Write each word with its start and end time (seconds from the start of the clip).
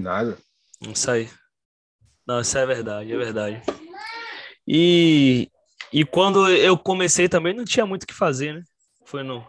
nada. 0.00 0.36
Isso 0.80 1.10
aí. 1.10 1.28
Não, 2.26 2.40
isso 2.40 2.56
é 2.56 2.66
verdade, 2.66 3.12
é 3.12 3.16
verdade. 3.16 3.62
E, 4.66 5.50
e 5.92 6.04
quando 6.04 6.48
eu 6.48 6.76
comecei 6.76 7.28
também 7.28 7.54
não 7.54 7.64
tinha 7.64 7.84
muito 7.86 8.04
o 8.04 8.06
que 8.06 8.14
fazer, 8.14 8.54
né? 8.54 8.62
Foi 9.04 9.22
no. 9.22 9.46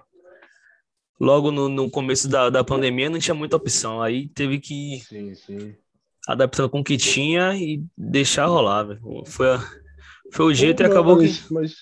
Logo 1.19 1.49
no, 1.49 1.69
no 1.69 1.89
começo 1.89 2.27
da, 2.27 2.49
da 2.49 2.63
pandemia 2.63 3.09
não 3.09 3.19
tinha 3.19 3.33
muita 3.33 3.55
opção. 3.55 4.01
Aí 4.01 4.27
teve 4.29 4.59
que 4.59 4.99
Sim, 5.07 5.33
sim. 5.33 5.75
adaptar 6.27 6.67
com 6.67 6.81
o 6.81 6.83
que 6.83 6.97
tinha 6.97 7.55
e 7.55 7.81
deixar 7.97 8.47
rolar, 8.47 8.83
velho. 8.83 9.23
Foi, 9.25 9.49
a- 9.53 9.69
foi 10.33 10.45
o 10.47 10.53
jeito 10.53 10.83
e 10.83 10.85
acabou 10.85 11.15
mano, 11.15 11.27
que 11.29 11.53
Mas 11.53 11.73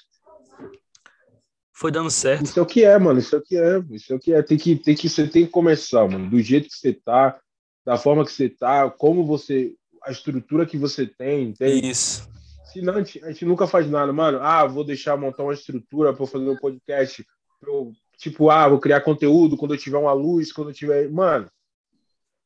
foi 1.75 1.91
dando 1.91 2.11
certo. 2.11 2.45
isso 2.45 2.59
é 2.59 2.61
o 2.61 2.65
que 2.67 2.83
é, 2.85 2.97
mano. 2.99 3.17
Isso 3.19 3.35
é 3.35 3.39
o 3.39 3.41
que 3.41 3.57
é. 3.57 3.79
Isso 3.89 4.13
é 4.13 4.15
o 4.15 4.19
que 4.19 4.33
é. 4.33 4.43
Tem 4.43 4.57
que, 4.57 4.75
tem 4.75 4.95
que, 4.95 5.09
você 5.09 5.27
tem 5.27 5.45
que 5.45 5.51
começar, 5.51 6.07
mano. 6.07 6.29
Do 6.29 6.39
jeito 6.39 6.67
que 6.69 6.75
você 6.77 6.93
tá, 6.93 7.41
da 7.85 7.97
forma 7.97 8.25
que 8.25 8.31
você 8.31 8.49
tá, 8.49 8.89
como 8.89 9.25
você. 9.25 9.73
A 10.03 10.11
estrutura 10.11 10.65
que 10.65 10.77
você 10.77 11.05
tem, 11.07 11.49
entende? 11.49 11.89
Isso. 11.89 12.27
Senão 12.65 12.95
a 12.95 12.97
gente, 13.03 13.23
a 13.23 13.27
gente 13.31 13.45
nunca 13.45 13.67
faz 13.67 13.89
nada, 13.89 14.11
mano. 14.11 14.39
Ah, 14.41 14.65
vou 14.65 14.83
deixar 14.83 15.15
montar 15.15 15.43
uma 15.43 15.53
estrutura 15.53 16.13
para 16.13 16.25
fazer 16.25 16.49
um 16.49 16.57
podcast. 16.57 17.25
eu, 17.65 17.93
tipo, 18.17 18.49
ah, 18.49 18.67
vou 18.67 18.79
criar 18.79 19.01
conteúdo 19.01 19.55
quando 19.55 19.73
eu 19.73 19.77
tiver 19.79 19.97
uma 19.97 20.11
luz, 20.13 20.51
quando 20.51 20.69
eu 20.71 20.73
tiver. 20.73 21.09
Mano, 21.09 21.47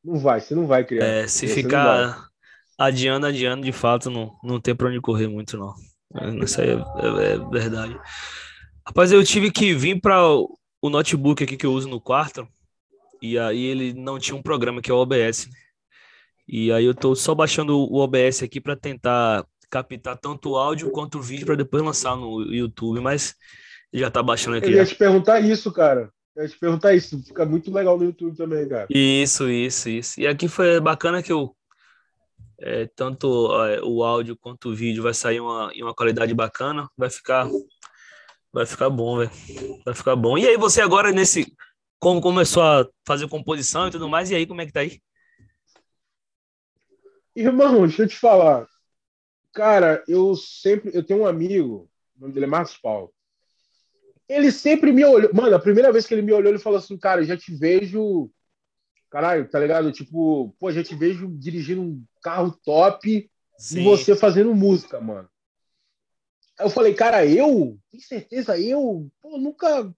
não 0.04 0.18
vai, 0.20 0.40
você 0.40 0.54
não 0.54 0.68
vai 0.68 0.84
criar. 0.86 1.06
É, 1.06 1.28
se 1.28 1.48
Você 1.48 1.56
ficar 1.56 2.28
adiando, 2.78 3.26
adiando, 3.26 3.64
de 3.64 3.72
fato, 3.72 4.10
não, 4.12 4.36
não 4.44 4.60
tem 4.60 4.76
pra 4.76 4.90
onde 4.90 5.02
correr 5.02 5.28
muito, 5.28 5.58
não. 5.58 5.74
Isso 6.44 6.62
aí 6.62 6.70
é, 6.70 6.74
é- 6.74 7.34
é 7.34 7.38
verdade. 7.50 8.00
Rapaz, 8.86 9.12
eu 9.12 9.24
tive 9.24 9.52
que 9.52 9.74
vir 9.74 10.00
para 10.00 10.22
o 10.24 10.90
notebook 10.90 11.44
aqui 11.44 11.58
que 11.58 11.66
eu 11.66 11.74
uso 11.74 11.90
no 11.90 12.00
quarto, 12.00 12.48
e 13.22 13.38
aí 13.38 13.64
ele 13.64 13.94
não 13.94 14.20
tinha 14.20 14.36
um 14.36 14.42
programa 14.42 14.82
que 14.82 14.92
é 14.92 14.94
o 14.94 14.98
OBS. 14.98 15.48
né? 15.48 15.54
E 16.48 16.72
aí 16.72 16.86
eu 16.86 16.96
tô 16.96 17.14
só 17.14 17.36
baixando 17.36 17.78
o 17.78 17.98
OBS 17.98 18.42
aqui 18.44 18.62
para 18.62 18.76
tentar 18.76 19.46
captar 19.70 20.18
tanto 20.18 20.52
o 20.52 20.58
áudio 20.58 20.92
quanto 20.92 21.18
o 21.18 21.22
vídeo 21.22 21.46
para 21.46 21.56
depois 21.56 21.84
lançar 21.84 22.16
no 22.16 22.42
YouTube, 22.44 23.02
mas 23.02 23.36
já 23.94 24.10
tá 24.10 24.24
baixando 24.24 24.58
aqui. 24.58 24.68
Eu 24.68 24.72
ia 24.72 24.86
já. 24.86 24.94
te 24.94 24.96
perguntar 24.96 25.42
isso, 25.42 25.72
cara. 25.72 26.10
Eu 26.36 26.44
ia 26.44 26.50
te 26.50 26.58
perguntar 26.58 26.96
isso. 26.96 27.22
Fica 27.24 27.46
muito 27.46 27.74
legal 27.74 27.98
no 27.98 28.06
YouTube 28.06 28.38
também, 28.38 28.68
cara. 28.68 28.88
Isso, 28.90 29.50
isso, 29.50 29.90
isso. 29.90 30.22
E 30.22 30.28
aqui 30.28 30.48
foi 30.48 30.80
bacana 30.80 31.22
que 31.22 31.32
eu 31.32 31.54
é, 32.60 32.90
tanto 32.96 33.54
é, 33.66 33.82
o 33.84 34.04
áudio 34.04 34.38
quanto 34.38 34.70
o 34.70 34.76
vídeo 34.76 35.04
vai 35.04 35.14
sair 35.14 35.40
uma, 35.40 35.70
em 35.74 35.84
uma 35.84 35.94
qualidade 35.94 36.34
bacana, 36.34 36.90
vai 36.98 37.10
ficar 37.10 37.48
vai 38.54 38.66
ficar 38.66 38.90
bom, 38.90 39.18
velho. 39.18 39.32
Vai 39.86 39.94
ficar 39.94 40.16
bom. 40.16 40.38
E 40.38 40.48
aí 40.48 40.58
você 40.58 40.82
agora 40.82 41.12
nesse 41.12 41.54
como 42.00 42.22
começou 42.22 42.64
a 42.64 42.88
fazer 43.06 43.28
composição 43.28 43.88
e 43.88 43.92
tudo 43.92 44.10
mais, 44.10 44.30
e 44.30 44.36
aí 44.36 44.46
como 44.46 44.62
é 44.62 44.66
que 44.66 44.72
tá 44.72 44.82
aí? 44.82 45.02
Irmão, 47.36 47.86
deixa 47.88 48.04
eu 48.04 48.08
te 48.08 48.18
falar. 48.18 48.68
Cara, 49.54 50.04
eu 50.08 50.36
sempre. 50.36 50.92
Eu 50.94 51.04
tenho 51.04 51.22
um 51.22 51.28
amigo, 51.28 51.90
o 52.16 52.22
nome 52.22 52.34
dele 52.34 52.46
é 52.46 52.50
Marcos 52.50 52.78
Paulo. 52.78 53.14
Ele 54.28 54.52
sempre 54.52 54.92
me 54.92 55.06
olhou. 55.06 55.34
Mano, 55.34 55.56
a 55.56 55.60
primeira 55.60 55.92
vez 55.92 56.06
que 56.06 56.14
ele 56.14 56.22
me 56.22 56.34
olhou, 56.34 56.52
ele 56.52 56.60
falou 56.60 56.80
assim: 56.80 56.98
Cara, 56.98 57.22
eu 57.22 57.26
já 57.26 57.38
te 57.38 57.54
vejo. 57.56 58.30
Caralho, 59.10 59.48
tá 59.50 59.60
ligado? 59.60 59.92
Tipo, 59.92 60.54
pô, 60.60 60.72
já 60.72 60.84
te 60.84 60.94
vejo 60.96 61.28
dirigindo 61.38 61.82
um 61.82 62.04
carro 62.22 62.52
top 62.64 63.08
e 63.10 63.30
você 63.84 64.16
fazendo 64.16 64.54
música, 64.54 65.00
mano. 65.00 65.30
Aí 66.60 66.66
eu 66.66 66.70
falei, 66.70 66.94
cara, 66.94 67.26
eu? 67.26 67.78
Tem 67.92 68.00
certeza? 68.00 68.60
Eu? 68.60 69.10
Pô, 69.22 69.38
nunca. 69.38 69.94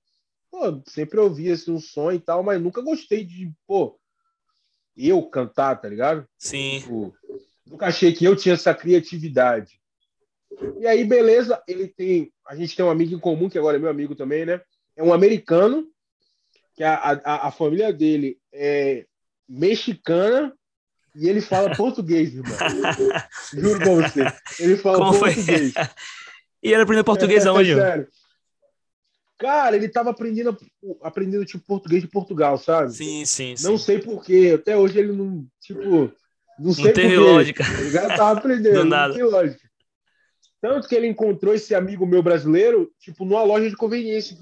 Pô, 0.52 0.81
sempre 0.88 1.19
ouvi 1.19 1.52
assim, 1.52 1.72
um 1.72 1.80
som 1.80 2.11
e 2.11 2.19
tal, 2.19 2.42
mas 2.44 2.61
nunca 2.61 2.81
gostei 2.81 3.23
de, 3.23 3.52
pô, 3.67 4.00
eu 4.97 5.22
cantar, 5.23 5.75
tá 5.75 5.88
ligado? 5.88 6.28
Sim. 6.38 6.80
Tipo, 6.80 7.16
nunca 7.66 7.88
achei 7.88 8.11
que 8.14 8.25
eu 8.25 8.36
tinha 8.36 8.56
essa 8.56 8.73
criatividade. 8.73 9.80
E 10.80 10.88
aí, 10.88 11.03
beleza, 11.03 11.61
ele 11.67 11.88
tem. 11.88 12.33
A 12.45 12.56
gente 12.56 12.75
tem 12.75 12.83
um 12.83 12.89
amigo 12.89 13.16
em 13.16 13.19
comum, 13.19 13.47
que 13.50 13.58
agora 13.58 13.78
é 13.78 13.80
meu 13.80 13.89
amigo 13.89 14.16
também, 14.16 14.46
né? 14.46 14.59
É 14.96 15.03
um 15.03 15.13
americano, 15.13 15.88
que 16.75 16.84
a, 16.84 16.95
a, 16.95 17.47
a 17.47 17.51
família 17.51 17.94
dele 17.94 18.40
é 18.51 19.06
mexicana 19.47 20.53
e 21.16 21.29
ele 21.29 21.41
fala 21.41 21.74
português, 21.78 22.34
irmão. 22.34 22.57
Juro 23.53 23.79
pra 23.79 23.94
você. 23.94 24.25
Ele 24.59 24.75
fala 24.78 24.97
Como 24.97 25.13
foi? 25.13 25.34
português. 25.34 25.74
E 26.62 26.74
ele 26.74 26.81
aprendeu 26.81 27.06
português 27.06 27.45
É, 27.45 27.47
aonde? 27.47 27.74
sério. 27.74 28.07
Cara, 29.39 29.77
ele 29.77 29.88
tava 29.88 30.09
aprendendo, 30.09 30.55
aprendendo 31.01 31.45
tipo 31.45 31.63
português 31.66 32.01
de 32.01 32.09
Portugal, 32.09 32.57
sabe? 32.57 32.91
Sim, 32.91 33.25
sim, 33.25 33.55
sim. 33.55 33.63
Não 33.63 33.77
sei 33.77 33.97
porquê. 33.97 34.51
Até 34.59 34.75
hoje 34.75 35.00
ele 35.00 35.13
não, 35.13 35.47
tipo, 35.61 36.11
não 36.59 36.73
sei 36.73 36.85
Não 36.85 36.94
teve 36.94 37.16
porquê. 37.16 37.31
lógica. 37.31 37.63
Tá 37.63 37.81
ligado? 37.81 38.07
Tava 38.17 38.31
aprendendo, 38.38 38.79
Do 38.79 38.85
não 38.85 39.13
tem 39.13 39.23
lógica. 39.23 39.69
Tanto 40.61 40.89
que 40.89 40.95
ele 40.95 41.07
encontrou 41.07 41.55
esse 41.55 41.73
amigo 41.73 42.05
meu 42.05 42.22
brasileiro, 42.22 42.91
tipo, 43.00 43.23
numa 43.23 43.41
loja 43.41 43.69
de 43.69 43.77
conveniência. 43.77 44.38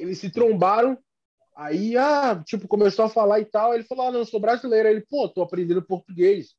Eles 0.00 0.18
se 0.18 0.30
trombaram, 0.30 0.98
aí, 1.56 1.96
ah, 1.96 2.42
tipo, 2.44 2.66
começou 2.66 3.04
a 3.04 3.08
falar 3.08 3.38
e 3.38 3.44
tal. 3.44 3.72
Ele 3.72 3.84
falou, 3.84 4.08
ah, 4.08 4.10
não, 4.10 4.18
eu 4.18 4.26
sou 4.26 4.40
brasileiro. 4.40 4.88
Aí 4.88 4.94
ele, 4.94 5.06
pô, 5.08 5.28
tô 5.28 5.42
aprendendo 5.42 5.80
português. 5.80 6.56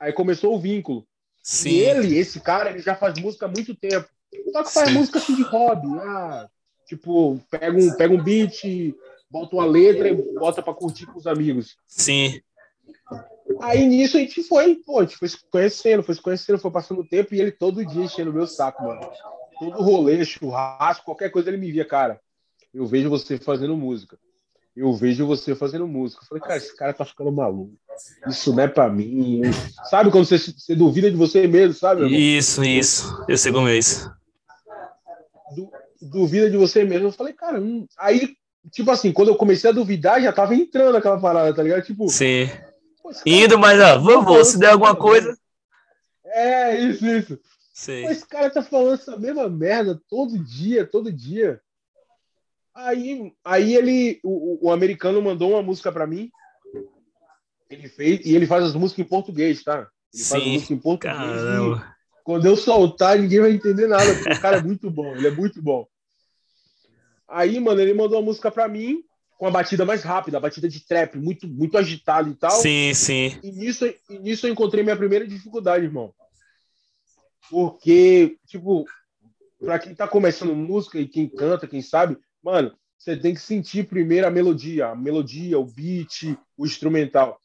Aí 0.00 0.12
começou 0.12 0.52
o 0.56 0.60
vínculo. 0.60 1.06
Sim. 1.44 1.70
E 1.70 1.80
ele, 1.80 2.18
esse 2.18 2.40
cara, 2.40 2.70
ele 2.70 2.80
já 2.80 2.96
faz 2.96 3.16
música 3.20 3.46
há 3.46 3.48
muito 3.48 3.72
tempo. 3.76 4.08
Só 4.50 4.64
que 4.64 4.72
faz 4.72 4.88
Sim. 4.88 4.94
música 4.94 5.18
assim 5.18 5.36
de 5.36 5.42
hobby. 5.42 5.86
Ah, 6.00 6.48
tipo, 6.88 7.38
pega 7.50 7.78
um, 7.78 7.94
pega 7.94 8.14
um 8.14 8.22
beat, 8.22 8.94
bota 9.30 9.54
uma 9.54 9.66
letra 9.66 10.08
e 10.08 10.14
bota 10.34 10.62
pra 10.62 10.74
curtir 10.74 11.06
com 11.06 11.18
os 11.18 11.26
amigos. 11.26 11.76
Sim. 11.86 12.40
Aí 13.60 13.86
nisso 13.86 14.16
a 14.16 14.20
gente 14.20 14.42
foi, 14.42 14.76
pô, 14.76 14.98
a 15.00 15.02
gente 15.02 15.16
foi 15.16 15.28
se 15.28 15.38
conhecendo, 15.50 16.02
foi 16.02 16.14
se 16.14 16.22
conhecendo, 16.22 16.58
foi 16.58 16.70
passando 16.70 17.00
o 17.00 17.06
tempo 17.08 17.34
e 17.34 17.40
ele 17.40 17.52
todo 17.52 17.84
dia 17.84 18.04
enchendo 18.04 18.30
o 18.30 18.34
meu 18.34 18.46
saco, 18.46 18.84
mano. 18.84 19.00
Todo 19.58 19.82
rolê, 19.82 20.24
churrasco, 20.24 21.04
qualquer 21.04 21.30
coisa 21.30 21.48
ele 21.50 21.56
me 21.56 21.70
via, 21.70 21.84
cara. 21.84 22.20
Eu 22.72 22.86
vejo 22.86 23.08
você 23.10 23.38
fazendo 23.38 23.76
música. 23.76 24.18
Eu 24.76 24.92
vejo 24.94 25.26
você 25.26 25.56
fazendo 25.56 25.88
música. 25.88 26.22
Eu 26.22 26.28
falei, 26.28 26.42
cara, 26.42 26.56
esse 26.56 26.76
cara 26.76 26.92
tá 26.92 27.04
ficando 27.04 27.32
maluco. 27.32 27.74
Isso 28.28 28.54
não 28.54 28.62
é 28.62 28.68
pra 28.68 28.88
mim. 28.88 29.42
Sabe 29.90 30.10
quando 30.10 30.24
você, 30.24 30.38
você 30.38 30.76
duvida 30.76 31.10
de 31.10 31.16
você 31.16 31.48
mesmo, 31.48 31.74
sabe? 31.74 32.06
Isso, 32.06 32.62
isso. 32.62 33.24
Eu 33.28 33.36
sei 33.36 33.50
como 33.50 33.66
é 33.66 33.76
isso. 33.76 34.08
Du- 35.56 35.70
duvida 36.00 36.50
de 36.50 36.56
você 36.56 36.84
mesmo. 36.84 37.08
Eu 37.08 37.12
falei, 37.12 37.32
cara, 37.32 37.60
hum. 37.60 37.86
aí, 37.98 38.36
tipo 38.70 38.90
assim, 38.90 39.12
quando 39.12 39.28
eu 39.28 39.36
comecei 39.36 39.70
a 39.70 39.72
duvidar, 39.72 40.20
já 40.20 40.32
tava 40.32 40.54
entrando 40.54 40.96
aquela 40.96 41.20
parada, 41.20 41.54
tá 41.54 41.62
ligado? 41.62 41.84
Tipo, 41.84 42.08
Sim. 42.08 42.48
Indo, 43.24 43.58
mas 43.58 43.80
ó, 43.80 43.98
vamos, 43.98 44.48
se 44.48 44.58
der 44.58 44.70
alguma 44.70 44.94
coisa. 44.94 45.36
É, 46.24 46.78
isso, 46.78 47.06
isso. 47.06 47.36
Pô, 47.36 48.10
esse 48.10 48.26
cara 48.26 48.50
tá 48.50 48.62
falando 48.62 48.94
essa 48.94 49.16
mesma 49.16 49.48
merda 49.48 50.00
todo 50.08 50.38
dia, 50.38 50.84
todo 50.84 51.12
dia. 51.12 51.60
Aí, 52.74 53.32
aí 53.44 53.74
ele, 53.74 54.20
o, 54.22 54.66
o- 54.68 54.70
americano 54.72 55.22
mandou 55.22 55.50
uma 55.50 55.62
música 55.62 55.90
pra 55.90 56.06
mim. 56.06 56.30
Ele 57.70 57.88
fez, 57.88 58.20
e 58.24 58.34
ele 58.34 58.46
faz 58.46 58.64
as 58.64 58.74
músicas 58.74 59.04
em 59.04 59.08
português, 59.08 59.62
tá? 59.62 59.88
Ele 60.12 60.24
faz 60.24 60.42
Sim. 60.42 60.52
músicas 60.52 60.70
em 60.70 60.78
português. 60.80 61.18
Caramba. 61.18 61.96
Quando 62.28 62.44
eu 62.44 62.58
soltar, 62.58 63.18
ninguém 63.18 63.40
vai 63.40 63.52
entender 63.52 63.86
nada, 63.86 64.14
porque 64.14 64.34
o 64.34 64.38
cara 64.38 64.58
é 64.58 64.62
muito 64.62 64.90
bom, 64.90 65.16
ele 65.16 65.28
é 65.28 65.30
muito 65.30 65.62
bom. 65.62 65.88
Aí, 67.26 67.58
mano, 67.58 67.80
ele 67.80 67.94
mandou 67.94 68.18
uma 68.18 68.26
música 68.26 68.50
pra 68.50 68.68
mim 68.68 69.02
com 69.38 69.46
a 69.46 69.50
batida 69.50 69.86
mais 69.86 70.02
rápida, 70.02 70.36
a 70.36 70.40
batida 70.40 70.68
de 70.68 70.86
trap, 70.86 71.16
muito, 71.16 71.48
muito 71.48 71.78
agitada 71.78 72.28
e 72.28 72.34
tal. 72.34 72.50
Sim, 72.50 72.92
sim. 72.92 73.40
E 73.42 73.50
nisso, 73.50 73.86
e 74.10 74.18
nisso 74.18 74.46
eu 74.46 74.52
encontrei 74.52 74.84
minha 74.84 74.94
primeira 74.94 75.26
dificuldade, 75.26 75.86
irmão. 75.86 76.12
Porque, 77.48 78.36
tipo, 78.46 78.84
pra 79.58 79.78
quem 79.78 79.94
tá 79.94 80.06
começando 80.06 80.54
música 80.54 81.00
e 81.00 81.08
quem 81.08 81.30
canta, 81.30 81.66
quem 81.66 81.80
sabe, 81.80 82.18
mano, 82.42 82.76
você 82.98 83.16
tem 83.16 83.32
que 83.32 83.40
sentir 83.40 83.88
primeiro 83.88 84.26
a 84.26 84.30
melodia, 84.30 84.88
a 84.88 84.94
melodia, 84.94 85.58
o 85.58 85.64
beat, 85.64 86.36
o 86.58 86.66
instrumental. 86.66 87.40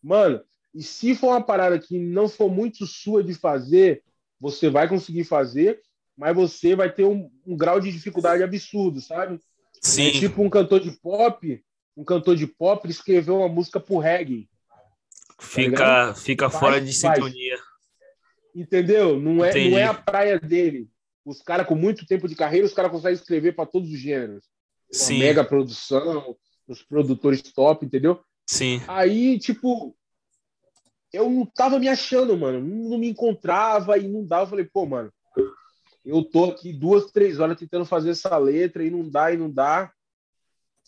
Mano, 0.00 0.40
e 0.72 0.84
se 0.84 1.16
for 1.16 1.30
uma 1.30 1.42
parada 1.42 1.80
que 1.80 1.98
não 1.98 2.28
for 2.28 2.48
muito 2.48 2.86
sua 2.86 3.24
de 3.24 3.34
fazer, 3.34 4.04
você 4.40 4.70
vai 4.70 4.88
conseguir 4.88 5.24
fazer, 5.24 5.80
mas 6.16 6.34
você 6.34 6.74
vai 6.74 6.90
ter 6.90 7.04
um, 7.04 7.30
um 7.46 7.56
grau 7.56 7.80
de 7.80 7.92
dificuldade 7.92 8.42
absurdo, 8.42 9.00
sabe? 9.00 9.34
É 9.34 9.38
Sim. 9.82 10.10
tipo 10.12 10.42
um 10.42 10.50
cantor 10.50 10.80
de 10.80 10.90
pop, 10.92 11.62
um 11.96 12.04
cantor 12.04 12.36
de 12.36 12.46
pop 12.46 12.88
escreveu 12.88 13.38
uma 13.38 13.48
música 13.48 13.78
pro 13.78 13.98
reggae. 13.98 14.48
Fica, 15.38 16.14
fica 16.14 16.50
Faz, 16.50 16.60
fora 16.60 16.80
de 16.80 16.98
faz. 16.98 17.16
sintonia. 17.16 17.58
Entendeu? 18.54 19.18
Não 19.20 19.44
é, 19.44 19.50
Entendi. 19.50 19.70
não 19.70 19.78
é 19.78 19.84
a 19.84 19.94
praia 19.94 20.38
dele. 20.38 20.88
Os 21.24 21.40
caras 21.42 21.66
com 21.66 21.74
muito 21.74 22.06
tempo 22.06 22.28
de 22.28 22.34
carreira, 22.34 22.66
os 22.66 22.74
caras 22.74 22.90
conseguem 22.90 23.14
escrever 23.14 23.54
para 23.54 23.66
todos 23.66 23.90
os 23.90 23.98
gêneros. 23.98 24.44
Uma 24.92 24.98
Sim. 24.98 25.18
mega 25.18 25.44
produção, 25.44 26.36
os 26.66 26.82
produtores 26.82 27.42
top, 27.42 27.86
entendeu? 27.86 28.20
Sim. 28.46 28.82
Aí, 28.88 29.38
tipo, 29.38 29.96
eu 31.12 31.28
não 31.28 31.44
tava 31.44 31.78
me 31.78 31.88
achando, 31.88 32.36
mano. 32.36 32.60
Não 32.60 32.98
me 32.98 33.08
encontrava 33.08 33.98
e 33.98 34.08
não 34.08 34.24
dava. 34.24 34.44
Eu 34.44 34.48
falei, 34.48 34.64
pô, 34.64 34.86
mano, 34.86 35.12
eu 36.04 36.24
tô 36.24 36.44
aqui 36.44 36.72
duas, 36.72 37.10
três 37.10 37.40
horas 37.40 37.58
tentando 37.58 37.84
fazer 37.84 38.10
essa 38.10 38.36
letra 38.36 38.84
e 38.84 38.90
não 38.90 39.08
dá, 39.08 39.32
e 39.32 39.36
não 39.36 39.50
dá. 39.50 39.92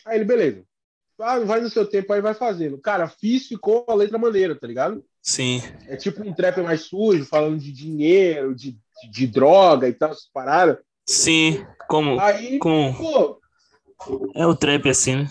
Aí 0.05 0.17
ele, 0.17 0.25
beleza. 0.25 0.65
vai 1.19 1.61
no 1.61 1.71
seu 1.71 1.87
tempo 1.87 2.13
aí, 2.13 2.21
vai 2.21 2.35
fazendo. 2.35 2.79
Cara, 2.79 3.09
fiz, 3.09 3.47
ficou 3.47 3.85
a 3.89 3.95
letra 3.95 4.19
maneira, 4.19 4.55
tá 4.59 4.67
ligado? 4.67 5.05
Sim. 5.21 5.63
É 5.87 5.97
tipo 5.97 6.23
um 6.23 6.33
trap 6.33 6.61
mais 6.63 6.83
sujo, 6.83 7.25
falando 7.25 7.59
de 7.59 7.73
dinheiro, 7.73 8.55
de, 8.55 8.73
de, 8.73 9.11
de 9.11 9.27
droga 9.27 9.89
e 9.89 9.93
tal, 9.93 10.11
essas 10.11 10.29
paradas. 10.33 10.79
Sim, 11.07 11.65
como. 11.89 12.19
Aí, 12.21 12.59
com... 12.59 12.95
pô, 12.95 13.41
É 14.35 14.47
o 14.47 14.55
trap 14.55 14.89
assim, 14.89 15.17
né? 15.17 15.29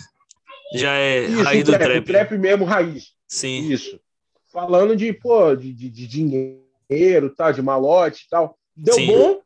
Já 0.73 0.93
é 0.93 1.23
isso, 1.23 1.43
raiz 1.43 1.63
do 1.65 1.71
trap, 1.71 1.83
trap. 1.83 2.05
trap 2.05 2.37
mesmo, 2.37 2.65
raiz. 2.65 3.13
Sim, 3.27 3.69
Isso. 3.69 3.99
Falando 4.51 4.95
de, 4.95 5.13
pô, 5.13 5.55
de, 5.55 5.73
de, 5.73 5.89
de 5.89 6.07
dinheiro, 6.07 7.33
tal, 7.35 7.53
de 7.53 7.61
malote 7.61 8.25
e 8.25 8.29
tal. 8.29 8.57
Deu 8.75 8.95
Sim. 8.95 9.07
bom. 9.07 9.41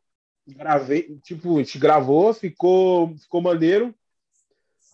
Gravei, 0.48 1.18
tipo, 1.22 1.56
a 1.56 1.62
gente 1.62 1.78
gravou, 1.78 2.32
ficou, 2.32 3.16
ficou 3.16 3.40
maneiro. 3.40 3.94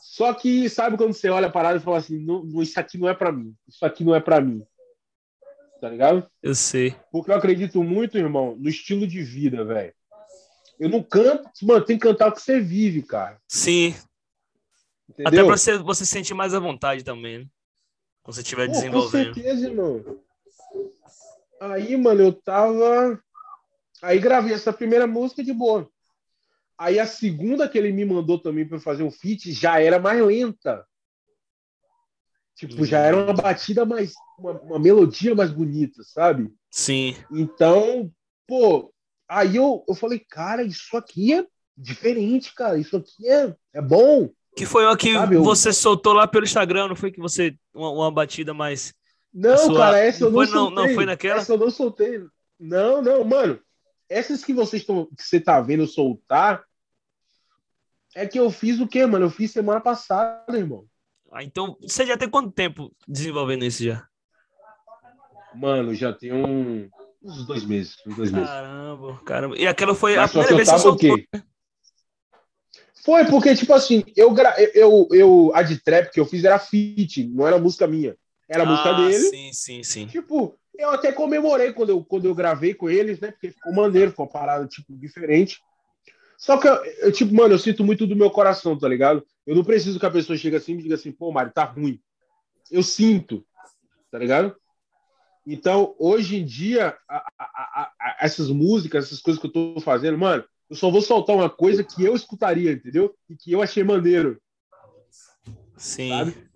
Só 0.00 0.32
que, 0.34 0.68
sabe 0.68 0.96
quando 0.96 1.12
você 1.12 1.28
olha 1.28 1.46
a 1.46 1.50
parada 1.50 1.78
e 1.78 1.82
fala 1.82 1.98
assim, 1.98 2.18
não, 2.18 2.62
isso 2.62 2.78
aqui 2.78 2.98
não 2.98 3.08
é 3.08 3.14
pra 3.14 3.32
mim. 3.32 3.54
Isso 3.66 3.84
aqui 3.84 4.04
não 4.04 4.14
é 4.14 4.20
pra 4.20 4.40
mim. 4.40 4.62
Tá 5.80 5.88
ligado? 5.88 6.30
eu 6.42 6.54
sei. 6.54 6.94
Porque 7.10 7.30
eu 7.30 7.34
acredito 7.34 7.82
muito, 7.82 8.16
irmão, 8.16 8.56
no 8.56 8.68
estilo 8.68 9.06
de 9.06 9.22
vida, 9.22 9.64
velho. 9.64 9.92
Eu 10.78 10.88
não 10.88 11.02
canto, 11.02 11.50
mano, 11.62 11.84
tem 11.84 11.98
que 11.98 12.06
cantar 12.06 12.28
o 12.28 12.32
que 12.32 12.40
você 12.40 12.60
vive, 12.60 13.02
cara. 13.02 13.38
Sim, 13.48 13.94
até 15.10 15.22
Entendeu? 15.22 15.46
pra 15.46 15.56
você, 15.56 15.78
você 15.78 16.04
se 16.04 16.12
sentir 16.12 16.34
mais 16.34 16.54
à 16.54 16.58
vontade 16.58 17.04
também, 17.04 17.40
né? 17.40 17.46
Quando 18.22 18.34
você 18.36 18.42
estiver 18.42 18.66
Pô, 18.66 18.72
com 18.72 18.78
desenvolvendo. 18.78 19.34
certeza, 19.34 19.66
irmão. 19.69 20.22
Aí, 21.60 21.96
mano, 21.96 22.22
eu 22.22 22.32
tava. 22.32 23.22
Aí 24.00 24.19
gravei 24.19 24.52
essa 24.54 24.72
primeira 24.72 25.06
música 25.06 25.42
de 25.42 25.52
boa. 25.52 25.88
Aí 26.78 26.98
a 26.98 27.06
segunda 27.06 27.69
que 27.69 27.78
ele 27.78 27.92
me 27.92 28.04
mandou 28.04 28.38
também 28.40 28.66
pra 28.66 28.76
eu 28.76 28.80
fazer 28.80 29.02
um 29.02 29.10
feat 29.10 29.52
já 29.52 29.80
era 29.80 29.98
mais 29.98 30.20
lenta. 30.20 30.84
Tipo, 32.54 32.84
já 32.84 32.98
era 32.98 33.16
uma 33.16 33.32
batida 33.32 33.84
mais. 33.84 34.14
Uma, 34.38 34.52
uma 34.60 34.78
melodia 34.78 35.34
mais 35.34 35.50
bonita, 35.50 36.02
sabe? 36.04 36.52
Sim, 36.70 37.14
Então, 37.30 38.10
pô, 38.46 38.92
aí 39.28 39.56
eu, 39.56 39.84
eu 39.86 39.94
falei, 39.94 40.19
cara, 40.19 40.62
isso 40.62 40.96
aqui 40.96 41.34
é 41.34 41.46
diferente, 41.76 42.54
cara. 42.54 42.78
Isso 42.78 42.96
aqui 42.96 43.28
é, 43.28 43.54
é 43.72 43.80
bom. 43.80 44.30
Que 44.56 44.66
foi 44.66 44.84
uma 44.84 44.96
que 44.96 45.14
Sabe, 45.14 45.37
eu- 45.37 45.43
você 45.43 45.72
soltou 45.72 46.12
lá 46.12 46.26
pelo 46.26 46.44
Instagram, 46.44 46.88
não 46.88 46.96
foi 46.96 47.10
que 47.10 47.20
você. 47.20 47.56
Uma, 47.75 47.90
uma 47.90 48.10
batida 48.10 48.52
mais. 48.52 48.93
Não, 49.32 49.54
A 49.54 49.58
sua- 49.58 49.78
cara, 49.78 49.99
essa 49.99 50.25
eu 50.25 50.31
não 50.31 50.34
foi- 50.34 50.46
não- 50.46 50.52
soltei. 50.69 50.87
não 50.88 50.94
foi 50.94 51.06
naquela? 51.06 51.40
Essa 51.40 51.52
eu 51.54 51.58
não 51.58 51.70
soltei. 51.70 52.20
Não, 52.60 53.00
não, 53.02 53.25
mano. 53.25 53.58
Essas 54.08 54.44
que 54.44 54.52
vocês 54.52 54.82
estão, 54.82 55.06
que 55.16 55.22
você 55.25 55.40
tá 55.40 55.58
vendo 55.60 55.84
eu 55.84 55.87
soltar, 55.87 56.62
é 58.14 58.26
que 58.26 58.38
eu 58.38 58.50
fiz 58.50 58.78
o 58.78 58.87
quê, 58.87 59.06
mano? 59.06 59.25
Eu 59.25 59.31
fiz 59.31 59.50
semana 59.50 59.81
passada, 59.81 60.56
irmão. 60.56 60.84
Ah, 61.32 61.43
então, 61.43 61.78
você 61.81 62.05
já 62.05 62.14
tem 62.19 62.28
quanto 62.28 62.50
tempo 62.52 62.94
desenvolvendo 63.08 63.64
isso 63.64 63.82
já? 63.82 64.06
Mano, 65.55 65.94
já 65.94 66.12
tem 66.12 66.31
um, 66.32 66.88
uns 67.22 67.46
dois 67.46 67.64
meses, 67.64 67.96
uns 68.06 68.16
dois 68.16 68.31
meses. 68.31 68.48
Caramba, 68.48 69.20
caramba. 69.25 69.56
E 69.56 69.66
aquela 69.66 69.94
foi 69.94 70.14
a 70.16 70.22
Mas 70.22 70.31
que 70.31 70.38
primeira 70.38 70.52
eu 70.52 70.56
vez 70.56 70.69
que 70.69 70.75
você 70.78 70.82
tava 70.84 70.94
o 70.94 70.98
soltou. 71.00 71.16
quê? 71.16 71.43
Foi 73.04 73.25
porque, 73.25 73.54
tipo 73.56 73.72
assim, 73.75 74.04
eu, 74.16 74.34
eu, 74.75 75.08
eu, 75.10 75.52
a 75.54 75.62
de 75.62 75.81
trap 75.82 76.12
que 76.12 76.20
eu 76.20 76.25
fiz 76.25 76.44
era 76.44 76.58
feat, 76.58 77.26
não 77.28 77.46
era 77.46 77.58
música 77.58 77.87
minha. 77.87 78.16
Era 78.49 78.62
a 78.62 78.66
música 78.66 78.90
Ah, 78.90 78.93
dele. 78.93 79.25
Sim, 79.25 79.50
sim, 79.52 79.82
sim. 79.82 80.06
Tipo, 80.06 80.56
eu 80.78 80.90
até 80.90 81.10
comemorei 81.10 81.72
quando 81.72 81.90
eu, 81.90 82.04
quando 82.04 82.26
eu 82.26 82.34
gravei 82.34 82.75
com 82.75 82.88
eles, 82.88 83.19
né? 83.19 83.32
Porque 83.32 83.50
ficou 83.50 83.72
maneiro, 83.72 84.10
ficou 84.12 84.26
uma 84.26 84.32
parada, 84.32 84.66
tipo, 84.69 84.96
diferente. 84.96 85.60
Só 86.38 86.56
que, 86.58 86.69
eu, 86.69 86.84
eu, 86.84 87.12
tipo, 87.12 87.34
mano, 87.34 87.54
eu 87.54 87.58
sinto 87.58 87.82
muito 87.82 88.06
do 88.06 88.14
meu 88.14 88.31
coração, 88.31 88.78
tá 88.78 88.87
ligado? 88.88 89.26
Eu 89.44 89.56
não 89.56 89.64
preciso 89.64 89.98
que 89.98 90.06
a 90.06 90.10
pessoa 90.10 90.37
chegue 90.37 90.56
assim 90.56 90.72
e 90.72 90.76
me 90.76 90.82
diga 90.84 90.94
assim, 90.94 91.10
pô, 91.10 91.32
Mário, 91.32 91.52
tá 91.52 91.64
ruim. 91.64 92.00
Eu 92.70 92.84
sinto, 92.84 93.44
tá 94.12 94.19
ligado? 94.19 94.55
Então, 95.44 95.94
hoje 95.98 96.37
em 96.37 96.44
dia, 96.44 96.96
a- 97.08 97.26
a- 97.37 97.93
a- 97.98 98.16
essas 98.20 98.48
músicas, 98.48 99.06
essas 99.06 99.20
coisas 99.20 99.40
que 99.40 99.48
eu 99.48 99.52
tô 99.52 99.81
fazendo, 99.81 100.16
mano, 100.16 100.44
eu 100.72 100.76
só 100.76 100.90
vou 100.90 101.02
soltar 101.02 101.36
uma 101.36 101.50
coisa 101.50 101.84
que 101.84 102.02
eu 102.02 102.16
escutaria, 102.16 102.72
entendeu? 102.72 103.14
E 103.28 103.36
que 103.36 103.52
eu 103.52 103.60
achei 103.60 103.84
maneiro. 103.84 104.40
Sim. 105.76 106.08
sabe? 106.08 106.48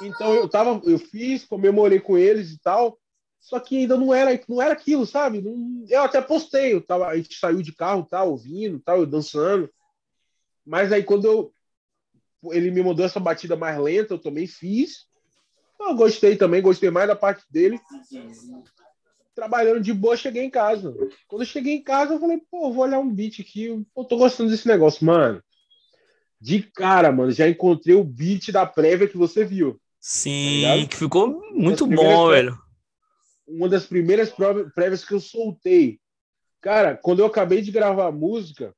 Então 0.00 0.32
eu 0.32 0.48
tava, 0.48 0.80
eu 0.88 0.96
fiz, 0.96 1.44
comemorei 1.44 1.98
com 1.98 2.16
eles 2.16 2.52
e 2.52 2.58
tal, 2.60 2.96
só 3.40 3.58
que 3.58 3.78
ainda 3.78 3.96
não 3.96 4.14
era, 4.14 4.40
não 4.48 4.62
era 4.62 4.74
aquilo, 4.74 5.04
sabe? 5.04 5.42
Não- 5.42 5.84
eu 5.88 6.02
até 6.02 6.20
postei, 6.22 6.72
eu 6.72 6.80
tava, 6.80 7.08
a 7.08 7.16
gente 7.16 7.36
saiu 7.36 7.60
de 7.62 7.74
carro, 7.74 8.06
tal, 8.08 8.30
ouvindo, 8.30 8.78
tal, 8.78 8.98
eu 8.98 9.06
dançando. 9.06 9.68
Mas 10.64 10.92
aí 10.92 11.02
quando 11.02 11.24
eu 11.24 11.52
ele 12.52 12.70
me 12.70 12.80
mandou 12.80 13.04
essa 13.04 13.18
batida 13.18 13.56
mais 13.56 13.76
lenta, 13.76 14.14
eu 14.14 14.20
também 14.20 14.46
fiz. 14.46 15.04
Eu 15.80 15.96
gostei 15.96 16.36
também, 16.36 16.62
gostei 16.62 16.90
mais 16.90 17.08
da 17.08 17.16
parte 17.16 17.44
dele. 17.50 17.80
Trabalhando 19.36 19.82
de 19.82 19.92
boa, 19.92 20.16
cheguei 20.16 20.42
em 20.42 20.50
casa. 20.50 20.96
Quando 21.28 21.42
eu 21.42 21.46
cheguei 21.46 21.74
em 21.74 21.82
casa, 21.82 22.14
eu 22.14 22.18
falei, 22.18 22.40
pô, 22.50 22.72
vou 22.72 22.84
olhar 22.84 22.98
um 22.98 23.12
beat 23.12 23.38
aqui. 23.40 23.66
Eu 23.66 24.04
tô 24.04 24.16
gostando 24.16 24.48
desse 24.48 24.66
negócio, 24.66 25.04
mano. 25.04 25.42
De 26.40 26.62
cara, 26.62 27.12
mano, 27.12 27.30
já 27.30 27.46
encontrei 27.46 27.94
o 27.94 28.02
beat 28.02 28.50
da 28.50 28.64
prévia 28.64 29.06
que 29.06 29.18
você 29.18 29.44
viu. 29.44 29.78
Sim, 30.00 30.62
Tá 30.62 30.88
que 30.88 30.96
ficou 30.96 31.52
muito 31.54 31.86
bom, 31.86 32.30
velho. 32.30 32.58
Uma 33.46 33.68
das 33.68 33.84
primeiras 33.84 34.32
prévias 34.74 35.04
que 35.04 35.12
eu 35.12 35.20
soltei. 35.20 36.00
Cara, 36.62 36.96
quando 36.96 37.18
eu 37.18 37.26
acabei 37.26 37.60
de 37.60 37.70
gravar 37.70 38.06
a 38.06 38.12
música, 38.12 38.74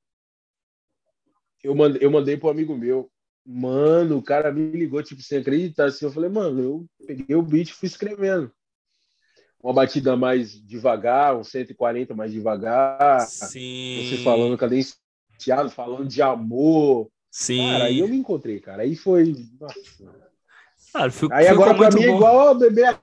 eu 1.62 1.72
mandei, 1.72 2.04
eu 2.04 2.10
mandei 2.10 2.36
pro 2.36 2.50
amigo 2.50 2.76
meu. 2.76 3.08
Mano, 3.46 4.18
o 4.18 4.22
cara 4.22 4.52
me 4.52 4.72
ligou, 4.72 5.02
tipo, 5.04 5.22
sem 5.22 5.38
acreditar. 5.38 5.84
Assim, 5.86 6.04
eu 6.04 6.10
falei, 6.10 6.28
mano, 6.28 6.60
eu 6.60 6.86
peguei 7.06 7.36
o 7.36 7.42
beat 7.42 7.68
e 7.68 7.74
fui 7.74 7.86
escrevendo. 7.86 8.52
Uma 9.62 9.72
batida 9.72 10.16
mais 10.16 10.52
devagar, 10.64 11.36
um 11.36 11.42
140 11.42 12.14
mais 12.14 12.32
devagar. 12.32 13.20
Sim. 13.22 14.08
Você 14.08 14.22
falando 14.22 14.56
cadenciado, 14.56 15.68
falando 15.70 16.06
de 16.06 16.22
amor. 16.22 17.10
Sim. 17.30 17.58
Cara, 17.72 17.84
aí 17.84 17.98
eu 17.98 18.08
me 18.08 18.16
encontrei, 18.16 18.60
cara. 18.60 18.82
Aí 18.82 18.94
foi. 18.94 19.34
Cara, 20.92 21.10
fico- 21.10 21.32
Aí 21.34 21.46
agora 21.48 21.74
pra 21.74 21.90
mim 21.90 22.02
é 22.02 22.06
bom. 22.06 22.16
igual 22.16 22.54
beber 22.54 22.98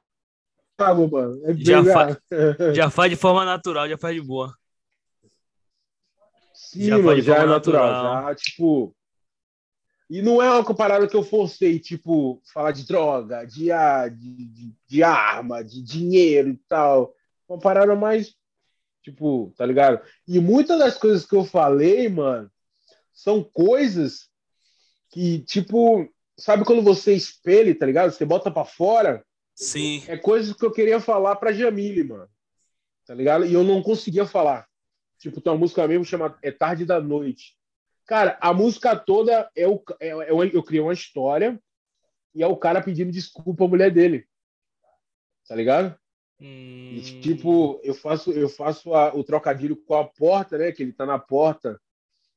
água, 0.77 1.07
mano. 1.07 1.41
É 1.45 1.53
Já 1.53 1.81
beber 1.81 1.93
fa- 1.93 2.01
água. 2.03 2.73
Já 2.73 2.89
faz 2.89 3.09
de 3.11 3.15
forma 3.17 3.45
natural, 3.45 3.87
já 3.89 3.97
faz 3.97 4.15
de 4.15 4.21
boa. 4.21 4.53
Sim, 6.53 6.85
Já 6.85 6.95
mano, 6.97 7.07
faz 7.09 7.19
de 7.19 7.25
já 7.27 7.35
é 7.35 7.45
natural. 7.45 7.91
natural. 7.91 8.23
Já, 8.29 8.35
tipo. 8.35 8.95
E 10.09 10.21
não 10.21 10.41
é 10.41 10.49
uma 10.51 10.75
parada 10.75 11.07
que 11.07 11.15
eu 11.15 11.23
forcei, 11.23 11.79
tipo, 11.79 12.41
falar 12.53 12.71
de 12.71 12.85
droga, 12.85 13.43
de, 13.45 13.71
a- 13.71 14.07
de, 14.07 14.45
de, 14.47 14.73
de 14.87 15.03
arma, 15.03 15.63
de 15.63 15.81
dinheiro 15.81 16.49
e 16.49 16.57
tal. 16.67 17.13
Uma 17.49 17.57
parada 17.59 17.95
mais, 17.95 18.35
tipo, 19.01 19.51
tá 19.57 19.65
ligado? 19.65 19.99
E 20.27 20.39
muitas 20.39 20.77
das 20.77 20.97
coisas 20.97 21.25
que 21.25 21.35
eu 21.35 21.43
falei, 21.43 22.07
mano, 22.07 22.51
são 23.13 23.43
coisas 23.43 24.29
que, 25.09 25.39
tipo, 25.39 26.07
sabe 26.37 26.65
quando 26.65 26.83
você 26.83 27.13
espelha, 27.13 27.77
tá 27.77 27.85
ligado? 27.85 28.11
Você 28.11 28.25
bota 28.25 28.51
pra 28.51 28.65
fora, 28.65 29.25
Sim. 29.55 30.03
é 30.07 30.17
coisas 30.17 30.53
que 30.53 30.65
eu 30.65 30.71
queria 30.71 30.99
falar 30.99 31.35
pra 31.37 31.53
Jamile, 31.53 32.03
mano. 32.03 32.29
Tá 33.07 33.13
ligado? 33.13 33.45
E 33.45 33.53
eu 33.53 33.63
não 33.63 33.81
conseguia 33.81 34.25
falar. 34.25 34.67
Tipo, 35.17 35.39
tem 35.41 35.51
uma 35.53 35.59
música 35.59 35.87
mesmo 35.87 36.03
chamada 36.05 36.37
É 36.43 36.51
Tarde 36.51 36.85
da 36.85 36.99
Noite. 36.99 37.54
Cara, 38.05 38.37
a 38.39 38.53
música 38.53 38.95
toda 38.95 39.49
é 39.55 39.67
o. 39.67 39.81
É, 39.99 40.09
é, 40.09 40.33
o- 40.33 40.43
eu 40.43 40.63
criei 40.63 40.81
uma 40.81 40.93
história 40.93 41.59
e 42.33 42.43
é 42.43 42.47
o 42.47 42.55
cara 42.57 42.81
pedindo 42.81 43.11
desculpa 43.11 43.65
à 43.65 43.67
mulher 43.67 43.91
dele. 43.91 44.25
Tá 45.47 45.55
ligado? 45.55 45.95
Hum, 46.39 46.91
E, 46.97 47.21
tipo, 47.21 47.79
eu 47.83 47.93
faço, 47.93 48.31
eu 48.31 48.49
faço 48.49 48.93
a- 48.93 49.13
o 49.15 49.23
trocadilho 49.23 49.75
com 49.75 49.95
a 49.95 50.05
porta, 50.05 50.57
né? 50.57 50.71
Que 50.71 50.83
ele 50.83 50.91
tá 50.93 51.05
na 51.05 51.17
porta, 51.17 51.79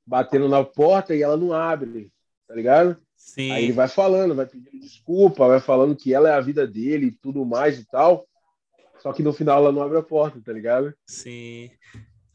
batendo 0.07 0.49
na 0.49 0.65
porta 0.65 1.15
e 1.15 1.23
ela 1.23 1.37
não 1.37 1.53
abre. 1.53 2.13
Tá 2.47 2.55
ligado? 2.55 2.97
sim. 3.15 3.51
Aí 3.51 3.65
ele 3.65 3.73
vai 3.73 3.89
falando, 3.89 4.35
vai 4.35 4.47
pedindo 4.47 4.71
desculpa, 4.79 5.49
vai 5.49 5.61
falando 5.61 5.97
que 5.97 6.15
ela 6.15 6.31
é 6.31 6.33
a 6.35 6.41
vida 6.41 6.67
dele 6.67 7.07
e 7.09 7.13
tudo 7.13 7.45
mais 7.45 7.79
e 7.79 7.85
tal. 7.85 8.27
Só 9.01 9.13
que 9.13 9.23
no 9.23 9.33
final 9.33 9.59
ela 9.59 9.73
não 9.73 9.83
abre 9.83 9.99
a 9.99 10.03
porta, 10.03 10.41
tá 10.41 10.53
ligado? 10.53 10.95
Sim. 11.07 11.71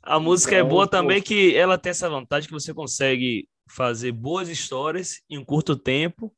A 0.03 0.19
música 0.19 0.55
é 0.55 0.63
Então, 0.63 0.63
boa 0.63 0.87
pô. 0.87 0.89
também 0.89 1.21
que 1.21 1.55
ela 1.55 1.77
tem 1.77 1.91
essa 1.91 2.09
vantagem 2.09 2.47
que 2.47 2.53
você 2.53 2.73
consegue 2.73 3.47
fazer 3.69 4.11
boas 4.11 4.49
histórias 4.49 5.21
em 5.29 5.37
um 5.37 5.45
curto 5.45 5.75
tempo 5.77 6.33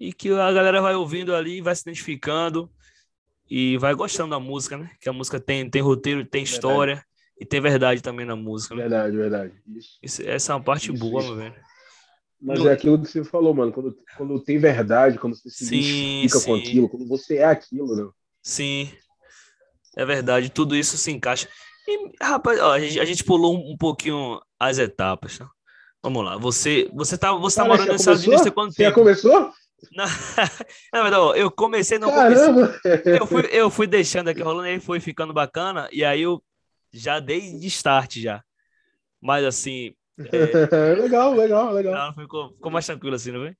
e 0.00 0.12
que 0.12 0.30
a 0.30 0.52
galera 0.52 0.82
vai 0.82 0.94
ouvindo 0.94 1.34
ali, 1.34 1.60
vai 1.62 1.74
se 1.76 1.82
identificando 1.82 2.70
e 3.50 3.78
vai 3.78 3.94
gostando 3.94 4.30
da 4.30 4.40
música, 4.40 4.78
né? 4.78 4.90
Que 5.00 5.08
a 5.08 5.12
música 5.12 5.40
tem, 5.40 5.70
tem 5.70 5.82
roteiro, 5.82 6.24
tem 6.26 6.44
Verdade. 6.44 6.44
história 6.44 7.04
e 7.40 7.46
tem 7.46 7.60
verdade 7.60 8.02
também 8.02 8.26
na 8.26 8.36
música, 8.36 8.76
né? 8.76 8.84
Verdade, 8.84 9.16
verdade. 9.16 9.62
Isso. 10.02 10.22
Essa 10.24 10.52
é 10.52 10.56
uma 10.56 10.62
parte 10.64 10.90
Isso, 10.90 10.92
boa, 10.92 11.22
isso. 11.22 11.32
meu 11.34 11.36
velho. 11.36 11.54
Mas 12.40 12.64
No- 12.64 12.64
é 12.64 12.72
aquilo 12.72 13.00
que 13.02 13.08
você 13.08 13.24
falou, 13.24 13.54
mano. 13.54 13.72
Quando, 13.72 13.96
quando 14.14 14.42
tem 14.42 14.58
verdade, 14.58 15.18
quando 15.18 15.36
você 15.36 15.50
se 15.50 15.64
Sim, 15.64 15.64
identifica 15.64 16.40
com 16.40 16.54
sim. 16.54 16.54
aquilo, 16.54 16.88
quando 16.88 17.06
você 17.06 17.38
é 17.38 17.44
aquilo, 17.44 17.96
né? 17.96 18.12
Sim, 18.42 18.90
é 19.96 20.04
verdade, 20.04 20.50
tudo 20.50 20.76
isso 20.76 20.96
se 20.96 21.10
encaixa. 21.10 21.48
E, 21.88 22.12
rapaz, 22.22 22.60
ó, 22.60 22.72
a, 22.72 22.80
gente, 22.80 23.00
a 23.00 23.04
gente 23.06 23.24
pulou 23.24 23.56
um, 23.56 23.72
um 23.72 23.76
pouquinho 23.78 24.38
as 24.60 24.76
etapas, 24.78 25.38
tá? 25.38 25.50
Vamos 26.02 26.22
lá, 26.22 26.36
você, 26.36 26.86
você 26.92 27.16
tá, 27.16 27.32
você 27.32 27.56
tá 27.56 27.62
Cara, 27.62 27.74
morando 27.74 27.92
nos 27.92 28.02
Estados? 28.02 28.26
Unidos 28.26 28.46
há 28.46 28.50
quanto 28.50 28.74
Você 28.74 28.82
já 28.82 28.90
tempo? 28.90 29.00
começou? 29.00 29.50
Não, 29.92 30.06
não, 30.92 31.10
não 31.10 31.36
eu 31.36 31.50
comecei, 31.50 31.98
não 31.98 32.10
Caramba! 32.10 32.78
comecei. 32.78 33.18
Eu 33.18 33.26
fui, 33.26 33.48
eu 33.50 33.70
fui 33.70 33.86
deixando 33.86 34.28
aqui 34.28 34.42
rolando, 34.42 34.68
aí 34.68 34.78
foi 34.78 35.00
ficando 35.00 35.32
bacana, 35.32 35.88
e 35.90 36.04
aí 36.04 36.20
eu 36.20 36.42
já 36.92 37.20
dei 37.20 37.58
de 37.58 37.66
start 37.68 38.18
já. 38.18 38.44
Mas 39.18 39.44
assim. 39.46 39.94
É... 40.18 40.94
legal, 41.00 41.32
legal, 41.32 41.72
legal. 41.72 42.14
ficou, 42.14 42.52
ficou 42.52 42.70
mais 42.70 42.84
tranquilo 42.84 43.16
assim, 43.16 43.32
não 43.32 43.40
vem? 43.40 43.56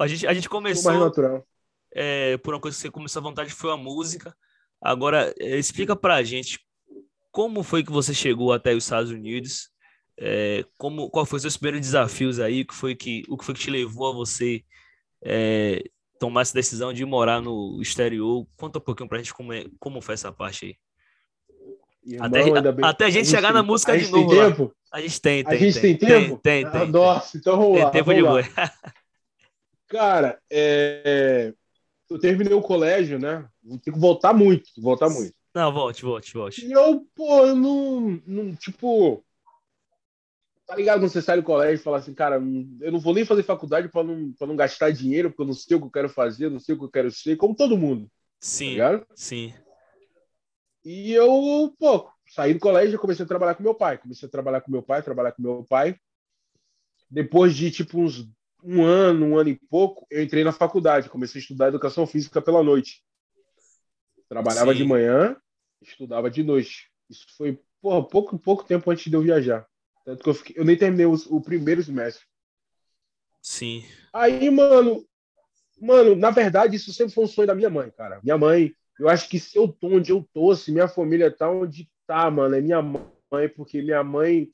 A 0.00 0.08
gente, 0.08 0.26
a 0.26 0.34
gente 0.34 0.48
começou. 0.48 0.90
Ficou 0.90 1.06
mais 1.06 1.16
natural. 1.16 1.46
É, 1.94 2.36
por 2.38 2.54
uma 2.54 2.60
coisa 2.60 2.76
que 2.76 2.82
você 2.82 2.90
começou 2.90 3.20
à 3.20 3.22
vontade 3.22 3.52
foi 3.52 3.70
a 3.70 3.76
música. 3.76 4.34
Agora, 4.80 5.32
é, 5.38 5.56
explica 5.58 5.94
pra 5.94 6.22
gente 6.22 6.58
como 7.32 7.62
foi 7.62 7.82
que 7.82 7.90
você 7.90 8.12
chegou 8.12 8.52
até 8.52 8.74
os 8.74 8.84
Estados 8.84 9.10
Unidos? 9.10 9.70
É, 10.20 10.64
como, 10.76 11.10
qual 11.10 11.24
foi 11.24 11.38
os 11.38 11.42
seus 11.42 11.56
primeiros 11.56 11.80
desafios 11.80 12.38
aí? 12.38 12.60
O 12.60 12.66
que 12.66 12.74
foi 12.74 12.94
que, 12.94 13.24
o 13.28 13.36
que, 13.36 13.44
foi 13.44 13.54
que 13.54 13.60
te 13.60 13.70
levou 13.70 14.10
a 14.10 14.14
você 14.14 14.62
é, 15.24 15.82
tomar 16.20 16.42
essa 16.42 16.52
decisão 16.52 16.92
de 16.92 17.04
morar 17.06 17.40
no 17.40 17.80
exterior? 17.80 18.46
Conta 18.56 18.78
um 18.78 18.82
pouquinho 18.82 19.08
pra 19.08 19.18
gente 19.18 19.32
como, 19.32 19.52
é, 19.52 19.64
como 19.80 20.02
foi 20.02 20.14
essa 20.14 20.30
parte 20.30 20.66
aí. 20.66 20.76
Irmão, 22.04 22.26
até, 22.26 22.72
bem, 22.72 22.84
até 22.84 23.04
a 23.06 23.10
gente 23.10 23.28
chegar 23.28 23.48
tem, 23.48 23.56
na 23.56 23.62
música 23.62 23.96
de 23.96 24.10
novo. 24.10 24.28
Tem 24.28 24.38
tempo? 24.38 24.74
A 24.92 25.00
gente 25.00 25.20
tem, 25.20 25.44
tem. 25.44 25.54
A 25.54 25.56
gente 25.56 25.80
tem, 25.80 25.96
tem 25.96 26.08
tempo? 26.08 26.40
Tem, 26.42 26.70
tem. 26.70 26.80
Ah, 26.82 26.84
nossa, 26.84 27.38
então 27.38 27.56
vamos 27.56 27.74
tem 27.76 27.84
lá. 27.84 27.90
tempo 27.90 28.12
de 28.12 28.22
boi. 28.22 28.42
Cara, 29.88 30.38
é... 30.50 31.54
eu 32.10 32.18
terminei 32.18 32.52
o 32.52 32.60
colégio, 32.60 33.18
né? 33.18 33.46
Vou 33.62 33.78
ter 33.78 33.92
que 33.92 33.98
voltar 33.98 34.34
muito, 34.34 34.64
voltar 34.78 35.08
muito. 35.08 35.32
Não, 35.54 35.72
volte, 35.72 36.02
volte, 36.02 36.34
volte. 36.34 36.66
E 36.66 36.72
eu, 36.72 37.06
pô, 37.14 37.46
eu 37.46 37.54
não, 37.54 38.22
não, 38.26 38.54
tipo, 38.54 39.24
tá 40.66 40.74
ligado 40.76 41.00
quando 41.00 41.10
você 41.10 41.20
sai 41.20 41.36
do 41.36 41.42
colégio 41.42 41.80
e 41.80 41.84
fala 41.84 41.98
assim, 41.98 42.14
cara, 42.14 42.36
eu 42.80 42.92
não 42.92 42.98
vou 42.98 43.14
nem 43.14 43.24
fazer 43.24 43.42
faculdade 43.42 43.88
para 43.88 44.02
não, 44.02 44.32
pra 44.32 44.46
não 44.46 44.56
gastar 44.56 44.90
dinheiro, 44.90 45.30
porque 45.30 45.42
eu 45.42 45.46
não 45.46 45.54
sei 45.54 45.76
o 45.76 45.80
que 45.80 45.86
eu 45.86 45.90
quero 45.90 46.08
fazer, 46.08 46.50
não 46.50 46.58
sei 46.58 46.74
o 46.74 46.78
que 46.78 46.84
eu 46.84 46.90
quero 46.90 47.10
ser, 47.10 47.36
como 47.36 47.54
todo 47.54 47.76
mundo. 47.76 48.10
Sim, 48.40 48.78
tá 48.78 49.04
sim. 49.14 49.52
E 50.84 51.12
eu, 51.12 51.72
pô, 51.78 52.10
saí 52.28 52.54
do 52.54 52.60
colégio 52.60 52.96
e 52.96 52.98
comecei 52.98 53.24
a 53.24 53.28
trabalhar 53.28 53.54
com 53.54 53.62
meu 53.62 53.74
pai. 53.74 53.98
Comecei 53.98 54.26
a 54.26 54.30
trabalhar 54.30 54.60
com 54.62 54.70
meu 54.72 54.82
pai, 54.82 55.02
trabalhar 55.02 55.32
com 55.32 55.42
meu 55.42 55.64
pai. 55.64 55.96
Depois 57.08 57.54
de, 57.54 57.70
tipo, 57.70 58.00
uns 58.00 58.28
um 58.64 58.82
ano, 58.82 59.26
um 59.26 59.38
ano 59.38 59.50
e 59.50 59.60
pouco, 59.70 60.06
eu 60.10 60.22
entrei 60.22 60.42
na 60.42 60.52
faculdade. 60.52 61.08
Comecei 61.08 61.38
a 61.38 61.42
estudar 61.42 61.68
educação 61.68 62.06
física 62.06 62.40
pela 62.40 62.62
noite. 62.62 63.02
Trabalhava 64.32 64.72
Sim. 64.72 64.78
de 64.78 64.84
manhã, 64.86 65.36
estudava 65.82 66.30
de 66.30 66.42
noite. 66.42 66.90
Isso 67.10 67.26
foi 67.36 67.60
porra, 67.82 68.02
pouco, 68.02 68.38
pouco 68.38 68.64
tempo 68.64 68.90
antes 68.90 69.10
de 69.10 69.14
eu 69.14 69.20
viajar. 69.20 69.66
Tanto 70.06 70.24
que 70.24 70.30
eu, 70.30 70.32
fiquei, 70.32 70.56
eu 70.58 70.64
nem 70.64 70.74
terminei 70.74 71.04
o, 71.04 71.12
o 71.28 71.38
primeiro 71.42 71.82
semestre. 71.82 72.24
Sim. 73.42 73.84
Aí, 74.10 74.50
mano, 74.50 75.04
mano, 75.78 76.16
na 76.16 76.30
verdade, 76.30 76.76
isso 76.76 76.94
sempre 76.94 77.12
foi 77.12 77.24
um 77.24 77.28
sonho 77.28 77.46
da 77.46 77.54
minha 77.54 77.68
mãe, 77.68 77.90
cara. 77.90 78.20
Minha 78.22 78.38
mãe, 78.38 78.74
eu 78.98 79.06
acho 79.06 79.28
que 79.28 79.38
se 79.38 79.58
eu 79.58 79.68
tô 79.68 79.88
onde 79.88 80.12
eu 80.12 80.26
tô, 80.32 80.56
se 80.56 80.72
minha 80.72 80.88
família 80.88 81.30
tá 81.30 81.50
onde 81.50 81.86
tá, 82.06 82.30
mano, 82.30 82.54
é 82.54 82.60
minha 82.62 82.80
mãe, 82.80 83.50
porque 83.54 83.82
minha 83.82 84.02
mãe, 84.02 84.48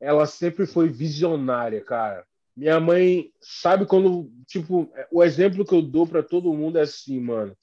ela 0.00 0.26
sempre 0.26 0.66
foi 0.66 0.88
visionária, 0.88 1.80
cara. 1.80 2.26
Minha 2.56 2.80
mãe 2.80 3.30
sabe 3.40 3.86
quando, 3.86 4.28
tipo, 4.48 4.92
o 5.12 5.22
exemplo 5.22 5.64
que 5.64 5.74
eu 5.76 5.80
dou 5.80 6.08
para 6.08 6.24
todo 6.24 6.52
mundo 6.52 6.76
é 6.76 6.82
assim, 6.82 7.20
mano. 7.20 7.56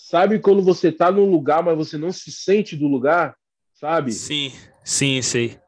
Sabe 0.00 0.38
quando 0.38 0.62
você 0.62 0.92
tá 0.92 1.10
num 1.10 1.28
lugar, 1.28 1.60
mas 1.60 1.76
você 1.76 1.98
não 1.98 2.12
se 2.12 2.30
sente 2.30 2.76
do 2.76 2.86
lugar, 2.86 3.36
sabe? 3.74 4.12
Sim, 4.12 4.52
sim, 4.84 5.20
sei. 5.20 5.58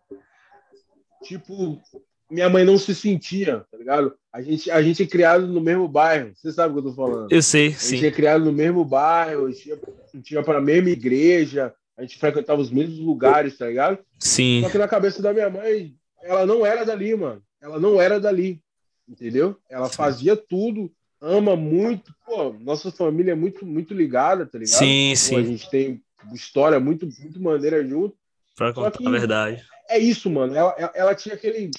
Tipo, 1.25 1.83
minha 2.31 2.49
mãe 2.49 2.65
não 2.65 2.79
se 2.79 2.95
sentia, 2.95 3.67
tá 3.71 3.77
ligado? 3.77 4.15
A 4.33 4.41
gente, 4.41 4.71
a 4.71 4.81
gente 4.81 5.03
é 5.03 5.07
criado 5.07 5.49
no 5.49 5.61
mesmo 5.61 5.89
bairro, 5.89 6.33
você 6.33 6.53
sabe 6.53 6.71
o 6.71 6.75
que 6.81 6.87
eu 6.87 6.91
tô 6.93 6.97
falando. 6.97 7.33
Eu 7.33 7.43
sei, 7.43 7.67
A 7.67 7.71
gente 7.71 7.81
sim. 7.81 8.07
é 8.07 8.11
criado 8.13 8.45
no 8.45 8.53
mesmo 8.53 8.85
bairro, 8.85 9.47
a 9.47 9.51
gente 9.51 9.69
ia, 9.69 9.75
a 9.75 10.17
gente 10.17 10.33
ia 10.33 10.43
pra 10.45 10.61
mesma 10.61 10.91
igreja, 10.91 11.75
a 11.99 12.03
gente 12.03 12.17
frequentava 12.17 12.61
os 12.63 12.71
mesmos 12.71 13.01
lugares, 13.01 13.59
tá 13.59 13.67
ligado? 13.67 13.99
Sim, 14.21 14.61
Só 14.63 14.71
que 14.71 14.79
na 14.79 14.87
cabeça 14.87 15.21
da 15.21 15.33
minha 15.33 15.51
mãe, 15.51 15.93
ela 16.23 16.47
não 16.47 16.65
era 16.65 16.85
dali, 16.85 17.17
mano. 17.17 17.43
Ela 17.61 17.81
não 17.81 18.01
era 18.01 18.21
dali, 18.21 18.63
entendeu? 19.09 19.57
Ela 19.69 19.89
fazia 19.89 20.37
tudo, 20.37 20.91
ama 21.21 21.57
muito. 21.57 22.15
Pô, 22.25 22.53
nossa 22.55 22.91
família 22.91 23.33
é 23.33 23.35
muito, 23.35 23.65
muito 23.67 23.93
ligada, 23.95 24.47
tá 24.47 24.59
ligado? 24.59 24.79
sim, 24.79 25.11
Pô, 25.31 25.37
a 25.37 25.43
sim. 25.43 25.45
gente 25.47 25.71
tem 25.71 26.03
história 26.33 26.79
muito, 26.81 27.07
muito 27.21 27.41
maneira 27.43 27.87
junto. 27.87 28.17
Pra 28.57 28.73
contar 28.73 28.91
que- 28.93 29.07
a 29.07 29.11
verdade. 29.11 29.65
É 29.89 29.99
isso, 29.99 30.31
mano. 30.31 30.55
Ela, 30.55 30.75
ela, 30.95 31.15
tinha 31.15 31.35
aquele, 31.35 31.71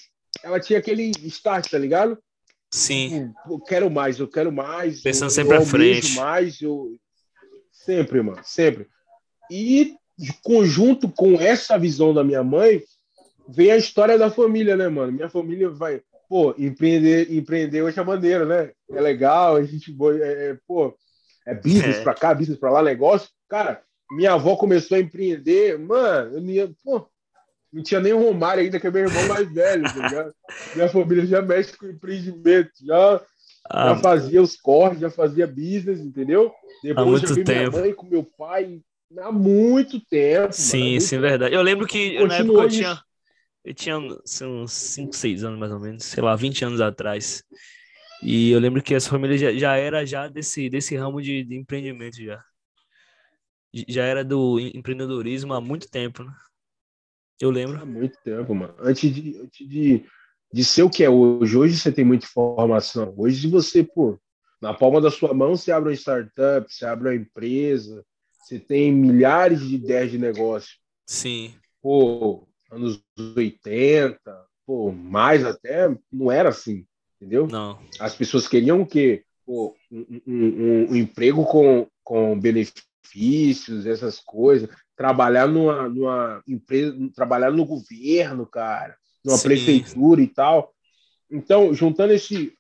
ela 0.44 0.60
tinha 0.60 0.80
aquele 0.80 1.12
start, 1.28 1.70
tá 1.70 1.78
ligado? 1.78 2.18
Sim, 2.74 3.10
Tipo, 3.34 3.54
eu 3.56 3.60
quero 3.60 3.90
mais, 3.90 4.20
eu 4.20 4.28
quero 4.28 4.52
mais. 4.52 5.02
Pensando 5.02 5.28
eu, 5.28 5.32
sempre 5.32 5.56
eu 5.58 5.62
à 5.62 5.66
frente. 5.66 6.16
mais, 6.16 6.62
eu 6.62 6.98
sempre, 7.72 8.22
mano, 8.22 8.42
sempre. 8.44 8.88
E 9.50 9.96
de 10.18 10.34
conjunto 10.44 11.10
com 11.10 11.34
essa 11.40 11.78
visão 11.78 12.14
da 12.14 12.24
minha 12.24 12.44
mãe, 12.44 12.82
vem 13.48 13.72
a 13.72 13.78
história 13.78 14.18
da 14.18 14.30
família, 14.30 14.76
né, 14.78 14.88
mano? 14.88 15.12
Minha 15.12 15.30
família 15.30 15.70
vai, 15.70 16.02
pô, 16.32 16.56
empreender, 16.58 17.30
empreender 17.30 17.82
hoje 17.82 18.00
é 18.00 18.04
maneiro, 18.06 18.46
né? 18.46 18.72
É 18.90 19.02
legal, 19.02 19.58
a 19.58 19.64
gente, 19.66 19.94
é, 20.22 20.52
é, 20.52 20.58
pô, 20.66 20.96
é 21.46 21.54
business 21.54 21.98
É. 21.98 22.04
pra 22.04 22.14
cá, 22.14 22.34
business 22.34 22.58
pra 22.58 22.72
lá, 22.72 22.82
negócio. 22.82 23.28
Cara, 23.50 23.82
minha 24.10 24.32
avó 24.32 24.56
começou 24.56 24.96
a 24.96 25.02
empreender, 25.02 25.78
mano, 25.78 26.38
eu 26.38 26.42
não 26.42 26.50
ia, 26.50 26.72
pô, 26.86 27.06
não 27.74 27.84
tinha 27.84 28.00
nem 28.00 28.14
o 28.14 28.24
Romário 28.24 28.64
ainda, 28.64 28.80
que 28.80 28.88
é 28.88 28.92
meu 28.92 29.04
irmão 29.04 29.28
mais 29.28 29.52
velho, 29.52 29.84
tá 29.84 30.08
ligado? 30.08 30.34
Minha 30.74 30.88
família 30.88 31.26
já 31.26 31.42
mexe 31.42 31.76
com 31.78 31.88
empreendimento, 31.88 32.72
já, 32.82 33.22
já 33.70 33.92
há, 33.92 33.96
fazia 33.98 34.42
os 34.42 34.56
corres, 34.56 35.02
já 35.02 35.10
fazia 35.10 35.46
business, 35.46 36.00
entendeu? 36.00 36.50
Depois 36.82 37.08
muito 37.08 37.28
já 37.28 37.36
vi 37.36 37.44
tempo. 37.44 37.72
minha 37.72 37.82
mãe 37.82 37.94
com 37.94 38.06
meu 38.06 38.24
pai 38.38 38.80
há 39.20 39.32
muito 39.34 40.00
tempo. 40.00 40.40
mano, 40.44 40.54
sim, 40.54 40.92
muito 40.92 41.04
sim, 41.04 41.20
verdade. 41.20 41.54
Eu 41.54 41.62
lembro 41.62 41.86
que 41.86 42.14
na 42.26 42.36
época 42.36 42.38
Continuou 42.38 42.64
eu 42.64 42.68
isso. 42.70 43.11
Eu 43.64 43.74
tinha 43.74 43.98
assim, 44.24 44.46
uns 44.46 44.72
5, 44.72 45.16
6 45.16 45.44
anos 45.44 45.60
mais 45.60 45.72
ou 45.72 45.80
menos, 45.80 46.04
sei 46.06 46.24
lá, 46.24 46.36
20 46.36 46.64
anos 46.66 46.82
atrás. 46.82 47.44
E 48.24 48.52
eu 48.52 48.60
lembro 48.60 48.82
que 48.82 48.94
essa 48.94 49.10
família 49.10 49.38
já, 49.38 49.54
já 49.54 49.76
era 49.76 50.06
já 50.06 50.28
desse, 50.28 50.70
desse 50.70 50.96
ramo 50.96 51.22
de, 51.22 51.44
de 51.44 51.56
empreendimento 51.56 52.24
já. 52.24 52.44
Já 53.88 54.04
era 54.04 54.24
do 54.24 54.60
empreendedorismo 54.60 55.54
há 55.54 55.62
muito 55.62 55.90
tempo, 55.90 56.24
né? 56.24 56.34
Eu 57.40 57.50
lembro. 57.50 57.82
Há 57.82 57.86
muito 57.86 58.18
tempo, 58.24 58.54
mano. 58.54 58.76
Antes 58.80 59.14
de, 59.14 59.40
antes 59.40 59.68
de, 59.68 60.06
de 60.54 60.64
ser 60.64 60.84
o 60.84 60.90
que 60.90 61.04
é 61.04 61.10
hoje. 61.10 61.58
Hoje 61.58 61.78
você 61.78 61.92
tem 61.92 62.06
muita 62.06 62.26
informação. 62.26 63.14
Hoje 63.18 63.48
você, 63.48 63.84
pô, 63.84 64.20
na 64.62 64.74
palma 64.74 65.02
da 65.02 65.10
sua 65.10 65.34
mão 65.34 65.56
você 65.56 65.72
abre 65.72 65.90
uma 65.90 65.96
startup, 65.96 66.72
você 66.72 66.86
abre 66.86 67.10
uma 67.10 67.16
empresa, 67.16 68.06
você 68.40 68.60
tem 68.60 68.92
milhares 68.92 69.62
de 69.62 69.76
ideias 69.76 70.12
de 70.12 70.18
negócio. 70.20 70.78
Sim, 71.08 71.56
Pô, 71.82 72.48
anos 72.72 73.04
80, 73.36 74.20
pô, 74.66 74.92
mais 74.92 75.46
até, 75.46 75.94
não 76.12 76.32
era 76.32 76.50
assim, 76.50 76.86
entendeu? 77.18 77.48
não. 77.48 77.80
As 78.00 78.16
pessoas 78.16 78.48
queriam 78.48 78.82
o 78.82 78.86
quê? 78.88 79.24
Pô, 79.46 79.76
um, 79.92 80.22
um- 80.26 80.88
um- 80.92 80.96
emprego 80.96 81.46
com, 81.46 81.88
com 82.04 82.40
benefícios, 82.40 83.86
essas 83.86 84.20
coisas. 84.20 84.70
Trabalhar 84.96 85.48
numa, 85.48 85.90
numa 85.90 86.42
empresa, 86.48 86.96
trabalhar 87.14 87.52
no 87.52 87.66
governo, 87.66 88.46
cara, 88.46 88.96
numa 89.24 89.38
Sim. 89.38 89.44
prefeitura 89.44 90.22
e 90.22 90.28
tal. 90.28 90.74
Então, 91.30 91.74
juntando 91.74 92.14
esse, 92.14 92.54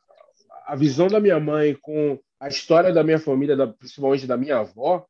a 0.66 0.76
visão 0.76 1.08
da 1.08 1.20
minha 1.20 1.40
mãe 1.40 1.76
com 1.82 2.20
a 2.40 2.48
história 2.48 2.92
da 2.94 3.04
minha 3.04 3.20
família, 3.20 3.56
da- 3.56 3.68
principalmente 3.68 4.26
da 4.28 4.36
minha 4.36 4.58
avó, 4.58 5.06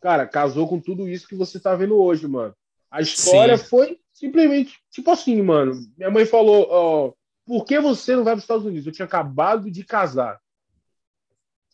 cara, 0.00 0.26
casou 0.26 0.68
com 0.68 0.80
tudo 0.80 1.08
isso 1.08 1.28
que 1.28 1.34
você 1.34 1.58
tá 1.60 1.74
vendo 1.74 1.96
hoje, 1.98 2.26
mano. 2.26 2.54
A 2.90 3.00
história 3.02 3.56
Sim. 3.58 3.64
foi 3.64 3.98
simplesmente, 4.18 4.78
tipo 4.90 5.10
assim, 5.10 5.40
mano. 5.40 5.72
Minha 5.96 6.10
mãe 6.10 6.26
falou, 6.26 6.66
ó, 6.68 7.12
por 7.46 7.64
que 7.64 7.78
você 7.80 8.16
não 8.16 8.24
vai 8.24 8.34
para 8.34 8.38
os 8.38 8.44
Estados 8.44 8.66
Unidos? 8.66 8.86
Eu 8.86 8.92
tinha 8.92 9.06
acabado 9.06 9.70
de 9.70 9.84
casar. 9.84 10.40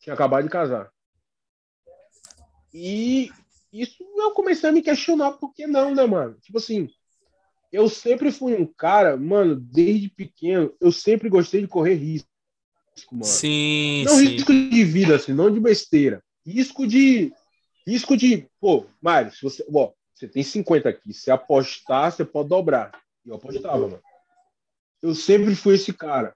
Tinha 0.01 0.13
acabado 0.13 0.45
de 0.45 0.51
casar. 0.51 0.91
E 2.73 3.31
isso 3.73 3.97
eu 4.17 4.33
comecei 4.33 4.69
a 4.69 4.73
me 4.73 4.83
questionar, 4.83 5.33
por 5.33 5.53
que 5.55 5.67
não, 5.67 5.95
né, 5.95 6.05
mano? 6.05 6.37
Tipo 6.43 6.59
assim, 6.59 6.89
eu 7.73 7.89
sempre 7.89 8.31
fui 8.31 8.55
um 8.55 8.67
cara, 8.67 9.17
mano, 9.17 9.57
desde 9.57 10.11
pequeno, 10.11 10.75
eu 10.81 10.93
sempre 10.93 11.29
gostei 11.29 11.63
de 11.63 11.69
correr 11.69 11.95
risco, 11.95 12.29
mano. 13.11 13.25
Sim, 13.25 14.05
Não 14.05 14.17
sim. 14.17 14.27
risco 14.27 14.53
de 14.53 14.85
vida, 14.85 15.17
assim, 15.17 15.33
não 15.33 15.53
de 15.53 15.61
besteira. 15.61 16.23
Risco 16.47 16.87
de. 16.87 17.33
Risco 17.87 18.17
de. 18.17 18.49
Pô, 18.61 18.87
Mário, 19.01 19.33
se 19.33 19.43
você. 19.43 19.65
Ó, 19.73 19.93
você 20.14 20.28
tem 20.28 20.42
50 20.42 20.88
aqui. 20.88 21.12
Se 21.12 21.30
apostar, 21.30 22.12
você 22.12 22.25
pode 22.25 22.49
dobrar. 22.49 22.92
E 23.25 23.28
eu 23.28 23.37
apostava, 23.37 23.88
mano. 23.88 24.02
Eu 25.02 25.14
sempre 25.14 25.54
fui 25.54 25.75
esse 25.75 25.92
cara. 25.92 26.35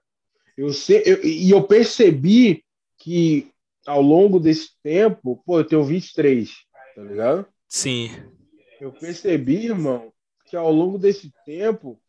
Eu 0.57 0.67
eu, 0.67 1.23
e 1.23 1.49
eu 1.49 1.63
percebi 1.63 2.63
que 2.97 3.49
ao 3.87 4.01
longo 4.01 4.39
desse 4.39 4.71
tempo, 4.83 5.41
pô, 5.45 5.59
eu 5.59 5.63
tenho 5.63 5.83
23, 5.83 6.51
tá 6.95 7.01
ligado? 7.01 7.47
Sim, 7.67 8.11
Eu 8.79 8.91
percebi, 8.91 9.65
irmão, 9.65 10.11
que 10.45 10.55
ao 10.55 10.71
longo 10.71 10.97
desse 10.97 11.31
tempo, 11.45 11.99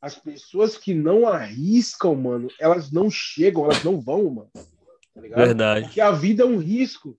as 0.00 0.14
pessoas 0.14 0.76
que 0.76 0.94
não 0.94 1.28
arriscam, 1.28 2.14
mano, 2.14 2.48
elas 2.58 2.90
não 2.90 3.10
chegam, 3.10 3.64
elas 3.64 3.84
não 3.84 4.00
vão, 4.00 4.30
mano. 4.30 4.50
Tá 5.14 5.20
ligado? 5.20 5.38
Verdade. 5.38 5.86
Porque 5.86 6.00
a 6.00 6.10
vida 6.10 6.42
é 6.42 6.46
um 6.46 6.58
risco, 6.58 7.18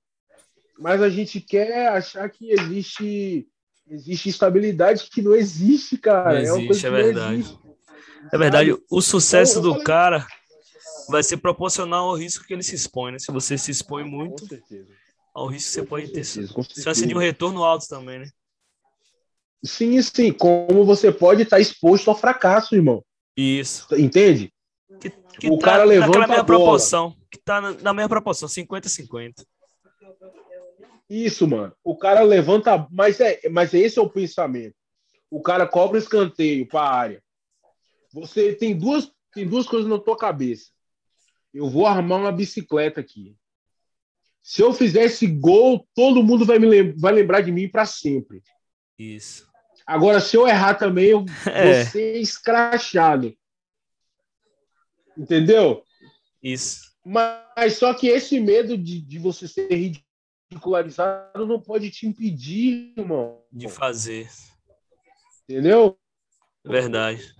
mas 0.79 1.01
a 1.01 1.09
gente 1.09 1.39
quer 1.39 1.89
achar 1.89 2.29
que 2.29 2.51
existe 2.51 3.47
existe 3.87 4.29
estabilidade 4.29 5.09
que 5.11 5.21
não 5.21 5.35
existe, 5.35 5.97
cara. 5.97 6.41
Não 6.41 6.47
é 6.47 6.53
uma 6.53 6.65
coisa 6.67 6.71
existe, 6.71 6.87
é 6.87 6.89
não 6.89 6.97
verdade. 6.97 7.33
existe. 7.35 7.59
É 8.31 8.37
verdade, 8.37 8.77
o 8.89 9.01
sucesso 9.01 9.59
do 9.59 9.83
cara 9.83 10.25
vai 11.09 11.21
ser 11.21 11.37
proporcional 11.37 12.09
ao 12.09 12.15
risco 12.15 12.45
que 12.45 12.53
ele 12.53 12.63
se 12.63 12.75
expõe, 12.75 13.11
né? 13.11 13.19
Se 13.19 13.31
você 13.31 13.57
se 13.57 13.69
expõe 13.71 14.03
muito, 14.03 14.47
ao 15.33 15.47
risco 15.47 15.69
que 15.69 15.73
você 15.75 15.83
pode 15.83 16.07
ter. 16.09 16.23
Chance 16.23 17.05
de 17.05 17.13
um 17.13 17.19
retorno 17.19 17.63
alto 17.63 17.87
também, 17.87 18.19
né? 18.19 18.29
Sim, 19.63 20.01
sim. 20.01 20.31
Como 20.31 20.85
você 20.85 21.11
pode 21.11 21.43
estar 21.43 21.59
exposto 21.59 22.09
ao 22.09 22.17
fracasso, 22.17 22.75
irmão. 22.75 23.03
Isso. 23.35 23.87
Entende? 23.95 24.53
Que, 24.99 25.09
que 25.09 25.49
O 25.49 25.57
tá 25.57 25.65
cara 25.65 25.83
levanta 25.83 26.19
naquela 26.19 26.39
a 26.39 26.43
bola. 26.43 26.45
proporção. 26.45 27.15
Que 27.31 27.39
tá 27.39 27.59
na, 27.59 27.71
na 27.71 27.93
mesma 27.93 28.09
proporção, 28.09 28.47
50-50. 28.47 29.33
Isso, 31.13 31.47
mano. 31.47 31.75
O 31.83 31.95
cara 31.95 32.21
levanta, 32.23 32.87
mas 32.91 33.19
é, 33.19 33.39
mas 33.49 33.73
esse 33.73 33.99
é 33.99 34.01
o 34.01 34.09
pensamento. 34.09 34.75
O 35.29 35.41
cara 35.41 35.67
cobra 35.67 35.99
escanteio 35.99 36.67
para 36.67 36.81
a 36.81 36.93
área. 36.95 37.23
Você 38.11 38.53
tem 38.53 38.75
duas, 38.75 39.11
tem 39.31 39.47
duas 39.47 39.67
coisas 39.67 39.87
na 39.89 39.99
tua 39.99 40.17
cabeça. 40.17 40.71
Eu 41.53 41.69
vou 41.69 41.85
armar 41.85 42.19
uma 42.19 42.31
bicicleta 42.31 42.99
aqui. 42.99 43.35
Se 44.41 44.61
eu 44.61 44.73
fizer 44.73 45.03
esse 45.03 45.27
gol, 45.27 45.87
todo 45.93 46.23
mundo 46.23 46.45
vai 46.45 46.57
me 46.57 46.65
lem- 46.67 46.95
vai 46.97 47.13
lembrar 47.13 47.41
de 47.41 47.51
mim 47.51 47.69
para 47.69 47.85
sempre. 47.85 48.41
Isso. 48.97 49.47
Agora, 49.85 50.19
se 50.19 50.35
eu 50.35 50.47
errar 50.47 50.73
também, 50.75 51.09
eu 51.09 51.25
É. 51.45 51.83
vou 51.83 51.91
ser 51.91 52.17
escrachado. 52.17 53.35
Entendeu? 55.17 55.83
Isso. 56.41 56.91
Mas 57.05 57.77
só 57.77 57.93
que 57.93 58.07
esse 58.07 58.39
medo 58.39 58.75
de, 58.77 58.99
de 58.99 59.19
você 59.19 59.47
ser 59.47 59.71
ridicularizado 60.53 61.45
não 61.45 61.59
pode 61.59 61.89
te 61.89 62.07
impedir, 62.07 62.93
irmão. 62.97 63.41
De 63.51 63.67
fazer. 63.67 64.29
Entendeu? 65.49 65.97
Verdade. 66.63 67.35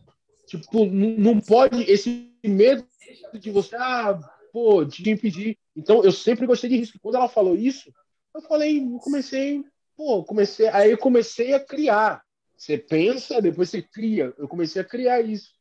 Tipo, 0.48 0.86
não 0.86 1.40
pode. 1.40 1.84
Esse 1.84 2.32
medo 2.44 2.86
de 3.34 3.52
você, 3.52 3.76
ah, 3.76 4.20
pô, 4.52 4.84
de 4.84 5.04
te 5.04 5.10
impedir. 5.10 5.58
Então, 5.76 6.04
eu 6.04 6.12
sempre 6.12 6.46
gostei 6.46 6.70
de 6.70 6.78
risco. 6.78 7.00
Quando 7.02 7.16
ela 7.16 7.30
falou 7.30 7.56
isso, 7.56 7.92
eu 8.36 8.42
falei, 8.42 8.82
comecei, 9.00 9.64
pô, 9.96 10.24
comecei. 10.24 10.68
Aí 10.70 10.92
eu 10.92 10.98
comecei 10.98 11.54
a 11.54 11.60
criar. 11.60 12.22
Você 12.56 12.78
pensa, 12.78 13.42
depois 13.42 13.70
você 13.70 13.82
cria. 13.82 14.34
Eu 14.38 14.48
comecei 14.48 14.82
a 14.82 14.86
criar 14.86 15.22
isso. 15.22 15.52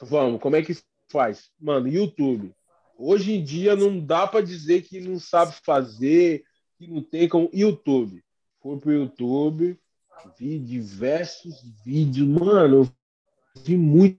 Vamos, 0.00 0.40
como 0.40 0.56
é 0.56 0.62
que 0.62 0.76
faz? 1.10 1.50
Mano, 1.60 1.88
YouTube. 1.88 2.54
Hoje 2.96 3.32
em 3.32 3.42
dia 3.42 3.74
não 3.74 4.00
dá 4.00 4.26
para 4.26 4.44
dizer 4.44 4.82
que 4.82 5.00
não 5.00 5.18
sabe 5.18 5.54
fazer, 5.64 6.44
que 6.84 6.90
não 6.90 7.02
tem 7.02 7.28
como. 7.28 7.50
YouTube. 7.52 8.22
Fui 8.60 8.78
pro 8.78 8.92
YouTube, 8.92 9.78
vi 10.38 10.58
diversos 10.58 11.62
vídeos. 11.84 12.26
Mano, 12.26 12.76
eu 13.54 13.62
vi 13.62 13.76
muito 13.76 14.18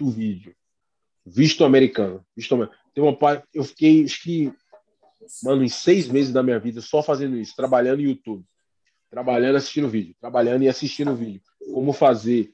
vídeo. 0.00 0.54
Visto 1.24 1.64
americano. 1.64 2.24
Visto 2.36 2.54
americano. 2.54 2.80
Tem 2.94 3.04
uma 3.04 3.16
parte. 3.16 3.46
Eu 3.54 3.62
fiquei, 3.62 4.04
acho 4.04 4.22
que, 4.22 4.52
mano, 5.42 5.62
em 5.62 5.68
seis 5.68 6.08
meses 6.08 6.32
da 6.32 6.42
minha 6.42 6.58
vida 6.58 6.80
só 6.80 7.02
fazendo 7.02 7.36
isso, 7.36 7.54
trabalhando 7.54 7.98
no 7.98 8.08
YouTube. 8.08 8.44
Trabalhando, 9.08 9.56
assistindo 9.56 9.88
vídeo. 9.88 10.14
Trabalhando 10.20 10.62
e 10.62 10.68
assistindo 10.68 11.14
vídeo. 11.14 11.42
Como 11.72 11.92
fazer. 11.92 12.52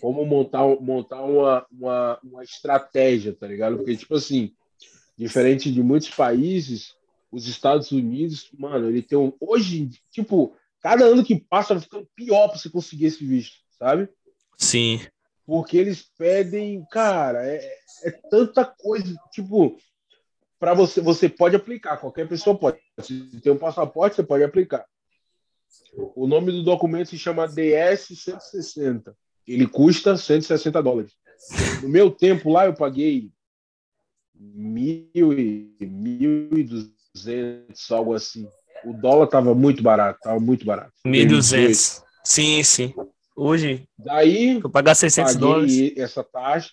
Como 0.00 0.24
montar, 0.24 0.64
montar 0.80 1.22
uma, 1.22 1.66
uma, 1.70 2.18
uma 2.24 2.42
estratégia, 2.42 3.34
tá 3.34 3.46
ligado? 3.46 3.76
Porque, 3.76 3.96
tipo 3.96 4.14
assim, 4.14 4.52
diferente 5.16 5.70
de 5.70 5.82
muitos 5.82 6.10
países, 6.10 6.95
os 7.30 7.46
Estados 7.46 7.92
Unidos, 7.92 8.48
mano, 8.58 8.88
ele 8.88 9.02
tem 9.02 9.18
um. 9.18 9.32
Hoje, 9.40 9.90
tipo, 10.10 10.56
cada 10.80 11.04
ano 11.04 11.24
que 11.24 11.38
passa 11.38 11.74
vai 11.74 11.82
ficando 11.82 12.08
pior 12.14 12.48
pra 12.48 12.58
você 12.58 12.70
conseguir 12.70 13.06
esse 13.06 13.24
visto, 13.24 13.56
sabe? 13.78 14.08
Sim. 14.56 15.00
Porque 15.44 15.76
eles 15.76 16.10
pedem, 16.18 16.84
cara, 16.90 17.46
é, 17.46 17.60
é 18.04 18.10
tanta 18.10 18.64
coisa, 18.64 19.14
tipo, 19.30 19.76
para 20.58 20.74
você, 20.74 21.00
você 21.00 21.28
pode 21.28 21.54
aplicar, 21.54 21.98
qualquer 21.98 22.28
pessoa 22.28 22.58
pode. 22.58 22.78
Se 23.00 23.40
tem 23.40 23.52
um 23.52 23.58
passaporte, 23.58 24.16
você 24.16 24.22
pode 24.22 24.42
aplicar. 24.42 24.84
O 26.14 26.26
nome 26.26 26.52
do 26.52 26.62
documento 26.62 27.10
se 27.10 27.18
chama 27.18 27.48
DS 27.48 28.08
160. 28.18 29.16
Ele 29.46 29.66
custa 29.66 30.16
160 30.16 30.82
dólares. 30.82 31.12
No 31.82 31.88
meu 31.88 32.10
tempo 32.10 32.50
lá, 32.50 32.66
eu 32.66 32.74
paguei 32.74 33.30
mil 34.34 35.32
e 35.32 35.74
mil 35.80 36.50
e 36.56 36.64
duzentos, 37.16 37.90
algo 37.90 38.14
assim. 38.14 38.48
O 38.84 38.92
dólar 38.92 39.26
tava 39.26 39.54
muito 39.54 39.82
barato, 39.82 40.20
tava 40.22 40.38
muito 40.38 40.64
barato. 40.64 40.92
1.200. 41.06 42.02
Sim, 42.22 42.62
sim. 42.62 42.94
Hoje, 43.34 43.86
Daí, 43.98 44.60
eu 44.62 44.70
pagar 44.70 44.94
600 44.94 45.34
paguei 45.34 45.48
dólares. 45.48 45.92
essa 45.96 46.22
taxa. 46.22 46.70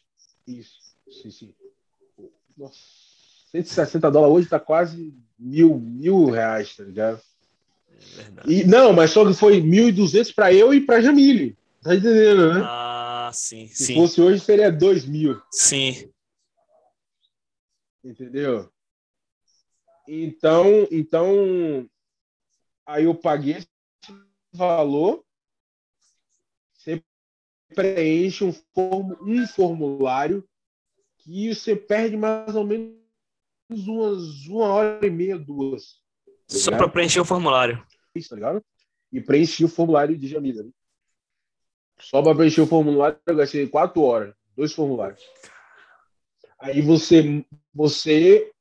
Isso, 0.47 0.73
sim, 1.09 1.31
sim. 1.31 1.53
Nossa, 2.57 2.77
160 3.51 4.11
dólares 4.11 4.35
hoje 4.35 4.49
tá 4.49 4.59
quase 4.59 5.13
mil, 5.39 5.79
mil 5.79 6.25
reais, 6.29 6.75
tá 6.75 6.83
ligado? 6.83 7.21
Verdade. 8.15 8.51
E, 8.53 8.63
não, 8.65 8.91
mas 8.93 9.11
só 9.11 9.25
que 9.25 9.33
foi 9.33 9.61
1.200 9.61 10.33
para 10.33 10.53
eu 10.53 10.73
e 10.73 10.81
para 10.81 11.01
Jamile. 11.01 11.57
Tá 11.81 11.95
entendendo, 11.95 12.53
né? 12.53 12.61
Ah, 12.65 13.31
sim, 13.33 13.67
Se 13.67 13.87
sim. 13.87 13.93
fosse 13.95 14.21
hoje, 14.21 14.39
seria 14.39 14.71
2 14.71 15.05
mil, 15.05 15.41
Sim. 15.51 16.09
entendeu? 18.03 18.69
Então, 20.07 20.87
então, 20.91 21.89
aí 22.85 23.05
eu 23.05 23.15
paguei 23.15 23.55
esse 23.57 23.67
valor, 24.53 25.23
você 26.73 27.01
preenche 27.73 28.43
um, 28.43 28.51
form- 28.51 29.15
um 29.21 29.47
formulário 29.47 30.47
que 31.19 31.53
você 31.55 31.75
perde 31.75 32.17
mais 32.17 32.53
ou 32.55 32.65
menos 32.65 32.97
umas 33.69 34.45
uma 34.47 34.65
hora 34.67 35.05
e 35.05 35.09
meia, 35.09 35.39
duas. 35.39 36.01
tá 36.47 36.55
Só 36.57 36.71
para 36.71 36.89
preencher 36.89 37.21
o 37.21 37.25
formulário. 37.25 37.85
isso, 38.13 38.29
tá 38.29 38.35
ligado? 38.35 38.63
E 39.11 39.21
preenchi 39.21 39.63
o 39.63 39.69
formulário 39.69 40.17
de 40.17 40.27
Jamila. 40.27 40.63
né? 40.63 40.71
Só 41.99 42.21
para 42.21 42.35
preencher 42.35 42.61
o 42.61 42.67
formulário, 42.67 43.17
eu 43.25 43.35
gastei 43.37 43.67
quatro 43.67 44.01
horas, 44.01 44.35
dois 44.55 44.73
formulários. 44.73 45.23
Aí 46.59 46.81
você, 46.81 47.45
você 47.73 48.51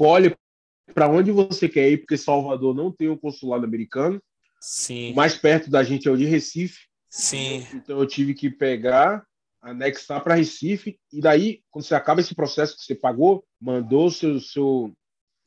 escolhe 0.00 0.34
para 0.94 1.08
onde 1.08 1.30
você 1.30 1.68
quer 1.68 1.90
ir, 1.90 1.98
porque 1.98 2.16
Salvador 2.16 2.74
não 2.74 2.90
tem 2.90 3.08
um 3.08 3.16
consulado 3.16 3.64
americano. 3.64 4.16
O 4.16 4.20
Sim, 4.60 5.14
mais 5.14 5.36
perto 5.36 5.70
da 5.70 5.82
gente 5.82 6.08
é 6.08 6.10
o 6.10 6.16
de 6.16 6.24
Recife. 6.24 6.86
sim. 7.08 7.66
Então 7.74 7.98
eu 7.98 8.06
tive 8.06 8.34
que 8.34 8.50
pegar, 8.50 9.24
anexar 9.60 10.22
para 10.22 10.34
Recife. 10.34 10.98
E 11.12 11.20
daí, 11.20 11.62
quando 11.70 11.84
você 11.84 11.94
acaba 11.94 12.20
esse 12.20 12.34
processo 12.34 12.76
que 12.76 12.82
você 12.82 12.94
pagou, 12.94 13.44
mandou 13.60 14.10
seu, 14.10 14.40
seu, 14.40 14.92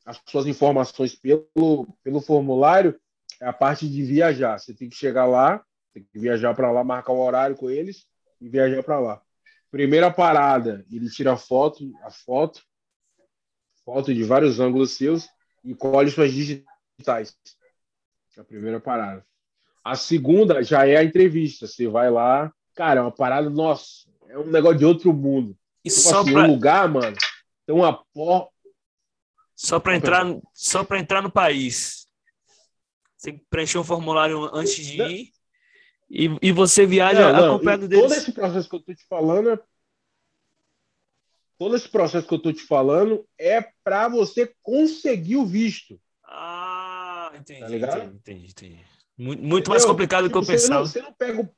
as 0.06 0.20
suas 0.28 0.46
informações 0.46 1.14
pelo, 1.14 1.88
pelo 2.02 2.20
formulário, 2.20 2.98
é 3.40 3.46
a 3.46 3.52
parte 3.52 3.88
de 3.88 4.02
viajar. 4.02 4.58
Você 4.58 4.72
tem 4.72 4.88
que 4.88 4.96
chegar 4.96 5.26
lá, 5.26 5.62
tem 5.92 6.04
que 6.04 6.18
viajar 6.18 6.54
para 6.54 6.70
lá, 6.70 6.82
marcar 6.82 7.12
o 7.12 7.20
horário 7.20 7.56
com 7.56 7.68
eles 7.68 8.06
e 8.40 8.48
viajar 8.48 8.82
para 8.82 9.00
lá. 9.00 9.22
Primeira 9.70 10.10
parada, 10.10 10.84
ele 10.90 11.10
tira 11.10 11.32
a 11.32 11.36
foto, 11.36 11.92
a 12.02 12.10
foto, 12.10 12.62
foto 13.84 14.14
de 14.14 14.24
vários 14.24 14.60
ângulos 14.60 14.92
seus 14.92 15.28
e 15.64 15.74
colhe 15.74 16.10
suas 16.10 16.32
digitais. 16.32 17.36
A 18.36 18.44
primeira 18.44 18.80
parada. 18.80 19.24
A 19.84 19.94
segunda 19.94 20.62
já 20.62 20.86
é 20.86 20.96
a 20.96 21.04
entrevista. 21.04 21.66
Você 21.66 21.86
vai 21.86 22.10
lá, 22.10 22.52
cara, 22.74 23.00
é 23.00 23.02
uma 23.02 23.12
parada, 23.12 23.48
nossa, 23.50 24.08
é 24.28 24.38
um 24.38 24.46
negócio 24.46 24.78
de 24.78 24.84
outro 24.84 25.12
mundo. 25.12 25.56
E 25.84 25.90
Tipo 25.90 26.00
só 26.00 26.20
assim, 26.20 26.32
para 26.32 26.42
um 26.42 26.46
lugar, 26.46 26.88
mano, 26.88 27.16
tem 27.66 27.74
uma 27.74 28.04
porra. 28.12 28.48
só 29.54 29.78
para 29.78 29.94
entrar, 29.94 30.24
só 30.52 30.82
para 30.82 30.98
entrar 30.98 31.22
no 31.22 31.30
país. 31.30 32.08
Você 33.16 33.30
tem 33.30 33.38
que 33.38 33.44
preencher 33.48 33.78
um 33.78 33.84
formulário 33.84 34.50
antes 34.54 34.84
de 34.84 35.02
ir. 35.02 35.34
E, 36.10 36.30
e 36.42 36.52
você 36.52 36.86
viaja 36.86 37.32
Não, 37.32 37.40
não, 37.40 37.54
acompanhado 37.54 37.88
deles. 37.88 38.04
Todo 38.04 38.14
esse 38.14 38.32
processo 38.32 38.68
que 38.68 38.76
eu 38.76 38.80
tô 38.80 38.94
te 38.94 39.06
falando 39.06 39.50
é. 39.50 39.58
Todo 41.58 41.76
esse 41.76 41.88
processo 41.88 42.26
que 42.26 42.34
eu 42.34 42.38
tô 42.42 42.52
te 42.52 42.62
falando 42.62 43.26
é 43.38 43.64
para 43.82 44.08
você 44.08 44.52
conseguir 44.62 45.36
o 45.36 45.46
visto. 45.46 46.00
Ah, 46.24 47.32
entendi, 47.36 47.60
Tá 47.60 47.68
ligado? 47.68 47.98
entendi, 47.98 48.16
entendi, 48.16 48.50
entendi. 48.50 48.80
Muito, 49.16 49.42
muito 49.42 49.70
mais 49.70 49.84
complicado 49.84 50.24
do 50.24 50.30
que 50.30 50.36
eu 50.36 50.40
Tipo, 50.42 50.52
você 50.58 50.68
não, 50.68 50.78
pensava. 50.82 50.86
você 50.86 51.02
não 51.02 51.12
pega 51.12 51.42
o. 51.42 51.48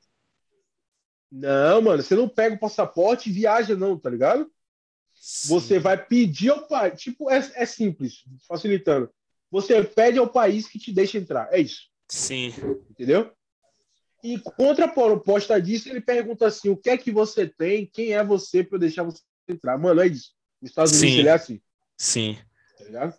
Não, 1.31 1.81
mano, 1.81 2.01
você 2.03 2.15
não 2.15 2.29
pega 2.29 2.55
o 2.55 2.59
passaporte 2.59 3.29
e 3.29 3.33
viaja, 3.33 3.75
não, 3.75 3.97
tá 3.97 4.09
ligado? 4.09 4.49
Você 5.45 5.75
Sim. 5.75 5.79
vai 5.79 5.97
pedir 6.05 6.49
ao 6.51 6.67
país. 6.67 7.01
Tipo, 7.01 7.29
é, 7.29 7.37
é 7.55 7.65
simples, 7.65 8.23
facilitando. 8.47 9.09
Você 9.49 9.83
pede 9.83 10.19
ao 10.19 10.27
país 10.29 10.67
que 10.67 10.77
te 10.79 10.91
deixe 10.93 11.17
entrar. 11.17 11.51
É 11.51 11.59
isso. 11.59 11.89
Sim, 12.09 12.53
Entendeu? 12.89 13.31
E 14.23 14.39
contraposta 14.39 15.59
disso, 15.61 15.89
ele 15.89 16.01
pergunta 16.01 16.45
assim: 16.47 16.69
o 16.69 16.77
que 16.77 16.89
é 16.89 16.97
que 16.97 17.11
você 17.11 17.47
tem? 17.47 17.85
Quem 17.87 18.13
é 18.13 18.23
você 18.23 18.63
para 18.63 18.77
deixar 18.77 19.03
você 19.03 19.21
entrar? 19.51 19.77
Mano, 19.77 20.01
é 20.01 20.07
isso. 20.07 20.31
Os 20.61 20.69
Estados 20.69 20.91
Unidos 20.93 21.11
Sim. 21.11 21.19
ele 21.19 21.29
é 21.29 21.31
assim. 21.31 21.61
sim. 21.97 22.37
Tá 22.77 22.83
ligado? 22.85 23.15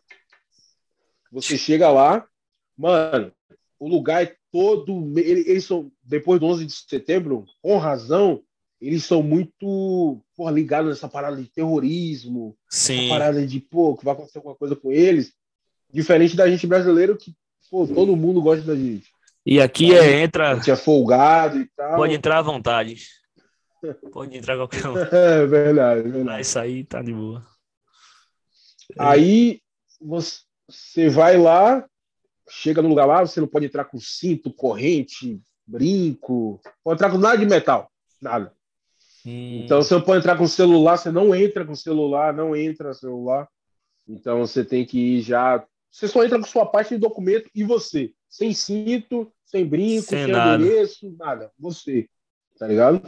Você 1.30 1.58
chega 1.58 1.90
lá, 1.90 2.26
mano, 2.76 3.32
o 3.78 3.88
lugar 3.88 4.22
é 4.22 4.36
todo. 4.50 5.12
Eles 5.18 5.64
são, 5.64 5.90
depois 6.02 6.40
do 6.40 6.46
11 6.46 6.64
de 6.64 6.72
setembro, 6.72 7.44
com 7.62 7.76
razão, 7.76 8.42
eles 8.80 9.04
são 9.04 9.22
muito 9.22 10.22
porra, 10.36 10.52
ligados 10.52 10.90
nessa 10.90 11.08
parada 11.08 11.36
de 11.36 11.48
terrorismo, 11.48 12.56
Sim. 12.70 13.06
essa 13.06 13.08
parada 13.08 13.46
de, 13.46 13.60
pô, 13.60 13.96
que 13.96 14.04
vai 14.04 14.14
acontecer 14.14 14.38
alguma 14.38 14.54
coisa 14.54 14.76
com 14.76 14.92
eles. 14.92 15.32
Diferente 15.92 16.36
da 16.36 16.48
gente 16.48 16.66
brasileiro, 16.66 17.16
que, 17.16 17.34
pô, 17.70 17.86
todo 17.86 18.16
mundo 18.16 18.40
gosta 18.40 18.64
da 18.64 18.76
gente. 18.76 19.08
E 19.44 19.60
aqui 19.60 19.94
é, 19.94 20.22
entra. 20.22 20.52
A 20.52 20.54
gente 20.56 20.70
é 20.70 20.76
folgado 20.76 21.58
e 21.58 21.66
tal. 21.76 21.96
Pode 21.96 22.14
entrar 22.14 22.38
à 22.38 22.42
vontade. 22.42 23.08
Pode 24.12 24.36
entrar 24.36 24.56
qualquer 24.56 24.86
um. 24.88 24.94
É 25.12 25.46
verdade, 25.46 26.00
é 26.00 26.02
verdade. 26.02 26.24
Mas 26.24 26.48
isso 26.48 26.58
aí 26.58 26.84
tá 26.84 27.02
de 27.02 27.12
boa. 27.12 27.44
Aí 28.98 29.60
você 30.00 31.08
vai 31.08 31.36
lá, 31.36 31.86
chega 32.48 32.80
no 32.82 32.88
lugar 32.88 33.06
lá, 33.06 33.20
você 33.20 33.40
não 33.40 33.48
pode 33.48 33.66
entrar 33.66 33.84
com 33.84 33.98
cinto, 34.00 34.52
corrente, 34.52 35.40
brinco, 35.66 36.60
pode 36.82 36.96
entrar 36.98 37.10
com 37.10 37.18
nada 37.18 37.36
de 37.38 37.46
metal, 37.46 37.90
nada. 38.20 38.52
Hum, 39.26 39.62
Então 39.64 39.82
você 39.82 39.94
não 39.94 40.02
pode 40.02 40.20
entrar 40.20 40.38
com 40.38 40.46
celular, 40.46 40.96
você 40.96 41.10
não 41.10 41.34
entra 41.34 41.64
com 41.64 41.74
celular, 41.74 42.32
não 42.32 42.56
entra 42.56 42.94
celular. 42.94 43.48
Então 44.06 44.38
você 44.40 44.64
tem 44.64 44.86
que 44.86 44.98
ir 44.98 45.20
já. 45.20 45.64
Você 45.90 46.08
só 46.08 46.24
entra 46.24 46.38
com 46.38 46.46
sua 46.46 46.64
parte 46.66 46.94
de 46.94 46.98
documento 47.00 47.50
e 47.54 47.62
você, 47.64 48.12
sem 48.28 48.54
cinto, 48.54 49.30
sem 49.44 49.66
brinco, 49.66 50.02
Sem 50.08 50.24
sem, 50.24 50.32
nada. 50.32 50.62
endereço, 50.62 51.14
nada. 51.18 51.50
Você, 51.58 52.08
tá 52.58 52.66
ligado? 52.66 53.02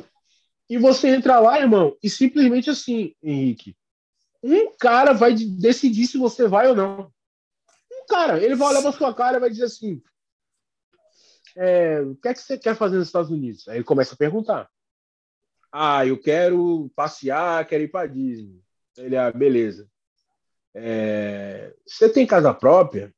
E 0.70 0.78
você 0.78 1.08
entra 1.08 1.40
lá, 1.40 1.58
irmão, 1.58 1.98
e 2.00 2.08
simplesmente 2.08 2.70
assim, 2.70 3.12
Henrique, 3.20 3.76
um 4.40 4.72
cara 4.78 5.12
vai 5.12 5.34
de- 5.34 5.50
decidir 5.50 6.06
se 6.06 6.16
você 6.16 6.46
vai 6.46 6.68
ou 6.68 6.76
não. 6.76 7.12
Um 7.92 8.06
cara, 8.06 8.40
ele 8.40 8.54
vai 8.54 8.68
olhar 8.68 8.80
pra 8.80 8.92
sua 8.92 9.12
cara 9.12 9.36
e 9.36 9.40
vai 9.40 9.50
dizer 9.50 9.64
assim: 9.64 10.00
é, 11.56 12.00
o 12.02 12.14
que 12.14 12.28
é 12.28 12.32
que 12.32 12.40
você 12.40 12.56
quer 12.56 12.76
fazer 12.76 12.98
nos 12.98 13.08
Estados 13.08 13.32
Unidos? 13.32 13.66
Aí 13.66 13.78
ele 13.78 13.84
começa 13.84 14.14
a 14.14 14.16
perguntar. 14.16 14.70
Ah, 15.72 16.06
eu 16.06 16.16
quero 16.16 16.88
passear, 16.94 17.66
quero 17.66 17.82
ir 17.82 17.88
para 17.88 18.06
Disney. 18.06 18.62
Ele, 18.96 19.16
ah, 19.16 19.32
beleza. 19.32 19.90
É, 20.72 21.74
você 21.84 22.08
tem 22.08 22.24
casa 22.24 22.54
própria? 22.54 23.12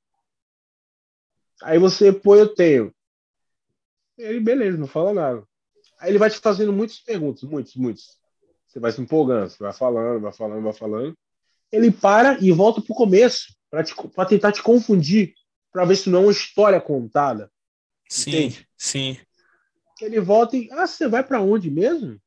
Aí 1.62 1.78
você, 1.78 2.10
pô, 2.10 2.34
eu 2.34 2.54
tenho. 2.54 2.94
Ele, 4.16 4.40
beleza, 4.40 4.78
não 4.78 4.86
fala 4.86 5.12
nada. 5.12 5.46
Aí 6.02 6.10
ele 6.10 6.18
vai 6.18 6.28
te 6.28 6.40
fazendo 6.40 6.72
muitas 6.72 6.98
perguntas, 6.98 7.44
muitos, 7.44 7.76
muitos. 7.76 8.18
Você 8.66 8.80
vai 8.80 8.90
se 8.90 9.00
empolgando, 9.00 9.48
você 9.48 9.62
vai 9.62 9.72
falando, 9.72 10.20
vai 10.20 10.32
falando, 10.32 10.64
vai 10.64 10.72
falando. 10.72 11.16
Ele 11.70 11.92
para 11.92 12.40
e 12.40 12.50
volta 12.50 12.82
pro 12.82 12.92
começo 12.92 13.54
para 13.70 14.26
tentar 14.26 14.50
te 14.50 14.60
confundir, 14.60 15.32
para 15.70 15.84
ver 15.84 15.94
se 15.94 16.10
não 16.10 16.18
é 16.18 16.22
uma 16.22 16.32
história 16.32 16.80
contada. 16.80 17.48
sim, 18.08 18.30
entende? 18.30 18.68
sim. 18.76 19.16
Ele 20.00 20.20
volta 20.20 20.56
e, 20.56 20.68
ah, 20.72 20.88
você 20.88 21.06
vai 21.06 21.22
para 21.22 21.40
onde 21.40 21.70
mesmo? 21.70 22.20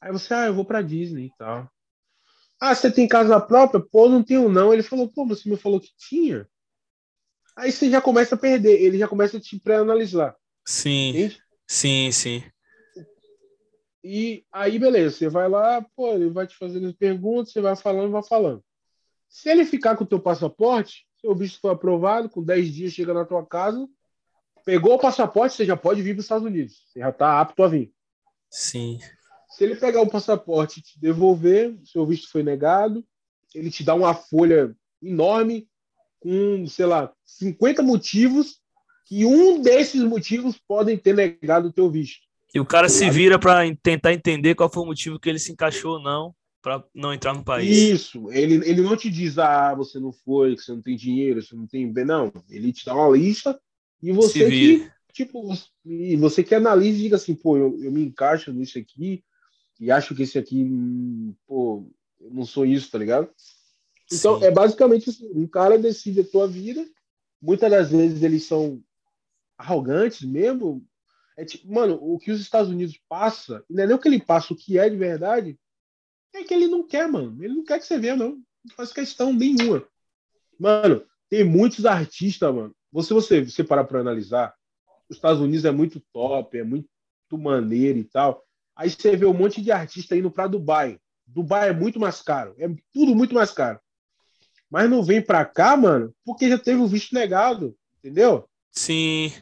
Aí 0.00 0.12
você, 0.12 0.32
ah, 0.32 0.46
eu 0.46 0.54
vou 0.54 0.64
para 0.64 0.80
Disney 0.80 1.26
e 1.26 1.32
tal. 1.36 1.68
Ah, 2.60 2.72
você 2.72 2.88
tem 2.88 3.08
casa 3.08 3.40
própria? 3.40 3.80
Pô, 3.80 4.08
não 4.08 4.22
tenho 4.22 4.48
não. 4.48 4.72
Ele 4.72 4.84
falou, 4.84 5.08
pô, 5.08 5.26
você 5.26 5.50
me 5.50 5.56
falou 5.56 5.80
que 5.80 5.90
tinha. 5.96 6.48
Aí 7.56 7.72
você 7.72 7.90
já 7.90 8.00
começa 8.00 8.36
a 8.36 8.38
perder, 8.38 8.80
ele 8.80 8.96
já 8.96 9.08
começa 9.08 9.38
a 9.38 9.40
te 9.40 9.58
pré-analisar, 9.58 10.36
Sim, 10.64 11.08
entende? 11.08 11.41
Sim, 11.72 12.12
sim. 12.12 12.44
E 14.04 14.44
aí, 14.52 14.78
beleza, 14.78 15.16
você 15.16 15.28
vai 15.28 15.48
lá, 15.48 15.80
pô, 15.96 16.12
ele 16.12 16.28
vai 16.28 16.46
te 16.46 16.56
fazendo 16.56 16.88
as 16.88 16.92
perguntas, 16.92 17.52
você 17.52 17.60
vai 17.60 17.76
falando, 17.76 18.10
vai 18.10 18.22
falando. 18.22 18.62
Se 19.28 19.48
ele 19.48 19.64
ficar 19.64 19.96
com 19.96 20.04
o 20.04 20.06
teu 20.06 20.20
passaporte, 20.20 21.06
seu 21.20 21.34
visto 21.34 21.60
foi 21.60 21.70
aprovado, 21.70 22.28
com 22.28 22.42
10 22.42 22.74
dias 22.74 22.92
chega 22.92 23.14
na 23.14 23.24
tua 23.24 23.46
casa, 23.46 23.88
pegou 24.64 24.94
o 24.94 24.98
passaporte, 24.98 25.54
você 25.54 25.64
já 25.64 25.76
pode 25.76 26.02
vir 26.02 26.14
para 26.14 26.20
os 26.20 26.24
Estados 26.24 26.46
Unidos. 26.46 26.84
Você 26.86 26.98
já 26.98 27.10
está 27.10 27.40
apto 27.40 27.62
a 27.62 27.68
vir. 27.68 27.92
Sim, 28.50 28.98
Se 29.48 29.64
ele 29.64 29.76
pegar 29.76 30.02
o 30.02 30.10
passaporte 30.10 30.80
e 30.80 30.82
te 30.82 31.00
devolver, 31.00 31.78
seu 31.84 32.04
visto 32.04 32.30
foi 32.30 32.42
negado, 32.42 33.04
ele 33.54 33.70
te 33.70 33.82
dá 33.82 33.94
uma 33.94 34.14
folha 34.14 34.76
enorme 35.00 35.68
com, 36.20 36.66
sei 36.66 36.86
lá, 36.86 37.12
50 37.24 37.82
motivos 37.82 38.61
que 39.04 39.24
um 39.24 39.60
desses 39.60 40.02
motivos 40.02 40.58
podem 40.66 40.96
ter 40.96 41.14
negado 41.14 41.68
o 41.68 41.72
teu 41.72 41.90
visto. 41.90 42.22
E 42.54 42.60
o 42.60 42.66
cara 42.66 42.88
se 42.88 43.08
vira 43.10 43.38
para 43.38 43.62
tentar 43.82 44.12
entender 44.12 44.54
qual 44.54 44.70
foi 44.70 44.82
o 44.82 44.86
motivo 44.86 45.18
que 45.18 45.28
ele 45.28 45.38
se 45.38 45.52
encaixou 45.52 45.94
ou 45.94 46.02
não 46.02 46.34
para 46.60 46.84
não 46.94 47.12
entrar 47.12 47.34
no 47.34 47.42
país. 47.42 47.76
Isso, 47.76 48.30
ele, 48.30 48.54
ele 48.68 48.82
não 48.82 48.96
te 48.96 49.10
diz, 49.10 49.36
ah, 49.38 49.74
você 49.74 49.98
não 49.98 50.12
foi, 50.12 50.54
que 50.54 50.62
você 50.62 50.72
não 50.72 50.80
tem 50.80 50.96
dinheiro, 50.96 51.42
você 51.42 51.56
não 51.56 51.66
tem 51.66 51.90
bem, 51.92 52.04
não. 52.04 52.32
Ele 52.48 52.72
te 52.72 52.84
dá 52.84 52.94
uma 52.94 53.16
lista 53.16 53.58
e 54.00 54.06
Se 54.06 54.12
você 54.12 54.48
vira. 54.48 54.84
que, 54.84 55.24
tipo, 55.24 55.52
e 55.84 56.14
você 56.16 56.44
que 56.44 56.54
analisa 56.54 56.98
e 56.98 57.02
diga 57.02 57.16
assim, 57.16 57.34
pô, 57.34 57.56
eu, 57.56 57.78
eu 57.82 57.90
me 57.90 58.04
encaixo 58.04 58.52
nisso 58.52 58.78
aqui 58.78 59.24
e 59.80 59.90
acho 59.90 60.14
que 60.14 60.22
esse 60.22 60.38
aqui, 60.38 60.64
pô, 61.46 61.84
eu 62.20 62.30
não 62.30 62.44
sou 62.44 62.64
isso, 62.64 62.90
tá 62.90 62.98
ligado? 62.98 63.28
Então, 64.12 64.38
Sim. 64.38 64.44
é 64.44 64.50
basicamente 64.50 65.10
assim, 65.10 65.28
um 65.34 65.46
cara 65.46 65.78
decide 65.78 66.20
a 66.20 66.24
tua 66.24 66.46
vida, 66.46 66.86
muitas 67.40 67.70
das 67.70 67.90
vezes 67.90 68.22
eles 68.22 68.44
são 68.44 68.80
arrogantes 69.62 70.22
mesmo. 70.22 70.84
É 71.36 71.44
tipo, 71.44 71.72
mano, 71.72 71.98
o 72.00 72.18
que 72.18 72.30
os 72.30 72.40
Estados 72.40 72.70
Unidos 72.70 73.00
passa, 73.08 73.64
não 73.70 73.82
é 73.82 73.86
nem 73.86 73.96
o 73.96 73.98
que 73.98 74.08
ele 74.08 74.20
passa, 74.20 74.52
o 74.52 74.56
que 74.56 74.78
é 74.78 74.88
de 74.88 74.96
verdade, 74.96 75.58
é 76.34 76.42
que 76.44 76.52
ele 76.52 76.66
não 76.66 76.86
quer, 76.86 77.08
mano. 77.08 77.42
Ele 77.42 77.54
não 77.54 77.64
quer 77.64 77.78
que 77.78 77.86
você 77.86 77.98
veja, 77.98 78.16
não. 78.16 78.30
Não 78.64 78.74
faz 78.76 78.92
questão 78.92 79.32
nenhuma. 79.32 79.86
Mano, 80.58 81.04
tem 81.28 81.44
muitos 81.44 81.86
artistas, 81.86 82.54
mano. 82.54 82.74
Você, 82.90 83.14
você, 83.14 83.44
você 83.44 83.64
parar 83.64 83.84
pra 83.84 84.00
analisar, 84.00 84.54
os 85.08 85.16
Estados 85.16 85.40
Unidos 85.40 85.64
é 85.64 85.70
muito 85.70 86.00
top, 86.12 86.58
é 86.58 86.64
muito 86.64 86.88
maneiro 87.32 87.98
e 87.98 88.04
tal. 88.04 88.44
Aí 88.76 88.90
você 88.90 89.16
vê 89.16 89.26
um 89.26 89.34
monte 89.34 89.62
de 89.62 89.72
artista 89.72 90.16
indo 90.16 90.30
pra 90.30 90.46
Dubai. 90.46 90.98
Dubai 91.26 91.70
é 91.70 91.72
muito 91.72 91.98
mais 91.98 92.20
caro. 92.20 92.54
É 92.58 92.68
tudo 92.92 93.14
muito 93.14 93.34
mais 93.34 93.50
caro. 93.50 93.80
Mas 94.70 94.88
não 94.88 95.02
vem 95.02 95.20
pra 95.20 95.44
cá, 95.44 95.76
mano, 95.76 96.14
porque 96.24 96.48
já 96.48 96.58
teve 96.58 96.80
o 96.80 96.86
visto 96.86 97.14
negado. 97.14 97.76
Entendeu? 97.98 98.48
Sim. 98.70 99.32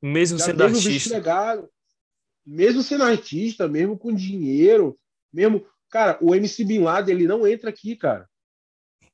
Mesmo 0.00 0.38
Já 0.38 0.46
sendo 0.46 0.58
teve 0.58 0.76
o 0.76 0.80
visto 0.80 1.14
artista. 1.14 1.68
Mesmo 2.46 2.82
sendo 2.82 3.04
artista, 3.04 3.68
mesmo 3.68 3.98
com 3.98 4.14
dinheiro, 4.14 4.98
mesmo. 5.32 5.66
Cara, 5.90 6.18
o 6.20 6.34
MC 6.34 6.64
Bin 6.64 6.80
Laden, 6.80 7.14
ele 7.14 7.26
não 7.26 7.46
entra 7.46 7.70
aqui, 7.70 7.96
cara. 7.96 8.28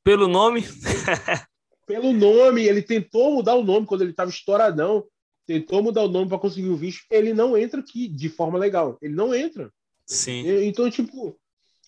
Pelo 0.03 0.29
nome, 0.29 0.63
Pelo 1.87 2.13
nome, 2.13 2.65
ele 2.65 2.83
tentou 2.83 3.35
mudar 3.35 3.55
o 3.55 3.65
nome 3.65 3.87
quando 3.87 4.03
ele 4.03 4.11
estava 4.11 4.31
estouradão. 4.31 5.07
Tentou 5.47 5.83
mudar 5.83 6.03
o 6.03 6.09
nome 6.09 6.29
para 6.29 6.39
conseguir 6.39 6.69
o 6.69 6.77
visto. 6.77 7.05
Ele 7.11 7.35
não 7.35 7.57
entra 7.57 7.81
aqui 7.81 8.09
de 8.09 8.29
forma 8.29 8.59
legal. 8.59 8.97
Ele 9.03 9.15
não 9.15 9.35
entra. 9.35 9.71
sim. 10.07 10.65
Então, 10.65 10.91
tipo, 10.91 11.39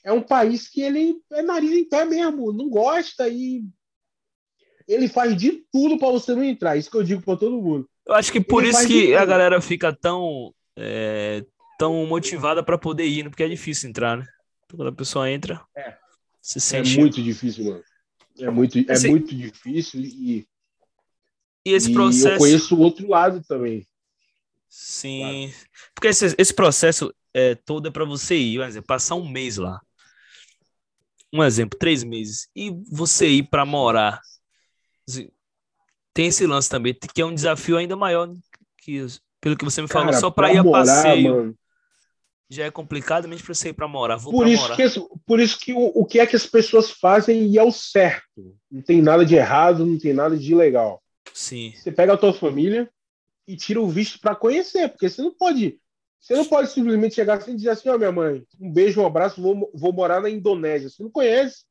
é 0.04 0.12
um 0.12 0.22
país 0.22 0.68
que 0.68 0.82
ele 0.82 1.20
é 1.32 1.42
nariz 1.42 1.72
em 1.72 1.88
pé 1.88 2.04
mesmo, 2.04 2.52
não 2.52 2.68
gosta 2.68 3.28
e 3.28 3.64
ele 4.86 5.08
faz 5.08 5.36
de 5.36 5.64
tudo 5.72 5.98
para 5.98 6.12
você 6.12 6.34
não 6.34 6.44
entrar. 6.44 6.76
Isso 6.76 6.90
que 6.90 6.96
eu 6.96 7.02
digo 7.02 7.22
para 7.22 7.36
todo 7.36 7.60
mundo. 7.60 7.88
Eu 8.06 8.14
acho 8.14 8.30
que 8.32 8.40
por 8.40 8.62
Ele 8.62 8.70
isso 8.72 8.86
que 8.86 9.14
a 9.14 9.24
galera 9.24 9.60
fica 9.60 9.92
tão, 9.92 10.54
é, 10.76 11.44
tão 11.78 12.06
motivada 12.06 12.62
para 12.62 12.78
poder 12.78 13.06
ir, 13.06 13.24
né? 13.24 13.28
porque 13.30 13.42
é 13.42 13.48
difícil 13.48 13.88
entrar, 13.90 14.16
né? 14.16 14.26
Então, 14.64 14.76
Quando 14.78 14.88
a 14.88 14.92
pessoa 14.92 15.30
entra, 15.30 15.60
É. 15.76 15.96
se 16.40 16.58
É 16.58 16.60
sente. 16.60 16.98
muito 16.98 17.22
difícil, 17.22 17.64
mano. 17.64 17.82
É 18.38 18.50
muito, 18.50 18.78
é 18.78 18.92
Assim, 18.92 19.08
muito 19.08 19.34
difícil 19.34 20.00
e, 20.02 20.46
E 21.64 21.72
esse 21.72 21.88
e 21.88 21.92
eu 21.92 21.94
processo. 21.94 22.38
conheço 22.38 22.76
o 22.76 22.80
outro 22.80 23.08
lado 23.08 23.42
também. 23.42 23.86
Sim. 24.68 25.52
Porque 25.94 26.08
esse, 26.08 26.34
esse 26.38 26.52
processo 26.54 27.12
é, 27.32 27.54
todo 27.54 27.88
é 27.88 27.90
para 27.90 28.04
você 28.04 28.36
ir, 28.36 28.58
por 28.58 28.66
exemplo, 28.66 28.86
passar 28.86 29.14
um 29.14 29.28
mês 29.28 29.56
lá. 29.56 29.80
Um 31.32 31.42
exemplo, 31.42 31.78
três 31.78 32.04
meses. 32.04 32.48
E 32.54 32.70
você 32.90 33.26
ir 33.28 33.44
para 33.44 33.64
morar. 33.64 34.20
Tem 36.16 36.28
esse 36.28 36.46
lance 36.46 36.66
também, 36.70 36.94
que 37.14 37.20
é 37.20 37.26
um 37.26 37.34
desafio 37.34 37.76
ainda 37.76 37.94
maior 37.94 38.34
que, 38.78 39.04
pelo 39.38 39.54
que 39.54 39.64
você 39.66 39.82
me 39.82 39.88
falou, 39.88 40.06
Cara, 40.06 40.18
só 40.18 40.30
para 40.30 40.50
ir 40.50 40.56
a 40.56 40.64
morar, 40.64 40.86
passeio. 40.86 41.28
mano, 41.36 41.58
Já 42.48 42.64
é 42.64 42.70
complicado 42.70 43.28
mesmo 43.28 43.44
para 43.44 43.54
você 43.54 43.68
ir 43.68 43.74
para 43.74 43.86
morar. 43.86 44.16
Vou 44.16 44.32
Por 44.32 44.46
isso, 44.46 44.62
morar. 44.62 44.76
que, 44.76 44.88
por 45.26 45.40
isso 45.40 45.58
que 45.60 45.74
o, 45.74 45.92
o 45.94 46.06
que 46.06 46.18
é 46.18 46.26
que 46.26 46.34
as 46.34 46.46
pessoas 46.46 46.90
fazem 46.90 47.46
e 47.50 47.58
é 47.58 47.62
o 47.62 47.70
certo. 47.70 48.56
Não 48.70 48.80
tem 48.80 49.02
nada 49.02 49.26
de 49.26 49.34
errado, 49.34 49.84
não 49.84 49.98
tem 49.98 50.14
nada 50.14 50.38
de 50.38 50.52
ilegal. 50.52 51.02
Sim, 51.34 51.74
Você 51.76 51.92
pega 51.92 52.14
a 52.14 52.16
tua 52.16 52.32
família 52.32 52.88
e 53.46 53.54
tira 53.56 53.78
o 53.80 53.86
visto 53.88 54.18
para 54.18 54.34
conhecer, 54.34 54.88
porque 54.88 55.10
você 55.10 55.20
não 55.20 55.34
pode. 55.34 55.78
Você 56.18 56.34
não 56.34 56.46
pode 56.46 56.70
simplesmente 56.70 57.14
chegar 57.14 57.36
assim 57.36 57.52
e 57.52 57.56
dizer 57.56 57.70
assim, 57.70 57.88
ó, 57.90 57.98
minha 57.98 58.10
mãe, 58.10 58.42
um 58.58 58.72
beijo, 58.72 59.02
um 59.02 59.06
abraço, 59.06 59.40
vou, 59.40 59.70
vou 59.74 59.92
morar 59.92 60.20
na 60.20 60.30
Indonésia. 60.30 60.88
Você 60.88 61.02
não 61.02 61.10
conhece, 61.10 61.64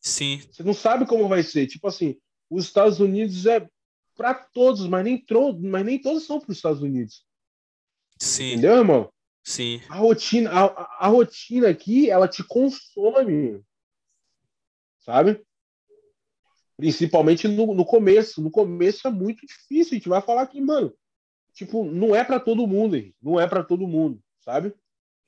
sim, 0.00 0.42
você 0.50 0.62
não 0.64 0.74
sabe 0.74 1.06
como 1.06 1.28
vai 1.28 1.42
ser. 1.42 1.66
Tipo 1.66 1.86
assim, 1.88 2.16
os 2.50 2.64
Estados 2.64 3.00
Unidos 3.00 3.46
é 3.46 3.68
para 4.16 4.34
todos, 4.34 4.86
mas 4.86 5.04
nem, 5.04 5.24
mas 5.60 5.84
nem 5.84 6.00
todos 6.00 6.24
são 6.24 6.40
para 6.40 6.50
os 6.50 6.56
Estados 6.56 6.82
Unidos. 6.82 7.24
sim, 8.18 8.52
Entendeu, 8.52 8.76
irmão? 8.76 9.12
sim. 9.44 9.80
A 9.88 9.96
rotina, 9.96 10.50
a, 10.50 10.64
a- 10.64 10.96
a 11.00 11.08
rotina 11.08 11.68
aqui, 11.68 12.10
ela 12.10 12.26
te 12.28 12.42
consome. 12.44 13.62
sabe? 14.98 15.44
Principalmente 16.76 17.48
no, 17.48 17.74
no 17.74 17.84
começo. 17.84 18.42
No 18.42 18.50
começo 18.50 19.06
é 19.06 19.10
muito 19.10 19.46
difícil. 19.46 19.92
A 19.92 19.94
gente 19.96 20.08
vai 20.08 20.20
falar 20.20 20.46
que, 20.46 20.60
mano, 20.60 20.92
tipo, 21.54 21.84
não 21.84 22.14
é 22.14 22.24
para 22.24 22.38
todo 22.40 22.66
mundo, 22.66 22.96
hein? 22.96 23.14
não 23.22 23.40
é 23.40 23.46
para 23.48 23.62
todo 23.64 23.86
mundo, 23.88 24.22
sabe? 24.40 24.74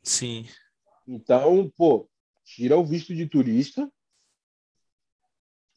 Sim. 0.02 0.46
Então, 1.06 1.70
pô, 1.76 2.08
tira 2.44 2.76
o 2.76 2.84
visto 2.84 3.14
de 3.14 3.26
turista 3.26 3.90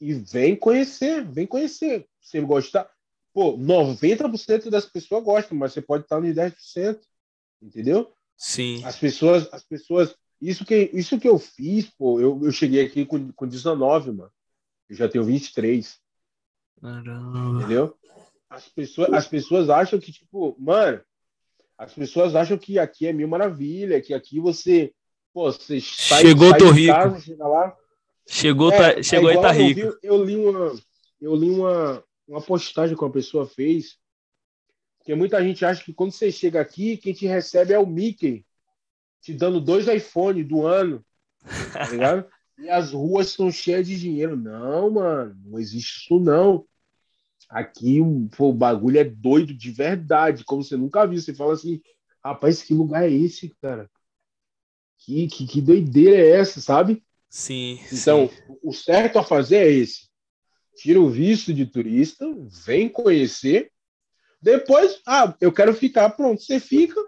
e 0.01 0.13
vem 0.13 0.55
conhecer, 0.55 1.23
vem 1.23 1.45
conhecer. 1.45 2.07
Você 2.19 2.41
gostar. 2.41 2.89
Pô, 3.31 3.55
90% 3.55 4.69
das 4.69 4.85
pessoas 4.85 5.23
gostam, 5.23 5.55
mas 5.55 5.71
você 5.71 5.81
pode 5.81 6.03
estar 6.03 6.19
nos 6.19 6.35
10%. 6.35 6.99
Entendeu? 7.61 8.11
Sim. 8.35 8.83
As 8.83 8.97
pessoas, 8.97 9.47
as 9.53 9.63
pessoas. 9.63 10.15
Isso 10.41 10.65
que, 10.65 10.89
isso 10.91 11.19
que 11.19 11.29
eu 11.29 11.37
fiz, 11.37 11.87
pô, 11.91 12.19
eu, 12.19 12.39
eu 12.43 12.51
cheguei 12.51 12.83
aqui 12.83 13.05
com, 13.05 13.31
com 13.31 13.47
19, 13.47 14.11
mano. 14.11 14.31
Eu 14.89 14.95
já 14.95 15.07
tenho 15.07 15.23
23. 15.23 15.99
Caramba. 16.81 17.59
Entendeu? 17.59 17.95
As 18.49 18.67
pessoas, 18.67 19.13
as 19.13 19.27
pessoas 19.27 19.69
acham 19.69 19.99
que, 19.99 20.11
tipo, 20.11 20.55
mano, 20.59 20.99
as 21.77 21.93
pessoas 21.93 22.35
acham 22.35 22.57
que 22.57 22.79
aqui 22.79 23.05
é 23.05 23.13
mil 23.13 23.27
maravilha, 23.27 24.01
que 24.01 24.15
aqui 24.15 24.39
você. 24.39 24.91
Pô, 25.31 25.51
você 25.51 25.79
sai, 25.79 26.23
Chegou, 26.23 26.49
sai 26.49 26.59
tô 26.59 26.71
rico. 26.71 26.93
casa, 26.93 27.19
chega 27.21 27.47
lá. 27.47 27.77
Chegou, 28.27 28.71
É, 28.71 28.77
tá, 28.77 29.03
chegou 29.03 29.29
é 29.29 29.33
e 29.33 29.37
tá 29.37 29.51
eu 29.51 29.53
rico. 29.53 29.79
vi- 29.91 29.97
Eu 30.03 30.23
li 30.23 30.35
uma, 30.35 30.73
eu 31.19 31.35
li 31.35 31.49
uma, 31.49 32.03
uma 32.27 32.41
postagem 32.41 32.95
que 32.95 33.03
uma 33.03 33.11
pessoa 33.11 33.45
fez, 33.45 33.97
porque 34.99 35.15
muita 35.15 35.43
gente 35.43 35.65
acha 35.65 35.83
que 35.83 35.93
quando 35.93 36.11
você 36.11 36.31
chega 36.31 36.61
aqui, 36.61 36.97
quem 36.97 37.13
te 37.13 37.25
recebe 37.25 37.73
é 37.73 37.79
o 37.79 37.85
Mickey, 37.87 38.45
te 39.21 39.33
dando 39.33 39.59
dois 39.59 39.87
iPhones 39.87 40.47
do 40.47 40.65
ano, 40.65 41.03
tá 41.83 41.89
ligado? 41.89 42.27
e 42.57 42.69
as 42.69 42.91
ruas 42.91 43.27
estão 43.29 43.51
cheias 43.51 43.87
de 43.87 43.99
dinheiro. 43.99 44.37
Não, 44.37 44.91
mano, 44.91 45.35
não 45.45 45.59
existe 45.59 46.03
isso 46.03 46.19
não. 46.19 46.65
Aqui 47.49 47.99
pô, 48.37 48.49
o 48.49 48.53
bagulho 48.53 48.99
é 48.99 49.03
doido 49.03 49.53
de 49.53 49.71
verdade, 49.71 50.43
como 50.45 50.63
você 50.63 50.77
nunca 50.77 51.05
viu. 51.05 51.19
Você 51.19 51.33
fala 51.33 51.53
assim, 51.53 51.81
rapaz, 52.23 52.61
que 52.63 52.73
lugar 52.73 53.03
é 53.03 53.11
esse, 53.11 53.49
cara? 53.61 53.89
Que, 54.99 55.27
que, 55.27 55.47
que 55.47 55.61
doideira 55.61 56.15
é 56.15 56.29
essa, 56.39 56.61
sabe? 56.61 57.03
Sim. 57.31 57.79
Então, 57.89 58.27
sim. 58.27 58.57
o 58.61 58.73
certo 58.73 59.17
a 59.17 59.23
fazer 59.23 59.55
é 59.55 59.71
esse. 59.71 60.09
Tira 60.75 60.99
o 60.99 61.09
visto 61.09 61.53
de 61.53 61.65
turista, 61.65 62.25
vem 62.65 62.89
conhecer. 62.89 63.71
Depois, 64.41 64.99
ah, 65.07 65.33
eu 65.39 65.51
quero 65.51 65.73
ficar, 65.73 66.09
pronto. 66.09 66.41
Você 66.41 66.59
fica, 66.59 66.99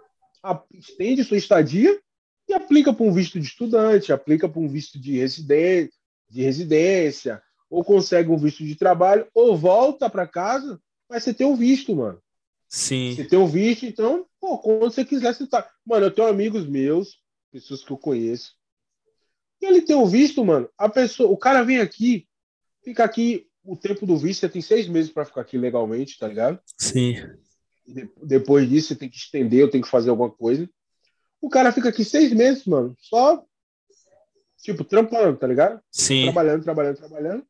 estende 0.72 1.22
sua 1.24 1.36
estadia 1.36 2.00
e 2.48 2.54
aplica 2.54 2.90
para 2.92 3.04
um 3.04 3.12
visto 3.12 3.38
de 3.38 3.46
estudante, 3.46 4.12
aplica 4.14 4.48
para 4.48 4.60
um 4.60 4.68
visto 4.68 4.98
de 4.98 5.18
residência, 5.18 5.92
de 6.30 6.42
residência, 6.42 7.42
ou 7.68 7.84
consegue 7.84 8.30
um 8.30 8.38
visto 8.38 8.64
de 8.64 8.76
trabalho, 8.76 9.28
ou 9.34 9.56
volta 9.56 10.08
para 10.08 10.26
casa, 10.26 10.80
mas 11.08 11.22
você 11.22 11.34
tem 11.34 11.46
um 11.46 11.56
visto, 11.56 11.94
mano. 11.94 12.18
Sim. 12.66 13.14
Você 13.14 13.24
tem 13.24 13.38
um 13.38 13.46
visto, 13.46 13.84
então, 13.84 14.26
pô, 14.40 14.58
quando 14.58 14.80
você 14.80 15.04
quiser, 15.04 15.34
você 15.34 15.46
tá. 15.46 15.68
Mano, 15.84 16.06
eu 16.06 16.10
tenho 16.10 16.28
amigos 16.28 16.66
meus, 16.66 17.18
pessoas 17.52 17.84
que 17.84 17.90
eu 17.90 17.98
conheço. 17.98 18.54
Ele 19.66 19.82
tem 19.82 19.96
um 19.96 20.06
visto, 20.06 20.44
mano. 20.44 20.68
A 20.76 20.88
pessoa, 20.88 21.30
o 21.30 21.36
cara 21.36 21.62
vem 21.62 21.80
aqui, 21.80 22.26
fica 22.82 23.04
aqui 23.04 23.46
o 23.64 23.76
tempo 23.76 24.04
do 24.06 24.16
visto, 24.16 24.40
você 24.40 24.48
tem 24.48 24.60
seis 24.60 24.86
meses 24.88 25.10
para 25.10 25.24
ficar 25.24 25.40
aqui 25.40 25.56
legalmente, 25.56 26.18
tá 26.18 26.28
ligado? 26.28 26.60
Sim. 26.78 27.14
De- 27.86 28.10
depois 28.22 28.68
disso, 28.68 28.88
você 28.88 28.96
tem 28.96 29.08
que 29.08 29.16
estender, 29.16 29.60
eu 29.60 29.70
tenho 29.70 29.82
que 29.82 29.90
fazer 29.90 30.10
alguma 30.10 30.30
coisa. 30.30 30.68
O 31.40 31.48
cara 31.48 31.72
fica 31.72 31.88
aqui 31.88 32.04
seis 32.04 32.32
meses, 32.32 32.64
mano, 32.64 32.94
só, 32.98 33.44
tipo, 34.62 34.84
trampando, 34.84 35.38
tá 35.38 35.46
ligado? 35.46 35.80
Sim. 35.90 36.24
Trabalhando, 36.24 36.62
trabalhando, 36.62 36.96
trabalhando. 36.96 37.46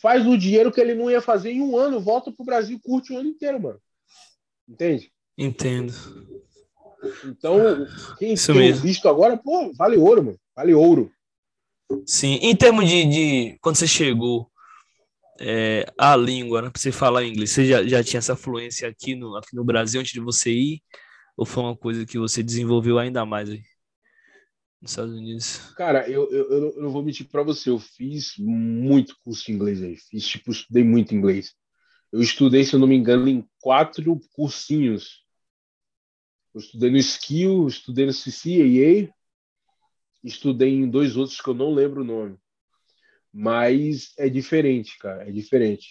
Faz 0.00 0.26
o 0.26 0.36
dinheiro 0.38 0.72
que 0.72 0.80
ele 0.80 0.94
não 0.94 1.10
ia 1.10 1.20
fazer 1.20 1.50
em 1.50 1.60
um 1.60 1.76
ano, 1.76 2.00
volta 2.00 2.30
pro 2.30 2.44
Brasil 2.44 2.78
curte 2.82 3.12
o 3.12 3.18
ano 3.18 3.28
inteiro, 3.28 3.60
mano. 3.60 3.80
Entende? 4.68 5.12
Entendo. 5.36 5.92
Então, 7.24 7.86
quem 8.18 8.32
Isso 8.34 8.52
tem 8.52 8.62
mesmo. 8.62 8.82
visto 8.82 9.08
agora, 9.08 9.36
pô, 9.36 9.72
vale 9.72 9.96
ouro, 9.96 10.22
mano. 10.24 10.40
Vale 10.54 10.74
ouro. 10.74 11.12
Sim. 12.06 12.34
Em 12.42 12.54
termos 12.56 12.88
de, 12.88 13.04
de 13.06 13.58
quando 13.60 13.76
você 13.76 13.86
chegou, 13.86 14.50
é, 15.40 15.86
a 15.98 16.16
língua, 16.16 16.62
né, 16.62 16.70
pra 16.70 16.80
você 16.80 16.92
falar 16.92 17.24
inglês, 17.24 17.50
você 17.52 17.66
já, 17.66 17.84
já 17.86 18.02
tinha 18.04 18.18
essa 18.18 18.36
fluência 18.36 18.88
aqui 18.88 19.14
no, 19.14 19.36
aqui 19.36 19.54
no 19.56 19.64
Brasil 19.64 20.00
antes 20.00 20.12
de 20.12 20.20
você 20.20 20.50
ir? 20.52 20.82
Ou 21.36 21.46
foi 21.46 21.62
uma 21.62 21.76
coisa 21.76 22.06
que 22.06 22.18
você 22.18 22.42
desenvolveu 22.42 22.98
ainda 22.98 23.24
mais 23.26 23.50
aí? 23.50 23.62
Nos 24.80 24.92
Estados 24.92 25.14
Unidos? 25.14 25.58
Cara, 25.76 26.08
eu, 26.08 26.30
eu, 26.30 26.50
eu 26.74 26.82
não- 26.82 26.90
vou 26.90 27.02
mentir 27.02 27.28
pra 27.28 27.42
você, 27.42 27.70
eu 27.70 27.78
fiz 27.78 28.34
muito 28.38 29.16
curso 29.24 29.46
de 29.46 29.52
inglês 29.52 29.82
aí. 29.82 29.96
Fiz, 29.96 30.26
tipo, 30.26 30.50
estudei 30.52 30.84
muito 30.84 31.14
inglês. 31.14 31.54
Eu 32.12 32.20
estudei, 32.22 32.64
se 32.64 32.74
eu 32.74 32.80
não 32.80 32.86
me 32.86 32.96
engano, 32.96 33.28
em 33.28 33.44
quatro 33.60 34.20
cursinhos. 34.32 35.24
Eu 36.54 36.60
estudei 36.60 36.90
no 36.90 36.96
Skill, 36.98 37.66
estudei 37.68 38.06
no 38.06 38.12
CCAA, 38.12 39.14
estudei 40.24 40.70
em 40.74 40.88
dois 40.88 41.16
outros 41.16 41.40
que 41.40 41.48
eu 41.48 41.54
não 41.54 41.72
lembro 41.72 42.02
o 42.02 42.04
nome. 42.04 42.36
Mas 43.32 44.12
é 44.18 44.28
diferente, 44.28 44.98
cara, 44.98 45.28
é 45.28 45.30
diferente. 45.32 45.88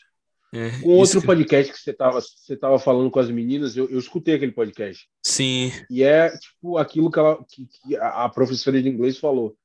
É, 0.53 0.69
Com 0.79 0.89
outro 0.91 1.19
que- 1.19 1.27
podcast 1.27 1.73
que 1.73 1.79
você 1.79 1.93
tava, 1.93 2.19
você 2.21 2.55
tava 2.55 2.79
falando 2.79 3.11
com 3.11 3.19
as 3.19 3.29
meninas, 3.29 3.75
eu, 3.75 3.89
eu 3.89 3.99
escutei 3.99 4.35
aquele 4.35 4.51
podcast. 4.53 5.07
Sim, 5.23 5.71
E 5.89 6.03
é 6.03 6.29
tipo 6.37 6.77
aquilo 6.77 7.11
que, 7.11 7.19
ela, 7.19 7.37
que, 7.49 7.65
que 7.67 7.95
a 7.97 8.29
professora 8.29 8.81
de 8.81 8.87
inglês 8.89 9.17
falou. 9.17 9.55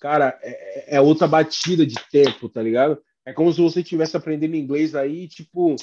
Cara, 0.00 0.36
é, 0.42 0.96
é 0.96 1.00
outra 1.00 1.28
batida 1.28 1.86
de 1.86 1.94
tempo, 2.10 2.48
tá 2.48 2.60
ligado? 2.60 3.00
É 3.24 3.32
como 3.32 3.52
se 3.52 3.60
você 3.60 3.80
estivesse 3.80 4.16
aprendendo 4.16 4.56
inglês 4.56 4.96
aí, 4.96 5.28
tipo, 5.28 5.76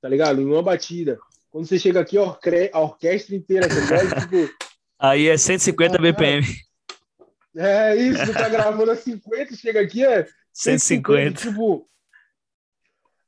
tá 0.00 0.08
ligado? 0.08 0.40
Em 0.40 0.44
uma 0.46 0.62
batida. 0.62 1.18
Quando 1.50 1.66
você 1.66 1.76
chega 1.78 2.00
aqui, 2.00 2.16
a, 2.16 2.22
orque- 2.22 2.70
a 2.72 2.80
orquestra 2.80 3.34
inteira, 3.34 3.68
tá 3.68 3.74
ligado? 3.74 4.20
tipo, 4.30 4.54
aí 4.96 5.26
é 5.26 5.36
150 5.36 5.96
Ah, 5.96 6.00
BPM. 6.00 6.46
É 7.56 7.96
isso, 7.96 8.32
tá 8.32 8.48
gravando 8.48 8.90
a 8.90 8.96
50, 8.96 9.54
chega 9.56 9.80
aqui, 9.80 10.04
é 10.04 10.26
150. 10.52 11.40
Tipo, 11.40 11.88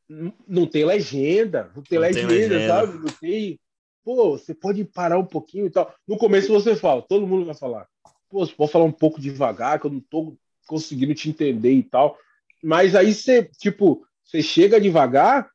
n- 0.08 0.34
não 0.46 0.66
tem 0.66 0.84
legenda, 0.84 1.70
não 1.74 1.82
tem 1.82 1.98
Não 1.98 2.10
tem 2.10 2.26
legenda, 2.26 2.54
legenda. 2.54 2.66
sabe? 2.68 2.98
Não 2.98 3.12
tem. 3.20 3.60
Pô, 4.04 4.32
você 4.38 4.54
pode 4.54 4.84
parar 4.84 5.18
um 5.18 5.24
pouquinho 5.24 5.66
e 5.66 5.70
tal. 5.70 5.94
No 6.06 6.16
começo 6.18 6.52
você 6.52 6.76
fala, 6.76 7.00
todo 7.02 7.26
mundo 7.26 7.46
vai 7.46 7.54
falar. 7.54 7.86
Pô, 8.28 8.44
você 8.44 8.52
pode 8.52 8.70
falar 8.72 8.84
um 8.84 8.92
pouco 8.92 9.20
devagar, 9.20 9.78
que 9.80 9.86
eu 9.86 9.90
não 9.90 10.00
tô 10.00 10.36
conseguindo 10.66 11.14
te 11.14 11.30
entender 11.30 11.72
e 11.72 11.82
tal. 11.82 12.18
Mas 12.62 12.94
aí 12.94 13.14
você, 13.14 13.44
tipo, 13.58 14.06
você 14.24 14.42
chega 14.42 14.80
devagar, 14.80 15.48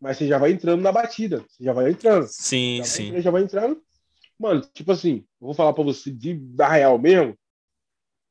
mas 0.00 0.16
você 0.18 0.26
já 0.28 0.38
vai 0.38 0.52
entrando 0.52 0.82
na 0.82 0.92
batida. 0.92 1.44
Você 1.48 1.64
já 1.64 1.72
vai 1.72 1.90
entrando. 1.90 2.26
Sim, 2.28 2.76
Já 2.76 2.82
vai, 2.82 2.88
sim. 2.90 3.02
entrando, 3.06 3.22
já 3.22 3.30
vai 3.30 3.42
entrando. 3.42 3.82
Mano, 4.38 4.60
tipo 4.72 4.92
assim, 4.92 5.24
eu 5.40 5.46
vou 5.46 5.54
falar 5.54 5.72
pra 5.72 5.82
você 5.82 6.10
de, 6.10 6.34
da 6.34 6.68
real 6.68 6.98
mesmo. 6.98 7.36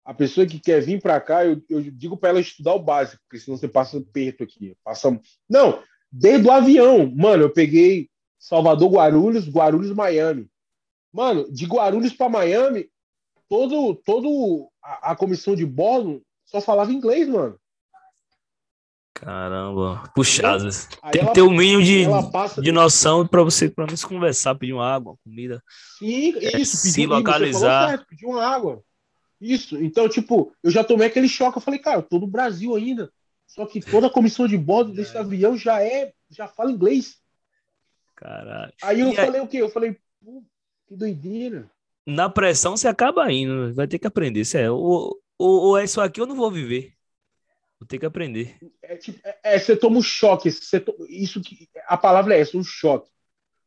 A 0.05 0.13
pessoa 0.13 0.45
que 0.45 0.59
quer 0.59 0.81
vir 0.81 1.01
pra 1.01 1.19
cá, 1.19 1.43
eu, 1.43 1.59
eu 1.67 1.81
digo 1.81 2.15
pra 2.15 2.29
ela 2.29 2.39
estudar 2.39 2.75
o 2.75 2.79
básico, 2.79 3.21
porque 3.27 3.43
senão 3.43 3.57
você 3.57 3.67
passa 3.67 3.99
perto 4.13 4.43
aqui. 4.43 4.77
Passa... 4.83 5.19
Não, 5.49 5.81
desde 6.11 6.47
o 6.47 6.51
avião. 6.51 7.11
Mano, 7.15 7.43
eu 7.43 7.49
peguei 7.49 8.09
Salvador, 8.37 8.91
Guarulhos, 8.91 9.49
Guarulhos, 9.49 9.91
Miami. 9.91 10.47
Mano, 11.11 11.51
de 11.51 11.65
Guarulhos 11.65 12.13
pra 12.13 12.29
Miami, 12.29 12.87
todo, 13.49 13.95
todo 13.95 14.69
a, 14.83 15.11
a 15.11 15.15
comissão 15.15 15.55
de 15.55 15.65
bordo 15.65 16.21
só 16.45 16.61
falava 16.61 16.91
inglês, 16.91 17.27
mano. 17.27 17.59
Caramba, 19.15 20.03
puxado. 20.13 20.67
Aí 21.01 21.11
Tem 21.13 21.25
que 21.25 21.33
ter 21.33 21.41
o 21.41 21.49
mínimo 21.49 21.81
de, 21.81 22.05
passa. 22.31 22.61
de 22.61 22.71
noção 22.71 23.25
para 23.25 23.41
você, 23.43 23.69
pelo 23.69 23.87
menos, 23.87 24.03
conversar, 24.03 24.55
pedir 24.55 24.73
uma 24.73 24.85
água, 24.85 25.13
uma 25.13 25.17
comida. 25.23 25.63
Sim, 25.97 26.33
isso, 26.37 26.77
se 26.77 26.89
pediu, 26.89 27.05
e 27.05 27.07
você 27.07 27.15
localizar. 27.15 27.89
certo, 27.89 28.05
pediu 28.07 28.29
uma 28.29 28.45
água. 28.45 28.83
Isso, 29.45 29.77
então, 29.77 30.09
tipo, 30.09 30.53
eu 30.63 30.71
já 30.71 30.83
tomei 30.83 31.07
aquele 31.07 31.27
choque. 31.29 31.57
Eu 31.57 31.61
falei, 31.61 31.79
cara, 31.79 31.99
eu 31.99 32.03
tô 32.03 32.17
no 32.19 32.27
Brasil 32.27 32.75
ainda. 32.75 33.11
Só 33.45 33.65
que 33.65 33.79
toda 33.79 34.07
a 34.07 34.09
comissão 34.09 34.47
de 34.47 34.57
bordo 34.57 34.91
desse 34.91 35.15
avião 35.17 35.55
já 35.55 35.81
é, 35.83 36.13
já 36.29 36.47
fala 36.47 36.71
inglês. 36.71 37.17
Caralho. 38.15 38.73
Aí 38.81 38.99
eu 39.01 39.07
E 39.07 39.09
aí- 39.11 39.25
falei 39.25 39.41
o 39.41 39.47
quê? 39.47 39.57
Eu 39.57 39.69
falei, 39.69 39.97
pô, 40.23 40.43
que 40.87 40.95
doideira. 40.95 41.69
Na 42.05 42.29
pressão 42.29 42.75
você 42.75 42.87
acaba 42.87 43.31
indo, 43.31 43.73
vai 43.73 43.87
ter 43.87 43.99
que 43.99 44.07
aprender. 44.07 44.41
Isso 44.41 44.57
é, 44.57 44.69
ou, 44.69 45.19
ou, 45.37 45.61
ou 45.61 45.77
é 45.77 45.83
isso 45.83 45.99
aqui 46.01 46.19
eu 46.21 46.25
não 46.25 46.35
vou 46.35 46.49
viver. 46.51 46.93
Vou 47.79 47.87
ter 47.87 47.99
que 47.99 48.05
aprender. 48.05 48.57
É, 48.81 48.95
tipo, 48.95 49.19
é, 49.23 49.37
é, 49.43 49.59
você 49.59 49.75
toma 49.75 49.97
um 49.97 50.01
choque. 50.01 50.49
Isso 51.09 51.41
que. 51.41 51.67
A 51.87 51.97
palavra 51.97 52.35
é 52.35 52.39
essa, 52.39 52.57
um 52.57 52.63
choque. 52.63 53.09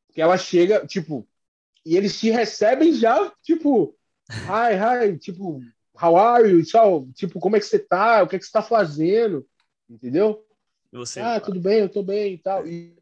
Porque 0.07 0.21
ela 0.23 0.39
chega, 0.39 0.87
tipo, 0.87 1.29
e 1.85 1.97
eles 1.97 2.19
te 2.19 2.31
recebem 2.31 2.93
já, 2.95 3.31
tipo, 3.43 3.95
hi, 4.31 4.75
hi, 4.75 5.19
tipo, 5.19 5.61
how 5.95 6.17
are 6.17 6.49
you? 6.49 6.65
Tchau, 6.65 7.09
tipo, 7.15 7.41
como 7.41 7.57
é 7.57 7.61
que 7.61 7.67
você 7.67 7.79
tá? 7.79 8.23
O 8.23 8.29
que 8.29 8.37
é 8.37 8.39
que 8.39 8.45
você 8.45 8.53
tá 8.53 8.63
fazendo? 8.63 9.47
Entendeu? 9.89 10.45
Você, 10.93 11.21
Ah, 11.21 11.41
tudo 11.41 11.61
bem, 11.61 11.81
eu 11.81 11.89
tô 11.89 12.03
bem 12.03 12.35
e 12.35 12.39
tal. 12.39 12.67
E, 12.67 12.97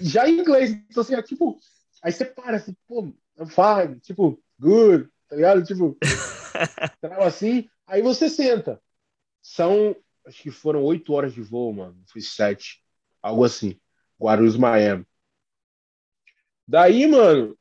já 0.00 0.28
em 0.28 0.40
inglês, 0.40 0.70
então 0.70 1.02
assim, 1.02 1.14
é 1.14 1.22
tipo, 1.22 1.58
aí 2.02 2.12
você 2.12 2.24
para, 2.24 2.56
assim, 2.56 2.74
pô, 2.86 3.12
I'm 3.38 3.46
fine, 3.46 4.00
tipo, 4.00 4.40
good, 4.58 5.08
tá 5.28 5.36
ligado? 5.36 5.64
Tipo, 5.64 5.96
assim, 7.24 7.68
aí 7.86 8.02
você 8.02 8.28
senta. 8.28 8.80
São, 9.42 9.94
acho 10.26 10.42
que 10.42 10.50
foram 10.50 10.82
oito 10.82 11.12
horas 11.12 11.32
de 11.32 11.40
voo, 11.42 11.72
mano. 11.72 12.02
Foi 12.06 12.20
sete. 12.20 12.82
Algo 13.22 13.44
assim. 13.44 13.78
Guarulhos, 14.20 14.56
Miami. 14.56 15.06
Daí, 16.66 17.06
mano, 17.06 17.56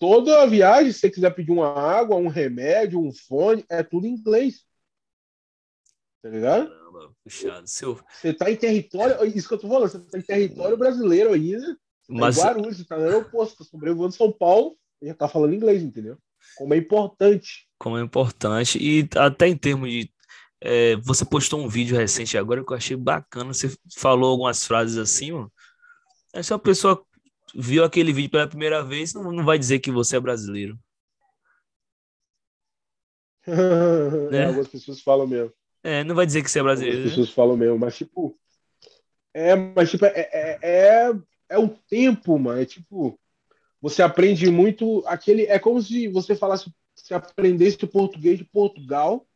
toda 0.00 0.42
a 0.42 0.46
viagem, 0.46 0.90
se 0.90 0.98
você 0.98 1.10
quiser 1.10 1.30
pedir 1.32 1.52
uma 1.52 1.68
água, 1.68 2.16
um 2.16 2.26
remédio, 2.26 2.98
um 2.98 3.12
fone, 3.12 3.64
é 3.68 3.82
tudo 3.82 4.06
em 4.06 4.14
inglês. 4.14 4.64
Tá 6.22 6.30
ligado? 6.30 6.68
Caramba, 6.68 7.14
puxado. 7.22 7.68
Seu... 7.68 8.00
Você 8.10 8.32
tá 8.32 8.50
em 8.50 8.56
território. 8.56 9.24
Isso 9.26 9.46
que 9.46 9.54
eu 9.54 9.58
tô 9.58 9.68
falando, 9.68 9.90
você 9.90 10.00
tá 10.00 10.18
em 10.18 10.22
território 10.22 10.76
brasileiro 10.76 11.34
ainda. 11.34 11.68
Né? 11.68 11.76
Mas... 12.08 12.36
Tá 12.36 12.42
em 12.42 12.44
Guarulhos, 12.46 12.78
você 12.78 12.84
tá 12.84 12.96
no 12.96 13.04
aeroporto, 13.04 13.58
tá 13.58 13.64
sobrevoando 13.64 14.14
São 14.14 14.32
Paulo 14.32 14.76
e 15.02 15.06
já 15.06 15.14
tá 15.14 15.28
falando 15.28 15.54
inglês, 15.54 15.82
entendeu? 15.82 16.18
Como 16.56 16.72
é 16.72 16.78
importante. 16.78 17.68
Como 17.78 17.98
é 17.98 18.02
importante. 18.02 18.78
E 18.80 19.06
até 19.16 19.46
em 19.48 19.56
termos 19.56 19.90
de. 19.90 20.10
É, 20.62 20.96
você 20.96 21.24
postou 21.24 21.60
um 21.60 21.68
vídeo 21.68 21.96
recente 21.96 22.36
agora 22.36 22.64
que 22.64 22.72
eu 22.72 22.76
achei 22.76 22.96
bacana. 22.96 23.52
Você 23.52 23.74
falou 23.96 24.30
algumas 24.30 24.66
frases 24.66 24.98
assim, 24.98 25.32
mano. 25.32 25.52
É 26.32 26.42
se 26.42 26.52
a 26.52 26.58
pessoa 26.58 27.02
viu 27.54 27.84
aquele 27.84 28.12
vídeo 28.12 28.30
pela 28.30 28.46
primeira 28.46 28.82
vez, 28.82 29.14
não, 29.14 29.30
não 29.32 29.44
vai 29.44 29.58
dizer 29.58 29.78
que 29.80 29.90
você 29.90 30.16
é 30.16 30.20
brasileiro. 30.20 30.78
né? 34.30 34.46
Algumas 34.46 34.68
pessoas 34.68 35.00
falam 35.00 35.26
mesmo. 35.26 35.52
É, 35.82 36.04
não 36.04 36.14
vai 36.14 36.26
dizer 36.26 36.42
que 36.42 36.50
você 36.50 36.60
é 36.60 36.62
brasileiro. 36.62 36.98
Algumas 36.98 37.12
pessoas 37.12 37.28
né? 37.28 37.34
falam 37.34 37.56
mesmo, 37.56 37.78
mas 37.78 37.96
tipo. 37.96 38.38
É, 39.32 39.54
mas 39.54 39.90
tipo, 39.90 40.04
é, 40.04 40.12
é, 40.14 40.58
é, 40.62 41.12
é 41.48 41.58
o 41.58 41.68
tempo, 41.68 42.38
mano. 42.38 42.60
É 42.60 42.64
tipo. 42.64 43.18
Você 43.80 44.02
aprende 44.02 44.50
muito 44.50 45.02
aquele. 45.06 45.46
É 45.46 45.58
como 45.58 45.80
se 45.80 46.08
você 46.08 46.36
falasse, 46.36 46.70
se 46.94 47.14
aprendesse 47.14 47.82
o 47.84 47.88
português 47.88 48.38
de 48.38 48.44
Portugal, 48.44 49.26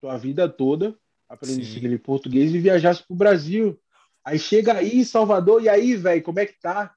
sua 0.00 0.18
vida 0.18 0.48
toda, 0.48 0.94
aprendesse 1.28 1.78
aquele 1.78 1.98
português 1.98 2.54
e 2.54 2.58
viajasse 2.58 3.02
pro 3.02 3.16
Brasil. 3.16 3.80
Aí 4.22 4.38
chega 4.38 4.74
aí, 4.74 5.04
Salvador, 5.04 5.62
e 5.62 5.68
aí, 5.68 5.96
velho, 5.96 6.22
como 6.22 6.40
é 6.40 6.46
que 6.46 6.58
tá? 6.60 6.94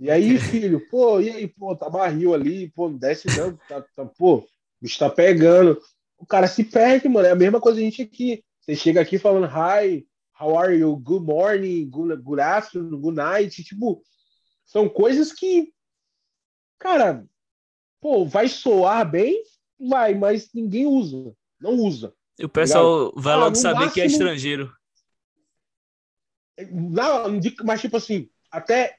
E 0.00 0.10
aí, 0.10 0.38
filho, 0.38 0.88
pô, 0.88 1.20
e 1.20 1.30
aí, 1.30 1.46
pô, 1.46 1.74
tá 1.76 1.88
barril 1.88 2.34
ali, 2.34 2.68
pô, 2.70 2.88
não 2.88 2.98
desce 2.98 3.28
não, 3.36 3.56
tá, 3.68 3.80
tá, 3.94 4.04
pô, 4.04 4.36
o 4.36 4.46
bicho 4.80 4.98
tá 4.98 5.08
pegando. 5.08 5.80
O 6.18 6.26
cara 6.26 6.48
se 6.48 6.64
perde, 6.64 7.08
mano, 7.08 7.28
é 7.28 7.30
a 7.30 7.36
mesma 7.36 7.60
coisa 7.60 7.78
a 7.78 7.82
gente 7.82 8.02
aqui. 8.02 8.42
Você 8.60 8.74
chega 8.74 9.00
aqui 9.00 9.18
falando, 9.18 9.46
hi, 9.46 10.04
how 10.38 10.58
are 10.58 10.76
you, 10.76 10.96
good 10.96 11.24
morning, 11.24 11.88
good, 11.88 12.16
good 12.22 12.40
afternoon, 12.40 13.00
good 13.00 13.16
night, 13.16 13.62
tipo, 13.62 14.02
são 14.66 14.88
coisas 14.88 15.32
que, 15.32 15.72
cara, 16.78 17.24
pô, 18.00 18.24
vai 18.24 18.48
soar 18.48 19.08
bem, 19.08 19.42
vai, 19.78 20.14
mas 20.14 20.50
ninguém 20.52 20.86
usa, 20.86 21.34
não 21.60 21.74
usa. 21.74 22.12
E 22.38 22.44
o 22.44 22.48
pessoal 22.48 23.12
tá 23.12 23.20
vai 23.20 23.34
ah, 23.34 23.36
logo 23.36 23.54
saber 23.54 23.74
máximo, 23.74 23.94
que 23.94 24.00
é 24.00 24.06
estrangeiro. 24.06 24.72
Não, 26.70 27.40
mas 27.64 27.80
tipo 27.80 27.96
assim, 27.96 28.28
até 28.50 28.98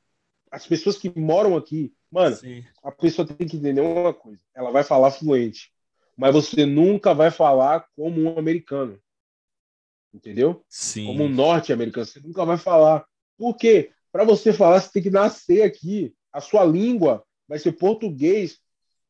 as 0.52 0.66
pessoas 0.66 0.98
que 0.98 1.12
moram 1.18 1.56
aqui, 1.56 1.94
mano, 2.12 2.36
Sim. 2.36 2.64
a 2.84 2.92
pessoa 2.92 3.28
tem 3.28 3.48
que 3.48 3.58
entender 3.58 3.82
uma 3.82 4.14
coisa. 4.14 4.42
Ela 4.56 4.72
vai 4.72 4.84
falar 4.84 5.12
fluente, 5.12 5.72
mas 6.18 6.34
você 6.34 6.66
nunca 6.66 7.14
vai 7.14 7.32
falar 7.32 7.86
como 7.96 8.22
um 8.22 8.38
americano. 8.38 9.00
Entendeu? 10.14 10.64
Sim. 10.68 11.06
Como 11.06 11.24
um 11.24 11.30
norte-americano. 11.30 12.06
Você 12.06 12.20
nunca 12.20 12.44
vai 12.44 12.58
falar. 12.58 13.06
Por 13.38 13.56
quê? 13.56 13.92
Para 14.12 14.24
você 14.24 14.52
falar, 14.52 14.82
você 14.82 14.92
tem 14.92 15.04
que 15.04 15.10
nascer 15.12 15.62
aqui. 15.62 16.14
A 16.34 16.42
sua 16.42 16.66
língua 16.66 17.24
vai 17.48 17.60
ser 17.60 17.74
português. 17.74 18.60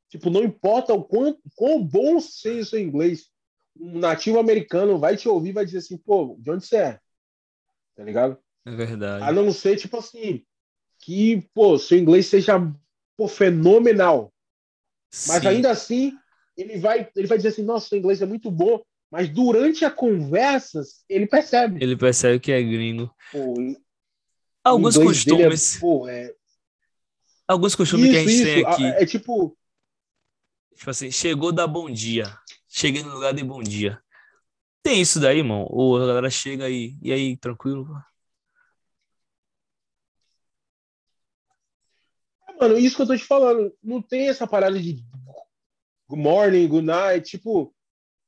Tipo, 0.09 0.29
não 0.29 0.43
importa 0.43 0.93
o 0.93 1.03
quão, 1.03 1.37
quão 1.55 1.81
bom 1.81 2.19
seja 2.19 2.61
o 2.61 2.65
seu 2.65 2.79
inglês. 2.79 3.29
Um 3.79 3.97
nativo 3.97 4.39
americano 4.39 4.99
vai 4.99 5.15
te 5.15 5.29
ouvir 5.29 5.53
vai 5.53 5.65
dizer 5.65 5.77
assim, 5.77 5.97
pô, 5.97 6.35
de 6.37 6.51
onde 6.51 6.65
você 6.65 6.77
é? 6.77 6.99
Tá 7.95 8.03
ligado? 8.03 8.37
É 8.65 8.71
verdade. 8.71 9.23
A 9.23 9.31
não 9.31 9.51
ser, 9.53 9.77
tipo 9.77 9.97
assim, 9.97 10.43
que, 10.99 11.47
pô, 11.53 11.77
seu 11.77 11.97
inglês 11.97 12.27
seja 12.27 12.59
pô, 13.17 13.27
fenomenal. 13.27 14.31
Mas 15.27 15.41
Sim. 15.41 15.47
ainda 15.47 15.71
assim, 15.71 16.13
ele 16.55 16.77
vai, 16.77 17.09
ele 17.15 17.27
vai 17.27 17.37
dizer 17.37 17.49
assim, 17.49 17.63
nossa, 17.63 17.89
seu 17.89 17.97
inglês 17.97 18.21
é 18.21 18.25
muito 18.25 18.51
bom, 18.51 18.81
mas 19.11 19.27
durante 19.29 19.83
a 19.83 19.91
conversas, 19.91 21.03
ele 21.09 21.25
percebe. 21.25 21.83
Ele 21.83 21.97
percebe 21.97 22.39
que 22.39 22.51
é 22.51 22.61
gringo. 22.61 23.11
Pô, 23.31 23.55
Alguns 24.63 24.97
é, 24.97 25.03
costumes. 25.03 25.75
É, 25.75 25.79
pô, 25.79 26.07
é... 26.07 26.33
Alguns 27.47 27.75
costumes 27.75 28.05
isso, 28.05 28.13
que 28.13 28.17
a 28.17 28.21
gente 28.21 28.33
isso. 28.33 28.43
tem 28.43 28.65
aqui. 28.65 28.83
É, 28.83 29.03
é 29.03 29.05
tipo. 29.05 29.57
Tipo 30.75 30.89
assim, 30.91 31.11
chegou 31.11 31.51
da 31.51 31.65
bom 31.65 31.89
dia. 31.89 32.37
Cheguei 32.67 33.01
no 33.01 33.13
lugar 33.15 33.33
de 33.33 33.43
bom 33.43 33.61
dia. 33.63 33.99
Tem 34.83 35.01
isso 35.01 35.19
daí, 35.19 35.39
irmão? 35.39 35.65
Ou 35.69 35.97
a 35.97 36.05
galera 36.05 36.29
chega 36.29 36.65
aí, 36.65 36.95
e 37.01 37.11
aí, 37.11 37.35
tranquilo? 37.35 37.87
Mano, 42.59 42.77
isso 42.77 42.95
que 42.95 43.01
eu 43.03 43.07
tô 43.07 43.15
te 43.15 43.23
falando, 43.23 43.73
não 43.81 44.01
tem 44.01 44.27
essa 44.27 44.45
parada 44.45 44.79
de 44.79 45.03
good 46.07 46.21
morning, 46.21 46.67
good 46.67 46.85
night, 46.85 47.29
tipo, 47.29 47.73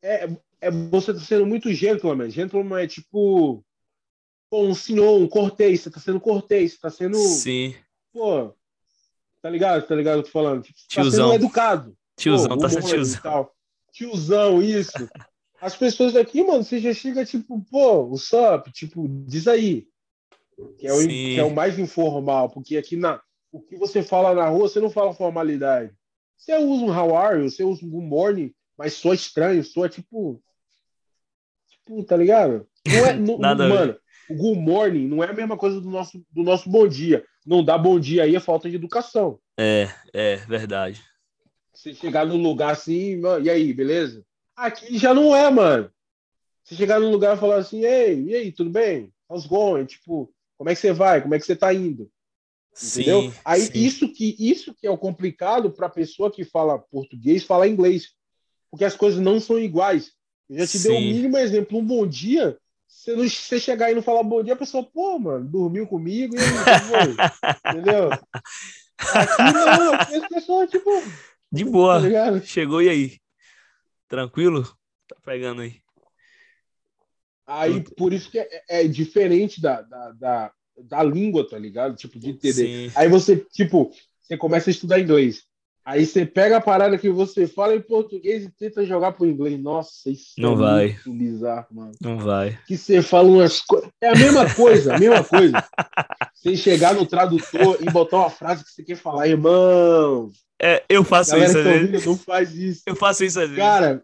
é, 0.02 0.30
é 0.62 0.72
você 0.72 1.14
tá 1.14 1.20
sendo 1.20 1.46
muito 1.46 1.74
gentleman. 1.74 2.30
Gentleman 2.30 2.84
é 2.84 2.88
tipo 2.88 3.64
pô, 4.52 4.66
um 4.66 4.76
senhor, 4.76 5.18
um 5.18 5.28
cortês, 5.28 5.80
você 5.80 5.90
tá 5.90 6.00
sendo 6.00 6.20
cortês, 6.20 6.74
você 6.74 6.80
tá 6.80 6.90
sendo. 6.90 7.18
Sim. 7.18 7.74
Pô, 8.12 8.54
tá 9.42 9.50
ligado? 9.50 9.88
Tá 9.88 9.96
ligado? 9.96 10.18
Eu 10.18 10.24
tô 10.24 10.30
falando. 10.30 10.62
Tipo, 10.62 10.78
tiozão. 10.88 11.28
Tá 11.28 11.34
sendo 11.34 11.46
educado. 11.46 11.98
Tiozão, 12.18 12.50
pô, 12.50 12.58
tá 12.58 12.70
sendo 12.70 12.86
tiozão. 12.86 13.50
Tiozão, 13.94 14.62
isso. 14.62 15.10
As 15.62 15.76
pessoas 15.76 16.14
daqui, 16.14 16.44
mano, 16.44 16.64
você 16.64 16.80
já 16.80 16.94
chega 16.94 17.26
tipo, 17.26 17.64
pô, 17.72 18.04
o 18.04 18.18
sup, 18.18 18.70
tipo, 18.74 19.08
diz 19.26 19.48
aí. 19.48 19.88
Que 20.78 20.88
é, 20.88 20.94
o, 20.94 21.08
que 21.08 21.40
é 21.40 21.44
o 21.44 21.54
mais 21.54 21.80
informal, 21.80 22.50
porque 22.50 22.78
aqui 22.78 22.96
na, 22.96 23.20
o 23.52 23.62
que 23.62 23.76
você 23.76 24.02
fala 24.02 24.34
na 24.34 24.48
rua, 24.48 24.70
você 24.70 24.80
não 24.80 24.90
fala 24.90 25.14
formalidade. 25.14 25.94
Você 26.38 26.56
usa 26.58 26.84
um 26.84 26.90
how 26.90 27.16
are 27.16 27.40
you, 27.40 27.50
você 27.50 27.64
usa 27.64 27.86
um 27.86 27.90
good 27.90 28.08
morning, 28.08 28.54
mas 28.78 28.94
só 28.94 29.14
estranho, 29.14 29.64
só 29.64 29.88
tipo. 29.88 30.42
Tipo, 31.70 32.04
tá 32.04 32.16
ligado? 32.16 32.68
Não 32.88 33.06
é, 33.06 33.14
não, 33.14 33.38
Nada 33.40 33.68
mano, 33.68 33.98
o 34.30 34.36
good 34.36 34.60
morning 34.60 35.08
não 35.08 35.24
é 35.24 35.30
a 35.30 35.34
mesma 35.34 35.58
coisa 35.58 35.80
do 35.80 35.90
nosso, 35.90 36.24
do 36.32 36.44
nosso 36.44 36.70
bom 36.70 36.88
dia. 36.88 37.24
Não 37.46 37.64
dá 37.64 37.78
bom 37.78 38.00
dia 38.00 38.24
aí 38.24 38.36
é 38.36 38.40
falta 38.40 38.70
de 38.70 38.76
educação. 38.76 39.40
É, 39.60 39.90
é, 40.14 40.38
verdade. 40.38 41.04
Você 41.74 41.94
chegar 41.94 42.26
num 42.26 42.42
lugar 42.42 42.72
assim, 42.72 43.22
e 43.44 43.50
aí, 43.50 43.74
beleza? 43.74 44.26
Aqui 44.56 44.98
já 44.98 45.14
não 45.14 45.36
é, 45.36 45.50
mano. 45.50 45.92
Você 46.64 46.76
chegar 46.76 47.00
num 47.00 47.12
lugar 47.12 47.36
e 47.36 47.40
falar 47.40 47.58
assim, 47.58 47.84
ei, 47.84 48.24
e 48.24 48.36
aí, 48.36 48.52
tudo 48.52 48.70
bem? 48.70 49.12
How's 49.28 49.48
going? 49.48 49.86
Tipo, 49.86 50.32
como 50.58 50.70
é 50.70 50.76
que 50.76 50.82
você 50.82 50.94
vai? 50.94 51.22
Como 51.22 51.34
é 51.34 51.40
que 51.40 51.46
você 51.46 51.56
tá 51.56 51.74
indo? 51.74 52.12
Entendeu? 52.84 53.24
Sim, 53.24 53.34
Aí 53.44 53.62
sim. 53.62 53.72
isso 53.74 54.12
que 54.12 54.36
isso 54.40 54.74
que 54.74 54.88
é 54.88 54.92
o 54.92 54.98
complicado 54.98 55.72
para 55.72 55.88
a 55.88 55.90
pessoa 55.90 56.32
que 56.32 56.46
fala 56.46 56.80
português 56.80 57.44
falar 57.44 57.68
inglês, 57.68 58.10
porque 58.70 58.86
as 58.86 58.96
coisas 58.96 59.20
não 59.20 59.40
são 59.40 59.60
iguais. 59.60 60.12
Eu 60.50 60.60
já 60.60 60.68
te 60.68 60.80
sim. 60.80 60.90
dei 60.90 60.98
um 60.98 61.02
mínimo 61.02 61.38
exemplo, 61.38 61.78
um 61.78 61.86
bom 61.86 62.08
dia. 62.08 62.58
Você, 62.88 63.16
não, 63.16 63.28
você 63.28 63.60
chegar 63.60 63.88
aí 63.88 63.94
e 63.94 63.96
não 63.96 64.02
falar 64.04 64.22
bom 64.24 64.44
dia, 64.44 64.54
a 64.54 64.58
pessoa, 64.58 64.84
pô, 64.84 65.18
mano, 65.18 65.48
dormiu 65.48 65.88
comigo 65.88 66.36
e 66.36 66.40
aí, 66.40 67.16
entendeu? 67.76 68.10
Aqui 69.00 69.54
não, 69.54 69.94
as 69.94 70.28
pessoas, 70.28 70.70
tipo. 70.70 70.90
De 71.52 71.66
boa. 71.66 72.02
Tá 72.02 72.42
Chegou 72.42 72.82
e 72.82 72.90
aí? 72.90 73.18
Tranquilo? 74.08 74.64
Tá 75.08 75.16
pegando 75.24 75.62
aí. 75.62 75.82
Aí, 77.48 77.84
por 77.98 78.14
isso 78.14 78.30
que 78.30 78.40
é, 78.40 78.64
é 78.70 78.88
diferente 78.88 79.62
da, 79.62 79.82
da, 79.82 80.12
da, 80.12 80.54
da 80.84 81.04
língua, 81.04 81.48
tá 81.48 81.58
ligado? 81.58 81.96
Tipo, 81.96 82.20
de 82.20 82.30
entender. 82.30 82.90
Sim. 82.90 82.92
Aí 82.96 83.08
você, 83.08 83.38
tipo, 83.52 83.92
você 84.22 84.38
começa 84.38 84.70
a 84.70 84.72
estudar 84.72 85.00
inglês. 85.00 85.44
Aí 85.84 86.06
você 86.06 86.26
pega 86.26 86.58
a 86.58 86.62
parada 86.62 86.98
que 86.98 87.10
você 87.10 87.48
fala 87.48 87.76
em 87.76 87.82
português 87.82 88.44
e 88.44 88.52
tenta 88.52 88.86
jogar 88.86 89.14
pro 89.14 89.26
inglês. 89.26 89.60
Nossa, 89.60 90.12
isso 90.12 90.34
não 90.38 90.54
é 90.54 90.56
vai. 90.56 90.86
muito 90.88 91.14
bizarro, 91.14 91.68
mano. 91.72 91.92
Não 92.00 92.20
vai. 92.20 92.58
Que 92.68 92.78
você 92.78 93.02
fala 93.02 93.28
umas 93.28 93.62
coisas. 93.62 93.90
É 94.00 94.10
a 94.10 94.16
mesma 94.16 94.54
coisa, 94.54 94.96
a 94.96 95.00
mesma 95.00 95.24
coisa. 95.24 95.64
Você 96.36 96.56
chegar 96.56 96.94
no 96.94 97.06
tradutor 97.06 97.78
e 97.82 97.86
botar 97.92 98.18
uma 98.18 98.30
frase 98.30 98.64
que 98.64 98.70
você 98.70 98.84
quer 98.84 98.96
falar, 98.96 99.28
irmão. 99.28 100.32
É, 100.62 100.84
eu 100.88 101.04
faço 101.04 101.36
isso 101.38 101.58
às 101.58 101.64
vezes. 101.64 102.06
Não 102.06 102.18
faz 102.18 102.56
isso. 102.56 102.84
Eu 102.86 102.96
faço 102.96 103.24
isso 103.24 103.40
às 103.40 103.50
vezes. 103.50 103.64
Cara, 103.64 104.04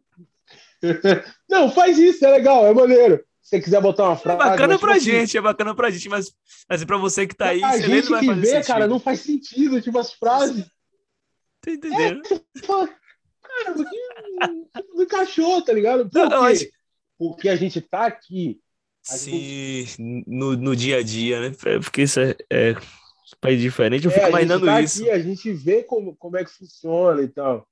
não, 1.47 1.71
faz 1.71 1.99
isso, 1.99 2.25
é 2.25 2.31
legal, 2.31 2.65
é 2.65 2.73
maneiro 2.73 3.23
você 3.47 3.61
quiser 3.61 3.81
botar 3.81 4.03
uma 4.03 4.17
frase. 4.17 4.41
É 4.41 4.45
bacana 4.49 4.77
pra 4.77 4.93
tipo 4.93 5.09
assim, 5.09 5.19
gente, 5.19 5.37
é 5.37 5.41
bacana 5.41 5.73
pra 5.73 5.89
gente, 5.89 6.09
mas, 6.09 6.35
mas 6.69 6.83
pra 6.83 6.97
você 6.97 7.25
que 7.25 7.33
tá 7.33 7.47
aí, 7.47 7.63
a 7.63 7.71
você 7.71 7.83
gente 7.83 8.07
que 8.07 8.33
vê, 8.33 8.45
sentido. 8.47 8.67
cara, 8.67 8.87
não 8.87 8.99
faz 8.99 9.21
sentido, 9.21 9.81
tipo, 9.81 9.97
as 9.97 10.11
frases. 10.11 10.65
Tá 11.61 11.71
entendendo? 11.71 12.21
É, 12.25 12.59
cara, 12.61 13.73
porque 13.73 13.97
não 14.93 15.01
encaixou, 15.01 15.61
tá 15.61 15.71
ligado? 15.71 16.09
Por 16.09 16.29
não, 16.29 16.53
quê? 16.53 16.69
Porque 17.17 17.47
a 17.47 17.55
gente 17.55 17.79
tá 17.79 18.07
aqui. 18.07 18.59
Sim, 19.01 19.85
gente... 19.85 20.25
no, 20.27 20.57
no 20.57 20.75
dia 20.75 20.97
a 20.97 21.03
dia, 21.03 21.39
né? 21.39 21.55
É, 21.65 21.79
porque 21.79 22.01
isso 22.01 22.19
é, 22.19 22.35
é 22.51 22.75
país 23.39 23.61
diferente, 23.61 24.05
eu 24.05 24.11
é, 24.11 24.13
fico 24.13 24.27
imaginando 24.27 24.65
tá 24.65 24.81
isso. 24.81 25.03
Aqui, 25.03 25.09
a 25.09 25.19
gente 25.19 25.53
vê 25.53 25.83
como, 25.83 26.17
como 26.17 26.35
é 26.35 26.43
que 26.43 26.51
funciona 26.51 27.21
e 27.21 27.29
tal. 27.29 27.65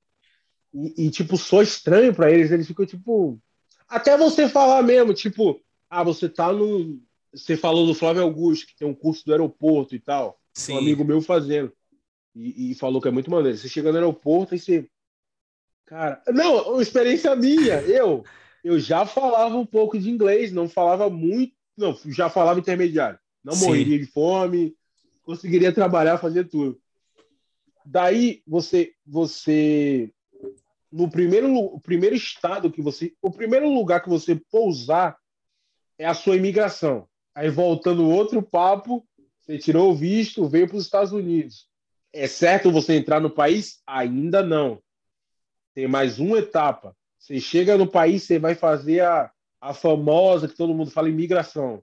E, 0.72 1.06
e 1.06 1.10
tipo, 1.10 1.36
sou 1.36 1.60
estranho 1.60 2.14
para 2.14 2.30
eles, 2.30 2.50
eles 2.50 2.66
ficam 2.66 2.86
tipo, 2.86 3.38
Até 3.86 4.16
você 4.16 4.48
falar 4.48 4.82
mesmo, 4.82 5.12
tipo, 5.12 5.60
ah, 5.88 6.02
você 6.02 6.28
tá 6.28 6.52
no. 6.52 7.00
Você 7.32 7.56
falou 7.56 7.86
do 7.86 7.94
Flávio 7.94 8.22
Augusto, 8.22 8.66
que 8.66 8.76
tem 8.76 8.88
um 8.88 8.94
curso 8.94 9.24
do 9.24 9.32
aeroporto 9.32 9.94
e 9.94 10.00
tal. 10.00 10.38
Sim. 10.54 10.74
Um 10.74 10.78
amigo 10.78 11.04
meu 11.04 11.20
fazendo. 11.20 11.72
E, 12.34 12.70
e, 12.70 12.74
falou 12.74 13.00
que 13.00 13.08
é 13.08 13.10
muito 13.10 13.30
maneiro. 13.30 13.56
Você 13.56 13.68
chega 13.68 13.90
no 13.90 13.98
aeroporto 13.98 14.54
e 14.54 14.58
você. 14.58 14.88
Cara, 15.86 16.22
não, 16.28 16.72
uma 16.72 16.82
experiência 16.82 17.34
minha. 17.36 17.80
Eu, 17.82 18.24
eu 18.64 18.78
já 18.78 19.06
falava 19.06 19.56
um 19.56 19.66
pouco 19.66 19.98
de 19.98 20.10
inglês, 20.10 20.52
não 20.52 20.68
falava 20.68 21.08
muito. 21.08 21.54
Não, 21.76 21.96
já 22.06 22.28
falava 22.28 22.58
intermediário. 22.58 23.18
Não 23.44 23.54
Sim. 23.54 23.66
morreria 23.66 23.98
de 23.98 24.06
fome, 24.06 24.74
conseguiria 25.22 25.72
trabalhar, 25.72 26.18
fazer 26.18 26.44
tudo. 26.44 26.80
Daí 27.84 28.42
você, 28.46 28.92
você 29.06 30.10
no 30.90 31.10
primeiro, 31.10 31.78
primeiro 31.80 32.16
estado 32.16 32.70
que 32.70 32.80
você, 32.80 33.14
o 33.20 33.30
primeiro 33.30 33.68
lugar 33.68 34.02
que 34.02 34.08
você 34.08 34.34
pousar 34.50 35.16
é 35.98 36.06
a 36.06 36.14
sua 36.14 36.36
imigração. 36.36 37.08
Aí 37.34 37.50
voltando 37.50 38.08
outro 38.08 38.42
papo, 38.42 39.06
você 39.40 39.58
tirou 39.58 39.90
o 39.90 39.94
visto, 39.94 40.48
veio 40.48 40.66
para 40.68 40.76
os 40.76 40.84
Estados 40.84 41.12
Unidos. 41.12 41.68
É 42.12 42.26
certo 42.26 42.70
você 42.70 42.94
entrar 42.94 43.20
no 43.20 43.30
país? 43.30 43.80
Ainda 43.86 44.42
não. 44.42 44.82
Tem 45.74 45.86
mais 45.86 46.18
uma 46.18 46.38
etapa. 46.38 46.96
Você 47.18 47.38
chega 47.40 47.76
no 47.76 47.86
país, 47.86 48.22
você 48.22 48.38
vai 48.38 48.54
fazer 48.54 49.00
a, 49.00 49.30
a 49.60 49.74
famosa 49.74 50.48
que 50.48 50.56
todo 50.56 50.74
mundo 50.74 50.90
fala 50.90 51.08
imigração, 51.08 51.82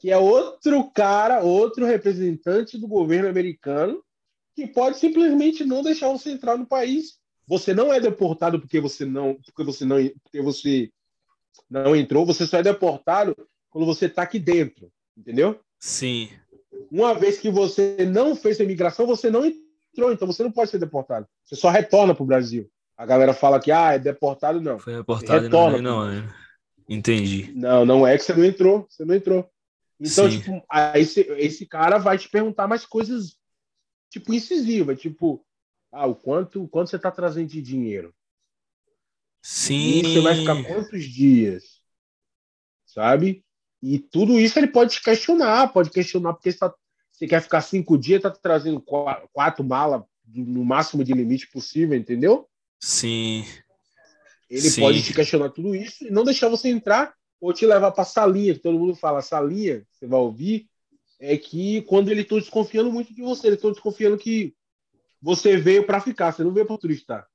que 0.00 0.10
é 0.10 0.18
outro 0.18 0.90
cara, 0.90 1.42
outro 1.42 1.84
representante 1.84 2.78
do 2.78 2.86
governo 2.86 3.28
americano 3.28 4.04
que 4.54 4.66
pode 4.66 4.98
simplesmente 4.98 5.64
não 5.64 5.82
deixar 5.82 6.08
você 6.08 6.30
entrar 6.30 6.56
no 6.56 6.66
país 6.66 7.20
você 7.50 7.74
não 7.74 7.92
é 7.92 7.98
deportado 7.98 8.60
porque 8.60 8.78
você 8.78 9.04
não, 9.04 9.34
porque 9.34 9.64
você 9.64 9.84
não, 9.84 9.96
porque 10.22 10.40
você 10.40 10.88
não 11.68 11.94
entrou. 11.94 12.26
Você 12.26 12.46
só 12.46 12.58
é 12.58 12.62
deportado 12.62 13.36
quando 13.70 13.86
você 13.86 14.06
está 14.06 14.22
aqui 14.22 14.38
dentro, 14.38 14.90
entendeu? 15.16 15.60
Sim. 15.78 16.28
Uma 16.90 17.14
vez 17.14 17.38
que 17.38 17.50
você 17.50 17.96
não 18.10 18.34
fez 18.34 18.60
a 18.60 18.64
imigração, 18.64 19.06
você 19.06 19.30
não 19.30 19.44
entrou, 19.44 20.12
então 20.12 20.26
você 20.26 20.42
não 20.42 20.50
pode 20.50 20.70
ser 20.70 20.78
deportado. 20.78 21.26
Você 21.44 21.56
só 21.56 21.70
retorna 21.70 22.14
para 22.14 22.22
o 22.22 22.26
Brasil. 22.26 22.68
A 22.96 23.06
galera 23.06 23.32
fala 23.32 23.60
que 23.60 23.72
ah, 23.72 23.94
é 23.94 23.98
deportado, 23.98 24.60
não. 24.60 24.78
Foi 24.78 24.94
deportado, 24.94 25.44
retorna, 25.44 25.80
não, 25.80 26.06
não, 26.06 26.12
é. 26.12 26.28
Entendi. 26.88 27.52
Não, 27.54 27.84
não 27.86 28.06
é 28.06 28.18
que 28.18 28.24
você 28.24 28.34
não 28.34 28.44
entrou, 28.44 28.86
você 28.88 29.04
não 29.04 29.14
entrou. 29.14 29.48
Então, 30.00 30.30
Sim. 30.30 30.38
tipo, 30.38 30.62
aí 30.68 31.02
esse, 31.02 31.20
esse 31.20 31.66
cara 31.66 31.98
vai 31.98 32.18
te 32.18 32.28
perguntar 32.28 32.66
mais 32.66 32.84
coisas, 32.84 33.36
tipo, 34.10 34.34
incisivas, 34.34 35.00
tipo, 35.00 35.44
ah, 35.92 36.06
o 36.06 36.14
quanto, 36.14 36.66
quanto 36.68 36.90
você 36.90 36.96
está 36.96 37.10
trazendo 37.10 37.48
de 37.48 37.62
dinheiro? 37.62 38.14
Sim. 39.42 40.00
E 40.00 40.02
você 40.02 40.20
vai 40.20 40.36
ficar 40.36 40.62
quantos 40.64 41.04
dias? 41.04 41.80
Sabe? 42.84 43.44
E 43.82 43.98
tudo 43.98 44.38
isso 44.38 44.58
ele 44.58 44.68
pode 44.68 45.00
questionar, 45.00 45.72
pode 45.72 45.90
questionar 45.90 46.34
porque 46.34 46.52
você, 46.52 46.58
tá, 46.58 46.74
você 47.10 47.26
quer 47.26 47.40
ficar 47.40 47.62
cinco 47.62 47.96
dias, 47.96 48.18
está 48.18 48.30
trazendo 48.30 48.80
quatro, 48.80 49.28
quatro 49.32 49.64
malas 49.64 50.02
no 50.26 50.64
máximo 50.64 51.02
de 51.02 51.12
limite 51.12 51.50
possível, 51.50 51.96
entendeu? 51.96 52.48
Sim. 52.78 53.44
Ele 54.48 54.68
Sim. 54.68 54.80
pode 54.80 55.02
te 55.02 55.14
questionar 55.14 55.50
tudo 55.50 55.74
isso 55.74 56.06
e 56.06 56.10
não 56.10 56.24
deixar 56.24 56.48
você 56.48 56.68
entrar 56.68 57.14
ou 57.40 57.52
te 57.54 57.64
levar 57.64 57.92
para 57.92 58.04
salinha, 58.04 58.54
que 58.54 58.60
todo 58.60 58.78
mundo 58.78 58.94
fala 58.94 59.22
salinha, 59.22 59.86
você 59.90 60.06
vai 60.06 60.20
ouvir, 60.20 60.68
é 61.18 61.36
que 61.36 61.82
quando 61.82 62.10
ele 62.10 62.22
está 62.22 62.36
desconfiando 62.36 62.92
muito 62.92 63.14
de 63.14 63.22
você, 63.22 63.46
ele 63.46 63.56
está 63.56 63.68
desconfiando 63.68 64.18
que 64.18 64.54
você 65.22 65.56
veio 65.56 65.86
para 65.86 66.00
ficar, 66.00 66.32
você 66.32 66.42
não 66.42 66.52
veio 66.52 66.66
para 66.66 66.78
turistar. 66.78 67.29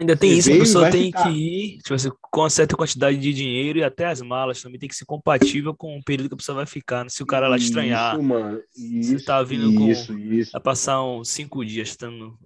Ainda 0.00 0.16
tem 0.16 0.30
você 0.30 0.38
isso, 0.38 0.52
a 0.52 0.58
pessoa 0.58 0.90
tem 0.90 1.04
ficar. 1.06 1.24
que 1.24 1.28
ir 1.28 1.78
tipo 1.78 1.94
assim, 1.94 2.10
com 2.22 2.40
uma 2.40 2.48
certa 2.50 2.74
quantidade 2.74 3.18
de 3.18 3.34
dinheiro 3.34 3.78
e 3.78 3.84
até 3.84 4.06
as 4.06 4.22
malas 4.22 4.62
também 4.62 4.78
tem 4.78 4.88
que 4.88 4.96
ser 4.96 5.04
compatível 5.04 5.74
com 5.74 5.98
o 5.98 6.02
período 6.02 6.28
que 6.28 6.34
a 6.34 6.38
pessoa 6.38 6.56
vai 6.56 6.66
ficar. 6.66 7.04
Né? 7.04 7.10
Se 7.10 7.22
o 7.22 7.26
cara 7.26 7.48
lá 7.48 7.56
estranhar, 7.56 8.14
isso, 8.14 8.22
mano. 8.22 8.62
Isso, 8.74 9.18
você 9.18 9.24
tá 9.24 9.42
vindo 9.42 9.70
isso, 9.90 10.12
com. 10.14 10.18
Isso. 10.18 10.52
Vai 10.52 10.60
passar 10.62 11.04
uns 11.04 11.28
cinco 11.28 11.62
dias 11.64 11.94
tendo 11.96 12.38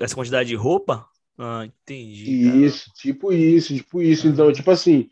essa 0.00 0.14
quantidade 0.14 0.48
de 0.48 0.54
roupa. 0.54 1.06
Ah, 1.38 1.66
entendi. 1.66 2.64
Isso, 2.64 2.86
cara. 2.86 2.94
tipo 2.96 3.32
isso, 3.32 3.74
tipo 3.74 4.00
isso. 4.00 4.26
Então, 4.26 4.50
tipo 4.50 4.70
assim, 4.70 5.08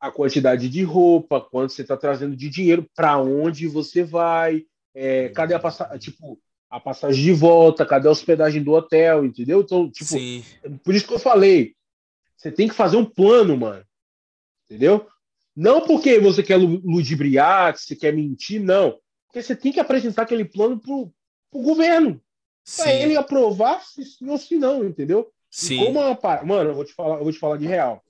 a 0.00 0.10
quantidade 0.10 0.68
de 0.68 0.82
roupa, 0.82 1.40
quanto 1.40 1.72
você 1.72 1.84
tá 1.84 1.96
trazendo 1.96 2.36
de 2.36 2.48
dinheiro, 2.50 2.86
para 2.94 3.18
onde 3.18 3.68
você 3.68 4.02
vai, 4.02 4.64
é, 4.94 5.28
cadê 5.28 5.54
a 5.54 5.60
passagem? 5.60 5.98
Tipo, 5.98 6.38
a 6.74 6.80
passagem 6.80 7.22
de 7.22 7.32
volta, 7.32 7.86
cadê 7.86 8.08
a 8.08 8.10
hospedagem 8.10 8.60
do 8.60 8.72
hotel, 8.72 9.24
entendeu? 9.24 9.60
Então, 9.60 9.88
tipo, 9.88 10.10
Sim. 10.10 10.44
por 10.82 10.92
isso 10.92 11.06
que 11.06 11.14
eu 11.14 11.20
falei, 11.20 11.76
você 12.36 12.50
tem 12.50 12.66
que 12.66 12.74
fazer 12.74 12.96
um 12.96 13.04
plano, 13.04 13.56
mano. 13.56 13.84
Entendeu? 14.64 15.06
Não 15.54 15.86
porque 15.86 16.18
você 16.18 16.42
quer 16.42 16.56
ludibriar, 16.56 17.74
que 17.74 17.80
você 17.80 17.94
quer 17.94 18.12
mentir, 18.12 18.60
não. 18.60 18.98
Porque 19.28 19.40
você 19.40 19.54
tem 19.54 19.70
que 19.70 19.78
apresentar 19.78 20.22
aquele 20.22 20.44
plano 20.44 20.80
pro, 20.80 21.12
pro 21.48 21.62
governo. 21.62 22.20
Para 22.76 22.92
ele 22.92 23.16
aprovar 23.16 23.80
se 23.84 24.04
sim 24.04 24.28
ou 24.28 24.36
se 24.36 24.56
não, 24.56 24.84
entendeu? 24.84 25.30
Sim. 25.48 25.76
como 25.76 26.00
uma, 26.00 26.18
mano, 26.44 26.70
eu 26.70 26.74
vou 26.74 26.84
te 26.84 26.92
falar, 26.92 27.18
eu 27.18 27.22
vou 27.22 27.32
te 27.32 27.38
falar 27.38 27.56
de 27.56 27.68
real. 27.68 28.02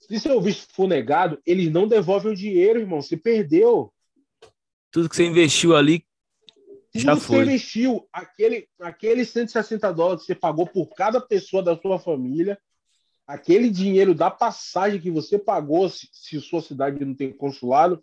Se 0.00 0.18
seu 0.18 0.40
visto 0.40 0.72
for 0.72 0.88
negado, 0.88 1.38
eles 1.44 1.70
não 1.70 1.86
devolvem 1.86 2.32
o 2.32 2.36
dinheiro, 2.36 2.80
irmão. 2.80 3.02
Você 3.02 3.14
perdeu. 3.14 3.92
Tudo 4.90 5.10
que 5.10 5.16
você 5.16 5.24
investiu 5.26 5.76
ali 5.76 6.06
já 6.94 7.16
foi. 7.16 7.38
Você 7.38 7.42
investiu 7.42 8.08
aquele, 8.12 8.68
aquele 8.80 9.24
160 9.24 9.92
dólares 9.92 10.22
que 10.22 10.26
você 10.28 10.34
pagou 10.34 10.66
por 10.66 10.94
cada 10.94 11.20
pessoa 11.20 11.62
da 11.62 11.76
sua 11.76 11.98
família, 11.98 12.58
aquele 13.26 13.68
dinheiro 13.68 14.14
da 14.14 14.30
passagem 14.30 15.00
que 15.00 15.10
você 15.10 15.36
pagou, 15.38 15.88
se, 15.88 16.08
se 16.12 16.40
sua 16.40 16.62
cidade 16.62 17.04
não 17.04 17.14
tem 17.14 17.32
consulado, 17.32 18.02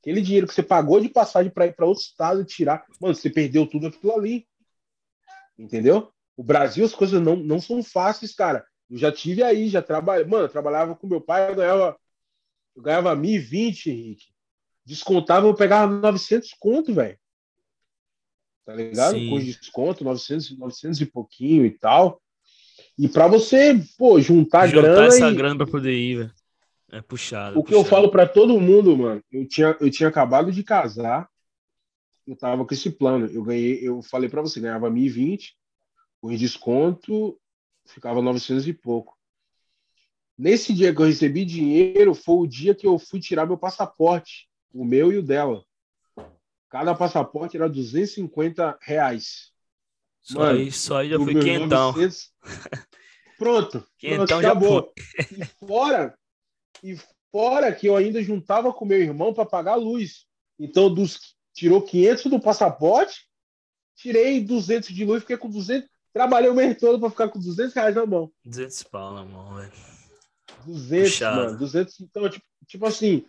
aquele 0.00 0.20
dinheiro 0.20 0.46
que 0.46 0.54
você 0.54 0.62
pagou 0.62 1.00
de 1.00 1.08
passagem 1.08 1.50
para 1.50 1.66
ir 1.66 1.74
para 1.74 1.86
outro 1.86 2.02
estado 2.02 2.42
e 2.42 2.44
tirar. 2.44 2.84
Mano, 3.00 3.14
você 3.14 3.30
perdeu 3.30 3.66
tudo 3.66 3.86
aquilo 3.86 4.14
ali. 4.14 4.46
Entendeu? 5.58 6.12
O 6.36 6.42
Brasil, 6.42 6.84
as 6.84 6.94
coisas 6.94 7.20
não, 7.22 7.36
não 7.36 7.60
são 7.60 7.82
fáceis, 7.82 8.34
cara. 8.34 8.66
Eu 8.90 8.98
já 8.98 9.10
tive 9.10 9.42
aí, 9.42 9.68
já 9.68 9.80
trabalhei. 9.80 10.26
Mano, 10.26 10.44
eu 10.44 10.48
trabalhava 10.48 10.94
com 10.94 11.06
meu 11.06 11.20
pai, 11.20 11.50
eu 11.50 11.54
ganhava, 11.54 11.98
eu 12.76 12.82
ganhava 12.82 13.16
1.020, 13.16 13.86
Henrique. 13.86 14.26
Descontava, 14.84 15.46
eu 15.46 15.54
pegava 15.54 15.90
900 15.90 16.54
conto, 16.58 16.92
velho 16.92 17.19
tá 18.70 18.76
ligado? 18.76 19.18
Sim. 19.18 19.30
Com 19.30 19.38
desconto, 19.38 20.04
900, 20.04 20.56
900 20.56 21.00
e 21.00 21.06
pouquinho 21.06 21.66
e 21.66 21.70
tal. 21.70 22.22
E 22.96 23.08
para 23.08 23.26
você, 23.26 23.74
pô, 23.98 24.20
juntar, 24.20 24.68
juntar 24.68 24.82
grana. 24.82 25.06
essa 25.06 25.28
e... 25.28 25.34
grana 25.34 25.56
para 25.56 25.66
poder 25.66 25.92
ir, 25.92 26.16
velho. 26.18 26.32
É 26.92 27.00
puxado. 27.00 27.58
O 27.58 27.62
que 27.62 27.70
puxado. 27.70 27.86
eu 27.86 27.90
falo 27.90 28.10
para 28.10 28.26
todo 28.26 28.60
mundo, 28.60 28.96
mano, 28.96 29.22
eu 29.30 29.46
tinha, 29.46 29.76
eu 29.80 29.90
tinha 29.90 30.08
acabado 30.08 30.52
de 30.52 30.62
casar, 30.62 31.28
eu 32.26 32.36
tava 32.36 32.64
com 32.64 32.74
esse 32.74 32.90
plano. 32.90 33.26
Eu 33.26 33.42
ganhei, 33.42 33.80
eu 33.82 34.02
falei 34.02 34.28
para 34.28 34.42
você, 34.42 34.60
ganhava 34.60 34.90
1020, 34.90 35.56
com 36.20 36.36
desconto, 36.36 37.36
ficava 37.86 38.22
900 38.22 38.68
e 38.68 38.72
pouco. 38.72 39.16
Nesse 40.38 40.72
dia 40.72 40.94
que 40.94 41.00
eu 41.00 41.06
recebi 41.06 41.44
dinheiro, 41.44 42.14
foi 42.14 42.36
o 42.36 42.46
dia 42.46 42.74
que 42.74 42.86
eu 42.86 42.98
fui 42.98 43.20
tirar 43.20 43.46
meu 43.46 43.58
passaporte, 43.58 44.48
o 44.72 44.84
meu 44.84 45.12
e 45.12 45.18
o 45.18 45.22
dela. 45.22 45.64
Cada 46.70 46.94
passaporte 46.94 47.56
era 47.56 47.68
250 47.68 48.78
reais. 48.80 49.50
Só 50.22 50.38
Mano, 50.38 50.58
aí, 50.60 50.70
só 50.70 50.98
aí 50.98 51.10
já 51.10 51.18
foi 51.18 51.34
quentão. 51.34 51.92
900... 51.92 52.32
Pronto. 53.36 53.86
Quentão 53.98 54.26
pronto, 54.26 54.46
acabou. 54.46 54.92
E 55.18 55.44
fora, 55.66 56.18
e 56.84 56.98
fora 57.32 57.74
que 57.74 57.86
eu 57.86 57.96
ainda 57.96 58.22
juntava 58.22 58.70
com 58.70 58.84
meu 58.84 59.00
irmão 59.00 59.32
para 59.32 59.46
pagar 59.46 59.72
a 59.72 59.76
luz. 59.76 60.26
Então, 60.58 60.92
dos, 60.92 61.34
tirou 61.54 61.80
500 61.80 62.26
do 62.26 62.38
passaporte, 62.38 63.26
tirei 63.96 64.44
200 64.44 64.90
de 64.90 65.04
luz, 65.06 65.22
fiquei 65.22 65.38
com 65.38 65.48
200. 65.48 65.88
Trabalhei 66.12 66.50
o 66.50 66.54
mês 66.54 66.78
todo 66.78 67.00
para 67.00 67.08
ficar 67.08 67.28
com 67.30 67.38
200 67.38 67.74
reais 67.74 67.94
na 67.94 68.04
mão. 68.04 68.30
200 68.44 68.82
pau 68.84 69.14
na 69.14 69.24
mão, 69.24 69.54
velho. 69.54 69.72
200, 70.66 71.10
Puxado. 71.10 71.36
mano. 71.36 71.58
200. 71.58 72.00
Então, 72.00 72.28
tipo, 72.28 72.44
tipo 72.66 72.86
assim. 72.86 73.24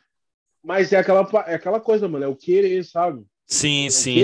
Mas 0.62 0.92
é 0.92 0.98
aquela, 0.98 1.22
é 1.48 1.56
aquela 1.56 1.80
coisa, 1.80 2.08
mano. 2.08 2.26
É 2.26 2.28
o 2.28 2.36
querer, 2.36 2.84
sabe? 2.84 3.26
Sim, 3.52 3.90
sim. 3.90 4.16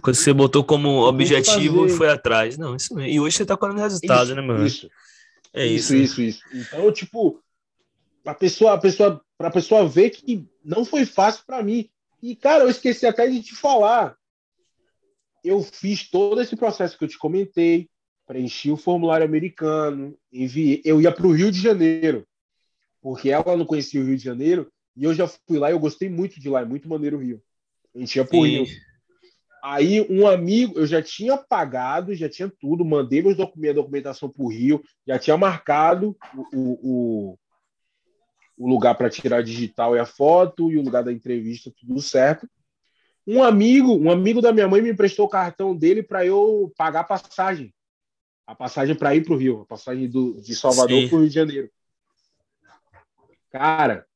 Coisa 0.00 0.20
que 0.20 0.24
você 0.24 0.32
botou 0.32 0.62
como 0.62 1.02
objetivo 1.02 1.86
e 1.86 1.90
foi 1.90 2.08
atrás. 2.08 2.56
Não, 2.56 2.76
isso 2.76 2.94
mesmo. 2.94 3.10
E 3.10 3.18
hoje 3.18 3.36
você 3.36 3.44
tá 3.44 3.56
colhendo 3.56 3.80
resultado, 3.80 4.26
isso, 4.26 4.34
né, 4.36 4.40
mano? 4.40 4.64
Isso. 4.64 4.88
É 5.52 5.66
isso. 5.66 5.92
Isso, 5.96 6.20
isso, 6.20 6.22
isso. 6.22 6.42
Então, 6.54 6.92
tipo, 6.92 7.42
a 8.24 8.32
pessoa, 8.32 8.74
a 8.74 8.78
pessoa, 8.78 9.20
pra 9.36 9.50
pessoa 9.50 9.88
ver 9.88 10.10
que 10.10 10.46
não 10.64 10.84
foi 10.84 11.04
fácil 11.04 11.42
para 11.44 11.64
mim. 11.64 11.90
E, 12.22 12.36
cara, 12.36 12.62
eu 12.62 12.70
esqueci 12.70 13.04
até 13.04 13.26
de 13.26 13.42
te 13.42 13.56
falar. 13.56 14.16
Eu 15.42 15.60
fiz 15.64 16.08
todo 16.08 16.40
esse 16.40 16.54
processo 16.54 16.96
que 16.96 17.02
eu 17.02 17.08
te 17.08 17.18
comentei, 17.18 17.88
preenchi 18.24 18.70
o 18.70 18.76
formulário 18.76 19.26
americano, 19.26 20.16
enviei. 20.32 20.80
Eu 20.84 21.00
ia 21.00 21.10
para 21.10 21.26
o 21.26 21.32
Rio 21.32 21.50
de 21.50 21.60
Janeiro, 21.60 22.24
porque 23.02 23.30
ela 23.30 23.56
não 23.56 23.66
conhecia 23.66 24.00
o 24.00 24.04
Rio 24.04 24.16
de 24.16 24.22
Janeiro, 24.22 24.70
e 24.96 25.02
eu 25.02 25.12
já 25.12 25.26
fui 25.26 25.58
lá 25.58 25.70
e 25.70 25.74
eu 25.74 25.80
gostei 25.80 26.08
muito 26.08 26.38
de 26.38 26.48
lá, 26.48 26.60
é 26.60 26.64
muito 26.64 26.88
maneiro 26.88 27.16
o 27.16 27.20
Rio. 27.20 27.42
A 27.96 27.98
gente 27.98 28.16
ia 28.16 28.24
pro 28.24 28.42
Rio. 28.42 28.66
Aí 29.64 30.06
um 30.08 30.26
amigo, 30.28 30.78
eu 30.78 30.86
já 30.86 31.02
tinha 31.02 31.36
pagado, 31.36 32.14
já 32.14 32.28
tinha 32.28 32.52
tudo, 32.60 32.84
mandei 32.84 33.22
meus 33.22 33.36
documentos, 33.36 33.76
documentação 33.76 34.28
pro 34.28 34.46
Rio, 34.46 34.82
já 35.06 35.18
tinha 35.18 35.36
marcado 35.36 36.16
o, 36.52 37.32
o, 37.32 37.38
o 38.56 38.68
lugar 38.68 38.94
para 38.94 39.10
tirar 39.10 39.42
digital 39.42 39.96
e 39.96 39.98
a 39.98 40.06
foto, 40.06 40.70
e 40.70 40.78
o 40.78 40.82
lugar 40.82 41.02
da 41.02 41.12
entrevista, 41.12 41.72
tudo 41.76 42.00
certo. 42.00 42.48
Um 43.26 43.42
amigo, 43.42 43.96
um 43.96 44.10
amigo 44.10 44.40
da 44.40 44.52
minha 44.52 44.68
mãe 44.68 44.80
me 44.80 44.90
emprestou 44.90 45.26
o 45.26 45.30
cartão 45.30 45.74
dele 45.74 46.02
para 46.02 46.24
eu 46.24 46.72
pagar 46.76 47.00
a 47.00 47.04
passagem. 47.04 47.74
A 48.46 48.54
passagem 48.54 48.94
para 48.94 49.16
ir 49.16 49.24
para 49.24 49.34
o 49.34 49.36
Rio, 49.36 49.62
a 49.62 49.66
passagem 49.66 50.08
do, 50.08 50.40
de 50.40 50.54
Salvador 50.54 51.08
para 51.08 51.16
o 51.16 51.20
Rio 51.20 51.28
de 51.28 51.34
Janeiro. 51.34 51.70
Cara, 53.50 54.06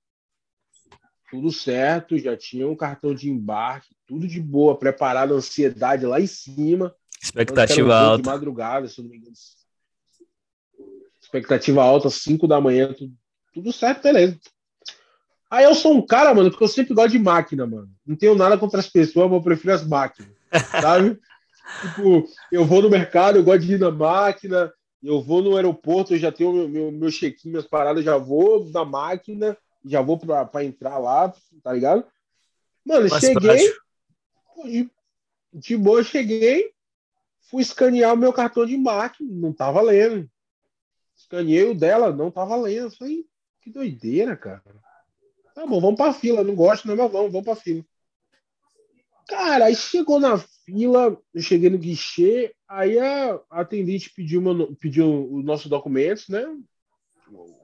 tudo 1.30 1.52
certo, 1.52 2.18
já 2.18 2.36
tinha 2.36 2.66
um 2.66 2.76
cartão 2.76 3.14
de 3.14 3.30
embarque, 3.30 3.94
tudo 4.06 4.26
de 4.26 4.40
boa, 4.40 4.78
preparado, 4.78 5.34
ansiedade 5.34 6.04
lá 6.04 6.20
em 6.20 6.26
cima. 6.26 6.94
Expectativa 7.22 7.96
alta. 7.96 8.22
De 8.22 8.28
madrugada, 8.28 8.88
se 8.88 9.00
não 9.00 9.08
me 9.08 9.16
engano. 9.16 9.32
Expectativa 11.20 11.82
alta, 11.82 12.10
5 12.10 12.48
da 12.48 12.60
manhã, 12.60 12.92
tudo, 12.92 13.14
tudo 13.52 13.72
certo, 13.72 14.02
beleza. 14.02 14.38
Aí 15.50 15.64
eu 15.64 15.74
sou 15.74 15.94
um 15.94 16.04
cara, 16.04 16.34
mano, 16.34 16.50
que 16.50 16.62
eu 16.62 16.68
sempre 16.68 16.94
gosto 16.94 17.10
de 17.10 17.18
máquina, 17.18 17.66
mano. 17.66 17.90
Não 18.06 18.16
tenho 18.16 18.34
nada 18.34 18.58
contra 18.58 18.80
as 18.80 18.88
pessoas, 18.88 19.26
mas 19.26 19.36
eu 19.36 19.42
prefiro 19.42 19.74
as 19.74 19.86
máquinas, 19.86 20.32
sabe? 20.80 21.18
tipo, 21.80 22.28
eu 22.50 22.64
vou 22.64 22.82
no 22.82 22.90
mercado, 22.90 23.36
eu 23.36 23.44
gosto 23.44 23.60
de 23.60 23.74
ir 23.74 23.78
na 23.78 23.90
máquina, 23.90 24.72
eu 25.02 25.22
vou 25.22 25.42
no 25.42 25.56
aeroporto, 25.56 26.14
eu 26.14 26.18
já 26.18 26.32
tenho 26.32 26.52
meu, 26.52 26.68
meu, 26.68 26.92
meu 26.92 27.10
check-in, 27.10 27.50
minhas 27.50 27.66
paradas, 27.66 28.04
já 28.04 28.16
vou 28.16 28.68
na 28.70 28.84
máquina, 28.84 29.56
já 29.84 30.00
vou 30.00 30.18
pra, 30.18 30.44
pra 30.44 30.64
entrar 30.64 30.98
lá, 30.98 31.32
tá 31.62 31.72
ligado? 31.72 32.04
Mano, 32.84 33.08
cheguei, 33.20 33.72
de, 34.64 34.90
de 35.52 35.76
boa, 35.76 36.02
cheguei, 36.02 36.72
fui 37.42 37.62
escanear 37.62 38.14
o 38.14 38.16
meu 38.16 38.32
cartão 38.32 38.64
de 38.66 38.76
máquina, 38.76 39.28
não 39.32 39.52
tava 39.52 39.80
lendo. 39.80 40.30
Escaneei 41.16 41.64
o 41.64 41.74
dela, 41.74 42.12
não 42.12 42.30
tava 42.30 42.56
lendo. 42.56 42.86
Eu 42.86 42.90
falei, 42.90 43.26
que 43.60 43.70
doideira, 43.70 44.36
cara. 44.36 44.62
Tá 45.54 45.66
bom, 45.66 45.80
vamos 45.80 45.96
pra 45.96 46.14
fila, 46.14 46.42
não 46.42 46.54
gosto, 46.54 46.88
não, 46.88 46.96
mas 46.96 47.10
vamos, 47.10 47.32
vamos 47.32 47.44
pra 47.44 47.56
fila. 47.56 47.84
Cara, 49.28 49.66
aí 49.66 49.76
chegou 49.76 50.18
na 50.18 50.38
fila, 50.38 51.20
eu 51.32 51.42
cheguei 51.42 51.70
no 51.70 51.78
guichê, 51.78 52.54
aí 52.66 52.98
a 52.98 53.40
atendente 53.50 54.12
pediu, 54.12 54.40
meu, 54.40 54.74
pediu 54.76 55.32
os 55.32 55.44
nossos 55.44 55.68
documentos, 55.68 56.28
né? 56.28 56.44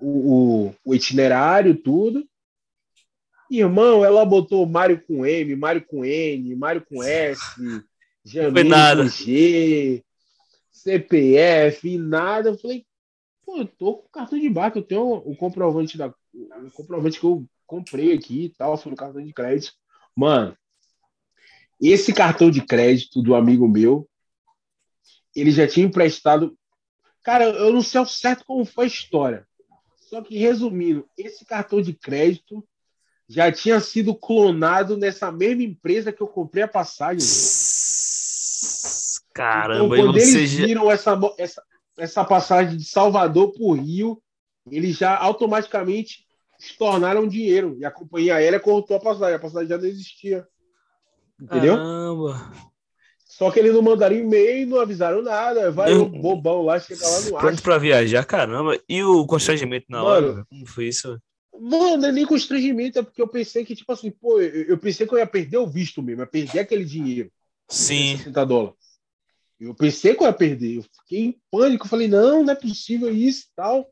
O, 0.01 0.75
o, 0.85 0.95
itinerário, 0.95 1.77
tudo. 1.77 2.27
Irmão, 3.51 4.05
ela 4.05 4.25
botou 4.25 4.67
Mário 4.67 5.01
com 5.07 5.25
M, 5.25 5.55
Mário 5.57 5.85
com 5.85 6.05
N, 6.05 6.55
Mário 6.57 6.85
com 6.85 7.03
S, 7.03 7.41
Jamil 8.25 8.65
com 8.65 9.09
G, 9.09 10.05
CPF, 10.73 11.89
e 11.89 11.99
nada. 11.99 12.51
Eu 12.51 12.59
falei, 12.59 12.85
pô, 13.45 13.59
eu 13.59 13.67
tô 13.67 13.95
com 13.99 14.09
cartão 14.09 14.39
de 14.39 14.49
barco, 14.49 14.79
eu 14.79 14.83
tenho 14.83 15.13
o 15.15 15.37
comprovante 15.37 15.97
da 15.97 16.13
o 16.35 16.71
comprovante 16.73 17.19
que 17.19 17.25
eu 17.25 17.47
comprei 17.67 18.13
aqui 18.13 18.45
e 18.45 18.49
tal, 18.51 18.77
foi 18.77 18.91
no 18.91 18.97
cartão 18.97 19.23
de 19.23 19.33
crédito. 19.33 19.73
Mano, 20.15 20.57
esse 21.81 22.13
cartão 22.13 22.51
de 22.51 22.65
crédito 22.65 23.23
do 23.23 23.35
amigo 23.35 23.69
meu, 23.69 24.09
ele 25.35 25.51
já 25.51 25.67
tinha 25.67 25.87
emprestado. 25.87 26.57
Cara, 27.23 27.45
eu 27.45 27.73
não 27.73 27.83
sei 27.83 27.99
ao 27.99 28.07
certo 28.07 28.45
como 28.45 28.65
foi 28.65 28.85
a 28.85 28.89
história. 28.89 29.47
Só 30.09 30.23
que, 30.23 30.39
resumindo, 30.39 31.09
esse 31.19 31.45
cartão 31.45 31.83
de 31.83 31.93
crédito 31.93 32.65
já 33.29 33.51
tinha 33.51 33.81
sido 33.81 34.15
clonado 34.15 34.97
nessa 34.97 35.33
mesma 35.33 35.65
empresa 35.65 36.13
que 36.13 36.23
eu 36.23 36.29
comprei 36.29 36.63
a 36.63 36.69
passagem. 36.69 37.27
Caramba, 39.35 39.97
então, 39.97 40.07
quando 40.07 40.17
eles 40.17 40.51
já... 40.51 40.65
viram 40.65 40.91
essa, 40.91 41.19
essa, 41.37 41.63
essa 41.99 42.25
passagem 42.25 42.77
de 42.77 42.85
Salvador 42.85 43.53
para 43.53 43.65
o 43.65 43.73
Rio, 43.73 44.23
eles 44.71 44.97
já 44.97 45.17
automaticamente 45.17 46.25
se 46.57 46.79
tornaram 46.79 47.27
dinheiro. 47.27 47.77
E 47.81 47.85
a 47.85 47.91
companhia 47.91 48.37
aérea 48.37 48.61
cortou 48.61 48.97
a 48.97 49.01
passagem. 49.01 49.35
A 49.35 49.41
passagem 49.41 49.69
já 49.69 49.77
não 49.77 49.87
existia. 49.87 50.47
Entendeu? 51.41 51.77
Caramba. 51.77 52.53
Só 53.37 53.51
que 53.51 53.59
eles 53.59 53.75
não 53.75 53.83
mandaram 53.83 54.17
e-mail, 54.17 54.67
não 54.67 54.81
avisaram 54.81 55.21
nada. 55.21 55.71
Vai 55.71 55.93
o 55.93 56.07
bobão 56.07 56.63
lá, 56.63 56.81
chega 56.81 57.07
lá 57.07 57.21
no 57.21 57.37
ar. 57.37 57.41
Pronto 57.43 57.63
pra 57.63 57.77
viajar, 57.77 58.25
caramba. 58.25 58.81
E 58.89 59.03
o 59.03 59.27
constrangimento 59.27 59.85
na 59.91 60.03
Mano, 60.03 60.29
hora? 60.29 60.47
Como 60.49 60.65
foi 60.65 60.89
isso? 60.89 61.21
Mano, 61.53 61.99
não 61.99 62.09
é 62.09 62.13
nem 62.13 62.25
constrangimento, 62.25 62.99
é 62.99 63.03
porque 63.03 63.21
eu 63.21 63.29
pensei 63.29 63.63
que, 63.63 63.77
tipo 63.77 63.93
assim, 63.93 64.11
pô, 64.11 64.41
eu, 64.41 64.63
eu 64.63 64.79
pensei 64.79 65.07
que 65.07 65.13
eu 65.13 65.19
ia 65.19 65.27
perder 65.27 65.59
o 65.59 65.67
visto 65.67 66.03
mesmo, 66.03 66.23
ia 66.23 66.27
perder 66.27 66.61
aquele 66.61 66.87
dinheiro. 66.87 67.31
Sim. 67.69 68.17
60 68.17 68.47
dólares. 68.47 68.79
Eu 69.61 69.75
pensei 69.75 70.15
que 70.15 70.23
eu 70.23 70.27
ia 70.27 70.33
perder. 70.33 70.77
Eu 70.77 70.83
fiquei 70.83 71.27
em 71.27 71.39
pânico. 71.51 71.85
Eu 71.85 71.91
falei, 71.91 72.09
não, 72.09 72.43
não 72.43 72.53
é 72.55 72.57
possível 72.57 73.15
isso 73.15 73.49
e 73.53 73.55
tal. 73.55 73.87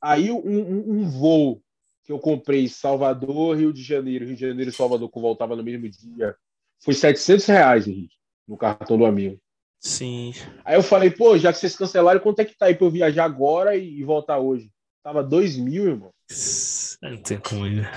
Aí 0.00 0.32
um, 0.32 0.38
um, 0.44 0.90
um 0.94 1.08
voo 1.08 1.62
que 2.02 2.10
eu 2.10 2.18
comprei 2.18 2.66
Salvador, 2.68 3.56
Rio 3.56 3.72
de 3.72 3.84
Janeiro, 3.84 4.24
Rio 4.24 4.34
de 4.34 4.40
Janeiro 4.40 4.70
e 4.70 4.74
Salvador, 4.74 5.08
que 5.08 5.16
eu 5.16 5.22
voltava 5.22 5.54
no 5.54 5.62
mesmo 5.62 5.88
dia, 5.88 6.34
foi 6.80 6.92
700 6.94 7.46
reais, 7.46 7.86
Henrique, 7.86 8.16
no 8.46 8.56
cartão 8.56 8.98
do 8.98 9.06
amigo. 9.06 9.38
Sim. 9.80 10.32
Aí 10.64 10.76
eu 10.76 10.82
falei, 10.82 11.10
pô, 11.10 11.36
já 11.36 11.52
que 11.52 11.58
vocês 11.58 11.76
cancelaram, 11.76 12.20
quanto 12.20 12.40
é 12.40 12.44
que 12.44 12.56
tá 12.56 12.66
aí 12.66 12.74
pra 12.74 12.86
eu 12.86 12.90
viajar 12.90 13.24
agora 13.24 13.76
e, 13.76 13.98
e 13.98 14.04
voltar 14.04 14.38
hoje? 14.38 14.70
Tava 15.02 15.22
2 15.22 15.56
mil, 15.56 15.86
irmão. 15.86 16.10
Não 17.02 17.16
tem 17.16 17.38
como 17.40 17.66
ir. 17.66 17.90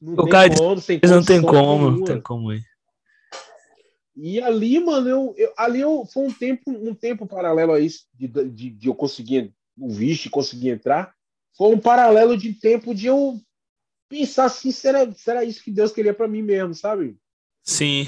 Não 0.00 0.14
o 0.14 0.22
tem 0.22 0.28
cara 0.30 0.56
como, 0.56 0.80
sem 0.80 1.00
não 1.02 1.24
tem 1.24 1.42
como, 1.42 1.90
não 1.90 2.04
tem 2.04 2.20
como 2.20 2.52
ir. 2.52 2.62
E 4.14 4.40
ali, 4.40 4.78
mano, 4.78 5.08
eu, 5.08 5.34
eu, 5.36 5.52
ali 5.56 5.80
eu, 5.80 6.06
foi 6.12 6.26
um 6.26 6.32
tempo, 6.32 6.70
um 6.70 6.94
tempo 6.94 7.26
paralelo 7.26 7.72
a 7.72 7.80
isso, 7.80 8.06
de, 8.14 8.28
de, 8.28 8.70
de 8.70 8.88
eu 8.88 8.94
conseguir 8.94 9.52
o 9.76 9.88
visto 9.88 10.26
e 10.26 10.30
conseguir 10.30 10.68
entrar. 10.68 11.14
Foi 11.56 11.74
um 11.74 11.78
paralelo 11.78 12.36
de 12.36 12.52
tempo 12.52 12.94
de 12.94 13.06
eu 13.06 13.40
pensar 14.08 14.44
assim, 14.44 14.70
será, 14.70 15.10
será 15.12 15.44
isso 15.44 15.62
que 15.62 15.70
Deus 15.70 15.90
queria 15.90 16.12
para 16.12 16.28
mim 16.28 16.42
mesmo, 16.42 16.74
sabe? 16.74 17.16
Sim. 17.62 18.06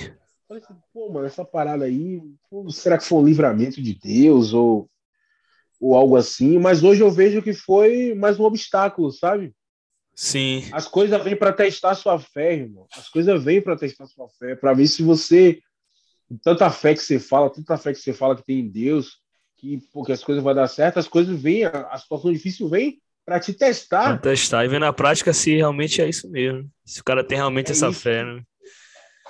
Falei 0.54 0.62
assim, 0.62 0.76
pô, 0.92 1.10
mano, 1.10 1.26
essa 1.26 1.44
parada 1.44 1.84
aí, 1.84 2.20
pô, 2.48 2.70
será 2.70 2.96
que 2.96 3.04
foi 3.04 3.18
um 3.18 3.24
livramento 3.24 3.82
de 3.82 3.94
Deus 3.94 4.52
ou, 4.52 4.88
ou 5.80 5.96
algo 5.96 6.16
assim? 6.16 6.58
Mas 6.58 6.84
hoje 6.84 7.00
eu 7.00 7.10
vejo 7.10 7.42
que 7.42 7.52
foi 7.52 8.14
mais 8.14 8.38
um 8.38 8.44
obstáculo, 8.44 9.10
sabe? 9.10 9.52
Sim. 10.14 10.64
As 10.72 10.86
coisas 10.86 11.22
vêm 11.24 11.34
para 11.34 11.52
testar 11.52 11.96
sua 11.96 12.20
fé, 12.20 12.54
irmão. 12.54 12.86
As 12.96 13.08
coisas 13.08 13.42
vêm 13.42 13.60
para 13.60 13.76
testar 13.76 14.06
sua 14.06 14.28
fé, 14.28 14.54
para 14.54 14.72
ver 14.72 14.86
se 14.86 15.02
você 15.02 15.58
tanta 16.42 16.70
fé 16.70 16.94
que 16.94 17.02
você 17.02 17.18
fala, 17.18 17.50
tanta 17.50 17.76
fé 17.76 17.92
que 17.92 17.98
você 17.98 18.12
fala 18.12 18.36
que 18.36 18.44
tem 18.44 18.60
em 18.60 18.68
Deus, 18.68 19.18
que 19.56 19.80
porque 19.92 20.12
as 20.12 20.22
coisas 20.22 20.42
vão 20.42 20.54
dar 20.54 20.68
certo, 20.68 20.98
as 20.98 21.08
coisas 21.08 21.40
vêm, 21.40 21.64
a 21.64 21.98
situação 21.98 22.32
difícil 22.32 22.68
vem 22.68 23.00
para 23.24 23.40
te 23.40 23.52
testar. 23.52 24.04
Pra 24.04 24.18
testar 24.18 24.64
e 24.64 24.68
ver 24.68 24.78
na 24.78 24.92
prática 24.92 25.32
se 25.32 25.56
realmente 25.56 26.00
é 26.00 26.08
isso 26.08 26.30
mesmo. 26.30 26.70
Se 26.84 27.00
o 27.00 27.04
cara 27.04 27.24
tem 27.24 27.38
realmente 27.38 27.68
é 27.68 27.72
essa 27.72 27.88
isso. 27.88 28.00
fé, 28.00 28.24
né? 28.24 28.42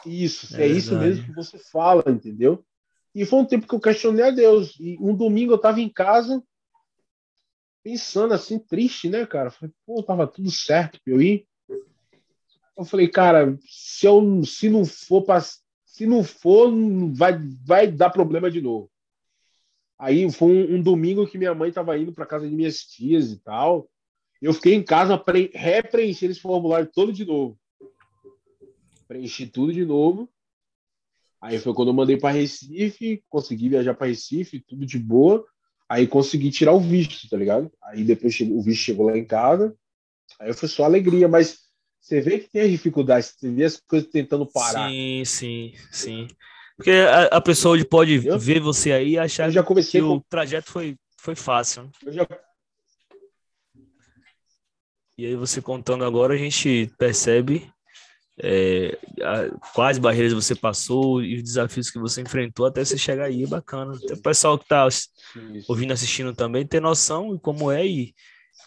Isso, 0.06 0.56
é, 0.56 0.62
é 0.62 0.66
isso 0.66 0.96
mesmo 0.98 1.24
que 1.24 1.32
você 1.32 1.58
fala, 1.58 2.04
entendeu? 2.06 2.64
E 3.14 3.24
foi 3.24 3.38
um 3.38 3.44
tempo 3.44 3.66
que 3.66 3.74
eu 3.74 3.80
questionei 3.80 4.24
a 4.24 4.30
Deus. 4.30 4.78
E 4.80 4.98
um 5.00 5.14
domingo 5.14 5.52
eu 5.52 5.58
tava 5.58 5.80
em 5.80 5.88
casa, 5.88 6.42
pensando 7.82 8.34
assim, 8.34 8.58
triste, 8.58 9.08
né, 9.08 9.24
cara? 9.24 9.50
Falei, 9.50 9.72
pô, 9.86 10.02
tava 10.02 10.26
tudo 10.26 10.50
certo 10.50 11.00
pra 11.04 11.14
eu 11.14 11.22
ir. 11.22 11.46
Eu 12.76 12.84
falei, 12.84 13.08
cara, 13.08 13.56
se, 13.68 14.04
eu, 14.06 14.44
se 14.44 14.68
não 14.68 14.84
for 14.84 15.22
para 15.22 15.40
se 15.94 16.06
não 16.06 16.24
for, 16.24 16.72
vai, 17.12 17.38
vai 17.64 17.86
dar 17.86 18.10
problema 18.10 18.50
de 18.50 18.60
novo. 18.60 18.90
Aí 19.96 20.28
foi 20.32 20.48
um, 20.48 20.74
um 20.74 20.82
domingo 20.82 21.24
que 21.24 21.38
minha 21.38 21.54
mãe 21.54 21.68
estava 21.68 21.96
indo 21.96 22.12
para 22.12 22.26
casa 22.26 22.48
de 22.48 22.54
minhas 22.54 22.78
tias 22.78 23.30
e 23.30 23.38
tal. 23.38 23.88
Eu 24.42 24.52
fiquei 24.52 24.74
em 24.74 24.82
casa 24.82 25.16
pre 25.16 25.52
repreencher 25.54 26.26
esse 26.26 26.40
formulário 26.40 26.90
todo 26.92 27.12
de 27.12 27.24
novo. 27.24 27.56
Preenchi 29.14 29.46
tudo 29.46 29.72
de 29.72 29.84
novo. 29.84 30.28
Aí 31.40 31.56
foi 31.60 31.72
quando 31.72 31.88
eu 31.88 31.94
mandei 31.94 32.16
para 32.16 32.34
Recife, 32.34 33.22
consegui 33.28 33.68
viajar 33.68 33.94
para 33.94 34.08
Recife, 34.08 34.58
tudo 34.58 34.84
de 34.84 34.98
boa. 34.98 35.46
Aí 35.88 36.08
consegui 36.08 36.50
tirar 36.50 36.72
o 36.72 36.80
visto, 36.80 37.28
tá 37.28 37.36
ligado? 37.36 37.70
Aí 37.80 38.02
depois 38.02 38.36
o 38.40 38.60
visto 38.60 38.82
chegou 38.82 39.06
lá 39.06 39.16
em 39.16 39.24
casa. 39.24 39.72
Aí 40.40 40.52
foi 40.52 40.68
só 40.68 40.82
alegria, 40.82 41.28
mas 41.28 41.60
você 42.00 42.20
vê 42.20 42.40
que 42.40 42.50
tem 42.50 42.62
as 42.62 42.70
dificuldades, 42.70 43.34
você 43.38 43.52
vê 43.52 43.64
as 43.64 43.76
coisas 43.76 44.10
tentando 44.10 44.46
parar. 44.46 44.88
Sim, 44.88 45.22
sim, 45.24 45.72
sim. 45.92 46.26
Porque 46.76 46.90
a, 46.90 47.36
a 47.36 47.40
pessoa 47.40 47.82
pode 47.84 48.26
eu, 48.26 48.36
ver 48.36 48.58
você 48.58 48.90
aí 48.90 49.10
e 49.10 49.18
achar 49.18 49.48
que 49.52 50.00
com... 50.00 50.16
o 50.16 50.20
trajeto 50.22 50.72
foi, 50.72 50.96
foi 51.18 51.36
fácil. 51.36 51.84
Né? 51.84 52.12
Já... 52.12 52.26
E 55.16 55.24
aí 55.26 55.36
você 55.36 55.62
contando 55.62 56.04
agora, 56.04 56.34
a 56.34 56.36
gente 56.36 56.90
percebe 56.98 57.72
é, 58.38 58.98
a, 59.22 59.48
quais 59.72 59.98
barreiras 59.98 60.32
você 60.32 60.54
passou 60.54 61.22
e 61.22 61.36
os 61.36 61.42
desafios 61.42 61.90
que 61.90 61.98
você 61.98 62.20
enfrentou 62.20 62.66
até 62.66 62.84
você 62.84 62.98
chegar 62.98 63.26
aí, 63.26 63.44
é 63.44 63.46
bacana. 63.46 63.96
Até 63.96 64.14
o 64.14 64.22
pessoal 64.22 64.58
que 64.58 64.64
está 64.64 64.86
ouvindo, 65.68 65.92
assistindo 65.92 66.34
também 66.34 66.66
ter 66.66 66.80
noção 66.80 67.34
de 67.34 67.40
como 67.40 67.70
é 67.70 67.86
e 67.86 68.14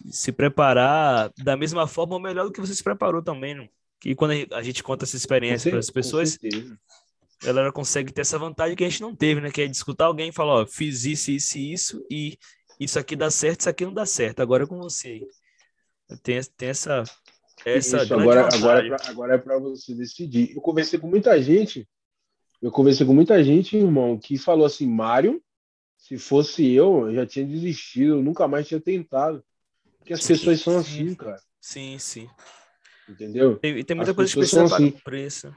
se 0.09 0.31
preparar 0.31 1.31
da 1.43 1.57
mesma 1.57 1.87
forma 1.87 2.15
ou 2.15 2.21
melhor 2.21 2.45
do 2.45 2.51
que 2.51 2.61
você 2.61 2.73
se 2.73 2.83
preparou 2.83 3.21
também, 3.21 3.55
né? 3.55 3.67
Que 3.99 4.13
quando 4.15 4.33
a 4.53 4.61
gente 4.61 4.83
conta 4.83 5.05
essa 5.05 5.17
experiência 5.17 5.71
para 5.71 5.79
as 5.79 5.89
pessoas, 5.89 6.37
a 7.41 7.45
galera 7.45 7.71
consegue 7.71 8.13
ter 8.13 8.21
essa 8.21 8.37
vantagem 8.37 8.75
que 8.75 8.83
a 8.83 8.89
gente 8.89 9.01
não 9.01 9.15
teve, 9.15 9.41
né? 9.41 9.51
Que 9.51 9.63
é 9.63 9.67
de 9.67 9.75
escutar 9.75 10.05
alguém 10.05 10.29
e 10.29 10.33
falar, 10.33 10.61
ó, 10.61 10.65
fiz 10.67 11.03
isso, 11.03 11.31
isso 11.31 11.57
e 11.57 11.73
isso, 11.73 12.05
e 12.09 12.37
isso 12.79 12.99
aqui 12.99 13.15
dá 13.15 13.31
certo, 13.31 13.61
isso 13.61 13.69
aqui 13.69 13.85
não 13.85 13.93
dá 13.93 14.05
certo, 14.05 14.41
agora 14.41 14.63
é 14.63 14.67
com 14.67 14.77
você. 14.77 15.21
Tem, 16.23 16.39
tem 16.55 16.69
essa. 16.69 17.03
Essa 17.75 18.03
Isso, 18.03 18.13
agora, 18.13 18.47
agora, 18.53 18.87
é 18.87 19.09
agora 19.09 19.35
é 19.35 19.37
para 19.37 19.59
você 19.59 19.93
decidir. 19.93 20.55
Eu 20.55 20.61
conversei 20.61 20.97
com 20.99 21.07
muita 21.07 21.41
gente. 21.41 21.87
Eu 22.61 22.71
conversei 22.71 23.05
com 23.05 23.13
muita 23.13 23.43
gente, 23.43 23.77
irmão, 23.77 24.17
que 24.17 24.37
falou 24.37 24.65
assim: 24.65 24.87
Mário, 24.87 25.41
se 25.97 26.17
fosse 26.17 26.71
eu, 26.71 27.07
eu 27.07 27.15
já 27.15 27.25
tinha 27.25 27.45
desistido, 27.45 28.15
eu 28.15 28.23
nunca 28.23 28.47
mais 28.47 28.67
tinha 28.67 28.79
tentado. 28.79 29.43
Porque 29.97 30.13
as 30.13 30.23
sim, 30.23 30.33
pessoas 30.33 30.61
são 30.61 30.83
sim. 30.83 31.07
assim, 31.07 31.15
cara. 31.15 31.41
Sim, 31.59 31.99
sim. 31.99 32.29
Entendeu? 33.09 33.59
E 33.63 33.83
tem 33.83 33.95
muita 33.95 34.11
as 34.11 34.15
coisa 34.15 34.31
que 34.31 34.39
precisa 34.39 34.63
assim. 34.63 34.91
preço. 34.91 35.55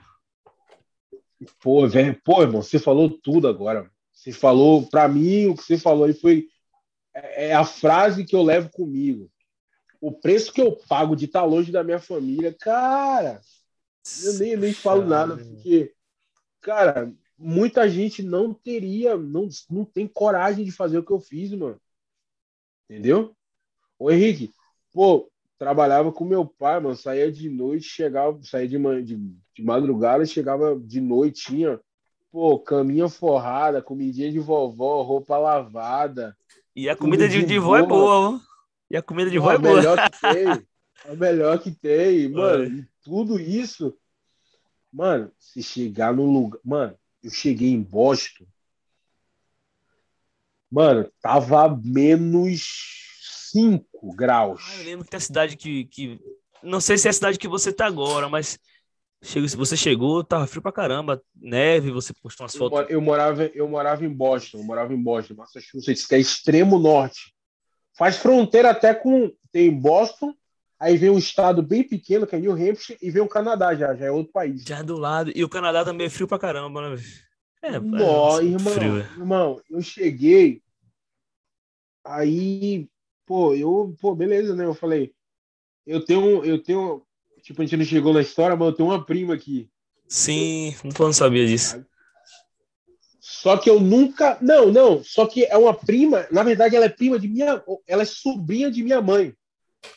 Pô, 1.62 1.86
velho, 1.88 2.20
pô, 2.24 2.42
irmão, 2.42 2.62
você 2.62 2.78
falou 2.78 3.10
tudo 3.10 3.48
agora. 3.48 3.90
Você 4.12 4.32
falou, 4.32 4.86
para 4.86 5.08
mim, 5.08 5.46
o 5.46 5.54
que 5.54 5.62
você 5.62 5.78
falou 5.78 6.04
aí 6.04 6.12
foi 6.12 6.46
é, 7.14 7.48
é 7.48 7.54
a 7.54 7.64
frase 7.64 8.24
que 8.24 8.36
eu 8.36 8.42
levo 8.42 8.70
comigo. 8.70 9.30
O 10.00 10.12
preço 10.12 10.52
que 10.52 10.60
eu 10.60 10.76
pago 10.88 11.14
de 11.14 11.26
estar 11.26 11.44
longe 11.44 11.70
da 11.70 11.84
minha 11.84 11.98
família, 11.98 12.54
cara, 12.58 13.40
eu 14.24 14.34
nem, 14.34 14.56
nem 14.56 14.72
falo 14.72 15.04
nada, 15.04 15.36
porque, 15.36 15.92
cara, 16.60 17.12
muita 17.36 17.88
gente 17.88 18.22
não 18.22 18.54
teria, 18.54 19.16
não, 19.16 19.48
não 19.68 19.84
tem 19.84 20.06
coragem 20.06 20.64
de 20.64 20.72
fazer 20.72 20.98
o 20.98 21.04
que 21.04 21.12
eu 21.12 21.20
fiz, 21.20 21.52
mano. 21.52 21.80
Entendeu? 22.88 23.34
Ô 23.98 24.10
Henrique, 24.10 24.50
pô, 24.92 25.30
trabalhava 25.58 26.10
com 26.10 26.24
meu 26.24 26.46
pai, 26.46 26.80
mano, 26.80 26.96
saía 26.96 27.30
de 27.30 27.50
noite, 27.50 27.84
chegava, 27.84 28.40
saía 28.42 28.66
de, 28.66 28.78
de, 29.02 29.16
de 29.54 29.62
madrugada, 29.62 30.24
chegava 30.24 30.74
de 30.78 31.00
noite, 31.00 31.44
tinha, 31.46 31.78
pô, 32.32 32.58
caminha 32.58 33.08
forrada, 33.08 33.82
comidinha 33.82 34.32
de 34.32 34.38
vovó, 34.38 35.02
roupa 35.02 35.36
lavada. 35.36 36.36
E 36.74 36.88
a 36.88 36.96
comida 36.96 37.28
de, 37.28 37.44
de 37.44 37.58
vó 37.58 37.76
é 37.76 37.82
boa, 37.82 38.30
mano. 38.32 38.42
E 38.90 38.96
a 38.96 39.02
comida 39.02 39.30
de 39.30 39.38
vó 39.38 39.52
é, 39.52 39.54
é 39.54 39.58
boa. 39.58 39.76
Melhor 39.76 40.10
que 40.10 40.20
tem. 40.20 40.66
É 41.04 41.16
melhor 41.16 41.58
que 41.58 41.70
tem, 41.70 42.28
mano. 42.28 42.86
tudo 43.02 43.38
isso. 43.38 43.96
Mano, 44.92 45.30
se 45.38 45.62
chegar 45.62 46.12
no 46.12 46.26
lugar. 46.26 46.60
Mano, 46.64 46.98
eu 47.22 47.30
cheguei 47.30 47.70
em 47.70 47.80
Boston. 47.80 48.44
Mano, 50.70 51.10
tava 51.20 51.68
menos 51.82 52.62
5 53.52 54.14
graus. 54.14 54.62
Ah, 54.68 54.78
eu 54.78 54.84
lembro 54.84 55.04
que 55.04 55.10
tem 55.10 55.18
a 55.18 55.20
cidade 55.20 55.56
que, 55.56 55.84
que. 55.86 56.20
Não 56.62 56.80
sei 56.80 56.98
se 56.98 57.06
é 57.06 57.10
a 57.10 57.14
cidade 57.14 57.38
que 57.38 57.48
você 57.48 57.72
tá 57.72 57.86
agora, 57.86 58.28
mas. 58.28 58.58
Se 59.22 59.38
você 59.54 59.76
chegou, 59.76 60.24
tava 60.24 60.46
frio 60.46 60.62
pra 60.62 60.72
caramba, 60.72 61.22
neve, 61.36 61.90
você 61.90 62.10
postou 62.14 62.44
umas 62.44 62.56
fotos. 62.56 62.86
Eu 62.88 63.02
morava, 63.02 63.44
eu 63.48 63.68
morava 63.68 64.02
em 64.02 64.08
Boston, 64.08 64.58
eu 64.58 64.64
morava 64.64 64.94
em 64.94 65.02
Boston, 65.02 65.34
Massachusetts, 65.34 66.06
que 66.06 66.14
é 66.14 66.18
extremo 66.18 66.78
norte. 66.78 67.34
Faz 68.00 68.16
fronteira 68.16 68.70
até 68.70 68.94
com. 68.94 69.30
Tem 69.52 69.70
Boston, 69.70 70.32
aí 70.78 70.96
vem 70.96 71.10
um 71.10 71.18
estado 71.18 71.62
bem 71.62 71.86
pequeno, 71.86 72.26
que 72.26 72.34
é 72.34 72.38
New 72.38 72.52
Hampshire, 72.52 72.98
e 73.02 73.10
vem 73.10 73.20
o 73.20 73.28
Canadá 73.28 73.74
já, 73.74 73.94
já 73.94 74.06
é 74.06 74.10
outro 74.10 74.32
país. 74.32 74.62
Já 74.62 74.78
é 74.78 74.82
do 74.82 74.96
lado. 74.96 75.30
E 75.34 75.44
o 75.44 75.48
Canadá 75.50 75.84
também 75.84 76.06
é 76.06 76.10
frio 76.10 76.26
pra 76.26 76.38
caramba, 76.38 76.88
né? 76.88 77.02
É, 77.60 77.78
Nó, 77.78 78.40
é, 78.40 78.44
irmão, 78.44 78.72
frio, 78.72 78.96
é. 78.96 79.00
irmão, 79.00 79.60
eu 79.68 79.82
cheguei, 79.82 80.62
aí 82.02 82.88
pô, 83.26 83.54
eu, 83.54 83.94
pô, 84.00 84.14
beleza, 84.14 84.54
né? 84.54 84.64
Eu 84.64 84.72
falei, 84.72 85.12
eu 85.86 86.02
tenho, 86.02 86.42
eu 86.42 86.62
tenho, 86.62 87.02
tipo, 87.42 87.60
a 87.60 87.66
gente 87.66 87.76
não 87.76 87.84
chegou 87.84 88.14
na 88.14 88.22
história, 88.22 88.56
mas 88.56 88.68
eu 88.68 88.74
tenho 88.74 88.88
uma 88.88 89.04
prima 89.04 89.34
aqui. 89.34 89.68
Sim, 90.08 90.74
não 90.98 91.12
sabia 91.12 91.46
disso. 91.46 91.84
Só 93.40 93.56
que 93.56 93.70
eu 93.70 93.80
nunca, 93.80 94.36
não, 94.42 94.70
não, 94.70 95.02
só 95.02 95.24
que 95.24 95.46
é 95.46 95.56
uma 95.56 95.72
prima, 95.72 96.26
na 96.30 96.42
verdade 96.42 96.76
ela 96.76 96.84
é 96.84 96.90
prima 96.90 97.18
de 97.18 97.26
minha, 97.26 97.64
ela 97.86 98.02
é 98.02 98.04
sobrinha 98.04 98.70
de 98.70 98.82
minha 98.82 99.00
mãe. 99.00 99.34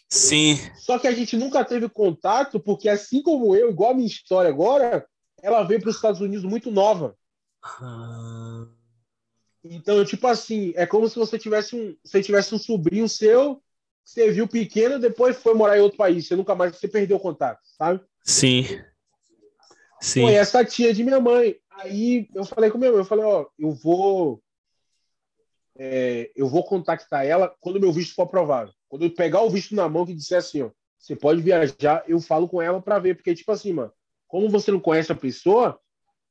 Sim. 0.07 0.57
Só 0.77 0.97
que 0.97 1.09
a 1.09 1.11
gente 1.11 1.35
nunca 1.35 1.65
teve 1.65 1.89
contato, 1.89 2.57
porque 2.57 2.87
assim 2.87 3.21
como 3.21 3.53
eu, 3.53 3.69
igual 3.69 3.91
a 3.91 3.93
minha 3.93 4.07
história 4.07 4.49
agora, 4.49 5.05
ela 5.41 5.61
veio 5.63 5.81
para 5.81 5.89
os 5.89 5.97
Estados 5.97 6.21
Unidos 6.21 6.45
muito 6.45 6.71
nova. 6.71 7.17
Ah. 7.61 8.65
Então, 9.61 10.05
tipo 10.05 10.25
assim, 10.25 10.71
é 10.77 10.85
como 10.85 11.09
se 11.09 11.17
você 11.17 11.37
tivesse 11.37 11.75
um, 11.75 11.97
você 12.01 12.23
tivesse 12.23 12.55
um 12.55 12.57
sobrinho 12.57 13.09
seu, 13.09 13.61
você 14.05 14.31
viu 14.31 14.47
pequeno, 14.47 14.99
depois 14.99 15.35
foi 15.35 15.53
morar 15.53 15.77
em 15.77 15.81
outro 15.81 15.97
país, 15.97 16.25
você 16.25 16.35
nunca 16.37 16.55
mais, 16.55 16.77
você 16.77 16.87
perdeu 16.87 17.17
o 17.17 17.19
contato, 17.19 17.59
sabe? 17.77 17.99
Sim. 18.23 18.65
Sim. 20.03 20.21
Foi 20.21 20.33
essa 20.33 20.65
tia 20.65 20.93
de 20.93 21.01
minha 21.01 21.19
mãe. 21.19 21.55
Aí 21.76 22.30
eu 22.34 22.45
falei 22.45 22.69
com 22.69 22.78
mãe, 22.78 22.89
eu 22.89 23.05
falei, 23.05 23.26
ó, 23.26 23.47
eu 23.57 23.71
vou 23.71 24.41
é, 25.76 26.32
eu 26.36 26.47
vou 26.47 26.63
contactar 26.63 27.26
ela 27.26 27.53
quando 27.59 27.80
meu 27.80 27.91
visto 27.91 28.13
for 28.13 28.24
aprovado. 28.24 28.71
Quando 28.88 29.05
eu 29.05 29.13
pegar 29.13 29.41
o 29.41 29.49
visto 29.49 29.76
na 29.76 29.89
mão 29.89 30.05
que 30.05 30.13
disser 30.13 30.38
assim, 30.38 30.61
ó, 30.61 30.69
você 30.99 31.15
pode 31.15 31.41
viajar, 31.41 32.03
eu 32.07 32.19
falo 32.21 32.47
com 32.47 32.61
ela 32.61 32.82
para 32.82 32.99
ver, 32.99 33.15
porque 33.15 33.34
tipo 33.34 33.51
assim, 33.51 33.74
mano, 33.74 33.91
como 34.28 34.49
você 34.49 34.71
não 34.71 34.80
conhece 34.80 35.11
a 35.11 35.15
pessoa, 35.15 35.80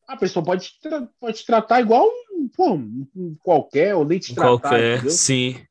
a 0.07 0.16
pessoa 0.16 0.45
pode 0.45 0.68
te, 0.68 0.88
pode 1.20 1.38
te 1.38 1.47
tratar 1.47 1.80
igual 1.80 2.09
pô, 2.57 2.78
qualquer, 3.43 3.95
ou 3.95 4.05
nem 4.05 4.18
te 4.18 4.34
tratar. 4.34 4.61
Qualquer, 4.61 4.97
entendeu? 4.97 5.11
sim. 5.11 5.66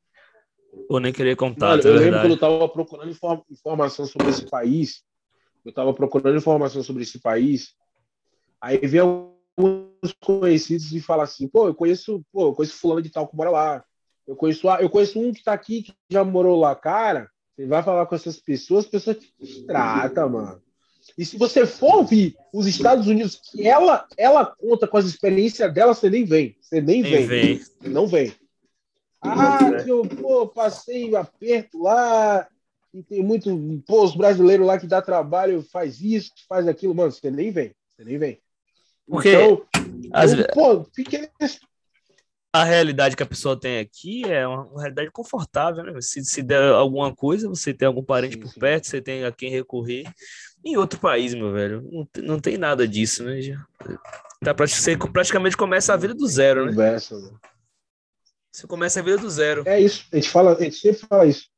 Ou 0.88 1.00
nem 1.00 1.12
querer 1.12 1.36
contato. 1.36 1.84
Mano, 1.84 1.88
eu 1.88 1.96
é 1.96 1.98
lembro 1.98 2.20
quando 2.20 2.30
eu 2.30 2.34
estava 2.34 2.68
procurando 2.68 3.10
inform 3.10 3.40
informação 3.50 4.06
sobre 4.06 4.30
esse 4.30 4.46
país, 4.46 5.02
eu 5.64 5.70
estava 5.70 5.92
procurando 5.92 6.36
informação 6.36 6.82
sobre 6.82 7.02
esse 7.02 7.20
país, 7.20 7.74
aí 8.60 8.78
vem 8.78 9.00
alguns 9.56 10.12
conhecidos 10.20 10.92
e 10.92 11.00
fala 11.00 11.24
assim, 11.24 11.48
pô, 11.48 11.66
eu 11.66 11.74
conheço, 11.74 12.24
pô, 12.32 12.48
eu 12.48 12.52
conheço 12.54 12.76
fulano 12.76 13.02
de 13.02 13.10
tal 13.10 13.28
que 13.28 13.36
mora 13.36 13.50
lá. 13.50 13.84
Eu 14.26 14.36
conheço, 14.36 14.68
eu 14.80 14.88
conheço 14.88 15.20
um 15.20 15.32
que 15.32 15.40
está 15.40 15.52
aqui 15.52 15.82
que 15.82 15.94
já 16.10 16.24
morou 16.24 16.58
lá, 16.58 16.74
cara. 16.74 17.28
Você 17.56 17.66
vai 17.66 17.82
falar 17.82 18.06
com 18.06 18.14
essas 18.14 18.38
pessoas, 18.38 18.84
as 18.84 18.90
pessoas 18.90 19.18
te 19.18 19.66
tratam, 19.66 20.30
mano. 20.30 20.62
E 21.18 21.24
se 21.24 21.36
você 21.36 21.66
for 21.66 21.96
ouvir 21.96 22.36
os 22.52 22.66
Estados 22.66 23.08
Unidos, 23.08 23.40
que 23.50 23.66
ela, 23.66 24.06
ela 24.16 24.46
conta 24.46 24.86
com 24.86 24.96
as 24.96 25.04
experiências 25.04 25.72
dela, 25.74 25.94
você 25.94 26.08
nem 26.08 26.24
vem. 26.24 26.56
Você 26.60 26.80
nem, 26.80 27.02
nem 27.02 27.26
vem. 27.26 27.26
vem. 27.26 27.60
Não 27.82 28.06
vem. 28.06 28.32
Ah, 29.20 29.82
que 29.82 29.90
eu 29.90 30.02
pô, 30.02 30.48
passei 30.48 31.14
aperto 31.14 31.82
lá, 31.82 32.48
e 32.92 33.02
tem 33.02 33.22
muito. 33.22 33.50
Pô, 33.86 34.04
os 34.04 34.14
brasileiros 34.14 34.66
lá 34.66 34.78
que 34.78 34.86
dá 34.86 35.00
trabalho, 35.00 35.62
faz 35.62 36.00
isso, 36.00 36.32
faz 36.48 36.66
aquilo. 36.68 36.94
Mano, 36.94 37.10
você 37.10 37.30
nem 37.30 37.50
vem. 37.50 37.74
Você 37.90 38.04
nem 38.04 38.18
vem. 38.18 38.40
Porque. 39.06 39.30
Então, 39.30 39.66
as... 40.12 40.32
eu, 40.32 40.46
pô, 40.48 40.84
fique 40.94 41.28
a 42.52 42.64
realidade 42.64 43.16
que 43.16 43.22
a 43.22 43.26
pessoa 43.26 43.58
tem 43.58 43.78
aqui 43.78 44.30
é 44.30 44.46
uma, 44.46 44.64
uma 44.66 44.80
realidade 44.80 45.10
confortável, 45.10 45.82
né? 45.82 45.98
Se, 46.02 46.22
se 46.22 46.42
der 46.42 46.62
alguma 46.72 47.14
coisa, 47.14 47.48
você 47.48 47.72
tem 47.72 47.86
algum 47.86 48.04
parente 48.04 48.34
sim, 48.34 48.40
por 48.40 48.50
sim. 48.50 48.60
perto, 48.60 48.86
você 48.86 49.00
tem 49.00 49.24
a 49.24 49.32
quem 49.32 49.50
recorrer. 49.50 50.04
Em 50.62 50.76
outro 50.76 51.00
país, 51.00 51.34
meu 51.34 51.50
velho, 51.50 51.82
não, 51.90 52.08
não 52.22 52.38
tem 52.38 52.58
nada 52.58 52.86
disso, 52.86 53.24
né? 53.24 53.40
Já, 53.40 53.56
tá, 54.44 54.52
você 54.52 54.96
praticamente 54.96 55.56
começa 55.56 55.94
a 55.94 55.96
vida 55.96 56.14
do 56.14 56.26
zero, 56.28 56.66
né? 56.66 56.72
Conversa, 56.72 57.18
né? 57.18 57.30
Você 58.52 58.66
começa 58.66 59.00
a 59.00 59.02
vida 59.02 59.16
do 59.16 59.30
zero. 59.30 59.62
É 59.66 59.80
isso, 59.80 60.06
a 60.12 60.16
gente, 60.16 60.28
fala, 60.28 60.54
a 60.54 60.62
gente 60.62 60.76
sempre 60.76 61.06
fala 61.06 61.26
isso. 61.26 61.48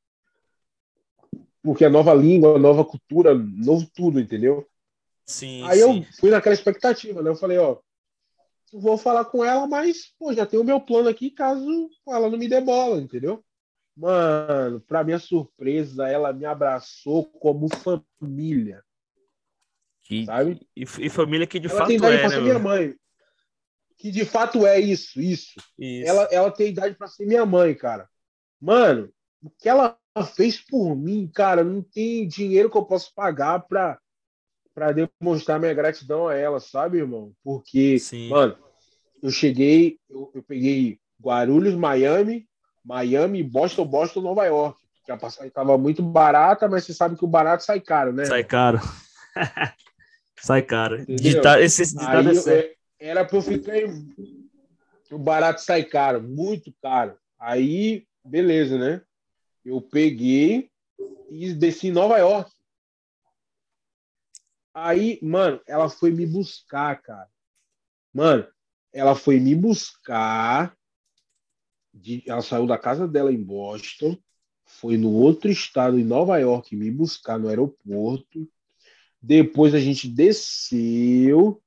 Porque 1.60 1.84
é 1.84 1.88
nova 1.88 2.14
língua, 2.14 2.56
nova 2.56 2.84
cultura, 2.84 3.34
novo 3.34 3.90
tudo, 3.92 4.20
entendeu? 4.20 4.64
Sim. 5.26 5.64
Aí 5.64 5.78
sim. 5.78 6.00
eu 6.00 6.06
fui 6.18 6.30
naquela 6.30 6.54
expectativa, 6.54 7.22
né? 7.22 7.30
Eu 7.30 7.36
falei, 7.36 7.58
ó, 7.58 7.78
vou 8.72 8.98
falar 8.98 9.24
com 9.24 9.44
ela, 9.44 9.66
mas 9.66 10.12
pô, 10.18 10.32
já 10.32 10.44
tenho 10.44 10.62
o 10.62 10.66
meu 10.66 10.80
plano 10.80 11.08
aqui 11.08 11.30
caso 11.30 11.88
ela 12.08 12.28
não 12.28 12.38
me 12.38 12.48
dê 12.48 12.60
bola, 12.60 13.00
entendeu? 13.00 13.44
Mano, 13.96 14.80
para 14.80 15.04
minha 15.04 15.18
surpresa, 15.18 16.08
ela 16.08 16.32
me 16.32 16.44
abraçou 16.44 17.24
como 17.24 17.68
família. 17.68 18.82
Que, 20.02 20.26
sabe? 20.26 20.60
E, 20.76 20.82
e, 20.82 21.08
família 21.08 21.46
que 21.46 21.60
de 21.60 21.68
ela 21.68 21.78
fato 21.78 21.88
tem 21.88 21.96
idade 21.96 22.16
é, 22.16 22.18
pra 22.18 22.28
né, 22.28 22.34
ser 22.34 22.42
minha 22.42 22.58
mãe. 22.58 22.94
Que 23.96 24.10
de 24.10 24.24
fato 24.24 24.66
é 24.66 24.80
isso, 24.80 25.20
isso. 25.20 25.52
isso. 25.78 26.08
Ela, 26.08 26.24
ela 26.24 26.50
tem 26.50 26.68
idade 26.68 26.94
para 26.96 27.06
ser 27.06 27.24
minha 27.24 27.46
mãe, 27.46 27.74
cara. 27.74 28.08
Mano, 28.60 29.10
o 29.40 29.48
que 29.48 29.68
ela 29.68 29.96
fez 30.34 30.60
por 30.60 30.96
mim, 30.96 31.30
cara, 31.32 31.62
não 31.62 31.80
tem 31.80 32.26
dinheiro 32.26 32.68
que 32.68 32.76
eu 32.76 32.84
possa 32.84 33.08
pagar 33.14 33.60
pra, 33.60 33.98
pra 34.74 34.92
demonstrar 34.92 35.60
minha 35.60 35.72
gratidão 35.72 36.26
a 36.26 36.34
ela, 36.34 36.58
sabe, 36.58 36.98
irmão? 36.98 37.32
Porque, 37.42 37.98
Sim. 37.98 38.28
mano, 38.28 38.56
eu 39.22 39.30
cheguei, 39.30 39.98
eu, 40.10 40.30
eu 40.34 40.42
peguei 40.42 40.98
Guarulhos, 41.22 41.74
Miami, 41.74 42.46
Miami, 42.84 43.42
Boston, 43.42 43.86
Boston, 43.86 44.20
Nova 44.20 44.44
York. 44.44 44.82
Que 45.06 45.12
a 45.12 45.16
passagem 45.16 45.48
estava 45.48 45.76
muito 45.78 46.02
barata, 46.02 46.68
mas 46.68 46.84
você 46.84 46.94
sabe 46.94 47.16
que 47.16 47.24
o 47.24 47.28
barato 47.28 47.62
sai 47.62 47.80
caro, 47.80 48.12
né? 48.12 48.24
Sai 48.24 48.42
caro. 48.42 48.80
sai 50.40 50.62
caro. 50.62 51.04
Ditar, 51.06 51.62
esse 51.62 51.94
ditado 51.94 52.30
é 52.30 52.34
certo. 52.34 52.74
Era 52.98 53.24
para 53.24 53.36
eu 53.36 53.42
ficar. 53.42 53.72
O 55.10 55.18
barato 55.18 55.60
sai 55.60 55.84
caro, 55.84 56.22
muito 56.22 56.72
caro. 56.82 57.16
Aí, 57.38 58.06
beleza, 58.24 58.78
né? 58.78 59.02
Eu 59.64 59.80
peguei 59.80 60.70
e 61.30 61.52
desci 61.52 61.88
em 61.88 61.92
Nova 61.92 62.16
York. 62.18 62.50
Aí, 64.74 65.20
mano, 65.22 65.60
ela 65.68 65.88
foi 65.88 66.10
me 66.10 66.26
buscar, 66.26 67.00
cara. 67.00 67.30
Mano, 68.12 68.44
ela 68.92 69.14
foi 69.14 69.38
me 69.38 69.54
buscar. 69.54 70.76
De, 71.92 72.24
ela 72.26 72.42
saiu 72.42 72.66
da 72.66 72.76
casa 72.76 73.06
dela 73.06 73.32
em 73.32 73.40
Boston, 73.40 74.18
foi 74.64 74.96
no 74.96 75.12
outro 75.12 75.48
estado, 75.48 75.96
em 75.96 76.02
Nova 76.02 76.38
York, 76.38 76.74
me 76.74 76.90
buscar 76.90 77.38
no 77.38 77.48
aeroporto. 77.48 78.50
Depois 79.22 79.74
a 79.74 79.78
gente 79.78 80.08
desceu. 80.08 81.62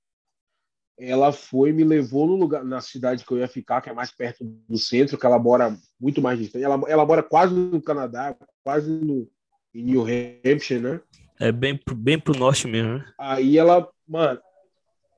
Ela 0.99 1.31
foi, 1.31 1.71
me 1.71 1.85
levou 1.85 2.27
no 2.27 2.35
lugar, 2.35 2.65
na 2.65 2.81
cidade 2.81 3.23
que 3.23 3.31
eu 3.31 3.37
ia 3.37 3.47
ficar, 3.47 3.81
que 3.81 3.89
é 3.89 3.93
mais 3.93 4.11
perto 4.11 4.43
do 4.43 4.77
centro, 4.77 5.17
que 5.17 5.25
ela 5.25 5.39
mora 5.39 5.77
muito 5.99 6.21
mais 6.21 6.39
distante. 6.39 6.65
Ela, 6.65 6.81
ela 6.87 7.05
mora 7.05 7.23
quase 7.23 7.53
no 7.53 7.81
Canadá, 7.81 8.35
quase 8.63 8.89
no, 8.91 9.29
em 9.73 9.83
New 9.83 10.01
Hampshire, 10.01 10.81
né? 10.81 10.99
É 11.39 11.51
bem, 11.51 11.79
bem 11.95 12.19
pro 12.19 12.37
norte 12.37 12.67
mesmo, 12.67 12.97
né? 12.97 13.13
Aí 13.17 13.57
ela, 13.57 13.87
mano, 14.07 14.39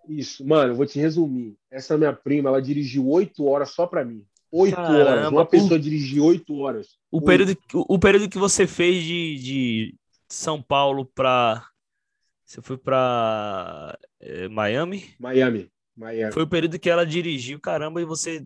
isso, 0.08 0.46
mano, 0.46 0.74
eu 0.74 0.76
vou 0.76 0.86
te 0.86 1.00
resumir. 1.00 1.56
Essa 1.72 1.98
minha 1.98 2.14
prima, 2.14 2.50
ela 2.50 2.62
dirigiu 2.62 3.08
oito 3.08 3.46
horas 3.46 3.72
só 3.72 3.86
pra 3.86 4.04
mim. 4.04 4.26
Oito 4.52 4.80
horas. 4.80 5.30
Uma 5.30 5.46
pessoa 5.46 5.76
o, 5.76 5.80
dirigir 5.80 6.22
oito 6.22 6.58
horas. 6.58 6.98
O 7.12 7.22
período, 7.22 7.56
o, 7.74 7.96
o, 7.96 8.00
período 8.00 8.30
que 8.30 8.38
você 8.38 8.66
fez 8.66 9.04
de, 9.04 9.36
de 9.36 9.96
São 10.28 10.62
Paulo 10.62 11.06
pra. 11.06 11.64
Você 12.44 12.62
foi 12.62 12.78
pra 12.78 13.98
é, 14.20 14.48
Miami? 14.48 15.14
Miami. 15.20 15.70
Miami. 15.96 16.34
Foi 16.34 16.44
o 16.44 16.48
período 16.48 16.80
que 16.80 16.90
ela 16.90 17.06
dirigiu, 17.06 17.60
caramba, 17.60 18.02
e 18.02 18.06
você 18.06 18.44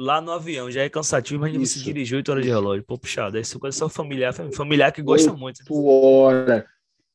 lá 0.00 0.20
no 0.20 0.32
avião 0.32 0.70
já 0.70 0.82
é 0.82 0.88
cansativo, 0.88 1.40
mas 1.40 1.54
você 1.54 1.78
dirigiu 1.80 2.16
oito 2.16 2.32
horas 2.32 2.42
de 2.42 2.50
relógio. 2.50 2.82
Pô, 2.82 2.96
puxado, 2.96 3.36
essa 3.36 3.58
coisa 3.58 3.76
só 3.76 3.88
familiar, 3.88 4.32
familiar 4.32 4.90
que 4.90 5.02
gosta 5.02 5.32
muito. 5.32 5.60
Oito 5.60 5.86
horas. 5.86 6.64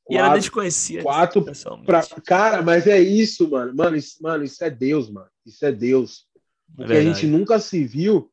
E 0.08 0.16
ela 0.16 0.34
nem 0.34 0.42
te 0.42 0.52
conhecia. 0.52 1.02
Quatro. 1.02 1.44
Pra... 1.84 2.04
Cara, 2.24 2.62
mas 2.62 2.86
é 2.86 3.00
isso, 3.00 3.50
mano. 3.50 3.74
Mano 3.76 3.96
isso, 3.96 4.22
mano, 4.22 4.44
isso 4.44 4.64
é 4.64 4.70
Deus, 4.70 5.10
mano. 5.10 5.28
Isso 5.44 5.66
é 5.66 5.72
Deus. 5.72 6.28
É 6.74 6.78
Porque 6.78 6.94
é 6.94 6.98
a 6.98 7.04
gente 7.04 7.26
nunca 7.26 7.60
se 7.60 7.84
viu. 7.84 8.32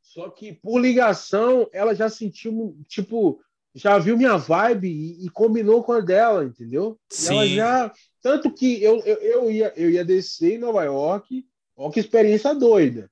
Só 0.00 0.30
que 0.30 0.54
por 0.54 0.80
ligação, 0.80 1.68
ela 1.72 1.94
já 1.94 2.08
sentiu, 2.08 2.76
tipo, 2.88 3.38
já 3.74 3.98
viu 3.98 4.16
minha 4.16 4.36
vibe 4.36 4.88
e, 4.88 5.26
e 5.26 5.28
combinou 5.28 5.84
com 5.84 5.92
a 5.92 6.00
dela, 6.00 6.44
entendeu? 6.44 6.98
Sim. 7.10 7.34
ela 7.34 7.46
já. 7.46 7.92
Tanto 8.22 8.50
que 8.50 8.82
eu, 8.82 8.98
eu, 9.00 9.16
eu, 9.18 9.50
ia, 9.50 9.72
eu 9.76 9.90
ia 9.90 10.04
descer 10.04 10.54
em 10.54 10.58
Nova 10.58 10.82
York. 10.84 11.46
Olha 11.76 11.92
que 11.92 12.00
experiência 12.00 12.54
doida. 12.54 13.10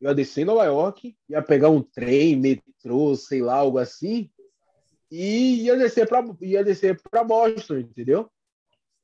Eu 0.00 0.08
ia 0.08 0.14
descer 0.14 0.42
em 0.42 0.46
Nova 0.46 0.64
York, 0.64 1.16
ia 1.28 1.42
pegar 1.42 1.68
um 1.68 1.82
trem, 1.82 2.36
metrô, 2.36 3.14
sei 3.14 3.42
lá, 3.42 3.56
algo 3.56 3.78
assim 3.78 4.30
e 5.10 5.64
ia 5.64 5.76
descer 5.76 6.08
para 6.08 6.24
ia 6.40 6.62
descer 6.62 7.00
para 7.02 7.24
Boston, 7.24 7.78
entendeu? 7.78 8.30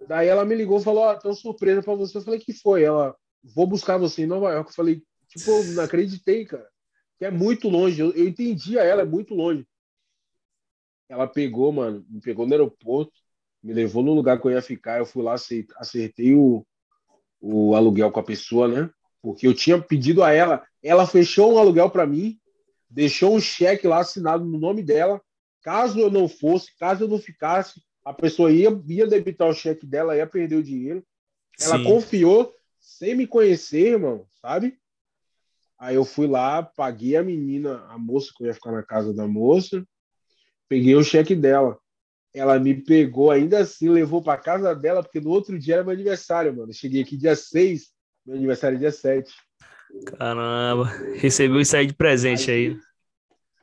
Daí 0.07 0.29
ela 0.29 0.45
me 0.45 0.55
ligou 0.55 0.81
falou: 0.81 1.05
Ó, 1.05 1.15
tô 1.15 1.35
surpresa 1.35 1.83
para 1.83 1.95
você. 1.95 2.17
Eu 2.17 2.23
falei: 2.23 2.39
Que 2.39 2.53
foi? 2.53 2.85
Ela, 2.85 3.17
vou 3.43 3.67
buscar 3.67 3.99
você 3.99 4.23
em 4.23 4.27
Nova 4.27 4.53
York. 4.53 4.71
Eu 4.71 4.75
falei: 4.75 5.03
Tipo, 5.29 5.51
não 5.75 5.83
acreditei, 5.83 6.45
cara. 6.45 6.69
Que 7.19 7.25
é 7.25 7.31
muito 7.31 7.69
longe. 7.69 8.01
Eu, 8.01 8.13
eu 8.13 8.29
entendia 8.29 8.83
ela, 8.85 9.03
é 9.03 9.05
muito 9.05 9.35
longe. 9.35 9.67
Ela 11.09 11.27
pegou, 11.27 11.73
mano, 11.73 12.05
me 12.09 12.21
pegou 12.21 12.47
no 12.47 12.53
aeroporto, 12.53 13.13
me 13.63 13.73
levou 13.73 14.03
no 14.03 14.13
lugar 14.13 14.41
que 14.41 14.47
eu 14.47 14.53
ia 14.53 14.63
ficar. 14.63 14.99
Eu 14.99 15.07
fui 15.07 15.23
lá, 15.23 15.35
acertei 15.77 16.35
o, 16.35 16.65
o 17.41 17.75
aluguel 17.75 18.13
com 18.13 18.21
a 18.21 18.25
pessoa, 18.25 18.69
né? 18.69 18.91
Porque 19.33 19.47
eu 19.47 19.55
tinha 19.55 19.81
pedido 19.81 20.23
a 20.23 20.33
ela, 20.33 20.65
ela 20.83 21.07
fechou 21.07 21.55
um 21.55 21.59
aluguel 21.59 21.91
para 21.91 22.07
mim, 22.07 22.39
deixou 22.89 23.35
um 23.35 23.41
cheque 23.41 23.87
lá 23.87 23.99
assinado 23.99 24.45
no 24.45 24.59
nome 24.59 24.83
dela 24.83 25.21
Caso 25.67 25.99
eu 25.99 26.09
não 26.09 26.29
fosse, 26.29 26.77
caso 26.79 27.03
eu 27.03 27.09
não 27.09 27.19
ficasse, 27.19 27.83
a 28.05 28.13
pessoa 28.13 28.53
ia, 28.53 28.69
ia 28.87 29.05
debitar 29.05 29.49
o 29.49 29.53
cheque 29.53 29.85
dela, 29.85 30.17
ia 30.17 30.25
perder 30.25 30.55
o 30.55 30.63
dinheiro. 30.63 31.05
Ela 31.59 31.77
Sim. 31.77 31.83
confiou 31.83 32.55
sem 32.79 33.17
me 33.17 33.27
conhecer, 33.27 33.95
irmão, 33.95 34.29
sabe? 34.41 34.79
Aí 35.77 35.97
eu 35.97 36.05
fui 36.05 36.29
lá, 36.29 36.63
paguei 36.63 37.17
a 37.17 37.23
menina, 37.25 37.85
a 37.89 37.99
moça 37.99 38.33
que 38.33 38.45
eu 38.45 38.47
ia 38.47 38.55
ficar 38.55 38.71
na 38.71 38.85
casa 38.85 39.13
da 39.13 39.27
moça, 39.27 39.85
peguei 40.69 40.95
o 40.95 41.03
cheque 41.03 41.35
dela. 41.35 41.77
Ela 42.33 42.61
me 42.61 42.73
pegou 42.73 43.33
ainda 43.33 43.59
assim, 43.59 43.89
levou 43.89 44.23
para 44.23 44.41
casa 44.41 44.73
dela, 44.73 45.03
porque 45.03 45.19
no 45.19 45.31
outro 45.31 45.59
dia 45.59 45.75
era 45.75 45.83
meu 45.83 45.95
aniversário, 45.95 46.55
mano. 46.55 46.73
cheguei 46.73 47.03
aqui 47.03 47.17
dia 47.17 47.35
6, 47.35 47.91
meu 48.27 48.37
aniversário 48.37 48.77
é 48.77 48.81
dia 48.81 48.93
7. 48.93 49.33
Caramba, 50.19 50.85
recebeu 51.15 51.61
isso 51.61 51.77
aí 51.77 51.87
de 51.87 51.95
presente 51.95 52.51
aí. 52.51 52.69
aí. 52.69 52.81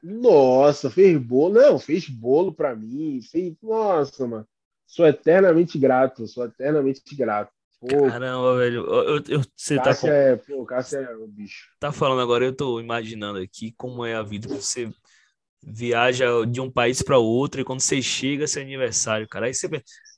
Nossa, 0.02 0.90
fez 0.90 1.18
bolo. 1.18 1.56
Não, 1.56 1.80
fez 1.80 2.08
bolo 2.08 2.54
para 2.54 2.76
mim. 2.76 3.20
Fez... 3.22 3.54
Nossa, 3.62 4.28
mano. 4.28 4.48
Sou 4.86 5.06
eternamente 5.06 5.78
grato. 5.78 6.28
Sou 6.28 6.46
eternamente 6.46 7.02
grato. 7.16 7.52
Pô, 7.80 8.08
Caramba, 8.08 8.58
velho. 8.58 8.86
Eu, 8.86 9.24
eu, 9.28 9.42
você 9.56 9.76
tá 9.76 9.84
Cássia 9.84 10.10
tá 10.10 10.16
é, 10.16 10.36
pô, 10.38 10.66
Cássia 10.66 10.98
é 11.00 11.16
o 11.16 11.28
bicho. 11.28 11.70
Tá 11.80 11.92
falando 11.92 12.22
agora, 12.22 12.46
eu 12.46 12.56
tô 12.56 12.80
imaginando 12.80 13.40
aqui 13.40 13.74
como 13.78 14.06
é 14.06 14.16
a 14.16 14.24
vida. 14.24 14.48
Você 14.48 14.90
viaja 15.62 16.46
de 16.46 16.60
um 16.60 16.70
país 16.70 17.02
para 17.02 17.18
outro 17.18 17.62
e 17.62 17.64
quando 17.64 17.80
você 17.80 18.02
chega, 18.02 18.48
seu 18.48 18.62
aniversário, 18.62 19.28
cara. 19.28 19.48
Aí 19.48 19.54
você, 19.54 19.68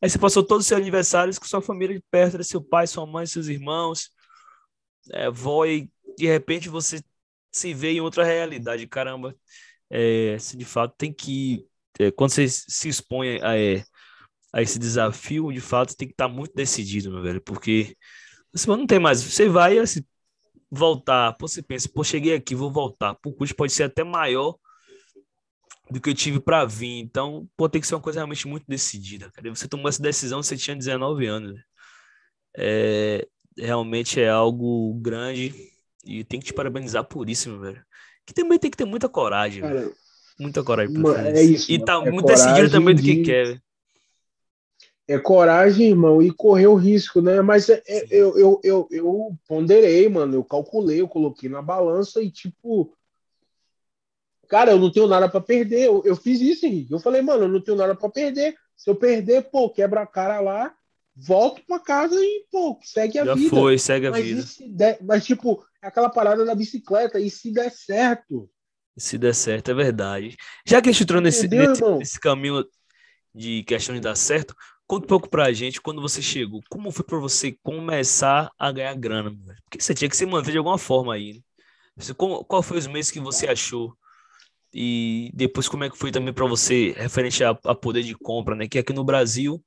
aí 0.01 0.09
você 0.09 0.17
passou 0.17 0.43
todos 0.43 0.65
os 0.65 0.67
seus 0.67 0.81
aniversários 0.81 1.37
com 1.37 1.45
sua 1.45 1.61
família 1.61 1.95
de 1.95 2.03
perto, 2.11 2.37
né? 2.37 2.43
seu 2.43 2.61
pai, 2.61 2.87
sua 2.87 3.05
mãe, 3.05 3.25
seus 3.25 3.47
irmãos, 3.47 4.09
é, 5.11 5.27
e 5.67 5.89
de 6.17 6.25
repente 6.27 6.69
você 6.69 7.01
se 7.51 7.73
vê 7.73 7.91
em 7.93 8.01
outra 8.01 8.23
realidade. 8.23 8.87
Caramba, 8.87 9.35
é, 9.89 10.37
se 10.39 10.57
de 10.57 10.65
fato 10.65 10.95
tem 10.97 11.13
que. 11.13 11.65
É, 11.99 12.11
quando 12.11 12.31
você 12.31 12.47
se 12.49 12.89
expõe 12.89 13.39
a, 13.41 13.57
é, 13.57 13.83
a 14.53 14.61
esse 14.61 14.79
desafio, 14.79 15.51
de 15.51 15.61
fato, 15.61 15.95
tem 15.95 16.07
que 16.07 16.13
estar 16.13 16.27
muito 16.27 16.53
decidido, 16.55 17.11
meu 17.11 17.21
velho, 17.21 17.41
porque 17.41 17.95
você 18.53 18.67
não 18.67 18.87
tem 18.87 18.99
mais. 18.99 19.21
Você 19.21 19.49
vai 19.49 19.77
assim, 19.79 20.01
voltar, 20.71 21.33
pô, 21.33 21.47
você 21.47 21.61
pensa, 21.61 21.89
pô, 21.93 22.03
cheguei 22.03 22.35
aqui, 22.35 22.55
vou 22.55 22.71
voltar. 22.71 23.17
O 23.25 23.33
custo 23.33 23.55
pode 23.55 23.73
ser 23.73 23.83
até 23.83 24.03
maior 24.03 24.57
do 25.89 26.01
que 26.01 26.09
eu 26.09 26.15
tive 26.15 26.39
para 26.39 26.65
vir. 26.65 26.99
Então, 26.99 27.47
pô, 27.55 27.69
tem 27.69 27.81
que 27.81 27.87
ser 27.87 27.95
uma 27.95 28.01
coisa 28.01 28.19
realmente 28.19 28.47
muito 28.47 28.65
decidida, 28.67 29.31
cara. 29.31 29.49
você 29.53 29.67
tomou 29.67 29.89
essa 29.89 30.01
decisão, 30.01 30.41
você 30.41 30.57
tinha 30.57 30.75
19 30.75 31.25
anos. 31.27 31.59
É, 32.57 33.27
realmente 33.57 34.19
é 34.19 34.29
algo 34.29 34.93
grande 34.95 35.71
e 36.03 36.23
tem 36.23 36.39
que 36.39 36.47
te 36.47 36.53
parabenizar 36.53 37.03
por 37.03 37.29
isso, 37.29 37.49
meu 37.49 37.59
velho 37.59 37.85
que 38.25 38.33
também 38.33 38.57
tem 38.57 38.71
que 38.71 38.77
ter 38.77 38.85
muita 38.85 39.07
coragem. 39.07 39.61
Cara, 39.61 39.91
muita 40.39 40.63
coragem 40.63 40.93
pra 41.01 41.29
É 41.29 41.43
isso. 41.43 41.71
E 41.71 41.83
tá 41.83 42.01
é 42.03 42.11
muito 42.11 42.25
decidido 42.25 42.69
também 42.69 42.95
do 42.95 43.01
que 43.01 43.21
quer. 43.21 43.61
É 45.07 45.19
coragem, 45.19 45.89
irmão, 45.89 46.19
e 46.19 46.31
correr 46.31 46.65
o 46.65 46.73
risco, 46.73 47.21
né? 47.21 47.39
Mas 47.39 47.69
é, 47.69 47.83
é, 47.87 48.07
eu, 48.09 48.35
eu, 48.39 48.59
eu, 48.63 48.87
eu 48.89 49.37
ponderei, 49.47 50.09
mano, 50.09 50.33
eu 50.33 50.43
calculei, 50.43 50.99
eu 50.99 51.07
coloquei 51.07 51.47
na 51.47 51.61
balança 51.61 52.23
e, 52.23 52.31
tipo, 52.31 52.91
cara, 54.47 54.71
eu 54.71 54.79
não 54.79 54.91
tenho 54.91 55.05
nada 55.05 55.29
para 55.29 55.39
perder. 55.39 55.85
Eu, 55.85 56.01
eu, 56.03 56.15
fiz 56.15 56.41
isso, 56.41 56.65
Henrique. 56.65 56.91
Eu 56.91 56.99
falei, 56.99 57.21
mano, 57.21 57.43
eu 57.43 57.47
não 57.47 57.61
tenho 57.61 57.77
nada 57.77 57.93
para 57.93 58.09
perder. 58.09 58.55
Se 58.75 58.89
eu 58.89 58.95
perder, 58.95 59.43
pô, 59.51 59.69
quebra 59.69 60.01
a 60.01 60.07
cara 60.07 60.39
lá, 60.41 60.73
volto 61.15 61.61
para 61.65 61.79
casa 61.79 62.15
e, 62.15 62.45
pô, 62.51 62.77
segue 62.83 63.19
a 63.19 63.25
Já 63.25 63.35
vida. 63.35 63.49
foi, 63.49 63.77
segue 63.77 64.07
a 64.07 64.11
mas 64.11 64.25
vida. 64.25 64.45
Der, 64.67 64.97
mas, 65.01 65.25
tipo, 65.25 65.65
aquela 65.81 66.09
parada 66.09 66.43
da 66.43 66.53
bicicleta, 66.53 67.19
e 67.19 67.29
se 67.29 67.51
der 67.51 67.71
certo? 67.71 68.49
Se 68.97 69.17
der 69.17 69.33
certo, 69.33 69.71
é 69.71 69.73
verdade. 69.73 70.35
Já 70.65 70.81
que 70.81 70.89
a 70.89 70.91
gente 70.91 71.03
entrou 71.03 71.21
nesse, 71.21 71.47
nesse, 71.47 71.83
nesse, 71.97 72.19
caminho 72.19 72.65
de 73.33 73.63
questão 73.63 73.93
de 73.93 74.01
dar 74.01 74.15
certo, 74.15 74.55
conta 74.87 75.05
um 75.05 75.07
pouco 75.07 75.29
pra 75.29 75.51
gente 75.51 75.81
quando 75.81 76.01
você 76.01 76.21
chegou. 76.21 76.61
Como 76.69 76.91
foi 76.91 77.05
para 77.05 77.17
você 77.17 77.57
começar 77.63 78.51
a 78.57 78.71
ganhar 78.71 78.95
grana? 78.95 79.35
Porque 79.63 79.81
você 79.81 79.93
tinha 79.93 80.09
que 80.09 80.15
se 80.15 80.25
manter 80.25 80.51
de 80.51 80.57
alguma 80.57 80.77
forma 80.77 81.13
aí. 81.13 81.33
Né? 81.33 81.39
Você, 81.97 82.13
como, 82.13 82.43
qual 82.45 82.61
foi 82.61 82.77
os 82.77 82.87
meses 82.87 83.11
que 83.11 83.19
você 83.19 83.47
achou? 83.47 83.95
E 84.73 85.31
depois 85.33 85.69
como 85.69 85.85
é 85.85 85.89
que 85.89 85.97
foi 85.97 86.11
também 86.11 86.33
para 86.33 86.45
você 86.45 86.93
referente 86.97 87.43
a, 87.43 87.51
a, 87.63 87.73
poder 87.73 88.03
de 88.03 88.13
compra, 88.13 88.55
né? 88.55 88.67
Que 88.67 88.79
aqui 88.79 88.91
no 88.91 89.05
Brasil 89.05 89.63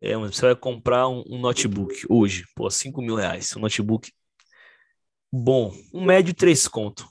é, 0.00 0.16
você 0.16 0.42
vai 0.46 0.56
comprar 0.56 1.08
um, 1.08 1.24
um 1.28 1.38
notebook 1.38 2.04
hoje, 2.08 2.44
pô, 2.54 2.70
5 2.70 3.00
mil 3.02 3.16
reais. 3.16 3.54
Um 3.56 3.60
notebook 3.60 4.12
bom, 5.32 5.72
um 5.92 6.04
médio 6.04 6.34
três 6.34 6.68
conto. 6.68 7.08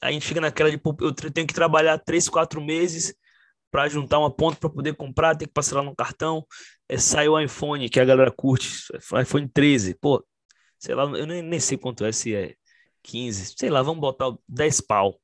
A 0.00 0.12
gente 0.12 0.26
fica 0.26 0.40
naquela 0.40 0.70
de, 0.70 0.80
eu 1.00 1.12
tenho 1.14 1.46
que 1.46 1.54
trabalhar 1.54 1.98
três, 1.98 2.28
quatro 2.28 2.60
meses 2.60 3.14
para 3.70 3.88
juntar 3.88 4.18
uma 4.18 4.30
ponta 4.30 4.58
para 4.58 4.70
poder 4.70 4.94
comprar, 4.94 5.36
tem 5.36 5.48
que 5.48 5.54
passar 5.54 5.76
lá 5.76 5.82
no 5.82 5.94
cartão. 5.94 6.46
É, 6.88 6.98
sai 6.98 7.28
o 7.28 7.38
iPhone, 7.38 7.88
que 7.88 8.00
a 8.00 8.04
galera 8.04 8.30
curte, 8.30 8.68
iPhone 9.20 9.48
13, 9.48 9.94
pô, 9.94 10.24
sei 10.78 10.94
lá, 10.94 11.04
eu 11.04 11.26
nem, 11.26 11.42
nem 11.42 11.60
sei 11.60 11.76
quanto 11.76 12.04
é, 12.04 12.12
se 12.12 12.34
é 12.34 12.54
15, 13.02 13.54
sei 13.56 13.70
lá, 13.70 13.82
vamos 13.82 14.00
botar 14.00 14.32
10 14.48 14.80
pau. 14.82 15.20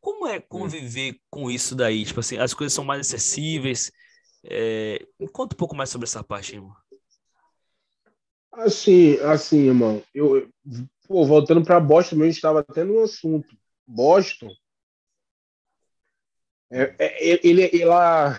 Como 0.00 0.26
é 0.26 0.38
conviver 0.38 1.18
com 1.30 1.50
isso 1.50 1.74
daí? 1.74 2.04
Tipo 2.04 2.20
assim, 2.20 2.36
as 2.36 2.52
coisas 2.52 2.74
são 2.74 2.84
mais 2.84 3.00
acessíveis. 3.00 3.90
É... 4.44 5.06
Conta 5.32 5.54
um 5.54 5.58
pouco 5.58 5.74
mais 5.74 5.90
sobre 5.90 6.06
essa 6.06 6.22
parte, 6.22 6.54
irmão. 6.54 6.74
Assim, 8.52 9.18
assim, 9.20 9.66
irmão, 9.66 10.02
eu, 10.14 10.48
Pô, 11.06 11.26
voltando 11.26 11.62
para 11.64 11.80
Boston, 11.80 12.22
a 12.22 12.26
gente 12.26 12.36
estava 12.36 12.60
até 12.60 12.84
no 12.84 13.02
assunto. 13.02 13.56
Boston, 13.86 14.50
é, 16.70 16.94
é, 16.98 17.30
é 17.30 17.46
ele, 17.46 17.62
ele 17.64 17.82
é, 17.82 18.38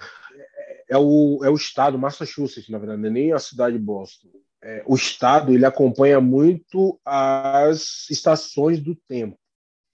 é, 0.89 0.97
o, 0.97 1.43
é 1.43 1.49
o 1.49 1.55
estado, 1.55 1.99
Massachusetts, 1.99 2.69
na 2.69 2.79
verdade, 2.79 3.01
não 3.01 3.09
é 3.09 3.11
nem 3.11 3.33
a 3.33 3.39
cidade 3.39 3.77
de 3.77 3.83
Boston. 3.83 4.29
É, 4.63 4.83
o 4.87 4.95
estado 4.95 5.53
ele 5.53 5.65
acompanha 5.65 6.19
muito 6.19 6.99
as 7.05 8.09
estações 8.09 8.79
do 8.79 8.95
tempo. 8.95 9.37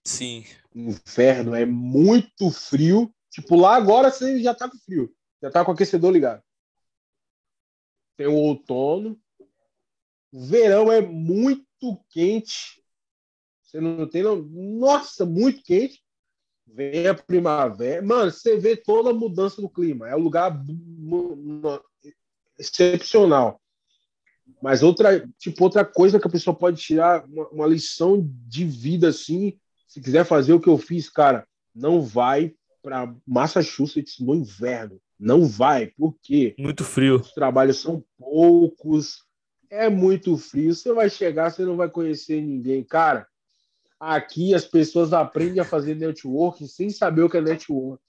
Sim. 0.05 0.45
Inverno 0.73 1.53
é 1.53 1.65
muito 1.65 2.49
frio 2.49 3.13
Tipo, 3.31 3.55
lá 3.55 3.75
agora 3.75 4.11
você 4.11 4.43
já 4.43 4.53
tá 4.53 4.69
com 4.69 4.77
frio. 4.77 5.09
Já 5.41 5.49
tá 5.49 5.65
com 5.65 5.71
o 5.71 5.73
aquecedor 5.73 6.11
ligado. 6.11 6.43
Tem 8.17 8.27
o 8.27 8.35
outono. 8.35 9.19
Verão 10.31 10.91
é 10.91 11.01
muito 11.01 11.97
quente. 12.09 12.83
Você 13.63 13.79
não 13.79 14.07
tem. 14.07 14.23
Não... 14.23 14.35
Nossa, 14.35 15.25
muito 15.25 15.63
quente. 15.63 16.03
Vem 16.67 17.07
a 17.07 17.15
primavera. 17.15 18.01
Mano, 18.01 18.31
você 18.31 18.57
vê 18.57 18.77
toda 18.77 19.09
a 19.09 19.13
mudança 19.13 19.61
do 19.61 19.69
clima. 19.69 20.07
É 20.07 20.15
um 20.15 20.19
lugar 20.19 20.63
excepcional. 22.57 23.59
Mas 24.61 24.83
outra, 24.83 25.27
tipo, 25.37 25.63
outra 25.63 25.83
coisa 25.83 26.19
que 26.19 26.27
a 26.27 26.31
pessoa 26.31 26.55
pode 26.55 26.81
tirar, 26.81 27.25
uma, 27.25 27.47
uma, 27.49 27.67
lição 27.67 28.21
de 28.47 28.65
vida 28.65 29.09
assim, 29.09 29.57
se 29.87 30.01
quiser 30.01 30.25
fazer 30.25 30.53
o 30.53 30.59
que 30.59 30.69
eu 30.69 30.77
fiz, 30.77 31.09
cara, 31.09 31.47
não 31.73 32.01
vai 32.01 32.53
para 32.81 33.13
Massachusetts 33.25 34.19
no 34.19 34.35
inverno. 34.35 35.01
Não 35.21 35.45
vai, 35.45 35.85
porque 35.95 36.55
muito 36.57 36.83
frio. 36.83 37.17
Os 37.17 37.31
trabalhos 37.31 37.79
são 37.79 38.03
poucos, 38.17 39.23
é 39.69 39.87
muito 39.87 40.35
frio. 40.35 40.73
Você 40.73 40.91
vai 40.91 41.11
chegar, 41.11 41.51
você 41.51 41.63
não 41.63 41.77
vai 41.77 41.87
conhecer 41.87 42.41
ninguém, 42.41 42.83
cara. 42.83 43.27
Aqui 43.99 44.55
as 44.55 44.65
pessoas 44.65 45.13
aprendem 45.13 45.59
a 45.59 45.63
fazer 45.63 45.93
networking 45.93 46.65
sem 46.65 46.89
saber 46.89 47.21
o 47.21 47.29
que 47.29 47.37
é 47.37 47.41
network. 47.41 48.01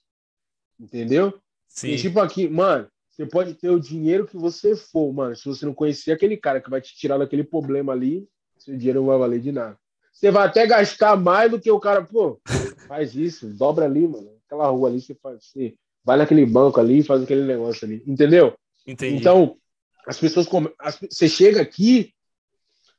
Entendeu? 0.79 1.39
Sim. 1.67 1.89
E, 1.89 1.97
tipo 1.97 2.19
aqui, 2.19 2.49
mano, 2.49 2.87
você 3.11 3.27
pode 3.27 3.53
ter 3.53 3.69
o 3.69 3.79
dinheiro 3.79 4.25
que 4.25 4.35
você 4.35 4.75
for, 4.75 5.13
mano. 5.13 5.35
Se 5.35 5.45
você 5.45 5.67
não 5.67 5.73
conhecer 5.73 6.13
aquele 6.13 6.35
cara 6.35 6.59
que 6.59 6.69
vai 6.69 6.81
te 6.81 6.95
tirar 6.95 7.19
daquele 7.19 7.43
problema 7.43 7.93
ali, 7.93 8.27
seu 8.57 8.75
dinheiro 8.75 9.01
não 9.01 9.07
vai 9.07 9.19
valer 9.19 9.39
de 9.39 9.51
nada. 9.51 9.77
Você 10.11 10.31
vai 10.31 10.47
até 10.47 10.65
gastar 10.65 11.15
mais 11.15 11.51
do 11.51 11.61
que 11.61 11.69
o 11.69 11.79
cara, 11.79 12.03
pô, 12.03 12.41
faz 12.87 13.15
isso, 13.15 13.47
dobra 13.53 13.85
ali, 13.85 14.07
mano. 14.07 14.31
Aquela 14.47 14.67
rua 14.69 14.89
ali, 14.89 14.99
você 14.99 15.13
faz. 15.13 15.45
Você 15.45 15.75
vai 16.03 16.17
naquele 16.17 16.45
banco 16.45 16.79
ali 16.79 16.99
e 16.99 17.03
faz 17.03 17.23
aquele 17.23 17.43
negócio 17.43 17.85
ali. 17.85 18.03
Entendeu? 18.05 18.57
Entendi. 18.85 19.15
Então, 19.15 19.57
as 20.05 20.19
pessoas. 20.19 20.47
As... 20.79 20.99
Você 20.99 21.27
chega 21.29 21.61
aqui, 21.61 22.13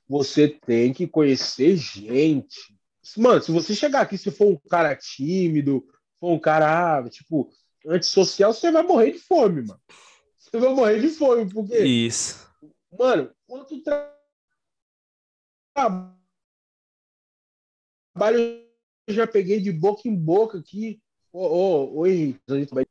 você 0.09 0.49
tem 0.49 0.93
que 0.93 1.07
conhecer 1.07 1.77
gente. 1.77 2.75
Mano, 3.17 3.43
se 3.43 3.53
você 3.53 3.75
chegar 3.75 4.01
aqui, 4.01 4.17
se 4.17 4.31
for 4.31 4.49
um 4.49 4.59
cara 4.69 4.97
tímido, 4.97 5.85
for 6.19 6.33
um 6.33 6.39
cara, 6.39 6.99
ah, 6.99 7.11
tipo, 7.11 7.51
antissocial, 7.87 8.53
você 8.53 8.71
vai 8.71 8.83
morrer 8.83 9.13
de 9.13 9.19
fome, 9.19 9.63
mano. 9.63 9.81
Você 10.39 10.59
vai 10.59 10.75
morrer 10.75 11.01
de 11.01 11.09
fome, 11.09 11.49
porque. 11.53 11.79
Isso. 11.79 12.49
Mano, 12.99 13.31
quanto 13.47 13.83
trabalho 15.75 16.15
eu 19.07 19.15
já 19.15 19.27
peguei 19.27 19.61
de 19.61 19.71
boca 19.73 20.09
em 20.09 20.15
boca 20.15 20.59
aqui. 20.59 21.03
Ô, 21.33 21.41
ô, 21.41 21.99
ô 21.99 22.07
Henrique, 22.07 22.41
a 22.49 22.55
gente 22.55 22.75
vai. 22.75 22.87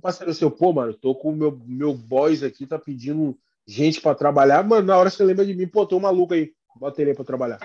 Parceiro 0.00 0.34
seu, 0.34 0.50
pô, 0.50 0.72
mano, 0.72 0.92
tô 0.94 1.14
com 1.14 1.30
o 1.30 1.36
meu, 1.36 1.60
meu 1.64 1.94
boys 1.94 2.42
aqui, 2.42 2.66
tá 2.66 2.78
pedindo 2.78 3.36
gente 3.66 4.00
pra 4.00 4.14
trabalhar. 4.14 4.62
Mano, 4.62 4.86
na 4.86 4.96
hora 4.96 5.10
você 5.10 5.24
lembra 5.24 5.44
de 5.44 5.54
mim, 5.54 5.66
pô, 5.66 5.86
tô 5.86 5.98
maluco 5.98 6.34
aí, 6.34 6.52
bota 6.76 7.00
ele 7.00 7.10
aí 7.10 7.16
pra 7.16 7.24
trabalhar. 7.24 7.58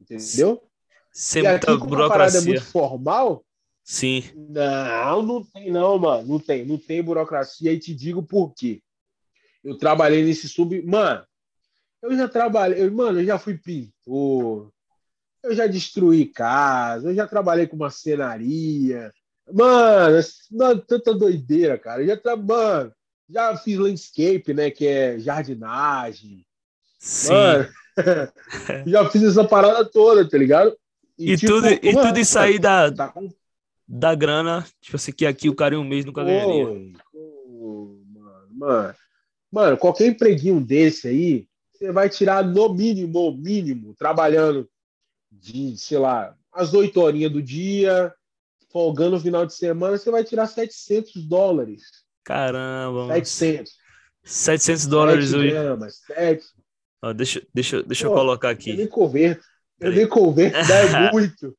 Entendeu? 0.00 0.62
Sem 1.12 1.42
muita 1.42 1.72
aqui, 1.72 1.86
burocracia. 1.86 2.40
é 2.40 2.44
muito 2.44 2.64
formal, 2.64 3.44
Sim. 3.88 4.22
Não, 4.34 5.22
não 5.22 5.42
tem, 5.42 5.70
não, 5.70 5.98
mano. 5.98 6.28
Não 6.28 6.38
tem. 6.38 6.62
Não 6.62 6.76
tem 6.76 7.02
burocracia. 7.02 7.72
E 7.72 7.78
te 7.78 7.94
digo 7.94 8.22
por 8.22 8.52
quê. 8.52 8.82
Eu 9.64 9.78
trabalhei 9.78 10.22
nesse 10.22 10.46
sub. 10.46 10.82
Mano, 10.82 11.24
eu 12.02 12.14
já 12.14 12.28
trabalhei. 12.28 12.82
Eu, 12.84 12.92
mano, 12.92 13.20
eu 13.20 13.24
já 13.24 13.38
fui 13.38 13.56
pintor. 13.56 14.70
Eu 15.42 15.54
já 15.54 15.66
destruí 15.66 16.26
casa. 16.26 17.08
Eu 17.08 17.14
já 17.14 17.26
trabalhei 17.26 17.66
com 17.66 17.76
uma 17.76 17.88
cenaria. 17.88 19.10
Mano, 19.52 20.20
mano 20.50 20.80
tanta 20.80 21.14
doideira, 21.14 21.78
cara. 21.78 22.02
Eu 22.02 22.08
já, 22.08 22.16
tra... 22.16 22.36
mano, 22.36 22.92
já 23.28 23.56
fiz 23.56 23.78
landscape, 23.78 24.52
né? 24.54 24.70
Que 24.70 24.86
é 24.86 25.18
jardinagem. 25.18 26.44
Sim. 26.98 27.32
Mano, 27.32 27.68
já 28.86 29.08
fiz 29.10 29.22
essa 29.22 29.44
parada 29.44 29.84
toda, 29.84 30.28
tá 30.28 30.38
ligado? 30.38 30.76
E, 31.18 31.32
e 31.32 31.36
tipo, 31.36 31.52
tudo, 31.52 31.68
e 31.68 31.92
tudo 31.92 32.18
isso 32.18 32.38
aí 32.38 32.58
da, 32.58 32.92
tá 32.92 33.08
com 33.08 33.28
da 33.88 34.14
grana, 34.14 34.66
tipo 34.82 34.96
assim, 34.96 35.12
que 35.12 35.24
aqui 35.24 35.48
o 35.48 35.54
cara 35.54 35.74
em 35.74 35.78
um 35.78 35.84
mês 35.84 36.04
nunca 36.04 36.22
ganharia. 36.22 36.66
mano, 36.66 38.04
mano, 38.52 38.94
mano, 39.50 39.76
qualquer 39.78 40.08
empreguinho 40.08 40.60
desse 40.60 41.08
aí, 41.08 41.48
você 41.72 41.90
vai 41.90 42.10
tirar 42.10 42.44
no 42.44 42.74
mínimo, 42.74 43.32
mínimo, 43.32 43.94
trabalhando 43.94 44.68
de, 45.32 45.76
sei 45.78 45.98
lá, 45.98 46.36
as 46.52 46.74
oito 46.74 47.00
horinhas 47.00 47.32
do 47.32 47.42
dia, 47.42 48.12
folgando 48.70 49.16
no 49.16 49.20
final 49.20 49.46
de 49.46 49.54
semana, 49.54 49.96
você 49.96 50.10
vai 50.10 50.24
tirar 50.24 50.46
700 50.46 51.26
dólares. 51.26 51.82
Caramba, 52.24 53.06
700. 53.14 53.72
700 54.22 54.86
dólares 54.86 55.32
hoje. 55.32 55.50
Gramas, 55.50 55.96
7. 56.06 56.44
Ó, 57.02 57.12
deixa 57.12 57.42
deixa, 57.54 57.82
deixa 57.82 58.06
Pô, 58.06 58.12
eu 58.12 58.16
colocar 58.16 58.50
aqui. 58.50 58.70
Eu 58.70 58.76
nem 58.76 58.88
converto. 58.88 59.44
Eu 59.80 59.92
nem 59.92 60.06
converto, 60.06 60.56
é 60.58 61.10
muito. 61.12 61.56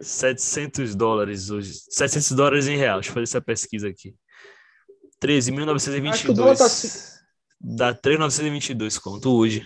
700 0.00 0.94
dólares 0.94 1.50
hoje. 1.50 1.72
700 1.88 2.32
dólares 2.32 2.68
em 2.68 2.76
real. 2.76 2.98
Deixa 2.98 3.10
eu 3.10 3.14
fazer 3.14 3.24
essa 3.24 3.40
pesquisa 3.40 3.88
aqui. 3.88 4.14
13.922. 5.22 6.58
Tá... 6.58 7.14
Dá 7.60 7.94
3.922 7.94 9.00
conto 9.00 9.32
hoje. 9.32 9.64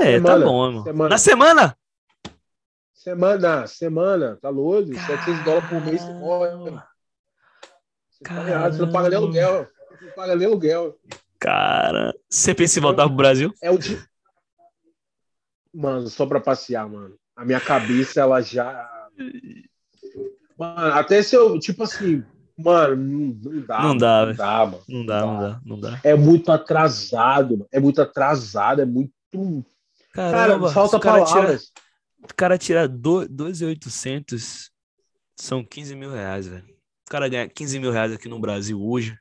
É, 0.00 0.18
tá 0.18 0.28
semana, 0.28 0.40
tá 0.40 0.44
bom, 0.44 0.66
irmão. 0.66 0.84
Semana. 0.84 1.08
Na 1.08 1.18
semana? 1.18 1.78
Semana, 3.00 3.66
semana. 3.66 4.38
Tá 4.42 4.50
louco? 4.50 4.94
700 4.94 5.42
dólares 5.42 5.70
por 5.70 5.80
mês 5.86 6.02
você 6.02 6.12
morre. 6.12 6.50
Você, 8.10 8.24
tá 8.24 8.46
errado, 8.46 8.76
você 8.76 8.82
não 8.82 8.92
paga 8.92 9.08
nem 9.08 9.16
aluguel. 9.16 9.66
Você 9.88 10.04
não 10.04 10.12
paga 10.12 10.36
nem 10.36 10.46
aluguel. 10.46 10.98
Cara, 11.38 12.14
você 12.28 12.54
pensa 12.54 12.78
em 12.78 12.82
voltar 12.82 13.06
pro 13.06 13.16
Brasil? 13.16 13.54
É 13.62 13.70
o 13.70 13.78
dia. 13.78 14.04
Mano, 15.72 16.08
só 16.08 16.26
pra 16.26 16.40
passear, 16.40 16.86
mano. 16.86 17.16
A 17.34 17.42
minha 17.42 17.58
cabeça, 17.58 18.20
ela 18.20 18.42
já 18.42 18.86
Mano, 20.58 20.92
até 20.92 21.22
se 21.22 21.34
eu, 21.34 21.58
tipo 21.58 21.84
assim, 21.84 22.22
mano, 22.58 22.96
não 23.42 23.62
dá. 23.62 23.82
Não 23.82 23.96
dá, 23.96 24.26
não 24.26 24.34
dá, 24.34 24.66
mano. 24.66 24.82
Não 24.86 25.06
dá, 25.06 25.20
não 25.20 25.38
dá, 25.38 25.60
não 25.64 25.80
dá. 25.80 26.00
É 26.04 26.14
muito 26.14 26.52
atrasado, 26.52 27.66
é 27.72 27.80
muito 27.80 28.02
atrasado, 28.02 28.82
é 28.82 28.84
muito. 28.84 29.10
Caramba, 30.12 30.66
cara, 30.66 30.74
falta 30.74 31.00
cara 31.00 31.24
palavras. 31.24 31.62
Tira, 31.62 31.80
o 32.22 32.34
cara 32.34 32.58
tira 32.58 32.88
2,800 32.88 34.70
são 35.36 35.64
15 35.64 35.94
mil 35.96 36.10
reais, 36.10 36.46
velho. 36.46 36.66
O 37.06 37.10
cara 37.10 37.28
ganha 37.28 37.48
15 37.48 37.78
mil 37.78 37.90
reais 37.90 38.12
aqui 38.12 38.28
no 38.28 38.38
Brasil 38.38 38.80
hoje. 38.80 39.16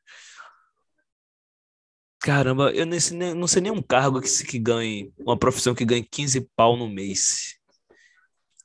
Caramba, 2.20 2.72
eu 2.72 2.86
nem, 2.86 3.00
não 3.34 3.48
sei 3.48 3.62
nem 3.62 3.72
um 3.72 3.82
cargo 3.82 4.22
que, 4.22 4.30
que 4.46 4.60
ganhe, 4.60 5.14
uma 5.18 5.38
profissão 5.38 5.74
que 5.74 5.86
ganhe 5.86 6.04
15 6.04 6.42
pau 6.56 6.76
no 6.76 6.90
mês. 6.90 7.56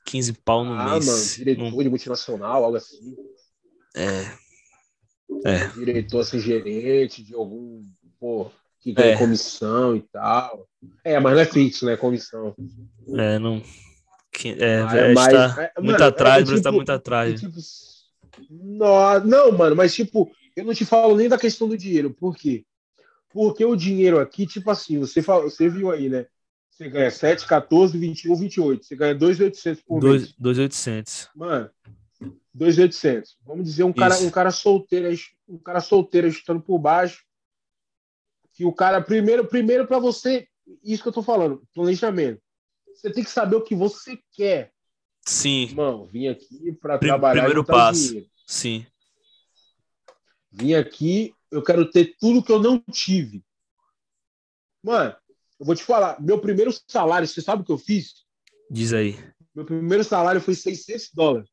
15 0.07 0.33
pau 0.45 0.65
no 0.65 0.73
ah, 0.75 0.93
mês. 0.93 1.07
Mano, 1.07 1.37
diretor 1.37 1.71
não... 1.71 1.83
de 1.83 1.89
multinacional, 1.89 2.65
algo 2.65 2.77
assim. 2.77 3.17
É. 3.95 4.45
É. 5.45 5.67
Diretor, 5.69 6.21
assim, 6.21 6.41
gerente 6.41 7.23
de 7.23 7.35
algum, 7.35 7.83
pô, 8.19 8.51
que 8.81 8.93
ganha 8.93 9.15
é. 9.15 9.19
comissão 9.19 9.97
e 9.97 10.03
tal. 10.03 10.69
É, 11.05 11.19
mas 11.21 11.35
não 11.35 11.41
é 11.41 11.47
fixo, 11.47 11.87
né? 11.87 11.97
Comissão. 11.97 12.55
É, 13.17 13.39
não. 13.39 13.63
É, 14.59 14.83
ah, 14.83 14.97
é, 14.97 15.15
mas, 15.15 15.27
está 15.27 15.63
é, 15.63 15.81
muito 15.81 15.99
mano, 15.99 16.05
atrás, 16.05 16.43
é, 16.43 16.45
tipo, 16.45 16.57
está 16.57 16.73
muito 16.73 16.93
atrás. 16.93 17.41
Tipo, 17.41 17.61
não, 18.51 19.21
não, 19.21 19.53
mano, 19.53 19.77
mas 19.77 19.95
tipo, 19.95 20.31
eu 20.57 20.65
não 20.65 20.75
te 20.75 20.85
falo 20.85 21.17
nem 21.17 21.29
da 21.29 21.39
questão 21.39 21.69
do 21.69 21.77
dinheiro. 21.77 22.11
Por 22.11 22.37
quê? 22.37 22.65
Porque 23.31 23.65
o 23.65 23.75
dinheiro 23.75 24.21
aqui, 24.21 24.47
tipo 24.47 24.71
assim, 24.71 24.99
você, 24.99 25.21
fala, 25.21 25.43
você 25.43 25.69
viu 25.69 25.91
aí, 25.91 26.09
né? 26.09 26.27
Você 26.71 26.89
ganha 26.89 27.11
7, 27.11 27.47
14, 27.47 27.97
21, 27.97 28.35
28. 28.35 28.85
Você 28.85 28.97
ganha 28.97 29.15
2,800 29.15 29.83
por 29.83 30.03
mês. 30.03 30.35
2,800. 30.39 31.31
Mano, 31.35 31.71
2,800. 32.53 33.37
Vamos 33.45 33.65
dizer 33.65 33.85
um 33.85 33.93
cara, 33.93 34.17
um 34.19 34.31
cara 34.31 34.51
solteiro, 34.51 35.17
um 35.49 35.59
cara 35.59 35.81
solteiro 35.81 36.27
estando 36.27 36.61
por 36.61 36.79
baixo. 36.79 37.25
Que 38.53 38.65
o 38.65 38.73
cara 38.73 39.01
primeiro, 39.01 39.47
primeiro 39.47 39.87
para 39.87 39.99
você, 39.99 40.47
isso 40.83 41.03
que 41.03 41.09
eu 41.09 41.13
tô 41.13 41.23
falando, 41.23 41.63
planejamento. 41.75 42.41
Você 42.95 43.13
tem 43.13 43.25
que 43.25 43.31
saber 43.31 43.57
o 43.57 43.63
que 43.63 43.75
você 43.75 44.19
quer. 44.33 44.73
Sim. 45.27 45.63
Irmão, 45.63 46.07
vim 46.07 46.29
aqui 46.29 46.73
para 46.73 46.99
trabalhar. 46.99 47.43
Primeiro 47.43 47.65
passo. 47.65 48.09
Dinheiro. 48.09 48.31
Sim. 48.47 48.87
Vim 50.51 50.75
aqui, 50.75 51.35
eu 51.51 51.63
quero 51.63 51.91
ter 51.91 52.17
tudo 52.19 52.43
que 52.43 52.53
eu 52.53 52.61
não 52.61 52.79
tive. 52.93 53.45
Mano, 54.83 55.17
eu 55.59 55.67
vou 55.67 55.75
te 55.75 55.83
falar, 55.83 56.21
meu 56.21 56.41
primeiro 56.41 56.71
salário, 56.87 57.27
você 57.27 57.41
sabe 57.41 57.63
o 57.63 57.65
que 57.65 57.73
eu 57.73 57.79
fiz? 57.79 58.25
Diz 58.71 58.93
aí. 58.93 59.19
Meu 59.55 59.65
primeiro 59.65 60.05
salário 60.05 60.41
foi 60.41 60.55
600 60.55 61.11
dólares. 61.13 61.51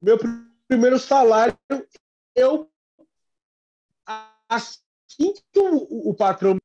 Meu 0.00 0.18
primeiro 0.66 0.98
salário, 0.98 1.56
eu. 2.34 2.70
Assim 4.48 4.80
que 5.18 5.60
o, 5.60 6.10
o 6.10 6.14
patrão. 6.14 6.56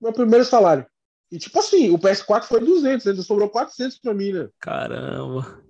Meu 0.00 0.12
primeiro 0.12 0.44
salário. 0.44 0.86
E 1.30 1.38
tipo 1.38 1.58
assim, 1.58 1.90
o 1.90 1.98
PS4 1.98 2.44
foi 2.44 2.60
200, 2.60 3.06
ainda 3.06 3.22
sobrou 3.22 3.48
400 3.48 3.98
pra 3.98 4.12
mim, 4.14 4.32
né? 4.32 4.48
Caramba. 4.58 5.62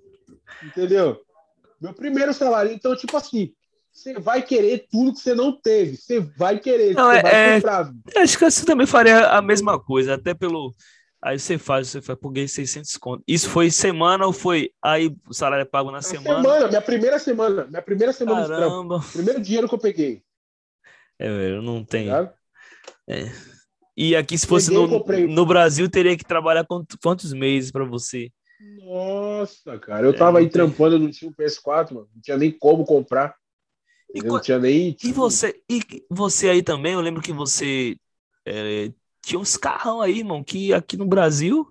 Entendeu? 0.62 1.20
Meu 1.80 1.92
primeiro 1.92 2.32
salário. 2.32 2.72
Então, 2.72 2.96
tipo 2.96 3.16
assim, 3.16 3.52
você 3.92 4.14
vai 4.14 4.42
querer 4.42 4.86
tudo 4.90 5.12
que 5.14 5.20
você 5.20 5.34
não 5.34 5.52
teve. 5.52 5.96
Você 5.96 6.20
vai 6.20 6.58
querer, 6.58 6.94
Não, 6.94 7.10
é- 7.10 7.22
vai 7.22 7.34
é- 7.34 7.54
comprar. 7.56 7.92
Acho 8.16 8.38
que 8.38 8.50
você 8.50 8.64
também 8.64 8.86
faria 8.86 9.28
a 9.28 9.42
mesma 9.42 9.78
coisa, 9.78 10.14
até 10.14 10.32
pelo. 10.34 10.74
Aí 11.22 11.38
você 11.38 11.58
faz, 11.58 11.88
você 11.88 12.00
faz 12.00 12.18
por 12.18 12.32
600 12.48 12.96
conto. 12.96 13.22
Isso 13.28 13.50
foi 13.50 13.70
semana 13.70 14.24
ou 14.24 14.32
foi? 14.32 14.70
Aí 14.82 15.14
o 15.28 15.34
salário 15.34 15.62
é 15.62 15.66
pago 15.66 15.90
na 15.90 15.98
Na 15.98 16.02
semana? 16.02 16.40
semana, 16.42 16.68
minha 16.68 16.80
primeira 16.80 17.18
semana. 17.18 17.66
Minha 17.66 17.82
primeira 17.82 18.12
semana. 18.14 18.48
Caramba. 18.48 19.04
Primeiro 19.12 19.40
dinheiro 19.42 19.68
que 19.68 19.74
eu 19.74 19.78
peguei. 19.78 20.22
É, 21.18 21.28
velho, 21.28 21.60
não 21.60 21.84
tem. 21.84 22.08
Tá? 22.08 22.32
E 24.02 24.16
aqui, 24.16 24.38
se 24.38 24.46
fosse 24.46 24.70
Peguei 24.70 24.82
no, 24.86 24.88
comprei. 24.88 25.26
no 25.26 25.44
Brasil, 25.44 25.90
teria 25.90 26.16
que 26.16 26.24
trabalhar 26.24 26.64
quanto- 26.64 26.98
quantos 27.02 27.34
meses 27.34 27.70
pra 27.70 27.84
você? 27.84 28.32
Nossa, 28.82 29.78
cara. 29.78 30.06
Eu 30.06 30.10
É, 30.10 30.16
tava 30.16 30.32
não 30.32 30.38
aí 30.38 30.44
tem. 30.44 30.52
trampando, 30.52 30.98
não 30.98 31.10
tinha 31.10 31.30
um 31.30 31.34
PS4, 31.34 31.94
mano. 31.94 32.08
Não 32.14 32.22
tinha 32.22 32.38
nem 32.38 32.50
como 32.50 32.86
comprar. 32.86 33.34
E, 34.14 34.22
não 34.22 34.40
tinha 34.40 34.58
nem. 34.58 34.88
e 34.88 34.94
tipo, 34.94 35.14
você, 35.14 35.62
e 35.70 35.80
você 36.10 36.48
aí 36.48 36.62
também, 36.62 36.94
eu 36.94 37.00
lembro 37.00 37.20
que 37.22 37.32
você 37.32 37.94
é, 38.46 38.90
tinha 39.22 39.38
uns 39.38 39.56
carrão 39.58 40.00
aí, 40.00 40.18
irmão, 40.20 40.42
que 40.42 40.72
aqui 40.72 40.96
no 40.96 41.06
Brasil. 41.06 41.70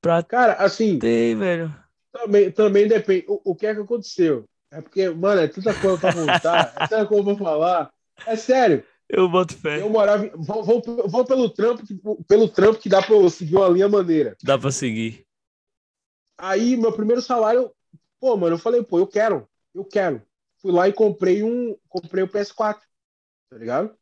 Pra 0.00 0.22
Cara, 0.22 0.52
assim, 0.54 0.98
ter, 0.98 1.34
velho. 1.36 1.74
também, 2.12 2.52
também 2.52 2.86
depende. 2.88 3.24
O, 3.28 3.52
o 3.52 3.54
que 3.56 3.66
é 3.66 3.74
que 3.74 3.80
aconteceu? 3.80 4.44
É 4.70 4.80
porque, 4.80 5.08
mano, 5.10 5.40
é 5.40 5.48
tanta 5.48 5.74
coisa 5.74 5.98
pra 5.98 6.12
contar, 6.12 6.72
é 6.76 6.86
tanta 6.86 7.06
coisa 7.06 7.24
pra 7.24 7.36
falar. 7.36 7.92
É 8.26 8.36
sério. 8.36 8.84
Eu 9.16 9.28
boto 9.28 9.56
fé. 9.56 9.80
Eu 9.80 9.88
morava. 9.88 10.28
Vou, 10.34 10.64
vou, 10.64 10.82
vou 11.06 11.24
pelo 11.24 11.48
trampo, 11.48 11.86
que, 11.86 11.94
pelo 12.26 12.48
trampo 12.48 12.80
que 12.80 12.88
dá 12.88 13.00
pra 13.00 13.14
eu 13.14 13.30
seguir 13.30 13.56
uma 13.56 13.68
linha 13.68 13.88
maneira. 13.88 14.36
Dá 14.42 14.58
pra 14.58 14.72
seguir. 14.72 15.24
Aí, 16.36 16.76
meu 16.76 16.92
primeiro 16.92 17.22
salário, 17.22 17.70
pô, 18.18 18.36
mano, 18.36 18.56
eu 18.56 18.58
falei, 18.58 18.82
pô, 18.82 18.98
eu 18.98 19.06
quero, 19.06 19.48
eu 19.72 19.84
quero. 19.84 20.20
Fui 20.60 20.72
lá 20.72 20.88
e 20.88 20.92
comprei 20.92 21.44
um, 21.44 21.76
comprei 21.88 22.24
o 22.24 22.28
PS4, 22.28 22.78
tá 23.48 23.56
ligado? 23.56 23.94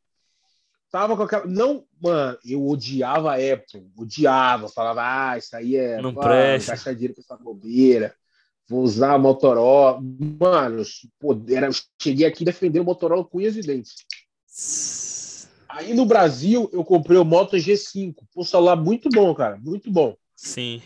Tava 0.90 1.14
com 1.14 1.24
aquela. 1.24 1.44
Não, 1.44 1.84
mano, 2.00 2.38
eu 2.42 2.66
odiava 2.66 3.32
a 3.32 3.34
Apple, 3.34 3.90
odiava, 3.94 4.68
falava, 4.68 5.02
ah, 5.02 5.36
isso 5.36 5.54
aí 5.54 5.76
é. 5.76 6.00
Não 6.00 6.14
pá, 6.14 6.22
presta. 6.22 6.72
Gastar 6.72 6.94
dinheiro 6.94 7.14
com 7.14 7.20
essa 7.20 7.36
bobeira, 7.36 8.14
vou 8.66 8.80
usar 8.80 9.12
a 9.12 9.18
Motorola. 9.18 10.00
Mano, 10.00 10.82
pô, 11.18 11.38
era, 11.48 11.66
eu 11.66 11.72
cheguei 12.00 12.24
aqui 12.24 12.46
defendendo 12.46 12.82
o 12.82 12.86
Motorola 12.86 13.24
com 13.24 13.38
unhas 13.38 13.56
e 13.56 13.60
dentes. 13.60 14.06
Aí 15.74 15.94
no 15.94 16.04
Brasil, 16.04 16.68
eu 16.72 16.84
comprei 16.84 17.16
o 17.18 17.24
Moto 17.24 17.56
G5, 17.56 18.14
um 18.36 18.44
celular 18.44 18.76
muito 18.76 19.08
bom, 19.08 19.34
cara, 19.34 19.56
muito 19.56 19.90
bom. 19.90 20.14
Sim. 20.36 20.82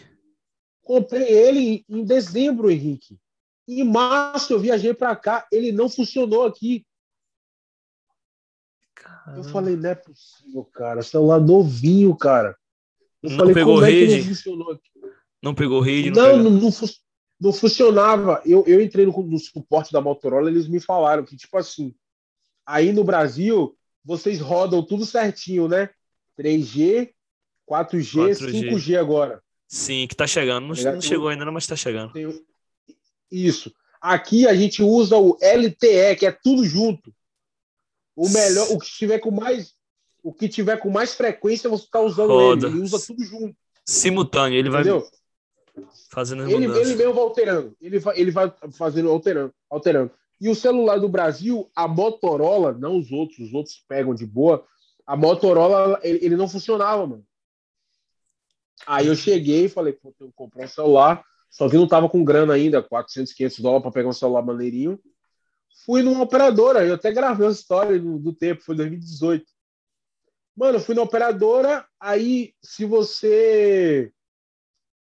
Comprei 0.83 1.25
ele 1.29 1.85
em 1.89 2.05
dezembro, 2.05 2.71
Henrique. 2.71 3.19
Em 3.67 3.83
março 3.83 4.53
eu 4.53 4.61
viajei 4.61 4.95
para 4.95 5.17
cá, 5.17 5.45
ele 5.51 5.73
não 5.73 5.89
funcionou 5.89 6.45
aqui. 6.47 6.87
Eu 9.37 9.43
falei, 9.43 9.77
não 9.77 9.91
é 9.91 9.95
possível, 9.97 10.65
cara. 10.73 11.03
Celular 11.03 11.41
novinho, 11.41 12.17
cara. 12.17 12.57
Eu 13.21 13.31
Não 13.31 13.37
falei, 13.37 13.55
pegou 13.55 13.83
é 13.85 13.91
rede? 13.91 14.19
não 14.19 14.25
funcionou 14.25 14.71
aqui? 14.73 14.91
Não 15.43 15.55
pegou 15.55 15.81
rede, 15.81 16.11
não, 16.11 16.37
Não, 16.37 16.45
não, 16.45 16.51
não, 16.51 16.73
fu- 16.73 16.87
não 17.41 17.53
funcionava. 17.53 18.41
Eu, 18.47 18.65
eu 18.69 18.81
entrei 18.81 19.05
no, 19.05 19.13
no 19.23 19.39
suporte 19.39 19.93
da 19.93 20.01
Motorola, 20.01 20.49
eles 20.49 20.69
me 20.69 20.79
falaram 20.79 21.25
que, 21.25 21.37
tipo 21.37 21.57
assim, 21.59 21.93
aí 22.65 22.93
no 22.93 23.03
Brasil, 23.03 23.77
vocês 24.07 24.41
rodam 24.41 24.83
tudo 24.83 25.05
certinho, 25.05 25.67
né? 25.67 25.91
3G, 26.39 27.11
4G, 27.69 28.37
4G. 28.37 28.71
5G 28.71 28.99
agora. 28.99 29.43
Sim, 29.67 30.07
que 30.07 30.15
tá 30.15 30.27
chegando. 30.27 30.69
Não, 30.69 30.93
não 30.93 31.01
chegou 31.01 31.29
ainda, 31.29 31.45
não, 31.45 31.53
mas 31.53 31.67
tá 31.67 31.75
chegando. 31.75 32.13
Tem 32.13 32.33
Isso. 33.31 33.75
Aqui 34.01 34.47
a 34.47 34.55
gente 34.55 34.83
usa 34.83 35.17
o 35.17 35.37
LTE, 35.43 36.15
que 36.17 36.27
é 36.27 36.31
tudo 36.31 36.65
junto. 36.65 37.13
O 38.15 38.29
melhor, 38.29 38.71
o 38.71 38.79
que 38.79 38.89
tiver 38.89 39.19
com 39.19 39.33
mais, 39.33 39.75
o 40.23 40.33
que 40.33 40.49
tiver 40.49 40.77
com 40.79 40.89
mais 40.89 41.13
frequência, 41.15 41.69
você 41.69 41.85
está 41.85 42.01
usando 42.01 42.29
Roda. 42.29 42.69
ele. 42.69 42.77
Ele 42.77 42.85
usa 42.85 43.05
tudo 43.05 43.23
junto, 43.25 43.57
Simultâneo, 43.85 44.59
ele 44.59 44.71
vai 44.71 44.83
entendeu? 44.83 45.07
fazendo 46.09 46.43
as 46.43 46.49
Ele, 46.49 46.65
ele 46.65 46.95
mesmo 46.95 47.13
vai 47.13 47.23
alterando. 47.23 47.77
Ele 47.81 47.99
vai, 47.99 48.19
ele 48.19 48.31
vai 48.31 48.53
fazendo 48.73 49.11
alterando, 49.11 49.53
alterando. 49.69 50.11
E 50.41 50.49
o 50.49 50.55
celular 50.55 50.99
do 50.99 51.09
Brasil, 51.09 51.71
a 51.75 51.89
Motorola, 51.89 52.73
não 52.73 52.99
os 52.99 53.11
outros, 53.11 53.39
os 53.39 53.55
outros 53.55 53.83
pegam 53.89 54.15
de 54.15 54.27
boa. 54.27 54.67
A 55.07 55.17
Motorola, 55.17 55.99
ele, 56.03 56.19
ele 56.23 56.37
não 56.37 56.49
funcionava, 56.49 57.07
mano. 57.07 57.27
Aí 58.87 59.07
eu 59.07 59.17
cheguei 59.17 59.65
e 59.65 59.69
falei, 59.69 59.95
pô, 59.95 60.15
eu 60.21 60.31
comprar 60.35 60.65
um 60.65 60.69
celular, 60.69 61.25
só 61.51 61.69
que 61.69 61.77
não 61.77 61.89
tava 61.89 62.09
com 62.09 62.23
grana 62.23 62.55
ainda, 62.55 62.83
400, 62.83 63.33
500 63.33 63.61
dólares 63.61 63.83
para 63.83 63.93
pegar 63.93 64.09
um 64.09 64.13
celular 64.13 64.43
maneirinho. 64.43 65.01
Fui 65.85 66.03
numa 66.03 66.25
operadora, 66.25 66.85
eu 66.85 66.95
até 66.95 67.11
gravei 67.11 67.47
uma 67.47 67.53
história 67.53 67.99
do, 67.99 68.19
do 68.19 68.33
tempo, 68.33 68.63
foi 68.63 68.75
2018. 68.77 69.45
Mano, 70.55 70.81
fui 70.81 70.95
na 70.95 71.03
operadora, 71.03 71.87
aí 72.01 72.55
se 72.63 72.85
você 72.85 74.13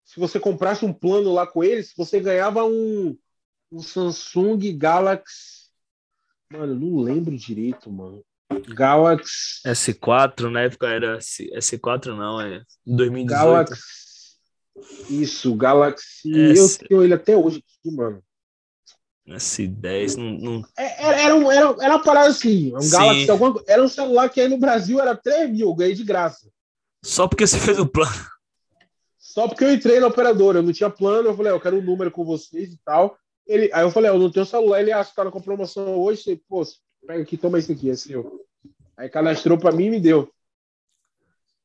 se 0.05 0.19
você 0.19 0.41
comprasse 0.41 0.87
um 0.87 0.93
plano 0.93 1.35
lá 1.35 1.47
com 1.47 1.63
eles, 1.63 1.93
você 1.95 2.19
ganhava 2.19 2.65
um, 2.65 3.15
um 3.71 3.81
Samsung 3.81 4.59
Galaxy. 4.77 5.69
Mano, 6.53 6.73
eu 6.73 6.79
não 6.81 7.01
lembro 7.03 7.37
direito, 7.37 7.91
mano. 7.91 8.25
Galaxy. 8.75 9.61
S4, 9.67 10.49
na 10.51 10.63
época 10.63 10.87
era 10.89 11.17
S- 11.19 11.51
S4, 11.55 12.17
não, 12.17 12.41
é 12.41 12.63
2018. 12.87 13.29
Galaxy. 13.29 13.83
Isso, 15.11 15.55
Galaxy. 15.55 16.33
S- 16.53 16.79
Eu 16.83 16.89
tenho 16.89 17.03
ele 17.03 17.15
até 17.15 17.37
hoje 17.37 17.59
aqui, 17.59 17.95
mano. 17.95 18.23
S10, 19.29 20.17
não, 20.17 20.31
não- 20.39 20.69
É- 20.79 21.05
Era, 21.05 21.21
era, 21.21 21.35
um, 21.37 21.53
era, 21.53 21.77
era 21.85 21.95
uma 21.97 22.03
parada 22.03 22.29
assim. 22.31 22.75
Um 22.75 22.81
Sim. 22.81 22.91
Galaxy, 22.91 23.31
alguma, 23.31 23.63
era 23.67 23.83
um 23.85 23.89
celular 23.89 24.31
que 24.31 24.41
aí 24.41 24.49
no 24.49 24.57
Brasil 24.57 24.99
era 24.99 25.15
3 25.15 25.51
mil, 25.51 25.69
eu 25.69 25.75
ganhei 25.75 25.95
de 25.95 26.05
graça. 26.05 26.49
Só 27.05 27.29
porque 27.29 27.47
você 27.47 27.59
fez 27.61 27.79
o 27.79 27.87
plano. 27.87 28.11
Só 29.19 29.47
porque 29.47 29.65
eu 29.65 29.73
entrei 29.75 30.01
na 30.01 30.07
operadora, 30.07 30.59
eu 30.59 30.63
não 30.63 30.73
tinha 30.73 30.89
plano, 30.89 31.29
eu 31.29 31.37
falei, 31.37 31.53
"Ah, 31.53 31.55
eu 31.57 31.61
quero 31.61 31.77
um 31.77 31.83
número 31.83 32.11
com 32.11 32.25
vocês 32.25 32.73
e 32.73 32.79
tal. 32.83 33.19
Ele, 33.49 33.71
aí 33.73 33.83
eu 33.83 33.91
falei, 33.91 34.11
"Ah, 34.11 34.15
eu 34.15 34.19
não 34.19 34.31
tenho 34.31 34.45
celular, 34.45 34.81
ele 34.81 34.93
acha 34.93 35.11
que 35.11 35.17
tá 35.17 35.25
na 35.25 35.31
com 35.31 35.41
promoção 35.41 35.99
hoje, 35.99 36.23
você, 36.23 36.41
pô, 36.49 36.63
pega 37.07 37.23
aqui, 37.23 37.37
toma 37.39 37.59
esse 37.59 37.73
aqui, 37.73 37.91
é 37.91 37.97
seu. 37.97 38.45
Aí 38.97 39.09
cadastrou 39.09 39.57
pra 39.59 39.73
mim 39.73 39.87
e 39.87 39.91
me 39.91 40.01
deu. 40.01 40.31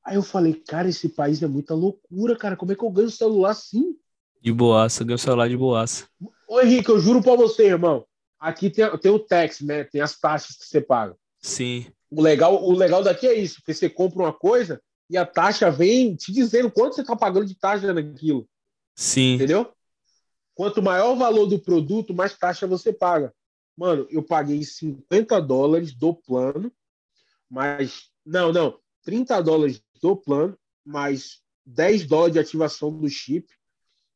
Aí 0.03 0.15
eu 0.15 0.23
falei, 0.23 0.53
cara, 0.53 0.87
esse 0.89 1.09
país 1.09 1.41
é 1.43 1.47
muita 1.47 1.73
loucura, 1.73 2.35
cara. 2.37 2.55
Como 2.55 2.71
é 2.71 2.75
que 2.75 2.83
eu 2.83 2.89
ganho 2.89 3.09
celular 3.09 3.51
assim? 3.51 3.95
De 4.41 4.51
boaça, 4.51 5.03
ganhou 5.03 5.15
o 5.15 5.19
celular 5.19 5.47
de 5.47 5.57
boaça. 5.57 6.07
Ô, 6.47 6.59
Henrique, 6.61 6.89
eu 6.89 6.99
juro 6.99 7.21
pra 7.21 7.35
você, 7.35 7.67
irmão. 7.67 8.05
Aqui 8.39 8.69
tem, 8.69 8.85
tem 8.97 9.11
o 9.11 9.19
tax, 9.19 9.61
né? 9.61 9.85
Tem 9.85 10.01
as 10.01 10.19
taxas 10.19 10.57
que 10.57 10.65
você 10.65 10.81
paga. 10.81 11.15
Sim, 11.39 11.85
O 12.11 12.21
legal, 12.21 12.61
o 12.63 12.73
legal 12.73 13.01
daqui 13.03 13.27
é 13.27 13.33
isso, 13.33 13.55
porque 13.55 13.73
você 13.73 13.89
compra 13.89 14.19
uma 14.23 14.33
coisa 14.33 14.81
e 15.09 15.17
a 15.17 15.25
taxa 15.25 15.71
vem 15.71 16.15
te 16.15 16.31
dizendo 16.31 16.69
quanto 16.69 16.95
você 16.95 17.03
tá 17.03 17.15
pagando 17.15 17.45
de 17.45 17.55
taxa 17.55 17.93
naquilo. 17.93 18.47
sim. 18.95 19.35
Entendeu? 19.35 19.71
Quanto 20.55 20.81
maior 20.81 21.13
o 21.13 21.17
valor 21.17 21.47
do 21.47 21.59
produto, 21.59 22.13
mais 22.13 22.37
taxa 22.37 22.67
você 22.67 22.93
paga. 22.93 23.33
Mano, 23.75 24.07
eu 24.09 24.21
paguei 24.21 24.63
50 24.63 25.41
dólares 25.41 25.93
do 25.93 26.13
plano, 26.13 26.71
mais. 27.49 28.09
Não, 28.25 28.53
não. 28.53 28.79
30 29.03 29.41
dólares 29.41 29.81
do 30.01 30.15
plano, 30.15 30.57
mais 30.85 31.41
10 31.65 32.05
dólares 32.05 32.33
de 32.33 32.39
ativação 32.39 32.95
do 32.95 33.09
chip 33.09 33.47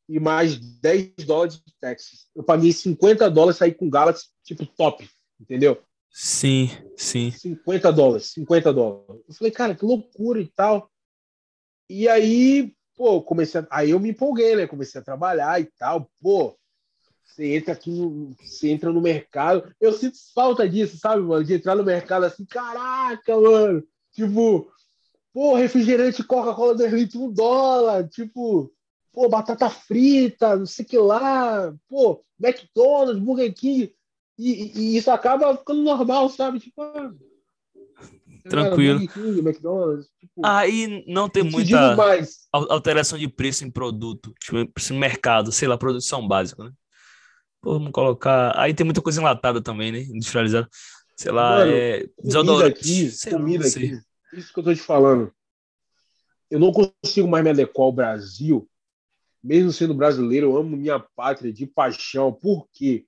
e 0.08 0.18
mais 0.18 0.58
10 0.58 1.14
dólares 1.26 1.56
de 1.56 1.74
taxas. 1.80 2.28
Eu 2.34 2.42
paguei 2.42 2.72
50 2.72 3.30
dólares 3.30 3.58
saí 3.58 3.74
com 3.74 3.90
Galaxy, 3.90 4.28
tipo, 4.42 4.64
top. 4.64 5.08
Entendeu? 5.40 5.82
Sim, 6.10 6.70
sim. 6.96 7.30
50 7.30 7.92
dólares, 7.92 8.26
50 8.32 8.72
dólares. 8.72 9.22
Eu 9.28 9.34
falei, 9.34 9.52
cara, 9.52 9.74
que 9.74 9.84
loucura 9.84 10.40
e 10.40 10.46
tal. 10.48 10.90
E 11.88 12.08
aí, 12.08 12.74
pô, 12.98 13.22
comecei 13.22 13.60
a... 13.60 13.66
aí 13.70 13.90
eu 13.90 14.00
me 14.00 14.10
empolguei, 14.10 14.56
né? 14.56 14.66
Comecei 14.66 15.00
a 15.00 15.04
trabalhar 15.04 15.60
e 15.60 15.66
tal. 15.78 16.10
Pô, 16.20 16.58
você 17.24 17.54
entra 17.54 17.72
aqui 17.72 17.90
no, 17.90 18.34
você 18.42 18.70
entra 18.70 18.92
no 18.92 19.00
mercado. 19.00 19.72
Eu 19.80 19.92
sinto 19.92 20.18
falta 20.34 20.68
disso, 20.68 20.98
sabe, 20.98 21.22
mano? 21.22 21.44
De 21.44 21.54
entrar 21.54 21.76
no 21.76 21.84
mercado 21.84 22.24
assim, 22.24 22.44
caraca, 22.44 23.40
mano. 23.40 23.84
Tipo, 24.12 24.68
pô, 25.32 25.54
refrigerante 25.54 26.24
Coca-Cola 26.24 26.74
2 26.74 26.92
litros, 26.92 27.22
um 27.22 27.32
dólar. 27.32 28.08
Tipo, 28.08 28.72
pô, 29.12 29.28
batata 29.28 29.70
frita, 29.70 30.56
não 30.56 30.66
sei 30.66 30.84
que 30.84 30.98
lá. 30.98 31.72
Pô, 31.88 32.24
McDonald's, 32.40 33.22
Burger 33.22 33.54
King. 33.54 33.94
E, 34.36 34.50
e- 34.52 34.72
e 34.78 34.96
isso 34.96 35.10
acaba 35.10 35.56
ficando 35.56 35.82
normal, 35.82 36.28
sabe? 36.30 36.58
Tipo, 36.58 36.82
Tranquilo. 38.48 38.98
Burger 38.98 39.14
King, 39.14 39.40
McDonald's. 39.40 40.08
Tipo, 40.18 40.42
Aí 40.44 41.04
não 41.06 41.28
tem 41.28 41.42
muita 41.42 41.96
alteração 42.52 43.18
de 43.18 43.28
preço 43.28 43.64
em 43.64 43.70
produto, 43.70 44.34
tipo, 44.40 44.66
preço 44.72 44.94
no 44.94 45.00
mercado, 45.00 45.52
sei 45.52 45.68
lá, 45.68 45.76
produção 45.76 46.26
básica, 46.26 46.64
né? 46.64 46.72
Pô, 47.60 47.74
vamos 47.74 47.92
colocar. 47.92 48.52
Aí 48.58 48.72
tem 48.72 48.84
muita 48.84 49.02
coisa 49.02 49.20
enlatada 49.20 49.60
também, 49.60 49.92
né? 49.92 50.00
Industrializada. 50.00 50.68
Sei 51.16 51.32
lá, 51.32 51.58
Mano, 51.58 51.72
é. 51.72 52.06
Desodorante. 52.22 52.78
aqui, 52.78 53.10
sei 53.10 53.32
comida 53.32 53.66
aqui. 53.66 53.98
Isso 54.32 54.52
que 54.52 54.60
eu 54.60 54.64
tô 54.64 54.74
te 54.74 54.80
falando. 54.80 55.32
Eu 56.50 56.60
não 56.60 56.72
consigo 56.72 57.28
mais 57.28 57.42
me 57.44 57.50
adequar 57.50 57.84
ao 57.84 57.92
Brasil 57.92 58.68
mesmo 59.42 59.72
sendo 59.72 59.94
brasileiro, 59.94 60.48
eu 60.48 60.56
amo 60.56 60.76
minha 60.76 60.98
pátria 60.98 61.52
de 61.52 61.66
paixão. 61.66 62.32
Por 62.32 62.68
quê? 62.72 63.06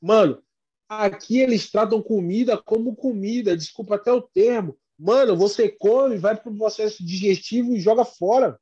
Mano, 0.00 0.42
aqui 0.88 1.38
eles 1.38 1.70
tratam 1.70 2.02
comida 2.02 2.56
como 2.56 2.94
comida, 2.94 3.56
desculpa 3.56 3.96
até 3.96 4.12
o 4.12 4.22
termo. 4.22 4.76
Mano, 4.98 5.36
você 5.36 5.68
come, 5.68 6.16
vai 6.16 6.36
pro 6.36 6.54
processo 6.54 7.04
digestivo 7.04 7.74
e 7.74 7.80
joga 7.80 8.04
fora. 8.04 8.58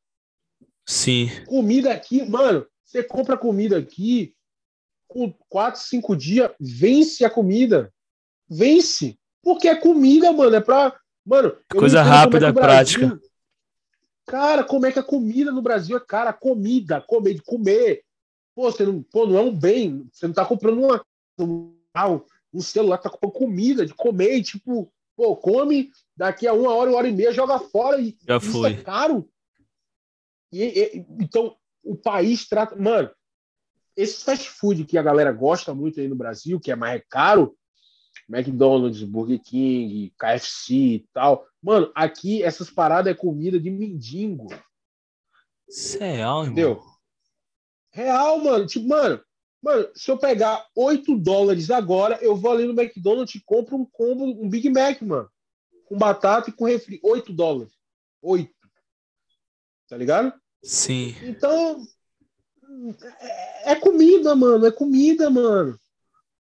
Sim. 0.87 1.31
Comida 1.47 1.93
aqui, 1.93 2.29
mano, 2.29 2.67
você 2.85 3.03
compra 3.03 3.37
comida 3.37 3.79
aqui, 3.79 4.35
com 5.07 5.33
quatro, 5.49 5.81
cinco 5.81 6.17
dias, 6.17 6.51
vence 6.59 7.25
a 7.25 7.31
comida. 7.31 7.93
Vence. 8.49 9.17
Porque 9.43 9.69
é 9.69 9.77
comida, 9.77 10.33
mano. 10.33 10.57
É 10.57 10.61
pra. 10.61 10.99
Mano, 11.25 11.57
coisa 11.71 12.03
rápida, 12.03 12.49
é 12.49 12.53
prática. 12.53 13.19
Cara, 14.27 14.65
como 14.65 14.87
é 14.87 14.93
que 14.93 14.99
a 14.99 15.03
comida 15.03 15.51
no 15.53 15.63
Brasil 15.63 15.97
é 15.97 16.01
cara? 16.01 16.33
Comida, 16.33 17.01
comer, 17.01 17.35
de 17.35 17.43
comer. 17.43 18.03
Pô, 18.55 18.71
você 18.71 18.85
não, 18.85 19.03
pô, 19.03 19.27
não 19.27 19.39
é 19.39 19.41
um 19.41 19.55
bem. 19.55 20.09
Você 20.13 20.27
não 20.27 20.35
tá 20.35 20.45
comprando 20.45 20.81
uma, 20.81 21.05
um, 21.97 22.21
um 22.53 22.61
celular, 22.61 22.99
tá 22.99 23.09
comprando 23.09 23.33
comida 23.33 23.87
de 23.87 23.95
comer. 23.95 24.37
E, 24.37 24.43
tipo, 24.43 24.93
pô, 25.17 25.37
come, 25.37 25.91
daqui 26.17 26.47
a 26.47 26.53
uma 26.53 26.75
hora, 26.75 26.91
uma 26.91 26.99
hora 26.99 27.09
e 27.09 27.13
meia, 27.13 27.33
joga 27.33 27.59
fora. 27.59 28.01
E 28.01 28.17
Já 28.27 28.37
isso 28.39 28.53
foi. 28.53 28.73
é 28.73 28.83
caro. 28.83 29.29
E, 30.53 30.63
e, 30.63 31.07
então, 31.21 31.57
o 31.83 31.97
país 31.97 32.49
trata. 32.49 32.77
Mano, 32.77 33.11
esse 33.97 34.25
fast 34.25 34.49
food 34.51 34.85
que 34.85 34.99
a 34.99 35.03
galera 35.03 35.33
gosta 35.33 35.75
muito 35.75 36.01
aí 36.01 36.09
no 36.09 36.17
Brasil, 36.17 36.61
que 36.61 36.71
é 36.71 36.77
mais 36.77 37.03
caro, 37.09 37.57
McDonald's, 38.29 39.03
Burger 39.03 39.41
King, 39.41 40.13
KFC 40.19 40.75
e 40.75 41.09
tal. 41.13 41.47
Mano, 41.63 41.91
aqui 41.95 42.43
essas 42.43 42.71
paradas 42.71 43.13
é 43.13 43.17
comida 43.17 43.59
de 43.61 43.71
mendigo. 43.71 44.49
Isso 45.69 46.03
é 46.03 46.17
real, 46.17 46.45
irmão. 46.45 46.53
Entendeu? 46.53 46.83
Real, 47.91 48.39
mano. 48.39 48.67
Tipo, 48.67 48.89
mano, 48.89 49.23
mano, 49.65 49.89
se 49.95 50.11
eu 50.11 50.19
pegar 50.19 50.67
8 50.77 51.17
dólares 51.17 51.71
agora, 51.71 52.19
eu 52.21 52.37
vou 52.37 52.53
ali 52.53 52.67
no 52.67 52.79
McDonald's 52.79 53.35
e 53.35 53.43
compro 53.45 53.77
um 53.77 53.87
combo, 53.87 54.25
um 54.25 54.47
Big 54.47 54.69
Mac, 54.69 55.01
mano. 55.01 55.31
Com 55.87 55.97
batata 55.97 56.51
e 56.51 56.53
com 56.53 56.67
refri. 56.67 57.01
8 57.03 57.33
dólares. 57.33 57.73
8. 58.21 58.53
Tá 59.89 59.97
ligado? 59.97 60.35
Sim. 60.63 61.17
Então, 61.23 61.83
é, 63.21 63.73
é 63.73 63.75
comida, 63.77 64.37
mano. 64.37 64.67
É 64.67 64.71
comida, 64.71 65.31
mano. 65.31 65.79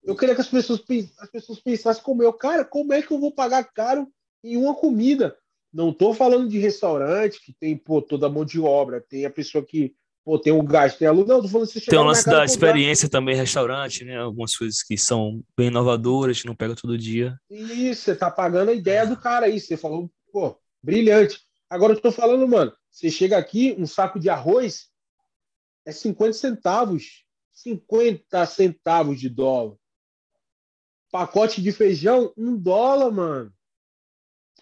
Eu 0.02 0.14
queria 0.14 0.34
que 0.34 0.42
as 0.42 0.48
pessoas, 0.48 0.82
as 1.18 1.30
pessoas 1.30 1.60
pensassem 1.60 2.02
como 2.02 2.22
eu. 2.22 2.32
Cara, 2.32 2.62
como 2.62 2.92
é 2.92 3.00
que 3.00 3.10
eu 3.10 3.18
vou 3.18 3.32
pagar 3.32 3.64
caro 3.64 4.06
em 4.42 4.58
uma 4.58 4.74
comida? 4.74 5.34
Não 5.72 5.90
estou 5.90 6.12
falando 6.12 6.46
de 6.46 6.58
restaurante 6.58 7.40
que 7.42 7.54
tem 7.54 7.74
pô, 7.74 8.02
toda 8.02 8.26
a 8.26 8.30
mão 8.30 8.44
de 8.44 8.60
obra, 8.60 9.00
tem 9.00 9.24
a 9.24 9.30
pessoa 9.30 9.64
que 9.64 9.94
pô, 10.24 10.38
tem 10.38 10.52
um 10.52 10.64
gasto, 10.64 10.98
tem 10.98 11.06
a 11.06 11.12
luz. 11.12 11.28
Não, 11.28 11.42
tô 11.42 11.48
falando 11.48 11.66
você 11.66 11.80
Tem 11.80 11.98
o 11.98 12.02
lance 12.02 12.24
da 12.24 12.44
experiência 12.44 13.08
também, 13.08 13.36
restaurante, 13.36 14.04
né? 14.04 14.16
Algumas 14.16 14.56
coisas 14.56 14.82
que 14.82 14.96
são 14.96 15.44
bem 15.56 15.68
inovadoras, 15.68 16.40
que 16.40 16.46
não 16.46 16.56
pega 16.56 16.74
todo 16.74 16.96
dia. 16.96 17.38
Isso, 17.50 18.02
você 18.02 18.16
tá 18.16 18.30
pagando 18.30 18.70
a 18.70 18.74
ideia 18.74 19.06
do 19.06 19.16
cara 19.16 19.46
aí. 19.46 19.60
Você 19.60 19.76
falou, 19.76 20.10
pô, 20.32 20.58
brilhante. 20.82 21.40
Agora 21.68 21.92
eu 21.92 22.00
tô 22.00 22.10
falando, 22.10 22.48
mano, 22.48 22.72
você 22.90 23.10
chega 23.10 23.36
aqui, 23.36 23.76
um 23.78 23.86
saco 23.86 24.18
de 24.18 24.30
arroz 24.30 24.88
é 25.86 25.92
50 25.92 26.32
centavos. 26.32 27.24
50 27.52 28.46
centavos 28.46 29.20
de 29.20 29.28
dólar. 29.28 29.76
Pacote 31.10 31.62
de 31.62 31.70
feijão, 31.70 32.32
um 32.36 32.56
dólar, 32.56 33.12
mano. 33.12 33.54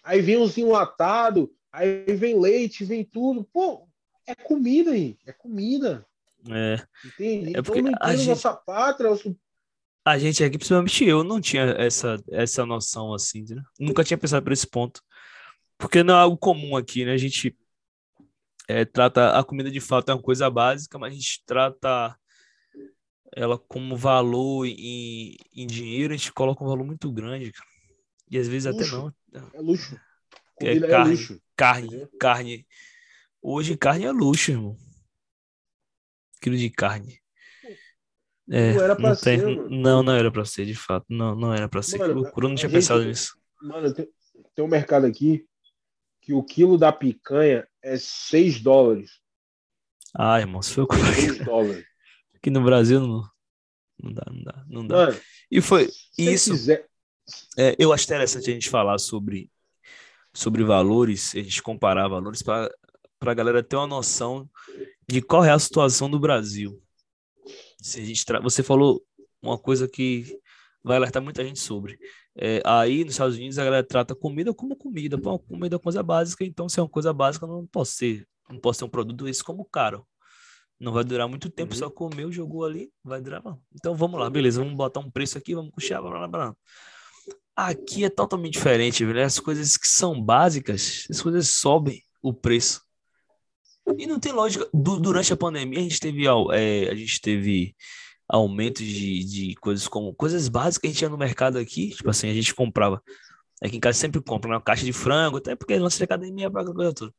Aí 0.03 0.21
vem 0.21 0.37
uns 0.37 0.57
enlatados, 0.57 1.47
aí 1.71 2.03
vem 2.15 2.39
leite, 2.39 2.85
vem 2.85 3.03
tudo. 3.03 3.43
Pô, 3.51 3.87
é 4.27 4.35
comida 4.35 4.91
aí, 4.91 5.17
é 5.25 5.31
comida. 5.31 6.05
É. 6.49 6.85
Entende? 7.05 7.55
É 7.55 7.59
então 7.59 7.75
não 7.75 7.91
entendo 7.91 8.17
gente... 8.17 8.29
nossa 8.29 8.53
pátria. 8.53 9.09
Nosso... 9.09 9.35
A 10.05 10.17
gente 10.17 10.43
aqui, 10.43 10.57
principalmente 10.57 11.05
eu, 11.05 11.23
não 11.23 11.39
tinha 11.39 11.63
essa, 11.77 12.21
essa 12.29 12.65
noção 12.65 13.13
assim, 13.13 13.45
né? 13.49 13.61
Nunca 13.79 14.03
tinha 14.03 14.17
pensado 14.17 14.43
por 14.43 14.51
esse 14.51 14.67
ponto. 14.67 15.01
Porque 15.77 16.03
não 16.03 16.13
é 16.13 16.21
algo 16.21 16.37
comum 16.37 16.75
aqui, 16.75 17.05
né? 17.05 17.13
A 17.13 17.17
gente 17.17 17.57
é, 18.67 18.85
trata 18.85 19.37
a 19.37 19.43
comida 19.43 19.69
de 19.71 19.79
fato 19.79 20.09
é 20.09 20.13
uma 20.13 20.21
coisa 20.21 20.49
básica, 20.49 20.97
mas 20.97 21.13
a 21.13 21.15
gente 21.15 21.43
trata 21.45 22.17
ela 23.35 23.57
como 23.57 23.95
valor 23.97 24.65
em, 24.65 25.35
em 25.53 25.65
dinheiro, 25.65 26.13
a 26.13 26.17
gente 26.17 26.31
coloca 26.31 26.63
um 26.63 26.67
valor 26.67 26.85
muito 26.85 27.11
grande, 27.11 27.51
cara. 27.51 27.69
E 28.29 28.37
às 28.37 28.47
vezes 28.47 28.73
luxo. 28.73 28.95
até 28.95 29.39
não. 29.39 29.49
É 29.53 29.61
luxo. 29.61 29.95
É 30.61 30.65
Comida 30.65 30.85
é, 30.85 30.89
carne, 30.89 31.11
luxo. 31.11 31.41
carne, 31.55 31.87
entendeu? 31.87 32.09
carne. 32.19 32.67
Hoje 33.43 33.75
carne 33.75 34.05
é 34.05 34.11
luxo, 34.11 34.51
irmão. 34.51 34.77
Quilo 36.41 36.57
de 36.57 36.69
carne. 36.69 37.19
É, 38.49 38.73
Não 38.73 38.81
era 38.83 38.95
pra 38.95 39.09
não 39.09 39.15
tem- 39.15 39.39
ser, 39.39 39.45
mano. 39.55 39.69
Não, 39.69 40.03
não 40.03 40.13
era 40.13 40.31
pra 40.31 40.45
ser, 40.45 40.65
de 40.65 40.75
fato. 40.75 41.05
Não, 41.09 41.35
não 41.35 41.53
era 41.53 41.67
pra 41.69 41.81
ser. 41.81 41.97
Mano, 41.97 42.13
que 42.13 42.19
loucura, 42.21 42.47
não 42.47 42.55
tinha 42.55 42.69
gente- 42.69 42.77
pensado 42.77 43.03
nisso. 43.05 43.37
Mano, 43.61 43.93
tem, 43.93 44.07
tem 44.55 44.65
um 44.65 44.67
mercado 44.67 45.05
aqui 45.05 45.45
que 46.21 46.33
o 46.33 46.43
quilo 46.43 46.77
da 46.77 46.91
picanha 46.91 47.67
é 47.81 47.97
6 47.97 48.61
dólares. 48.61 49.11
Ah, 50.13 50.39
irmão, 50.39 50.61
se 50.61 50.73
foi 50.73 50.85
6 51.15 51.37
dólares. 51.45 51.85
aqui 52.35 52.49
no 52.49 52.63
Brasil, 52.63 52.99
não, 52.99 53.23
não 54.01 54.13
dá, 54.13 54.23
não 54.31 54.43
dá, 54.43 54.65
não 54.67 54.87
dá. 54.87 54.95
Mano, 55.07 55.19
E 55.49 55.61
foi 55.61 55.89
isso. 56.17 56.51
quiser. 56.51 56.87
É, 57.57 57.75
eu 57.79 57.93
acho 57.93 58.03
interessante 58.03 58.49
a 58.49 58.53
gente 58.53 58.69
falar 58.69 58.97
sobre, 58.99 59.49
sobre 60.33 60.63
valores, 60.65 61.33
a 61.33 61.39
gente 61.39 61.63
comparar 61.63 62.09
valores 62.09 62.41
para 62.43 62.69
a 63.31 63.35
galera 63.35 63.63
ter 63.63 63.75
uma 63.75 63.87
noção 63.87 64.49
de 65.07 65.21
qual 65.21 65.43
é 65.43 65.51
a 65.51 65.59
situação 65.59 66.09
do 66.09 66.19
Brasil. 66.19 66.81
Se 67.81 67.99
a 67.99 68.05
gente 68.05 68.25
tra- 68.25 68.39
Você 68.39 68.63
falou 68.63 69.03
uma 69.41 69.57
coisa 69.57 69.87
que 69.87 70.39
vai 70.83 70.97
alertar 70.97 71.21
muita 71.21 71.43
gente 71.43 71.59
sobre. 71.59 71.97
É, 72.35 72.61
aí 72.65 73.03
nos 73.03 73.13
Estados 73.13 73.35
Unidos 73.35 73.59
a 73.59 73.63
galera 73.63 73.83
trata 73.85 74.15
comida 74.15 74.53
como 74.53 74.75
comida. 74.75 75.17
Pô, 75.17 75.37
comida 75.39 75.75
é 75.75 75.77
uma 75.77 75.83
coisa 75.83 76.01
básica, 76.01 76.43
então 76.45 76.67
se 76.67 76.79
é 76.79 76.83
uma 76.83 76.89
coisa 76.89 77.13
básica, 77.13 77.45
não 77.45 77.65
posso 77.67 77.91
ser, 77.93 78.27
não 78.49 78.59
posso 78.59 78.79
ter 78.79 78.85
um 78.85 78.89
produto 78.89 79.23
desse 79.25 79.43
como 79.43 79.63
caro. 79.65 80.05
Não 80.79 80.91
vai 80.91 81.03
durar 81.03 81.27
muito 81.29 81.49
tempo, 81.49 81.73
Uhum. 81.73 81.79
só 81.79 81.89
comeu, 81.89 82.31
jogou 82.31 82.65
ali, 82.65 82.91
vai 83.03 83.21
durar 83.21 83.41
não. 83.43 83.61
Então 83.73 83.95
vamos 83.95 84.19
lá, 84.19 84.29
beleza, 84.29 84.59
vamos 84.61 84.75
botar 84.75 84.99
um 84.99 85.09
preço 85.11 85.37
aqui, 85.37 85.53
vamos 85.55 85.71
puxar, 85.71 86.01
blá, 86.01 86.11
blá, 86.11 86.27
blá. 86.27 86.55
Aqui 87.55 88.03
é 88.03 88.09
totalmente 88.09 88.53
diferente, 88.53 89.05
velho. 89.05 89.23
As 89.23 89.39
coisas 89.39 89.77
que 89.77 89.87
são 89.87 90.19
básicas, 90.21 91.05
as 91.09 91.21
coisas 91.21 91.47
sobem 91.49 92.01
o 92.21 92.33
preço. 92.33 92.81
E 93.97 94.07
não 94.07 94.19
tem 94.19 94.31
lógica. 94.31 94.67
Du- 94.73 94.99
durante 94.99 95.33
a 95.33 95.37
pandemia, 95.37 95.79
a 95.79 95.83
gente 95.83 95.99
teve, 95.99 96.25
é, 96.53 96.89
a 96.89 96.95
gente 96.95 97.19
teve 97.21 97.75
aumentos 98.27 98.85
de, 98.85 99.23
de 99.23 99.55
coisas 99.55 99.87
como 99.87 100.13
coisas 100.13 100.47
básicas 100.47 100.77
que 100.79 100.87
a 100.87 100.89
gente 100.91 101.01
ia 101.01 101.09
no 101.09 101.17
mercado 101.17 101.57
aqui. 101.57 101.89
Tipo 101.89 102.09
assim, 102.09 102.29
a 102.29 102.33
gente 102.33 102.53
comprava. 102.53 103.01
Aqui 103.61 103.77
em 103.77 103.79
casa 103.79 103.97
sempre 103.97 104.21
compra 104.21 104.49
uma 104.51 104.61
caixa 104.61 104.85
de 104.85 104.93
frango, 104.93 105.37
até 105.37 105.55
porque 105.55 105.77
nossa 105.79 105.97
de 105.97 106.03
academia 106.03 106.49
para 106.49 106.65
coisa 106.65 106.93
toda. 106.93 107.13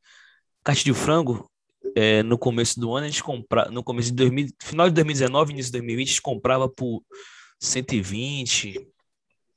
Caixa 0.63 0.85
de 0.85 0.95
frango, 0.95 1.51
é, 1.95 2.23
no 2.23 2.39
começo 2.39 2.81
do 2.81 2.95
ano, 2.95 3.07
a 3.07 3.09
gente 3.11 3.23
comprava. 3.23 3.71
No 3.71 3.83
começo 3.83 4.09
de 4.11 4.17
2000, 4.17 4.49
final 4.63 4.89
de 4.89 4.95
2019, 4.95 5.53
início 5.53 5.71
de 5.71 5.79
2020, 5.79 6.07
a 6.07 6.11
gente 6.11 6.23
comprava 6.23 6.69
por 6.69 7.03
120, 7.61 8.87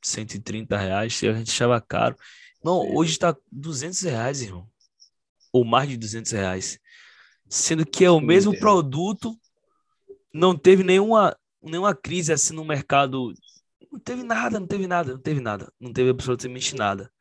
130 0.02 0.78
reais, 0.78 1.22
a 1.24 1.34
gente 1.34 1.52
achava 1.52 1.82
caro. 1.82 2.16
Não, 2.64 2.96
hoje 2.96 3.12
está 3.12 3.36
200 3.52 4.02
reais, 4.02 4.42
irmão. 4.42 4.68
Ou 5.52 5.64
mais 5.64 5.90
de 5.90 5.98
200 5.98 6.32
reais. 6.32 6.80
Sendo 7.50 7.86
que 7.86 8.04
é 8.04 8.12
o 8.12 8.20
mesmo 8.20 8.52
entendo. 8.52 8.62
produto, 8.62 9.36
não 10.34 10.58
teve 10.58 10.84
nenhuma, 10.84 11.36
nenhuma 11.62 11.96
crise 11.96 12.34
assim 12.34 12.54
no 12.54 12.66
mercado. 12.66 13.34
Não 13.92 14.00
teve 14.00 14.24
nada, 14.24 14.60
não 14.60 14.68
teve 14.68 14.86
nada, 14.88 15.14
não 15.14 15.20
teve 15.22 15.40
nada. 15.40 15.72
Não 15.80 15.94
teve 15.94 16.10
absolutamente 16.10 16.76
nada. 16.76 17.12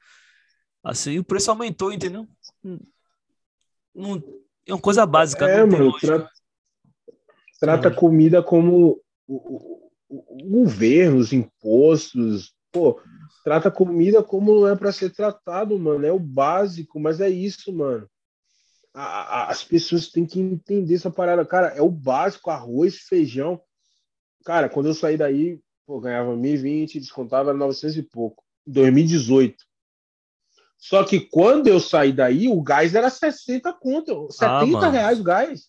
Assim, 0.82 1.18
o 1.18 1.24
preço 1.24 1.50
aumentou, 1.50 1.92
entendeu? 1.92 2.26
Não, 3.94 4.22
é 4.66 4.72
uma 4.72 4.80
coisa 4.80 5.06
básica, 5.06 5.48
É, 5.48 5.64
mano, 5.64 5.96
tra- 5.98 6.30
trata 7.58 7.88
a 7.88 7.90
Não. 7.90 7.96
comida 7.96 8.42
como 8.42 9.00
o, 9.26 9.34
o- 9.34 9.90
o- 10.08 10.44
o 10.44 10.48
governo, 10.50 11.16
os 11.18 11.32
impostos. 11.32 12.54
Pô, 12.70 13.00
trata 13.42 13.68
a 13.68 13.72
comida 13.72 14.22
como 14.22 14.60
não 14.60 14.68
é 14.68 14.76
para 14.76 14.92
ser 14.92 15.10
tratado, 15.10 15.78
mano. 15.78 16.04
É 16.04 16.12
o 16.12 16.18
básico, 16.18 17.00
mas 17.00 17.20
é 17.20 17.28
isso, 17.30 17.72
mano. 17.72 18.08
A- 18.98 19.02
a- 19.42 19.50
as 19.50 19.62
pessoas 19.62 20.08
têm 20.08 20.24
que 20.24 20.40
entender 20.40 20.94
essa 20.94 21.10
parada. 21.10 21.44
Cara, 21.44 21.68
é 21.68 21.82
o 21.82 21.90
básico: 21.90 22.50
arroz, 22.50 22.96
feijão. 23.00 23.60
Cara, 24.44 24.68
quando 24.70 24.86
eu 24.86 24.94
saí 24.94 25.16
daí, 25.18 25.60
pô, 25.86 26.00
ganhava 26.00 26.34
1.020, 26.34 26.98
descontava 26.98 27.52
900 27.52 27.96
e 27.98 28.02
pouco. 28.02 28.42
2018. 28.66 29.62
Só 30.78 31.04
que 31.04 31.20
quando 31.20 31.66
eu 31.68 31.78
saí 31.80 32.12
daí, 32.12 32.48
o 32.48 32.62
gás 32.62 32.94
era 32.94 33.10
60 33.10 33.72
conto, 33.72 34.28
70 34.30 34.46
Ah, 34.46 34.66
mano. 34.66 34.90
reais 34.90 35.20
o 35.20 35.24
gás. 35.24 35.68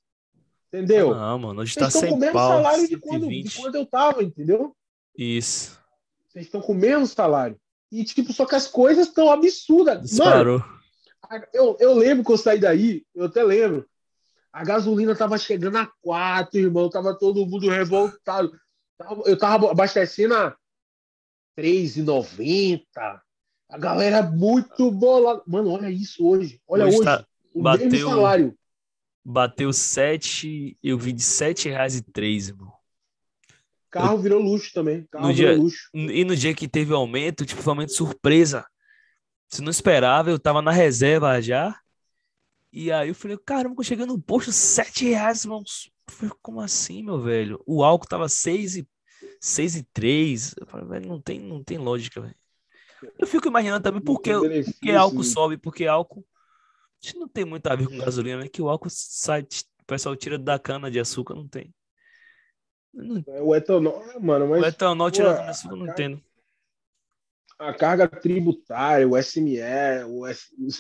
Entendeu? 0.68 1.16
Não, 1.16 1.40
mano, 1.40 1.62
hoje 1.62 1.74
Vocês 1.74 1.94
tá 1.94 2.00
estão 2.00 2.02
com 2.02 2.08
100 2.08 2.14
o 2.16 2.20
mesmo 2.20 2.34
pau, 2.34 2.50
salário 2.50 2.88
de 2.88 2.98
quando, 2.98 3.28
de 3.28 3.36
120. 3.36 3.58
quando 3.62 3.76
eu 3.76 3.86
tava, 3.86 4.24
entendeu? 4.24 4.76
Isso, 5.18 5.78
Vocês 6.28 6.46
estão 6.46 6.62
com 6.62 6.74
o 6.74 6.76
mesmo 6.76 7.08
salário. 7.08 7.58
E, 7.92 8.04
tipo, 8.04 8.32
só 8.34 8.46
que 8.46 8.54
as 8.56 8.68
coisas 8.68 9.08
estão 9.08 9.32
absurdas. 9.32 9.96
Mano, 9.96 10.04
disparou. 10.04 10.64
Eu, 11.54 11.78
eu 11.80 11.94
lembro 11.94 12.24
que 12.24 12.32
eu 12.32 12.38
saí 12.38 12.60
daí, 12.60 13.06
eu 13.14 13.26
até 13.26 13.44
lembro. 13.44 13.88
A 14.52 14.64
gasolina 14.64 15.16
tava 15.16 15.38
chegando 15.38 15.78
a 15.78 15.92
quatro, 16.02 16.60
irmão. 16.60 16.90
Tava 16.90 17.14
todo 17.18 17.46
mundo 17.46 17.70
revoltado. 17.70 18.52
Eu 19.26 19.38
tava 19.38 19.70
abastecendo 19.70 20.34
a 20.34 20.56
R$3,90. 21.56 22.84
A 23.70 23.78
galera 23.78 24.24
muito 24.24 24.90
bolada. 24.90 25.44
Mano, 25.46 25.72
olha 25.72 25.92
isso 25.92 26.26
hoje. 26.26 26.60
Olha 26.68 26.86
hoje. 26.86 26.98
hoje 26.98 27.06
tá... 27.06 27.26
O 27.54 27.62
bateu, 27.62 27.90
mesmo 27.90 28.10
salário. 28.10 28.58
Bateu 29.24 29.74
7, 29.74 30.78
eu 30.82 30.98
vi 30.98 31.12
de 31.12 31.24
R$7,03, 31.24 32.50
irmão. 32.50 32.72
Carro 33.90 34.18
virou 34.20 34.42
luxo 34.42 34.72
também. 34.74 35.06
Carro 35.12 35.28
no 35.28 35.34
virou 35.34 35.54
dia, 35.54 35.62
luxo. 35.62 35.90
E 35.94 36.24
no 36.24 36.36
dia 36.36 36.54
que 36.54 36.68
teve 36.68 36.94
aumento, 36.94 37.46
tipo, 37.46 37.62
foi 37.62 37.72
um 37.72 37.76
aumento 37.76 37.94
surpresa. 37.94 38.66
Você 39.50 39.62
não 39.62 39.72
esperava, 39.72 40.30
eu 40.30 40.40
tava 40.40 40.62
na 40.62 40.72
reserva 40.72 41.42
já. 41.42 41.80
E 42.72 42.92
aí 42.92 43.08
eu 43.08 43.16
falei, 43.16 43.38
caramba, 43.38 43.82
chegando 43.84 44.14
no 44.14 44.22
posto, 44.22 44.52
sete 44.52 45.06
reais, 45.06 45.44
irmão. 45.44 45.64
Falei, 46.10 46.36
como 46.42 46.60
assim, 46.60 47.02
meu 47.02 47.22
velho? 47.22 47.62
O 47.66 47.84
álcool 47.84 48.08
tava 48.08 48.28
seis 48.28 48.76
e, 48.76 48.88
seis 49.40 49.76
e 49.76 49.84
três. 49.84 50.54
Eu 50.60 50.68
falei, 50.68 50.88
velho, 50.88 51.08
não 51.08 51.22
tem, 51.22 51.40
não 51.40 51.64
tem 51.64 51.78
lógica, 51.78 52.22
velho. 52.22 52.36
Eu 53.18 53.28
fico 53.28 53.48
imaginando 53.48 53.84
também 53.84 54.02
por 54.02 54.20
que, 54.20 54.32
porque 54.34 54.92
álcool 54.92 55.24
sobe, 55.24 55.58
porque 55.58 55.86
álcool. 55.86 56.26
Isso 57.02 57.18
não 57.18 57.28
tem 57.28 57.46
muito 57.46 57.68
a 57.68 57.76
ver 57.76 57.88
com 57.88 57.98
gasolina, 57.98 58.42
né? 58.42 58.50
Que 58.50 58.62
o 58.62 58.70
álcool 58.70 58.90
sai, 58.90 59.42
o 59.42 59.86
pessoal 59.86 60.16
tira 60.16 60.38
da 60.38 60.58
cana 60.58 60.90
de 60.90 61.00
açúcar, 61.00 61.36
não 61.36 61.48
tem. 61.48 61.74
Não... 62.92 63.24
É 63.28 63.42
o 63.42 63.56
etanol, 63.56 64.04
mano, 64.20 64.48
mas. 64.48 64.64
O 64.64 64.66
etanol 64.66 65.12
tira 65.12 65.30
da 65.30 65.36
cana 65.36 65.46
de 65.46 65.52
açúcar, 65.52 65.76
não 65.76 65.88
entendo 65.88 66.22
a 67.60 67.74
carga 67.74 68.08
tributária, 68.08 69.08
o 69.08 69.18
SME, 69.22 69.60
o, 70.08 70.26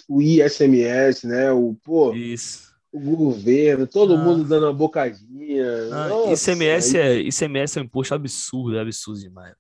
o 0.09 0.21
ISMS, 0.21 1.25
né? 1.25 1.51
O, 1.51 1.75
pô, 1.83 2.13
Isso. 2.13 2.73
o 2.91 2.99
governo, 2.99 3.87
todo 3.87 4.15
ah. 4.15 4.17
mundo 4.17 4.43
dando 4.43 4.67
uma 4.67 4.73
bocadinha. 4.73 5.65
Ah, 5.91 6.07
Nossa, 6.09 6.51
ICMS, 6.51 6.97
aí... 6.97 7.03
é, 7.03 7.19
ICMS 7.21 7.79
é 7.79 7.81
um 7.81 7.85
imposto 7.85 8.13
absurdo, 8.13 8.77
é 8.77 8.81
absurdo 8.81 9.19
demais. 9.19 9.55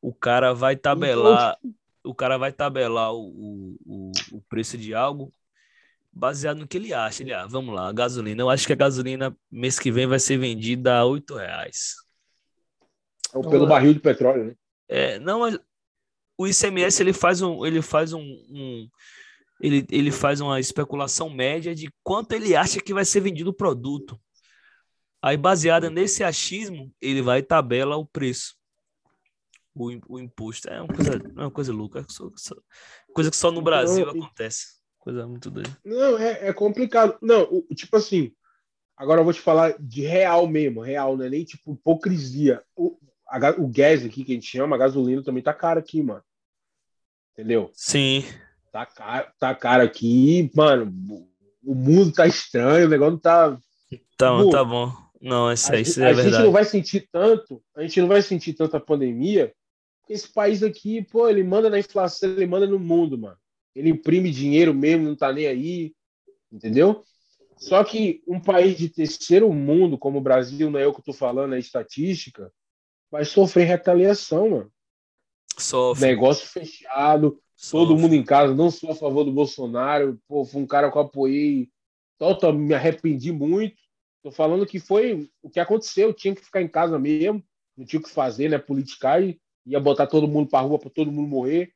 O 0.00 0.14
cara 0.14 0.52
vai 0.54 0.76
tabelar, 0.76 1.58
então, 1.60 1.74
o 2.04 2.14
cara 2.14 2.38
vai 2.38 2.52
tabelar 2.52 3.12
o, 3.12 3.76
o, 3.84 4.12
o 4.32 4.40
preço 4.48 4.78
de 4.78 4.94
algo 4.94 5.32
baseado 6.12 6.58
no 6.58 6.68
que 6.68 6.76
ele 6.76 6.94
acha. 6.94 7.22
Ele, 7.22 7.32
ah, 7.32 7.46
vamos 7.46 7.74
lá, 7.74 7.88
a 7.88 7.92
gasolina. 7.92 8.42
Eu 8.42 8.50
acho 8.50 8.66
que 8.66 8.72
a 8.72 8.76
gasolina 8.76 9.36
mês 9.50 9.78
que 9.78 9.90
vem 9.90 10.06
vai 10.06 10.20
ser 10.20 10.36
vendida 10.38 10.96
a 10.96 11.04
oito 11.04 11.34
reais. 11.34 11.94
Ou 13.34 13.48
pelo 13.48 13.66
barril 13.66 13.92
de 13.92 14.00
petróleo, 14.00 14.44
né? 14.44 14.54
É, 14.88 15.18
não, 15.18 15.40
mas 15.40 15.58
o 16.38 16.46
ICMS 16.46 17.02
ele 17.02 17.12
faz 17.12 17.42
um, 17.42 17.66
ele 17.66 17.82
faz 17.82 18.12
um, 18.12 18.22
um, 18.22 18.88
ele, 19.60 19.84
ele 19.90 20.12
faz 20.12 20.40
uma 20.40 20.60
especulação 20.60 21.28
média 21.28 21.74
de 21.74 21.92
quanto 22.02 22.32
ele 22.32 22.54
acha 22.54 22.80
que 22.80 22.94
vai 22.94 23.04
ser 23.04 23.20
vendido 23.20 23.50
o 23.50 23.54
produto. 23.54 24.18
Aí, 25.20 25.36
baseada 25.36 25.90
nesse 25.90 26.22
achismo, 26.22 26.94
ele 27.00 27.20
vai 27.20 27.40
e 27.40 27.42
tabela 27.42 27.96
o 27.96 28.06
preço. 28.06 28.56
O, 29.74 29.90
o 30.08 30.20
imposto. 30.20 30.68
É 30.68 30.80
uma 30.80 30.94
coisa, 30.94 31.12
é 31.14 31.40
uma 31.40 31.50
coisa 31.50 31.72
louca. 31.72 32.06
Coisa 33.12 33.30
que 33.30 33.36
só 33.36 33.50
no 33.50 33.60
Brasil 33.60 34.06
não, 34.06 34.12
acontece. 34.12 34.78
Coisa 34.96 35.26
muito 35.26 35.50
doida. 35.50 35.76
Não, 35.84 36.16
é, 36.18 36.48
é 36.48 36.52
complicado. 36.52 37.18
Não, 37.20 37.42
o, 37.50 37.74
tipo 37.74 37.96
assim, 37.96 38.32
agora 38.96 39.20
eu 39.20 39.24
vou 39.24 39.32
te 39.32 39.40
falar 39.40 39.74
de 39.80 40.02
real 40.02 40.46
mesmo, 40.46 40.80
real, 40.80 41.16
não 41.16 41.24
é 41.24 41.30
nem 41.30 41.44
tipo 41.44 41.72
hipocrisia. 41.72 42.62
O, 42.76 42.96
a, 43.28 43.50
o 43.60 43.66
gás 43.66 44.04
aqui 44.04 44.24
que 44.24 44.32
a 44.32 44.34
gente 44.36 44.46
chama, 44.46 44.76
a 44.76 44.78
gasolina 44.78 45.22
também 45.22 45.42
tá 45.42 45.52
cara 45.52 45.80
aqui, 45.80 46.00
mano. 46.00 46.22
Entendeu? 47.38 47.70
Sim. 47.72 48.24
Tá 48.72 48.84
caro, 48.84 49.28
tá 49.38 49.54
caro 49.54 49.84
aqui, 49.84 50.50
mano. 50.56 50.92
O 51.62 51.72
mundo 51.72 52.12
tá 52.12 52.26
estranho, 52.26 52.86
o 52.86 52.90
negócio 52.90 53.12
não 53.12 53.18
tá. 53.20 53.56
Tá, 54.16 54.30
bom, 54.32 54.50
tá 54.50 54.64
bom. 54.64 54.92
Não, 55.22 55.52
isso, 55.52 55.72
é, 55.72 55.80
isso 55.80 56.00
a, 56.00 56.08
é 56.08 56.10
a 56.10 56.14
verdade. 56.14 56.28
A 56.28 56.38
gente 56.38 56.44
não 56.46 56.52
vai 56.52 56.64
sentir 56.64 57.08
tanto, 57.12 57.62
a 57.76 57.82
gente 57.82 58.00
não 58.00 58.08
vai 58.08 58.22
sentir 58.22 58.54
tanto 58.54 58.76
a 58.76 58.80
pandemia, 58.80 59.54
porque 60.00 60.14
esse 60.14 60.32
país 60.32 60.64
aqui, 60.64 61.00
pô, 61.02 61.28
ele 61.28 61.44
manda 61.44 61.70
na 61.70 61.78
inflação, 61.78 62.28
ele 62.28 62.46
manda 62.46 62.66
no 62.66 62.78
mundo, 62.78 63.16
mano. 63.16 63.36
Ele 63.72 63.90
imprime 63.90 64.32
dinheiro 64.32 64.74
mesmo, 64.74 65.06
não 65.06 65.14
tá 65.14 65.32
nem 65.32 65.46
aí, 65.46 65.92
entendeu? 66.50 67.04
Só 67.56 67.84
que 67.84 68.20
um 68.26 68.40
país 68.40 68.76
de 68.76 68.88
terceiro 68.88 69.52
mundo, 69.52 69.96
como 69.96 70.18
o 70.18 70.22
Brasil, 70.22 70.72
não 70.72 70.80
é 70.80 70.84
eu 70.84 70.92
que 70.92 71.02
tô 71.02 71.12
falando, 71.12 71.54
é 71.54 71.58
estatística, 71.60 72.52
vai 73.08 73.24
sofrer 73.24 73.64
retaliação, 73.64 74.50
mano. 74.50 74.72
Sofre. 75.58 76.06
Negócio 76.06 76.46
fechado, 76.46 77.40
Sofre. 77.54 77.88
todo 77.88 77.98
mundo 77.98 78.14
em 78.14 78.24
casa. 78.24 78.54
Não 78.54 78.70
sou 78.70 78.90
a 78.90 78.94
favor 78.94 79.24
do 79.24 79.32
Bolsonaro. 79.32 80.20
Pô, 80.26 80.44
foi 80.44 80.62
um 80.62 80.66
cara 80.66 80.90
que 80.90 80.96
eu 80.96 81.02
apoiei. 81.02 81.68
Total, 82.18 82.52
me 82.52 82.74
arrependi 82.74 83.32
muito. 83.32 83.76
Tô 84.22 84.30
falando 84.30 84.66
que 84.66 84.80
foi 84.80 85.28
o 85.42 85.48
que 85.48 85.60
aconteceu. 85.60 86.08
Eu 86.08 86.14
tinha 86.14 86.34
que 86.34 86.44
ficar 86.44 86.62
em 86.62 86.68
casa 86.68 86.98
mesmo. 86.98 87.42
Não 87.76 87.84
tinha 87.84 88.00
o 88.00 88.02
que 88.02 88.10
fazer, 88.10 88.48
né? 88.48 88.58
Politicar 88.58 89.22
e 89.22 89.40
ia 89.68 89.78
botar 89.78 90.06
todo 90.06 90.26
mundo 90.26 90.48
pra 90.48 90.60
rua 90.60 90.78
para 90.78 90.90
todo 90.90 91.12
mundo 91.12 91.28
morrer, 91.28 91.72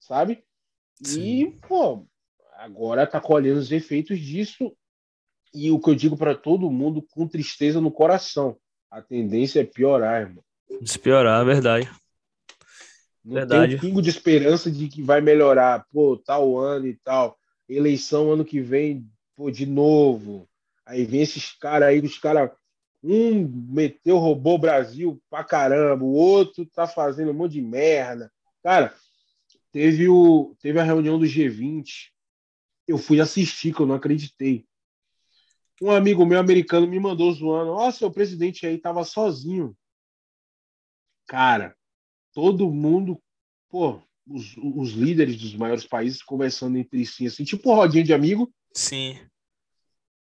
sabe? 0.00 0.44
Sim. 1.02 1.22
E, 1.22 1.50
pô, 1.66 2.06
agora 2.56 3.06
tá 3.06 3.20
colhendo 3.20 3.60
os 3.60 3.70
efeitos 3.70 4.18
disso. 4.18 4.76
E 5.52 5.70
o 5.70 5.78
que 5.78 5.90
eu 5.90 5.94
digo 5.94 6.16
para 6.16 6.34
todo 6.34 6.70
mundo 6.70 7.00
com 7.10 7.28
tristeza 7.28 7.80
no 7.80 7.90
coração: 7.90 8.56
a 8.90 9.00
tendência 9.00 9.60
é 9.60 9.64
piorar, 9.64 10.22
irmão. 10.22 10.44
Se 10.84 10.98
piorar, 10.98 11.40
é 11.40 11.44
verdade. 11.44 11.90
Não 13.24 13.36
Verdade. 13.36 13.68
tem 13.68 13.76
um 13.76 13.80
pingo 13.80 14.02
de 14.02 14.10
esperança 14.10 14.70
de 14.70 14.86
que 14.88 15.02
vai 15.02 15.20
melhorar, 15.20 15.86
pô, 15.90 16.16
tal 16.16 16.58
ano 16.58 16.86
e 16.86 16.94
tal. 16.96 17.38
Eleição 17.66 18.30
ano 18.30 18.44
que 18.44 18.60
vem, 18.60 19.08
pô, 19.34 19.50
de 19.50 19.64
novo. 19.64 20.46
Aí 20.84 21.06
vem 21.06 21.22
esses 21.22 21.52
caras 21.52 21.88
aí, 21.88 22.00
os 22.00 22.18
caras. 22.18 22.50
Um 23.02 23.46
meteu, 23.68 24.16
roubou 24.16 24.54
o 24.54 24.58
Brasil 24.58 25.22
pra 25.28 25.44
caramba, 25.44 26.02
o 26.02 26.12
outro 26.12 26.64
tá 26.64 26.86
fazendo 26.86 27.30
um 27.30 27.34
monte 27.34 27.52
de 27.52 27.60
merda. 27.60 28.32
Cara, 28.62 28.94
teve, 29.70 30.08
o, 30.08 30.56
teve 30.58 30.78
a 30.78 30.82
reunião 30.82 31.18
do 31.18 31.26
G20. 31.26 32.10
Eu 32.88 32.96
fui 32.96 33.20
assistir, 33.20 33.74
que 33.74 33.80
eu 33.80 33.86
não 33.86 33.94
acreditei. 33.94 34.66
Um 35.82 35.90
amigo 35.90 36.24
meu 36.24 36.38
americano 36.38 36.86
me 36.86 36.98
mandou 36.98 37.30
zoando. 37.32 37.72
Ó, 37.72 37.88
oh, 37.88 37.92
seu 37.92 38.10
presidente 38.10 38.66
aí 38.66 38.78
tava 38.78 39.04
sozinho. 39.04 39.76
Cara, 41.26 41.76
todo 42.34 42.70
mundo, 42.70 43.18
pô, 43.70 44.00
os, 44.26 44.56
os 44.56 44.90
líderes 44.90 45.40
dos 45.40 45.54
maiores 45.54 45.86
países 45.86 46.22
conversando 46.22 46.76
entre 46.76 47.06
si, 47.06 47.26
assim, 47.26 47.44
tipo 47.44 47.72
rodinha 47.72 48.04
de 48.04 48.12
amigo. 48.12 48.52
Sim. 48.72 49.18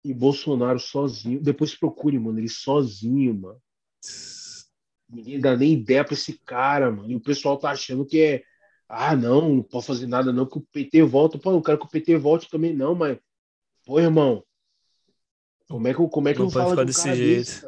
E 0.04 0.14
Bolsonaro 0.14 0.80
sozinho. 0.80 1.42
Depois 1.42 1.76
procure, 1.76 2.20
mano, 2.20 2.38
ele 2.38 2.50
sozinho, 2.50 3.34
mano. 3.34 3.62
Ninguém 5.10 5.40
dá 5.40 5.56
nem 5.56 5.74
ideia 5.74 6.04
pra 6.04 6.14
esse 6.14 6.38
cara, 6.40 6.92
mano. 6.92 7.10
E 7.10 7.16
o 7.16 7.22
pessoal 7.22 7.58
tá 7.58 7.72
achando 7.72 8.06
que 8.06 8.20
é. 8.20 8.44
Ah, 8.90 9.16
não, 9.16 9.56
não 9.56 9.64
pode 9.64 9.86
fazer 9.86 10.08
nada, 10.08 10.34
não, 10.34 10.46
que 10.46 10.58
o 10.58 10.68
PT 10.72 11.04
volta. 11.04 11.38
Pô, 11.38 11.52
não 11.52 11.62
quero 11.62 11.80
que 11.80 11.86
o 11.86 11.90
PT 11.90 12.18
volte 12.18 12.50
também, 12.50 12.74
não, 12.74 12.94
mas. 12.94 13.18
Pô, 13.86 14.00
irmão. 14.00 14.44
Como 15.70 15.88
é 15.88 15.94
que, 15.94 16.08
como 16.10 16.28
é 16.28 16.34
que 16.34 16.40
não 16.40 16.48
eu 16.48 16.52
falo 16.52 16.86
desse 16.86 17.16
jeito? 17.16 17.46
Desse, 17.46 17.68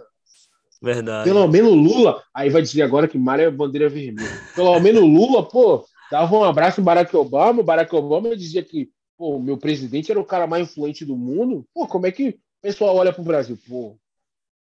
Verdade. 0.81 1.30
Pelo 1.30 1.47
menos 1.47 1.72
Lula, 1.72 2.22
aí 2.34 2.49
vai 2.49 2.61
dizer 2.61 2.81
agora 2.81 3.07
que 3.07 3.18
Mário 3.18 3.45
é 3.45 3.52
bandeira 3.52 3.89
vermelha. 3.89 4.30
Pelo 4.56 4.80
menos 4.80 5.02
Lula, 5.02 5.47
pô, 5.47 5.85
dava 6.11 6.35
um 6.35 6.43
abraço 6.43 6.81
no 6.81 6.85
Barack 6.85 7.15
Obama. 7.15 7.64
Barack 7.64 7.95
Obama 7.95 8.35
dizia 8.35 8.64
que, 8.64 8.89
pô, 9.18 9.39
meu 9.39 9.57
presidente 9.57 10.11
era 10.11 10.19
o 10.19 10.26
cara 10.26 10.47
mais 10.47 10.69
influente 10.69 11.06
do 11.06 11.15
mundo. 11.15 11.65
Pô, 11.73 11.88
como 11.88 12.06
é 12.06 12.11
que 12.11 12.30
o 12.30 12.35
pessoal 12.61 12.95
olha 12.95 13.14
pro 13.14 13.23
Brasil? 13.23 13.57
Pô, 13.68 13.97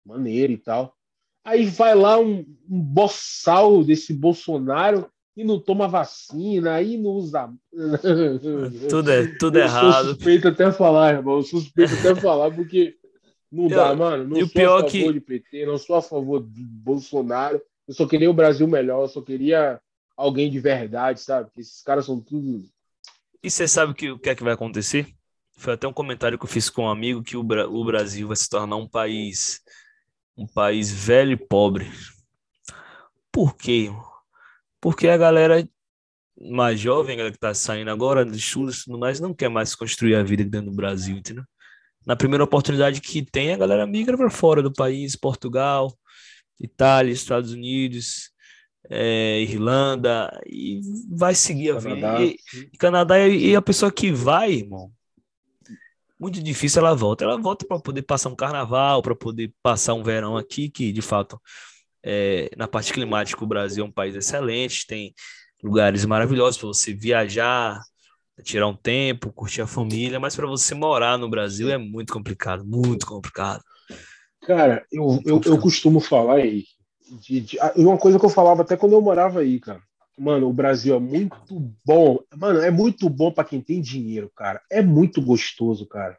maneiro 0.06 0.54
e 0.54 0.58
tal. 0.58 0.94
Aí 1.44 1.66
vai 1.66 1.96
lá 1.96 2.20
um, 2.20 2.46
um 2.70 2.80
boçal 2.80 3.84
desse 3.84 4.14
Bolsonaro 4.14 5.10
e 5.36 5.44
não 5.44 5.60
toma 5.60 5.88
vacina, 5.88 6.74
aí 6.74 6.98
não 6.98 7.12
usa. 7.12 7.52
Tudo 8.90 9.12
é 9.12 9.28
tudo 9.38 9.58
eu 9.58 9.64
errado. 9.64 10.10
suspeito 10.10 10.50
até 10.50 10.72
falar, 10.72 11.16
irmão. 11.16 11.42
Suspeito 11.42 11.94
até 11.96 12.14
falar, 12.14 12.52
porque 12.52 12.96
não 13.52 13.64
eu, 13.66 13.70
dá, 13.70 13.96
mano. 13.96 14.28
Não 14.28 14.40
sou 14.40 14.50
pior 14.50 14.78
a 14.78 14.82
favor 14.82 14.90
que... 14.92 15.14
de 15.14 15.20
PT, 15.20 15.66
não 15.66 15.78
sou 15.78 15.96
a 15.96 16.02
favor 16.02 16.42
de 16.42 16.64
Bolsonaro. 16.64 17.62
Eu 17.88 17.94
só 17.94 18.08
queria 18.08 18.30
o 18.30 18.34
Brasil 18.34 18.68
melhor, 18.68 19.04
eu 19.04 19.10
só 19.10 19.22
queria 19.22 19.82
alguém 20.16 20.50
de 20.50 20.60
verdade, 20.60 21.20
sabe? 21.20 21.48
Porque 21.48 21.62
esses 21.62 21.82
caras 21.82 22.06
são 22.06 22.20
tudo. 22.20 22.64
E 23.44 23.50
você 23.50 23.68
sabe 23.68 23.94
que, 23.94 24.12
o 24.12 24.20
que 24.20 24.30
é 24.30 24.36
que 24.36 24.44
vai 24.44 24.54
acontecer? 24.54 25.08
Foi 25.58 25.74
até 25.74 25.88
um 25.88 25.94
comentário 25.94 26.38
que 26.38 26.46
eu 26.46 26.50
fiz 26.50 26.70
com 26.70 26.84
um 26.84 26.90
amigo 26.90 27.24
que 27.24 27.36
o, 27.36 27.44
Bra 27.44 27.68
o 27.68 27.84
Brasil 27.84 28.28
vai 28.28 28.38
se 28.38 28.50
tornar 28.50 28.78
um 28.78 28.88
país 28.88 29.62
um 30.38 30.48
país 30.48 30.92
velho 30.92 31.34
e 31.34 31.38
pobre. 31.38 31.92
Por 33.32 33.56
quê? 33.56 33.90
Porque 34.80 35.08
a 35.08 35.18
galera 35.18 35.68
mais 36.40 36.80
jovem, 36.80 37.14
a 37.14 37.18
galera 37.18 37.34
que 37.34 37.40
tá 37.40 37.54
saindo 37.54 37.92
agora 37.92 38.26
de 38.26 38.38
estudos 38.38 38.82
e 38.82 38.86
tudo 38.86 38.98
mais, 38.98 39.20
não 39.20 39.34
quer 39.34 39.50
mais 39.50 39.76
construir 39.76 40.16
a 40.16 40.24
vida 40.24 40.44
dentro 40.44 40.72
do 40.72 40.76
Brasil, 40.76 41.16
entendeu? 41.16 41.44
Na 42.06 42.16
primeira 42.16 42.44
oportunidade 42.44 43.02
que 43.02 43.22
tem, 43.22 43.54
a 43.54 43.58
galera 43.58 43.86
migra 43.86 44.18
para 44.18 44.30
fora 44.30 44.62
do 44.62 44.72
país, 44.72 45.16
Portugal, 45.16 45.96
Itália, 46.60 47.12
Estados 47.12 47.52
Unidos, 47.52 48.32
é, 48.90 49.42
Irlanda, 49.42 50.32
e 50.46 50.82
vai 51.10 51.36
seguir 51.36 51.72
a 51.72 51.82
Canadá. 51.82 52.18
vida. 52.18 52.36
E, 52.54 52.60
e 52.74 52.78
Canadá, 52.78 53.28
e 53.28 53.56
a 53.56 53.62
pessoa 53.62 53.92
que 53.92 54.12
vai, 54.12 54.52
irmão, 54.52 54.92
muito 56.20 56.42
difícil 56.42 56.80
ela 56.80 56.94
volta. 56.94 57.24
Ela 57.24 57.38
volta 57.38 57.66
para 57.66 57.80
poder 57.80 58.04
passar 58.04 58.30
um 58.30 58.36
carnaval, 58.36 59.02
para 59.02 59.16
poder 59.16 59.52
passar 59.64 59.96
um 59.96 60.04
verão 60.04 60.38
aqui, 60.38 60.70
que 60.70 60.92
de 60.92 61.02
fato, 61.02 61.42
é, 62.04 62.52
na 62.56 62.68
parte 62.68 62.94
climática, 62.94 63.44
o 63.44 63.48
Brasil 63.48 63.84
é 63.84 63.88
um 63.88 63.92
país 63.92 64.16
excelente, 64.16 64.86
tem 64.86 65.14
lugares 65.64 66.06
maravilhosos 66.06 66.60
para 66.60 66.68
você 66.68 66.94
viajar, 66.94 67.82
tirar 68.42 68.68
um 68.68 68.76
tempo, 68.76 69.32
curtir 69.32 69.62
a 69.62 69.68
família, 69.68 70.20
mas 70.20 70.36
para 70.36 70.48
você 70.48 70.74
morar 70.74 71.18
no 71.18 71.30
Brasil 71.30 71.70
é 71.70 71.78
muito 71.78 72.12
complicado, 72.12 72.66
muito 72.66 73.06
complicado. 73.06 73.64
Cara, 74.42 74.86
eu, 74.92 75.22
eu, 75.26 75.42
eu 75.46 75.60
costumo 75.60 76.00
falar 76.00 76.36
aí, 76.36 76.66
de, 77.20 77.42
de, 77.42 77.60
ah, 77.60 77.74
uma 77.76 77.98
coisa 77.98 78.20
que 78.20 78.26
eu 78.26 78.30
falava 78.30 78.62
até 78.64 78.76
quando 78.76 78.94
eu 78.94 79.02
morava 79.02 79.42
aí, 79.42 79.60
cara. 79.60 79.82
Mano, 80.18 80.50
o 80.50 80.54
Brasil 80.54 80.96
é 80.96 81.00
muito 81.00 81.60
bom. 81.86 82.20
Mano, 82.36 82.60
é 82.60 82.70
muito 82.70 83.10
bom 83.10 83.32
para 83.32 83.44
quem 83.44 83.62
tem 83.62 83.82
dinheiro, 83.82 84.32
cara. 84.36 84.62
É 84.70 84.82
muito 84.82 85.22
gostoso, 85.22 85.86
cara. 85.86 86.18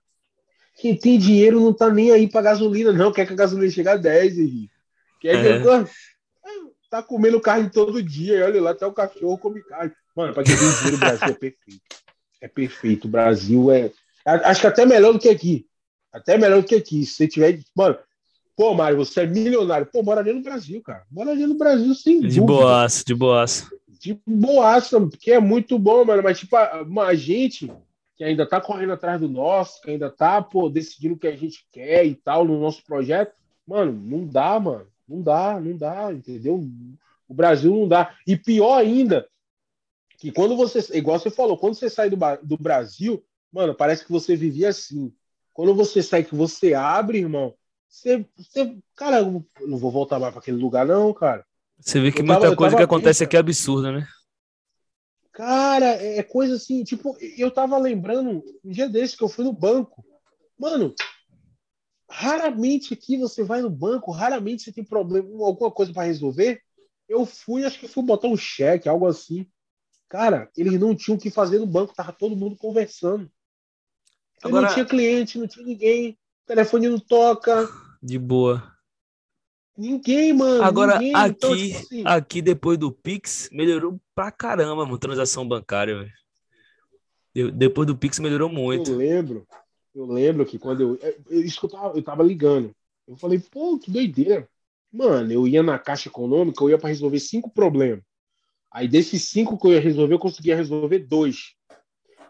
Quem 0.76 0.96
tem 0.96 1.18
dinheiro 1.18 1.60
não 1.60 1.72
tá 1.72 1.88
nem 1.90 2.10
aí 2.10 2.28
pra 2.28 2.42
gasolina, 2.42 2.92
não. 2.92 3.12
Quer 3.12 3.26
que 3.26 3.32
a 3.32 3.36
gasolina 3.36 3.70
chegue 3.70 3.88
a 3.88 3.96
10, 3.96 4.38
Henrique. 4.38 4.70
Quer 5.20 5.40
que. 5.40 5.48
É. 5.48 5.84
Tá 6.90 7.02
comendo 7.02 7.40
carne 7.40 7.70
todo 7.70 8.02
dia. 8.02 8.36
E 8.36 8.42
olha 8.42 8.60
lá, 8.60 8.70
até 8.72 8.84
o 8.84 8.92
cachorro 8.92 9.38
come 9.38 9.62
carne. 9.62 9.92
Mano, 10.14 10.34
pra 10.34 10.44
quem 10.44 10.54
tem 10.54 10.70
dinheiro, 10.70 10.96
o 10.96 11.00
Brasil 11.00 11.28
é 11.28 11.32
perfeito. 11.32 11.80
É 12.42 12.48
perfeito. 12.48 13.06
O 13.06 13.10
Brasil 13.10 13.70
é. 13.70 13.90
Acho 14.26 14.60
que 14.60 14.66
até 14.66 14.84
melhor 14.84 15.12
do 15.12 15.18
que 15.18 15.30
aqui. 15.30 15.66
Até 16.12 16.36
melhor 16.36 16.60
do 16.60 16.66
que 16.66 16.74
aqui. 16.74 17.06
Se 17.06 17.14
você 17.14 17.28
tiver. 17.28 17.60
Mano, 17.74 17.96
Pô, 18.56 18.74
Mário, 18.74 18.98
você 18.98 19.22
é 19.22 19.26
milionário. 19.26 19.86
Pô, 19.86 20.02
moraria 20.02 20.34
no 20.34 20.42
Brasil, 20.42 20.82
cara. 20.82 21.04
Moraria 21.10 21.46
no 21.46 21.56
Brasil, 21.56 21.94
sem 21.94 22.20
de. 22.20 22.40
Boaço, 22.40 23.04
de 23.04 23.14
boaço. 23.14 23.70
De 23.88 24.20
boaço, 24.26 25.08
porque 25.08 25.32
é 25.32 25.40
muito 25.40 25.78
bom, 25.78 26.04
mano. 26.04 26.22
Mas, 26.22 26.38
tipo, 26.38 26.54
a, 26.56 26.84
a 27.06 27.14
gente 27.14 27.72
que 28.16 28.22
ainda 28.22 28.46
tá 28.46 28.60
correndo 28.60 28.92
atrás 28.92 29.20
do 29.20 29.28
nosso, 29.28 29.80
que 29.80 29.90
ainda 29.90 30.10
tá, 30.10 30.42
pô, 30.42 30.68
decidindo 30.68 31.14
o 31.14 31.18
que 31.18 31.26
a 31.26 31.36
gente 31.36 31.66
quer 31.72 32.04
e 32.04 32.14
tal 32.14 32.44
no 32.44 32.60
nosso 32.60 32.84
projeto, 32.84 33.32
mano, 33.66 33.92
não 33.92 34.26
dá, 34.26 34.60
mano. 34.60 34.86
Não 35.08 35.20
dá, 35.20 35.58
não 35.58 35.76
dá, 35.76 36.12
entendeu? 36.12 36.64
O 37.28 37.34
Brasil 37.34 37.74
não 37.74 37.88
dá. 37.88 38.14
E 38.26 38.36
pior 38.36 38.78
ainda, 38.78 39.26
que 40.22 40.30
quando 40.30 40.56
você, 40.56 40.78
igual 40.96 41.18
você 41.18 41.32
falou, 41.32 41.58
quando 41.58 41.74
você 41.74 41.90
sai 41.90 42.08
do, 42.08 42.16
do 42.44 42.56
Brasil, 42.56 43.24
mano, 43.52 43.74
parece 43.74 44.04
que 44.04 44.12
você 44.12 44.36
vivia 44.36 44.68
assim. 44.68 45.12
Quando 45.52 45.74
você 45.74 46.00
sai, 46.00 46.22
que 46.22 46.32
você 46.32 46.74
abre, 46.74 47.18
irmão, 47.18 47.56
você, 47.88 48.24
você, 48.36 48.78
cara, 48.94 49.18
eu 49.18 49.44
não 49.66 49.76
vou 49.76 49.90
voltar 49.90 50.20
mais 50.20 50.32
para 50.32 50.40
aquele 50.40 50.58
lugar, 50.58 50.86
não, 50.86 51.12
cara. 51.12 51.44
Você 51.76 51.98
vê 51.98 52.12
que 52.12 52.20
eu 52.20 52.24
muita 52.24 52.40
tava, 52.40 52.54
coisa 52.54 52.76
que 52.76 52.82
acontece 52.84 53.24
aqui 53.24 53.36
é 53.36 53.40
absurda, 53.40 53.90
né? 53.90 54.06
Cara, 55.32 55.86
é, 55.86 56.18
é 56.18 56.22
coisa 56.22 56.54
assim, 56.54 56.84
tipo, 56.84 57.16
eu 57.36 57.50
tava 57.50 57.76
lembrando 57.76 58.44
um 58.64 58.70
dia 58.70 58.88
desse 58.88 59.16
que 59.16 59.24
eu 59.24 59.28
fui 59.28 59.44
no 59.44 59.52
banco. 59.52 60.04
Mano, 60.56 60.94
raramente 62.08 62.94
aqui 62.94 63.16
você 63.16 63.42
vai 63.42 63.60
no 63.60 63.70
banco, 63.70 64.12
raramente 64.12 64.62
você 64.62 64.72
tem 64.72 64.84
problema, 64.84 65.26
alguma 65.44 65.72
coisa 65.72 65.92
para 65.92 66.04
resolver. 66.04 66.62
Eu 67.08 67.26
fui, 67.26 67.64
acho 67.64 67.80
que 67.80 67.88
fui 67.88 68.04
botar 68.04 68.28
um 68.28 68.36
cheque, 68.36 68.88
algo 68.88 69.08
assim. 69.08 69.50
Cara, 70.12 70.50
eles 70.54 70.78
não 70.78 70.94
tinham 70.94 71.16
o 71.16 71.18
que 71.18 71.30
fazer 71.30 71.58
no 71.58 71.66
banco, 71.66 71.94
tava 71.94 72.12
todo 72.12 72.36
mundo 72.36 72.54
conversando. 72.54 73.32
Agora... 74.42 74.66
Não 74.66 74.74
tinha 74.74 74.84
cliente, 74.84 75.38
não 75.38 75.46
tinha 75.48 75.64
ninguém 75.64 76.18
o 76.44 76.46
telefone 76.46 76.86
não 76.86 77.00
toca. 77.00 77.66
De 78.02 78.18
boa. 78.18 78.76
Ninguém, 79.74 80.34
mano. 80.34 80.62
Agora, 80.62 80.98
ninguém. 80.98 81.14
aqui, 81.14 81.30
então, 81.30 81.52
assim... 81.54 82.02
aqui 82.04 82.42
depois 82.42 82.76
do 82.76 82.92
Pix, 82.92 83.48
melhorou 83.50 83.98
pra 84.14 84.30
caramba, 84.30 84.84
mano, 84.84 84.98
transação 84.98 85.48
bancária, 85.48 86.10
velho. 87.34 87.54
Depois 87.54 87.86
do 87.86 87.96
Pix 87.96 88.18
melhorou 88.18 88.50
muito. 88.50 88.90
Eu 88.90 88.98
lembro, 88.98 89.46
eu 89.94 90.04
lembro 90.04 90.44
que 90.44 90.58
quando 90.58 90.82
eu. 90.82 90.98
eu 91.30 91.42
eu 91.42 91.68
tava, 91.70 91.96
eu 91.96 92.02
tava 92.02 92.22
ligando. 92.22 92.76
Eu 93.08 93.16
falei, 93.16 93.38
pô, 93.38 93.78
que 93.78 93.90
doideira. 93.90 94.46
Mano, 94.92 95.32
eu 95.32 95.48
ia 95.48 95.62
na 95.62 95.78
Caixa 95.78 96.10
Econômica, 96.10 96.62
eu 96.62 96.68
ia 96.68 96.76
para 96.76 96.90
resolver 96.90 97.18
cinco 97.18 97.48
problemas. 97.48 98.04
Aí 98.72 98.88
desses 98.88 99.24
cinco 99.28 99.58
que 99.58 99.66
eu 99.66 99.72
ia 99.72 99.80
resolver, 99.80 100.14
eu 100.14 100.18
conseguia 100.18 100.56
resolver 100.56 101.00
dois. 101.00 101.54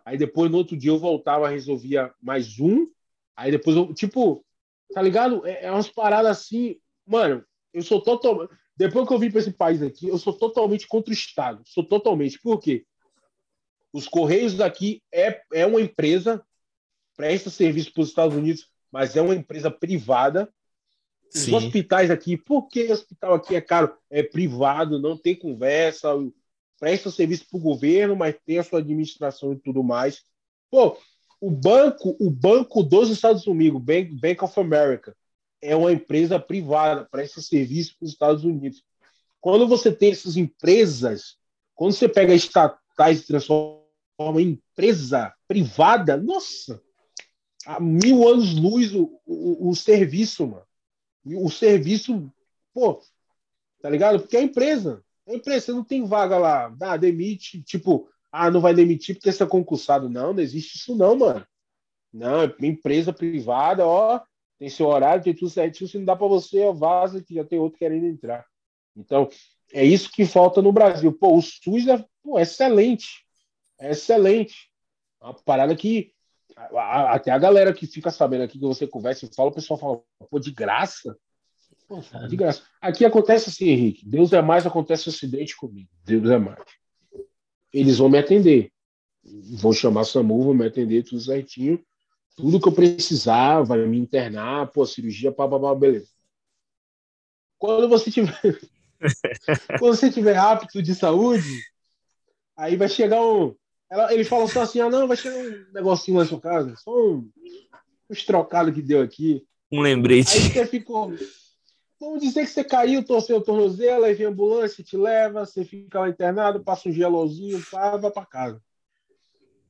Aí 0.04 0.18
depois, 0.18 0.50
no 0.50 0.58
outro 0.58 0.76
dia, 0.76 0.90
eu 0.90 0.98
voltava, 0.98 1.48
resolvia 1.48 2.12
mais 2.20 2.58
um. 2.58 2.88
Aí 3.36 3.50
depois 3.50 3.76
eu, 3.76 3.94
tipo, 3.94 4.44
tá 4.92 5.00
ligado? 5.00 5.46
É, 5.46 5.66
é 5.66 5.70
umas 5.70 5.88
paradas 5.88 6.38
assim, 6.38 6.76
mano, 7.06 7.44
eu 7.72 7.82
sou 7.82 8.00
totalmente. 8.00 8.50
Depois 8.76 9.06
que 9.06 9.14
eu 9.14 9.18
vim 9.18 9.30
para 9.30 9.40
esse 9.40 9.52
país 9.52 9.80
aqui, 9.82 10.08
eu 10.08 10.18
sou 10.18 10.32
totalmente 10.32 10.88
contra 10.88 11.10
o 11.10 11.14
Estado. 11.14 11.62
Sou 11.64 11.84
totalmente. 11.84 12.40
Por 12.40 12.58
quê? 12.58 12.84
Os 13.92 14.08
Correios 14.08 14.56
daqui 14.56 15.02
é, 15.12 15.40
é 15.52 15.66
uma 15.66 15.80
empresa, 15.80 16.44
presta 17.16 17.50
serviço 17.50 17.92
para 17.92 18.02
os 18.02 18.08
Estados 18.08 18.36
Unidos, 18.36 18.68
mas 18.90 19.16
é 19.16 19.22
uma 19.22 19.34
empresa 19.34 19.70
privada. 19.70 20.52
Os 21.34 21.42
Sim. 21.44 21.54
hospitais 21.54 22.10
aqui, 22.10 22.36
por 22.36 22.68
que 22.68 22.84
o 22.84 22.92
hospital 22.92 23.34
aqui 23.34 23.54
é 23.54 23.60
caro? 23.60 23.96
É 24.10 24.22
privado, 24.22 25.00
não 25.00 25.16
tem 25.16 25.34
conversa, 25.34 26.08
presta 26.78 27.10
serviço 27.10 27.46
para 27.48 27.58
o 27.58 27.62
governo, 27.62 28.14
mas 28.14 28.36
tem 28.44 28.58
a 28.58 28.64
sua 28.64 28.80
administração 28.80 29.52
e 29.52 29.58
tudo 29.58 29.82
mais. 29.82 30.22
Pô, 30.70 30.96
o 31.40 31.50
banco, 31.50 32.16
o 32.20 32.30
banco 32.30 32.82
dos 32.82 33.08
Estados 33.08 33.46
Unidos, 33.46 33.82
Bank, 33.82 34.14
Bank 34.20 34.44
of 34.44 34.60
America, 34.60 35.16
é 35.60 35.74
uma 35.74 35.92
empresa 35.92 36.38
privada, 36.38 37.08
presta 37.10 37.40
serviço 37.40 37.96
para 37.96 38.06
os 38.06 38.12
Estados 38.12 38.44
Unidos. 38.44 38.82
Quando 39.40 39.66
você 39.66 39.90
tem 39.90 40.10
essas 40.10 40.36
empresas, 40.36 41.36
quando 41.74 41.92
você 41.92 42.08
pega 42.08 42.34
estatais 42.34 43.20
e 43.20 43.26
transforma 43.26 43.82
em 44.40 44.60
empresa 44.72 45.32
privada, 45.48 46.16
nossa, 46.16 46.80
há 47.66 47.80
mil 47.80 48.28
anos 48.28 48.54
luz 48.54 48.94
o, 48.94 49.20
o, 49.24 49.70
o 49.70 49.74
serviço, 49.74 50.46
mano. 50.46 50.66
O 51.24 51.50
serviço, 51.50 52.32
pô, 52.74 53.00
tá 53.80 53.88
ligado? 53.88 54.20
Porque 54.20 54.36
é 54.36 54.42
empresa. 54.42 55.04
É 55.26 55.34
empresa, 55.34 55.66
você 55.66 55.72
não 55.72 55.84
tem 55.84 56.04
vaga 56.04 56.36
lá, 56.36 56.74
ah, 56.80 56.96
demite, 56.96 57.62
tipo, 57.62 58.08
ah, 58.30 58.50
não 58.50 58.60
vai 58.60 58.74
demitir 58.74 59.14
porque 59.14 59.30
você 59.30 59.42
é 59.42 59.46
concursado. 59.46 60.08
Não, 60.08 60.32
não 60.32 60.40
existe 60.42 60.76
isso 60.76 60.96
não, 60.96 61.16
mano. 61.16 61.46
Não, 62.12 62.42
é 62.42 62.54
empresa 62.62 63.12
privada, 63.12 63.86
ó, 63.86 64.20
tem 64.58 64.68
seu 64.68 64.86
horário, 64.86 65.22
tem 65.22 65.34
tudo 65.34 65.50
certinho, 65.50 65.88
se 65.88 65.98
não 65.98 66.04
dá 66.04 66.14
para 66.14 66.26
você, 66.26 66.62
ó, 66.64 66.72
vaza 66.72 67.22
que 67.22 67.34
já 67.34 67.44
tem 67.44 67.58
outro 67.58 67.78
querendo 67.78 68.06
entrar. 68.06 68.44
Então, 68.96 69.28
é 69.72 69.84
isso 69.84 70.10
que 70.10 70.26
falta 70.26 70.60
no 70.60 70.72
Brasil. 70.72 71.12
Pô, 71.12 71.36
o 71.36 71.42
SUS 71.42 71.88
é 71.88 72.04
pô, 72.22 72.38
excelente. 72.38 73.24
É 73.78 73.90
excelente. 73.90 74.70
Uma 75.20 75.34
parada 75.34 75.74
que 75.74 76.12
até 76.56 77.30
a 77.30 77.38
galera 77.38 77.72
que 77.72 77.86
fica 77.86 78.10
sabendo 78.10 78.44
aqui 78.44 78.58
que 78.58 78.64
você 78.64 78.86
conversa 78.86 79.24
e 79.24 79.34
fala, 79.34 79.50
o 79.50 79.54
pessoal 79.54 79.78
fala, 79.78 80.00
pô, 80.30 80.38
de 80.38 80.50
graça? 80.50 81.16
Pô, 81.88 82.00
de 82.28 82.36
graça. 82.36 82.62
Aqui 82.80 83.04
acontece 83.04 83.50
assim, 83.50 83.68
Henrique. 83.68 84.06
Deus 84.06 84.32
é 84.32 84.40
mais, 84.40 84.66
acontece 84.66 85.08
um 85.08 85.12
acidente 85.12 85.56
comigo. 85.56 85.88
Deus 86.04 86.30
é 86.30 86.38
mais 86.38 86.58
eles 87.72 87.98
vão 87.98 88.08
me 88.08 88.18
atender. 88.18 88.70
Vão 89.24 89.72
chamar 89.72 90.04
SAMU, 90.04 90.42
vão 90.42 90.54
me 90.54 90.66
atender 90.66 91.04
tudo 91.04 91.20
certinho. 91.20 91.82
Tudo 92.36 92.60
que 92.60 92.68
eu 92.68 92.72
precisar, 92.72 93.62
vai 93.62 93.86
me 93.86 93.98
internar, 93.98 94.70
pô, 94.70 94.84
cirurgia, 94.84 95.32
pá, 95.32 95.48
pá, 95.48 95.58
pá, 95.58 95.74
beleza. 95.74 96.08
Quando 97.58 97.88
você 97.88 98.10
tiver. 98.10 98.40
quando 99.78 99.96
você 99.96 100.10
tiver 100.10 100.36
apto 100.36 100.82
de 100.82 100.94
saúde, 100.94 101.62
aí 102.56 102.76
vai 102.76 102.88
chegar 102.88 103.22
um. 103.22 103.54
Ela, 103.92 104.10
eles 104.14 104.26
falam 104.26 104.48
só 104.48 104.62
assim: 104.62 104.80
ah, 104.80 104.88
não, 104.88 105.06
vai 105.06 105.18
chegar 105.18 105.36
um 105.36 105.66
negocinho 105.70 106.16
lá 106.16 106.22
na 106.22 106.28
sua 106.28 106.40
casa, 106.40 106.74
só 106.76 106.90
um, 106.90 107.28
uns 108.08 108.24
trocados 108.24 108.74
que 108.74 108.80
deu 108.80 109.02
aqui. 109.02 109.46
Um 109.70 109.82
lembrete. 109.82 110.34
Aí 110.34 110.48
você 110.50 110.66
ficou. 110.66 111.12
Vamos 112.00 112.22
dizer 112.22 112.40
que 112.46 112.50
você 112.50 112.64
caiu, 112.64 113.04
torceu 113.04 113.36
o 113.36 113.42
tornozelo, 113.42 114.04
aí 114.04 114.14
vem 114.14 114.26
a 114.26 114.30
ambulância, 114.30 114.82
te 114.82 114.96
leva, 114.96 115.44
você 115.44 115.62
fica 115.62 116.00
lá 116.00 116.08
internado, 116.08 116.64
passa 116.64 116.88
um 116.88 116.92
gelozinho, 116.92 117.62
pá, 117.70 117.98
vai 117.98 118.10
para 118.10 118.24
casa. 118.24 118.62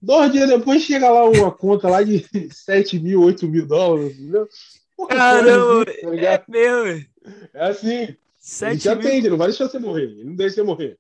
Dois 0.01 0.31
dias 0.31 0.49
depois 0.49 0.83
chega 0.83 1.11
lá 1.11 1.29
uma 1.29 1.51
conta 1.51 1.89
lá 1.89 2.01
de 2.01 2.25
7 2.55 3.01
mil, 3.01 3.23
8 3.23 3.49
mil 3.49 3.67
dólares, 3.67 4.17
entendeu? 4.19 4.49
Caramba, 5.09 5.83
assim, 5.91 6.17
tá 6.17 6.33
é 6.33 6.45
meu. 6.49 6.87
É 7.53 7.69
assim. 7.69 8.17
7 8.39 8.71
ele 8.71 8.81
te 8.81 8.89
mil... 8.89 8.99
atende, 8.99 9.31
não 9.31 9.37
vai 9.37 9.49
deixar 9.49 9.69
você 9.69 9.81
morrer. 9.81 10.05
Ele 10.05 10.25
não 10.25 10.37
deixa 10.37 10.55
você 10.55 10.63
morrer. 10.63 10.99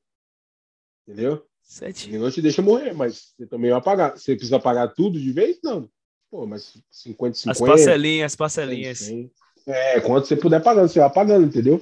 Entendeu? 1.06 1.46
7 1.72 2.08
Ele 2.08 2.18
não 2.18 2.30
te 2.30 2.42
deixa 2.42 2.60
morrer, 2.60 2.92
mas 2.92 3.32
você 3.36 3.46
também 3.46 3.70
vai 3.70 3.80
pagar. 3.80 4.12
Você 4.12 4.34
precisa 4.34 4.60
pagar 4.60 4.88
tudo 4.88 5.18
de 5.18 5.32
vez? 5.32 5.58
Não. 5.62 5.88
Pô, 6.30 6.46
mas 6.46 6.76
50, 6.90 7.36
50. 7.36 7.50
As 7.50 7.60
parcelinhas, 7.60 8.32
as 8.32 8.36
parcelinhas. 8.36 8.98
100, 8.98 9.30
100. 9.66 9.74
É, 9.74 10.00
quanto 10.00 10.26
você 10.26 10.36
puder 10.36 10.62
pagando, 10.62 10.88
você 10.88 11.00
vai 11.00 11.10
pagando, 11.10 11.46
entendeu? 11.46 11.80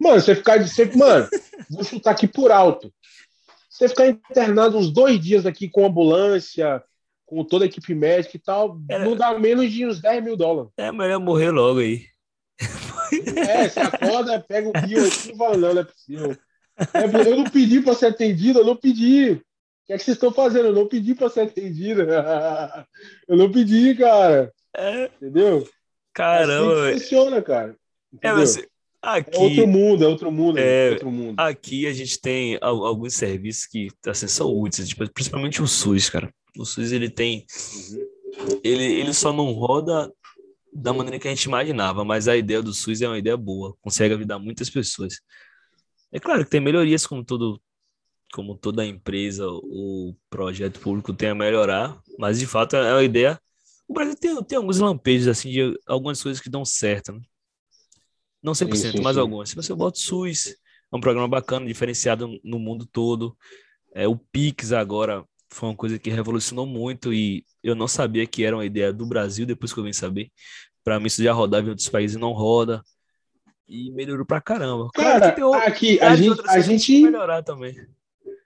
Mano, 0.00 0.20
você 0.20 0.34
ficar 0.34 0.58
de. 0.58 0.68
Você, 0.68 0.84
mano, 0.96 1.28
vou 1.70 1.84
chutar 1.84 2.10
aqui 2.10 2.26
por 2.26 2.50
alto. 2.50 2.92
Você 3.70 3.88
ficar 3.88 4.08
internado 4.08 4.78
uns 4.78 4.92
dois 4.92 5.18
dias 5.18 5.46
aqui 5.46 5.68
com 5.68 5.84
ambulância, 5.84 6.82
com 7.26 7.44
toda 7.44 7.64
a 7.64 7.66
equipe 7.66 7.94
médica 7.94 8.36
e 8.36 8.40
tal, 8.40 8.78
é, 8.88 8.98
não 9.02 9.16
dá 9.16 9.36
menos 9.38 9.72
de 9.72 9.86
uns 9.86 10.00
10 10.00 10.22
mil 10.22 10.36
dólares. 10.36 10.70
É 10.76 10.92
melhor 10.92 11.18
morrer 11.18 11.50
logo 11.50 11.80
aí. 11.80 12.06
É, 13.36 13.68
você 13.68 13.80
acorda, 13.80 14.40
pega 14.40 14.68
o 14.68 14.72
bio 14.72 15.06
aqui 15.06 15.32
e 15.32 15.36
fala, 15.36 15.56
não, 15.56 15.74
não 15.74 15.80
é 15.80 15.84
possível. 15.84 16.36
É, 16.76 17.28
eu 17.28 17.36
não 17.36 17.44
pedi 17.44 17.80
para 17.80 17.94
ser 17.94 18.06
atendido, 18.06 18.60
eu 18.60 18.64
não 18.64 18.76
pedi. 18.76 19.40
que 19.86 19.92
é 19.92 19.96
que 19.96 20.04
vocês 20.04 20.16
estão 20.16 20.32
fazendo? 20.32 20.66
Eu 20.66 20.74
não 20.74 20.88
pedi 20.88 21.14
para 21.14 21.30
ser 21.30 21.42
atendida. 21.42 22.06
eu 23.28 23.36
não 23.36 23.50
pedi, 23.50 23.94
cara. 23.94 24.52
É. 24.76 25.04
Entendeu? 25.04 25.68
Caramba. 26.12 26.88
Assim 26.88 27.00
funciona, 27.00 27.42
cara. 27.42 27.76
É, 28.22 28.32
mas 28.32 28.58
aqui, 29.02 29.36
é 29.36 29.40
outro 29.40 29.66
mundo, 29.66 30.04
é 30.04 30.06
outro 30.06 30.32
mundo, 30.32 30.58
é, 30.58 30.88
é 30.88 30.90
outro 30.92 31.10
mundo. 31.10 31.38
Aqui 31.38 31.86
a 31.86 31.92
gente 31.92 32.20
tem 32.20 32.58
alguns 32.60 33.14
serviços 33.14 33.66
que 33.66 33.88
assim, 34.06 34.28
são 34.28 34.48
úteis, 34.48 34.88
tipo, 34.88 35.08
principalmente 35.12 35.60
o 35.60 35.66
SUS, 35.66 36.08
cara. 36.08 36.32
O 36.56 36.64
SUS 36.64 36.92
ele 36.92 37.10
tem. 37.10 37.44
Ele, 38.62 38.84
ele 38.84 39.12
só 39.12 39.32
não 39.32 39.52
roda 39.52 40.10
da 40.72 40.92
maneira 40.92 41.18
que 41.18 41.28
a 41.28 41.30
gente 41.30 41.44
imaginava, 41.44 42.04
mas 42.04 42.26
a 42.26 42.36
ideia 42.36 42.60
do 42.60 42.74
SUS 42.74 43.00
é 43.00 43.06
uma 43.06 43.18
ideia 43.18 43.36
boa, 43.36 43.76
consegue 43.80 44.14
ajudar 44.14 44.38
muitas 44.38 44.68
pessoas. 44.68 45.14
É 46.14 46.20
claro 46.20 46.44
que 46.44 46.50
tem 46.50 46.60
melhorias, 46.60 47.08
como 47.08 47.24
todo, 47.24 47.60
como 48.32 48.56
toda 48.56 48.86
empresa 48.86 49.48
ou 49.48 50.16
projeto 50.30 50.78
público 50.78 51.12
tem 51.12 51.30
a 51.30 51.34
melhorar, 51.34 52.00
mas 52.16 52.38
de 52.38 52.46
fato 52.46 52.76
é 52.76 52.92
uma 52.92 53.02
ideia. 53.02 53.36
O 53.88 53.92
Brasil 53.92 54.14
tem, 54.14 54.44
tem 54.44 54.56
alguns 54.56 54.78
lampejos 54.78 55.26
assim 55.26 55.50
de 55.50 55.76
algumas 55.84 56.22
coisas 56.22 56.40
que 56.40 56.48
dão 56.48 56.64
certo, 56.64 57.12
né? 57.12 57.20
Não 58.40 58.54
100%, 58.54 58.76
sim, 58.76 58.92
sim, 58.92 59.02
mas 59.02 59.18
algumas. 59.18 59.48
Se 59.48 59.56
você 59.56 59.74
bota 59.74 59.98
o 59.98 60.00
SUS, 60.00 60.54
é 60.92 60.96
um 60.96 61.00
programa 61.00 61.26
bacana, 61.26 61.66
diferenciado 61.66 62.38
no 62.44 62.60
mundo 62.60 62.86
todo. 62.86 63.36
É, 63.92 64.06
o 64.06 64.16
Pix 64.16 64.70
agora 64.70 65.24
foi 65.50 65.70
uma 65.70 65.76
coisa 65.76 65.98
que 65.98 66.10
revolucionou 66.10 66.64
muito 66.64 67.12
e 67.12 67.44
eu 67.60 67.74
não 67.74 67.88
sabia 67.88 68.24
que 68.24 68.44
era 68.44 68.54
uma 68.54 68.64
ideia 68.64 68.92
do 68.92 69.04
Brasil 69.04 69.46
depois 69.46 69.72
que 69.72 69.80
eu 69.80 69.84
vim 69.84 69.92
saber. 69.92 70.30
Para 70.84 71.00
mim, 71.00 71.06
isso 71.08 71.24
já 71.24 71.32
rodava 71.32 71.66
em 71.66 71.70
outros 71.70 71.88
países 71.88 72.16
não 72.16 72.30
roda. 72.30 72.84
E 73.66 73.90
melhorou 73.92 74.26
pra 74.26 74.40
caramba. 74.40 74.90
Cara, 74.94 75.32
claro 75.32 75.66
aqui 75.66 75.98
a 76.00 76.14
gente, 76.14 76.40
a 76.48 76.60
gente 76.60 77.02
melhorar 77.02 77.42
também. 77.42 77.74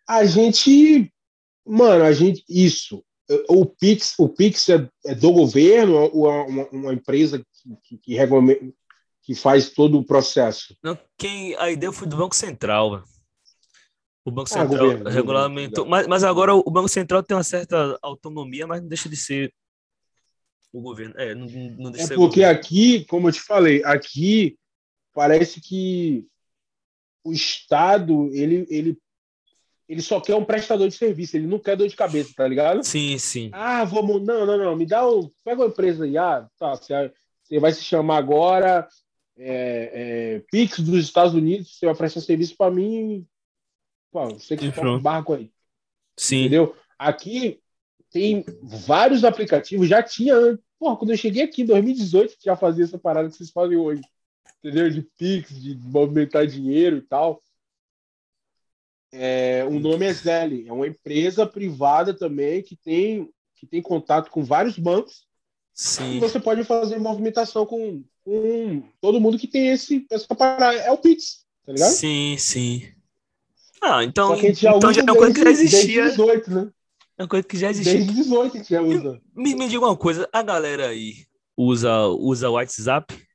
A 0.08 0.24
gente, 0.24 1.12
mano, 1.66 2.04
a 2.04 2.12
gente 2.12 2.44
isso. 2.48 3.04
O 3.48 3.66
Pix, 3.66 4.14
o 4.18 4.28
Pix 4.28 4.68
é, 4.70 4.88
é 5.04 5.14
do 5.14 5.32
governo 5.32 6.10
ou 6.14 6.30
é 6.30 6.46
uma, 6.46 6.68
uma 6.70 6.94
empresa 6.94 7.38
que, 7.82 7.98
que, 7.98 7.98
que, 7.98 8.74
que 9.22 9.34
faz 9.34 9.70
todo 9.70 9.98
o 9.98 10.04
processo? 10.04 10.74
Não, 10.82 10.98
quem 11.18 11.54
a 11.56 11.70
ideia 11.70 11.92
foi 11.92 12.08
do 12.08 12.16
Banco 12.16 12.34
Central. 12.34 13.04
O 14.24 14.30
Banco 14.30 14.48
ah, 14.50 14.54
Central 14.54 14.74
ah, 14.74 14.78
governo, 14.78 15.10
regulamentou, 15.10 15.84
governo. 15.84 15.90
Mas, 15.90 16.06
mas 16.06 16.24
agora 16.24 16.54
o 16.54 16.70
Banco 16.70 16.88
Central 16.88 17.22
tem 17.22 17.36
uma 17.36 17.44
certa 17.44 17.98
autonomia, 18.00 18.66
mas 18.66 18.80
não 18.80 18.88
deixa 18.88 19.08
de 19.08 19.16
ser 19.16 19.52
o 20.72 20.80
governo. 20.80 21.14
É, 21.18 21.34
não, 21.34 21.46
não 21.46 21.90
é 21.94 22.14
porque 22.14 22.44
aqui, 22.44 23.04
como 23.06 23.28
eu 23.28 23.32
te 23.32 23.40
falei, 23.40 23.82
aqui 23.84 24.58
parece 25.18 25.60
que 25.60 26.24
o 27.24 27.32
Estado 27.32 28.30
ele, 28.32 28.64
ele, 28.70 28.96
ele 29.88 30.00
só 30.00 30.20
quer 30.20 30.36
um 30.36 30.44
prestador 30.44 30.86
de 30.86 30.94
serviço, 30.94 31.36
ele 31.36 31.48
não 31.48 31.58
quer 31.58 31.76
dor 31.76 31.88
de 31.88 31.96
cabeça, 31.96 32.32
tá 32.36 32.46
ligado? 32.46 32.84
Sim, 32.84 33.18
sim. 33.18 33.50
Ah, 33.52 33.82
vamos. 33.82 34.24
Não, 34.24 34.46
não, 34.46 34.56
não. 34.56 34.76
Me 34.76 34.86
dá 34.86 35.04
o. 35.04 35.28
Pega 35.44 35.62
uma 35.62 35.66
empresa 35.66 36.04
aí. 36.04 36.16
Ah, 36.16 36.48
tá. 36.56 36.76
Você, 36.76 37.58
vai 37.58 37.72
se 37.72 37.82
chamar 37.82 38.18
agora 38.18 38.86
é, 39.36 40.36
é, 40.36 40.42
Pix 40.52 40.78
dos 40.78 41.02
Estados 41.02 41.34
Unidos, 41.34 41.76
você 41.76 41.86
vai 41.86 41.96
prestar 41.96 42.20
serviço 42.20 42.56
para 42.56 42.70
mim. 42.70 43.26
Pô, 44.12 44.28
você 44.28 44.56
que 44.56 44.70
toca 44.70 44.88
um 44.88 45.00
barco 45.00 45.34
aí. 45.34 45.50
Sim. 46.16 46.42
Entendeu? 46.42 46.76
Aqui 46.96 47.58
tem 48.12 48.44
vários 48.62 49.24
aplicativos, 49.24 49.88
já 49.88 50.00
tinha. 50.00 50.56
Porra, 50.78 50.96
quando 50.96 51.10
eu 51.10 51.16
cheguei 51.16 51.42
aqui 51.42 51.62
em 51.62 51.66
2018, 51.66 52.36
já 52.40 52.54
fazia 52.54 52.84
essa 52.84 52.96
parada 52.96 53.28
que 53.28 53.34
vocês 53.34 53.50
fazem 53.50 53.76
hoje 53.76 54.00
entendeu? 54.58 54.90
De 54.90 55.02
Pix, 55.16 55.60
de 55.60 55.76
movimentar 55.76 56.46
dinheiro 56.46 56.98
e 56.98 57.02
tal. 57.02 57.40
É, 59.10 59.64
o 59.64 59.78
nome 59.78 60.04
é 60.04 60.12
Zelle, 60.12 60.68
é 60.68 60.72
uma 60.72 60.86
empresa 60.86 61.46
privada 61.46 62.12
também 62.12 62.62
que 62.62 62.76
tem, 62.76 63.30
que 63.56 63.66
tem 63.66 63.80
contato 63.80 64.30
com 64.30 64.44
vários 64.44 64.78
bancos. 64.78 65.26
Sim. 65.72 66.18
Você 66.18 66.40
pode 66.40 66.64
fazer 66.64 66.98
movimentação 66.98 67.64
com, 67.64 68.02
com 68.24 68.82
todo 69.00 69.20
mundo 69.20 69.38
que 69.38 69.46
tem 69.46 69.68
esse, 69.68 70.04
essa 70.10 70.34
parada. 70.34 70.76
É 70.76 70.90
o 70.90 70.98
Pix, 70.98 71.44
tá 71.64 71.72
ligado? 71.72 71.92
Sim, 71.92 72.36
sim. 72.36 72.82
Ah, 73.80 74.02
então, 74.02 74.36
já 74.36 74.76
então 74.76 74.92
já 74.92 75.00
é 75.00 75.04
uma 75.04 75.14
coisa 75.14 75.32
que 75.32 75.44
já 75.44 75.50
existia. 75.50 76.02
Desde 76.02 76.16
18, 76.16 76.50
né? 76.50 76.70
É 77.16 77.22
uma 77.22 77.28
coisa 77.28 77.46
que 77.46 77.56
já 77.56 77.70
existia. 77.70 77.94
Desde 77.94 78.12
18 78.12 78.54
a 78.54 78.58
gente 78.58 78.70
já 78.70 78.82
usa. 78.82 79.20
Me, 79.34 79.54
me 79.54 79.68
diga 79.68 79.86
uma 79.86 79.96
coisa, 79.96 80.28
a 80.32 80.42
galera 80.42 80.88
aí 80.88 81.26
usa 81.56 82.08
usa 82.08 82.50
WhatsApp 82.50 83.27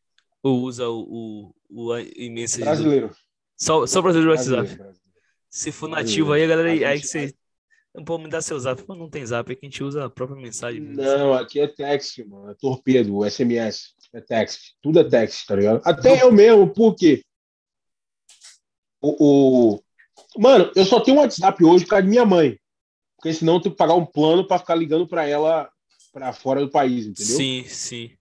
ou 0.44 0.62
usa 0.62 0.88
o, 0.90 1.54
o, 1.70 1.88
o 1.88 1.98
imenso. 2.18 2.60
Brasileiro. 2.60 3.16
Só, 3.56 3.88
só 3.88 4.02
brasileiro 4.02 4.32
do 4.32 4.38
WhatsApp. 4.38 4.62
Brasileiro. 4.62 5.00
Se 5.50 5.72
for 5.72 5.88
nativo 5.88 6.34
aí, 6.34 6.44
a 6.44 6.48
galera 6.48 6.70
aí, 6.70 6.84
aí 6.84 7.00
que 7.00 7.08
você. 7.08 7.34
Não 7.96 8.04
pode 8.04 8.24
me 8.24 8.30
dar 8.30 8.42
seu 8.42 8.60
zap. 8.60 8.84
Mas 8.88 8.98
não 8.98 9.08
tem 9.08 9.26
zap, 9.26 9.52
é 9.52 9.56
que 9.56 9.66
a 9.66 9.70
gente 9.70 9.84
usa 9.84 10.06
a 10.06 10.10
própria 10.10 10.42
mensagem. 10.42 10.82
Não, 10.82 11.32
aqui 11.32 11.60
é 11.60 11.68
text, 11.68 12.18
mano. 12.26 12.50
É 12.50 12.56
torpedo, 12.56 13.24
SMS. 13.24 13.94
É 14.12 14.20
text. 14.20 14.74
Tudo 14.82 15.00
é 15.00 15.04
text, 15.04 15.46
tá 15.46 15.56
ligado? 15.56 15.80
Até 15.86 16.24
eu 16.24 16.32
mesmo, 16.32 16.74
por 16.74 16.96
quê? 16.96 17.24
O, 19.00 19.76
o... 19.76 19.84
Mano, 20.38 20.72
eu 20.76 20.86
só 20.86 21.00
tenho 21.00 21.18
um 21.18 21.20
WhatsApp 21.20 21.64
hoje 21.64 21.86
por 21.86 21.92
causa 21.92 22.04
de 22.04 22.10
minha 22.10 22.26
mãe. 22.26 22.60
Porque 23.18 23.32
senão 23.32 23.56
eu 23.56 23.62
tenho 23.62 23.74
que 23.74 23.78
pagar 23.78 23.94
um 23.94 24.06
plano 24.06 24.46
para 24.48 24.58
ficar 24.58 24.74
ligando 24.74 25.08
para 25.08 25.28
ela 25.28 25.70
para 26.12 26.34
fora 26.34 26.62
do 26.62 26.72
país, 26.72 27.06
entendeu? 27.06 27.38
Sim, 27.38 27.64
sim 27.68 28.18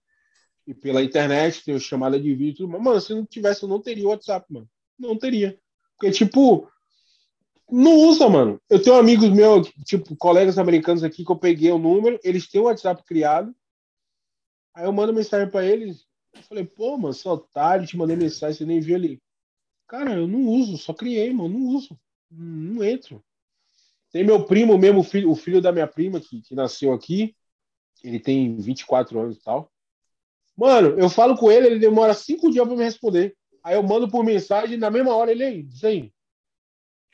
e 0.65 0.73
pela 0.73 1.03
internet, 1.03 1.63
tem 1.63 1.77
chamada 1.79 2.19
de 2.19 2.33
vídeo. 2.33 2.67
Mas, 2.67 2.81
mano, 2.81 3.01
se 3.01 3.13
não 3.13 3.25
tivesse, 3.25 3.63
eu 3.63 3.69
não 3.69 3.81
teria 3.81 4.07
WhatsApp, 4.07 4.45
mano. 4.51 4.69
Não 4.97 5.17
teria. 5.17 5.59
Porque, 5.97 6.11
tipo, 6.11 6.69
não 7.69 7.95
usa, 8.07 8.29
mano. 8.29 8.61
Eu 8.69 8.81
tenho 8.81 8.95
amigos 8.95 9.29
meus, 9.29 9.69
tipo, 9.85 10.15
colegas 10.15 10.57
americanos 10.57 11.03
aqui 11.03 11.25
que 11.25 11.31
eu 11.31 11.37
peguei 11.37 11.71
o 11.71 11.77
número, 11.77 12.19
eles 12.23 12.47
têm 12.47 12.61
o 12.61 12.65
WhatsApp 12.65 13.03
criado. 13.03 13.53
Aí 14.73 14.85
eu 14.85 14.93
mando 14.93 15.13
mensagem 15.13 15.49
para 15.49 15.65
eles. 15.65 16.05
Eu 16.33 16.43
falei, 16.43 16.65
pô, 16.65 16.97
mano, 16.97 17.13
seu 17.13 17.31
otário, 17.31 17.85
te 17.85 17.97
mandei 17.97 18.15
mensagem, 18.15 18.57
você 18.57 18.65
nem 18.65 18.79
viu 18.79 18.95
ali. 18.95 19.21
Cara, 19.87 20.13
eu 20.15 20.27
não 20.27 20.47
uso, 20.47 20.77
só 20.77 20.93
criei, 20.93 21.31
mano, 21.33 21.59
não 21.59 21.67
uso. 21.67 21.99
Não, 22.31 22.75
não 22.75 22.83
entro. 22.83 23.23
Tem 24.11 24.23
meu 24.23 24.45
primo 24.45 24.77
mesmo, 24.77 24.99
o 24.99 25.03
filho, 25.03 25.29
o 25.31 25.35
filho 25.35 25.61
da 25.61 25.71
minha 25.71 25.87
prima, 25.87 26.19
que, 26.19 26.41
que 26.41 26.55
nasceu 26.55 26.93
aqui. 26.93 27.35
Ele 28.03 28.19
tem 28.19 28.55
24 28.57 29.19
anos 29.19 29.37
e 29.37 29.41
tal. 29.41 29.72
Mano, 30.55 30.99
eu 30.99 31.09
falo 31.09 31.35
com 31.35 31.51
ele, 31.51 31.67
ele 31.67 31.79
demora 31.79 32.13
cinco 32.13 32.49
dias 32.51 32.65
para 32.65 32.75
me 32.75 32.83
responder. 32.83 33.35
Aí 33.63 33.75
eu 33.75 33.83
mando 33.83 34.09
por 34.09 34.23
mensagem 34.23 34.77
na 34.77 34.91
mesma 34.91 35.15
hora 35.15 35.31
ele 35.31 35.43
aí, 35.43 35.67
aí. 35.83 36.13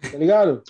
Tá 0.01 0.17
ligado? 0.17 0.63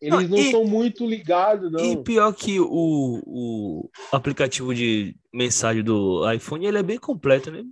Eles 0.00 0.30
não, 0.30 0.50
são 0.50 0.64
muito 0.64 1.06
ligados, 1.06 1.70
não. 1.70 1.84
E 1.84 2.02
pior 2.02 2.32
que 2.32 2.58
o, 2.58 3.20
o 3.26 3.90
aplicativo 4.10 4.74
de 4.74 5.14
mensagem 5.32 5.84
do 5.84 6.30
iPhone, 6.32 6.66
ele 6.66 6.78
é 6.78 6.82
bem 6.82 6.98
completo, 6.98 7.50
né? 7.50 7.62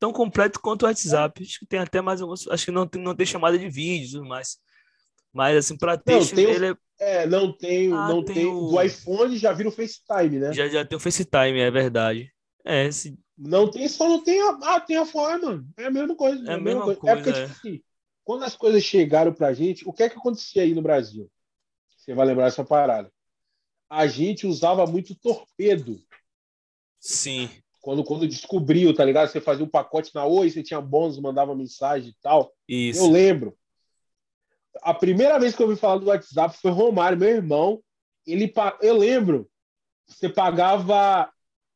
Tão 0.00 0.10
completo 0.10 0.60
quanto 0.60 0.82
o 0.82 0.86
WhatsApp. 0.86 1.42
Acho 1.42 1.58
que 1.58 1.66
tem 1.66 1.78
até 1.78 2.00
mais 2.00 2.22
alguns. 2.22 2.48
Acho 2.48 2.64
que 2.64 2.70
não 2.70 2.86
tem, 2.86 3.02
não 3.02 3.14
tem 3.14 3.26
chamada 3.26 3.58
de 3.58 3.68
vídeo 3.68 4.12
tudo 4.12 4.28
mais. 4.28 4.56
Mas 5.30 5.56
assim, 5.58 5.76
para 5.76 5.98
texto, 5.98 6.30
não, 6.30 6.36
tem 6.36 6.54
ele 6.54 6.66
é... 6.68 6.76
é. 7.22 7.26
não 7.26 7.52
tem, 7.52 7.92
ah, 7.92 8.08
não 8.08 8.24
tem, 8.24 8.34
tem 8.36 8.46
o... 8.46 8.68
do 8.68 8.80
iPhone 8.80 9.36
já 9.36 9.52
vira 9.52 9.68
o 9.68 9.72
FaceTime, 9.72 10.38
né? 10.38 10.52
Já, 10.54 10.68
já 10.68 10.84
tem 10.86 10.96
o 10.96 11.00
FaceTime, 11.00 11.58
é 11.58 11.70
verdade. 11.70 12.32
É, 12.64 12.90
se 12.90 13.18
não 13.36 13.68
tem, 13.70 13.86
só 13.88 14.08
não 14.08 14.22
tem 14.22 14.40
a, 14.40 14.58
ah, 14.62 14.80
tem 14.80 14.96
a 14.96 15.04
forma. 15.04 15.64
É 15.76 15.86
a 15.86 15.90
mesma 15.90 16.14
coisa. 16.14 16.50
É 16.50 16.54
a 16.54 16.60
mesma, 16.60 16.82
coisa. 16.82 17.00
coisa. 17.00 17.12
É 17.12 17.22
porque, 17.22 17.30
é. 17.30 17.42
tipo 17.42 17.52
assim, 17.52 17.82
quando 18.22 18.44
as 18.44 18.56
coisas 18.56 18.82
chegaram 18.82 19.32
pra 19.32 19.52
gente, 19.52 19.86
o 19.86 19.92
que 19.92 20.04
é 20.04 20.08
que 20.08 20.16
acontecia 20.16 20.62
aí 20.62 20.74
no 20.74 20.82
Brasil? 20.82 21.30
Você 21.96 22.14
vai 22.14 22.26
lembrar 22.26 22.46
essa 22.46 22.64
parada. 22.64 23.12
A 23.90 24.06
gente 24.06 24.46
usava 24.46 24.86
muito 24.86 25.14
torpedo. 25.14 26.00
Sim. 27.00 27.50
Quando, 27.80 28.02
quando 28.04 28.26
descobriu, 28.26 28.94
tá 28.94 29.04
ligado? 29.04 29.28
Você 29.28 29.40
fazia 29.40 29.64
um 29.64 29.68
pacote 29.68 30.14
na 30.14 30.24
Oi, 30.24 30.48
você 30.48 30.62
tinha 30.62 30.80
bônus, 30.80 31.18
mandava 31.18 31.54
mensagem 31.54 32.10
e 32.10 32.16
tal. 32.22 32.52
Isso. 32.68 33.00
Eu 33.00 33.10
lembro. 33.10 33.56
A 34.82 34.94
primeira 34.94 35.38
vez 35.38 35.54
que 35.54 35.62
eu 35.62 35.66
ouvi 35.66 35.78
falar 35.78 35.98
do 35.98 36.06
WhatsApp 36.06 36.56
foi 36.60 36.70
Romário, 36.70 37.18
meu 37.18 37.28
irmão. 37.28 37.82
Ele, 38.26 38.52
eu 38.80 38.96
lembro, 38.96 39.50
você 40.06 40.28
pagava 40.28 41.30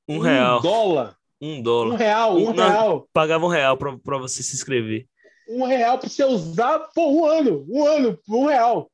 um, 0.08 0.16
um 0.16 0.18
real. 0.18 0.60
dólar 0.60 1.18
um 1.40 1.62
dólar. 1.62 1.94
Um 1.94 1.96
real, 1.96 2.36
um, 2.36 2.48
um 2.48 2.52
real. 2.52 3.08
Pagava 3.12 3.46
um 3.46 3.48
real 3.48 3.76
pra, 3.76 3.96
pra 3.98 4.18
você 4.18 4.42
se 4.42 4.54
inscrever. 4.54 5.06
Um 5.48 5.64
real 5.64 5.98
pra 5.98 6.08
você 6.08 6.24
usar 6.24 6.78
por 6.94 7.06
um 7.06 7.24
ano. 7.24 7.64
Um 7.68 7.86
ano, 7.86 8.18
um 8.28 8.46
real. 8.46 8.90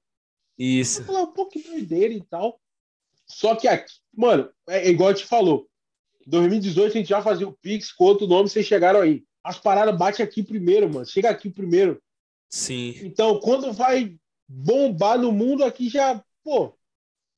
Isso. 0.58 1.00
Eu 1.00 1.06
falei, 1.06 1.26
pô, 1.34 1.46
que 1.46 1.62
doideira 1.62 2.12
e 2.12 2.22
tal. 2.22 2.60
Só 3.26 3.56
que 3.56 3.66
aqui, 3.66 3.92
mano, 4.14 4.50
é, 4.68 4.86
é 4.86 4.90
igual 4.90 5.08
a 5.08 5.12
gente 5.12 5.26
falou. 5.26 5.66
Em 6.26 6.30
2018 6.30 6.92
a 6.92 6.96
gente 6.96 7.08
já 7.08 7.22
fazia 7.22 7.48
o 7.48 7.56
Pix 7.60 7.90
com 7.92 8.04
outro 8.04 8.26
nome, 8.26 8.48
vocês 8.48 8.66
chegaram 8.66 9.00
aí. 9.00 9.24
As 9.42 9.58
paradas 9.58 9.96
bate 9.96 10.22
aqui 10.22 10.42
primeiro, 10.42 10.88
mano. 10.92 11.06
Chega 11.06 11.30
aqui 11.30 11.50
primeiro. 11.50 12.00
Sim. 12.48 12.94
Então, 13.02 13.40
quando 13.40 13.72
vai 13.72 14.16
bombar 14.46 15.18
no 15.18 15.32
mundo, 15.32 15.64
aqui 15.64 15.88
já, 15.88 16.22
pô. 16.42 16.74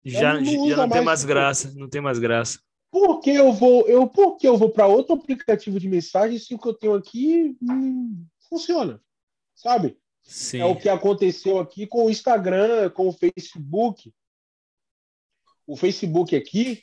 Já 0.04 0.34
não, 0.34 0.68
já 0.68 0.76
não 0.76 0.88
tem 0.88 1.02
mais 1.02 1.24
graça. 1.24 1.72
Não 1.74 1.88
tem 1.88 2.00
mais 2.00 2.18
graça 2.18 2.60
por 2.90 3.20
que 3.20 3.30
eu 3.30 3.52
vou, 3.52 3.86
eu, 3.88 4.08
por 4.08 4.36
que 4.36 4.46
eu 4.46 4.56
vou 4.56 4.70
para 4.70 4.86
outro 4.86 5.14
aplicativo 5.14 5.78
de 5.78 5.88
mensagem 5.88 6.38
se 6.38 6.54
o 6.54 6.58
que 6.58 6.68
eu 6.68 6.74
tenho 6.74 6.94
aqui 6.94 7.56
hum, 7.62 8.26
funciona? 8.48 9.02
Sabe? 9.54 9.98
Sim. 10.22 10.58
É 10.58 10.64
o 10.64 10.76
que 10.76 10.88
aconteceu 10.88 11.58
aqui 11.58 11.86
com 11.86 12.06
o 12.06 12.10
Instagram, 12.10 12.90
com 12.90 13.08
o 13.08 13.12
Facebook. 13.12 14.12
o 15.66 15.76
Facebook 15.76 16.34
aqui, 16.34 16.82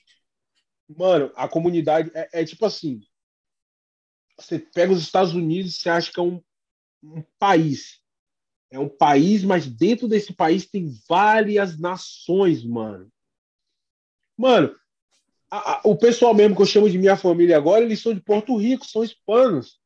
mano, 0.87 1.31
a 1.35 1.47
comunidade 1.47 2.11
é, 2.13 2.41
é 2.41 2.45
tipo 2.45 2.65
assim. 2.65 3.01
Você 4.37 4.57
pega 4.59 4.91
os 4.91 5.01
Estados 5.01 5.33
Unidos, 5.33 5.75
você 5.75 5.89
acha 5.89 6.11
que 6.11 6.19
é 6.19 6.23
um, 6.23 6.41
um 7.03 7.23
país. 7.37 8.01
É 8.71 8.79
um 8.79 8.89
país, 8.89 9.43
mas 9.43 9.67
dentro 9.67 10.07
desse 10.07 10.33
país 10.33 10.65
tem 10.65 10.91
várias 11.07 11.77
nações, 11.77 12.63
mano. 12.63 13.11
Mano, 14.35 14.75
a, 15.53 15.73
a, 15.73 15.81
o 15.83 15.95
pessoal 15.95 16.33
mesmo 16.33 16.55
que 16.55 16.63
eu 16.63 16.65
chamo 16.65 16.89
de 16.89 16.97
minha 16.97 17.15
família 17.15 17.55
agora, 17.55 17.83
eles 17.83 18.01
são 18.01 18.11
de 18.11 18.19
Porto 18.19 18.57
Rico, 18.57 18.87
são 18.87 19.03
hispanos. 19.03 19.79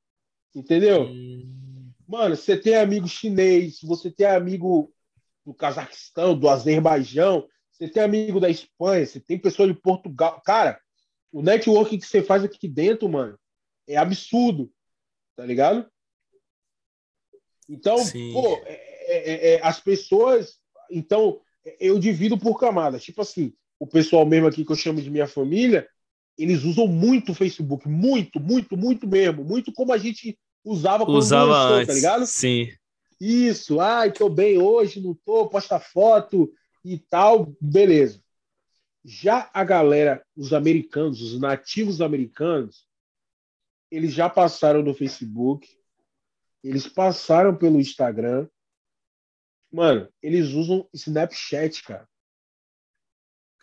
Entendeu? 0.55 1.03
Hum. 1.03 1.91
Mano, 2.07 2.37
você 2.37 2.55
tem 2.55 2.75
amigo 2.75 3.05
chinês, 3.05 3.81
você 3.83 4.09
tem 4.09 4.25
amigo 4.25 4.93
do 5.45 5.53
Cazaquistão, 5.53 6.39
do 6.39 6.47
Azerbaijão, 6.47 7.45
você 7.69 7.85
tem 7.89 8.01
amigo 8.01 8.39
da 8.39 8.49
Espanha, 8.49 9.05
você 9.05 9.19
tem 9.19 9.37
pessoa 9.37 9.67
de 9.67 9.73
Portugal. 9.73 10.41
Cara, 10.45 10.79
o 11.33 11.41
networking 11.41 11.99
que 11.99 12.05
você 12.05 12.23
faz 12.23 12.45
aqui 12.45 12.65
dentro, 12.65 13.09
mano, 13.09 13.37
é 13.85 13.97
absurdo. 13.97 14.71
Tá 15.35 15.45
ligado? 15.45 15.85
Então, 17.67 17.97
Sim. 17.97 18.31
pô, 18.31 18.55
é, 18.63 18.71
é, 18.71 19.17
é, 19.17 19.55
é, 19.55 19.61
as 19.61 19.81
pessoas. 19.81 20.61
Então, 20.89 21.41
eu 21.77 21.99
divido 21.99 22.37
por 22.37 22.57
camadas. 22.57 23.03
Tipo 23.03 23.21
assim, 23.21 23.53
o 23.79 23.87
pessoal 23.87 24.25
mesmo 24.25 24.47
aqui 24.47 24.65
que 24.65 24.71
eu 24.71 24.75
chamo 24.75 25.01
de 25.01 25.09
minha 25.09 25.27
família, 25.27 25.87
eles 26.37 26.63
usam 26.63 26.87
muito 26.87 27.31
o 27.31 27.35
Facebook. 27.35 27.87
Muito, 27.87 28.39
muito, 28.39 28.77
muito 28.77 29.07
mesmo. 29.07 29.43
Muito 29.43 29.71
como 29.73 29.91
a 29.91 29.97
gente 29.97 30.37
usava 30.63 31.05
quando 31.05 31.17
usava 31.17 31.51
lançou, 31.51 31.69
tá 31.69 31.75
antes. 31.75 31.87
tá 31.87 31.93
ligado? 31.93 32.25
Sim. 32.27 32.69
Isso. 33.19 33.79
Ai, 33.79 34.11
tô 34.11 34.29
bem 34.29 34.57
hoje, 34.59 35.01
não 35.01 35.15
tô, 35.25 35.47
posta 35.49 35.79
foto 35.79 36.51
e 36.83 36.97
tal. 36.97 37.53
Beleza. 37.59 38.21
Já 39.03 39.49
a 39.53 39.63
galera, 39.63 40.23
os 40.35 40.53
americanos, 40.53 41.21
os 41.21 41.39
nativos 41.39 42.01
americanos, 42.01 42.85
eles 43.89 44.13
já 44.13 44.29
passaram 44.29 44.83
no 44.83 44.93
Facebook, 44.93 45.67
eles 46.63 46.87
passaram 46.87 47.55
pelo 47.55 47.79
Instagram. 47.79 48.47
Mano, 49.71 50.09
eles 50.21 50.49
usam 50.49 50.87
Snapchat, 50.93 51.83
cara. 51.83 52.07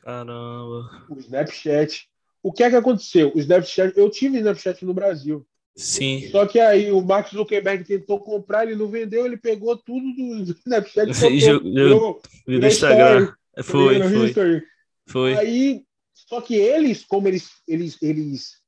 Caramba. 0.05 1.06
O 1.09 1.18
Snapchat. 1.18 2.06
O 2.43 2.52
que 2.52 2.62
é 2.62 2.68
que 2.68 2.76
aconteceu? 2.76 3.32
O 3.35 3.39
Snapchat, 3.39 3.97
eu 3.97 4.10
tive 4.10 4.36
Snapchat 4.36 4.85
no 4.85 4.93
Brasil. 4.93 5.47
Sim. 5.74 6.28
Só 6.31 6.47
que 6.47 6.60
aí 6.60 6.93
o 6.93 7.01
Mark 7.01 7.31
Zuckerberg 7.32 7.85
tentou 7.85 8.20
comprar, 8.20 8.64
ele 8.64 8.76
não 8.76 8.86
vendeu, 8.86 9.24
ele 9.24 9.36
pegou 9.36 9.76
tudo 9.76 10.05
do 10.14 10.52
Snapchat 10.52 11.10
e 11.32 11.40
jogou 11.40 12.20
no 12.47 12.66
Instagram. 12.66 13.32
Foi, 13.62 14.32
foi. 14.32 14.62
Foi. 15.06 15.36
Aí, 15.36 15.85
só 16.12 16.40
que 16.40 16.55
eles, 16.55 17.05
como 17.05 17.26
eles, 17.26 17.51
eles, 17.66 18.01
eles 18.02 18.62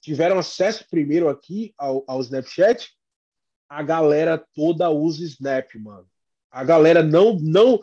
tiveram 0.00 0.38
acesso 0.38 0.84
primeiro 0.90 1.28
aqui 1.28 1.72
ao, 1.78 2.04
ao 2.06 2.20
Snapchat, 2.20 2.90
a 3.68 3.82
galera 3.82 4.42
toda 4.54 4.90
usa 4.90 5.24
Snap, 5.24 5.74
mano. 5.76 6.06
A 6.50 6.62
galera 6.64 7.02
não. 7.02 7.38
não 7.38 7.80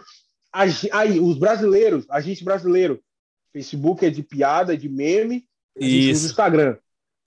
a, 0.52 0.64
aí, 0.94 1.20
os 1.20 1.38
brasileiros, 1.38 2.06
a 2.10 2.22
gente 2.22 2.44
brasileiro, 2.44 3.02
Facebook 3.54 4.06
é 4.06 4.10
de 4.10 4.24
piada, 4.24 4.78
de 4.78 4.90
meme, 4.90 5.46
a 5.78 5.84
gente 5.84 6.10
Isso. 6.10 6.12
usa 6.12 6.28
o 6.28 6.32
Instagram. 6.32 6.78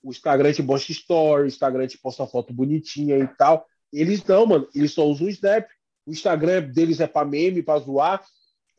O 0.02 0.10
Instagram 0.10 0.52
te 0.52 0.62
posta 0.62 0.92
story, 0.92 1.44
o 1.44 1.46
Instagram 1.46 1.86
te 1.86 1.98
posta 1.98 2.26
foto 2.26 2.52
bonitinha 2.52 3.18
e 3.18 3.26
tal. 3.26 3.66
Eles 3.92 4.22
não, 4.24 4.46
mano, 4.46 4.68
eles 4.74 4.92
só 4.92 5.06
usam 5.06 5.26
o 5.26 5.30
Snap. 5.30 5.66
O 6.06 6.10
Instagram 6.10 6.62
deles 6.70 7.00
é 7.00 7.06
para 7.06 7.26
meme, 7.26 7.62
para 7.62 7.80
zoar. 7.80 8.22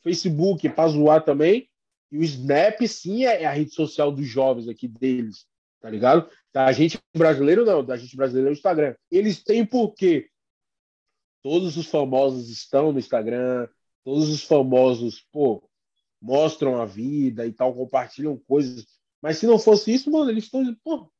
Facebook 0.03 0.67
é 0.67 0.69
para 0.69 0.89
zoar 0.89 1.23
também. 1.23 1.67
E 2.11 2.17
o 2.19 2.23
Snap, 2.23 2.79
sim, 2.87 3.25
é 3.25 3.45
a 3.45 3.51
rede 3.51 3.73
social 3.73 4.11
dos 4.11 4.27
jovens 4.27 4.67
aqui 4.67 4.87
deles 4.87 5.47
tá 5.85 5.91
ligado? 5.91 6.27
Da 6.51 6.71
gente 6.71 6.99
brasileiro, 7.15 7.63
não, 7.63 7.85
da 7.85 7.95
gente 7.95 8.17
brasileiro 8.17 8.49
é 8.49 8.51
o 8.51 8.53
Instagram. 8.53 8.95
Eles 9.11 9.43
têm 9.43 9.63
porque 9.63 10.27
todos 11.43 11.77
os 11.77 11.85
famosos 11.85 12.49
estão 12.49 12.91
no 12.91 12.97
Instagram, 12.97 13.67
todos 14.05 14.29
os 14.29 14.43
famosos, 14.43 15.25
pô, 15.31 15.67
mostram 16.21 16.81
a 16.81 16.85
vida 16.85 17.45
e 17.45 17.51
tal, 17.51 17.73
compartilham 17.73 18.37
coisas. 18.47 18.85
Mas 19.21 19.39
se 19.39 19.47
não 19.47 19.59
fosse 19.59 19.93
isso, 19.93 20.09
mano, 20.09 20.29
eles 20.29 20.45
estão, 20.45 20.63
pô, 20.83 21.11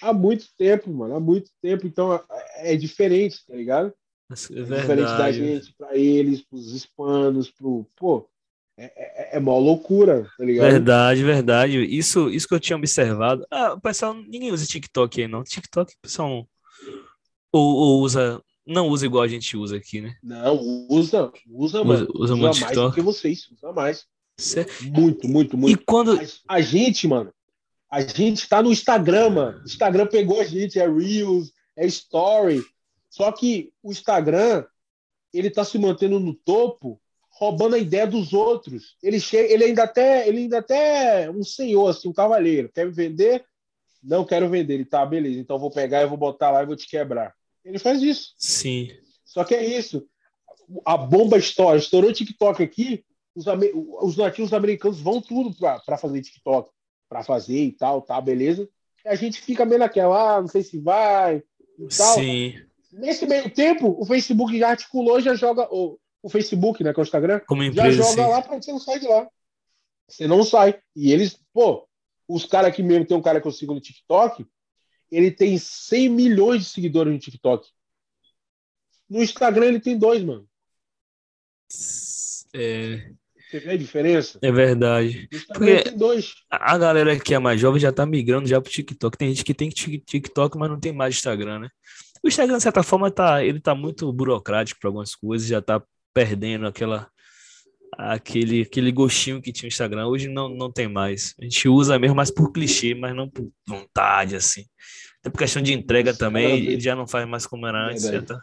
há 0.00 0.12
muito 0.12 0.46
tempo, 0.56 0.90
mano, 0.92 1.16
há 1.16 1.20
muito 1.20 1.50
tempo. 1.60 1.86
Então 1.86 2.14
é, 2.14 2.74
é 2.74 2.76
diferente, 2.76 3.44
tá 3.46 3.56
ligado? 3.56 3.92
É, 4.30 4.60
é 4.60 4.62
diferente 4.62 5.08
da 5.08 5.32
gente, 5.32 5.74
para 5.76 5.96
eles, 5.96 6.42
pros 6.42 6.72
hispanos, 6.72 7.50
pro, 7.50 7.84
pô, 7.96 8.28
é, 8.76 9.34
é, 9.34 9.36
é 9.36 9.40
mó 9.40 9.58
loucura, 9.58 10.30
tá 10.38 10.44
ligado? 10.44 10.70
Verdade, 10.70 11.24
verdade. 11.24 11.84
Isso, 11.84 12.30
isso 12.30 12.48
que 12.48 12.54
eu 12.54 12.60
tinha 12.60 12.76
observado. 12.76 13.44
Ah, 13.50 13.74
o 13.74 13.80
pessoal, 13.80 14.14
ninguém 14.14 14.52
usa 14.52 14.66
TikTok 14.66 15.20
aí, 15.20 15.28
não. 15.28 15.42
TikTok, 15.42 15.92
o 15.92 16.00
pessoal. 16.00 16.48
Ou, 17.52 17.76
ou, 17.76 18.00
usa. 18.00 18.42
Não 18.66 18.88
usa 18.88 19.06
igual 19.06 19.22
a 19.22 19.28
gente 19.28 19.56
usa 19.56 19.76
aqui, 19.76 20.00
né? 20.00 20.14
Não, 20.22 20.58
usa, 20.88 21.32
usa, 21.48 21.82
mano. 21.82 22.04
Usa, 22.04 22.12
usa, 22.14 22.36
muito 22.36 22.44
mais 22.44 22.56
TikTok. 22.58 22.88
do 22.90 22.94
que 22.94 23.00
vocês, 23.00 23.48
usa 23.50 23.72
mais. 23.72 24.06
Certo. 24.36 24.84
Muito, 24.84 25.28
muito, 25.28 25.56
muito. 25.56 25.80
E 25.80 25.84
quando. 25.84 26.12
A, 26.48 26.54
a, 26.56 26.60
gente, 26.60 27.06
mano, 27.06 27.32
a 27.90 28.00
gente 28.00 28.48
tá 28.48 28.62
no 28.62 28.70
Instagram, 28.70 29.30
mano. 29.30 29.58
O 29.60 29.64
Instagram 29.64 30.06
pegou 30.06 30.40
a 30.40 30.44
gente, 30.44 30.78
é 30.78 30.88
Reels, 30.88 31.52
é 31.76 31.86
Story. 31.86 32.62
Só 33.08 33.30
que 33.32 33.72
o 33.82 33.90
Instagram, 33.90 34.64
ele 35.32 35.50
tá 35.50 35.64
se 35.64 35.78
mantendo 35.78 36.20
no 36.20 36.34
topo 36.34 37.00
roubando 37.40 37.74
a 37.74 37.78
ideia 37.78 38.06
dos 38.06 38.32
outros. 38.34 38.96
Ele 39.02 39.18
chega, 39.18 39.52
ele 39.52 39.64
ainda 39.64 39.84
até, 39.84 40.28
ele 40.28 40.40
ainda 40.40 40.58
até 40.58 41.30
um 41.30 41.42
senhor, 41.42 41.88
assim, 41.88 42.08
um 42.08 42.12
cavaleiro. 42.12 42.70
Quer 42.72 42.84
me 42.84 42.92
vender? 42.92 43.44
Não 44.02 44.24
quero 44.26 44.48
vender. 44.48 44.74
Ele 44.74 44.84
tá, 44.84 45.04
beleza. 45.06 45.40
Então 45.40 45.58
vou 45.58 45.70
pegar 45.70 46.02
e 46.02 46.06
vou 46.06 46.18
botar 46.18 46.50
lá 46.50 46.62
e 46.62 46.66
vou 46.66 46.76
te 46.76 46.86
quebrar. 46.86 47.34
Ele 47.64 47.78
faz 47.78 48.02
isso. 48.02 48.34
Sim. 48.36 48.90
Só 49.24 49.44
que 49.44 49.54
é 49.54 49.64
isso. 49.64 50.06
A 50.84 50.96
bomba 50.96 51.38
estoura. 51.38 51.78
Estourou 51.78 52.10
o 52.10 52.14
TikTok 52.14 52.62
aqui. 52.62 53.04
Os, 53.34 53.44
os 54.02 54.16
nativos 54.16 54.52
americanos 54.52 55.00
vão 55.00 55.20
tudo 55.20 55.54
para 55.56 55.96
fazer 55.96 56.20
TikTok, 56.20 56.70
para 57.08 57.22
fazer 57.22 57.64
e 57.64 57.72
tal, 57.72 58.02
tá, 58.02 58.20
beleza? 58.20 58.68
E 59.04 59.08
a 59.08 59.14
gente 59.14 59.40
fica 59.40 59.64
meio 59.64 59.78
naquela, 59.78 60.36
ah, 60.36 60.40
não 60.40 60.48
sei 60.48 60.62
se 60.62 60.78
vai 60.78 61.42
e 61.78 61.96
tal. 61.96 62.14
Sim. 62.14 62.54
Nesse 62.92 63.26
meio 63.26 63.48
tempo, 63.50 63.96
o 63.98 64.04
Facebook 64.04 64.58
já 64.58 64.70
articulou, 64.70 65.20
já 65.20 65.34
joga. 65.34 65.68
Oh, 65.70 65.96
o 66.22 66.28
Facebook, 66.28 66.82
né, 66.84 66.92
que 66.92 67.00
é 67.00 67.02
o 67.02 67.04
Instagram, 67.04 67.40
Como 67.46 67.62
empresa, 67.62 67.90
já 67.90 68.02
joga 68.02 68.24
sim. 68.24 68.30
lá 68.30 68.42
para 68.42 68.60
você 68.60 68.72
não 68.72 68.78
sair 68.78 69.00
de 69.00 69.08
lá. 69.08 69.28
Você 70.08 70.26
não 70.26 70.42
sai. 70.42 70.78
E 70.94 71.12
eles, 71.12 71.38
pô, 71.52 71.86
os 72.28 72.44
caras 72.44 72.70
aqui 72.70 72.82
mesmo, 72.82 73.06
tem 73.06 73.16
um 73.16 73.22
cara 73.22 73.40
que 73.40 73.46
eu 73.46 73.52
sigo 73.52 73.72
no 73.72 73.80
TikTok, 73.80 74.44
ele 75.10 75.30
tem 75.30 75.58
100 75.58 76.08
milhões 76.08 76.64
de 76.64 76.70
seguidores 76.70 77.12
no 77.12 77.18
TikTok. 77.18 77.68
No 79.08 79.22
Instagram 79.22 79.66
ele 79.66 79.80
tem 79.80 79.98
dois, 79.98 80.22
mano. 80.22 80.48
É... 82.54 83.10
Você 83.50 83.58
vê 83.58 83.70
a 83.72 83.76
diferença? 83.76 84.38
É 84.40 84.52
verdade. 84.52 85.28
Porque 85.48 85.82
tem 85.82 85.96
dois. 85.96 86.34
A 86.48 86.78
galera 86.78 87.18
que 87.18 87.34
é 87.34 87.38
mais 87.40 87.60
jovem 87.60 87.80
já 87.80 87.92
tá 87.92 88.06
migrando 88.06 88.48
já 88.48 88.60
pro 88.60 88.70
TikTok. 88.70 89.18
Tem 89.18 89.30
gente 89.30 89.44
que 89.44 89.52
tem 89.52 89.68
TikTok, 89.68 90.56
mas 90.56 90.70
não 90.70 90.78
tem 90.78 90.92
mais 90.92 91.16
Instagram, 91.16 91.58
né? 91.60 91.68
O 92.22 92.28
Instagram, 92.28 92.58
de 92.58 92.62
certa 92.62 92.84
forma, 92.84 93.10
tá, 93.10 93.44
ele 93.44 93.60
tá 93.60 93.74
muito 93.74 94.12
burocrático 94.12 94.78
para 94.78 94.88
algumas 94.88 95.16
coisas, 95.16 95.48
já 95.48 95.60
tá 95.60 95.82
perdendo 96.14 96.66
aquela 96.66 97.10
aquele, 97.96 98.62
aquele 98.62 98.92
gostinho 98.92 99.40
que 99.40 99.52
tinha 99.52 99.66
o 99.66 99.72
Instagram. 99.72 100.06
Hoje 100.06 100.28
não, 100.28 100.48
não 100.48 100.70
tem 100.70 100.88
mais. 100.88 101.34
A 101.40 101.44
gente 101.44 101.68
usa 101.68 101.98
mesmo 101.98 102.16
mais 102.16 102.30
por 102.30 102.52
clichê, 102.52 102.94
mas 102.94 103.14
não 103.14 103.28
por 103.28 103.50
vontade, 103.66 104.36
assim. 104.36 104.64
Até 105.20 105.30
por 105.30 105.38
questão 105.38 105.62
de 105.62 105.72
entrega 105.72 106.14
também, 106.14 106.58
ele 106.58 106.80
já 106.80 106.94
não 106.94 107.06
faz 107.06 107.28
mais 107.28 107.46
como 107.46 107.66
era 107.66 107.90
antes, 107.90 108.04
já 108.04 108.22
tá, 108.22 108.40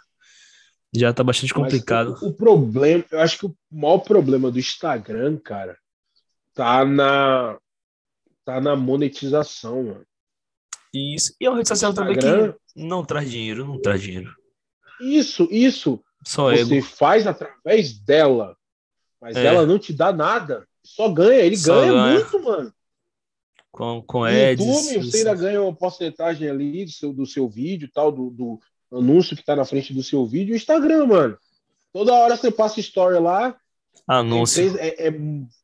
já 0.96 1.14
tá 1.14 1.24
bastante 1.24 1.54
complicado. 1.54 2.16
O, 2.22 2.28
o, 2.28 2.34
problema, 2.34 3.04
eu 3.12 3.20
acho 3.20 3.40
que 3.40 3.46
o 3.48 3.58
maior 3.72 4.00
problema 4.00 4.52
do 4.52 4.60
Instagram, 4.60 5.38
cara, 5.38 5.76
tá 6.54 6.86
na, 6.86 7.58
tá 8.46 8.62
na 8.62 8.76
monetização, 8.76 9.84
mano. 9.84 10.06
Isso. 10.94 11.36
E 11.40 11.46
é 11.46 11.50
uma 11.50 11.58
rede 11.58 11.70
social 11.70 11.92
Instagram, 11.92 12.16
também 12.16 12.52
que 12.52 12.60
não 12.76 13.04
traz 13.04 13.30
dinheiro, 13.30 13.66
não 13.66 13.82
traz 13.82 14.02
dinheiro. 14.02 14.34
Isso, 15.02 15.48
isso. 15.52 16.02
Só 16.26 16.52
você 16.52 16.78
ego. 16.78 16.86
faz 16.86 17.28
através 17.28 18.00
dela, 18.00 18.57
mas 19.22 19.36
é. 19.36 19.46
ela 19.46 19.66
não 19.66 19.80
te 19.80 19.94
dá 19.94 20.12
nada. 20.12 20.68
Só 20.84 21.10
ganha, 21.10 21.42
ele 21.42 21.58
ganha, 21.58 21.92
ganha, 21.92 22.14
muito, 22.14 22.44
mano. 22.44 22.74
Com, 23.72 24.02
com 24.02 24.24
ads. 24.24 24.66
YouTube, 24.66 25.04
você 25.04 25.18
ainda 25.20 25.36
ganha 25.36 25.62
uma 25.62 25.76
porcentagem 25.76 26.50
ali 26.50 26.86
do 26.86 26.92
seu, 26.92 27.14
do 27.14 27.26
seu 27.26 27.48
vídeo, 27.48 27.90
tal, 27.94 28.12
do, 28.12 28.30
do 28.30 28.60
anúncio 28.92 29.36
que 29.36 29.44
tá 29.44 29.56
na 29.56 29.66
frente 29.66 29.94
do 29.94 30.02
seu 30.02 30.26
vídeo. 30.26 30.56
Instagram, 30.56 31.06
mano. 31.06 31.38
Toda 31.92 32.14
hora 32.14 32.36
você 32.36 32.52
passa 32.52 32.80
story 32.80 33.20
lá. 33.20 33.56
Anúncio. 34.08 34.78
É, 34.80 35.08
é 35.08 35.12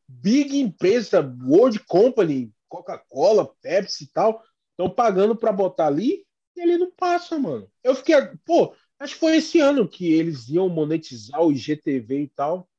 big 0.07 0.59
empresa, 0.59 1.21
World 1.43 1.79
Company, 1.87 2.51
Coca-Cola, 2.67 3.49
Pepsi 3.61 4.05
e 4.05 4.07
tal, 4.07 4.41
estão 4.71 4.89
pagando 4.89 5.35
para 5.35 5.51
botar 5.51 5.87
ali 5.87 6.25
e 6.55 6.61
ele 6.61 6.77
não 6.77 6.91
passa, 6.91 7.39
mano. 7.39 7.67
Eu 7.83 7.95
fiquei, 7.95 8.15
pô, 8.45 8.73
Acho 9.03 9.15
que 9.15 9.19
foi 9.19 9.35
esse 9.35 9.59
ano 9.59 9.85
que 9.85 10.13
eles 10.13 10.47
iam 10.47 10.69
monetizar 10.69 11.41
o 11.41 11.51
IGTV 11.51 12.21
e 12.21 12.27
tal. 12.29 12.69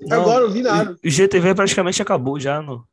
Não, 0.00 0.22
Agora 0.22 0.44
eu 0.44 0.50
vi 0.50 0.62
nada. 0.62 0.98
O 1.04 1.08
GTV 1.08 1.54
praticamente 1.54 2.00
acabou 2.02 2.38
já 2.38 2.62
no. 2.62 2.86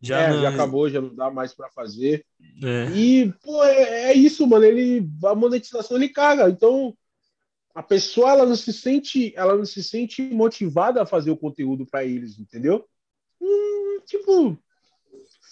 Já, 0.00 0.20
é, 0.20 0.40
já 0.40 0.48
acabou, 0.48 0.90
já 0.90 1.00
não 1.00 1.14
dá 1.14 1.30
mais 1.30 1.54
para 1.54 1.70
fazer. 1.70 2.26
É. 2.62 2.90
E, 2.90 3.32
pô, 3.40 3.62
é, 3.62 4.10
é, 4.10 4.12
isso, 4.14 4.46
mano. 4.46 4.64
Ele, 4.64 5.08
a 5.24 5.34
monetização 5.34 5.96
ele 5.96 6.08
caga. 6.08 6.50
Então, 6.50 6.96
a 7.72 7.82
pessoa 7.82 8.30
ela 8.30 8.44
não 8.44 8.56
se 8.56 8.72
sente, 8.72 9.32
ela 9.36 9.56
não 9.56 9.64
se 9.64 9.82
sente 9.82 10.20
motivada 10.22 11.02
a 11.02 11.06
fazer 11.06 11.30
o 11.30 11.36
conteúdo 11.36 11.86
para 11.86 12.04
eles, 12.04 12.38
entendeu? 12.38 12.84
Hum, 13.40 14.00
tipo, 14.04 14.58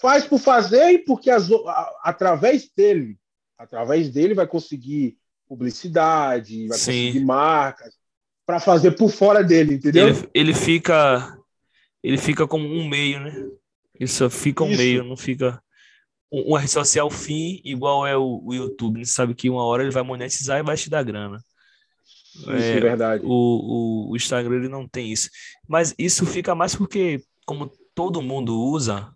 faz 0.00 0.24
por 0.24 0.40
fazer 0.40 0.90
e 0.90 0.98
porque 0.98 1.30
as, 1.30 1.48
a, 1.50 2.00
através 2.02 2.68
dele, 2.76 3.16
através 3.56 4.10
dele 4.10 4.34
vai 4.34 4.48
conseguir 4.48 5.16
publicidade, 5.46 6.66
vai 6.66 6.78
Sim. 6.78 7.06
conseguir 7.06 7.24
marcas 7.24 7.99
para 8.46 8.60
fazer 8.60 8.92
por 8.92 9.10
fora 9.10 9.42
dele, 9.44 9.74
entendeu? 9.74 10.08
Ele, 10.08 10.28
ele 10.34 10.54
fica 10.54 11.36
ele 12.02 12.16
fica 12.16 12.46
como 12.46 12.66
um 12.66 12.88
meio, 12.88 13.20
né? 13.20 13.32
Ele 13.94 14.08
só 14.08 14.30
fica 14.30 14.64
um 14.64 14.70
Isso. 14.70 14.78
meio, 14.78 15.04
não 15.04 15.16
fica 15.16 15.62
um- 16.32 16.56
rede 16.56 16.70
social 16.70 17.10
fim 17.10 17.60
igual 17.64 18.06
é 18.06 18.16
o, 18.16 18.40
o 18.44 18.54
YouTube. 18.54 18.98
Ele 18.98 19.06
sabe 19.06 19.34
que 19.34 19.50
uma 19.50 19.64
hora 19.64 19.82
ele 19.82 19.92
vai 19.92 20.02
monetizar 20.02 20.58
e 20.58 20.62
vai 20.62 20.76
te 20.76 20.88
dar 20.88 21.02
grana. 21.02 21.38
Isso 22.34 22.48
é 22.48 22.80
verdade. 22.80 23.24
O, 23.26 23.30
o, 24.08 24.12
o 24.12 24.16
Instagram 24.16 24.56
ele 24.56 24.68
não 24.68 24.88
tem 24.88 25.12
isso. 25.12 25.28
Mas 25.68 25.94
isso 25.98 26.24
fica 26.24 26.54
mais 26.54 26.74
porque, 26.74 27.22
como 27.44 27.70
todo 27.94 28.22
mundo 28.22 28.58
usa, 28.58 29.12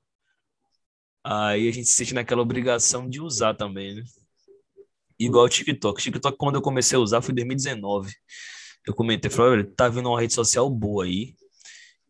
aí 1.23 1.69
a 1.69 1.73
gente 1.73 1.89
se 1.89 1.97
sente 1.97 2.13
naquela 2.13 2.43
obrigação 2.43 3.09
de 3.09 3.21
usar 3.21 3.55
também, 3.55 3.95
né? 3.95 4.03
Igual 5.19 5.47
o 5.47 5.49
TikTok. 5.49 5.99
O 5.99 6.03
TikTok, 6.03 6.37
quando 6.37 6.57
eu 6.57 6.63
comecei 6.63 6.99
a 6.99 7.01
usar, 7.01 7.23
foi 7.23 7.33
em 7.33 7.37
2019. 7.37 8.13
Eu 8.87 8.95
comentei, 8.95 9.31
falei, 9.31 9.65
tá 9.65 9.89
vindo 9.89 10.09
uma 10.09 10.21
rede 10.21 10.35
social 10.35 10.69
boa 10.69 11.05
aí, 11.05 11.35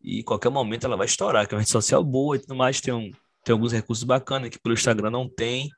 e 0.03 0.21
qualquer 0.23 0.49
momento 0.49 0.85
ela 0.85 0.97
vai 0.97 1.05
estourar, 1.05 1.47
que 1.47 1.53
é 1.53 1.55
uma 1.55 1.61
rede 1.61 1.71
social 1.71 2.03
boa 2.03 2.35
e 2.35 2.39
tudo 2.39 2.55
mais, 2.55 2.81
tem, 2.81 2.93
um, 2.93 3.11
tem 3.43 3.53
alguns 3.53 3.71
recursos 3.71 4.03
bacanas 4.03 4.49
que 4.49 4.59
pelo 4.59 4.75
Instagram 4.75 5.09
não 5.09 5.27
tem. 5.27 5.69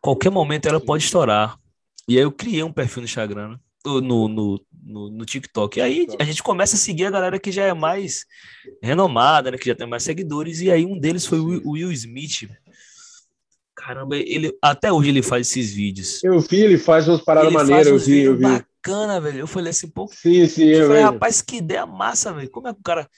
Qualquer 0.00 0.30
momento 0.30 0.66
ela 0.66 0.80
pode 0.80 1.04
estourar. 1.04 1.56
E 2.08 2.16
aí 2.16 2.22
eu 2.22 2.32
criei 2.32 2.62
um 2.62 2.72
perfil 2.72 3.02
no 3.02 3.04
Instagram, 3.04 3.50
né? 3.50 3.58
no, 3.84 4.28
no, 4.28 4.60
no, 4.82 5.10
no, 5.10 5.24
TikTok. 5.24 5.78
E 5.78 5.82
aí 5.82 6.06
a 6.18 6.24
gente 6.24 6.42
começa 6.42 6.76
a 6.76 6.78
seguir 6.78 7.06
a 7.06 7.10
galera 7.10 7.38
que 7.38 7.50
já 7.50 7.64
é 7.64 7.74
mais 7.74 8.26
renomada, 8.82 9.50
né? 9.50 9.58
Que 9.58 9.66
já 9.66 9.74
tem 9.74 9.86
mais 9.86 10.02
seguidores. 10.02 10.60
E 10.60 10.70
aí 10.70 10.84
um 10.84 10.98
deles 10.98 11.24
foi 11.24 11.38
o 11.38 11.70
Will- 11.70 11.92
Smith. 11.92 12.48
Caramba, 13.74 14.16
ele 14.16 14.56
até 14.60 14.92
hoje 14.92 15.08
ele 15.08 15.22
faz 15.22 15.48
esses 15.48 15.72
vídeos. 15.72 16.22
Eu 16.22 16.38
vi, 16.40 16.60
ele 16.60 16.76
faz 16.76 17.08
umas 17.08 17.22
paradas 17.22 17.52
maneiras, 17.52 17.86
eu 17.86 17.98
vi, 17.98 18.20
eu 18.20 18.36
vi. 18.36 18.64
Bacana, 18.82 19.20
velho. 19.20 19.40
Eu 19.40 19.46
falei 19.46 19.70
assim, 19.70 19.88
pô, 19.90 20.12
Sim, 20.12 20.46
sim, 20.46 20.68
eu 20.68 20.82
eu 20.82 20.82
falei, 20.82 21.02
rapaz, 21.02 21.42
que 21.42 21.56
ideia 21.56 21.86
massa, 21.86 22.32
velho. 22.32 22.50
Como 22.50 22.68
é 22.68 22.74
que 22.74 22.80
o 22.80 22.82
cara 22.82 23.08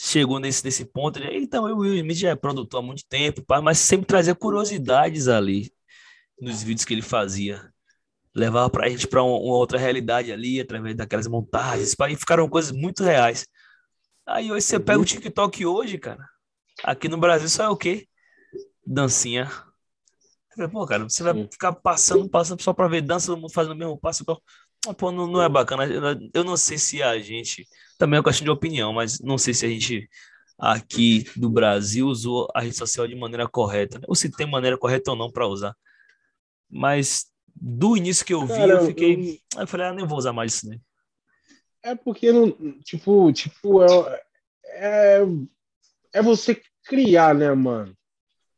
chegou 0.00 0.38
nesse, 0.40 0.64
nesse 0.64 0.84
ponto? 0.84 1.18
Ele- 1.18 1.38
Então, 1.44 1.64
o 1.64 1.78
Will 1.80 1.96
Smith 1.96 2.16
já 2.18 2.30
é 2.30 2.36
produtor 2.36 2.80
há 2.80 2.82
muito 2.86 3.04
tempo, 3.08 3.42
mas 3.62 3.78
sempre 3.78 4.06
trazia 4.06 4.34
curiosidades 4.34 5.28
ali 5.28 5.72
nos 6.40 6.62
vídeos 6.62 6.84
que 6.84 6.94
ele 6.94 7.02
fazia. 7.02 7.72
Levava 8.34 8.70
pra 8.70 8.88
gente 8.88 9.08
pra 9.08 9.22
uma, 9.22 9.38
uma 9.38 9.54
outra 9.56 9.78
realidade 9.78 10.32
ali, 10.32 10.60
através 10.60 10.96
daquelas 10.96 11.26
montagens, 11.28 11.94
e 12.10 12.16
ficaram 12.16 12.48
coisas 12.48 12.72
muito 12.72 13.04
reais. 13.04 13.46
Aí 14.26 14.52
hoje 14.52 14.66
você 14.66 14.80
pega 14.80 15.00
o 15.00 15.04
TikTok 15.04 15.66
hoje, 15.66 15.98
cara. 15.98 16.28
Aqui 16.84 17.08
no 17.08 17.18
Brasil 17.18 17.48
só 17.48 17.64
é 17.64 17.68
o 17.70 17.76
quê? 17.76 18.08
Dancinha. 18.86 19.50
Eu 20.56 20.68
Pô, 20.70 20.86
cara, 20.86 21.04
você 21.04 21.22
vai 21.22 21.34
ficar 21.50 21.72
passando, 21.72 22.28
passando 22.28 22.62
só 22.62 22.72
pra 22.74 22.88
ver 22.88 23.00
dança, 23.02 23.26
todo 23.28 23.40
mundo 23.40 23.52
fazendo 23.52 23.72
o 23.72 23.76
mesmo 23.76 23.98
passo. 23.98 24.24
Pô, 24.98 25.12
não, 25.12 25.26
não 25.26 25.42
é 25.42 25.48
bacana. 25.48 25.84
Eu- 25.86 26.28
Eu 26.34 26.44
não 26.44 26.56
sei 26.56 26.76
se 26.78 27.02
a 27.02 27.18
gente. 27.20 27.66
Também 27.98 28.16
é 28.16 28.20
uma 28.20 28.24
questão 28.24 28.44
de 28.44 28.50
opinião, 28.50 28.92
mas 28.92 29.20
não 29.20 29.38
sei 29.38 29.54
se 29.54 29.64
a 29.64 29.68
gente 29.68 30.08
aqui 30.58 31.24
do 31.36 31.48
Brasil 31.48 32.06
usou 32.06 32.48
a 32.54 32.60
rede 32.60 32.76
social 32.76 33.06
de 33.06 33.14
maneira 33.14 33.48
correta, 33.48 33.98
né? 33.98 34.04
ou 34.08 34.14
se 34.14 34.30
tem 34.30 34.48
maneira 34.48 34.76
correta 34.78 35.10
ou 35.12 35.16
não 35.16 35.30
para 35.30 35.46
usar. 35.46 35.74
Mas 36.68 37.26
do 37.54 37.96
início 37.96 38.24
que 38.24 38.34
eu 38.34 38.44
vi, 38.46 38.48
Cara, 38.48 38.72
eu 38.74 38.86
fiquei. 38.86 39.40
Eu 39.56 39.66
falei, 39.66 39.86
ah, 39.86 39.92
nem 39.92 40.06
vou 40.06 40.18
usar 40.18 40.32
mais 40.32 40.54
isso, 40.54 40.68
né? 40.68 40.78
É 41.82 41.94
porque 41.94 42.32
não, 42.32 42.50
tipo, 42.80 43.32
tipo, 43.32 43.82
é, 43.82 44.22
é, 44.66 45.20
é 46.14 46.22
você 46.22 46.60
criar, 46.84 47.34
né, 47.34 47.52
mano? 47.54 47.96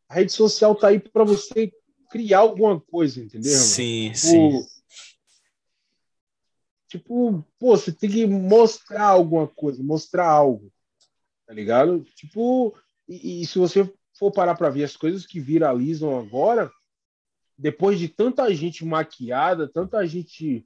A 0.09 0.15
rede 0.15 0.33
social 0.33 0.75
tá 0.75 0.89
aí 0.89 0.99
pra 1.01 1.25
você 1.25 1.73
criar 2.11 2.41
alguma 2.41 2.79
coisa, 2.81 3.21
entendeu? 3.21 3.53
mano? 3.53 3.65
Sim, 3.67 4.13
Tipo, 4.13 4.19
sim. 4.19 4.67
Tipo, 6.95 7.45
pô, 7.59 7.77
você 7.77 7.91
tem 7.91 8.09
que 8.09 8.25
mostrar 8.25 9.03
alguma 9.03 9.49
coisa, 9.49 9.83
mostrar 9.83 10.29
algo, 10.29 10.73
tá 11.45 11.53
ligado? 11.53 12.05
Tipo, 12.15 12.73
e, 13.09 13.43
e 13.43 13.47
se 13.47 13.59
você 13.59 13.93
for 14.17 14.31
parar 14.31 14.55
pra 14.55 14.71
ver 14.71 14.85
as 14.85 14.97
coisas 14.97 15.27
que 15.27 15.41
viralizam 15.41 16.17
agora, 16.17 16.71
depois 17.59 17.99
de 17.99 18.09
tanta 18.09 18.55
gente 18.55 18.85
maquiada, 18.85 19.67
tanta 19.67 20.07
gente, 20.07 20.65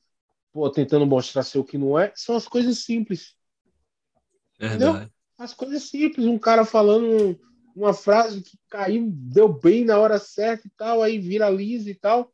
pô, 0.53 0.69
tentando 0.69 1.07
mostrar 1.07 1.43
ser 1.45 1.61
o 1.61 1.65
que 1.65 1.79
não 1.79 1.99
é, 1.99 2.13
são 2.15 2.37
as 2.37 2.47
coisas 2.47 2.77
simples. 2.81 3.35
Verdade. 4.59 5.11
As 5.39 5.55
coisas 5.55 5.85
simples, 5.85 6.27
um 6.27 6.39
cara 6.39 6.67
falando 6.67 7.41
uma 7.75 7.95
frase 7.95 8.43
que 8.43 8.59
caiu, 8.69 9.09
deu 9.11 9.49
bem 9.49 9.83
na 9.83 9.99
hora 9.99 10.19
certa 10.19 10.67
e 10.67 10.71
tal, 10.77 11.03
aí 11.03 11.19
viraliza 11.19 11.89
e 11.89 11.95
tal. 11.95 12.31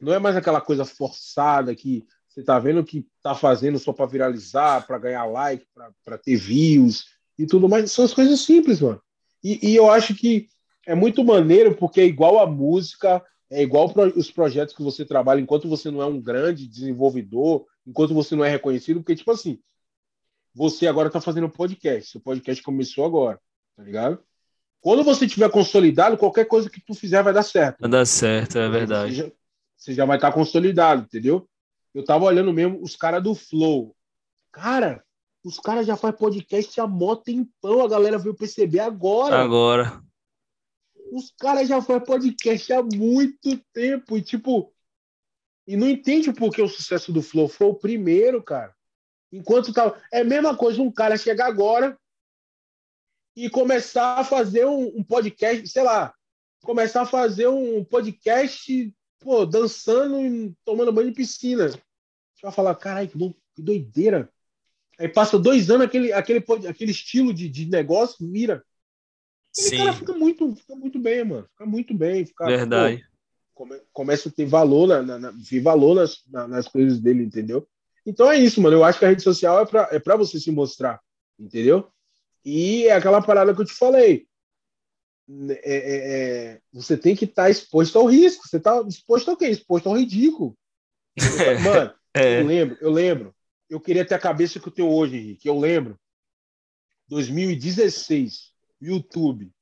Não 0.00 0.14
é 0.14 0.18
mais 0.18 0.36
aquela 0.36 0.62
coisa 0.62 0.86
forçada 0.86 1.74
que 1.74 2.06
você 2.38 2.44
tá 2.44 2.56
vendo 2.56 2.84
que 2.84 3.04
tá 3.20 3.34
fazendo 3.34 3.80
só 3.80 3.92
para 3.92 4.06
viralizar, 4.06 4.86
para 4.86 4.96
ganhar 4.96 5.24
like, 5.24 5.66
para 6.04 6.18
ter 6.18 6.36
views 6.36 7.06
e 7.36 7.44
tudo 7.44 7.68
mais. 7.68 7.90
São 7.90 8.04
as 8.04 8.14
coisas 8.14 8.40
simples, 8.40 8.80
mano. 8.80 9.02
E, 9.42 9.70
e 9.70 9.74
eu 9.74 9.90
acho 9.90 10.14
que 10.14 10.46
é 10.86 10.94
muito 10.94 11.24
maneiro 11.24 11.74
porque 11.74 12.00
é 12.00 12.04
igual 12.04 12.38
a 12.38 12.46
música, 12.46 13.24
é 13.50 13.60
igual 13.60 13.92
pro, 13.92 14.16
os 14.16 14.30
projetos 14.30 14.72
que 14.72 14.82
você 14.84 15.04
trabalha 15.04 15.40
enquanto 15.40 15.68
você 15.68 15.90
não 15.90 16.00
é 16.00 16.06
um 16.06 16.20
grande 16.20 16.68
desenvolvedor, 16.68 17.66
enquanto 17.84 18.14
você 18.14 18.36
não 18.36 18.44
é 18.44 18.50
reconhecido, 18.50 19.00
porque, 19.00 19.16
tipo 19.16 19.32
assim, 19.32 19.58
você 20.54 20.86
agora 20.86 21.08
está 21.08 21.20
fazendo 21.20 21.48
podcast. 21.48 22.12
Seu 22.12 22.20
podcast 22.20 22.62
começou 22.62 23.04
agora, 23.04 23.40
tá 23.76 23.82
ligado? 23.82 24.22
Quando 24.80 25.02
você 25.02 25.26
tiver 25.26 25.50
consolidado, 25.50 26.16
qualquer 26.16 26.44
coisa 26.44 26.70
que 26.70 26.80
tu 26.80 26.94
fizer 26.94 27.20
vai 27.20 27.32
dar 27.32 27.42
certo. 27.42 27.80
Vai 27.80 27.90
dar 27.90 28.06
certo, 28.06 28.58
é 28.58 28.66
Você 28.66 28.78
verdade. 28.78 29.14
já, 29.14 29.30
você 29.76 29.92
já 29.92 30.04
vai 30.04 30.18
estar 30.18 30.30
consolidado, 30.30 31.02
entendeu? 31.02 31.48
Eu 31.98 32.04
tava 32.04 32.26
olhando 32.26 32.52
mesmo 32.52 32.80
os 32.80 32.94
caras 32.94 33.20
do 33.20 33.34
Flow. 33.34 33.92
Cara, 34.52 35.04
os 35.42 35.58
caras 35.58 35.84
já 35.84 35.96
fazem 35.96 36.16
podcast 36.16 36.80
há 36.80 36.86
mó 36.86 37.16
tempão, 37.16 37.82
a 37.82 37.88
galera 37.88 38.16
veio 38.16 38.36
perceber 38.36 38.78
agora. 38.78 39.36
Agora. 39.36 40.00
Os 41.10 41.34
caras 41.36 41.66
já 41.66 41.82
fazem 41.82 42.04
podcast 42.04 42.72
há 42.72 42.84
muito 42.84 43.58
tempo. 43.72 44.16
E, 44.16 44.22
tipo, 44.22 44.72
e 45.66 45.76
não 45.76 45.88
entende 45.88 46.32
por 46.32 46.54
que 46.54 46.62
o 46.62 46.68
sucesso 46.68 47.12
do 47.12 47.20
Flow 47.20 47.48
foi 47.48 47.66
o 47.66 47.74
primeiro, 47.74 48.44
cara. 48.44 48.72
Enquanto 49.32 49.72
tava. 49.72 50.00
É 50.12 50.20
a 50.20 50.24
mesma 50.24 50.56
coisa 50.56 50.80
um 50.80 50.92
cara 50.92 51.16
chegar 51.16 51.48
agora 51.48 51.98
e 53.34 53.50
começar 53.50 54.18
a 54.18 54.24
fazer 54.24 54.66
um, 54.66 54.98
um 54.98 55.02
podcast, 55.02 55.66
sei 55.66 55.82
lá, 55.82 56.14
começar 56.62 57.02
a 57.02 57.06
fazer 57.06 57.48
um 57.48 57.84
podcast, 57.84 58.94
pô, 59.18 59.44
dançando 59.44 60.20
e 60.20 60.54
tomando 60.64 60.92
banho 60.92 61.08
de 61.08 61.16
piscina. 61.16 61.72
Você 62.38 62.46
vai 62.46 62.52
falar, 62.52 62.74
caralho, 62.76 63.08
que, 63.08 63.18
que 63.56 63.62
doideira. 63.62 64.30
Aí 64.96 65.08
passa 65.08 65.36
dois 65.36 65.70
anos, 65.70 65.86
aquele, 65.86 66.12
aquele, 66.12 66.44
aquele 66.68 66.92
estilo 66.92 67.34
de, 67.34 67.48
de 67.48 67.66
negócio 67.66 68.30
vira. 68.30 68.64
Aquele 69.50 69.76
cara 69.76 69.92
Sim, 69.92 69.98
fica 69.98 70.12
muito, 70.12 70.54
fica 70.54 70.76
muito 70.76 71.00
bem, 71.00 71.24
mano. 71.24 71.48
Fica 71.50 71.66
muito 71.66 71.92
bem. 71.92 72.24
Fica, 72.24 72.46
verdade. 72.46 72.98
pô, 72.98 73.64
come- 73.64 73.82
começa 73.92 74.28
a 74.28 74.32
ter 74.32 74.46
valor, 74.46 74.86
na, 74.86 75.02
na, 75.02 75.18
na- 75.18 75.30
ver 75.32 75.60
valor 75.60 75.96
nas, 75.96 76.24
na- 76.28 76.46
nas 76.46 76.68
coisas 76.68 77.00
dele, 77.00 77.24
entendeu? 77.24 77.68
Então 78.06 78.30
é 78.30 78.38
isso, 78.38 78.62
mano. 78.62 78.76
Eu 78.76 78.84
acho 78.84 79.00
que 79.00 79.04
a 79.04 79.08
rede 79.08 79.22
social 79.22 79.60
é 79.60 79.66
pra, 79.66 79.88
é 79.90 79.98
pra 79.98 80.14
você 80.14 80.38
se 80.38 80.52
mostrar, 80.52 81.00
entendeu? 81.36 81.90
E 82.44 82.84
é 82.86 82.92
aquela 82.92 83.20
parada 83.20 83.52
que 83.52 83.60
eu 83.60 83.66
te 83.66 83.74
falei. 83.74 84.28
É- 85.28 85.60
é- 85.64 86.12
é, 86.54 86.60
você 86.72 86.96
tem 86.96 87.16
que 87.16 87.24
estar 87.24 87.50
exposto 87.50 87.98
ao 87.98 88.06
risco. 88.06 88.46
Você 88.46 88.60
tá 88.60 88.80
exposto 88.86 89.28
ao 89.28 89.36
quê? 89.36 89.46
Exposto 89.48 89.88
ao 89.88 89.96
ridículo. 89.96 90.56
Mano, 91.64 91.97
É, 92.18 92.40
eu 92.40 92.46
lembro, 92.46 92.78
eu 92.80 92.90
lembro. 92.90 93.34
Eu 93.68 93.80
queria 93.80 94.04
ter 94.04 94.14
a 94.14 94.18
cabeça 94.18 94.58
que 94.58 94.68
eu 94.68 94.72
tenho 94.72 94.90
hoje, 94.90 95.16
Henrique. 95.16 95.48
Eu 95.48 95.58
lembro. 95.58 95.98
2016, 97.08 98.52
YouTube. 98.80 99.52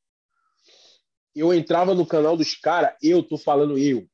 Eu 1.35 1.53
entrava 1.53 1.95
no 1.95 2.07
canal 2.07 2.37
dos 2.37 2.55
caras, 2.55 2.97
eu 3.03 3.23
tô 3.23 3.37
falando 3.37 3.79
eu. 3.79 4.09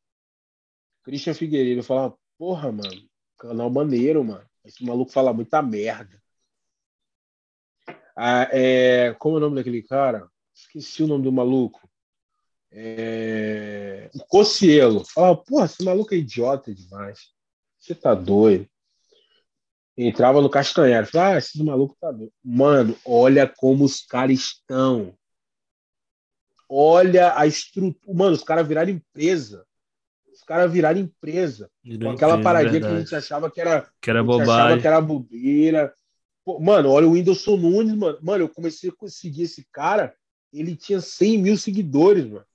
Christian 1.05 1.35
Figueiredo, 1.35 1.81
eu 1.81 1.85
falava, 1.85 2.17
porra, 2.39 2.71
mano, 2.73 3.09
canal 3.39 3.71
maneiro, 3.71 4.25
mano. 4.25 4.49
Esse 4.65 4.85
maluco 4.85 5.11
fala 5.11 5.33
muita 5.33 5.63
merda. 5.63 6.23
Ah, 8.17 8.49
é, 8.53 9.15
como 9.15 9.37
é 9.37 9.39
o 9.39 9.41
nome 9.41 9.57
daquele 9.57 9.83
cara? 9.83 10.29
Esqueci 10.55 11.03
o 11.03 11.07
nome 11.07 11.25
do 11.25 11.33
maluco. 11.33 11.89
É, 12.71 14.11
o 14.15 14.25
Cocielo. 14.27 15.05
Falava, 15.05 15.37
porra, 15.37 15.67
esse 15.67 15.83
maluco 15.85 16.15
é 16.15 16.19
idiota 16.19 16.75
demais. 16.75 17.32
Você 17.83 17.97
tá 17.97 18.15
doido. 18.15 18.69
Entrava 19.97 20.41
no 20.41 20.49
Castanheira. 20.49 21.05
Falava, 21.05 21.35
ah, 21.35 21.39
esses 21.39 21.61
malucos 21.61 21.99
tá 21.99 22.13
doido. 22.13 22.33
Mano, 22.43 22.97
olha 23.05 23.47
como 23.47 23.85
os 23.85 24.01
caras 24.01 24.39
estão. 24.39 25.13
Olha 26.69 27.37
a 27.37 27.45
estrutura. 27.45 28.15
Mano, 28.15 28.37
os 28.37 28.45
caras 28.45 28.67
viraram 28.69 28.91
empresa. 28.91 29.67
Os 30.33 30.43
caras 30.45 30.73
viraram 30.73 31.01
empresa. 31.01 31.69
Virou 31.83 32.11
com 32.11 32.15
aquela 32.15 32.35
empresa, 32.35 32.45
paradinha 32.45 32.73
verdade. 32.73 32.93
que 32.93 32.97
a 32.97 33.01
gente 33.01 33.15
achava 33.17 33.51
que 33.51 33.61
era, 33.61 33.91
que 34.01 34.11
era 34.11 34.23
bobagem. 34.23 34.81
que 34.81 34.87
era 34.87 35.01
bobeira. 35.01 35.93
Pô, 36.45 36.61
mano, 36.61 36.89
olha 36.89 37.09
o 37.09 37.11
Whindersson 37.11 37.57
Nunes, 37.57 37.95
mano. 37.97 38.19
Mano, 38.23 38.45
eu 38.45 38.49
comecei 38.49 38.91
a 38.91 39.09
seguir 39.09 39.43
esse 39.43 39.67
cara. 39.73 40.15
Ele 40.53 40.77
tinha 40.77 41.01
100 41.01 41.39
mil 41.39 41.57
seguidores, 41.57 42.25
mano. 42.27 42.47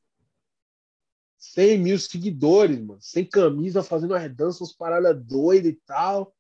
100 1.38 1.78
mil 1.78 2.00
seguidores, 2.00 2.80
mano. 2.80 3.00
Sem 3.02 3.26
camisa, 3.26 3.84
fazendo 3.84 4.16
as 4.16 4.36
danças, 4.36 4.62
umas 4.62 4.74
paradas 4.74 5.18
doidas 5.24 5.72
e 5.72 5.80
tal. 5.86 6.34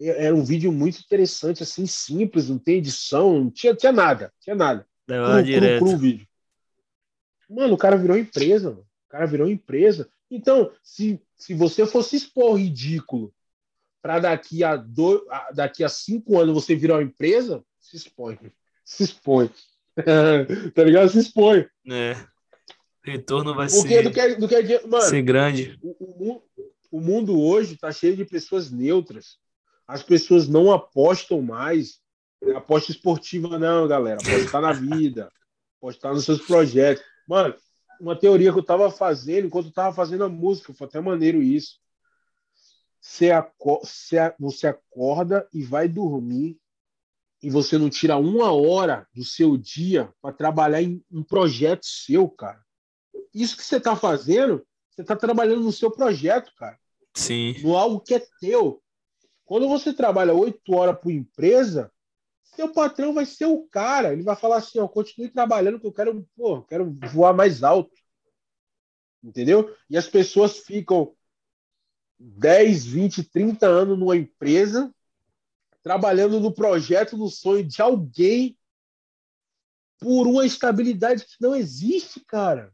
Era 0.00 0.34
um 0.34 0.44
vídeo 0.44 0.72
muito 0.72 1.00
interessante, 1.00 1.62
assim, 1.62 1.86
simples, 1.86 2.48
não 2.48 2.58
tem 2.58 2.78
edição, 2.78 3.44
não 3.44 3.50
tinha, 3.50 3.74
tinha 3.74 3.92
nada, 3.92 4.32
tinha 4.40 4.56
nada. 4.56 4.86
Cru, 5.06 5.42
direto. 5.42 5.78
Cru, 5.78 5.88
cru, 5.90 5.98
vídeo. 5.98 6.26
Mano, 7.48 7.74
o 7.74 7.78
cara 7.78 7.96
virou 7.96 8.16
empresa, 8.16 8.70
mano. 8.70 8.86
O 9.06 9.08
cara 9.08 9.26
virou 9.26 9.48
empresa. 9.48 10.08
Então, 10.30 10.72
se, 10.82 11.22
se 11.36 11.54
você 11.54 11.86
fosse 11.86 12.16
expor 12.16 12.56
ridículo 12.56 13.32
para 14.02 14.18
daqui 14.18 14.64
a 14.64 14.76
do, 14.76 15.26
daqui 15.54 15.84
a 15.84 15.88
cinco 15.88 16.38
anos 16.38 16.54
você 16.54 16.74
virar 16.74 16.96
uma 16.96 17.02
empresa, 17.02 17.64
se 17.78 17.96
expõe. 17.96 18.38
Se 18.84 19.04
expõe. 19.04 19.50
tá 20.74 20.82
ligado? 20.82 21.08
Se 21.08 21.18
expõe. 21.18 21.66
É. 21.88 22.16
Retorno 23.04 23.54
vai 23.54 23.68
Porque 23.68 23.88
ser, 23.88 24.02
do 24.02 24.10
que, 24.10 24.34
do 24.36 24.48
que, 24.48 24.86
mano, 24.86 25.02
ser 25.02 25.22
grande. 25.22 25.78
O, 25.82 25.90
o, 26.32 26.42
o 26.90 27.00
mundo 27.00 27.38
hoje 27.38 27.74
está 27.74 27.92
cheio 27.92 28.16
de 28.16 28.24
pessoas 28.24 28.70
neutras. 28.70 29.36
As 29.86 30.02
pessoas 30.02 30.48
não 30.48 30.72
apostam 30.72 31.42
mais. 31.42 32.00
Aposta 32.56 32.92
esportiva, 32.92 33.58
não, 33.58 33.86
galera. 33.86 34.18
Apostar 34.22 34.62
na 34.62 34.72
vida. 34.72 35.30
Apostar 35.78 36.14
nos 36.14 36.24
seus 36.24 36.40
projetos. 36.40 37.04
Mano, 37.28 37.54
uma 38.00 38.16
teoria 38.16 38.50
que 38.50 38.58
eu 38.58 38.64
tava 38.64 38.90
fazendo 38.90 39.46
enquanto 39.46 39.66
eu 39.66 39.72
tava 39.72 39.94
fazendo 39.94 40.24
a 40.24 40.28
música, 40.28 40.72
foi 40.72 40.86
até 40.86 40.98
maneiro 40.98 41.42
isso. 41.42 41.78
Você, 43.02 43.28
você 44.38 44.66
acorda 44.66 45.46
e 45.52 45.62
vai 45.62 45.88
dormir 45.88 46.58
e 47.42 47.50
você 47.50 47.76
não 47.76 47.90
tira 47.90 48.16
uma 48.16 48.50
hora 48.52 49.06
do 49.14 49.22
seu 49.22 49.58
dia 49.58 50.10
para 50.22 50.34
trabalhar 50.34 50.80
em 50.80 51.04
um 51.12 51.22
projeto 51.22 51.84
seu, 51.84 52.26
cara. 52.26 52.63
Isso 53.34 53.56
que 53.56 53.64
você 53.64 53.80
tá 53.80 53.96
fazendo, 53.96 54.64
você 54.90 55.02
tá 55.02 55.16
trabalhando 55.16 55.62
no 55.62 55.72
seu 55.72 55.90
projeto, 55.90 56.52
cara. 56.56 56.78
Sim. 57.14 57.54
No 57.62 57.76
algo 57.76 58.00
que 58.00 58.14
é 58.14 58.26
teu. 58.40 58.82
Quando 59.44 59.68
você 59.68 59.92
trabalha 59.92 60.32
oito 60.32 60.74
horas 60.74 60.98
por 60.98 61.10
empresa, 61.10 61.92
seu 62.42 62.72
patrão 62.72 63.12
vai 63.12 63.26
ser 63.26 63.46
o 63.46 63.66
cara. 63.68 64.12
Ele 64.12 64.22
vai 64.22 64.36
falar 64.36 64.58
assim: 64.58 64.78
ó, 64.78 64.88
continue 64.88 65.28
trabalhando 65.28 65.80
que 65.80 65.86
eu 65.86 65.92
quero, 65.92 66.26
pô, 66.36 66.62
quero 66.62 66.96
voar 67.12 67.34
mais 67.34 67.62
alto. 67.62 67.92
Entendeu? 69.22 69.74
E 69.88 69.96
as 69.96 70.06
pessoas 70.06 70.58
ficam 70.58 71.14
10, 72.18 72.84
20, 72.84 73.24
30 73.24 73.66
anos 73.66 73.98
numa 73.98 74.16
empresa, 74.16 74.94
trabalhando 75.82 76.40
no 76.40 76.52
projeto, 76.52 77.16
no 77.16 77.28
sonho 77.28 77.64
de 77.64 77.80
alguém, 77.82 78.56
por 79.98 80.26
uma 80.26 80.44
estabilidade 80.44 81.24
que 81.24 81.36
não 81.40 81.54
existe, 81.54 82.20
cara. 82.20 82.72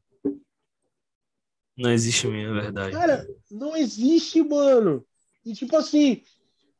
Não 1.80 1.90
existe 1.90 2.26
mesmo, 2.26 2.58
é 2.58 2.60
verdade. 2.60 2.92
Cara, 2.92 3.26
não 3.50 3.74
existe, 3.74 4.42
mano. 4.42 5.02
E 5.42 5.54
tipo 5.54 5.74
assim, 5.76 6.22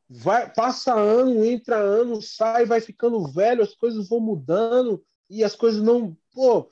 vai, 0.07 0.53
passa 0.53 0.93
ano, 0.93 1.43
entra 1.43 1.75
ano, 1.77 2.21
sai, 2.21 2.65
vai 2.65 2.79
ficando 2.79 3.25
velho, 3.27 3.63
as 3.63 3.73
coisas 3.73 4.07
vão 4.07 4.19
mudando 4.19 5.03
e 5.27 5.43
as 5.43 5.55
coisas 5.55 5.81
não. 5.81 6.15
Pô, 6.31 6.69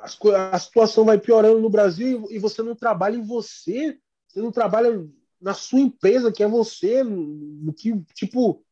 as, 0.00 0.16
a 0.52 0.58
situação 0.60 1.04
vai 1.04 1.18
piorando 1.18 1.58
no 1.58 1.68
Brasil 1.68 2.28
e, 2.30 2.36
e, 2.36 2.38
você 2.38 2.62
não 2.62 2.76
trabalha 2.76 3.16
em 3.16 3.26
você, 3.26 3.98
você 4.28 4.40
não 4.40 4.52
trabalha 4.52 5.04
na 5.40 5.52
sua 5.52 5.80
empresa, 5.80 6.30
que 6.30 6.44
é 6.44 6.48
você, 6.48 7.02
no, 7.02 7.16
no 7.16 7.72
que, 7.72 7.92
tipo. 8.14 8.62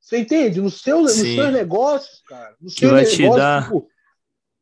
Você 0.00 0.20
entende? 0.20 0.62
No 0.62 0.70
seu, 0.70 1.02
nos 1.02 1.12
seus 1.12 1.52
negócios, 1.52 2.22
cara. 2.26 2.56
No 2.58 2.70
que 2.70 2.86
vai 2.86 3.02
negócio, 3.02 3.16
te 3.18 3.36
dar. 3.36 3.64
Tipo, 3.64 3.86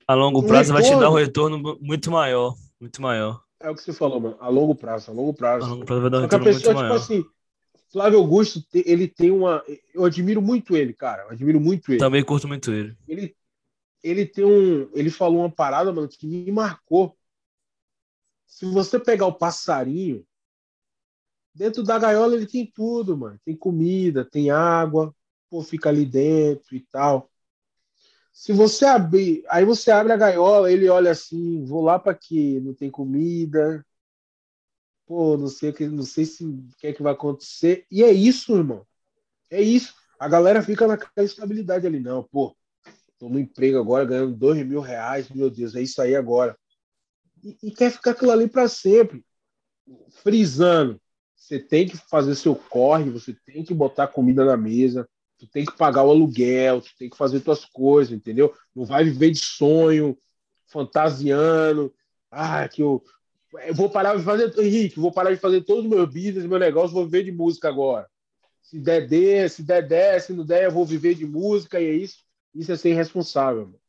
a 0.09 0.15
longo 0.15 0.43
prazo 0.43 0.73
um 0.73 0.75
vai 0.75 0.83
te 0.83 0.91
dar 0.91 1.11
um 1.11 1.15
retorno 1.15 1.79
muito 1.81 2.11
maior. 2.11 2.57
Muito 2.81 3.01
maior. 3.01 3.43
É 3.61 3.71
o 3.71 3.75
que 3.75 3.83
você 3.83 3.93
falou, 3.93 4.21
mano. 4.21 4.37
A 4.39 4.49
longo 4.49 4.75
prazo, 4.75 5.11
a 5.11 5.15
longo 5.15 5.33
prazo. 5.33 5.67
A 5.67 5.69
longo 5.69 5.85
prazo 5.85 6.01
vai 6.03 6.11
dar 6.11 6.19
um 6.19 6.23
retorno 6.23 6.45
pessoa, 6.45 6.75
muito 6.75 6.79
tipo 6.79 6.89
maior. 6.89 6.97
Assim, 6.97 7.25
Flávio 7.91 8.19
Augusto, 8.19 8.63
ele 8.75 9.09
tem 9.09 9.31
uma. 9.31 9.65
Eu 9.95 10.05
admiro 10.05 10.43
muito 10.43 10.77
ele, 10.77 10.93
cara. 10.93 11.23
Eu 11.25 11.31
admiro 11.31 11.61
muito 11.61 11.91
ele. 11.91 11.99
Também 11.99 12.25
curto 12.25 12.47
muito 12.47 12.71
ele. 12.73 12.97
Ele, 13.09 13.37
ele 14.03 14.27
tem 14.27 14.45
um. 14.45 14.91
Ele 14.93 15.11
falou 15.11 15.41
uma 15.41 15.51
parada, 15.51 15.93
mano, 15.93 16.09
que 16.09 16.27
me 16.27 16.51
marcou. 16.53 17.17
Se 18.47 18.65
você 18.67 18.99
pegar 18.99 19.27
o 19.27 19.33
passarinho, 19.33 20.25
dentro 21.55 21.83
da 21.83 21.99
gaiola 21.99 22.35
ele 22.35 22.47
tem 22.47 22.71
tudo, 22.71 23.17
mano. 23.17 23.41
Tem 23.45 23.57
comida, 23.57 24.25
tem 24.25 24.51
água, 24.51 25.15
pô, 25.49 25.63
fica 25.63 25.89
ali 25.89 26.05
dentro 26.05 26.77
e 26.77 26.81
tal. 26.81 27.31
Se 28.37 28.53
você 28.53 28.85
abrir, 28.85 29.43
aí 29.49 29.65
você 29.65 29.91
abre 29.91 30.13
a 30.13 30.17
gaiola, 30.17 30.71
ele 30.71 30.91
olha 30.91 31.11
assim, 31.11 31.65
vou 31.65 31.83
lá 31.83 31.99
para 31.99 32.15
quê? 32.15 32.61
Não 32.63 32.75
tem 32.75 32.91
comida, 32.91 33.83
pô, 35.07 35.39
não 35.39 35.49
sei, 35.49 35.75
não 35.89 36.03
sei 36.03 36.27
se 36.27 36.45
o 36.45 36.69
que 36.77 36.89
é 36.89 36.93
que 36.93 37.03
vai 37.03 37.15
acontecer. 37.15 37.87
E 37.91 38.05
é 38.05 38.13
isso, 38.13 38.55
irmão. 38.55 38.87
É 39.49 39.63
isso. 39.63 39.95
A 40.19 40.29
galera 40.29 40.63
fica 40.63 40.87
naquela 40.87 41.25
estabilidade 41.25 41.87
ali, 41.87 41.99
não, 41.99 42.25
pô, 42.25 42.55
tô 43.19 43.31
no 43.31 43.41
emprego 43.41 43.79
agora 43.79 44.05
ganhando 44.05 44.37
dois 44.37 44.65
mil 44.67 44.83
reais, 44.83 45.31
meu 45.31 45.49
Deus, 45.49 45.75
é 45.75 45.81
isso 45.81 46.03
aí 46.03 46.15
agora. 46.15 46.59
E, 47.43 47.57
e 47.63 47.71
quer 47.71 47.91
ficar 47.91 48.11
aquilo 48.11 48.33
ali 48.33 48.47
para 48.47 48.69
sempre. 48.69 49.25
Frisando, 50.11 51.01
você 51.35 51.59
tem 51.59 51.89
que 51.89 51.97
fazer 51.97 52.35
seu 52.35 52.55
corre, 52.55 53.09
você 53.09 53.33
tem 53.47 53.65
que 53.65 53.73
botar 53.73 54.09
comida 54.09 54.45
na 54.45 54.59
mesa, 54.59 55.09
tu 55.39 55.47
tem 55.47 55.65
que 55.65 55.77
pagar 55.77 56.05
o 56.05 56.11
aluguel, 56.11 56.81
tu 56.81 56.91
tem 56.99 57.11
que 57.11 57.17
fazer 57.17 57.41
tuas 57.41 57.65
coisas, 57.65 58.13
entendeu? 58.13 58.55
Não 58.75 58.85
vai 58.85 59.05
viver 59.05 59.31
de 59.31 59.39
sonho, 59.39 60.17
fantasiando, 60.67 61.95
ah, 62.31 62.69
que 62.69 62.83
eu, 62.83 63.03
eu 63.67 63.75
vou 63.75 63.89
parar 63.91 64.17
de 64.17 64.23
fazer, 64.23 64.53
Henrique, 64.59 65.01
vou 65.01 65.13
parar 65.13 65.33
de 65.33 65.41
fazer 65.41 65.63
todos 65.63 65.85
os 65.85 65.91
meus 65.91 66.07
business, 66.07 66.47
meu 66.47 66.59
negócio, 66.59 66.95
vou 66.95 67.05
viver 67.05 67.25
de 67.25 67.33
música 67.33 67.69
agora. 67.69 68.09
Se 68.63 68.79
der, 68.81 69.07
der, 69.07 69.49
se 69.49 69.63
der, 69.63 69.87
der, 69.87 70.21
se 70.21 70.33
não 70.33 70.45
der, 70.45 70.65
eu 70.65 70.73
vou 70.73 70.85
viver 70.85 71.15
de 71.15 71.25
música, 71.25 71.81
e 71.81 71.87
é 71.87 71.93
isso. 71.93 72.19
Isso 72.55 72.73
é 72.73 72.77
ser 72.77 72.91
irresponsável. 72.91 73.67
Mano. 73.67 73.81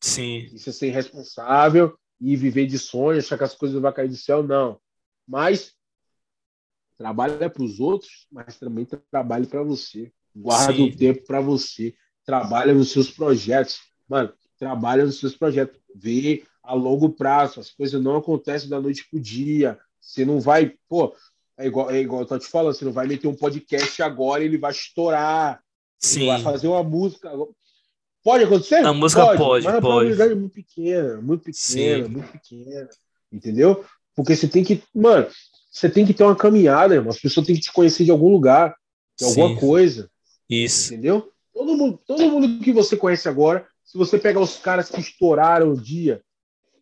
Sim. 0.00 0.48
Isso 0.52 0.68
é 0.68 0.72
ser 0.72 0.86
irresponsável 0.88 1.98
e 2.20 2.36
viver 2.36 2.66
de 2.66 2.78
sonho, 2.78 3.18
achar 3.18 3.36
que 3.36 3.44
as 3.44 3.54
coisas 3.54 3.80
vão 3.80 3.92
cair 3.92 4.08
do 4.08 4.16
céu, 4.16 4.42
não. 4.42 4.80
Mas 5.26 5.74
trabalha 6.96 7.50
para 7.50 7.62
os 7.62 7.80
outros, 7.80 8.26
mas 8.30 8.58
também 8.58 8.86
trabalhe 9.10 9.46
para 9.46 9.62
você. 9.62 10.12
Guarda 10.34 10.74
Sim. 10.74 10.88
o 10.88 10.96
tempo 10.96 11.24
para 11.26 11.40
você. 11.40 11.94
Trabalha 12.24 12.74
nos 12.74 12.90
seus 12.90 13.10
projetos. 13.10 13.80
Mano, 14.08 14.32
trabalha 14.58 15.04
nos 15.04 15.18
seus 15.18 15.36
projetos. 15.36 15.78
Vê 15.94 16.42
a 16.62 16.74
longo 16.74 17.10
prazo. 17.10 17.60
As 17.60 17.70
coisas 17.70 18.02
não 18.02 18.16
acontecem 18.16 18.68
da 18.68 18.80
noite 18.80 19.06
pro 19.10 19.20
dia. 19.20 19.78
Você 20.00 20.24
não 20.24 20.40
vai, 20.40 20.74
pô, 20.88 21.14
é 21.56 21.66
igual, 21.66 21.90
é 21.90 22.00
igual 22.00 22.22
eu 22.22 22.26
tô 22.26 22.38
te 22.38 22.46
falando, 22.46 22.74
você 22.74 22.84
não 22.84 22.92
vai 22.92 23.06
meter 23.06 23.28
um 23.28 23.34
podcast 23.34 24.02
agora 24.02 24.42
e 24.42 24.46
ele 24.46 24.58
vai 24.58 24.72
estourar. 24.72 25.62
Sim. 25.98 26.26
vai 26.26 26.42
fazer 26.42 26.66
uma 26.66 26.82
música. 26.82 27.30
Pode 28.22 28.44
acontecer? 28.44 28.84
A 28.84 28.92
música 28.92 29.24
pode, 29.24 29.38
pode. 29.38 29.64
Mas 29.66 29.74
a 29.74 29.80
probabilidade 29.80 30.32
é 30.32 30.34
muito 30.34 30.54
pequena, 30.54 31.20
muito 31.20 31.44
pequena, 31.44 32.06
Sim. 32.06 32.12
muito 32.12 32.32
pequena. 32.32 32.88
Entendeu? 33.32 33.84
Porque 34.14 34.34
você 34.34 34.48
tem 34.48 34.64
que, 34.64 34.82
mano, 34.94 35.26
você 35.70 35.88
tem 35.88 36.06
que 36.06 36.14
ter 36.14 36.24
uma 36.24 36.36
caminhada, 36.36 36.94
irmão. 36.94 37.10
As 37.10 37.20
pessoas 37.20 37.46
têm 37.46 37.54
que 37.54 37.62
te 37.62 37.72
conhecer 37.72 38.04
de 38.04 38.10
algum 38.10 38.30
lugar, 38.30 38.74
de 39.18 39.24
Sim. 39.24 39.40
alguma 39.40 39.60
coisa. 39.60 40.10
Isso. 40.48 40.92
Entendeu? 40.92 41.32
Todo 41.52 41.76
mundo, 41.76 42.00
todo 42.06 42.30
mundo 42.30 42.62
que 42.62 42.72
você 42.72 42.96
conhece 42.96 43.28
agora, 43.28 43.66
se 43.82 43.96
você 43.96 44.18
pegar 44.18 44.40
os 44.40 44.56
caras 44.56 44.90
que 44.90 45.00
estouraram 45.00 45.72
o 45.72 45.80
dia, 45.80 46.22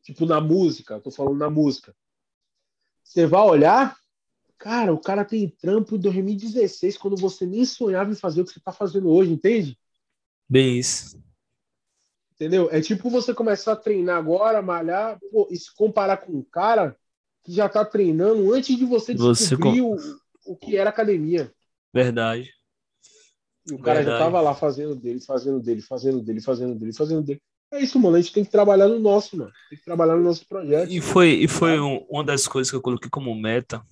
tipo 0.03 0.25
na 0.27 0.41
música, 0.41 1.01
tô 1.01 1.11
falando 1.11 1.39
na 1.39 1.51
música. 1.51 1.95
Você 3.03 3.27
vai 3.27 3.43
olhar, 3.43 3.97
cara, 4.59 4.93
o 4.93 4.99
cara 4.99 5.25
tem 5.25 5.49
trampo 5.49 5.97
em 5.97 6.01
2016, 6.01 6.97
quando 6.97 7.17
você 7.17 7.45
nem 7.45 7.65
sonhava 7.65 8.11
em 8.11 8.17
fazer 8.17 8.41
o 8.41 8.45
que 8.45 8.53
você 8.53 8.61
tá 8.61 8.73
fazendo 8.73 9.11
hoje, 9.11 9.33
entende? 9.33 9.79
Bem 10.49 10.79
isso. 10.79 11.23
Entendeu? 12.35 12.69
É 12.73 12.81
tipo 12.81 13.11
você 13.11 13.35
começar 13.35 13.73
a 13.73 13.77
treinar 13.77 14.17
agora, 14.17 14.63
malhar, 14.63 15.19
pô, 15.31 15.47
e 15.51 15.57
se 15.57 15.75
comparar 15.75 16.17
com 16.17 16.33
um 16.33 16.43
cara 16.43 16.97
que 17.45 17.53
já 17.53 17.69
tá 17.69 17.85
treinando 17.85 18.53
antes 18.53 18.77
de 18.77 18.85
você 18.85 19.15
descobrir 19.15 19.81
você... 19.81 20.11
o, 20.47 20.53
o 20.53 20.57
que 20.57 20.77
era 20.77 20.91
academia. 20.91 21.53
Verdade. 21.93 22.53
E 23.69 23.75
o 23.75 23.79
cara 23.79 23.99
Verdade. 23.99 24.19
já 24.19 24.25
tava 24.25 24.41
lá 24.41 24.55
fazendo 24.55 24.95
dele, 24.95 25.21
fazendo 25.21 25.61
dele, 25.61 25.81
fazendo 25.81 26.21
dele, 26.21 26.41
fazendo 26.41 26.75
dele, 26.75 26.93
fazendo 26.93 27.23
dele. 27.23 27.41
É 27.73 27.81
isso, 27.81 27.99
mano. 27.99 28.17
A 28.17 28.21
gente 28.21 28.33
tem 28.33 28.45
que 28.45 28.51
trabalhar 28.51 28.89
no 28.89 28.99
nosso, 28.99 29.37
mano. 29.37 29.51
Tem 29.71 29.79
que 29.79 29.85
trabalhar 29.85 30.17
no 30.17 30.25
nosso 30.25 30.47
projeto. 30.47 30.91
E 30.91 31.01
foi, 31.01 31.31
e 31.31 31.49
foi 31.49 31.81
um, 31.81 32.05
uma 32.11 32.25
das 32.25 32.47
coisas 32.47 32.71
que 32.71 32.77
eu 32.77 32.83
coloquei 32.83 33.09
como 33.09 33.35
meta 33.35 33.83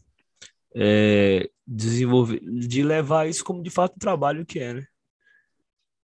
é, 0.74 1.48
desenvolver, 1.66 2.40
de 2.40 2.82
levar 2.82 3.28
isso 3.28 3.44
como 3.44 3.62
de 3.62 3.70
fato 3.70 3.94
um 3.94 3.98
trabalho 3.98 4.44
que 4.44 4.58
é, 4.58 4.74
né? 4.74 4.86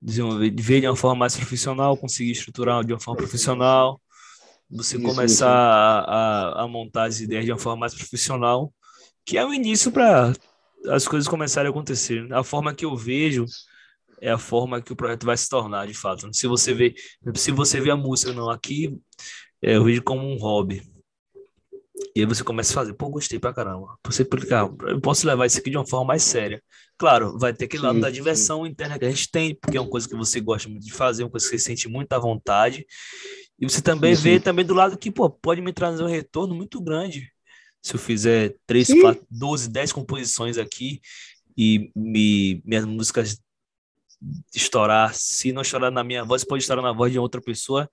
Desenvolver, 0.01 0.55
ver 0.56 0.80
de 0.80 0.86
uma 0.86 0.97
forma 0.97 1.16
mais 1.16 1.36
profissional, 1.36 1.97
conseguir 1.97 2.32
estruturar 2.32 2.84
de 2.84 2.93
uma 2.93 3.01
forma 3.01 3.18
profissional, 3.18 4.01
você 4.70 4.97
isso, 4.97 5.06
começar 5.06 5.24
isso. 5.28 5.44
A, 5.44 6.62
a, 6.62 6.68
montar 6.68 7.05
as 7.05 7.20
ideias 7.20 7.44
de 7.44 7.52
uma 7.52 7.59
forma 7.59 7.80
mais 7.80 7.94
profissional, 7.94 8.72
que 9.24 9.38
é 9.38 9.44
o 9.44 9.55
início 9.55 9.90
para 9.90 10.32
as 10.89 11.07
coisas 11.07 11.28
começarem 11.28 11.69
a 11.69 11.70
acontecer. 11.70 12.32
A 12.32 12.43
forma 12.43 12.74
que 12.74 12.85
eu 12.85 12.97
vejo 12.97 13.44
é 14.20 14.31
a 14.31 14.39
forma 14.39 14.81
que 14.81 14.93
o 14.93 14.97
projeto 14.97 15.27
vai 15.27 15.36
se 15.36 15.48
tornar, 15.48 15.86
de 15.86 15.94
fato. 15.94 16.28
Se 16.32 16.47
você 16.47 16.73
vê, 16.73 16.94
se 17.35 17.51
você 17.51 17.81
vê 17.81 17.90
a 17.90 17.97
música 17.97 18.32
não 18.32 18.51
aqui, 18.51 18.97
é, 19.62 19.77
eu 19.77 19.85
vejo 19.85 20.03
como 20.03 20.23
um 20.23 20.36
hobby. 20.36 20.82
E 22.15 22.20
aí 22.20 22.27
você 22.27 22.44
começa 22.44 22.73
a 22.73 22.74
fazer, 22.74 22.94
pô, 22.94 23.09
gostei 23.09 23.39
pra 23.39 23.53
caramba. 23.53 23.98
Você 24.07 24.23
explicar, 24.23 24.70
eu 24.86 25.01
posso 25.01 25.27
levar 25.27 25.47
isso 25.47 25.59
aqui 25.59 25.70
de 25.70 25.77
uma 25.77 25.86
forma 25.86 26.07
mais 26.07 26.23
séria. 26.23 26.62
Claro, 26.98 27.39
vai 27.39 27.53
ter 27.53 27.66
aquele 27.66 27.81
sim, 27.81 27.86
lado 27.86 28.01
da 28.01 28.11
diversão 28.11 28.65
sim. 28.65 28.70
interna 28.70 28.98
que 28.98 29.05
a 29.05 29.11
gente 29.11 29.31
tem, 29.31 29.55
porque 29.55 29.77
é 29.77 29.81
uma 29.81 29.90
coisa 29.90 30.09
que 30.09 30.16
você 30.16 30.40
gosta 30.40 30.69
muito 30.69 30.85
de 30.85 30.93
fazer, 30.93 31.24
uma 31.24 31.31
coisa 31.31 31.47
que 31.47 31.59
você 31.59 31.59
sente 31.59 31.89
muita 31.89 32.19
vontade. 32.19 32.86
E 33.59 33.69
você 33.69 33.81
também 33.81 34.15
sim, 34.15 34.23
vê 34.23 34.40
também 34.40 34.65
do 34.65 34.74
lado 34.74 34.97
que, 34.97 35.11
pô, 35.11 35.28
pode 35.28 35.61
me 35.61 35.73
trazer 35.73 36.03
um 36.03 36.09
retorno 36.09 36.55
muito 36.55 36.81
grande. 36.81 37.31
Se 37.86 37.94
eu 37.94 38.00
fizer 38.00 38.56
3, 38.66 39.00
4, 39.00 39.26
12, 39.30 39.68
10 39.70 39.92
composições 39.92 40.58
aqui 40.58 41.00
e 41.56 41.88
me, 41.94 42.60
minhas 42.64 42.84
músicas 42.84 43.40
estourar, 44.52 45.14
se 45.14 45.52
não 45.52 45.62
estourar 45.62 45.92
na 45.92 46.02
minha 46.02 46.24
voz, 46.24 46.42
pode 46.42 46.64
estourar 46.64 46.84
na 46.84 46.90
voz 46.90 47.12
de 47.12 47.18
outra 47.20 47.40
pessoa 47.40 47.88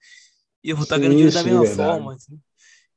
e 0.63 0.71
eu 0.71 0.75
vou 0.75 0.81
estar 0.81 0.97
ganhando 0.97 1.11
dinheiro 1.11 1.31
da 1.31 1.43
mesma 1.43 1.59
verdade. 1.59 1.77
forma. 1.77 2.15
Assim. 2.15 2.39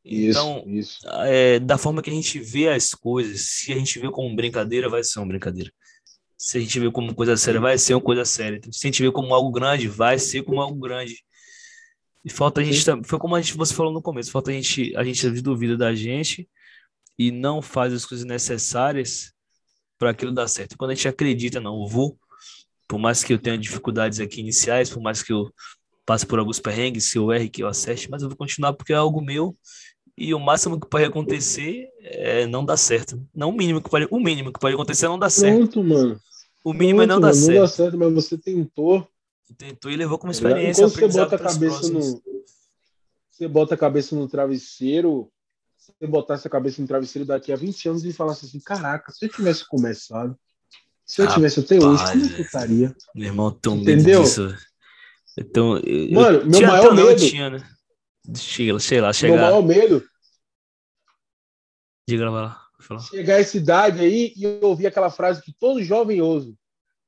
Então, 0.03 0.65
isso, 0.67 0.97
isso. 0.97 1.09
É, 1.27 1.61
da 1.61 1.77
forma 1.77 2.01
que 2.01 2.09
a 2.09 2.15
gente 2.15 2.39
vê 2.39 2.71
as 2.71 2.95
coisas, 2.95 3.43
se 3.43 3.75
a 3.75 3.77
gente 3.77 3.99
vê 3.99 4.11
como 4.11 4.35
brincadeira, 4.35 4.89
vai 4.89 5.05
ser 5.05 5.19
uma 5.19 5.29
brincadeira. 5.29 5.71
Se 6.35 6.57
a 6.57 6.61
gente 6.63 6.81
vê 6.81 6.91
como 6.91 7.15
coisa 7.15 7.37
séria, 7.37 7.61
vai 7.61 7.77
ser 7.77 7.93
uma 7.93 8.01
coisa 8.01 8.25
séria. 8.25 8.59
Se 8.73 8.87
a 8.87 8.89
gente 8.89 9.03
vê 9.03 9.13
como 9.13 9.35
algo 9.35 9.51
grande, 9.51 9.87
vai 9.87 10.19
ser 10.19 10.45
como 10.45 10.63
algo 10.63 10.81
grande. 10.81 11.23
E 12.25 12.31
falta 12.31 12.63
a 12.63 12.65
gente, 12.65 12.83
foi 13.05 13.19
como 13.19 13.37
a 13.37 13.41
gente, 13.43 13.55
você 13.55 13.75
falou 13.75 13.93
no 13.93 14.01
começo, 14.01 14.31
falta 14.31 14.51
a 14.51 14.55
gente, 14.55 14.97
a 14.97 15.05
gente 15.05 15.29
duvida 15.43 15.77
da 15.77 15.95
gente 15.95 16.49
e 17.19 17.31
não 17.31 17.63
faz 17.63 17.93
as 17.93 18.05
coisas 18.05 18.27
necessárias 18.27 19.33
para 19.99 20.11
aquilo 20.11 20.33
dar 20.33 20.49
certo. 20.49 20.77
Quando 20.77 20.91
a 20.91 20.95
gente 20.95 21.09
acredita, 21.09 21.61
não, 21.61 21.83
eu 21.83 21.89
vou, 21.89 22.19
por 22.87 22.99
mais 22.99 23.25
que 23.25 23.33
eu 23.33 23.39
tenha 23.39 23.57
dificuldades 23.57 24.21
aqui 24.21 24.41
iniciais, 24.41 24.91
por 24.91 25.03
mais 25.03 25.23
que 25.23 25.33
eu 25.33 25.51
passe 26.05 26.27
por 26.27 26.39
alguns 26.39 26.61
perrengues, 26.61 27.11
que 27.11 27.19
eu 27.19 27.33
erre, 27.33 27.49
que 27.49 27.63
eu 27.63 27.69
acerte, 27.69 28.11
mas 28.11 28.23
eu 28.23 28.29
vou 28.29 28.37
continuar 28.37 28.73
porque 28.75 28.93
é 28.93 28.97
algo 28.97 29.21
meu 29.21 29.57
e 30.17 30.33
o 30.33 30.41
máximo 30.41 30.81
que 30.81 30.89
pode 30.89 31.05
acontecer 31.05 31.89
é 32.01 32.47
não 32.47 32.65
dar 32.65 32.77
certo. 32.79 33.21
Não 33.35 33.51
o 33.51 33.53
mínimo 33.53 33.83
que 33.83 33.91
pode, 33.91 34.09
o 34.11 34.19
mínimo 34.19 34.53
que 34.53 34.59
pode 34.59 34.75
acontecer 34.75 35.07
é 35.07 35.09
não 35.09 35.19
dar 35.19 35.29
certo. 35.29 35.59
Pronto, 35.59 35.85
mano. 35.85 36.21
O 36.65 36.73
mínimo 36.73 37.01
Pronto, 37.01 37.11
é 37.11 37.15
não 37.15 37.21
dar 37.21 37.35
certo. 37.35 37.55
Não 37.55 37.63
dá 37.63 37.69
certo, 37.69 37.99
mas 37.99 38.13
você 38.15 38.39
tentou. 38.39 39.07
Tentou 39.59 39.91
e 39.91 39.97
levou 39.97 40.19
como 40.19 40.33
tá 40.33 40.37
experiência. 40.37 40.89
Quando 40.89 41.13
você 41.13 41.19
bota 41.19 41.37
a 41.37 41.39
cabeça 41.39 41.89
no 41.91 42.23
você 43.31 43.47
bota 43.49 43.75
a 43.75 43.79
cabeça 43.79 44.17
no 44.17 44.27
travesseiro, 44.27 45.31
você 45.93 46.07
botasse 46.07 46.47
a 46.47 46.51
cabeça 46.51 46.81
no 46.81 46.89
travesseiro 46.89 47.27
daqui 47.27 47.53
a 47.53 47.57
20 47.57 47.89
anos 47.89 48.05
e 48.05 48.13
falasse 48.13 48.47
assim, 48.47 48.61
caraca, 48.61 49.13
se 49.13 49.25
eu 49.25 49.29
tivesse 49.29 49.67
começado, 49.67 50.37
se 51.05 51.23
eu 51.23 51.29
tivesse 51.29 51.61
até 51.61 51.77
hoje, 51.77 52.05
como 52.05 52.25
eu 52.25 52.41
estaria? 52.41 52.97
Meu 53.15 53.27
irmão, 53.27 53.51
tão 53.51 53.77
Entendeu? 53.77 54.23
disso. 54.23 54.55
Então, 55.39 55.79
eu, 55.79 56.13
Mano, 56.13 56.47
meu 56.47 56.67
maior 56.67 56.95
medo... 56.95 57.17
Tinha, 57.17 57.51
né? 57.51 57.69
sei 58.81 59.01
lá, 59.01 59.13
chegar. 59.13 59.35
Meu 59.35 59.43
maior 59.43 59.63
medo. 59.63 60.03
Diga 62.09 62.31
lá. 62.31 62.63
Chegar 63.11 63.37
a 63.37 63.41
essa 63.41 63.57
idade 63.57 64.01
aí 64.01 64.33
e 64.37 64.47
ouvir 64.63 64.87
aquela 64.87 65.11
frase 65.11 65.43
que 65.43 65.53
todo 65.53 65.83
jovem 65.83 66.21
ouve. 66.21 66.57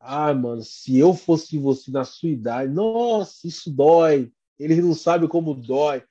Ah, 0.00 0.32
mano, 0.32 0.62
se 0.62 0.96
eu 0.98 1.14
fosse 1.14 1.58
você 1.58 1.90
na 1.90 2.04
sua 2.04 2.28
idade, 2.28 2.72
nossa, 2.72 3.46
isso 3.46 3.70
dói. 3.70 4.32
Eles 4.58 4.78
não 4.78 4.94
sabem 4.94 5.28
como 5.28 5.54
dói. 5.54 6.02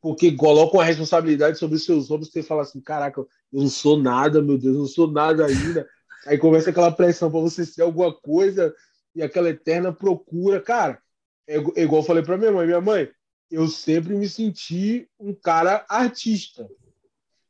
Porque 0.00 0.32
colocam 0.32 0.80
a 0.80 0.84
responsabilidade 0.84 1.58
sobre 1.58 1.76
os 1.76 1.84
seus 1.84 2.10
ombros 2.10 2.30
você 2.30 2.42
fala 2.42 2.62
assim: 2.62 2.80
caraca, 2.80 3.20
eu 3.20 3.28
não 3.52 3.68
sou 3.68 3.98
nada, 3.98 4.40
meu 4.40 4.56
Deus, 4.56 4.74
eu 4.74 4.80
não 4.80 4.88
sou 4.88 5.10
nada 5.10 5.46
ainda. 5.46 5.88
Aí 6.26 6.38
começa 6.38 6.70
aquela 6.70 6.90
pressão 6.90 7.30
para 7.30 7.40
você 7.40 7.64
ser 7.64 7.82
alguma 7.82 8.12
coisa 8.12 8.74
e 9.14 9.22
aquela 9.22 9.50
eterna 9.50 9.92
procura. 9.92 10.60
Cara, 10.60 11.00
é, 11.46 11.56
é 11.56 11.82
igual 11.82 12.02
eu 12.02 12.06
falei 12.06 12.22
para 12.22 12.38
minha 12.38 12.52
mãe: 12.52 12.66
minha 12.66 12.80
mãe, 12.80 13.10
eu 13.50 13.68
sempre 13.68 14.14
me 14.14 14.28
senti 14.28 15.08
um 15.18 15.34
cara 15.34 15.84
artista. 15.88 16.68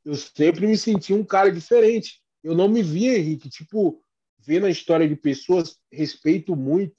Eu 0.04 0.14
sempre 0.14 0.66
me 0.66 0.76
senti 0.76 1.12
um 1.12 1.24
cara 1.24 1.52
diferente. 1.52 2.20
Eu 2.42 2.54
não 2.54 2.68
me 2.68 2.82
via, 2.82 3.18
Henrique, 3.18 3.50
tipo, 3.50 4.02
vendo 4.38 4.66
a 4.66 4.70
história 4.70 5.06
de 5.06 5.14
pessoas, 5.14 5.78
respeito 5.92 6.56
muito, 6.56 6.96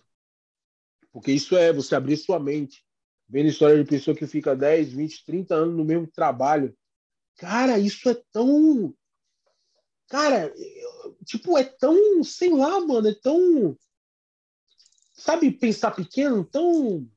porque 1.12 1.32
isso 1.32 1.58
é 1.58 1.74
você 1.74 1.96
abrir 1.96 2.16
sua 2.16 2.40
mente. 2.40 2.86
Vendo 3.32 3.46
a 3.46 3.50
história 3.50 3.82
de 3.82 3.90
pessoa 3.90 4.16
que 4.16 4.28
fica 4.28 4.54
10, 4.54 4.92
20, 4.92 5.26
30 5.26 5.56
anos 5.56 5.78
no 5.78 5.86
mesmo 5.86 6.06
trabalho. 6.06 6.76
Cara, 7.38 7.80
isso 7.80 8.10
é 8.10 8.22
tão. 8.32 8.94
Cara, 10.10 10.54
tipo, 11.24 11.58
é 11.58 11.64
tão. 11.64 12.22
Sei 12.26 12.50
lá, 12.50 12.80
mano, 12.82 13.08
é 13.08 13.16
tão. 13.16 13.78
Sabe, 15.14 15.50
pensar 15.50 15.92
pequeno, 15.92 16.44
tão 16.44 17.08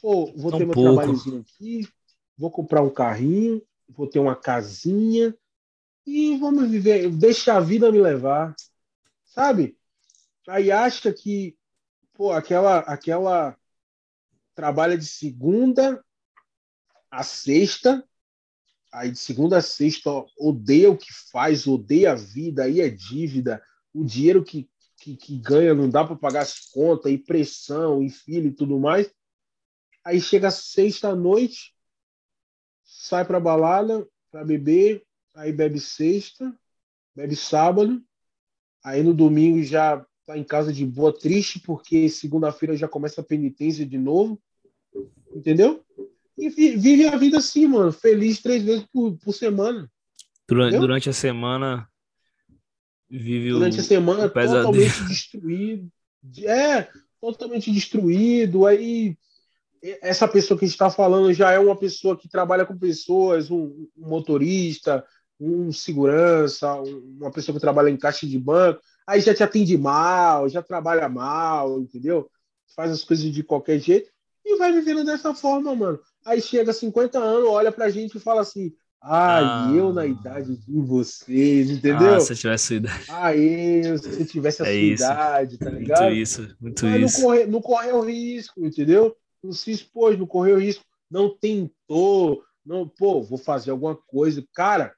Pô, 0.00 0.32
vou 0.36 0.52
ter 0.52 0.64
meu 0.64 0.74
pouco. 0.74 0.94
trabalhozinho 0.94 1.40
aqui, 1.40 1.88
vou 2.36 2.50
comprar 2.50 2.82
um 2.82 2.90
carrinho, 2.90 3.62
vou 3.88 4.06
ter 4.06 4.18
uma 4.18 4.36
casinha 4.36 5.36
e 6.06 6.36
vamos 6.38 6.70
viver, 6.70 7.10
deixa 7.10 7.54
a 7.54 7.60
vida 7.60 7.90
me 7.90 8.00
levar, 8.00 8.54
sabe? 9.24 9.76
Aí 10.46 10.70
acha 10.70 11.12
que, 11.12 11.56
pô, 12.14 12.32
aquela, 12.32 12.78
aquela 12.78 13.57
trabalha 14.58 14.98
de 14.98 15.06
segunda 15.06 16.04
a 17.08 17.22
sexta, 17.22 18.04
aí 18.92 19.12
de 19.12 19.16
segunda 19.16 19.58
a 19.58 19.62
sexta 19.62 20.10
odeia 20.36 20.90
o 20.90 20.98
que 20.98 21.12
faz, 21.30 21.64
odeia 21.64 22.10
a 22.10 22.16
vida, 22.16 22.64
aí 22.64 22.80
é 22.80 22.90
dívida, 22.90 23.62
o 23.94 24.04
dinheiro 24.04 24.42
que, 24.42 24.68
que, 24.96 25.16
que 25.16 25.38
ganha 25.38 25.74
não 25.74 25.88
dá 25.88 26.04
para 26.04 26.16
pagar 26.16 26.40
as 26.40 26.58
contas, 26.70 27.12
e 27.12 27.16
pressão, 27.16 28.02
e 28.02 28.10
filho 28.10 28.48
e 28.48 28.52
tudo 28.52 28.80
mais. 28.80 29.08
Aí 30.04 30.20
chega 30.20 30.50
sexta-noite, 30.50 31.72
sai 32.82 33.24
pra 33.24 33.38
balada 33.38 34.08
pra 34.28 34.44
beber, 34.44 35.06
aí 35.36 35.52
bebe 35.52 35.78
sexta, 35.78 36.52
bebe 37.14 37.36
sábado, 37.36 38.04
aí 38.82 39.04
no 39.04 39.14
domingo 39.14 39.62
já 39.62 40.04
tá 40.26 40.36
em 40.36 40.42
casa 40.42 40.72
de 40.72 40.84
boa, 40.84 41.16
triste, 41.16 41.60
porque 41.60 42.08
segunda-feira 42.08 42.76
já 42.76 42.88
começa 42.88 43.20
a 43.20 43.24
penitência 43.24 43.86
de 43.86 43.96
novo, 43.96 44.42
entendeu? 45.34 45.84
E 46.36 46.48
vive 46.50 47.06
a 47.08 47.16
vida 47.16 47.38
assim, 47.38 47.66
mano, 47.66 47.90
feliz 47.90 48.40
três 48.40 48.62
vezes 48.62 48.86
por, 48.92 49.16
por 49.18 49.32
semana. 49.32 49.90
Durante, 50.46 50.78
durante 50.78 51.10
a 51.10 51.12
semana 51.12 51.88
vive 53.10 53.50
Durante 53.50 53.78
o, 53.78 53.80
a 53.80 53.84
semana 53.84 54.28
totalmente 54.28 55.04
destruído. 55.08 55.90
É, 56.44 56.88
totalmente 57.20 57.72
destruído, 57.72 58.66
aí 58.66 59.16
essa 60.02 60.26
pessoa 60.26 60.58
que 60.58 60.64
a 60.64 60.68
gente 60.68 60.74
está 60.74 60.90
falando 60.90 61.32
já 61.32 61.52
é 61.52 61.58
uma 61.58 61.76
pessoa 61.76 62.16
que 62.16 62.28
trabalha 62.28 62.66
com 62.66 62.76
pessoas, 62.76 63.50
um, 63.50 63.88
um 63.96 64.08
motorista, 64.08 65.04
um 65.40 65.72
segurança, 65.72 66.74
um, 66.82 67.18
uma 67.20 67.30
pessoa 67.30 67.54
que 67.54 67.60
trabalha 67.60 67.88
em 67.88 67.96
caixa 67.96 68.26
de 68.26 68.38
banco, 68.38 68.80
aí 69.06 69.20
já 69.20 69.34
te 69.34 69.42
atende 69.42 69.78
mal, 69.78 70.48
já 70.48 70.62
trabalha 70.62 71.08
mal, 71.08 71.80
entendeu? 71.80 72.28
Faz 72.74 72.90
as 72.90 73.04
coisas 73.04 73.32
de 73.32 73.42
qualquer 73.42 73.78
jeito 73.78 74.10
e 74.44 74.56
vai 74.56 74.72
vivendo 74.72 75.04
dessa 75.04 75.34
forma, 75.34 75.74
mano. 75.74 76.00
Aí 76.24 76.40
chega 76.40 76.72
50 76.72 77.18
anos, 77.18 77.48
olha 77.48 77.72
pra 77.72 77.90
gente 77.90 78.16
e 78.16 78.20
fala 78.20 78.40
assim: 78.40 78.72
ah, 79.00 79.70
eu 79.74 79.92
na 79.92 80.06
idade 80.06 80.56
de 80.56 80.80
vocês, 80.80 81.70
entendeu? 81.70 82.14
Ah, 82.14 82.20
se 82.20 82.32
eu 82.32 82.36
tivesse 82.36 82.66
sua 82.66 82.76
idade. 82.76 83.06
Ah, 83.08 83.36
eu, 83.36 83.98
se 83.98 84.20
eu 84.20 84.26
tivesse 84.26 84.62
a 84.62 84.66
é 84.66 84.72
sua 84.72 84.80
isso. 84.80 85.04
idade, 85.04 85.58
tá 85.58 85.70
ligado? 85.70 86.02
Muito 86.02 86.16
isso, 86.16 86.56
muito 86.60 86.84
Mas 86.84 87.02
isso. 87.02 87.20
Não 87.20 87.26
corre, 87.26 87.46
não 87.46 87.60
corre 87.60 87.92
o 87.92 88.00
risco, 88.00 88.64
entendeu? 88.64 89.16
não 89.42 89.52
se 89.52 89.70
expôs, 89.70 90.18
não 90.18 90.26
correu 90.26 90.58
risco, 90.58 90.84
não 91.10 91.36
tentou, 91.36 92.42
não, 92.64 92.88
pô, 92.88 93.22
vou 93.22 93.38
fazer 93.38 93.70
alguma 93.70 93.96
coisa. 93.96 94.44
Cara, 94.54 94.94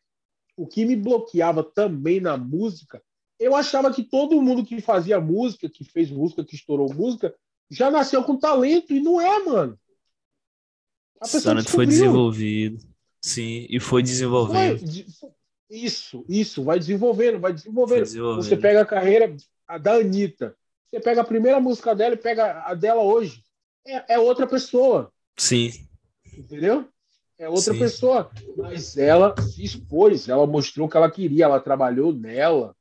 o 0.56 0.66
que 0.66 0.84
me 0.84 0.96
bloqueava 0.96 1.62
também 1.62 2.20
na 2.20 2.36
música, 2.36 3.02
eu 3.38 3.54
achava 3.54 3.92
que 3.92 4.02
todo 4.02 4.40
mundo 4.42 4.64
que 4.64 4.80
fazia 4.80 5.20
música, 5.20 5.68
que 5.68 5.84
fez 5.84 6.10
música, 6.10 6.44
que 6.44 6.54
estourou 6.54 6.92
música, 6.92 7.34
já 7.70 7.90
nasceu 7.90 8.22
com 8.24 8.36
talento, 8.36 8.92
e 8.92 9.00
não 9.00 9.20
é, 9.20 9.44
mano. 9.44 9.78
A 11.20 11.24
pessoa 11.24 11.42
talento 11.42 11.70
foi 11.70 11.86
desenvolvido. 11.86 12.84
Sim, 13.22 13.66
e 13.68 13.78
foi 13.78 14.02
desenvolvendo. 14.02 14.82
Isso, 15.70 16.24
isso, 16.28 16.64
vai 16.64 16.78
desenvolvendo, 16.78 17.38
vai 17.38 17.52
desenvolvendo. 17.52 18.02
desenvolvendo. 18.02 18.42
Você 18.42 18.56
pega 18.56 18.80
a 18.80 18.86
carreira 18.86 19.36
a 19.68 19.78
da 19.78 19.94
Anitta, 19.94 20.56
você 20.88 20.98
pega 20.98 21.20
a 21.20 21.24
primeira 21.24 21.60
música 21.60 21.94
dela 21.94 22.14
e 22.14 22.18
pega 22.18 22.62
a 22.66 22.74
dela 22.74 23.02
hoje 23.02 23.44
é, 23.86 24.14
é 24.14 24.18
outra 24.18 24.46
pessoa. 24.46 25.12
Sim. 25.36 25.70
Entendeu? 26.36 26.88
É 27.38 27.48
outra 27.48 27.72
Sim. 27.72 27.78
pessoa. 27.78 28.30
Mas 28.56 28.96
ela 28.96 29.34
se 29.40 29.64
expôs, 29.64 30.28
ela 30.28 30.46
mostrou 30.46 30.86
o 30.86 30.90
que 30.90 30.96
ela 30.96 31.10
queria, 31.10 31.44
ela 31.44 31.60
trabalhou 31.60 32.12
nela, 32.12 32.76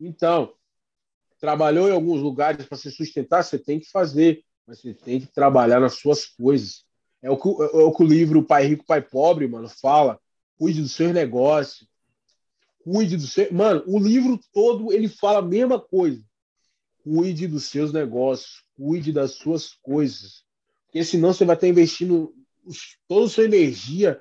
Então, 0.00 0.52
trabalhou 1.42 1.88
em 1.88 1.92
alguns 1.92 2.22
lugares 2.22 2.64
para 2.66 2.78
se 2.78 2.88
sustentar, 2.92 3.42
você 3.42 3.58
tem 3.58 3.80
que 3.80 3.90
fazer, 3.90 4.44
mas 4.64 4.80
você 4.80 4.94
tem 4.94 5.20
que 5.20 5.26
trabalhar 5.26 5.80
nas 5.80 5.94
suas 5.94 6.24
coisas. 6.24 6.84
É 7.20 7.28
o 7.28 7.36
que, 7.36 7.48
é 7.48 7.82
o, 7.82 7.92
que 7.92 8.02
o 8.04 8.06
livro 8.06 8.44
Pai 8.44 8.64
Rico, 8.64 8.86
Pai 8.86 9.02
Pobre, 9.02 9.48
mano, 9.48 9.68
fala. 9.68 10.20
Cuide 10.56 10.80
dos 10.80 10.92
seus 10.92 11.12
negócios. 11.12 11.88
Cuide 12.84 13.16
do 13.16 13.26
seu. 13.26 13.52
Mano, 13.52 13.82
o 13.88 13.98
livro 13.98 14.38
todo 14.52 14.92
ele 14.92 15.08
fala 15.08 15.40
a 15.40 15.42
mesma 15.42 15.80
coisa. 15.80 16.22
Cuide 17.02 17.48
dos 17.48 17.64
seus 17.64 17.92
negócios. 17.92 18.62
Cuide 18.76 19.10
das 19.10 19.32
suas 19.32 19.74
coisas. 19.82 20.44
Porque 20.86 21.02
senão 21.02 21.34
você 21.34 21.44
vai 21.44 21.56
estar 21.56 21.66
investindo 21.66 22.32
toda 23.08 23.26
a 23.26 23.28
sua 23.28 23.44
energia, 23.44 24.20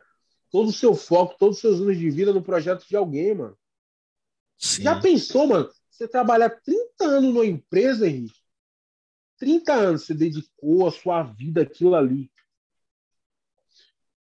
todo 0.49 0.69
o 0.69 0.73
seu 0.73 0.95
foco, 0.95 1.35
todos 1.37 1.57
os 1.57 1.61
seus 1.61 1.81
anos 1.81 1.99
de 1.99 2.09
vida 2.09 2.33
no 2.33 2.41
projeto 2.41 2.83
de 2.87 2.95
alguém, 2.95 3.35
mano. 3.35 3.55
Sim. 4.57 4.81
Já 4.81 4.99
pensou, 4.99 5.45
mano? 5.45 5.69
Você 5.91 6.07
trabalhar 6.07 6.49
30 6.49 7.03
anos 7.03 7.33
numa 7.33 7.45
empresa, 7.45 8.07
Henrique? 8.07 8.39
30 9.37 9.73
anos 9.73 10.05
você 10.05 10.13
dedicou 10.13 10.87
a 10.87 10.91
sua 10.91 11.23
vida 11.23 11.63
àquilo 11.63 11.95
ali. 11.95 12.31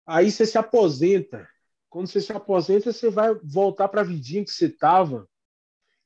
Aí 0.05 0.31
você 0.31 0.45
se 0.45 0.57
aposenta. 0.57 1.47
Quando 1.87 2.07
você 2.07 2.19
se 2.19 2.31
aposenta, 2.31 2.91
você 2.91 3.09
vai 3.09 3.33
voltar 3.43 3.87
para 3.87 4.01
a 4.01 4.03
vidinha 4.03 4.43
que 4.43 4.51
você 4.51 4.65
estava 4.65 5.29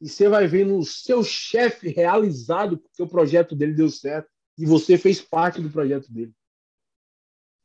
e 0.02 0.10
você 0.10 0.28
vai 0.28 0.46
ver 0.48 0.66
no 0.66 0.84
seu 0.84 1.24
chefe 1.24 1.90
realizado 1.90 2.78
porque 2.78 3.02
o 3.02 3.08
projeto 3.08 3.56
dele 3.56 3.74
deu 3.74 3.90
certo 3.90 4.30
e 4.58 4.66
você 4.66 4.98
fez 4.98 5.22
parte 5.22 5.62
do 5.62 5.70
projeto 5.70 6.12
dele. 6.12 6.34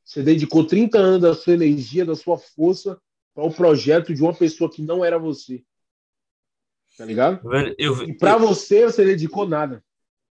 Você 0.04 0.22
dedicou 0.22 0.64
30 0.64 0.98
anos 0.98 1.22
da 1.22 1.34
sua 1.34 1.54
energia, 1.54 2.04
da 2.04 2.14
sua 2.14 2.38
força 2.38 3.00
para 3.34 3.44
o 3.44 3.52
projeto 3.52 4.14
de 4.14 4.22
uma 4.22 4.34
pessoa 4.34 4.70
que 4.70 4.82
não 4.82 5.04
era 5.04 5.18
você. 5.18 5.64
Tá 6.98 7.04
ligado? 7.04 7.40
Eu, 7.78 8.02
e 8.02 8.12
para 8.12 8.36
você, 8.36 8.84
você 8.84 9.04
dedicou 9.04 9.46
nada. 9.46 9.80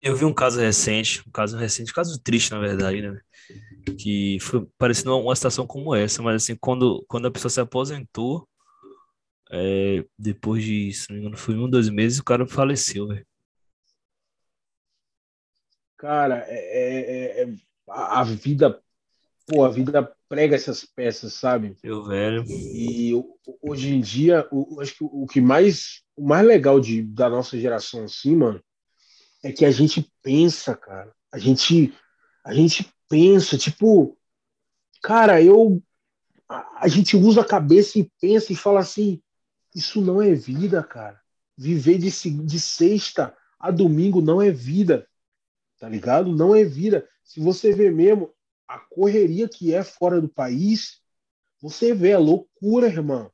Eu 0.02 0.16
vi 0.16 0.24
um 0.24 0.34
caso 0.34 0.59
recente, 0.59 1.22
um 1.24 1.30
caso 1.30 1.56
recente, 1.56 1.93
um 1.93 1.94
caso 1.94 2.20
triste, 2.20 2.51
na 2.51 2.59
verdade, 2.59 3.02
né? 3.02 3.20
Que 3.97 4.36
foi 4.40 4.66
parecendo 4.76 5.16
uma 5.16 5.36
situação 5.36 5.64
como 5.64 5.94
essa, 5.94 6.20
mas 6.22 6.43
assim, 6.43 6.56
quando, 6.56 7.05
quando 7.06 7.28
a 7.28 7.30
pessoa 7.30 7.51
se 7.51 7.60
aposentou, 7.60 8.48
é, 9.48 10.05
depois 10.18 10.64
de, 10.64 10.93
se 10.93 11.09
não 11.09 11.14
me 11.14 11.22
engano, 11.22 11.36
foi 11.36 11.55
um, 11.55 11.70
dois 11.70 11.88
meses, 11.88 12.18
o 12.18 12.24
cara 12.24 12.44
faleceu, 12.48 13.06
velho. 13.06 13.24
Cara, 15.97 16.44
é, 16.48 17.43
é, 17.43 17.43
é, 17.44 17.55
a 17.88 18.24
vida, 18.24 18.82
pô, 19.47 19.64
a 19.64 19.68
vida 19.68 20.12
prega 20.28 20.56
essas 20.56 20.85
peças, 20.85 21.35
sabe? 21.35 21.77
Eu 21.82 22.05
velho. 22.05 22.44
E 22.48 23.12
hoje 23.62 23.94
em 23.94 24.01
dia, 24.01 24.47
o, 24.51 24.81
acho 24.81 24.97
que 24.97 25.05
o 25.05 25.27
que 25.27 25.40
mais, 25.40 26.02
o 26.16 26.27
mais 26.27 26.44
legal 26.44 26.81
de, 26.81 27.02
da 27.02 27.31
nossa 27.31 27.59
geração, 27.59 28.05
assim, 28.05 28.35
mano, 28.35 28.60
é 29.43 29.52
que 29.52 29.64
a 29.64 29.70
gente 29.70 30.10
pensa, 30.23 30.74
cara. 30.74 31.14
A 31.32 31.39
gente, 31.39 31.94
a 32.44 32.52
gente 32.52 32.93
pensa, 33.09 33.56
tipo, 33.56 34.18
cara, 35.02 35.40
eu. 35.40 35.82
A, 36.48 36.85
a 36.85 36.89
gente 36.89 37.16
usa 37.16 37.40
a 37.40 37.47
cabeça 37.47 37.98
e 37.98 38.10
pensa 38.20 38.52
e 38.52 38.56
fala 38.56 38.81
assim: 38.81 39.23
isso 39.74 40.01
não 40.01 40.20
é 40.20 40.35
vida, 40.35 40.82
cara. 40.82 41.20
Viver 41.56 41.98
de, 41.98 42.10
de 42.10 42.60
sexta 42.60 43.36
a 43.59 43.70
domingo 43.70 44.20
não 44.20 44.43
é 44.43 44.51
vida. 44.51 45.06
Tá 45.78 45.89
ligado? 45.89 46.35
Não 46.35 46.55
é 46.55 46.64
vida. 46.64 47.06
Se 47.23 47.40
você 47.40 47.73
vê 47.73 47.90
mesmo 47.90 48.32
a 48.68 48.78
correria 48.78 49.48
que 49.48 49.74
é 49.74 49.82
fora 49.82 50.20
do 50.20 50.28
país, 50.28 51.01
você 51.60 51.94
vê 51.94 52.12
a 52.12 52.18
loucura, 52.18 52.86
irmão. 52.86 53.30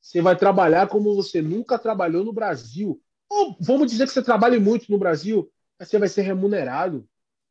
Você 0.00 0.20
vai 0.20 0.36
trabalhar 0.36 0.88
como 0.88 1.14
você 1.14 1.40
nunca 1.40 1.78
trabalhou 1.78 2.24
no 2.24 2.32
Brasil. 2.32 3.00
Ou 3.28 3.56
vamos 3.60 3.90
dizer 3.90 4.06
que 4.06 4.12
você 4.12 4.22
trabalhe 4.22 4.58
muito 4.58 4.90
no 4.90 4.98
Brasil, 4.98 5.50
mas 5.78 5.88
você 5.88 5.98
vai 5.98 6.08
ser 6.08 6.22
remunerado 6.22 7.06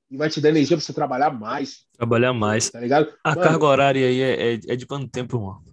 e 0.09 0.17
vai 0.17 0.29
te 0.29 0.39
dar 0.39 0.49
energia 0.49 0.77
para 0.77 0.85
você 0.85 0.93
trabalhar 0.93 1.31
mais. 1.31 1.85
Trabalhar 1.93 2.33
mais. 2.33 2.69
Tá 2.69 2.79
ligado? 2.79 3.11
A 3.23 3.29
mano, 3.29 3.41
carga 3.41 3.65
horária 3.65 4.07
aí 4.07 4.21
é, 4.21 4.53
é, 4.53 4.53
é, 4.53 4.75
de 4.75 4.85
quanto 4.85 5.07
tempo, 5.07 5.37
irmão? 5.37 5.63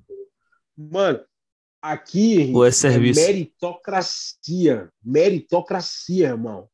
Mano, 0.76 1.20
aqui 1.82 2.50
Ou 2.54 2.64
é, 2.64 2.70
serviço? 2.70 3.20
é 3.20 3.26
meritocracia. 3.26 4.90
Meritocracia, 5.04 6.28
irmão. 6.28 6.68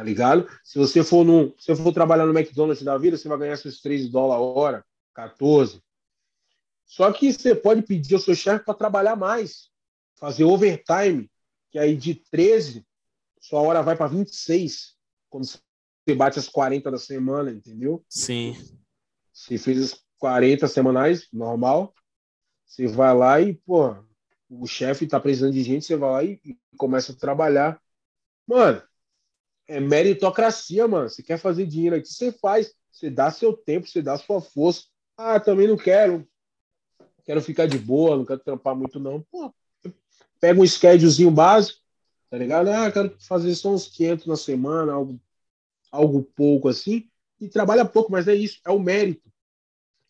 Tá 0.00 0.04
ligado? 0.04 0.48
Se 0.64 0.78
você 0.78 1.04
for 1.04 1.26
no, 1.26 1.54
se 1.58 1.76
for 1.76 1.92
trabalhar 1.92 2.24
no 2.24 2.32
McDonald's 2.32 2.82
da 2.82 2.96
vida, 2.96 3.18
você 3.18 3.28
vai 3.28 3.36
ganhar 3.36 3.58
seus 3.58 3.82
3 3.82 4.08
dólares 4.08 4.42
a 4.42 4.46
hora, 4.46 4.86
14. 5.12 5.78
Só 6.86 7.12
que 7.12 7.30
você 7.30 7.54
pode 7.54 7.82
pedir 7.82 8.14
ao 8.14 8.20
seu 8.20 8.34
chefe 8.34 8.64
para 8.64 8.72
trabalhar 8.72 9.14
mais, 9.14 9.68
fazer 10.18 10.44
overtime, 10.44 11.30
que 11.70 11.78
aí 11.78 11.94
de 11.94 12.14
13, 12.14 12.82
sua 13.42 13.60
hora 13.60 13.82
vai 13.82 13.94
para 13.94 14.06
26, 14.06 14.96
quando 15.28 15.44
você 15.44 16.14
bate 16.16 16.38
as 16.38 16.48
40 16.48 16.90
da 16.90 16.98
semana, 16.98 17.50
entendeu? 17.50 18.02
Sim. 18.08 18.56
Você 19.34 19.58
fez 19.58 19.92
as 19.92 20.00
40 20.16 20.66
semanais, 20.66 21.28
normal. 21.30 21.92
Você 22.64 22.86
vai 22.86 23.14
lá 23.14 23.38
e, 23.38 23.52
pô, 23.52 23.94
o 24.48 24.66
chefe 24.66 25.06
tá 25.06 25.20
precisando 25.20 25.52
de 25.52 25.62
gente, 25.62 25.84
você 25.84 25.94
vai 25.94 26.10
lá 26.10 26.24
e, 26.24 26.40
e 26.42 26.58
começa 26.78 27.12
a 27.12 27.16
trabalhar. 27.16 27.78
Mano, 28.46 28.82
é 29.70 29.78
meritocracia, 29.78 30.88
mano. 30.88 31.08
Você 31.08 31.22
quer 31.22 31.38
fazer 31.38 31.64
dinheiro 31.64 31.94
aqui, 31.94 32.08
você 32.08 32.32
faz. 32.32 32.74
Você 32.90 33.08
dá 33.08 33.30
seu 33.30 33.52
tempo, 33.52 33.86
você 33.86 34.02
dá 34.02 34.18
sua 34.18 34.40
força. 34.40 34.82
Ah, 35.16 35.38
também 35.38 35.68
não 35.68 35.76
quero. 35.76 36.26
Quero 37.24 37.40
ficar 37.40 37.66
de 37.66 37.78
boa, 37.78 38.16
não 38.16 38.24
quero 38.24 38.40
trampar 38.40 38.74
muito, 38.74 38.98
não. 38.98 39.22
Pô, 39.30 39.54
pega 40.40 40.60
um 40.60 40.66
schedulezinho 40.66 41.30
básico, 41.30 41.78
tá 42.28 42.36
ligado? 42.36 42.68
Ah, 42.68 42.90
quero 42.90 43.14
fazer 43.20 43.54
só 43.54 43.72
uns 43.72 43.86
500 43.86 44.26
na 44.26 44.36
semana, 44.36 44.92
algo, 44.92 45.20
algo 45.92 46.24
pouco 46.34 46.68
assim. 46.68 47.08
E 47.40 47.48
trabalha 47.48 47.84
pouco, 47.84 48.10
mas 48.10 48.26
é 48.26 48.34
isso, 48.34 48.60
é 48.66 48.70
o 48.70 48.78
mérito. 48.80 49.30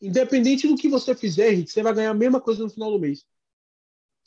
Independente 0.01 0.66
do 0.66 0.77
que 0.77 0.89
você 0.89 1.15
fizer, 1.15 1.53
Henrique, 1.53 1.70
você 1.70 1.82
vai 1.82 1.93
ganhar 1.93 2.11
a 2.11 2.15
mesma 2.15 2.41
coisa 2.41 2.62
no 2.65 2.70
final 2.70 2.91
do 2.91 2.99
mês. 2.99 3.27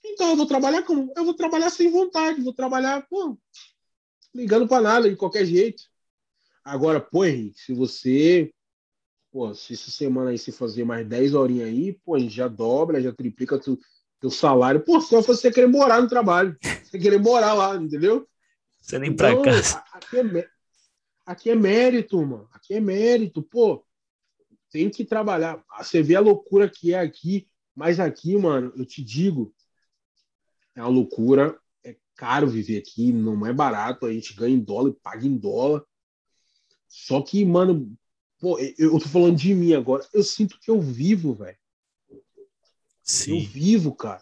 Então 0.05 0.29
eu 0.29 0.35
vou 0.35 0.45
trabalhar 0.45 0.83
como? 0.83 1.11
Eu 1.15 1.25
vou 1.25 1.33
trabalhar 1.33 1.71
sem 1.71 1.89
vontade, 1.89 2.41
vou 2.41 2.53
trabalhar, 2.53 3.07
pô, 3.09 3.35
ligando 4.33 4.67
para 4.67 4.81
nada, 4.81 5.09
de 5.09 5.15
qualquer 5.15 5.45
jeito. 5.45 5.83
Agora, 6.63 6.99
pô, 6.99 7.25
Henrique, 7.25 7.59
se 7.59 7.73
você, 7.73 8.53
pô, 9.31 9.53
se 9.53 9.73
essa 9.73 9.91
semana 9.91 10.31
aí 10.31 10.37
você 10.37 10.51
fazer 10.51 10.83
mais 10.83 11.07
10 11.07 11.33
horinhas 11.33 11.67
aí, 11.67 11.93
pô, 12.05 12.15
a 12.15 12.19
gente 12.19 12.33
já 12.33 12.47
dobra, 12.47 13.01
já 13.01 13.11
triplica 13.11 13.59
tu, 13.59 13.77
teu 14.19 14.31
salário. 14.31 14.81
Pô, 14.81 15.01
só 15.01 15.21
você 15.21 15.51
querer 15.51 15.67
morar 15.67 16.01
no 16.01 16.07
trabalho. 16.07 16.57
Você 16.83 16.97
querer 16.97 17.19
morar 17.19 17.53
lá, 17.53 17.75
entendeu? 17.75 18.27
Você 18.79 18.97
nem 18.97 19.11
então, 19.11 19.41
pra 19.41 19.51
casa. 19.51 19.83
Aqui 19.91 20.17
é, 20.17 20.49
aqui 21.25 21.49
é 21.49 21.55
mérito, 21.55 22.17
mano. 22.25 22.47
Aqui 22.53 22.75
é 22.75 22.79
mérito, 22.79 23.43
pô. 23.43 23.85
Tem 24.71 24.89
que 24.89 25.03
trabalhar. 25.03 25.63
Você 25.77 26.01
vê 26.01 26.15
a 26.15 26.21
loucura 26.21 26.69
que 26.69 26.93
é 26.93 26.99
aqui, 26.99 27.47
mas 27.75 27.99
aqui, 27.99 28.37
mano, 28.37 28.71
eu 28.77 28.85
te 28.85 29.03
digo, 29.03 29.53
é 30.75 30.81
uma 30.81 30.89
loucura 30.89 31.59
caro 32.15 32.47
viver 32.47 32.77
aqui, 32.77 33.11
não 33.11 33.45
é 33.45 33.53
barato, 33.53 34.05
a 34.05 34.13
gente 34.13 34.33
ganha 34.33 34.55
em 34.55 34.59
dólar 34.59 34.89
e 34.89 34.99
paga 35.01 35.25
em 35.25 35.37
dólar. 35.37 35.83
Só 36.87 37.21
que, 37.21 37.43
mano, 37.43 37.91
pô, 38.39 38.59
eu, 38.77 38.99
tô 38.99 39.07
falando 39.07 39.37
de 39.37 39.53
mim 39.53 39.73
agora, 39.73 40.07
eu 40.13 40.23
sinto 40.23 40.59
que 40.59 40.69
eu 40.69 40.79
vivo, 40.79 41.33
velho. 41.33 41.57
Eu 43.31 43.39
vivo, 43.39 43.95
cara. 43.95 44.21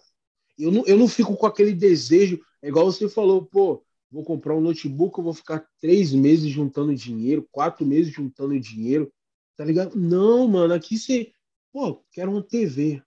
Eu 0.58 0.72
não, 0.72 0.86
eu 0.86 0.98
não 0.98 1.08
fico 1.08 1.36
com 1.36 1.46
aquele 1.46 1.74
desejo, 1.74 2.40
é 2.62 2.70
igual 2.70 2.86
você 2.86 3.10
falou, 3.10 3.46
pô, 3.46 3.84
vou 4.12 4.24
comprar 4.24 4.56
um 4.56 4.62
notebook, 4.62 5.18
eu 5.18 5.24
vou 5.24 5.34
ficar 5.34 5.68
três 5.80 6.14
meses 6.14 6.50
juntando 6.50 6.94
dinheiro, 6.96 7.48
quatro 7.52 7.86
meses 7.86 8.14
juntando 8.14 8.60
dinheiro, 8.60 9.12
tá 9.56 9.66
ligado? 9.66 9.96
Não, 9.96 10.48
mano, 10.48 10.74
aqui 10.74 10.98
você, 10.98 11.32
pô, 11.72 12.04
quero 12.12 12.32
uma 12.32 12.44
TV. 12.44 13.02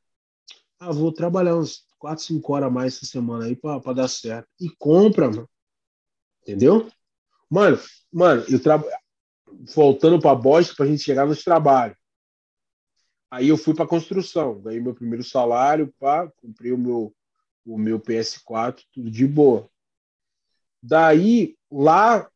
Ah, 0.78 0.92
vou 0.92 1.12
trabalhar 1.12 1.56
uns 1.56 1.86
4, 2.04 2.22
5 2.22 2.52
horas 2.52 2.68
a 2.68 2.70
mais 2.70 2.96
essa 2.96 3.06
semana 3.06 3.46
aí 3.46 3.56
pra, 3.56 3.78
dar 3.94 4.08
certo. 4.08 4.46
E 4.60 4.68
compra, 4.68 5.30
mano. 5.30 5.48
Entendeu? 6.42 6.90
Mano, 7.48 7.80
mano, 8.12 8.44
eu 8.46 8.62
trabalho. 8.62 8.92
Voltando 9.74 10.20
pra 10.20 10.34
bosta 10.34 10.74
pra 10.76 10.84
gente 10.84 11.02
chegar 11.02 11.24
nos 11.26 11.42
trabalhos. 11.42 11.96
Aí 13.30 13.48
eu 13.48 13.56
fui 13.56 13.74
pra 13.74 13.86
construção, 13.86 14.60
ganhei 14.60 14.80
meu 14.80 14.94
primeiro 14.94 15.24
salário, 15.24 15.94
pá, 15.98 16.30
comprei 16.42 16.72
o 16.72 16.78
meu, 16.78 17.16
o 17.64 17.78
meu 17.78 17.98
PS4, 17.98 18.82
tudo 18.92 19.10
de 19.10 19.26
boa. 19.26 19.70
Daí, 20.82 21.56
lá, 21.70 22.30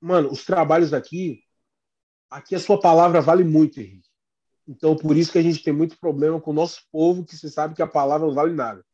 mano, 0.00 0.30
os 0.30 0.44
trabalhos 0.44 0.94
aqui, 0.94 1.42
aqui 2.30 2.54
a 2.54 2.60
sua 2.60 2.78
palavra 2.78 3.20
vale 3.20 3.42
muito, 3.42 3.80
Henrique. 3.80 4.05
Então, 4.68 4.96
por 4.96 5.16
isso 5.16 5.30
que 5.30 5.38
a 5.38 5.42
gente 5.42 5.62
tem 5.62 5.72
muito 5.72 5.98
problema 5.98 6.40
com 6.40 6.50
o 6.50 6.54
nosso 6.54 6.82
povo, 6.90 7.24
que 7.24 7.36
você 7.36 7.48
sabe 7.48 7.74
que 7.74 7.82
a 7.82 7.86
palavra 7.86 8.26
não 8.26 8.34
vale 8.34 8.52
nada. 8.52 8.84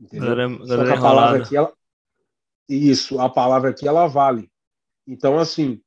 Entendeu? 0.00 0.28
Galera, 0.28 0.66
Só 0.66 0.84
que 0.84 0.90
a 0.90 1.00
palavra 1.00 1.42
aqui, 1.42 1.56
ela... 1.56 1.72
Isso, 2.68 3.20
a 3.20 3.28
palavra 3.28 3.70
aqui, 3.70 3.86
ela 3.86 4.06
vale. 4.06 4.50
Então, 5.06 5.38
assim, 5.38 5.80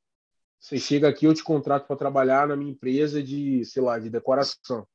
você 0.60 0.78
chega 0.78 1.10
aqui, 1.10 1.26
eu 1.26 1.34
te 1.34 1.44
contrato 1.44 1.88
para 1.88 1.96
trabalhar 1.96 2.48
na 2.48 2.56
minha 2.56 2.72
empresa 2.72 3.22
de, 3.22 3.66
sei 3.66 3.82
lá, 3.82 4.00
de 4.00 4.10
decoração. 4.10 4.88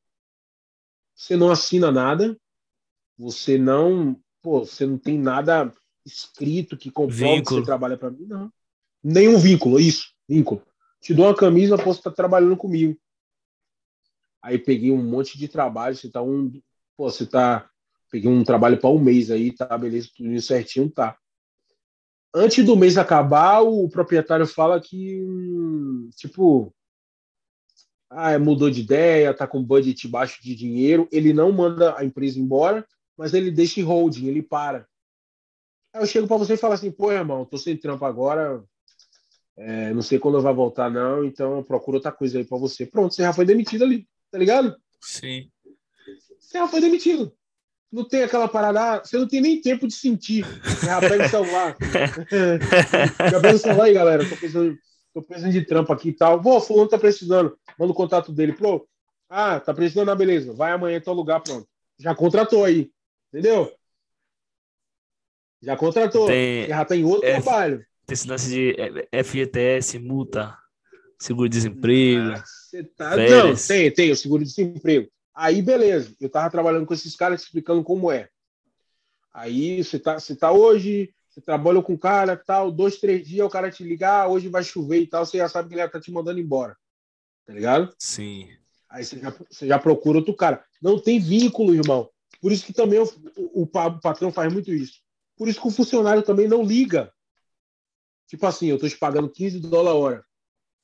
Você 1.14 1.36
não 1.36 1.50
assina 1.50 1.90
nada, 1.90 2.38
você 3.16 3.58
não, 3.58 4.18
pô, 4.40 4.64
você 4.64 4.86
não 4.86 4.96
tem 4.96 5.18
nada 5.18 5.72
escrito 6.06 6.76
que 6.76 6.90
comprova 6.90 7.34
vínculo. 7.34 7.44
que 7.44 7.54
você 7.54 7.66
trabalha 7.66 7.98
para 7.98 8.10
mim, 8.10 8.24
não. 8.24 8.52
Nenhum 9.02 9.38
vínculo, 9.38 9.78
isso, 9.78 10.12
vínculo. 10.28 10.62
Te 11.00 11.12
dou 11.12 11.26
uma 11.26 11.34
camisa, 11.34 11.76
posso 11.76 12.00
estar 12.00 12.12
trabalhando 12.12 12.56
comigo. 12.56 12.98
Aí 14.42 14.58
peguei 14.58 14.90
um 14.90 15.02
monte 15.02 15.38
de 15.38 15.48
trabalho, 15.48 15.96
você 15.96 16.10
tá 16.10 16.22
um. 16.22 16.50
Pô, 16.96 17.10
você 17.10 17.26
tá. 17.26 17.68
Peguei 18.10 18.30
um 18.30 18.42
trabalho 18.42 18.78
para 18.78 18.90
um 18.90 18.98
mês 18.98 19.30
aí, 19.30 19.52
tá, 19.52 19.76
beleza, 19.76 20.08
tudo 20.16 20.40
certinho, 20.40 20.90
tá. 20.90 21.16
Antes 22.34 22.64
do 22.64 22.76
mês 22.76 22.96
acabar, 22.96 23.60
o 23.60 23.88
proprietário 23.88 24.46
fala 24.46 24.80
que, 24.80 25.20
tipo, 26.16 26.74
ah, 28.10 28.38
mudou 28.38 28.70
de 28.70 28.80
ideia, 28.80 29.34
tá 29.34 29.46
com 29.46 29.62
budget 29.62 30.08
baixo 30.08 30.42
de 30.42 30.54
dinheiro, 30.54 31.08
ele 31.12 31.32
não 31.32 31.52
manda 31.52 31.98
a 31.98 32.04
empresa 32.04 32.38
embora, 32.38 32.86
mas 33.16 33.34
ele 33.34 33.50
deixa 33.50 33.80
em 33.80 33.82
holding, 33.82 34.28
ele 34.28 34.42
para. 34.42 34.86
Aí 35.92 36.02
eu 36.02 36.06
chego 36.06 36.26
para 36.26 36.36
você 36.36 36.54
e 36.54 36.58
falo 36.58 36.74
assim, 36.74 36.90
pô, 36.90 37.12
irmão, 37.12 37.44
tô 37.44 37.58
sem 37.58 37.76
trampo 37.76 38.04
agora, 38.04 38.62
é, 39.56 39.92
não 39.92 40.02
sei 40.02 40.18
quando 40.18 40.40
vai 40.40 40.54
voltar, 40.54 40.90
não, 40.90 41.24
então 41.24 41.62
procura 41.62 41.96
outra 41.96 42.12
coisa 42.12 42.38
aí 42.38 42.44
para 42.44 42.58
você. 42.58 42.86
Pronto, 42.86 43.14
você 43.14 43.22
já 43.22 43.32
foi 43.32 43.44
demitido 43.44 43.84
ali, 43.84 44.06
tá 44.30 44.38
ligado? 44.38 44.76
Sim. 45.00 45.50
Você 46.38 46.58
já 46.58 46.68
foi 46.68 46.80
demitido. 46.80 47.32
Não 47.90 48.06
tem 48.06 48.22
aquela 48.22 48.48
parada, 48.48 48.80
ah, 48.80 49.04
você 49.04 49.16
não 49.16 49.26
tem 49.26 49.40
nem 49.40 49.60
tempo 49.60 49.86
de 49.86 49.94
sentir. 49.94 50.44
Você 50.62 50.86
já 50.86 51.00
pega 51.00 51.24
o 51.24 51.28
celular. 51.28 51.76
já 53.30 53.40
pega 53.40 53.54
o 53.54 53.58
celular 53.58 53.84
aí, 53.84 53.94
galera. 53.94 54.28
Tô 54.28 54.36
pensando, 54.36 54.78
tô 55.14 55.22
pensando 55.22 55.52
de 55.52 55.64
trampo 55.64 55.92
aqui 55.92 56.10
e 56.10 56.12
tal. 56.12 56.40
Pô, 56.40 56.60
fulano 56.60 56.88
tá 56.88 56.98
precisando. 56.98 57.58
Manda 57.78 57.92
o 57.92 57.96
contato 57.96 58.30
dele. 58.30 58.52
Pô, 58.52 58.86
ah, 59.28 59.58
tá 59.58 59.72
precisando, 59.72 60.10
ah, 60.10 60.14
beleza. 60.14 60.52
Vai 60.52 60.72
amanhã 60.72 60.98
em 60.98 61.00
tal 61.00 61.14
lugar, 61.14 61.40
pronto. 61.40 61.66
Já 61.98 62.14
contratou 62.14 62.64
aí. 62.64 62.90
Entendeu? 63.32 63.72
Já 65.62 65.76
contratou. 65.76 66.26
Tem, 66.26 66.68
já 66.68 66.84
tá 66.84 66.94
em 66.94 67.04
outro 67.04 67.26
F, 67.26 67.42
trabalho. 67.42 67.78
Tem 68.06 68.14
esse 68.14 68.28
lance 68.28 68.50
de 68.50 68.76
FGTS, 69.24 69.98
multa, 69.98 70.56
seguro-desemprego. 71.18 72.34
Ah, 72.76 72.84
tá... 72.96 73.16
Não, 73.16 73.54
tem, 73.54 73.90
tem 73.90 74.10
o 74.10 74.16
seguro-desemprego. 74.16 75.08
Aí, 75.34 75.62
beleza. 75.62 76.14
Eu 76.20 76.28
tava 76.28 76.50
trabalhando 76.50 76.86
com 76.86 76.94
esses 76.94 77.14
caras 77.14 77.42
explicando 77.42 77.82
como 77.84 78.10
é. 78.10 78.28
Aí 79.32 79.82
você 79.82 79.98
tá, 79.98 80.18
você 80.18 80.34
tá 80.34 80.50
hoje, 80.50 81.14
você 81.28 81.40
trabalha 81.40 81.80
com 81.80 81.94
o 81.94 81.98
cara, 81.98 82.36
tal, 82.36 82.72
dois, 82.72 82.98
três 82.98 83.26
dias, 83.26 83.46
o 83.46 83.50
cara 83.50 83.70
te 83.70 83.84
ligar, 83.84 84.24
ah, 84.24 84.28
hoje 84.28 84.48
vai 84.48 84.64
chover 84.64 85.00
e 85.00 85.06
tal, 85.06 85.24
você 85.24 85.38
já 85.38 85.48
sabe 85.48 85.68
que 85.68 85.74
ele 85.74 85.88
tá 85.88 86.00
te 86.00 86.10
mandando 86.10 86.40
embora. 86.40 86.76
Tá 87.46 87.52
ligado? 87.52 87.94
Sim. 87.98 88.48
Aí 88.88 89.04
você 89.04 89.18
já, 89.18 89.34
você 89.48 89.66
já 89.66 89.78
procura 89.78 90.18
outro 90.18 90.34
cara. 90.34 90.64
Não 90.82 90.98
tem 90.98 91.20
vínculo, 91.20 91.74
irmão. 91.74 92.10
Por 92.40 92.50
isso 92.50 92.64
que 92.64 92.72
também 92.72 92.98
o, 92.98 93.04
o, 93.36 93.62
o 93.62 93.66
patrão 93.66 94.32
faz 94.32 94.52
muito 94.52 94.72
isso. 94.72 95.00
Por 95.36 95.48
isso 95.48 95.60
que 95.60 95.68
o 95.68 95.70
funcionário 95.70 96.22
também 96.22 96.48
não 96.48 96.62
liga. 96.62 97.12
Tipo 98.26 98.46
assim, 98.46 98.66
eu 98.66 98.78
tô 98.78 98.88
te 98.88 98.96
pagando 98.96 99.30
15 99.30 99.60
dólares 99.60 99.90
a 99.90 99.94
hora. 99.94 100.24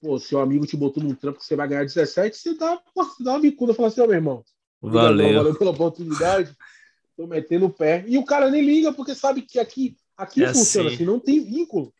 Pô, 0.05 0.18
seu 0.18 0.39
amigo 0.40 0.66
te 0.66 0.76
botou 0.76 1.02
num 1.02 1.14
trampo 1.14 1.39
que 1.39 1.47
você 1.47 1.56
vai 1.56 1.66
ganhar 1.66 1.85
17, 1.85 2.36
você 2.36 2.55
dá, 2.55 2.78
você 2.94 3.24
dá 3.24 3.32
uma 3.32 3.40
bicuda 3.40 3.72
e 3.72 3.74
fala 3.74 3.89
assim, 3.89 4.01
ó, 4.02 4.05
oh, 4.05 4.06
meu 4.09 4.16
irmão. 4.16 4.44
Valeu. 4.82 5.35
valeu 5.35 5.59
pela 5.59 5.70
oportunidade. 5.70 6.55
Tô 7.16 7.26
metendo 7.26 7.66
o 7.66 7.70
pé. 7.70 8.05
E 8.06 8.18
o 8.18 8.24
cara 8.24 8.51
nem 8.51 8.62
liga, 8.62 8.93
porque 8.93 9.14
sabe 9.14 9.40
que 9.43 9.59
aqui, 9.59 9.97
aqui 10.16 10.44
é 10.44 10.52
funciona 10.52 10.89
assim. 10.89 10.97
assim, 10.97 11.05
não 11.06 11.18
tem 11.18 11.43
vínculo. 11.43 11.90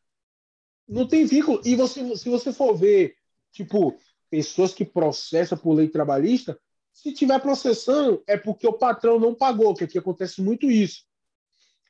Não 0.86 1.06
tem 1.06 1.24
vínculo. 1.24 1.62
E 1.64 1.74
você, 1.76 2.16
se 2.16 2.28
você 2.28 2.52
for 2.52 2.76
ver, 2.76 3.14
tipo, 3.52 3.97
pessoas 4.28 4.74
que 4.74 4.85
processam 4.85 5.56
por 5.56 5.72
lei 5.72 5.89
trabalhista, 5.89 6.59
se 6.93 7.10
tiver 7.12 7.40
processando, 7.40 8.22
é 8.26 8.36
porque 8.36 8.66
o 8.66 8.74
patrão 8.74 9.18
não 9.18 9.35
pagou, 9.35 9.74
que 9.74 9.85
aqui 9.85 9.98
acontece 9.98 10.43
muito 10.43 10.70
isso 10.70 11.05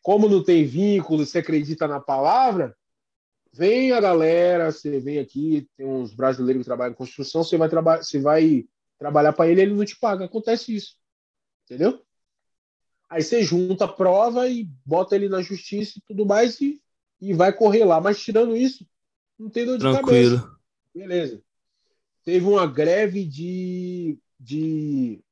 como 0.04 0.28
não 0.28 0.44
tem 0.44 0.66
vínculo, 0.66 1.24
você 1.24 1.38
acredita 1.38 1.88
na 1.88 1.98
palavra, 1.98 2.76
vem 3.56 3.92
a 3.92 4.00
galera, 4.00 4.72
você 4.72 4.98
vem 4.98 5.20
aqui, 5.20 5.68
tem 5.76 5.86
uns 5.86 6.12
brasileiros 6.12 6.62
que 6.62 6.66
trabalham 6.66 6.92
em 6.92 6.96
construção, 6.96 7.44
você 7.44 7.56
vai, 7.56 7.68
traba 7.68 8.02
você 8.02 8.18
vai 8.18 8.66
trabalhar 8.98 9.32
para 9.32 9.48
ele, 9.48 9.62
ele 9.62 9.74
não 9.74 9.84
te 9.84 9.96
paga. 9.96 10.24
Acontece 10.24 10.74
isso. 10.74 10.96
Entendeu? 11.64 12.02
Aí 13.08 13.22
você 13.22 13.44
junta 13.44 13.84
a 13.84 13.92
prova 13.92 14.48
e 14.48 14.68
bota 14.84 15.14
ele 15.14 15.28
na 15.28 15.40
justiça 15.40 15.98
e 15.98 16.02
tudo 16.02 16.26
mais 16.26 16.60
e, 16.60 16.82
e 17.20 17.32
vai 17.32 17.52
correr 17.52 17.84
lá. 17.84 18.00
Mas 18.00 18.20
tirando 18.20 18.56
isso, 18.56 18.84
não 19.38 19.48
tem 19.48 19.64
dor 19.64 19.78
de 19.78 19.84
Tranquilo. 19.84 20.38
cabeça. 20.38 20.56
Beleza. 20.92 21.42
Teve 22.24 22.46
uma 22.46 22.66
greve 22.66 23.24
de, 23.24 24.18
de 24.40 25.22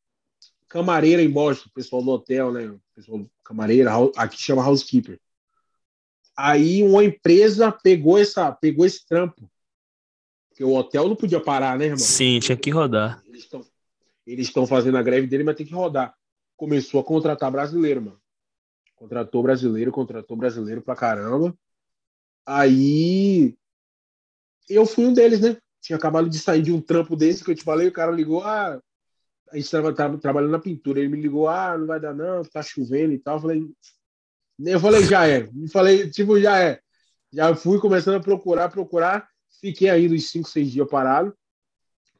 camareira 0.68 1.22
em 1.22 1.30
Boston, 1.30 1.68
o 1.68 1.72
pessoal 1.72 2.02
do 2.02 2.10
hotel, 2.10 2.52
né? 2.52 2.68
O 2.68 2.80
pessoal 2.94 3.26
camareira, 3.42 3.90
aqui 4.16 4.40
chama 4.40 4.64
housekeeper. 4.64 5.18
Aí 6.44 6.82
uma 6.82 7.04
empresa 7.04 7.70
pegou 7.70 8.18
essa, 8.18 8.50
pegou 8.50 8.84
esse 8.84 9.06
trampo. 9.06 9.48
Porque 10.48 10.64
o 10.64 10.74
hotel 10.74 11.08
não 11.08 11.14
podia 11.14 11.38
parar, 11.40 11.78
né, 11.78 11.84
irmão? 11.84 11.98
Sim, 11.98 12.40
tinha 12.40 12.56
que 12.56 12.68
rodar. 12.68 13.22
Eles 14.26 14.48
estão 14.48 14.66
fazendo 14.66 14.98
a 14.98 15.02
greve 15.04 15.28
dele, 15.28 15.44
mas 15.44 15.54
tem 15.54 15.64
que 15.64 15.72
rodar. 15.72 16.12
Começou 16.56 17.00
a 17.00 17.04
contratar 17.04 17.48
brasileiro, 17.48 18.02
mano. 18.02 18.20
Contratou 18.96 19.40
brasileiro, 19.40 19.92
contratou 19.92 20.36
brasileiro 20.36 20.82
pra 20.82 20.96
caramba. 20.96 21.56
Aí 22.44 23.54
eu 24.68 24.84
fui 24.84 25.06
um 25.06 25.12
deles, 25.12 25.40
né? 25.40 25.56
Tinha 25.80 25.96
acabado 25.96 26.28
de 26.28 26.40
sair 26.40 26.62
de 26.62 26.72
um 26.72 26.80
trampo 26.80 27.14
desse 27.14 27.44
que 27.44 27.52
eu 27.52 27.54
te 27.54 27.62
falei, 27.62 27.86
o 27.86 27.92
cara 27.92 28.10
ligou, 28.10 28.42
ah, 28.42 28.82
a 29.48 29.54
gente 29.54 29.64
estava 29.64 29.92
trabalhando 30.18 30.50
na 30.50 30.58
pintura. 30.58 30.98
Ele 30.98 31.08
me 31.08 31.22
ligou, 31.22 31.48
ah, 31.48 31.78
não 31.78 31.86
vai 31.86 32.00
dar 32.00 32.12
não, 32.12 32.42
tá 32.42 32.64
chovendo 32.64 33.12
e 33.12 33.18
tal. 33.20 33.36
Eu 33.36 33.42
falei, 33.42 33.62
eu 34.58 34.80
falei, 34.80 35.04
já 35.04 35.26
é. 35.26 35.48
Falei, 35.72 36.10
tipo, 36.10 36.40
já 36.40 36.60
é. 36.60 36.80
Já 37.32 37.54
fui 37.54 37.78
começando 37.78 38.16
a 38.16 38.20
procurar, 38.20 38.68
procurar. 38.68 39.28
Fiquei 39.60 39.88
ainda 39.88 40.14
uns 40.14 40.30
5, 40.30 40.48
6 40.48 40.70
dias 40.70 40.88
parado. 40.88 41.34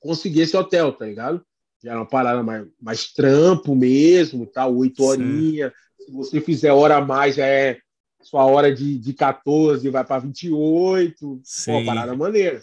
Consegui 0.00 0.40
esse 0.40 0.56
hotel, 0.56 0.92
tá 0.92 1.04
ligado? 1.04 1.44
Já 1.82 1.90
era 1.90 2.00
uma 2.00 2.09
parada 2.09 2.42
mais, 2.42 2.66
mais 2.80 3.12
trampo 3.12 3.74
mesmo, 3.74 4.46
tá? 4.46 4.66
Oito 4.66 5.02
horinhas. 5.04 5.72
Se 5.98 6.10
você 6.10 6.40
fizer 6.40 6.72
hora 6.72 6.96
a 6.96 7.00
mais, 7.00 7.36
já 7.36 7.46
é 7.46 7.78
sua 8.22 8.44
hora 8.44 8.72
de, 8.72 8.98
de 8.98 9.12
14, 9.12 9.88
vai 9.90 10.04
para 10.04 10.22
28. 10.22 11.40
Sim. 11.44 11.72
Pô, 11.72 11.84
parada 11.84 12.16
maneira. 12.16 12.62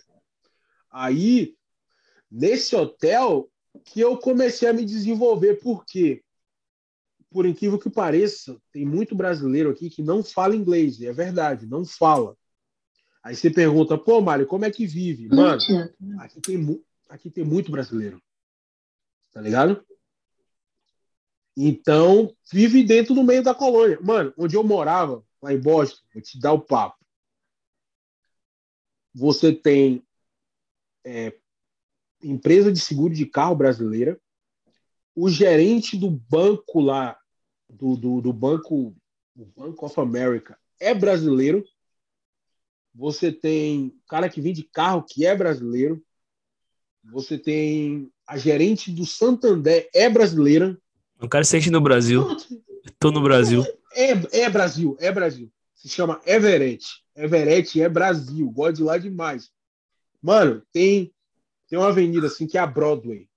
Aí, 0.89 1.53
nesse 2.31 2.75
hotel, 2.75 3.49
que 3.85 3.99
eu 3.99 4.17
comecei 4.17 4.67
a 4.67 4.73
me 4.73 4.85
desenvolver, 4.85 5.55
porque, 5.55 6.21
por 7.31 7.45
incrível 7.45 7.77
que 7.77 7.89
pareça, 7.89 8.59
tem 8.71 8.85
muito 8.85 9.15
brasileiro 9.15 9.69
aqui 9.69 9.89
que 9.89 10.01
não 10.01 10.23
fala 10.23 10.55
inglês, 10.55 10.99
e 10.99 11.07
é 11.07 11.13
verdade, 11.13 11.67
não 11.67 11.85
fala. 11.85 12.35
Aí 13.23 13.35
você 13.35 13.49
pergunta, 13.49 13.97
pô, 13.97 14.21
Mário, 14.21 14.47
como 14.47 14.65
é 14.65 14.71
que 14.71 14.87
vive? 14.87 15.27
Mano, 15.27 15.61
aqui 16.19 16.41
tem, 16.41 16.83
aqui 17.09 17.29
tem 17.29 17.43
muito 17.43 17.71
brasileiro. 17.71 18.21
Tá 19.31 19.41
ligado? 19.41 19.85
Então, 21.55 22.33
vive 22.51 22.83
dentro 22.83 23.13
do 23.13 23.23
meio 23.23 23.43
da 23.43 23.53
colônia. 23.53 23.99
Mano, 24.01 24.33
onde 24.37 24.55
eu 24.55 24.63
morava, 24.63 25.23
lá 25.41 25.53
em 25.53 25.59
Boston, 25.59 26.01
vou 26.13 26.23
te 26.23 26.39
dar 26.39 26.53
o 26.53 26.61
papo. 26.61 26.97
Você 29.13 29.53
tem 29.53 30.01
é, 31.05 31.37
empresa 32.23 32.71
de 32.71 32.79
seguro 32.79 33.13
de 33.13 33.25
carro 33.25 33.55
brasileira, 33.55 34.19
o 35.13 35.29
gerente 35.29 35.97
do 35.97 36.09
banco 36.09 36.79
lá, 36.79 37.18
do, 37.69 37.95
do, 37.95 38.21
do 38.21 38.33
banco, 38.33 38.95
Bank 39.35 39.77
of 39.79 39.99
America, 39.99 40.57
é 40.79 40.93
brasileiro. 40.93 41.63
Você 42.93 43.31
tem 43.31 43.95
cara 44.07 44.27
que 44.27 44.41
vende 44.41 44.63
carro 44.63 45.05
que 45.07 45.25
é 45.25 45.35
brasileiro. 45.35 46.03
Você 47.11 47.37
tem 47.37 48.11
a 48.27 48.37
gerente 48.37 48.91
do 48.91 49.05
Santander 49.05 49.89
é 49.93 50.09
brasileira. 50.09 50.77
O 51.21 51.29
cara 51.29 51.43
sente 51.43 51.69
no 51.69 51.81
Brasil. 51.81 52.25
Estou 52.85 53.11
no 53.11 53.21
Brasil. 53.21 53.63
É, 53.93 54.41
é 54.41 54.49
Brasil, 54.49 54.97
é 54.99 55.11
Brasil. 55.11 55.51
Se 55.75 55.87
chama 55.87 56.21
Everett. 56.25 56.85
Everett 57.15 57.81
é 57.81 57.87
Brasil. 57.87 58.49
Gosto 58.51 58.77
de 58.77 58.83
lá 58.83 58.97
demais. 58.97 59.51
Mano, 60.21 60.61
tem 60.71 61.13
tem 61.69 61.77
uma 61.77 61.89
avenida 61.89 62.27
assim 62.27 62.47
que 62.47 62.57
é 62.57 62.61
a 62.61 62.67
Broadway. 62.67 63.29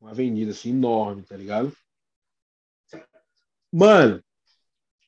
Uma 0.00 0.10
avenida 0.10 0.52
assim 0.52 0.70
enorme, 0.70 1.22
tá 1.22 1.36
ligado? 1.36 1.76
Mano, 3.76 4.22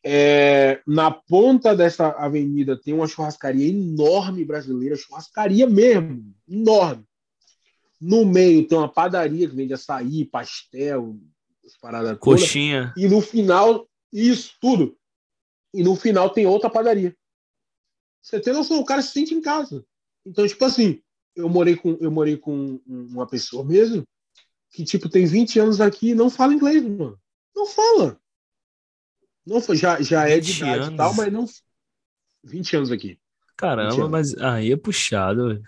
é, 0.05 0.83
na 0.85 1.09
ponta 1.09 1.73
dessa 1.73 2.09
avenida 2.09 2.77
tem 2.77 2.93
uma 2.93 3.07
churrascaria 3.07 3.69
enorme 3.69 4.45
brasileira, 4.45 4.97
churrascaria 4.97 5.69
mesmo, 5.69 6.35
enorme. 6.49 7.05
No 8.01 8.27
meio 8.27 8.67
tem 8.67 8.77
uma 8.77 8.93
padaria 8.93 9.49
que 9.49 9.55
vende 9.55 9.73
açaí, 9.73 10.25
pastel, 10.25 11.17
paradas 11.81 12.19
Coxinha. 12.19 12.89
Toda. 12.89 13.07
E 13.07 13.09
no 13.09 13.21
final, 13.21 13.89
isso, 14.13 14.57
tudo. 14.61 14.99
E 15.73 15.85
no 15.85 15.95
final 15.95 16.31
tem 16.31 16.45
outra 16.45 16.69
padaria. 16.69 17.17
Você 18.21 18.41
tem 18.41 18.53
noção, 18.53 18.81
o 18.81 18.85
cara 18.85 19.01
se 19.01 19.13
sente 19.13 19.33
em 19.33 19.41
casa. 19.41 19.87
Então, 20.27 20.45
tipo 20.45 20.65
assim, 20.65 21.01
eu 21.37 21.49
morei 21.49 21.77
com 21.77 21.97
eu 22.01 22.11
morei 22.11 22.37
com 22.37 22.81
uma 22.85 23.29
pessoa 23.29 23.65
mesmo 23.65 24.05
que 24.73 24.83
tipo 24.83 25.09
tem 25.09 25.25
20 25.25 25.61
anos 25.61 25.81
aqui 25.81 26.11
e 26.11 26.15
não 26.17 26.29
fala 26.29 26.53
inglês, 26.53 26.83
mano. 26.83 27.17
Não 27.55 27.65
fala. 27.65 28.21
Não 29.47 29.61
já 29.75 30.01
já 30.03 30.29
é 30.29 30.41
de 30.41 30.53
idade 30.57 30.81
anos. 30.81 30.97
tal, 30.97 31.15
mas 31.15 31.33
não 31.33 31.47
20 32.45 32.77
anos 32.77 32.91
aqui. 32.91 33.19
Caramba, 33.57 34.09
mas 34.09 34.37
aí 34.37 34.73
é 34.73 34.77
puxado. 34.77 35.63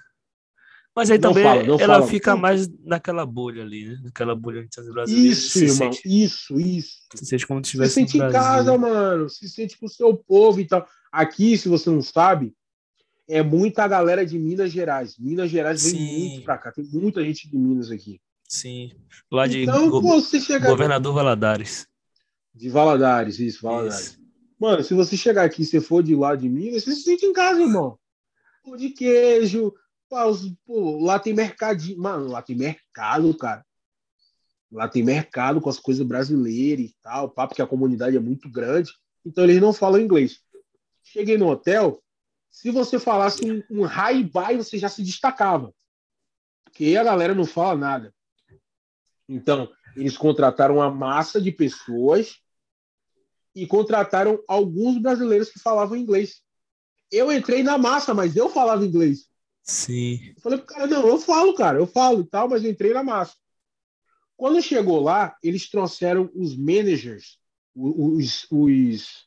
Mas 0.95 1.11
aí 1.13 1.19
Não 1.19 1.31
também 1.31 1.45
fala, 1.45 1.63
ela 1.63 1.79
fala. 1.79 2.07
fica 2.09 2.35
mais 2.37 2.69
naquela 2.85 3.25
bolha 3.25 3.63
ali, 3.63 3.87
né? 3.87 4.01
Naquela 4.03 4.35
bolha 4.35 4.67
os 4.79 4.89
brasileiros. 4.93 5.39
Isso, 5.39 5.51
se 5.51 5.65
irmão. 5.67 5.93
Sente, 5.93 6.01
Isso, 6.25 6.61
isso. 6.61 6.97
se 7.15 7.25
sente 7.25 7.47
como 7.47 7.61
se 7.61 7.71
Se 7.71 7.77
estivesse 7.77 7.95
sente 7.95 8.17
em 8.19 8.33
casa, 8.33 8.77
mano. 8.77 9.29
Se 9.31 9.49
sente 9.49 9.79
com 9.79 9.87
o 9.87 9.89
seu 9.89 10.17
povo 10.17 10.59
e 10.61 10.67
tal. 10.67 10.87
Aqui, 11.13 11.57
se 11.57 11.69
você 11.69 11.89
não 11.89 12.03
sabe, 12.03 12.53
é 13.29 13.43
muita 13.45 13.87
galera 13.87 14.27
de 14.27 14.37
Minas 14.41 14.73
Gerais. 14.73 15.17
Minas 15.19 15.49
Gerais 15.51 15.85
vem 15.85 15.93
Sim. 15.93 16.19
muito 16.31 16.45
pra 16.45 16.59
cá. 16.59 16.73
Tem 16.73 16.85
muita 16.85 17.23
gente 17.23 17.49
de 17.49 17.57
Minas 17.57 17.93
aqui. 17.93 18.21
Sim. 18.49 18.91
Lá 19.31 19.47
de 19.47 19.63
então, 19.63 19.89
go- 19.89 20.01
você 20.03 20.41
chega 20.41 20.69
Governador 20.69 21.15
Valadares. 21.15 21.87
De 22.55 22.69
Valadares, 22.69 23.39
isso, 23.39 23.63
Valadares. 23.63 24.13
Isso. 24.13 24.19
Mano, 24.59 24.83
se 24.83 24.93
você 24.95 25.17
chegar 25.17 25.45
aqui 25.45 25.63
e 25.63 25.67
você 25.67 25.81
for 25.81 26.03
de 26.03 26.15
lá 26.17 26.35
de 26.35 26.49
Minas, 26.49 26.85
você 26.85 26.95
se 26.95 27.03
sente 27.03 27.25
em 27.25 27.33
casa, 27.33 27.61
irmão. 27.61 27.99
Pão 28.65 28.77
de 28.77 28.91
queijo, 28.91 29.73
pô, 30.67 31.05
lá 31.05 31.19
tem 31.19 31.33
mercadinho. 31.33 32.01
Mano, 32.01 32.29
lá 32.29 32.43
tem 32.43 32.57
mercado, 32.57 33.33
cara. 33.37 33.65
Lá 34.71 34.89
tem 34.89 35.03
mercado 35.03 35.61
com 35.61 35.71
as 35.71 35.79
coisas 35.79 36.05
brasileiras 36.05 36.87
e 36.87 36.97
tal, 37.01 37.31
pá, 37.31 37.47
porque 37.47 37.63
a 37.63 37.67
comunidade 37.67 38.17
é 38.17 38.21
muito 38.21 38.51
grande. 38.51 38.93
Então 39.25 39.45
eles 39.45 39.61
não 39.61 39.73
falam 39.73 40.01
inglês. 40.01 40.41
Cheguei 41.03 41.39
no 41.39 41.49
hotel, 41.49 42.03
se 42.51 42.71
você 42.71 42.99
falasse 42.99 43.51
um, 43.51 43.63
um 43.71 43.85
hi-bye, 43.85 44.57
você 44.57 44.77
já 44.79 44.89
se 44.89 45.03
destacava. 45.03 45.73
Porque 46.65 46.97
a 46.97 47.05
galera 47.05 47.35
não 47.35 47.45
fala 47.45 47.79
nada. 47.79 48.15
Então, 49.29 49.71
eles 49.99 50.17
contrataram 50.17 50.77
uma 50.77 50.91
massa 50.91 51.41
de 51.41 51.51
pessoas 51.51 52.39
e 53.55 53.67
contrataram 53.67 54.43
alguns 54.47 54.99
brasileiros 54.99 55.51
que 55.51 55.59
falavam 55.59 55.97
inglês. 55.97 56.41
Eu 57.11 57.33
entrei 57.33 57.63
na 57.63 57.77
massa, 57.77 58.15
mas 58.15 58.37
eu 58.37 58.49
falava 58.49 58.85
inglês. 58.87 59.29
Sim. 59.63 60.33
Eu 60.37 60.41
falei 60.41 60.59
pro 60.59 60.67
cara, 60.67 60.87
não, 60.87 61.07
eu 61.07 61.19
falo, 61.19 61.55
cara, 61.55 61.79
eu 61.79 61.87
falo 61.87 62.21
e 62.21 62.27
tal, 62.27 62.49
mas 62.49 62.65
eu 62.65 62.71
entrei 62.71 62.93
na 62.93 63.03
massa. 63.03 63.35
Quando 64.37 64.63
chegou 64.63 65.01
lá, 65.01 65.37
eles 65.43 65.69
trouxeram 65.69 66.31
os 66.35 66.57
managers, 66.57 67.39
os. 67.75 68.47
os... 68.51 69.27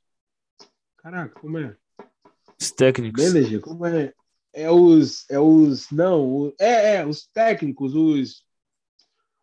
Caraca, 0.98 1.40
como 1.40 1.58
é? 1.58 1.76
Os 2.60 2.72
técnicos. 2.72 3.24
Manager, 3.24 3.60
como 3.60 3.86
é? 3.86 4.14
É 4.54 4.72
os. 4.72 5.30
É 5.30 5.40
os. 5.40 5.90
Não, 5.92 6.26
o- 6.26 6.56
é, 6.60 6.96
é, 6.96 7.06
os 7.06 7.28
técnicos, 7.28 7.94
os. 7.94 8.46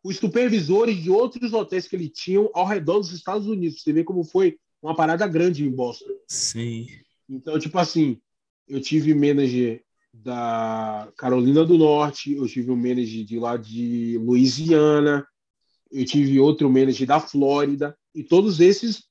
Os 0.02 0.16
supervisores 0.16 0.96
de 0.96 1.10
outros 1.10 1.52
hotéis 1.52 1.88
que 1.88 1.96
ele 1.96 2.08
tinham 2.08 2.50
ao 2.54 2.66
redor 2.66 2.98
dos 2.98 3.12
Estados 3.12 3.46
Unidos. 3.46 3.82
Você 3.82 3.92
vê 3.92 4.04
como 4.04 4.24
foi 4.24 4.58
uma 4.82 4.94
parada 4.94 5.26
grande 5.26 5.64
em 5.64 5.70
Boston. 5.70 6.14
Sim. 6.28 6.86
Então, 7.28 7.58
tipo 7.58 7.78
assim, 7.78 8.20
eu 8.66 8.80
tive 8.80 9.14
manager 9.14 9.82
da 10.12 11.12
Carolina 11.16 11.64
do 11.64 11.76
Norte, 11.76 12.34
eu 12.34 12.46
tive 12.46 12.70
um 12.70 12.76
manager 12.76 13.24
de 13.24 13.38
lá 13.38 13.56
de 13.56 14.18
Louisiana, 14.18 15.26
eu 15.90 16.04
tive 16.04 16.40
outro 16.40 16.70
manager 16.70 17.06
da 17.06 17.20
Flórida, 17.20 17.96
e 18.14 18.22
todos 18.22 18.60
esses 18.60 19.04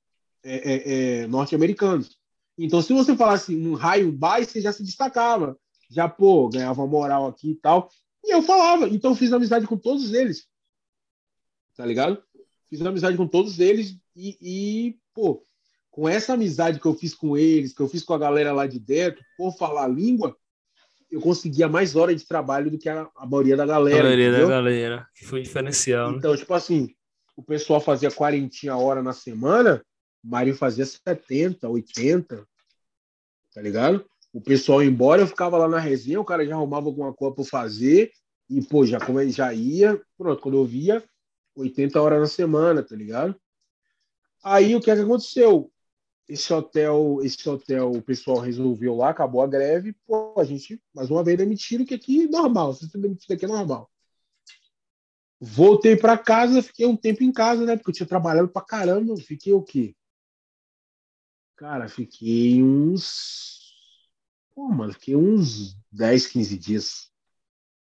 é, 0.43 0.55
é, 0.55 1.21
é, 1.23 1.27
norte-americanos. 1.27 2.17
Então, 2.57 2.81
se 2.81 2.91
você 2.93 3.15
falasse 3.15 3.55
um 3.55 3.73
raio 3.73 4.11
baixo, 4.11 4.51
você 4.51 4.61
já 4.61 4.71
se 4.71 4.83
destacava. 4.83 5.57
Já, 5.89 6.09
pô, 6.09 6.49
ganhava 6.49 6.85
moral 6.87 7.27
aqui 7.27 7.51
e 7.51 7.55
tal. 7.55 7.89
E 8.23 8.33
eu 8.33 8.41
falava. 8.41 8.89
Então, 8.89 9.11
eu 9.11 9.15
fiz 9.15 9.31
amizade 9.31 9.67
com 9.67 9.77
todos 9.77 10.13
eles. 10.13 10.47
Tá 11.77 11.85
ligado? 11.85 12.21
Fiz 12.69 12.81
amizade 12.81 13.15
com 13.15 13.27
todos 13.27 13.59
eles 13.59 13.97
e, 14.15 14.37
e, 14.41 14.97
pô, 15.13 15.41
com 15.91 16.09
essa 16.09 16.33
amizade 16.33 16.79
que 16.79 16.85
eu 16.85 16.93
fiz 16.93 17.13
com 17.13 17.37
eles, 17.37 17.73
que 17.73 17.81
eu 17.81 17.87
fiz 17.87 18.03
com 18.03 18.13
a 18.13 18.17
galera 18.17 18.51
lá 18.51 18.67
de 18.67 18.79
dentro, 18.79 19.23
por 19.37 19.55
falar 19.55 19.85
a 19.85 19.87
língua, 19.87 20.35
eu 21.09 21.21
conseguia 21.21 21.69
mais 21.69 21.95
horas 21.95 22.19
de 22.19 22.27
trabalho 22.27 22.69
do 22.69 22.77
que 22.77 22.89
a, 22.89 23.07
a 23.15 23.25
maioria 23.25 23.55
da 23.55 23.63
A 23.63 23.67
galera. 23.67 24.03
maioria 24.03 24.31
da 24.31 24.37
entendeu? 24.37 24.49
galera. 24.49 25.07
Que 25.15 25.25
foi 25.25 25.41
diferencial, 25.41 26.11
né? 26.11 26.17
Então, 26.17 26.35
tipo 26.35 26.53
assim, 26.53 26.93
o 27.35 27.43
pessoal 27.43 27.79
fazia 27.79 28.11
40 28.11 28.75
horas 28.75 29.03
na 29.03 29.13
semana, 29.13 29.81
o 30.23 30.27
Mário 30.27 30.53
fazia 30.55 30.85
70, 30.85 31.69
80, 31.69 32.45
tá 33.53 33.61
ligado? 33.61 34.05
O 34.33 34.41
pessoal 34.41 34.83
ia 34.83 34.89
embora, 34.89 35.21
eu 35.21 35.27
ficava 35.27 35.57
lá 35.57 35.67
na 35.69 35.79
resenha, 35.79 36.19
o 36.19 36.25
cara 36.25 36.45
já 36.45 36.53
arrumava 36.55 36.87
alguma 36.87 37.13
coisa 37.13 37.33
pra 37.35 37.45
fazer, 37.45 38.11
e, 38.49 38.61
pô, 38.61 38.85
já, 38.85 38.99
como 38.99 39.21
ele 39.21 39.31
já 39.31 39.53
ia, 39.53 40.01
pronto, 40.17 40.41
quando 40.41 40.57
eu 40.57 40.65
via, 40.65 41.03
80 41.57 42.01
horas 42.01 42.19
na 42.19 42.27
semana, 42.27 42.83
tá 42.83 42.95
ligado? 42.95 43.35
Aí, 44.43 44.75
o 44.75 44.81
que 44.81 44.91
é 44.91 44.95
que 44.95 45.01
aconteceu? 45.01 45.71
Esse 46.27 46.53
hotel, 46.53 47.19
esse 47.23 47.49
hotel, 47.49 47.91
o 47.91 48.01
pessoal 48.01 48.39
resolveu 48.39 48.95
lá, 48.95 49.09
acabou 49.09 49.41
a 49.41 49.47
greve, 49.47 49.93
pô, 50.05 50.33
a 50.37 50.43
gente, 50.43 50.81
mais 50.93 51.09
uma 51.09 51.23
vez, 51.23 51.37
demitiram, 51.37 51.85
que 51.85 51.95
aqui 51.95 52.23
é 52.23 52.27
normal, 52.27 52.73
se 52.73 52.87
você 52.87 52.97
demitido 52.97 53.31
aqui 53.31 53.45
é 53.45 53.47
normal. 53.47 53.89
Voltei 55.39 55.95
para 55.95 56.17
casa, 56.17 56.63
fiquei 56.63 56.85
um 56.85 56.97
tempo 56.97 57.23
em 57.23 57.31
casa, 57.31 57.63
né? 57.63 57.75
Porque 57.75 57.91
eu 57.91 57.95
tinha 57.95 58.07
trabalhado 58.07 58.49
pra 58.49 58.61
caramba. 58.61 59.15
Fiquei 59.17 59.53
o 59.53 59.61
quê? 59.61 59.95
Cara, 61.55 61.87
fiquei 61.87 62.63
uns. 62.63 63.75
Pô, 64.55 64.67
mano, 64.67 64.93
fiquei 64.93 65.15
uns 65.15 65.77
10, 65.91 66.27
15 66.27 66.57
dias. 66.57 67.11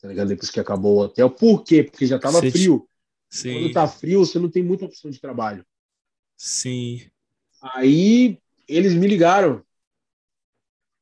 Tá 0.02 0.08
ligado? 0.08 0.28
Depois 0.28 0.50
que 0.50 0.60
acabou 0.60 0.96
o 0.96 1.02
hotel. 1.02 1.30
Por 1.30 1.64
quê? 1.64 1.84
Porque 1.84 2.08
já 2.08 2.18
tava 2.18 2.40
Você 2.40 2.50
frio. 2.50 2.88
Sim. 3.30 3.54
Quando 3.54 3.74
tá 3.74 3.88
frio, 3.88 4.20
você 4.26 4.40
não 4.40 4.50
tem 4.50 4.64
muita 4.64 4.86
opção 4.86 5.10
de 5.12 5.20
trabalho. 5.20 5.66
Sim. 6.36 7.02
Aí 7.62 8.40
eles 8.68 8.94
me 8.94 9.08
ligaram. 9.08 9.64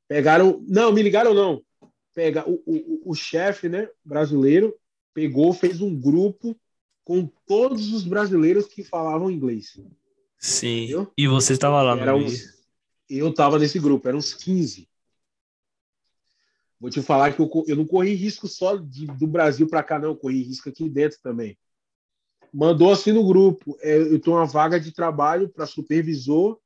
Pegaram. 0.08 0.64
Não, 0.68 0.92
me 0.92 1.02
ligaram 1.02 1.34
não. 1.34 1.64
Pega 2.14 2.48
o, 2.48 2.62
o, 2.66 3.12
o 3.12 3.16
chefe, 3.16 3.68
né, 3.68 3.90
brasileiro, 4.06 4.76
pegou, 5.14 5.52
fez 5.52 5.82
um 5.82 6.00
grupo 6.00 6.56
com 7.04 7.26
todos 7.48 7.92
os 7.92 8.04
brasileiros 8.04 8.68
que 8.68 8.84
falavam 8.84 9.32
inglês. 9.32 9.80
Sim. 10.38 10.84
Entendeu? 10.84 11.12
E 11.18 11.28
você 11.28 11.54
estava 11.54 11.82
lá 11.82 11.98
Era 11.98 12.12
no 12.12 12.20
meio. 12.20 12.30
uns, 12.30 12.64
eu 13.10 13.34
tava 13.34 13.58
nesse 13.58 13.80
grupo, 13.80 14.08
eram 14.08 14.20
uns 14.20 14.34
15. 14.34 14.88
Vou 16.80 16.90
te 16.90 17.02
falar 17.02 17.34
que 17.34 17.42
eu, 17.42 17.50
eu 17.68 17.76
não 17.78 17.86
corri 17.86 18.14
risco 18.14 18.48
só 18.48 18.76
de- 18.76 19.08
do 19.08 19.26
Brasil 19.26 19.68
para 19.68 19.82
cá, 19.84 19.98
não. 19.98 20.10
Eu 20.10 20.16
corri 20.18 20.44
risco 20.44 20.70
aqui 20.70 20.90
dentro 20.90 21.18
também. 21.22 21.58
Mandou 22.54 22.92
assim 22.92 23.12
no 23.12 23.26
grupo. 23.26 23.78
é, 23.82 23.98
eu 23.98 24.20
tenho 24.20 24.38
uma 24.38 24.46
vaga 24.46 24.80
de 24.80 24.92
trabalho 24.92 25.50
para 25.50 25.66
supervisor, 25.66 26.60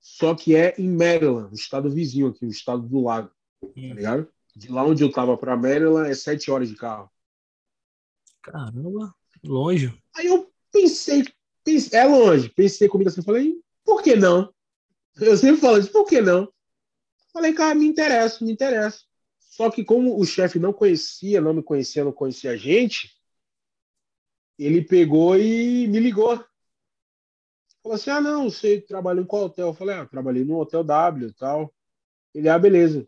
só 0.00 0.34
que 0.34 0.56
é 0.56 0.74
em 0.78 0.90
Maryland, 0.90 1.52
o 1.52 1.54
estado 1.54 1.90
vizinho 1.90 2.28
aqui, 2.28 2.44
o 2.44 2.50
estado 2.50 2.82
do 2.82 3.02
lago. 3.02 3.30
Tá 3.60 3.68
ligado? 3.74 4.28
De 4.56 4.70
lá 4.70 4.84
onde 4.84 5.04
eu 5.04 5.12
tava 5.12 5.36
para 5.36 5.56
Maryland 5.56 6.10
é 6.10 6.14
sete 6.14 6.50
horas 6.50 6.68
de 6.68 6.74
carro. 6.74 7.08
Caramba, 8.42 9.14
longe. 9.44 9.94
Aí 10.16 10.26
eu 10.26 10.50
pensei, 10.72 11.24
pensei 11.62 11.98
é 11.98 12.04
longe, 12.04 12.48
pensei 12.48 12.88
comigo 12.88 13.08
assim, 13.08 13.22
falei, 13.22 13.60
por 13.84 14.02
que 14.02 14.16
não? 14.16 14.52
Eu 15.20 15.36
sempre 15.36 15.60
falo 15.60 15.78
isso, 15.78 15.92
por 15.92 16.06
que 16.06 16.20
não? 16.20 16.52
Falei, 17.32 17.52
cara, 17.52 17.74
me 17.74 17.86
interessa, 17.86 18.44
me 18.44 18.52
interessa. 18.52 19.00
Só 19.38 19.70
que 19.70 19.84
como 19.84 20.18
o 20.18 20.24
chefe 20.24 20.58
não 20.58 20.72
conhecia, 20.72 21.40
não 21.40 21.52
me 21.52 21.62
conhecia, 21.62 22.04
não 22.04 22.12
conhecia 22.12 22.52
a 22.52 22.56
gente, 22.56 23.17
ele 24.58 24.82
pegou 24.82 25.36
e 25.38 25.86
me 25.86 26.00
ligou. 26.00 26.36
Falou 27.82 27.94
assim, 27.96 28.10
ah, 28.10 28.20
não, 28.20 28.50
você 28.50 28.80
trabalhou 28.80 29.22
em 29.22 29.26
qual 29.26 29.44
hotel? 29.44 29.68
Eu 29.68 29.74
falei, 29.74 29.94
ah, 29.94 30.06
trabalhei 30.06 30.44
no 30.44 30.58
Hotel 30.58 30.82
W 30.82 31.28
e 31.28 31.32
tal. 31.32 31.72
Ele, 32.34 32.48
ah, 32.48 32.58
beleza. 32.58 33.06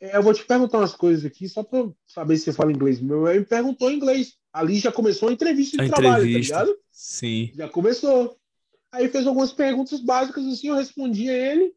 É, 0.00 0.16
eu 0.16 0.22
vou 0.22 0.34
te 0.34 0.44
perguntar 0.44 0.78
umas 0.78 0.94
coisas 0.94 1.24
aqui, 1.24 1.48
só 1.48 1.62
para 1.62 1.88
saber 2.06 2.36
se 2.36 2.44
você 2.44 2.52
fala 2.52 2.72
inglês. 2.72 3.00
Meu, 3.00 3.28
ele 3.28 3.40
me 3.40 3.46
perguntou 3.46 3.90
em 3.90 3.96
inglês. 3.96 4.36
Ali 4.52 4.78
já 4.78 4.90
começou 4.90 5.28
a 5.28 5.32
entrevista 5.32 5.76
de 5.76 5.84
A 5.84 5.94
trabalho, 5.94 6.24
entrevista. 6.24 6.54
tá 6.54 6.64
ligado? 6.64 6.78
Sim. 6.90 7.52
Já 7.54 7.68
começou. 7.68 8.38
Aí 8.90 9.08
fez 9.08 9.26
algumas 9.26 9.52
perguntas 9.52 10.00
básicas 10.00 10.46
assim, 10.46 10.68
eu 10.68 10.74
respondi 10.74 11.28
a 11.28 11.34
ele. 11.34 11.74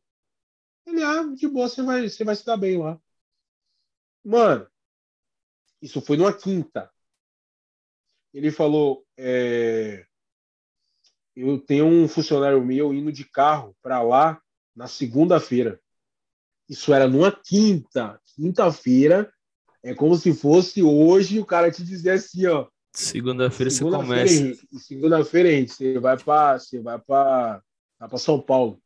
Ele, 0.85 1.03
ah, 1.03 1.23
de 1.35 1.47
boa, 1.47 1.67
você 1.67 1.81
vai, 1.81 2.07
você 2.09 2.23
vai 2.23 2.35
se 2.35 2.45
dar 2.45 2.57
bem 2.57 2.77
lá. 2.77 2.99
Mano, 4.23 4.67
isso 5.81 6.01
foi 6.01 6.17
numa 6.17 6.33
quinta. 6.33 6.89
Ele 8.33 8.51
falou, 8.51 9.05
é, 9.21 10.05
eu 11.35 11.59
tenho 11.59 11.85
um 11.85 12.07
funcionário 12.07 12.63
meu 12.63 12.93
indo 12.93 13.11
de 13.11 13.25
carro 13.25 13.75
para 13.81 14.01
lá 14.01 14.41
na 14.73 14.87
segunda-feira. 14.87 15.79
Isso 16.69 16.93
era 16.93 17.07
numa 17.07 17.31
quinta. 17.31 18.19
Quinta-feira 18.35 19.31
é 19.83 19.93
como 19.93 20.15
se 20.15 20.33
fosse 20.33 20.81
hoje 20.81 21.37
o 21.39 21.45
cara 21.45 21.69
te 21.69 21.83
dizer 21.83 22.11
assim, 22.11 22.45
ó. 22.45 22.67
Segunda-feira 22.93 23.69
você 23.69 23.77
Segunda-feira, 23.77 24.55
começa. 24.55 24.67
Segunda-feira, 24.79 25.51
Henrique, 25.51 25.73
você 25.73 25.99
vai 25.99 26.17
para 26.17 26.57
você 26.57 26.79
vai 26.79 26.97
para 26.97 27.61
para 27.97 28.17
São 28.17 28.41
Paulo. 28.41 28.81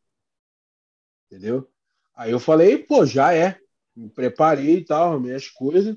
Entendeu? 1.27 1.69
Aí 2.15 2.31
eu 2.31 2.39
falei, 2.39 2.79
pô, 2.79 3.05
já 3.05 3.33
é. 3.33 3.59
Me 3.95 4.09
preparei 4.09 4.77
e 4.77 4.85
tal, 4.85 5.11
arrumei 5.11 5.35
as 5.35 5.47
coisas. 5.47 5.95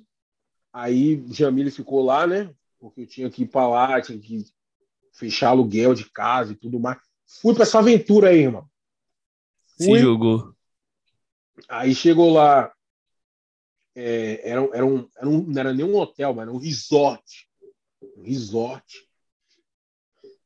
Aí 0.70 1.24
Jamile 1.30 1.70
ficou 1.70 2.04
lá, 2.04 2.26
né? 2.26 2.54
Porque 2.78 3.02
eu 3.02 3.06
tinha 3.06 3.30
que 3.30 3.42
ir 3.42 3.46
para 3.46 3.68
lá, 3.68 4.00
tinha 4.00 4.18
que 4.18 4.44
fechar 5.12 5.48
aluguel 5.48 5.94
de 5.94 6.10
casa 6.10 6.52
e 6.52 6.56
tudo 6.56 6.78
mais. 6.78 6.98
Fui 7.40 7.54
para 7.54 7.62
essa 7.62 7.78
aventura 7.78 8.28
aí, 8.28 8.40
irmão. 8.40 8.68
Se 9.76 9.86
Fui, 9.86 9.98
jogou. 9.98 10.54
Aí 11.68 11.94
chegou 11.94 12.32
lá, 12.32 12.72
é, 13.94 14.50
era, 14.50 14.68
era, 14.74 14.86
um, 14.86 15.08
era 15.16 15.28
um, 15.28 15.42
não 15.42 15.60
era 15.60 15.72
nem 15.72 15.84
um 15.84 15.96
hotel, 15.96 16.34
mas 16.34 16.42
era 16.42 16.52
um 16.52 16.58
resort. 16.58 17.48
Um 18.16 18.22
resort. 18.22 19.06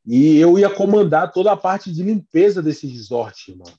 E 0.06 0.38
eu 0.38 0.58
ia 0.58 0.70
comandar 0.70 1.32
toda 1.32 1.52
a 1.52 1.56
parte 1.56 1.92
de 1.92 2.02
limpeza 2.02 2.62
desse 2.62 2.86
resort, 2.86 3.50
irmão. 3.50 3.72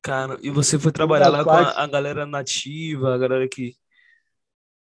Cara, 0.00 0.38
e 0.42 0.50
você 0.50 0.78
foi 0.78 0.92
trabalhar 0.92 1.28
lá 1.28 1.44
parte... 1.44 1.74
com 1.74 1.80
a, 1.80 1.84
a, 1.84 1.86
galera 1.86 2.24
nativa, 2.24 3.14
a 3.14 3.18
galera 3.18 3.48
que 3.48 3.74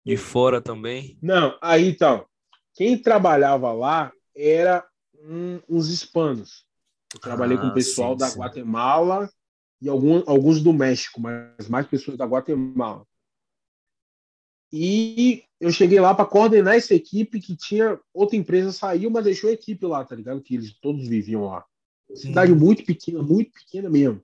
de 0.05 0.17
fora 0.17 0.61
também? 0.61 1.19
Não, 1.21 1.59
aí 1.61 1.89
então, 1.89 2.27
quem 2.75 2.97
trabalhava 2.97 3.73
lá 3.73 4.13
era 4.35 4.87
um, 5.23 5.61
uns 5.69 5.89
hispanos. 5.89 6.65
Eu 7.13 7.21
trabalhei 7.21 7.57
ah, 7.57 7.61
com 7.61 7.67
o 7.69 7.75
pessoal 7.75 8.13
sim, 8.13 8.19
da 8.19 8.29
sim. 8.29 8.39
Guatemala 8.39 9.31
e 9.81 9.89
algum, 9.89 10.23
alguns 10.27 10.63
do 10.63 10.73
México, 10.73 11.21
mas 11.21 11.69
mais 11.69 11.87
pessoas 11.87 12.17
da 12.17 12.25
Guatemala. 12.25 13.07
E 14.73 15.45
eu 15.59 15.73
cheguei 15.73 15.99
lá 15.99 16.15
para 16.15 16.27
coordenar 16.27 16.77
essa 16.77 16.95
equipe 16.95 17.41
que 17.41 17.57
tinha 17.57 17.99
outra 18.15 18.37
empresa 18.37 18.73
saiu, 18.73 19.11
mas 19.11 19.25
deixou 19.25 19.51
a 19.51 19.53
equipe 19.53 19.85
lá, 19.85 20.05
tá 20.05 20.15
ligado? 20.15 20.41
Que 20.41 20.55
eles 20.55 20.73
todos 20.81 21.09
viviam 21.09 21.45
lá. 21.45 21.65
Cidade 22.15 22.53
muito 22.53 22.85
pequena, 22.85 23.23
muito 23.23 23.53
pequena 23.53 23.91
mesmo. 23.91 24.23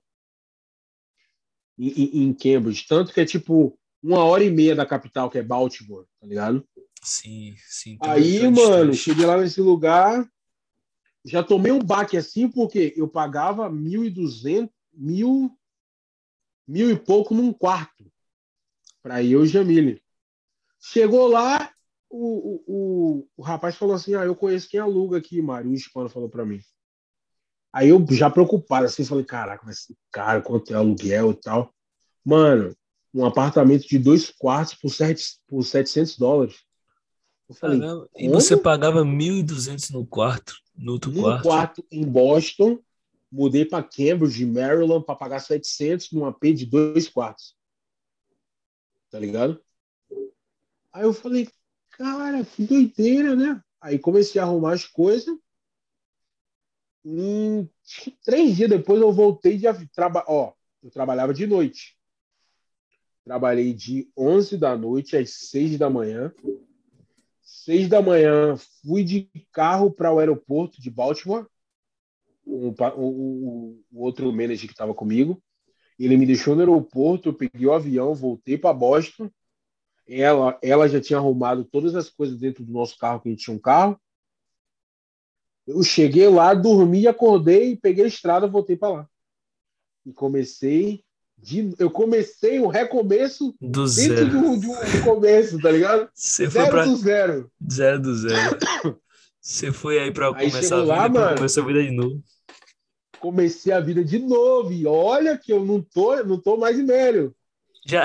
Em, 1.77 2.23
em, 2.23 2.33
Cambridge. 2.33 2.85
Tanto 2.87 3.13
que 3.13 3.21
é 3.21 3.25
tipo 3.25 3.77
uma 4.01 4.23
hora 4.23 4.43
e 4.43 4.49
meia 4.49 4.75
da 4.75 4.85
capital, 4.85 5.29
que 5.29 5.37
é 5.37 5.43
Baltimore, 5.43 6.05
tá 6.19 6.25
ligado? 6.25 6.67
Sim, 7.07 7.55
sim. 7.65 7.97
Aí, 8.01 8.49
mano, 8.49 8.93
cheguei 8.93 9.25
lá 9.25 9.37
nesse 9.37 9.61
lugar, 9.61 10.29
já 11.23 11.41
tomei 11.41 11.71
um 11.71 11.79
baque 11.79 12.17
assim, 12.17 12.49
porque 12.49 12.93
eu 12.97 13.07
pagava 13.07 13.69
1.200, 13.69 14.69
mil, 14.93 15.49
mil 16.67 16.91
e 16.91 16.99
pouco 16.99 17.33
num 17.33 17.53
quarto 17.53 18.11
para 19.01 19.23
eu 19.23 19.45
e 19.45 19.47
Jamile. 19.47 20.03
Chegou 20.81 21.27
lá, 21.27 21.71
o, 22.09 22.61
o, 22.67 23.27
o, 23.37 23.41
rapaz 23.41 23.77
falou 23.77 23.95
assim: 23.95 24.13
Ah, 24.15 24.25
eu 24.25 24.35
conheço 24.35 24.67
quem 24.67 24.81
aluga 24.81 25.17
aqui, 25.17 25.41
Mário. 25.41 25.71
O 25.71 25.73
hispano 25.73 26.09
falou 26.09 26.27
para 26.27 26.45
mim. 26.45 26.59
Aí 27.71 27.87
eu 27.87 28.05
já 28.11 28.29
preocupado 28.29 28.85
assim, 28.85 29.05
falei: 29.05 29.23
Caraca, 29.23 29.63
vai 29.63 29.73
ser 29.73 29.95
caro, 30.11 30.43
quanto 30.43 30.73
é 30.73 30.75
aluguel 30.75 31.31
e 31.31 31.35
tal. 31.35 31.73
Mano, 32.25 32.75
um 33.13 33.25
apartamento 33.25 33.87
de 33.87 33.97
dois 33.97 34.29
quartos 34.29 34.73
por, 34.73 34.89
sete, 34.89 35.39
por 35.47 35.63
700 35.63 36.17
dólares. 36.17 36.66
Eu 37.49 37.55
falei, 37.55 37.79
Caramba, 37.79 38.09
e 38.15 38.27
você 38.27 38.57
pagava 38.57 39.03
1.200 39.05 39.91
no 39.91 40.05
quarto, 40.05 40.55
no 40.75 40.93
outro 40.93 41.11
um 41.11 41.21
quarto? 41.21 41.43
quarto 41.43 41.85
em 41.89 42.05
Boston, 42.05 42.79
mudei 43.31 43.63
para 43.63 43.83
Cambridge, 43.83 44.45
Maryland, 44.45 45.05
para 45.05 45.15
pagar 45.15 45.39
700 45.39 46.11
num 46.11 46.25
AP 46.25 46.43
de 46.53 46.65
dois 46.65 47.07
quartos. 47.07 47.55
Tá 49.09 49.17
ligado? 49.17 49.61
Aí 50.91 51.03
eu 51.03 51.13
falei, 51.13 51.47
cara, 51.91 52.43
que 52.43 52.65
doideira, 52.65 53.35
né? 53.35 53.61
Aí 53.79 53.97
comecei 53.97 54.41
a 54.41 54.43
arrumar 54.43 54.73
as 54.73 54.85
coisas. 54.85 55.33
Em 57.05 57.69
três 58.25 58.57
dias 58.57 58.69
depois 58.69 58.99
eu 58.99 59.13
voltei 59.13 59.57
de 59.57 59.67
trabalhar. 59.93 60.25
Ó, 60.27 60.53
eu 60.83 60.91
trabalhava 60.91 61.33
de 61.33 61.47
noite. 61.47 61.97
Trabalhei 63.23 63.73
de 63.73 64.11
11 64.17 64.57
da 64.57 64.75
noite 64.75 65.15
às 65.15 65.29
6 65.49 65.77
da 65.77 65.89
manhã. 65.89 66.33
6 67.67 67.89
da 67.89 68.01
manhã 68.01 68.55
fui 68.81 69.03
de 69.03 69.29
carro 69.51 69.91
para 69.91 70.11
o 70.13 70.19
aeroporto 70.19 70.81
de 70.81 70.89
Baltimore. 70.89 71.45
O, 72.45 72.69
o, 72.95 73.83
o 73.91 74.03
outro 74.03 74.31
manager 74.31 74.67
que 74.67 74.73
estava 74.73 74.93
comigo. 74.93 75.43
Ele 75.99 76.15
me 76.15 76.25
deixou 76.25 76.55
no 76.55 76.61
aeroporto, 76.61 77.29
eu 77.29 77.33
peguei 77.33 77.67
o 77.67 77.73
avião, 77.73 78.15
voltei 78.15 78.57
para 78.57 78.73
Boston 78.73 79.29
ela, 80.07 80.57
ela 80.61 80.87
já 80.87 81.01
tinha 81.01 81.19
arrumado 81.19 81.65
todas 81.65 81.93
as 81.93 82.09
coisas 82.09 82.39
dentro 82.39 82.63
do 82.63 82.71
nosso 82.71 82.97
carro, 82.97 83.19
que 83.19 83.27
a 83.27 83.31
gente 83.31 83.43
tinha 83.43 83.55
um 83.55 83.59
carro. 83.59 83.99
Eu 85.67 85.83
cheguei 85.83 86.29
lá, 86.29 86.53
dormi, 86.53 87.07
acordei, 87.07 87.75
peguei 87.75 88.05
a 88.05 88.07
estrada, 88.07 88.47
voltei 88.47 88.77
para 88.77 88.93
lá. 88.93 89.09
E 90.05 90.13
comecei 90.13 91.03
de, 91.37 91.73
eu 91.77 91.89
comecei 91.91 92.59
o 92.59 92.67
recomeço 92.67 93.55
do 93.61 93.87
zero. 93.87 94.29
Do, 94.29 94.57
do, 94.57 95.03
começo, 95.03 95.59
tá 95.59 95.71
ligado? 95.71 96.09
Você 96.13 96.47
zero 96.47 96.69
pra... 96.69 96.85
do 96.85 96.95
zero. 96.95 97.51
Zero 97.71 98.01
do 98.01 98.15
zero. 98.15 98.57
Você 99.39 99.71
foi 99.71 99.99
aí 99.99 100.11
para 100.11 100.33
começar 100.33 100.75
a 100.75 100.81
vida, 100.81 100.93
lá, 100.93 101.07
mano, 101.07 101.37
começar 101.37 101.61
a 101.61 101.65
vida 101.65 101.83
de 101.83 101.91
novo. 101.91 102.23
Comecei 103.19 103.71
a 103.71 103.79
vida 103.79 104.03
de 104.03 104.19
novo. 104.19 104.73
E 104.73 104.85
olha 104.85 105.37
que 105.37 105.53
eu 105.53 105.63
não 105.63 105.81
tô, 105.81 106.21
não 106.23 106.39
tô 106.39 106.57
mais 106.57 106.77
em 106.77 106.83
Mélio. 106.83 107.33
Já. 107.85 108.03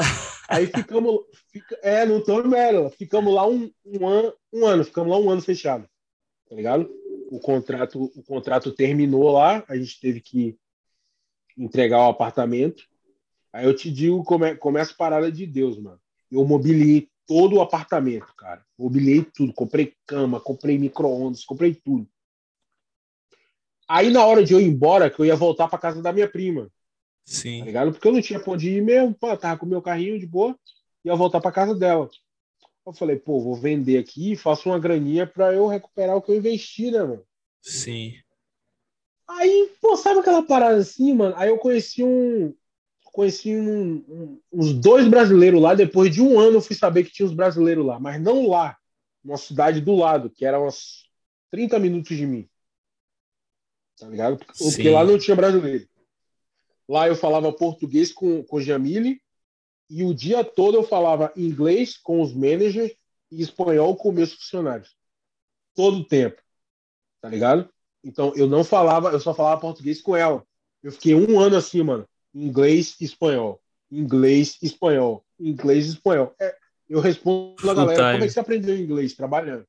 Aí 0.49 0.67
ficamos, 0.67 1.21
fica, 1.51 1.77
é, 1.83 2.05
no 2.05 2.23
Tom 2.23 2.45
Merrill. 2.45 2.91
Ficamos 2.91 3.35
lá 3.35 3.49
um, 3.49 3.71
um, 3.85 4.09
an, 4.09 4.33
um 4.53 4.67
ano, 4.67 4.85
ficamos 4.85 5.11
lá 5.11 5.19
um 5.19 5.31
ano 5.31 5.43
fechado. 5.43 5.89
Tá 6.49 6.55
ligado? 6.55 6.89
O 7.31 7.41
contrato, 7.41 8.05
o 8.15 8.23
contrato 8.23 8.71
terminou 8.71 9.33
lá, 9.33 9.65
a 9.67 9.77
gente 9.77 9.99
teve 9.99 10.21
que 10.21 10.57
entregar 11.57 11.99
o 12.07 12.11
apartamento. 12.11 12.85
Aí 13.53 13.65
eu 13.65 13.75
te 13.75 13.91
digo 13.91 14.25
como 14.25 14.45
é, 14.45 14.55
começa 14.55 14.93
a 14.93 14.97
parada 14.97 15.31
de 15.31 15.47
Deus, 15.47 15.79
mano. 15.79 16.01
Eu 16.31 16.45
mobiliei 16.45 17.09
todo 17.27 17.57
o 17.57 17.61
apartamento, 17.61 18.35
cara. 18.37 18.65
Mobiliei 18.79 19.23
tudo. 19.23 19.53
Comprei 19.53 19.95
cama, 20.07 20.41
comprei 20.41 20.79
micro-ondas, 20.79 21.45
comprei 21.45 21.75
tudo. 21.75 22.09
Aí 23.89 24.11
na 24.11 24.25
hora 24.25 24.43
de 24.43 24.55
eu 24.55 24.61
ir 24.61 24.65
embora, 24.65 25.11
que 25.11 25.21
eu 25.21 25.27
ia 25.27 25.37
voltar 25.37 25.69
para 25.69 25.79
casa 25.79 26.01
da 26.01 26.13
minha 26.13 26.29
prima. 26.29 26.71
Sim. 27.25 27.61
Tá 27.61 27.65
ligado? 27.67 27.93
Porque 27.93 28.09
eu 28.09 28.13
não 28.13 28.23
tinha 28.23 28.41
pra 28.41 28.53
onde 28.53 28.71
ir 28.71 28.83
mesmo, 28.83 29.15
pô, 29.15 29.37
tava 29.37 29.59
com 29.59 29.67
o 29.67 29.69
meu 29.69 29.83
carrinho 29.83 30.19
de 30.19 30.27
boa 30.27 30.57
ia 31.05 31.15
voltar 31.15 31.41
para 31.41 31.53
casa 31.53 31.75
dela. 31.75 32.09
Eu 32.87 32.93
falei, 32.93 33.17
pô, 33.17 33.41
vou 33.41 33.55
vender 33.55 33.99
aqui 33.99 34.33
e 34.33 34.37
faço 34.37 34.69
uma 34.69 34.79
graninha 34.79 35.27
para 35.27 35.53
eu 35.53 35.67
recuperar 35.67 36.17
o 36.17 36.23
que 36.23 36.31
eu 36.31 36.37
investi, 36.37 36.91
né, 36.91 37.03
mano? 37.03 37.25
Sim. 37.61 38.15
Aí, 39.29 39.71
pô, 39.81 39.97
sabe 39.97 40.21
aquela 40.21 40.43
parada 40.43 40.77
assim, 40.77 41.15
mano? 41.15 41.35
Aí 41.37 41.49
eu 41.49 41.59
conheci 41.59 42.03
um. 42.03 42.55
Conheci 43.13 43.55
um, 43.55 43.97
um, 44.09 44.41
uns 44.51 44.73
dois 44.73 45.07
brasileiros 45.07 45.61
lá. 45.61 45.75
Depois 45.75 46.13
de 46.13 46.23
um 46.23 46.41
ano 46.41 46.57
eu 46.57 46.63
fui 46.63 46.75
saber 46.75 47.05
que 47.05 47.13
tinha 47.13 47.27
uns 47.27 47.35
brasileiros 47.35 47.85
lá, 47.85 48.01
mas 48.01 48.21
não 48.21 48.49
lá, 48.49 48.77
numa 49.23 49.37
cidade 49.37 49.81
do 49.81 49.95
lado, 49.95 50.31
que 50.31 50.45
era 50.45 50.61
uns 50.61 51.05
30 51.51 51.79
minutos 51.79 52.17
de 52.17 52.27
mim. 52.27 52.49
Tá 53.99 54.09
ligado? 54.09 54.39
Porque 54.39 54.83
Sim. 54.83 54.91
lá 54.91 55.05
não 55.05 55.19
tinha 55.19 55.37
brasileiro. 55.37 55.87
Lá 56.89 57.07
eu 57.07 57.15
falava 57.15 57.53
português 57.53 58.11
com, 58.11 58.43
com 58.43 58.61
Jamile 58.61 59.21
e 59.89 60.03
o 60.03 60.15
dia 60.15 60.43
todo 60.43 60.77
eu 60.79 60.83
falava 60.83 61.33
inglês 61.37 61.99
com 61.99 62.21
os 62.23 62.33
managers 62.33 62.93
e 63.31 63.43
espanhol 63.43 63.95
com 63.95 64.11
meus 64.11 64.33
funcionários. 64.33 64.97
Todo 65.75 65.99
o 65.99 66.05
tempo. 66.05 66.43
Tá 67.21 67.29
ligado? 67.29 67.69
Então 68.03 68.33
eu 68.35 68.47
não 68.47 68.65
falava, 68.65 69.11
eu 69.11 69.21
só 69.21 69.35
falava 69.35 69.61
português 69.61 70.01
com 70.01 70.17
ela. 70.17 70.45
Eu 70.83 70.91
fiquei 70.91 71.15
um 71.15 71.39
ano 71.39 71.57
assim, 71.57 71.83
mano. 71.83 72.09
Inglês 72.35 72.97
e 73.01 73.05
espanhol. 73.05 73.61
Inglês 73.91 74.59
e 74.63 74.67
espanhol. 74.67 75.25
Inglês 75.39 75.87
e 75.87 75.91
espanhol. 75.91 76.35
É, 76.41 76.57
eu 76.89 77.01
respondo 77.01 77.71
a 77.71 77.75
galera, 77.75 78.13
como 78.13 78.25
é 78.25 78.27
que 78.27 78.33
você 78.33 78.41
aprendeu 78.41 78.77
inglês? 78.77 79.15
Trabalhando. 79.15 79.67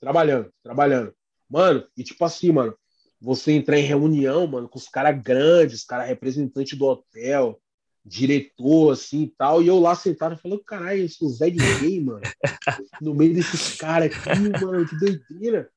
Trabalhando, 0.00 0.52
trabalhando. 0.62 1.14
Mano, 1.48 1.86
e 1.96 2.02
tipo 2.02 2.24
assim, 2.24 2.52
mano, 2.52 2.74
você 3.20 3.52
entrar 3.52 3.78
em 3.78 3.84
reunião, 3.84 4.46
mano, 4.46 4.68
com 4.68 4.78
os 4.78 4.88
caras 4.88 5.20
grandes, 5.22 5.80
os 5.80 5.84
caras 5.84 6.08
representantes 6.08 6.78
do 6.78 6.86
hotel, 6.86 7.60
diretor, 8.04 8.92
assim 8.92 9.24
e 9.24 9.28
tal, 9.28 9.62
e 9.62 9.68
eu 9.68 9.78
lá 9.78 9.94
sentado 9.94 10.38
falando, 10.38 10.64
caralho, 10.64 11.04
esse 11.04 11.28
Zé 11.28 11.50
de 11.50 11.58
gay, 11.80 12.00
mano, 12.00 12.22
no 13.00 13.14
meio 13.14 13.34
desses 13.34 13.76
caras 13.76 14.10
aqui, 14.14 14.64
mano, 14.64 14.88
que 14.88 14.96
doideira. 14.96 15.70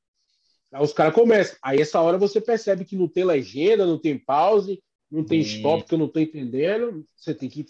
Aí 0.71 0.83
os 0.83 0.93
caras 0.93 1.13
começam. 1.13 1.55
Aí 1.61 1.79
essa 1.79 2.01
hora 2.01 2.17
você 2.17 2.41
percebe 2.41 2.85
que 2.85 2.95
não 2.95 3.07
tem 3.07 3.23
legenda, 3.23 3.85
não 3.85 3.99
tem 3.99 4.17
pause, 4.17 4.81
não 5.13 5.23
tem 5.23 5.39
stop 5.41 5.85
que 5.85 5.93
eu 5.93 5.99
não 5.99 6.07
tô 6.07 6.19
entendendo. 6.19 7.05
Você 7.15 7.35
tem 7.35 7.47
que. 7.47 7.65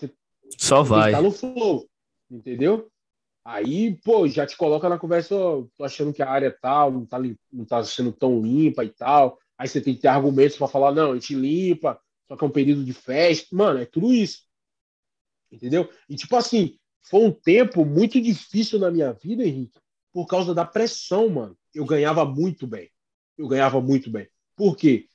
Só 0.58 0.82
vai. 0.82 1.12
Tá 1.12 1.22
no 1.22 1.32
flow, 1.32 1.90
entendeu? 2.32 2.90
Aí, 3.44 4.00
pô, 4.02 4.26
já 4.26 4.48
te 4.48 4.56
coloca 4.56 4.88
na 4.88 4.98
conversa, 4.98 5.36
tô 5.78 5.84
achando 5.84 6.14
que 6.14 6.24
a 6.24 6.30
área 6.30 6.56
tal 6.62 6.90
não 6.90 7.06
tá, 7.06 7.20
não 7.52 7.66
tá 7.66 7.84
sendo 7.84 8.14
tão 8.14 8.42
limpa 8.42 8.86
e 8.86 8.90
tal. 8.90 9.38
Aí 9.58 9.68
você 9.68 9.82
tem 9.82 9.94
que 9.94 10.02
ter 10.02 10.08
argumentos 10.08 10.58
para 10.58 10.70
falar, 10.70 10.94
não, 10.94 11.12
a 11.12 11.16
gente 11.16 11.36
limpa, 11.36 12.00
só 12.26 12.38
que 12.38 12.44
é 12.44 12.48
um 12.48 12.52
período 12.52 12.86
de 12.86 12.94
festa. 12.94 13.54
Mano, 13.54 13.80
é 13.80 13.86
tudo 13.86 14.14
isso. 14.14 14.44
Entendeu? 15.52 15.90
E 16.08 16.16
tipo 16.16 16.36
assim, 16.38 16.78
foi 17.02 17.26
um 17.26 17.32
tempo 17.32 17.84
muito 17.84 18.22
difícil 18.22 18.80
na 18.80 18.90
minha 18.90 19.12
vida, 19.12 19.44
Henrique, 19.44 19.78
por 20.14 20.26
causa 20.26 20.54
da 20.54 20.64
pressão, 20.64 21.28
mano. 21.28 21.58
Eu 21.76 21.86
ganhava 21.86 22.24
muito 22.24 22.66
bem. 22.66 22.90
Eu 23.38 23.50
ganhava 23.50 23.82
muito 23.82 24.10
bem. 24.10 24.30
Por 24.56 24.78
quê? 24.78 25.08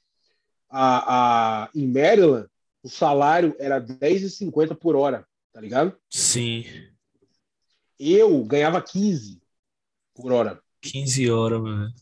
A, 0.71 1.65
a, 1.65 1.71
em 1.75 1.87
Maryland, 1.87 2.47
o 2.83 2.89
salário 2.89 3.57
era 3.59 3.79
R$10,50 3.79 4.77
por 4.77 4.97
hora, 4.97 5.27
tá 5.53 5.61
ligado? 5.61 5.97
Sim. 6.11 6.65
Eu 7.99 8.45
ganhava 8.45 8.81
15 8.81 9.41
por 10.15 10.33
hora. 10.33 10.61
15 10.83 11.31
horas, 11.31 11.61
mano. 11.61 11.93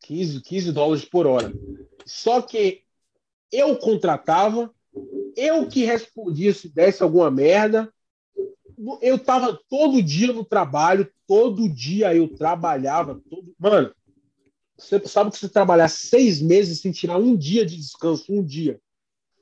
15, 0.00 0.40
15 0.42 0.72
dólares 0.72 1.04
por 1.04 1.26
hora. 1.26 1.52
Só 2.04 2.42
que 2.42 2.82
eu 3.50 3.76
contratava 3.76 4.70
Eu 5.36 5.66
que 5.68 5.84
respondia 5.84 6.52
se 6.52 6.68
desse 6.68 7.02
alguma 7.02 7.30
merda. 7.30 7.92
Eu 9.00 9.18
tava 9.18 9.58
todo 9.68 10.02
dia 10.02 10.32
no 10.32 10.44
trabalho, 10.44 11.10
todo 11.26 11.68
dia 11.68 12.14
eu 12.14 12.28
trabalhava. 12.28 13.20
Todo... 13.28 13.54
Mano, 13.58 13.92
você 14.76 15.00
sabe 15.06 15.30
que 15.30 15.38
você 15.38 15.48
trabalhar 15.48 15.88
seis 15.88 16.40
meses 16.40 16.80
sem 16.80 16.92
tirar 16.92 17.18
um 17.18 17.36
dia 17.36 17.64
de 17.64 17.76
descanso, 17.76 18.32
um 18.32 18.42
dia. 18.42 18.80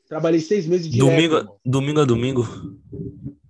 Trabalhei 0.06 0.40
seis 0.40 0.66
meses 0.66 0.90
de 0.90 0.98
domingo, 0.98 1.58
domingo 1.64 2.00
a 2.00 2.04
domingo. 2.04 2.46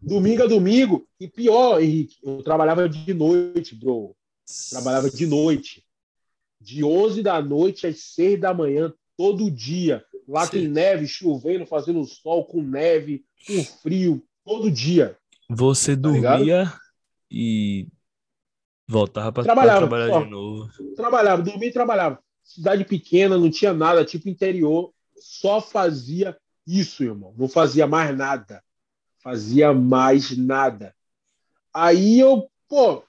Domingo 0.01 0.43
a 0.43 0.47
domingo. 0.47 1.07
E 1.19 1.27
pior, 1.29 1.83
Henrique, 1.83 2.17
eu 2.23 2.43
trabalhava 2.43 2.89
de 2.89 3.13
noite, 3.13 3.75
bro. 3.75 4.15
Trabalhava 4.71 5.11
de 5.11 5.27
noite. 5.27 5.85
De 6.61 6.85
11 6.85 7.23
da 7.23 7.43
noite 7.43 7.89
às 7.89 7.99
6 8.15 8.41
da 8.41 8.55
manhã, 8.55 8.93
todo 9.17 9.51
dia. 9.51 10.05
Lá 10.29 10.45
Sim. 10.45 10.53
tem 10.53 10.69
neve, 10.69 11.09
chovendo, 11.09 11.67
fazendo 11.67 12.05
sol, 12.05 12.45
com 12.45 12.63
neve, 12.63 13.25
com 13.45 13.65
frio, 13.65 14.23
todo 14.45 14.71
dia. 14.71 15.17
Você 15.51 15.97
tá 15.97 16.03
dormia 16.03 16.39
ligado? 16.39 16.79
e 17.29 17.89
voltava 18.93 19.33
para 19.33 19.43
trabalhar 19.43 20.09
só. 20.09 20.23
de 20.23 20.31
novo. 20.31 20.71
Trabalhava, 20.95 21.43
dormia 21.43 21.69
e 21.69 21.73
trabalhava. 21.73 22.19
Cidade 22.45 22.85
pequena, 22.85 23.39
não 23.39 23.51
tinha 23.51 23.73
nada, 23.73 24.05
tipo 24.05 24.29
interior, 24.29 24.93
só 25.17 25.61
fazia 25.61 26.37
isso, 26.67 27.03
irmão. 27.03 27.35
Não 27.37 27.49
fazia 27.49 27.87
mais 27.87 28.17
nada. 28.17 28.63
Fazia 29.19 29.73
mais 29.73 30.37
nada. 30.37 30.95
Aí 31.73 32.21
eu, 32.21 32.51
pô, 32.69 33.03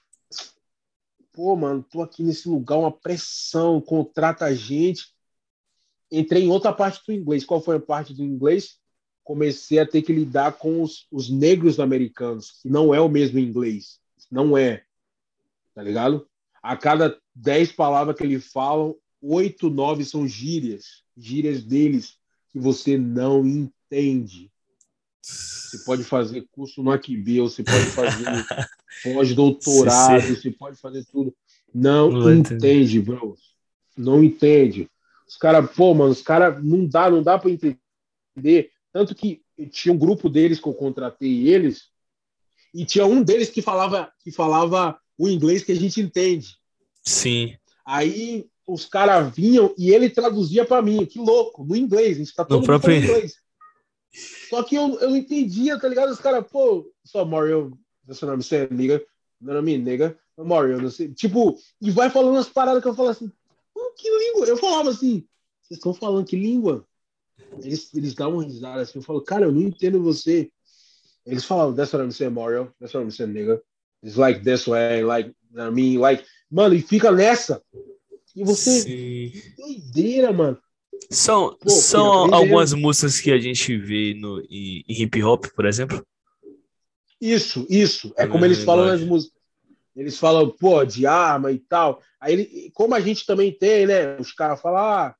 pô, 1.32 1.56
mano, 1.56 1.82
tô 1.82 2.00
aqui 2.00 2.22
nesse 2.22 2.48
lugar, 2.48 2.78
uma 2.78 2.92
pressão, 2.92 3.80
contrata 3.80 4.46
a 4.46 4.54
gente. 4.54 5.12
Entrei 6.10 6.44
em 6.44 6.50
outra 6.50 6.72
parte 6.72 7.02
do 7.06 7.12
inglês. 7.12 7.44
Qual 7.44 7.60
foi 7.60 7.76
a 7.76 7.80
parte 7.80 8.14
do 8.14 8.22
inglês? 8.22 8.78
Comecei 9.22 9.78
a 9.78 9.86
ter 9.86 10.02
que 10.02 10.12
lidar 10.12 10.52
com 10.52 10.82
os, 10.82 11.06
os 11.10 11.28
negros 11.28 11.80
americanos, 11.80 12.60
que 12.62 12.68
não 12.68 12.94
é 12.94 13.00
o 13.00 13.08
mesmo 13.08 13.38
inglês. 13.38 13.98
Não 14.30 14.56
é. 14.56 14.84
Tá 15.74 15.82
ligado? 15.82 16.26
A 16.62 16.76
cada 16.76 17.18
dez 17.34 17.72
palavras 17.72 18.16
que 18.16 18.24
eles 18.24 18.46
falam, 18.46 18.94
oito, 19.20 19.68
nove 19.68 20.04
são 20.04 20.26
gírias. 20.26 21.02
Gírias 21.16 21.62
deles 21.62 22.16
que 22.50 22.58
você 22.58 22.96
não 22.96 23.46
entende. 23.46 24.50
Você 25.20 25.78
pode 25.84 26.04
fazer 26.04 26.46
curso 26.52 26.82
no 26.82 26.90
Aquibê, 26.90 27.40
você 27.40 27.62
pode 27.62 27.86
fazer 27.86 28.24
pós-doutorado, 29.02 30.36
você 30.36 30.50
pode 30.50 30.76
fazer 30.76 31.04
tudo. 31.06 31.34
Não, 31.74 32.10
não 32.10 32.32
entende, 32.32 33.00
bro. 33.00 33.36
Não 33.96 34.22
entende. 34.22 34.88
Os 35.26 35.36
caras, 35.36 35.70
pô, 35.72 35.94
mano, 35.94 36.12
os 36.12 36.22
caras 36.22 36.62
não 36.62 36.86
dá, 36.86 37.10
não 37.10 37.22
dá 37.22 37.38
para 37.38 37.50
entender. 37.50 38.70
Tanto 38.92 39.14
que 39.14 39.42
tinha 39.70 39.92
um 39.92 39.98
grupo 39.98 40.28
deles 40.28 40.60
que 40.60 40.68
eu 40.68 40.74
contratei 40.74 41.48
eles, 41.48 41.88
e 42.72 42.84
tinha 42.84 43.06
um 43.06 43.22
deles 43.22 43.50
que 43.50 43.62
falava 43.62 44.12
que 44.20 44.30
falava 44.30 44.98
o 45.18 45.28
inglês 45.28 45.62
que 45.62 45.72
a 45.72 45.76
gente 45.76 46.00
entende. 46.00 46.56
Sim. 47.02 47.56
Aí 47.86 48.46
os 48.66 48.86
caras 48.86 49.34
vinham 49.34 49.74
e 49.76 49.90
ele 49.90 50.08
traduzia 50.08 50.64
para 50.64 50.82
mim. 50.82 51.04
Que 51.06 51.18
louco, 51.18 51.64
no 51.64 51.76
inglês. 51.76 52.16
A 52.16 52.18
gente 52.18 52.34
tá 52.34 52.44
todo 52.44 52.60
no 52.60 52.66
próprio... 52.66 52.96
inglês. 52.96 53.36
Só 54.48 54.62
que 54.62 54.76
eu, 54.76 54.98
eu 55.00 55.10
não 55.10 55.16
entendia, 55.16 55.78
tá 55.78 55.88
ligado? 55.88 56.10
Os 56.10 56.20
caras, 56.20 56.46
pô, 56.50 56.88
só 57.04 57.24
Mario, 57.24 57.76
seu 58.12 58.28
nome 58.28 58.44
é 58.52 58.72
nigga, 58.72 59.04
meu 59.40 59.54
nome 59.54 59.74
é 59.74 59.78
nigga, 59.78 60.18
Mario, 60.38 60.80
não 60.80 60.90
sei. 60.90 61.12
Tipo, 61.12 61.58
e 61.80 61.90
vai 61.90 62.08
falando 62.08 62.38
as 62.38 62.48
paradas 62.48 62.80
que 62.80 62.88
eu 62.88 62.94
falo 62.94 63.08
assim, 63.08 63.30
que 63.96 64.08
língua? 64.08 64.46
Eu 64.46 64.56
falava 64.56 64.90
assim, 64.90 65.26
vocês 65.62 65.78
estão 65.78 65.92
falando 65.92 66.26
que 66.26 66.36
língua? 66.36 66.86
Eles, 67.60 67.92
eles 67.94 68.14
davam 68.14 68.38
risada 68.38 68.82
assim, 68.82 68.98
eu 68.98 69.02
falo, 69.02 69.20
cara, 69.20 69.46
eu 69.46 69.52
não 69.52 69.62
entendo 69.62 70.02
você. 70.02 70.50
Eles 71.26 71.44
falavam, 71.44 71.74
that's 71.74 71.92
what 71.92 72.04
I'm 72.04 72.12
saying, 72.12 72.32
Mario, 72.32 72.72
that's 72.78 72.94
what 72.94 73.04
I'm 73.04 73.10
saying, 73.10 73.32
nigga. 73.32 73.60
It's 74.04 74.16
like 74.16 74.42
this 74.44 74.66
way, 74.66 75.02
like, 75.02 75.34
I 75.56 75.70
mean, 75.70 75.98
like, 75.98 76.22
mano, 76.50 76.74
e 76.74 76.82
fica 76.82 77.10
nessa. 77.10 77.62
E 78.36 78.44
você. 78.44 78.80
Sim. 78.82 79.32
Doideira, 79.56 80.30
mano. 80.30 80.58
São, 81.10 81.56
Pô, 81.60 81.70
são 81.70 82.34
algumas 82.34 82.72
é... 82.72 82.76
músicas 82.76 83.20
que 83.20 83.32
a 83.32 83.38
gente 83.38 83.76
vê 83.78 84.14
no, 84.14 84.40
em, 84.50 84.84
em, 84.86 85.02
hip 85.02 85.22
hop, 85.22 85.46
por 85.54 85.64
exemplo? 85.64 86.04
Isso, 87.20 87.66
isso. 87.70 88.12
É 88.16 88.26
como 88.26 88.44
é, 88.44 88.48
eles 88.48 88.62
falam 88.62 88.86
nas 88.86 89.00
músicas. 89.00 89.34
Eles 89.96 90.18
falam, 90.18 90.50
pô, 90.50 90.84
de 90.84 91.06
arma 91.06 91.52
e 91.52 91.58
tal. 91.58 92.02
Aí, 92.20 92.32
ele, 92.32 92.70
como 92.74 92.94
a 92.94 93.00
gente 93.00 93.24
também 93.24 93.52
tem, 93.52 93.86
né? 93.86 94.16
Os 94.18 94.32
caras 94.32 94.60
falam, 94.60 94.82
ah, 94.82 95.14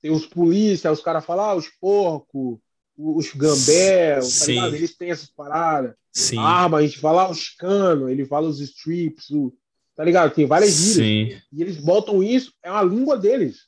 tem 0.00 0.10
os 0.10 0.24
polícias, 0.24 0.98
os 0.98 1.04
caras 1.04 1.24
falam, 1.24 1.44
ah, 1.44 1.54
os 1.54 1.68
porcos, 1.80 2.58
os 3.02 3.32
gambé, 3.32 4.20
tá 4.20 4.68
eles 4.68 4.96
têm 4.96 5.10
essas 5.10 5.30
paradas. 5.30 5.94
Sim. 6.12 6.38
arma, 6.38 6.78
a 6.78 6.82
gente 6.82 6.98
fala 6.98 7.30
os 7.30 7.50
canos, 7.50 8.10
ele 8.10 8.24
fala 8.24 8.48
os 8.48 8.60
strips, 8.60 9.30
o, 9.30 9.54
Tá 10.00 10.04
ligado? 10.04 10.32
Tem 10.32 10.46
várias 10.46 10.72
gírias. 10.72 10.94
Sim. 10.94 11.42
E 11.52 11.60
eles 11.60 11.76
botam 11.76 12.22
isso, 12.22 12.54
é 12.62 12.70
a 12.70 12.82
língua 12.82 13.18
deles. 13.18 13.66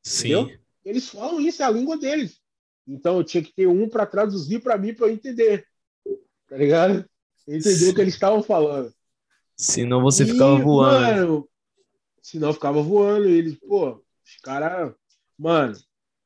Sim. 0.00 0.28
Entendeu? 0.28 0.58
Eles 0.84 1.08
falam 1.08 1.40
isso, 1.40 1.60
é 1.60 1.66
a 1.66 1.70
língua 1.70 1.96
deles. 1.96 2.40
Então 2.86 3.16
eu 3.16 3.24
tinha 3.24 3.42
que 3.42 3.52
ter 3.52 3.66
um 3.66 3.88
para 3.88 4.06
traduzir 4.06 4.60
para 4.60 4.78
mim 4.78 4.94
para 4.94 5.08
eu 5.08 5.12
entender. 5.12 5.66
Tá 6.48 6.56
ligado? 6.56 7.04
Entender 7.48 7.88
o 7.88 7.94
que 7.96 8.00
eles 8.00 8.14
estavam 8.14 8.44
falando. 8.44 8.94
Senão 9.56 10.00
você 10.00 10.22
e, 10.22 10.26
ficava 10.26 10.56
voando. 10.56 11.02
Mano, 11.02 11.48
senão 12.22 12.50
eu 12.50 12.54
ficava 12.54 12.80
voando. 12.80 13.28
E 13.28 13.32
eles, 13.32 13.58
pô, 13.58 13.96
os 14.24 14.36
caras. 14.44 14.94
Mano, 15.36 15.76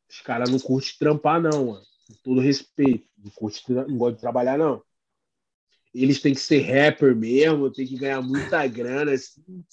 os 0.07 0.21
caras 0.21 0.51
não 0.51 0.59
curtem 0.59 0.93
trampar, 0.99 1.41
não, 1.41 1.69
mano. 1.69 1.87
Com 2.11 2.23
todo 2.23 2.41
respeito. 2.41 3.07
Não, 3.17 3.31
curte, 3.31 3.63
não 3.73 3.97
gosta 3.97 4.17
de 4.17 4.21
trabalhar, 4.21 4.59
não 4.59 4.83
eles 5.95 6.21
têm 6.21 6.35
que 6.35 6.41
ser 6.41 6.61
rapper 6.61 7.15
mesmo, 7.15 7.71
tem 7.71 7.87
que 7.87 7.97
ganhar 7.97 8.23
muita 8.23 8.67
grana, 8.67 9.13
assim, 9.13 9.65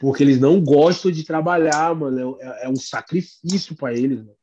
porque 0.00 0.22
eles 0.22 0.40
não 0.40 0.60
gostam 0.60 1.10
de 1.10 1.24
trabalhar, 1.24 1.94
mano. 1.94 2.36
É, 2.40 2.66
é 2.66 2.68
um 2.68 2.76
sacrifício 2.76 3.76
para 3.76 3.94
eles. 3.94 4.18
Mano. 4.18 4.36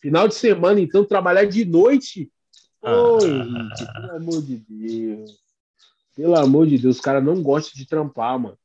Final 0.00 0.28
de 0.28 0.34
semana, 0.34 0.80
então, 0.80 1.04
trabalhar 1.04 1.44
de 1.44 1.64
noite. 1.64 2.30
Ô, 2.82 3.24
Henrique, 3.24 3.86
pelo 3.92 4.16
amor 4.16 4.42
de 4.42 4.56
Deus. 4.58 5.44
Pelo 6.14 6.36
amor 6.36 6.66
de 6.66 6.78
Deus, 6.78 6.96
os 6.96 7.02
caras 7.02 7.24
não 7.24 7.42
gostam 7.42 7.72
de 7.74 7.86
trampar, 7.86 8.38
mano. 8.38 8.58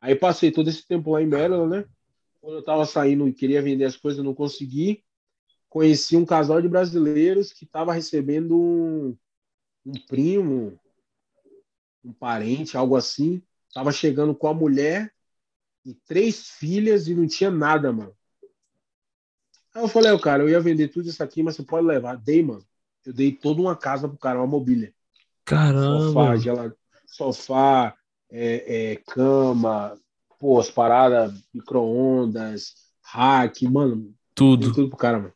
Aí 0.00 0.14
passei 0.14 0.50
todo 0.50 0.68
esse 0.68 0.86
tempo 0.86 1.12
lá 1.12 1.22
em 1.22 1.26
Maryland, 1.26 1.70
né? 1.70 1.84
Quando 2.40 2.56
eu 2.56 2.64
tava 2.64 2.84
saindo 2.84 3.28
e 3.28 3.32
queria 3.32 3.62
vender 3.62 3.84
as 3.84 3.96
coisas, 3.96 4.24
não 4.24 4.34
consegui. 4.34 5.02
Conheci 5.74 6.16
um 6.16 6.24
casal 6.24 6.62
de 6.62 6.68
brasileiros 6.68 7.52
que 7.52 7.66
tava 7.66 7.92
recebendo 7.92 8.56
um, 8.56 9.16
um 9.84 9.92
primo, 10.06 10.78
um 12.04 12.12
parente, 12.12 12.76
algo 12.76 12.94
assim, 12.94 13.42
tava 13.74 13.90
chegando 13.90 14.36
com 14.36 14.46
a 14.46 14.54
mulher 14.54 15.12
e 15.84 15.92
três 15.92 16.48
filhas 16.48 17.08
e 17.08 17.14
não 17.16 17.26
tinha 17.26 17.50
nada, 17.50 17.92
mano. 17.92 18.14
Aí 19.74 19.82
eu 19.82 19.88
falei, 19.88 20.16
cara, 20.20 20.44
eu 20.44 20.48
ia 20.48 20.60
vender 20.60 20.90
tudo 20.90 21.08
isso 21.08 21.20
aqui, 21.20 21.42
mas 21.42 21.56
você 21.56 21.64
pode 21.64 21.84
levar. 21.84 22.18
Dei, 22.18 22.40
mano. 22.40 22.64
Eu 23.04 23.12
dei 23.12 23.32
toda 23.32 23.60
uma 23.60 23.74
casa 23.74 24.08
pro 24.08 24.16
cara, 24.16 24.38
uma 24.38 24.46
mobília. 24.46 24.94
Caramba! 25.44 26.04
Sofá, 26.04 26.36
gelado, 26.36 26.76
sofá 27.04 27.96
é, 28.30 28.92
é, 28.92 28.96
cama, 29.08 29.98
pô, 30.38 30.60
as 30.60 30.70
paradas, 30.70 31.34
micro-ondas, 31.52 32.76
hack, 33.02 33.60
mano. 33.62 34.14
Tudo. 34.36 34.72
Tudo 34.72 34.88
pro 34.88 34.98
cara, 34.98 35.18
mano. 35.18 35.34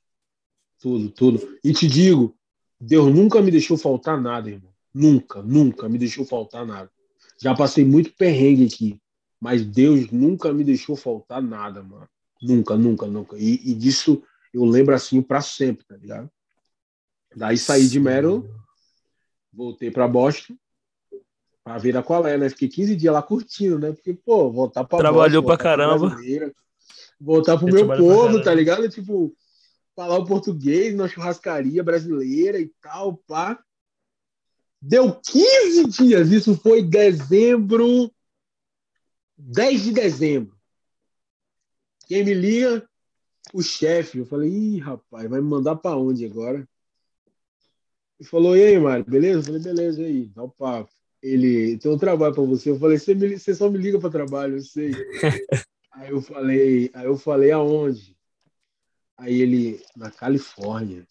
Tudo, 0.80 1.10
tudo. 1.10 1.59
E 1.64 1.72
te 1.72 1.86
digo, 1.86 2.36
Deus 2.80 3.12
nunca 3.12 3.42
me 3.42 3.50
deixou 3.50 3.76
faltar 3.76 4.20
nada, 4.20 4.50
irmão. 4.50 4.72
Nunca, 4.94 5.42
nunca 5.42 5.88
me 5.88 5.98
deixou 5.98 6.24
faltar 6.24 6.66
nada. 6.66 6.90
Já 7.40 7.55
passei 7.55 7.84
muito 7.84 8.12
perrengue 8.14 8.66
aqui, 8.66 9.00
mas 9.40 9.64
Deus 9.64 10.10
nunca 10.10 10.52
me 10.52 10.64
deixou 10.64 10.96
faltar 10.96 11.42
nada, 11.42 11.82
mano. 11.82 12.09
Nunca, 12.40 12.76
nunca, 12.76 13.06
nunca. 13.06 13.36
E, 13.36 13.55
e 13.70 13.74
disso 13.74 14.22
eu 14.52 14.64
lembro 14.64 14.94
assim 14.94 15.20
para 15.20 15.40
sempre, 15.40 15.84
tá 15.84 15.96
ligado? 15.96 16.30
Daí 17.34 17.59
saí 17.59 17.86
de 17.86 18.00
Meryl, 18.00 18.48
voltei 19.52 19.90
para 19.90 20.09
Boston, 20.09 20.56
pra 21.62 21.78
ver 21.78 21.96
a 21.96 22.02
qual 22.02 22.26
é, 22.26 22.38
né? 22.38 22.48
Fiquei 22.48 22.68
15 22.68 22.96
dias 22.96 23.12
lá 23.12 23.22
curtindo, 23.22 23.78
né? 23.78 23.92
Porque, 23.92 24.14
pô, 24.14 24.50
voltar 24.50 24.84
pra 24.84 24.98
Trabalhou 24.98 25.42
Boston, 25.42 25.56
pra 25.56 25.62
caramba. 25.62 26.16
Voltar 27.20 27.59
pro 27.59 27.66
meu 27.66 27.86
povo, 27.86 28.42
tá 28.42 28.55
ligado? 28.55 28.88
Tipo, 28.88 29.34
falar 29.99 30.16
o 30.19 30.25
português 30.25 30.95
na 30.95 31.09
churrascaria 31.09 31.83
brasileira 31.83 32.61
e 32.61 32.69
tal, 32.81 33.16
pá. 33.16 33.61
Deu 34.81 35.12
15 35.12 35.89
dias, 35.89 36.31
isso 36.31 36.57
foi 36.57 36.85
dezembro, 36.85 38.09
10 39.37 39.83
de 39.83 39.93
dezembro. 39.93 40.57
Quem 42.07 42.25
me 42.25 42.33
liga? 42.33 42.89
O 43.53 43.61
chefe. 43.61 44.19
Eu 44.19 44.27
falei, 44.27 44.49
ih, 44.49 44.79
rapaz, 44.79 45.29
vai 45.29 45.41
me 45.41 45.49
mandar 45.49 45.75
para 45.75 45.97
onde 45.97 46.25
agora? 46.25 46.59
Ele 48.20 48.29
falou, 48.29 48.57
e 48.57 48.62
aí, 48.62 48.79
Mário, 48.79 49.05
beleza? 49.05 49.41
Eu 49.41 49.43
falei, 49.43 49.62
beleza, 49.62 50.01
e 50.01 50.05
aí, 50.05 50.27
dá 50.29 50.45
o 50.45 50.49
papo. 50.49 50.93
Ele, 51.20 51.77
tem 51.79 51.91
um 51.91 51.99
trabalho 51.99 52.33
para 52.33 52.45
você. 52.45 52.70
Eu 52.70 52.79
falei, 52.79 52.99
você 52.99 53.53
só 53.53 53.69
me 53.69 53.79
liga 53.79 53.99
para 53.99 54.11
trabalho, 54.11 54.59
eu 54.59 54.62
sei. 54.62 54.93
aí 55.91 56.11
eu 56.11 56.23
falei, 56.23 56.89
aí 56.95 57.05
eu 57.05 57.19
falei, 57.19 57.51
aonde? 57.51 58.16
Aí 59.19 59.40
ele, 59.40 59.82
na 59.97 60.11
Califórnia. 60.11 61.07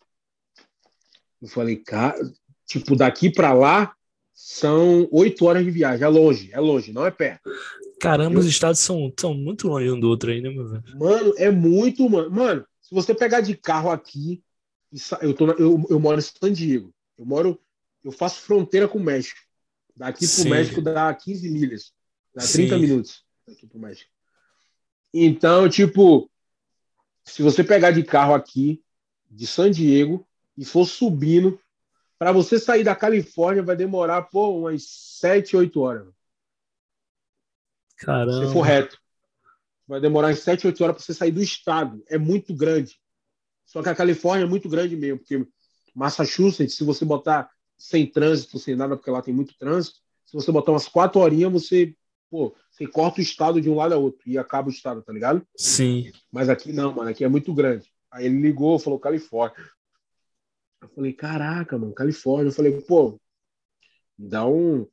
Eu 1.42 1.48
falei, 1.50 1.76
cara, 1.76 2.18
tipo, 2.66 2.96
daqui 2.96 3.30
para 3.30 3.54
lá 3.54 3.94
são 4.34 5.08
oito 5.12 5.46
horas 5.46 5.66
de 5.66 5.70
viagem. 5.70 6.06
É 6.06 6.08
longe, 6.08 6.50
é 6.54 6.60
longe, 6.60 6.94
não 6.94 7.06
é 7.06 7.12
perto. 7.12 7.50
Caramba, 8.00 8.36
eu... 8.36 8.40
os 8.40 8.46
estados 8.46 8.80
são, 8.80 9.12
são 9.20 9.34
muito 9.34 9.68
longe 9.68 9.92
um 9.92 10.00
do 10.00 10.08
outro 10.08 10.32
aí, 10.32 10.42
né, 10.42 10.50
meu 10.50 10.68
velho? 10.68 10.84
Mano, 10.98 11.34
é 11.38 11.52
muito, 11.52 12.10
mano. 12.10 12.32
Mano, 12.32 12.66
se 12.82 12.96
você 12.96 13.14
pegar 13.14 13.42
de 13.42 13.58
carro 13.58 13.92
aqui, 13.92 14.42
eu, 15.22 15.34
tô 15.34 15.48
na, 15.48 15.54
eu, 15.54 15.84
eu 15.90 16.00
moro 16.00 16.20
em 16.20 16.22
San 16.22 16.54
Diego. 16.54 16.94
Eu 17.18 17.26
moro, 17.26 17.60
eu 18.04 18.12
faço 18.12 18.42
fronteira 18.42 18.88
com 18.88 19.00
o 19.00 19.04
México. 19.04 19.40
Daqui 19.96 20.20
pro 20.20 20.28
Sim. 20.28 20.50
México 20.50 20.82
dá 20.82 21.14
15 21.14 21.50
milhas. 21.50 21.92
Dá 22.34 22.42
Sim. 22.42 22.68
30 22.68 22.78
minutos 22.78 23.24
daqui 23.46 23.68
pro 23.68 23.80
México. 23.80 24.10
Então, 25.14 25.68
tipo, 25.68 26.30
se 27.32 27.42
você 27.42 27.64
pegar 27.64 27.92
de 27.92 28.04
carro 28.04 28.34
aqui, 28.34 28.84
de 29.30 29.46
San 29.46 29.70
Diego, 29.70 30.28
e 30.58 30.66
for 30.66 30.86
subindo, 30.86 31.60
para 32.18 32.32
você 32.32 32.58
sair 32.58 32.84
da 32.84 32.96
Califórnia 32.96 33.62
vai 33.62 33.76
demorar, 33.76 34.24
pô, 34.24 34.60
umas 34.60 34.84
7, 34.84 35.56
8 35.56 35.80
horas. 35.80 36.08
Caramba. 37.98 38.46
Se 38.46 38.54
for 38.54 38.62
reto. 38.62 38.98
Vai 39.88 40.02
demorar 40.02 40.28
umas 40.28 40.40
7, 40.40 40.68
8 40.68 40.84
horas 40.84 40.96
para 40.96 41.06
você 41.06 41.14
sair 41.14 41.32
do 41.32 41.42
estado. 41.42 42.04
É 42.08 42.18
muito 42.18 42.56
grande. 42.56 43.00
Só 43.66 43.84
que 43.84 43.90
a 43.90 43.96
Califórnia 43.96 44.46
é 44.46 44.50
muito 44.50 44.70
grande 44.70 44.96
mesmo, 44.96 45.20
porque 45.20 45.46
Massachusetts, 45.94 46.76
se 46.76 46.84
você 46.84 47.04
botar 47.04 47.52
sem 47.78 48.08
trânsito, 48.08 48.58
sem 48.58 48.76
nada, 48.76 48.96
porque 48.96 49.12
lá 49.12 49.22
tem 49.22 49.34
muito 49.34 49.56
trânsito, 49.58 50.00
se 50.26 50.34
você 50.34 50.52
botar 50.52 50.72
umas 50.72 50.88
quatro 50.88 51.22
horinhas, 51.22 51.52
você, 51.52 51.96
pô, 52.30 52.56
você 52.72 52.88
corta 52.88 53.20
o 53.20 53.24
estado 53.24 53.62
de 53.62 53.70
um 53.70 53.76
lado 53.76 53.94
a 53.94 53.98
outro 53.98 54.22
e 54.26 54.38
acaba 54.38 54.68
o 54.68 54.72
estado, 54.72 55.02
tá 55.02 55.12
ligado? 55.14 55.46
Sim. 55.56 56.12
Mas 56.32 56.50
aqui 56.50 56.72
não, 56.72 56.94
mano, 56.94 57.10
aqui 57.10 57.24
é 57.24 57.28
muito 57.28 57.54
grande. 57.54 57.92
Aí 58.12 58.26
ele 58.26 58.42
ligou, 58.42 58.80
falou 58.80 59.00
Califórnia. 59.00 59.58
Eu 60.82 60.90
falei, 60.90 61.14
caraca, 61.14 61.78
mano, 61.78 61.94
Califórnia. 61.94 62.50
Eu 62.50 62.54
falei, 62.54 62.82
pô, 62.82 63.20
dá 64.18 64.48
um, 64.48 64.88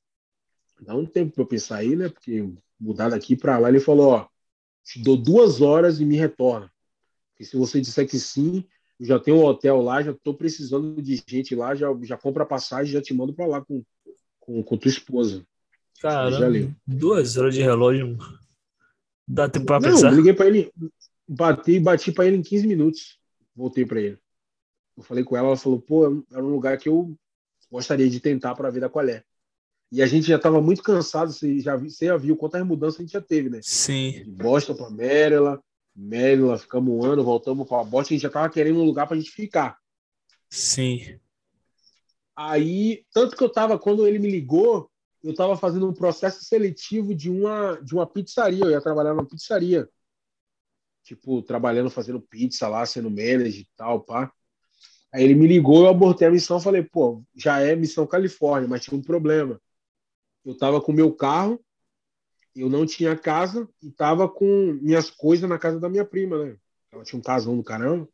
dá 0.81 0.95
um 0.95 1.07
tempo 1.07 1.33
para 1.33 1.43
eu 1.43 1.49
pensar 1.49 1.77
aí, 1.79 1.95
né? 1.95 2.09
Porque 2.09 2.49
mudar 2.79 3.11
daqui 3.11 3.37
para 3.37 3.59
lá, 3.59 3.69
ele 3.69 3.81
falou, 3.81 4.13
ó, 4.13 4.29
te 4.83 5.03
dou 5.03 5.17
duas 5.17 5.61
horas 5.61 6.01
e 6.01 6.05
me 6.05 6.17
retorna. 6.17 6.71
Porque 7.31 7.45
se 7.45 7.57
você 7.57 7.81
disser 7.81 8.09
que 8.09 8.19
sim, 8.19 8.65
eu 8.99 9.07
já 9.07 9.19
tenho 9.19 9.39
um 9.39 9.45
hotel 9.45 9.81
lá, 9.81 10.03
já 10.03 10.13
estou 10.13 10.35
precisando 10.35 11.01
de 11.03 11.23
gente 11.27 11.55
lá, 11.55 11.75
já, 11.75 11.89
já 12.03 12.17
compra 12.17 12.47
passagem, 12.47 12.93
já 12.93 13.03
te 13.03 13.13
mando 13.13 13.35
para 13.35 13.47
lá 13.47 13.65
com, 13.65 13.83
com, 14.39 14.63
com 14.63 14.77
tua 14.77 14.91
esposa. 14.91 15.45
Caramba, 16.01 16.75
duas 16.87 17.37
horas 17.37 17.55
de 17.55 17.63
relógio. 17.63 18.19
Dá 19.27 19.49
tempo 19.49 19.67
para 19.67 19.81
pensar? 19.81 20.11
Não, 20.11 20.17
liguei 20.17 20.35
para 20.35 20.47
ele, 20.47 20.71
bati, 21.27 21.81
bati 21.81 22.13
para 22.13 22.27
ele 22.27 22.37
em 22.37 22.43
15 22.43 22.67
minutos. 22.67 23.19
Voltei 23.57 23.87
para 23.87 24.01
ele. 24.01 24.19
Eu 24.97 25.03
falei 25.03 25.25
com 25.25 25.37
ela, 25.37 25.49
ela 25.49 25.57
falou, 25.57 25.81
pô, 25.81 26.25
era 26.31 26.43
um 26.43 26.51
lugar 26.51 26.77
que 26.79 26.89
eu 26.89 27.17
gostaria 27.71 28.09
de 28.09 28.21
tentar 28.21 28.55
para 28.55 28.71
ver 28.71 28.81
da 28.81 28.89
qual 28.89 29.09
é. 29.09 29.25
E 29.91 30.03
a 30.03 30.07
gente 30.07 30.27
já 30.27 30.37
estava 30.37 30.61
muito 30.61 30.83
cansado, 30.83 31.33
você 31.33 31.61
já, 31.61 31.77
você 31.77 32.07
já 32.07 32.17
viu 32.17 32.37
quantas 32.37 32.65
mudanças 32.67 32.99
a 32.99 33.03
gente 33.03 33.13
já 33.13 33.21
teve, 33.21 33.49
né? 33.49 33.61
Sim. 33.63 34.25
De 34.25 34.31
Boston 34.31 34.75
para 34.75 34.91
Maryland, 34.91 35.61
Maryland, 35.95 36.61
ficamos 36.61 36.93
um 36.93 37.05
ano, 37.05 37.23
voltamos 37.23 37.69
para 37.69 37.85
Boston, 37.85 38.15
a 38.15 38.15
gente 38.15 38.23
já 38.23 38.29
estava 38.29 38.51
querendo 38.51 38.81
um 38.81 38.85
lugar 38.85 39.07
para 39.07 39.17
a 39.17 39.21
gente 39.21 39.31
ficar. 39.31 39.79
Sim. 40.51 41.19
Aí, 42.37 43.05
tanto 43.13 43.37
que 43.37 43.43
eu 43.43 43.49
estava, 43.49 43.79
quando 43.79 44.07
ele 44.07 44.19
me 44.19 44.31
ligou, 44.31 44.91
eu 45.25 45.33
estava 45.33 45.57
fazendo 45.57 45.89
um 45.89 45.93
processo 45.93 46.45
seletivo 46.45 47.15
de 47.15 47.31
uma, 47.31 47.81
de 47.83 47.95
uma 47.95 48.07
pizzaria, 48.07 48.65
eu 48.65 48.71
ia 48.71 48.81
trabalhar 48.81 49.15
numa 49.15 49.27
pizzaria. 49.27 49.89
Tipo, 51.03 51.43
trabalhando, 51.43 51.91
fazendo 51.91 52.21
pizza 52.21 52.69
lá, 52.69 52.87
sendo 52.87 53.11
manager 53.11 53.63
e 53.63 53.69
tal, 53.77 54.01
pá. 54.01 54.33
Aí 55.13 55.25
ele 55.25 55.35
me 55.35 55.47
ligou, 55.47 55.85
eu 55.85 55.89
abortei 55.89 56.29
a 56.29 56.31
missão, 56.31 56.61
falei, 56.61 56.83
pô, 56.83 57.25
já 57.35 57.61
é 57.61 57.75
missão 57.75 58.07
Califórnia, 58.07 58.69
mas 58.69 58.85
tinha 58.85 58.97
um 58.97 59.03
problema 59.03 59.61
eu 60.45 60.57
tava 60.57 60.81
com 60.81 60.93
meu 60.93 61.15
carro, 61.15 61.59
eu 62.55 62.69
não 62.69 62.85
tinha 62.85 63.17
casa 63.17 63.69
e 63.83 63.91
tava 63.91 64.29
com 64.29 64.79
minhas 64.81 65.11
coisas 65.11 65.49
na 65.49 65.59
casa 65.59 65.81
da 65.81 65.89
minha 65.89 66.05
prima, 66.05 66.45
né? 66.45 66.57
Ela 66.93 67.03
tinha 67.03 67.19
um 67.19 67.23
casão 67.23 67.57
do 67.57 67.65
caramba. 67.65 68.09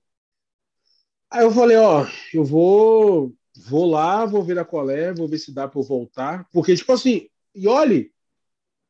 Aí 1.31 1.45
eu 1.45 1.51
falei, 1.51 1.77
ó, 1.77 2.07
eu 2.33 2.45
vou 2.45 3.35
vou 3.57 3.91
lá, 3.91 4.25
vou 4.27 4.43
ver 4.43 4.59
a 4.59 4.65
colé, 4.65 5.13
vou 5.13 5.29
ver 5.29 5.39
se 5.39 5.53
dá 5.53 5.69
para 5.69 5.81
voltar, 5.83 6.49
porque 6.53 6.75
tipo 6.77 6.93
assim, 6.93 7.29
e 7.55 7.67
olhe, 7.69 8.13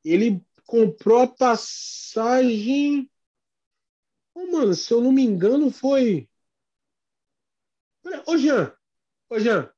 ele 0.04 0.42
comprou 0.66 1.20
a 1.22 1.26
passagem, 1.26 3.10
oh, 4.34 4.46
mano, 4.52 4.74
se 4.74 4.92
eu 4.92 5.00
não 5.00 5.12
me 5.12 5.22
engano 5.22 5.70
foi 5.70 6.28
Ô 8.26 8.36
Jean, 8.36 8.72
ô 9.28 9.38
Jean, 9.38 9.70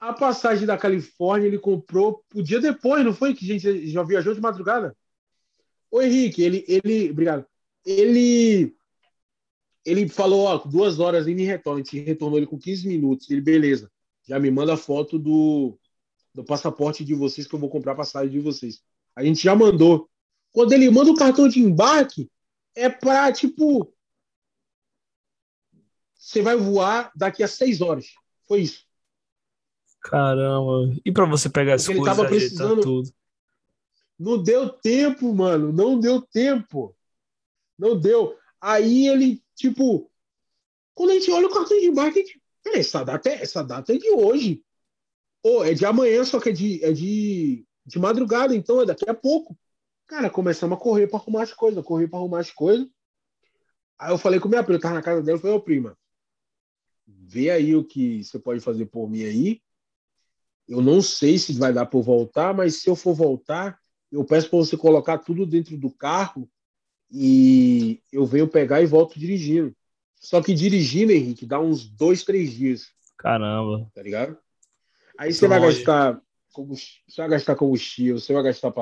a 0.00 0.12
passagem 0.12 0.66
da 0.66 0.78
Califórnia 0.78 1.46
ele 1.46 1.58
comprou 1.58 2.24
o 2.34 2.42
dia 2.42 2.60
depois, 2.60 3.04
não 3.04 3.12
foi? 3.12 3.34
Que 3.34 3.44
a 3.44 3.58
gente 3.58 3.88
já 3.88 4.02
viajou 4.02 4.34
de 4.34 4.40
madrugada. 4.40 4.96
Ô 5.90 6.00
Henrique, 6.00 6.42
ele, 6.42 6.64
ele, 6.68 7.10
obrigado. 7.10 7.46
Ele, 7.84 8.76
ele 9.84 10.08
falou, 10.08 10.44
ó, 10.44 10.58
duas 10.58 11.00
horas 11.00 11.26
e 11.26 11.34
me 11.34 11.44
retorna. 11.44 11.80
A 11.80 11.84
gente 11.84 12.00
retornou 12.00 12.38
ele 12.38 12.46
com 12.46 12.58
15 12.58 12.86
minutos. 12.86 13.28
Ele, 13.30 13.40
beleza. 13.40 13.90
Já 14.28 14.38
me 14.38 14.50
manda 14.50 14.74
a 14.74 14.76
foto 14.76 15.18
do, 15.18 15.78
do 16.34 16.44
passaporte 16.44 17.04
de 17.04 17.14
vocês 17.14 17.46
que 17.46 17.54
eu 17.54 17.58
vou 17.58 17.70
comprar 17.70 17.92
a 17.92 17.96
passagem 17.96 18.30
de 18.30 18.40
vocês. 18.40 18.82
A 19.16 19.24
gente 19.24 19.42
já 19.42 19.54
mandou. 19.54 20.08
Quando 20.52 20.72
ele 20.72 20.90
manda 20.90 21.10
o 21.10 21.16
cartão 21.16 21.48
de 21.48 21.60
embarque, 21.60 22.30
é 22.74 22.90
para 22.90 23.32
tipo, 23.32 23.92
você 26.14 26.42
vai 26.42 26.56
voar 26.56 27.10
daqui 27.16 27.42
a 27.42 27.48
seis 27.48 27.80
horas. 27.80 28.06
Foi 28.46 28.60
isso. 28.60 28.86
Caramba. 30.00 30.94
E 31.04 31.10
para 31.10 31.24
você 31.24 31.48
pegar 31.48 31.74
as 31.74 31.84
Porque 31.84 31.98
coisas, 31.98 32.18
ele 32.18 32.26
tava 32.26 32.28
precisando 32.28 32.82
tudo? 32.82 33.10
Não 34.18 34.42
deu 34.42 34.68
tempo, 34.68 35.32
mano. 35.34 35.72
Não 35.72 35.98
deu 35.98 36.20
tempo. 36.20 36.94
Não 37.78 37.98
deu. 37.98 38.36
Aí 38.60 39.06
ele, 39.08 39.42
tipo, 39.54 40.10
quando 40.94 41.10
a 41.10 41.14
gente 41.14 41.30
olha 41.30 41.46
o 41.46 41.52
cartão 41.52 41.78
de 41.78 41.86
embarque, 41.86 42.20
gente, 42.20 42.37
essa 42.76 43.04
data, 43.04 43.28
é, 43.28 43.42
essa 43.42 43.62
data 43.62 43.94
é 43.94 43.98
de 43.98 44.10
hoje. 44.10 44.62
Ou 45.42 45.64
é 45.64 45.72
de 45.72 45.84
amanhã, 45.84 46.24
só 46.24 46.40
que 46.40 46.50
é 46.50 46.52
de, 46.52 46.84
é 46.84 46.92
de, 46.92 47.64
de 47.86 47.98
madrugada, 47.98 48.54
então 48.54 48.82
é 48.82 48.86
daqui 48.86 49.08
a 49.08 49.14
pouco. 49.14 49.56
Cara, 50.06 50.28
começamos 50.28 50.76
a 50.76 50.80
correr 50.80 51.06
para 51.06 51.18
arrumar 51.18 51.42
as 51.42 51.52
coisas, 51.52 51.84
correr 51.84 52.08
para 52.08 52.18
arrumar 52.18 52.40
as 52.40 52.50
coisas. 52.50 52.86
Aí 53.98 54.12
eu 54.12 54.18
falei 54.18 54.40
com 54.40 54.48
minha 54.48 54.62
prima, 54.62 54.76
eu 54.76 54.80
tava 54.80 54.94
na 54.94 55.02
casa 55.02 55.22
dela, 55.22 55.36
eu 55.36 55.40
falei, 55.40 55.56
ô 55.56 55.60
prima, 55.60 55.98
vê 57.06 57.50
aí 57.50 57.74
o 57.74 57.84
que 57.84 58.22
você 58.22 58.38
pode 58.38 58.60
fazer 58.60 58.86
por 58.86 59.08
mim 59.08 59.24
aí, 59.24 59.60
eu 60.68 60.82
não 60.82 61.00
sei 61.00 61.38
se 61.38 61.52
vai 61.54 61.72
dar 61.72 61.86
para 61.86 61.98
voltar, 62.00 62.54
mas 62.54 62.82
se 62.82 62.90
eu 62.90 62.94
for 62.94 63.14
voltar, 63.14 63.80
eu 64.12 64.24
peço 64.24 64.50
para 64.50 64.58
você 64.58 64.76
colocar 64.76 65.18
tudo 65.18 65.46
dentro 65.46 65.76
do 65.78 65.90
carro 65.90 66.48
e 67.10 68.02
eu 68.12 68.26
venho 68.26 68.46
pegar 68.46 68.82
e 68.82 68.86
volto 68.86 69.18
dirigindo. 69.18 69.74
Só 70.20 70.42
que 70.42 70.54
dirigindo, 70.54 71.12
Henrique, 71.12 71.46
dá 71.46 71.60
uns 71.60 71.88
dois, 71.88 72.24
três 72.24 72.52
dias. 72.52 72.88
Caramba. 73.16 73.90
Tá 73.94 74.02
ligado? 74.02 74.36
Aí 75.18 75.32
você 75.32 75.48
vai 75.48 75.60
gastar 75.60 76.20
você 76.66 77.20
vai 77.20 77.28
gastar 77.28 77.54
combustível, 77.54 78.18
você 78.18 78.32
vai 78.32 78.42
gastar 78.42 78.72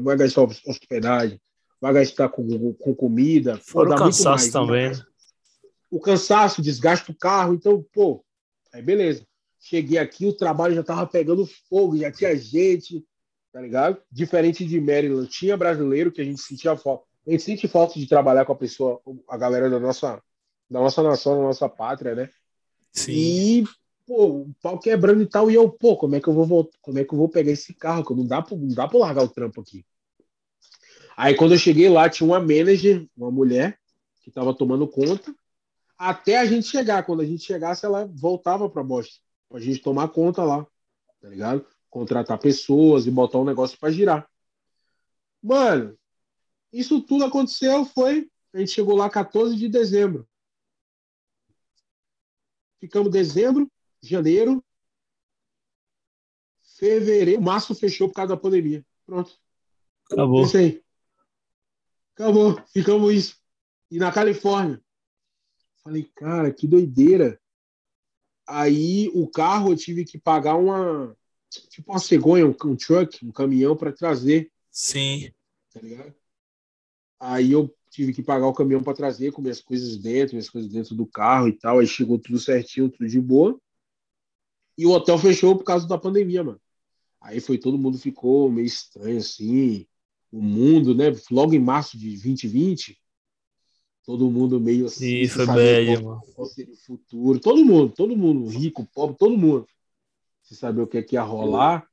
vai 0.00 0.16
gastar 0.16 0.42
hospedagem, 0.42 1.40
vai 1.80 1.92
gastar 1.92 2.28
com, 2.28 2.72
com 2.74 2.94
comida. 2.94 3.58
Fora 3.58 3.90
o 3.90 3.96
cansaço 3.96 4.28
mais, 4.28 4.50
também. 4.50 4.90
Né? 4.90 5.02
O 5.90 6.00
cansaço, 6.00 6.62
desgasta 6.62 7.12
o 7.12 7.14
carro, 7.14 7.54
então, 7.54 7.84
pô, 7.92 8.24
aí 8.72 8.82
beleza. 8.82 9.26
Cheguei 9.60 9.98
aqui, 9.98 10.26
o 10.26 10.32
trabalho 10.32 10.74
já 10.74 10.80
estava 10.80 11.06
pegando 11.06 11.46
fogo, 11.68 11.96
já 11.96 12.10
tinha 12.10 12.36
gente, 12.36 13.04
tá 13.52 13.60
ligado? 13.60 13.98
Diferente 14.10 14.64
de 14.64 14.80
Maryland, 14.80 15.28
tinha 15.28 15.56
brasileiro 15.56 16.10
que 16.10 16.20
a 16.20 16.24
gente 16.24 16.40
sentia 16.40 16.76
falta. 16.76 17.04
A 17.24 17.30
gente 17.30 17.44
sente 17.44 17.68
falta 17.68 17.98
de 17.98 18.06
trabalhar 18.08 18.44
com 18.44 18.52
a 18.52 18.56
pessoa, 18.56 19.00
a 19.28 19.36
galera 19.36 19.70
da 19.70 19.78
nossa, 19.78 20.20
da 20.72 20.80
nossa 20.80 21.02
nação, 21.02 21.36
da 21.36 21.42
nossa 21.42 21.68
pátria, 21.68 22.14
né? 22.14 22.30
Sim. 22.90 23.12
E, 23.12 23.64
pô, 24.06 24.26
o 24.26 24.54
pau 24.62 24.78
quebrando 24.78 25.22
e 25.22 25.26
tal, 25.26 25.50
e 25.50 25.54
eu, 25.54 25.70
pô, 25.70 25.96
como 25.96 26.16
é 26.16 26.20
que 26.20 26.28
eu 26.28 26.32
vou 26.32 26.46
voltar, 26.46 26.78
como 26.80 26.98
é 26.98 27.04
que 27.04 27.12
eu 27.12 27.18
vou 27.18 27.28
pegar 27.28 27.52
esse 27.52 27.74
carro? 27.74 28.04
Que 28.04 28.14
não 28.14 28.26
dá 28.26 28.40
pra, 28.42 28.56
não 28.56 28.68
dá 28.68 28.88
pra 28.88 28.98
largar 28.98 29.24
o 29.24 29.28
trampo 29.28 29.60
aqui. 29.60 29.84
Aí 31.16 31.34
quando 31.34 31.52
eu 31.52 31.58
cheguei 31.58 31.88
lá, 31.88 32.08
tinha 32.08 32.26
uma 32.26 32.40
manager, 32.40 33.06
uma 33.16 33.30
mulher, 33.30 33.78
que 34.22 34.30
estava 34.30 34.54
tomando 34.54 34.88
conta, 34.88 35.34
até 35.98 36.38
a 36.38 36.46
gente 36.46 36.66
chegar. 36.66 37.04
Quando 37.04 37.20
a 37.20 37.26
gente 37.26 37.44
chegasse, 37.44 37.84
ela 37.84 38.10
voltava 38.12 38.68
para 38.68 38.82
Boston 38.82 39.20
a 39.56 39.60
gente 39.60 39.80
tomar 39.80 40.08
conta 40.08 40.42
lá, 40.42 40.66
tá 41.20 41.28
ligado? 41.28 41.66
Contratar 41.90 42.38
pessoas 42.38 43.06
e 43.06 43.10
botar 43.10 43.38
um 43.38 43.44
negócio 43.44 43.78
para 43.78 43.92
girar. 43.92 44.26
Mano, 45.42 45.96
isso 46.72 47.02
tudo 47.02 47.24
aconteceu 47.24 47.84
foi. 47.84 48.30
A 48.54 48.58
gente 48.58 48.70
chegou 48.70 48.96
lá 48.96 49.10
14 49.10 49.56
de 49.56 49.68
dezembro. 49.68 50.26
Ficamos 52.82 53.12
dezembro, 53.12 53.70
janeiro, 54.02 54.60
fevereiro, 56.76 57.40
março 57.40 57.76
fechou 57.76 58.08
por 58.08 58.14
causa 58.16 58.34
da 58.34 58.36
pandemia. 58.36 58.84
Pronto. 59.06 59.38
Acabou. 60.10 60.42
Isso 60.42 60.56
aí. 60.56 60.82
Acabou. 62.12 62.60
Ficamos 62.72 63.14
isso. 63.14 63.36
E 63.88 64.00
na 64.00 64.10
Califórnia. 64.10 64.82
Falei, 65.84 66.10
cara, 66.16 66.52
que 66.52 66.66
doideira. 66.66 67.40
Aí 68.48 69.08
o 69.14 69.28
carro 69.28 69.70
eu 69.70 69.76
tive 69.76 70.04
que 70.04 70.18
pagar 70.18 70.56
uma. 70.56 71.16
Tipo 71.48 71.92
uma 71.92 72.00
cegonha, 72.00 72.44
um, 72.48 72.56
um 72.64 72.74
truck, 72.74 73.24
um 73.24 73.30
caminhão 73.30 73.76
para 73.76 73.92
trazer. 73.92 74.50
Sim. 74.72 75.32
Tá 75.72 75.80
ligado? 75.80 76.12
Aí 77.20 77.52
eu 77.52 77.72
tive 77.92 78.14
que 78.14 78.22
pagar 78.22 78.46
o 78.46 78.54
caminhão 78.54 78.82
para 78.82 78.94
trazer 78.94 79.32
com 79.32 79.42
minhas 79.42 79.60
coisas 79.60 79.98
dentro, 79.98 80.34
minhas 80.34 80.48
coisas 80.48 80.70
dentro 80.70 80.94
do 80.94 81.06
carro 81.06 81.46
e 81.46 81.52
tal. 81.52 81.78
Aí 81.78 81.86
chegou 81.86 82.18
tudo 82.18 82.38
certinho, 82.38 82.88
tudo 82.88 83.06
de 83.06 83.20
boa. 83.20 83.60
E 84.78 84.86
o 84.86 84.90
hotel 84.90 85.18
fechou 85.18 85.56
por 85.56 85.64
causa 85.64 85.86
da 85.86 85.98
pandemia, 85.98 86.42
mano. 86.42 86.60
Aí 87.20 87.38
foi 87.38 87.58
todo 87.58 87.78
mundo 87.78 87.98
ficou 87.98 88.50
meio 88.50 88.66
estranho 88.66 89.18
assim. 89.18 89.86
O 90.32 90.40
mundo, 90.40 90.94
né? 90.94 91.12
Logo 91.30 91.52
em 91.52 91.58
março 91.58 91.98
de 91.98 92.08
2020, 92.08 92.98
todo 94.06 94.30
mundo 94.30 94.58
meio 94.58 94.86
assim. 94.86 95.26
Sim, 95.26 95.28
foi 95.28 95.46
bad, 95.46 96.02
qual, 96.34 96.46
seria 96.46 96.72
o 96.72 96.76
futuro? 96.76 97.38
Todo 97.38 97.62
mundo, 97.62 97.92
todo 97.94 98.16
mundo, 98.16 98.48
rico, 98.48 98.88
pobre, 98.94 99.16
todo 99.18 99.36
mundo. 99.36 99.66
Você 100.42 100.54
saber 100.54 100.80
o 100.80 100.86
que, 100.86 100.96
é 100.96 101.02
que 101.02 101.14
ia 101.14 101.22
rolar. 101.22 101.86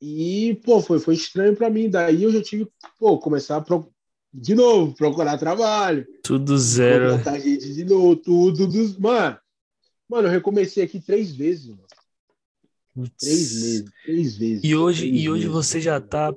E, 0.00 0.60
pô, 0.64 0.82
foi, 0.82 0.98
foi 0.98 1.14
estranho 1.14 1.56
para 1.56 1.70
mim. 1.70 1.88
Daí 1.88 2.22
eu 2.22 2.30
já 2.30 2.42
tive, 2.42 2.68
pô, 2.98 3.18
começar 3.18 3.56
a 3.56 3.60
pro... 3.60 3.91
de 4.32 4.54
novo, 4.54 4.94
procurar 4.94 5.36
trabalho. 5.36 6.06
Tudo 6.22 6.56
zero. 6.56 7.18
gente 7.40 7.74
de 7.74 7.84
novo, 7.84 8.16
tudo 8.16 8.66
dos. 8.66 8.96
Mano, 8.96 9.38
mano, 10.08 10.28
eu 10.28 10.32
recomecei 10.32 10.84
aqui 10.84 11.00
três 11.00 11.34
vezes, 11.34 11.66
mano. 11.66 11.82
Três 13.18 13.52
meses, 13.52 13.84
três 14.04 14.36
vezes. 14.36 14.64
E 14.64 14.74
hoje, 14.74 15.06
e 15.06 15.28
hoje 15.28 15.48
você 15.48 15.80
já 15.80 16.00
tá 16.00 16.34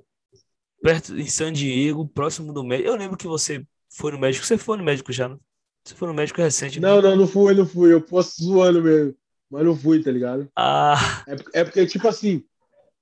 perto 0.81 1.17
em 1.17 1.27
San 1.27 1.51
Diego, 1.51 2.07
próximo 2.07 2.53
do 2.53 2.63
médico. 2.63 2.89
Eu 2.89 2.95
lembro 2.95 3.17
que 3.17 3.27
você 3.27 3.65
foi 3.89 4.11
no 4.11 4.19
médico. 4.19 4.45
Você 4.45 4.57
foi 4.57 4.77
no 4.77 4.83
médico 4.83 5.11
já, 5.11 5.29
não? 5.29 5.39
Você 5.83 5.95
foi 5.95 6.07
no 6.07 6.13
médico 6.13 6.41
recente. 6.41 6.79
Não, 6.79 7.01
não, 7.01 7.15
não 7.15 7.27
fui, 7.27 7.53
não 7.53 7.65
fui. 7.65 7.93
Eu 7.93 8.01
posso 8.01 8.43
zoando 8.43 8.81
mesmo. 8.81 9.15
Mas 9.49 9.65
não 9.65 9.75
fui, 9.75 10.03
tá 10.03 10.11
ligado? 10.11 10.49
Ah. 10.55 11.23
É, 11.27 11.61
é 11.61 11.63
porque, 11.63 11.85
tipo 11.85 12.07
assim. 12.07 12.43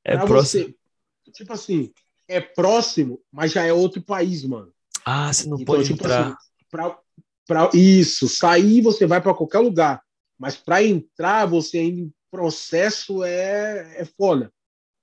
É 0.03 0.17
próximo. 0.17 0.65
Você, 0.65 1.31
tipo 1.31 1.53
assim, 1.53 1.91
é 2.27 2.41
próximo, 2.41 3.21
mas 3.31 3.53
já 3.53 3.63
é 3.63 3.71
outro 3.71 4.01
país, 4.01 4.43
mano. 4.43 4.73
Ah, 5.05 5.31
você 5.31 5.47
não 5.47 5.59
então, 5.59 5.75
pode 5.75 5.87
tipo 5.87 6.03
entrar. 6.03 6.27
Assim, 6.27 6.35
pra, 6.69 6.99
pra, 7.47 7.69
isso, 7.73 8.27
sair 8.27 8.81
você 8.81 9.05
vai 9.05 9.21
para 9.21 9.33
qualquer 9.33 9.59
lugar. 9.59 10.01
Mas 10.37 10.55
para 10.55 10.83
entrar, 10.83 11.45
você 11.45 11.77
ainda 11.79 12.11
processo 12.33 13.23
é, 13.23 14.01
é 14.01 14.05
foda, 14.05 14.51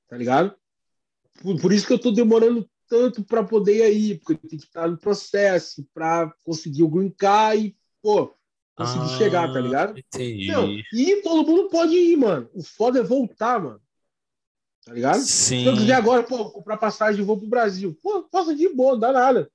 tá 0.08 0.16
ligado? 0.16 0.52
Por, 1.40 1.60
por 1.60 1.72
isso 1.72 1.86
que 1.86 1.92
eu 1.92 1.98
tô 1.98 2.10
demorando 2.10 2.68
tanto 2.88 3.22
para 3.22 3.44
poder 3.44 3.76
ir 3.76 3.82
aí, 3.82 4.18
porque 4.18 4.48
tem 4.48 4.58
que 4.58 4.66
estar 4.66 4.88
no 4.88 4.98
processo 4.98 5.86
para 5.94 6.34
conseguir 6.42 6.82
o 6.82 6.88
green 6.88 7.08
card 7.10 7.66
e, 7.66 7.76
pô, 8.02 8.34
conseguir 8.74 9.04
ah, 9.04 9.16
chegar, 9.18 9.52
tá 9.52 9.60
ligado? 9.60 9.96
Entendi. 9.96 10.48
Não, 10.48 10.68
e 10.68 11.22
todo 11.22 11.48
mundo 11.48 11.68
pode 11.68 11.94
ir, 11.94 12.16
mano. 12.16 12.50
O 12.52 12.64
foda 12.64 12.98
é 12.98 13.04
voltar, 13.04 13.62
mano. 13.62 13.80
Tá 14.84 14.92
ligado? 14.92 15.20
Sim. 15.20 15.62
Se 15.62 15.66
eu 15.66 15.76
quiser 15.76 15.94
agora, 15.94 16.24
pô, 16.24 16.50
comprar 16.50 16.78
passagem 16.78 17.22
e 17.22 17.24
vou 17.24 17.38
pro 17.38 17.46
Brasil, 17.46 17.96
pô, 18.02 18.24
posso 18.24 18.56
de 18.56 18.68
boa, 18.70 18.94
não 18.94 19.00
dá 19.00 19.12
nada. 19.12 19.48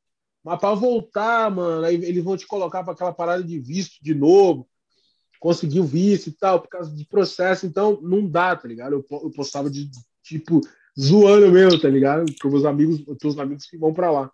Mas 0.46 0.60
para 0.60 0.76
voltar, 0.76 1.50
mano, 1.50 1.84
aí 1.84 1.96
eles 1.96 2.24
vão 2.24 2.38
te 2.38 2.48
colocar 2.48 2.84
para 2.84 2.94
aquela 2.94 3.12
parada 3.12 3.44
de 3.44 3.60
visto 3.60 3.98
de 4.02 4.14
novo 4.14 4.66
conseguiu 5.46 5.84
visto 5.84 6.28
e 6.28 6.32
tal, 6.32 6.60
por 6.60 6.70
causa 6.70 6.92
de 6.92 7.06
processo, 7.06 7.68
então 7.68 8.02
não 8.02 8.28
dá, 8.28 8.56
tá 8.56 8.68
ligado? 8.68 8.94
Eu, 8.94 9.06
eu 9.22 9.30
postava 9.30 9.70
de 9.70 9.90
tipo 10.24 10.60
zoando 11.00 11.52
mesmo, 11.52 11.80
tá 11.80 11.88
ligado? 11.88 12.26
Com 12.42 12.50
meus 12.50 12.66
amigos, 12.66 13.04
os 13.24 13.38
amigos 13.38 13.68
que 13.68 13.78
vão 13.78 13.94
para 13.94 14.10
lá. 14.10 14.32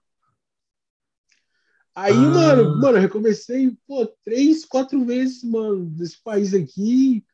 Aí, 1.94 2.14
ah. 2.14 2.30
mano, 2.30 2.80
mano, 2.80 2.98
eu 2.98 3.02
recomecei, 3.02 3.76
pô, 3.86 4.06
três, 4.24 4.64
quatro 4.64 5.04
vezes, 5.04 5.44
mano, 5.44 5.86
desse 5.86 6.22
país 6.24 6.54
aqui. 6.54 7.26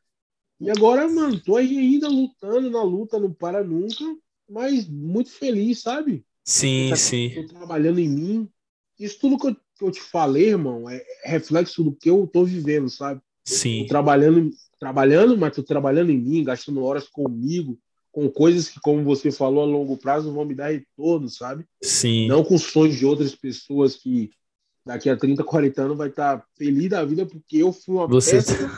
E 0.59 0.71
agora, 0.71 1.07
mano, 1.07 1.39
tô 1.39 1.55
aí 1.55 1.77
ainda 1.77 2.07
lutando 2.07 2.72
na 2.72 2.81
luta, 2.81 3.19
não 3.19 3.31
para 3.31 3.64
nunca, 3.64 4.03
mas 4.49 4.88
muito 4.88 5.30
feliz, 5.30 5.81
sabe? 5.81 6.25
Sim, 6.43 6.89
tô, 6.89 6.95
sim. 6.95 7.31
Tô 7.35 7.45
trabalhando 7.45 7.99
em 7.99 8.09
mim. 8.09 8.51
Isso 9.00 9.19
tudo 9.19 9.38
que 9.38 9.48
eu, 9.48 9.56
que 9.56 9.85
eu 9.85 9.92
te 9.92 10.01
falei, 10.01 10.50
irmão, 10.50 10.90
é 10.90 11.03
reflexo 11.24 11.84
do 11.84 11.92
que 11.92 12.09
eu 12.09 12.27
tô 12.27 12.43
vivendo, 12.43 12.90
sabe? 12.90 13.22
Sim. 13.45 13.84
Tô 13.84 13.90
trabalhando, 13.90 14.51
trabalhando, 14.80 15.38
mas 15.38 15.56
tô 15.56 15.64
trabalhando 15.64 16.11
em 16.11 16.17
mim, 16.17 16.43
gastando 16.43 16.84
horas 16.84 17.08
comigo, 17.08 17.80
com 18.11 18.30
coisas 18.30 18.67
que, 18.67 18.80
como 18.80 19.03
você 19.03 19.32
falou, 19.32 19.64
a 19.64 19.66
longo 19.66 19.98
prazo 19.98 20.34
vão 20.34 20.43
me 20.43 20.56
dar 20.56 20.72
retorno, 20.72 21.30
sabe? 21.30 21.66
Sim. 21.84 22.27
Não 22.27 22.43
com 22.43 22.58
sonhos 22.58 22.95
de 22.95 23.06
outras 23.06 23.35
pessoas 23.35 23.95
que 23.95 24.32
daqui 24.85 25.09
a 25.09 25.16
30, 25.16 25.43
40 25.43 25.82
anos 25.82 25.98
vai 25.98 26.09
estar 26.09 26.43
feliz 26.58 26.90
da 26.90 27.06
vida 27.06 27.26
porque 27.26 27.58
eu 27.58 27.72
fui 27.72 27.95
uma 27.95 28.08
você... 28.08 28.38
peça. 28.38 28.72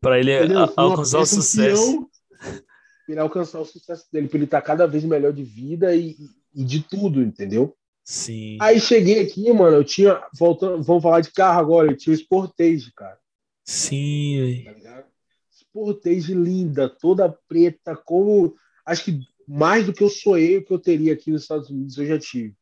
Para 0.00 0.18
ele 0.18 0.32
alcançar 0.76 1.20
o 1.20 1.26
sucesso. 1.26 2.08
Para 2.38 2.62
ele 3.08 3.20
alcançar 3.20 3.60
o 3.60 3.64
sucesso 3.64 4.06
dele, 4.12 4.28
para 4.28 4.38
ele 4.38 4.44
estar 4.44 4.62
cada 4.62 4.86
vez 4.86 5.04
melhor 5.04 5.32
de 5.32 5.42
vida 5.42 5.94
e, 5.94 6.16
e 6.54 6.64
de 6.64 6.80
tudo, 6.80 7.22
entendeu? 7.22 7.76
Sim. 8.04 8.58
Aí 8.60 8.78
cheguei 8.78 9.20
aqui, 9.20 9.50
mano, 9.50 9.78
eu 9.78 9.84
tinha. 9.84 10.22
Voltando, 10.38 10.82
vamos 10.82 11.02
falar 11.02 11.22
de 11.22 11.32
carro 11.32 11.58
agora, 11.58 11.90
eu 11.90 11.96
tinha 11.96 12.14
o 12.14 12.18
Sportage, 12.18 12.92
cara. 12.92 13.18
Sim, 13.64 14.62
tá 14.82 15.06
Sportage 15.50 16.34
linda, 16.34 16.88
toda 16.88 17.32
preta, 17.48 17.96
como 17.96 18.54
acho 18.84 19.04
que 19.06 19.20
mais 19.48 19.86
do 19.86 19.92
que 19.92 20.04
eu 20.04 20.10
sonhei 20.10 20.58
o 20.58 20.64
que 20.64 20.72
eu 20.72 20.78
teria 20.78 21.14
aqui 21.14 21.30
nos 21.30 21.42
Estados 21.42 21.70
Unidos, 21.70 21.96
eu 21.96 22.06
já 22.06 22.18
tive. 22.18 22.54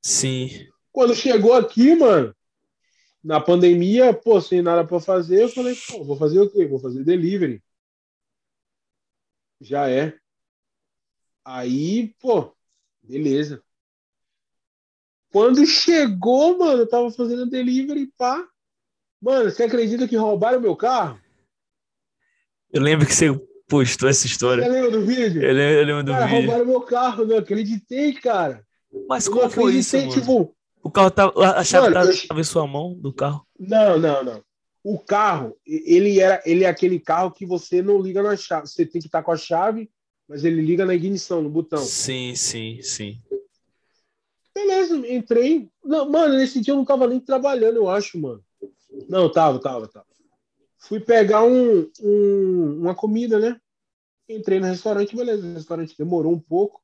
Sim. 0.00 0.68
Quando 0.92 1.14
chegou 1.14 1.54
aqui, 1.54 1.94
mano, 1.96 2.34
na 3.22 3.40
pandemia, 3.40 4.14
pô, 4.14 4.40
sem 4.40 4.62
nada 4.62 4.86
para 4.86 5.00
fazer, 5.00 5.42
eu 5.42 5.48
falei, 5.48 5.76
pô, 5.88 6.04
vou 6.04 6.16
fazer 6.16 6.38
o 6.40 6.50
quê? 6.50 6.66
Vou 6.66 6.78
fazer 6.78 7.02
delivery. 7.04 7.62
Já 9.60 9.88
é. 9.90 10.16
Aí, 11.44 12.14
pô, 12.20 12.54
beleza. 13.02 13.62
Quando 15.34 15.66
chegou, 15.66 16.56
mano, 16.56 16.82
eu 16.82 16.88
tava 16.88 17.10
fazendo 17.10 17.50
delivery, 17.50 18.06
pá. 18.16 18.46
Mano, 19.20 19.50
você 19.50 19.64
acredita 19.64 20.06
que 20.06 20.14
roubaram 20.14 20.60
meu 20.60 20.76
carro? 20.76 21.18
Eu 22.72 22.80
lembro 22.80 23.04
que 23.04 23.12
você 23.12 23.36
postou 23.66 24.08
essa 24.08 24.28
história. 24.28 24.62
Você 24.62 24.70
lembra 24.70 24.92
do 24.92 25.04
vídeo? 25.04 25.42
Eu 25.42 25.52
lembro, 25.52 25.74
eu 25.74 25.86
lembro 25.86 26.04
do 26.04 26.12
cara, 26.12 26.26
vídeo. 26.26 26.40
roubaram 26.42 26.66
meu 26.66 26.80
carro, 26.82 27.24
não 27.24 27.38
acreditei, 27.38 28.12
cara. 28.12 28.64
Mas 29.08 29.26
como 29.28 29.50
foi 29.50 29.74
isso, 29.74 29.96
mano? 29.96 30.12
Tipo, 30.12 30.54
o 30.80 30.88
carro 30.88 31.10
tava, 31.10 31.32
a 31.44 31.64
chave 31.64 31.90
mano, 31.90 31.94
tava, 31.94 32.10
eu... 32.12 32.40
em 32.40 32.44
sua 32.44 32.64
mão 32.64 32.94
do 32.94 33.12
carro? 33.12 33.44
Não, 33.58 33.98
não, 33.98 34.22
não. 34.22 34.40
O 34.84 35.00
carro, 35.00 35.56
ele 35.66 36.20
era, 36.20 36.40
ele 36.46 36.62
é 36.62 36.68
aquele 36.68 37.00
carro 37.00 37.32
que 37.32 37.44
você 37.44 37.82
não 37.82 38.00
liga 38.00 38.22
na 38.22 38.36
chave. 38.36 38.68
Você 38.68 38.86
tem 38.86 39.00
que 39.00 39.08
estar 39.08 39.24
com 39.24 39.32
a 39.32 39.36
chave, 39.36 39.90
mas 40.28 40.44
ele 40.44 40.62
liga 40.62 40.86
na 40.86 40.94
ignição, 40.94 41.42
no 41.42 41.50
botão. 41.50 41.80
Sim, 41.80 42.36
sim, 42.36 42.80
sim. 42.82 43.20
Beleza, 44.54 44.96
entrei. 45.08 45.68
Não, 45.82 46.08
mano, 46.08 46.36
nesse 46.36 46.60
dia 46.60 46.72
eu 46.72 46.76
não 46.76 46.84
tava 46.84 47.08
nem 47.08 47.18
trabalhando, 47.18 47.76
eu 47.76 47.88
acho, 47.88 48.18
mano. 48.18 48.44
Não, 49.08 49.30
tava, 49.30 49.58
tava, 49.58 49.88
tava. 49.88 50.06
Fui 50.78 51.00
pegar 51.00 51.42
um, 51.42 51.90
um, 52.00 52.80
uma 52.80 52.94
comida, 52.94 53.38
né? 53.38 53.60
Entrei 54.28 54.60
no 54.60 54.66
restaurante, 54.66 55.16
beleza. 55.16 55.46
O 55.46 55.54
restaurante 55.54 55.96
demorou 55.98 56.32
um 56.32 56.40
pouco. 56.40 56.82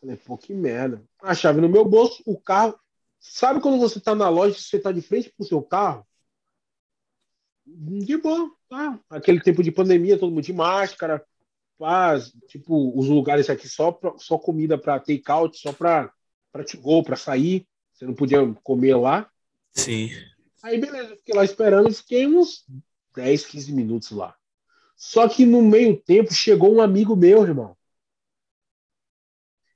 Falei, 0.00 0.16
pô, 0.16 0.36
que 0.36 0.52
merda. 0.52 1.02
A 1.22 1.34
chave 1.34 1.60
no 1.60 1.68
meu 1.68 1.84
bolso, 1.84 2.22
o 2.26 2.40
carro. 2.40 2.78
Sabe 3.20 3.60
quando 3.60 3.78
você 3.78 4.00
tá 4.00 4.14
na 4.14 4.28
loja, 4.28 4.58
você 4.58 4.78
tá 4.80 4.90
de 4.90 5.00
frente 5.00 5.32
pro 5.36 5.46
seu 5.46 5.62
carro? 5.62 6.04
De 7.64 8.16
boa, 8.16 8.50
tá? 8.68 8.98
Aquele 9.08 9.40
tempo 9.40 9.62
de 9.62 9.70
pandemia, 9.70 10.18
todo 10.18 10.30
mundo 10.30 10.42
de 10.42 10.52
máscara, 10.52 11.24
faz, 11.78 12.32
tipo, 12.48 12.98
os 12.98 13.08
lugares 13.08 13.48
aqui 13.48 13.68
só, 13.68 13.92
pra, 13.92 14.14
só 14.18 14.36
comida 14.36 14.76
para 14.76 14.98
take 14.98 15.22
out, 15.28 15.56
só 15.56 15.72
para 15.72 16.12
go, 16.80 17.02
para 17.02 17.16
sair. 17.16 17.66
Você 17.92 18.06
não 18.06 18.14
podia 18.14 18.40
comer 18.62 18.96
lá. 18.96 19.30
Sim. 19.72 20.10
Aí, 20.62 20.78
beleza, 20.78 21.16
fiquei 21.16 21.34
lá 21.34 21.44
esperando, 21.44 21.92
fiquei 21.92 22.26
uns 22.26 22.64
10, 23.14 23.46
15 23.46 23.72
minutos 23.72 24.10
lá. 24.10 24.36
Só 24.96 25.28
que 25.28 25.44
no 25.44 25.62
meio 25.62 26.00
tempo 26.00 26.32
chegou 26.32 26.72
um 26.72 26.80
amigo 26.80 27.16
meu, 27.16 27.42
irmão. 27.42 27.76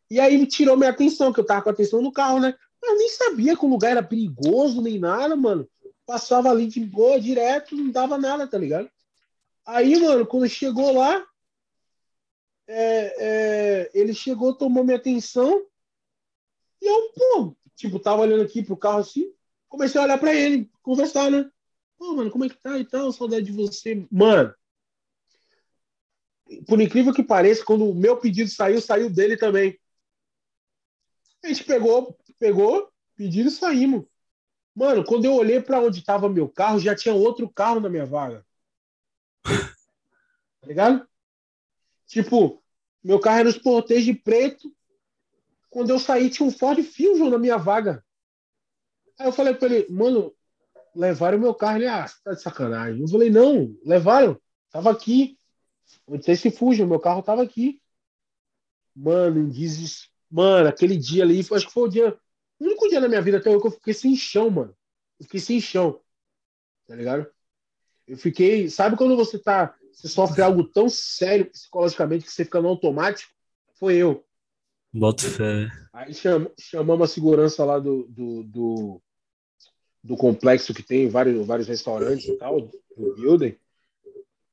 E 0.09 0.21
aí 0.21 0.35
ele 0.35 0.47
tirou 0.47 0.77
minha 0.77 0.91
atenção, 0.91 1.33
que 1.33 1.41
eu 1.41 1.47
tava 1.47 1.63
com 1.63 1.69
a 1.69 1.73
atenção 1.73 2.01
no 2.01 2.13
carro, 2.13 2.39
né? 2.39 2.55
Eu 2.83 2.97
nem 2.97 3.09
sabia 3.09 3.57
que 3.57 3.65
o 3.65 3.69
lugar 3.69 3.91
era 3.91 4.03
perigoso, 4.03 4.81
nem 4.81 4.99
nada, 4.99 5.35
mano. 5.35 5.69
Passava 6.07 6.51
ali 6.51 6.69
de 6.69 6.79
boa, 6.81 7.21
direto, 7.21 7.75
não 7.75 7.91
dava 7.91 8.17
nada, 8.17 8.47
tá 8.47 8.57
ligado? 8.57 8.89
Aí, 9.65 9.99
mano, 9.99 10.25
quando 10.25 10.49
chegou 10.49 10.93
lá, 10.97 11.27
é, 12.69 13.17
é, 13.19 13.91
ele 13.93 14.15
chegou, 14.15 14.55
tomou 14.55 14.85
minha 14.85 14.97
atenção. 14.97 15.65
E 16.87 16.89
eu, 16.89 17.13
pô, 17.15 17.57
tipo, 17.75 17.99
tava 17.99 18.23
olhando 18.23 18.43
aqui 18.45 18.63
pro 18.63 18.77
carro 18.77 19.01
assim 19.01 19.37
comecei 19.69 20.01
a 20.01 20.05
olhar 20.05 20.19
para 20.19 20.35
ele, 20.35 20.71
conversar, 20.83 21.31
né? 21.31 21.51
Pô, 21.99 22.15
mano, 22.15 22.31
como 22.31 22.45
é 22.45 22.49
que 22.49 22.57
tá 22.57 22.79
e 22.79 22.85
tal? 22.85 23.13
Saudade 23.13 23.47
de 23.47 23.53
você. 23.53 24.07
Mano, 24.11 24.55
por 26.67 26.81
incrível 26.81 27.13
que 27.13 27.23
pareça, 27.23 27.65
quando 27.65 27.89
o 27.89 27.95
meu 27.95 28.17
pedido 28.19 28.51
saiu, 28.51 28.81
saiu 28.81 29.11
dele 29.11 29.37
também. 29.37 29.79
A 31.43 31.49
gente 31.49 31.65
pegou, 31.65 32.19
pegou, 32.39 32.91
pedido 33.15 33.49
e 33.49 33.53
saímos. 33.53 34.05
Mano, 34.75 35.05
quando 35.05 35.25
eu 35.25 35.35
olhei 35.35 35.61
para 35.61 35.81
onde 35.81 36.05
tava 36.05 36.29
meu 36.29 36.49
carro, 36.49 36.79
já 36.79 36.95
tinha 36.95 37.15
outro 37.15 37.49
carro 37.49 37.81
na 37.81 37.89
minha 37.89 38.07
vaga. 38.07 38.45
Tá 40.59 40.69
ligado? 40.69 41.09
Tipo, 42.09 42.61
meu 43.05 43.21
carro 43.21 43.39
era 43.39 43.49
os 43.49 43.57
porteiros 43.57 44.05
de 44.05 44.15
preto. 44.15 44.75
Quando 45.77 45.91
eu 45.91 45.99
saí, 45.99 46.31
tinha 46.31 46.49
um 46.49 46.51
Ford 46.51 46.83
Fusion 46.83 47.29
na 47.29 47.37
minha 47.37 47.59
vaga. 47.59 48.03
Aí 49.19 49.27
eu 49.27 49.33
falei 49.33 49.53
pra 49.53 49.69
ele, 49.69 49.87
mano, 49.93 50.35
levaram 50.95 51.39
meu 51.39 51.55
carro. 51.55 51.77
Ele, 51.77 51.87
ah, 51.87 52.07
tá 52.25 52.33
de 52.33 52.41
sacanagem. 52.41 53.03
Eu 53.03 53.09
falei, 53.09 53.29
não, 53.29 53.77
levaram. 53.85 54.41
Tava 54.71 54.91
aqui. 54.91 55.39
Onde 56.07 56.31
esse 56.31 56.51
Fusion, 56.51 56.87
meu 56.87 56.99
carro 56.99 57.23
tava 57.23 57.43
aqui. 57.43 57.79
Mano, 58.95 59.51
dizes. 59.51 60.09
Mano, 60.31 60.67
aquele 60.67 60.97
dia 60.97 61.25
ali, 61.25 61.41
acho 61.41 61.67
que 61.67 61.73
foi 61.75 61.83
o 61.83 61.91
dia. 61.91 62.19
O 62.59 62.65
único 62.65 62.89
dia 62.89 62.99
na 62.99 63.09
minha 63.09 63.21
vida 63.21 63.37
até 63.37 63.51
hoje 63.51 63.61
que 63.61 63.67
eu 63.67 63.73
fiquei 63.73 63.93
sem 63.93 64.17
chão, 64.17 64.49
mano. 64.49 64.75
Eu 65.21 65.27
fiquei 65.27 65.41
sem 65.41 65.61
chão. 65.61 66.01
Tá 66.87 66.97
ligado? 66.97 67.31
Eu 68.07 68.17
fiquei. 68.17 68.71
Sabe 68.71 68.97
quando 68.97 69.15
você 69.15 69.39
tá. 69.39 69.77
Você 69.93 70.09
sofre 70.09 70.41
algo 70.41 70.65
tão 70.65 70.89
sério 70.89 71.51
psicologicamente 71.51 72.25
que 72.25 72.33
você 72.33 72.47
fica 72.47 72.63
no 72.63 72.69
automático? 72.69 73.31
Foi 73.79 73.97
eu. 73.97 74.26
Bota 74.97 75.29
fé. 75.29 75.71
Aí 75.93 76.15
cham, 76.15 76.51
chamamos 76.59 77.11
a 77.11 77.13
segurança 77.13 77.63
lá 77.67 77.79
do, 77.79 78.05
do, 78.09 78.43
do, 78.45 79.03
do, 80.03 80.17
complexo 80.17 80.73
que 80.73 80.83
tem 80.83 81.07
vários, 81.07 81.47
vários 81.47 81.69
restaurantes 81.69 82.27
e 82.27 82.33
tal, 82.39 82.63
do 82.63 83.15
building. 83.15 83.55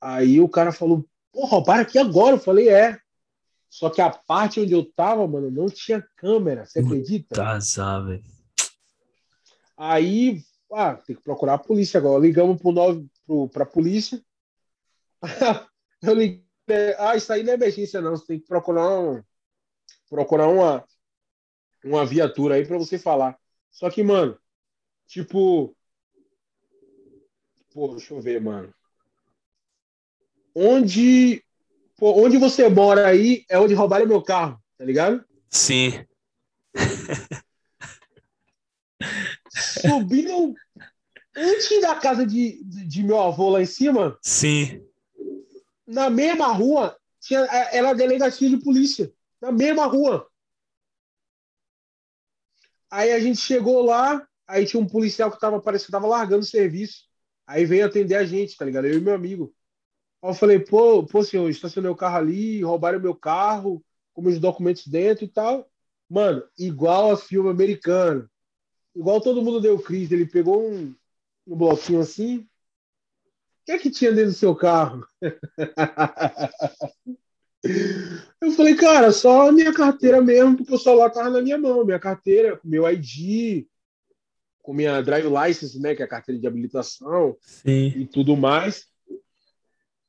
Aí 0.02 0.42
o 0.42 0.50
cara 0.50 0.74
falou: 0.74 1.06
Pô, 1.32 1.46
roubaram 1.46 1.84
aqui 1.84 1.98
agora. 1.98 2.36
Eu 2.36 2.40
falei: 2.40 2.68
É. 2.68 3.00
Só 3.70 3.90
que 3.90 4.02
a 4.02 4.10
parte 4.10 4.60
onde 4.60 4.74
eu 4.74 4.84
tava, 4.84 5.26
mano, 5.26 5.50
não 5.50 5.68
tinha 5.68 6.06
câmera. 6.18 6.66
Você 6.66 6.80
acredita? 6.80 7.34
Tá, 7.34 8.00
velho. 8.02 8.24
Aí, 9.78 10.44
ah, 10.74 10.96
tem 10.96 11.16
que 11.16 11.24
procurar 11.24 11.54
a 11.54 11.58
polícia 11.58 11.98
agora. 11.98 12.22
Ligamos 12.22 12.62
pro 12.62 12.72
nove, 12.74 13.08
pro, 13.26 13.48
pra 13.48 13.66
polícia. 13.66 14.22
eu 16.04 16.14
liguei. 16.14 16.44
Ah, 17.00 17.16
isso 17.16 17.32
aí 17.32 17.44
não 17.44 17.54
é 17.54 17.56
emergência, 17.56 18.02
não. 18.02 18.12
Você 18.12 18.28
tem 18.28 18.40
que 18.40 18.46
procurar 18.46 19.00
um, 19.00 19.24
procurar 20.14 20.48
uma, 20.48 20.86
uma 21.84 22.06
viatura 22.06 22.54
aí 22.54 22.66
para 22.68 22.78
você 22.78 23.00
falar. 23.00 23.36
Só 23.72 23.90
que, 23.90 24.04
mano, 24.04 24.38
tipo. 25.08 25.76
Pô, 27.74 27.88
deixa 27.96 28.14
eu 28.14 28.22
ver, 28.22 28.40
mano. 28.40 28.72
Onde. 30.54 31.44
Pô, 31.98 32.24
onde 32.24 32.38
você 32.38 32.70
mora 32.70 33.08
aí 33.08 33.44
é 33.50 33.58
onde 33.58 33.74
roubaram 33.74 34.06
meu 34.06 34.22
carro, 34.22 34.62
tá 34.78 34.86
ligado? 34.86 35.26
Sim. 35.50 36.06
Subindo 39.50 40.54
antes 41.36 41.82
da 41.82 41.96
casa 41.96 42.24
de, 42.26 42.64
de 42.64 43.02
meu 43.02 43.20
avô 43.20 43.50
lá 43.50 43.64
em 43.64 43.66
cima. 43.66 44.16
Sim. 44.22 44.86
Na 45.88 46.10
mesma 46.12 46.48
rua, 46.48 46.96
tinha, 47.20 47.40
era 47.72 47.90
a 47.90 47.94
delegacia 47.96 48.48
de 48.48 48.58
polícia. 48.58 49.12
Na 49.44 49.52
mesma 49.52 49.86
rua. 49.88 50.26
Aí 52.90 53.12
a 53.12 53.20
gente 53.20 53.42
chegou 53.42 53.82
lá, 53.82 54.26
aí 54.48 54.66
tinha 54.66 54.82
um 54.82 54.88
policial 54.88 55.30
que 55.30 55.38
tava, 55.38 55.62
parece 55.62 55.86
que 55.86 55.92
tava 55.92 56.08
largando 56.08 56.44
o 56.44 56.48
serviço. 56.48 57.04
Aí 57.46 57.66
veio 57.66 57.86
atender 57.86 58.16
a 58.16 58.24
gente, 58.24 58.56
tá 58.56 58.64
ligado? 58.64 58.88
Eu 58.88 58.98
e 58.98 59.02
meu 59.02 59.14
amigo. 59.14 59.54
Aí 60.22 60.30
eu 60.30 60.34
falei, 60.34 60.60
pô, 60.60 61.06
pô, 61.06 61.22
senhor, 61.26 61.50
estacionei 61.50 61.92
o 61.92 61.96
carro 61.96 62.20
ali, 62.20 62.64
roubaram 62.64 63.02
meu 63.02 63.14
carro, 63.14 63.84
com 64.14 64.22
meus 64.22 64.40
documentos 64.40 64.88
dentro 64.88 65.26
e 65.26 65.28
tal. 65.28 65.70
Mano, 66.10 66.48
igual 66.58 67.12
a 67.12 67.18
filme 67.18 67.50
americano. 67.50 68.30
Igual 68.96 69.20
todo 69.20 69.42
mundo 69.42 69.60
deu 69.60 69.78
crise. 69.78 70.16
Ele 70.16 70.26
pegou 70.26 70.72
um, 70.72 70.96
um 71.46 71.58
bloquinho 71.58 72.00
assim. 72.00 72.38
O 72.38 72.48
que 73.66 73.74
é 73.74 73.78
que 73.78 73.92
tinha 73.92 74.14
dentro 74.14 74.32
do 74.32 74.38
seu 74.38 74.56
carro? 74.56 75.06
Eu 78.42 78.52
falei, 78.52 78.76
cara, 78.76 79.12
só 79.12 79.48
a 79.48 79.52
minha 79.52 79.74
carteira 79.74 80.22
mesmo, 80.22 80.58
porque 80.58 80.74
o 80.74 80.78
celular 80.78 81.10
tava 81.10 81.30
na 81.30 81.42
minha 81.42 81.58
mão. 81.58 81.86
Minha 81.86 82.00
carteira, 82.00 82.58
com 82.58 82.68
meu 82.68 82.90
ID, 82.90 83.66
com 84.62 84.74
minha 84.74 85.02
drive 85.02 85.28
license, 85.28 85.80
né, 85.80 85.96
que 85.96 86.02
é 86.02 86.06
a 86.06 86.10
carteira 86.10 86.40
de 86.40 86.48
habilitação 86.48 87.38
Sim. 87.42 87.94
e 87.96 88.06
tudo 88.06 88.36
mais. 88.36 88.88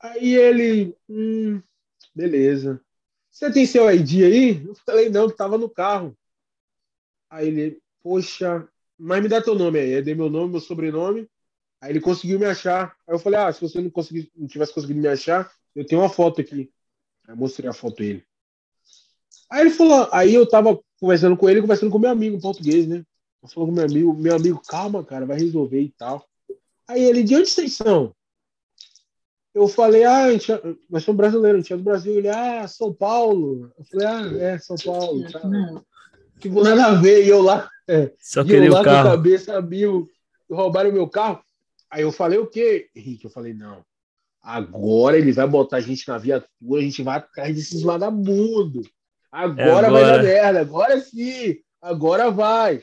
Aí 0.01 0.35
ele, 0.35 0.97
hum, 1.09 1.63
beleza. 2.15 2.81
Você 3.31 3.51
tem 3.51 3.67
seu 3.67 3.91
ID 3.91 4.23
aí? 4.23 4.65
Eu 4.65 4.75
falei, 4.87 5.09
não, 5.09 5.29
tava 5.31 5.57
no 5.57 5.69
carro. 5.69 6.17
Aí 7.31 7.49
ele, 7.49 7.79
poxa, 8.03 8.69
mas 8.99 9.23
me 9.23 9.29
dá 9.29 9.41
teu 9.41 9.55
nome 9.55 9.79
aí. 9.79 9.95
Aí 9.95 10.03
dei 10.03 10.15
meu 10.15 10.29
nome, 10.29 10.53
meu 10.53 10.61
sobrenome. 10.61 11.29
Aí 11.81 11.91
ele 11.91 12.01
conseguiu 12.01 12.39
me 12.39 12.47
achar. 12.47 12.97
Aí 13.07 13.15
eu 13.15 13.19
falei, 13.19 13.39
ah, 13.41 13.53
se 13.53 13.61
você 13.61 13.81
não, 13.81 13.91
conseguir, 13.91 14.31
não 14.37 14.47
tivesse 14.47 14.73
conseguido 14.73 15.01
me 15.01 15.09
achar, 15.09 15.51
eu 15.75 15.85
tenho 15.85 16.01
uma 16.01 16.09
foto 16.09 16.41
aqui. 16.41 16.71
Aí 17.27 17.37
mostrei 17.37 17.69
a 17.69 17.73
foto 17.73 17.97
dele. 17.97 18.25
Aí 19.51 19.63
ele 19.63 19.71
falou, 19.71 20.09
aí 20.13 20.35
eu 20.35 20.49
tava 20.49 20.79
conversando 21.01 21.37
com 21.37 21.49
ele, 21.49 21.61
conversando 21.61 21.91
com 21.91 21.99
meu 21.99 22.11
amigo 22.11 22.41
português, 22.41 22.87
né? 22.87 23.05
Eu 23.43 23.49
falou 23.49 23.69
com 23.69 23.75
meu 23.75 23.85
amigo, 23.85 24.15
meu 24.15 24.35
amigo, 24.35 24.61
calma, 24.67 25.05
cara, 25.05 25.27
vai 25.27 25.39
resolver 25.39 25.81
e 25.81 25.91
tal. 25.91 26.27
Aí 26.89 27.03
ele, 27.03 27.23
de 27.23 27.37
onde 27.37 27.49
vocês 27.49 27.75
são? 27.75 28.15
Eu 29.55 29.69
falei, 29.69 30.05
ah, 30.05 30.33
gente, 30.33 30.51
nós 30.91 31.05
somos 31.05 31.17
brasileiros, 31.17 31.59
a 31.59 31.63
gente 31.63 31.73
é 31.73 31.77
do 31.77 31.83
Brasil. 31.83 32.15
Ele, 32.15 32.29
ah, 32.29 32.67
São 32.67 32.93
Paulo. 32.93 33.73
Eu 33.79 33.85
falei, 33.85 34.07
ah, 34.07 34.45
é, 34.45 34.59
São 34.59 34.77
Paulo. 34.77 35.31
Tá. 35.31 35.41
Tipo, 36.41 36.65
nada 36.65 36.87
a 36.87 36.95
ver. 36.95 37.25
E 37.25 37.29
eu 37.29 37.41
lá, 37.41 37.71
é, 37.87 38.13
Só 38.19 38.43
queria 38.43 38.73
lá 38.73 38.81
o 38.81 38.85
carro. 38.85 39.03
com 39.03 39.09
a 39.09 39.17
cabeça, 39.17 39.63
viu, 39.63 40.09
roubaram 40.51 40.91
o 40.91 40.93
meu 40.93 41.09
carro. 41.09 41.41
Aí 41.89 42.03
eu 42.03 42.11
falei, 42.11 42.39
o 42.39 42.49
quê, 42.49 42.89
Henrique? 42.97 43.27
Eu 43.27 43.31
falei, 43.31 43.55
não. 43.55 43.85
Agora 44.45 45.17
ele 45.17 45.33
vai 45.33 45.49
botar 45.49 45.79
a 45.79 45.81
gente 45.81 46.07
na 46.07 46.19
viatura, 46.19 46.81
a 46.81 46.85
gente 46.85 47.03
vai 47.03 47.17
atrás 47.17 47.57
desses 47.57 47.81
vagabundos. 47.81 48.91
Agora, 49.33 49.63
é 49.63 49.71
agora, 49.71 49.91
vai 49.91 50.03
dar 50.05 50.23
merda, 50.23 50.61
agora 50.61 51.01
sim, 51.01 51.57
agora 51.81 52.31
vai. 52.31 52.83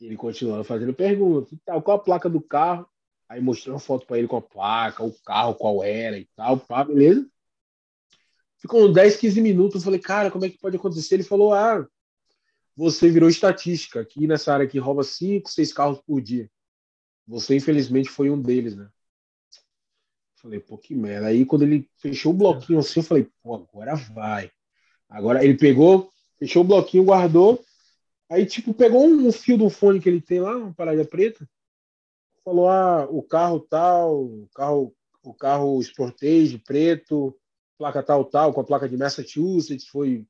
Ele 0.00 0.16
continuando 0.16 0.64
fazendo 0.64 0.92
perguntas 0.92 1.56
tal, 1.64 1.80
qual 1.80 1.96
a 1.96 2.00
placa 2.00 2.28
do 2.28 2.40
carro? 2.40 2.88
Aí 3.28 3.40
mostrando 3.40 3.78
foto 3.78 4.04
para 4.04 4.18
ele 4.18 4.26
com 4.26 4.36
a 4.36 4.42
placa, 4.42 5.04
o 5.04 5.14
carro, 5.24 5.54
qual 5.54 5.84
era 5.84 6.18
e 6.18 6.28
tal, 6.34 6.58
pá, 6.58 6.82
beleza? 6.82 7.24
Ficou 8.58 8.88
uns 8.88 8.94
10, 8.94 9.16
15 9.16 9.40
minutos, 9.40 9.76
eu 9.76 9.80
falei, 9.84 10.00
cara, 10.00 10.28
como 10.28 10.44
é 10.44 10.50
que 10.50 10.58
pode 10.58 10.76
acontecer? 10.76 11.14
Ele 11.14 11.22
falou, 11.22 11.54
ah, 11.54 11.86
você 12.76 13.08
virou 13.08 13.28
estatística, 13.28 14.00
aqui 14.00 14.26
nessa 14.26 14.52
área 14.52 14.66
que 14.66 14.78
rouba 14.78 15.04
5, 15.04 15.48
6 15.48 15.72
carros 15.72 16.00
por 16.04 16.20
dia. 16.20 16.50
Você, 17.28 17.54
infelizmente, 17.54 18.10
foi 18.10 18.28
um 18.28 18.42
deles, 18.42 18.74
né? 18.74 18.88
Falei, 20.44 20.60
pô, 20.60 20.76
que 20.76 20.94
merda. 20.94 21.28
Aí 21.28 21.46
quando 21.46 21.62
ele 21.62 21.88
fechou 21.96 22.30
o 22.30 22.36
bloquinho 22.36 22.78
assim, 22.78 23.00
eu 23.00 23.04
falei, 23.04 23.26
pô, 23.42 23.54
agora 23.54 23.94
vai. 23.94 24.50
Agora 25.08 25.42
ele 25.42 25.56
pegou, 25.56 26.10
fechou 26.38 26.62
o 26.62 26.66
bloquinho, 26.66 27.02
guardou. 27.02 27.64
Aí, 28.30 28.44
tipo, 28.44 28.74
pegou 28.74 29.06
um 29.06 29.32
fio 29.32 29.56
do 29.56 29.70
fone 29.70 29.98
que 29.98 30.06
ele 30.06 30.20
tem 30.20 30.40
lá, 30.40 30.54
uma 30.54 30.74
parada 30.74 31.02
preta. 31.02 31.48
Falou, 32.44 32.68
ah, 32.68 33.06
o 33.08 33.22
carro 33.22 33.58
tal, 33.58 34.22
o 34.22 34.46
carro, 34.54 34.94
o 35.22 35.32
carro 35.32 35.82
Sportage 35.82 36.58
preto, 36.58 37.34
placa 37.78 38.02
tal, 38.02 38.22
tal, 38.26 38.52
com 38.52 38.60
a 38.60 38.64
placa 38.64 38.86
de 38.86 38.98
Massachusetts, 38.98 39.88
foi, 39.88 40.26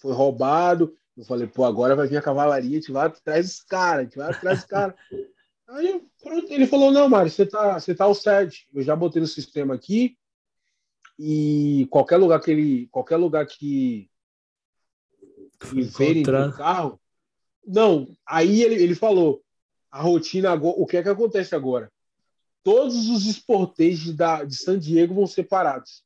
foi 0.00 0.14
roubado. 0.14 0.96
Eu 1.14 1.24
falei, 1.26 1.46
pô, 1.46 1.66
agora 1.66 1.94
vai 1.94 2.06
vir 2.06 2.16
a 2.16 2.22
cavalaria, 2.22 2.78
a 2.78 2.80
gente 2.80 2.92
vai 2.92 3.08
atrás 3.08 3.46
desse 3.46 3.66
cara, 3.66 4.00
a 4.00 4.04
gente 4.04 4.16
vai 4.16 4.30
atrás 4.30 4.60
desse 4.60 4.68
cara. 4.68 4.96
Aí 5.70 6.02
pronto, 6.20 6.52
ele 6.52 6.66
falou: 6.66 6.90
não, 6.90 7.08
Mário, 7.08 7.30
você 7.30 7.46
tá, 7.46 7.78
você 7.78 7.94
tá 7.94 8.04
ao 8.04 8.14
set. 8.14 8.68
Eu 8.74 8.82
já 8.82 8.96
botei 8.96 9.20
no 9.20 9.28
sistema 9.28 9.74
aqui. 9.74 10.16
E 11.18 11.86
qualquer 11.90 12.16
lugar 12.16 12.40
que 12.40 12.50
ele. 12.50 12.86
Qualquer 12.88 13.16
lugar 13.16 13.46
que. 13.46 14.10
verem 15.62 16.22
do 16.22 16.52
carro. 16.56 17.00
Não, 17.64 18.16
aí 18.26 18.62
ele, 18.62 18.82
ele 18.82 18.94
falou: 18.94 19.42
a 19.90 20.02
rotina 20.02 20.50
agora. 20.50 20.74
O 20.76 20.86
que 20.86 20.96
é 20.96 21.02
que 21.02 21.08
acontece 21.08 21.54
agora? 21.54 21.90
Todos 22.64 23.08
os 23.08 23.26
esporteiros 23.26 24.12
da, 24.14 24.44
de 24.44 24.56
San 24.56 24.78
Diego 24.78 25.14
vão 25.14 25.26
ser 25.26 25.44
parados. 25.44 26.04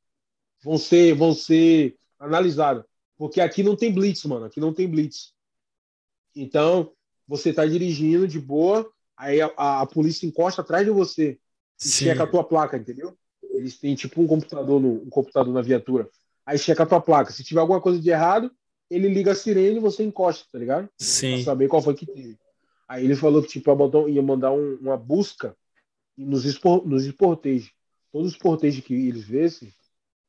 Vão 0.63 0.77
ser, 0.77 1.13
vão 1.15 1.33
ser 1.33 1.97
analisados. 2.19 2.85
Porque 3.17 3.41
aqui 3.41 3.63
não 3.63 3.75
tem 3.75 3.93
blitz, 3.93 4.23
mano. 4.25 4.45
Aqui 4.45 4.59
não 4.59 4.73
tem 4.73 4.87
blitz. 4.87 5.33
Então, 6.35 6.93
você 7.27 7.51
tá 7.51 7.65
dirigindo 7.65 8.27
de 8.27 8.39
boa 8.39 8.89
Aí 9.17 9.41
a, 9.41 9.51
a, 9.55 9.81
a 9.81 9.85
polícia 9.85 10.25
encosta 10.27 10.61
atrás 10.61 10.85
de 10.85 10.91
você 10.91 11.39
e 11.83 11.87
Sim. 11.87 12.05
checa 12.05 12.23
a 12.23 12.27
tua 12.27 12.43
placa, 12.43 12.77
entendeu? 12.77 13.17
Eles 13.51 13.77
têm 13.79 13.95
tipo 13.95 14.21
um 14.21 14.27
computador, 14.27 14.79
no, 14.81 15.03
um 15.03 15.09
computador 15.09 15.53
na 15.53 15.61
viatura. 15.61 16.09
Aí 16.45 16.57
checa 16.57 16.83
a 16.83 16.85
tua 16.85 17.01
placa. 17.01 17.31
Se 17.31 17.43
tiver 17.43 17.61
alguma 17.61 17.81
coisa 17.81 17.99
de 17.99 18.09
errado, 18.09 18.51
ele 18.89 19.07
liga 19.07 19.31
a 19.31 19.35
sirene 19.35 19.77
e 19.77 19.81
você 19.81 20.03
encosta, 20.03 20.45
tá 20.51 20.59
ligado? 20.59 20.89
Sim. 20.97 21.35
Pra 21.35 21.43
saber 21.43 21.67
qual 21.67 21.81
foi 21.81 21.95
que 21.95 22.05
teve. 22.05 22.37
Aí 22.87 23.03
ele 23.03 23.15
falou 23.15 23.41
que 23.41 23.47
tipo, 23.47 23.71
ia 24.07 24.21
mandar 24.21 24.51
um, 24.51 24.75
uma 24.75 24.97
busca 24.97 25.55
nos, 26.17 26.45
espor, 26.45 26.85
nos. 26.87 27.05
Todos 28.11 28.31
os 28.31 28.37
porteiros 28.37 28.79
que 28.79 28.93
eles 28.93 29.25
vissem, 29.25 29.73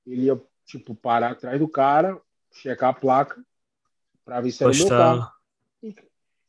ele 0.07 0.23
ia 0.23 0.41
tipo, 0.65 0.95
parar 0.95 1.33
atrás 1.33 1.59
do 1.59 1.69
cara, 1.69 2.21
checar 2.51 2.91
a 2.91 2.95
placa, 2.95 3.45
pra 4.25 4.41
ver 4.41 4.51
se 4.51 4.65
era 4.65 4.73
o 4.73 4.77
meu 4.77 4.89
carro. 4.89 5.31
E, 5.83 5.95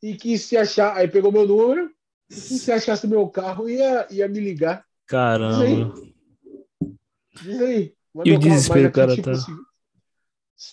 e 0.02 0.16
que 0.16 0.36
se 0.36 0.56
achar, 0.56 0.96
aí 0.96 1.06
pegou 1.06 1.30
meu 1.30 1.46
número, 1.46 1.92
se 2.28 2.58
você 2.58 2.72
achasse 2.72 3.06
meu 3.06 3.28
carro, 3.28 3.68
ia, 3.68 4.06
ia 4.10 4.28
me 4.28 4.40
ligar. 4.40 4.84
Caramba. 5.06 5.94
Diz 7.42 7.60
aí. 7.60 7.94
E 8.24 8.32
o 8.32 8.38
desespero, 8.38 8.90
cara, 8.90 9.14
tipo, 9.14 9.24
tá. 9.24 9.32
assim, 9.32 9.52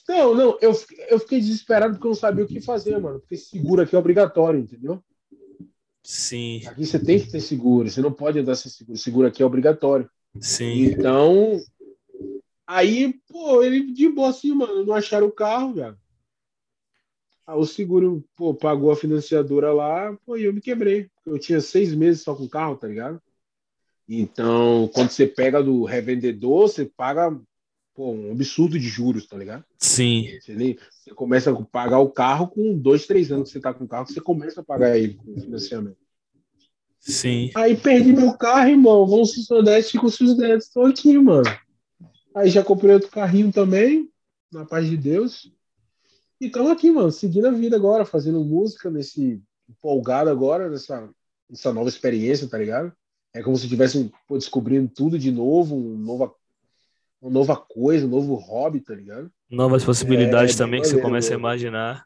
Não, 0.10 0.34
não, 0.34 0.58
eu, 0.62 0.74
fiquei- 0.74 1.06
eu 1.10 1.20
fiquei 1.20 1.40
desesperado 1.40 1.94
porque 1.94 2.08
eu 2.08 2.10
não 2.12 2.16
sabia 2.16 2.44
o 2.44 2.48
que 2.48 2.60
fazer, 2.60 2.98
mano. 3.00 3.20
Porque 3.20 3.38
seguro 3.38 3.82
aqui 3.82 3.96
é 3.96 4.00
obrigatório, 4.00 4.60
entendeu? 4.60 5.04
Sim, 6.04 6.66
Aqui 6.68 6.86
você 6.86 7.00
tem 7.04 7.20
que 7.20 7.32
ter 7.32 7.40
seguro, 7.40 7.90
você 7.90 8.02
não 8.02 8.12
pode 8.12 8.40
andar 8.40 8.56
sem 8.56 8.72
seguro. 8.72 8.98
Seguro 8.98 9.28
aqui 9.28 9.42
é 9.42 9.46
obrigatório. 9.46 10.10
sim. 10.40 10.86
Então, 10.86 11.60
aí, 12.68 13.14
pô, 13.28 13.64
ele 13.64 13.92
de 13.92 14.10
boa 14.10 14.30
assim, 14.30 14.54
mano, 14.54 14.86
não 14.86 14.94
acharam 14.94 15.28
o 15.28 15.32
carro, 15.32 15.74
velho. 15.74 15.98
Aí 17.48 17.56
o 17.56 17.66
seguro, 17.66 18.24
pô, 18.36 18.54
pagou 18.54 18.92
a 18.92 18.96
financiadora 18.96 19.72
lá, 19.72 20.18
pô, 20.26 20.36
e 20.36 20.46
eu 20.46 20.54
me 20.54 20.62
quebrei. 20.62 21.10
Eu 21.26 21.38
tinha 21.38 21.62
seis 21.62 21.94
meses 21.94 22.22
só 22.24 22.34
com 22.36 22.44
o 22.44 22.50
carro, 22.50 22.76
tá 22.76 22.88
ligado? 22.88 23.22
Então, 24.08 24.90
quando 24.94 25.10
você 25.10 25.26
pega 25.28 25.64
do 25.64 25.84
revendedor, 25.84 26.68
você 26.68 26.86
paga, 26.86 27.32
pô, 27.94 28.12
um 28.12 28.32
absurdo 28.32 28.80
de 28.80 28.88
juros, 28.88 29.28
tá 29.28 29.38
ligado? 29.38 29.64
Sim, 29.80 30.28
Você, 30.40 30.56
nem- 30.56 30.78
você 30.92 31.12
começa 31.14 31.52
a 31.52 31.66
pagar 31.66 32.00
o 32.00 32.10
carro 32.10 32.48
com 32.48 32.78
dois, 32.78 33.06
três 33.06 33.32
anos 33.32 33.50
que 33.50 33.54
você 33.54 33.60
tá 33.60 33.74
com 33.74 33.86
o 33.86 33.88
carro, 33.88 34.08
você 34.08 34.22
começa 34.22 34.62
a 34.62 34.64
pagar 34.64 34.98
ele 34.98 35.14
com 35.16 35.40
financiamento. 35.40 35.98
sim. 37.00 37.52
Aí 37.56 37.76
perdi 37.76 38.12
meu 38.12 38.34
carro, 38.38 38.70
irmão. 38.70 39.06
Vamos 39.08 39.34
se 39.34 39.54
honestos 39.54 40.00
com 40.00 40.08
os 40.08 40.38
netos. 40.38 40.70
Tô 40.70 40.82
aqui, 40.86 41.18
mano. 41.18 41.44
Aí 42.36 42.50
já 42.50 42.64
comprei 42.64 42.94
outro 42.94 43.10
carrinho 43.10 43.52
também, 43.52 44.10
na 44.52 44.66
paz 44.66 44.90
de 44.90 44.98
Deus. 44.98 45.52
E 46.40 46.48
estamos 46.48 46.72
aqui, 46.72 46.92
mano, 46.92 47.12
seguindo 47.12 47.48
a 47.48 47.52
vida 47.52 47.76
agora, 47.76 48.06
fazendo 48.06 48.44
música 48.44 48.90
nesse 48.90 49.42
empolgado 49.70 50.30
agora, 50.30 50.70
nessa, 50.70 51.10
nessa 51.50 51.74
nova 51.74 51.90
experiência, 51.90 52.48
tá 52.48 52.58
ligado? 52.58 52.92
É 53.34 53.42
como 53.42 53.56
se 53.58 53.68
tivesse 53.68 54.12
pô, 54.28 54.38
descobrindo 54.38 54.90
tudo 54.94 55.18
de 55.18 55.32
novo, 55.32 55.76
um 55.76 55.98
nova, 55.98 56.34
uma 57.22 57.32
nova 57.32 57.56
coisa, 57.56 58.06
um 58.06 58.10
novo 58.10 58.36
hobby, 58.36 58.82
tá 58.82 58.94
ligado? 58.94 59.32
Novas 59.50 59.84
possibilidades 59.84 60.56
É, 60.56 60.58
também 60.58 60.82
que 60.82 60.88
você 60.88 61.02
começa 61.02 61.30
a 61.30 61.38
mano. 61.38 61.42
imaginar. 61.42 62.06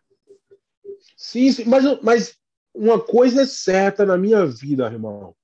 Sim, 1.17 1.51
sim, 1.51 1.65
mas, 1.65 1.83
mas 2.01 2.35
uma 2.73 2.99
coisa 2.99 3.41
é 3.41 3.45
certa 3.45 4.05
na 4.05 4.17
minha 4.17 4.45
vida, 4.45 4.85
irmão. 4.85 5.35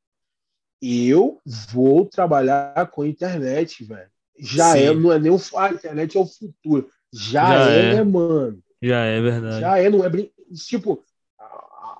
Eu 0.81 1.41
vou 1.69 2.05
trabalhar 2.05 2.89
com 2.91 3.01
a 3.01 3.07
internet, 3.07 3.83
velho. 3.83 4.09
Já 4.37 4.73
Sim. 4.73 4.79
é, 4.79 4.93
não 4.93 5.11
é 5.11 5.19
nem 5.19 5.31
o 5.31 5.39
a 5.57 5.69
internet 5.71 6.17
é 6.17 6.19
o 6.19 6.25
futuro. 6.25 6.89
Já, 7.11 7.47
Já 7.47 7.71
é, 7.71 7.79
é. 7.79 7.95
né, 7.95 8.03
mano? 8.03 8.61
Já 8.87 9.05
é 9.05 9.21
verdade. 9.21 9.59
Já 9.59 9.77
é, 9.79 9.89
não 9.89 10.03
é 10.03 10.09
brin... 10.09 10.29
tipo 10.67 11.03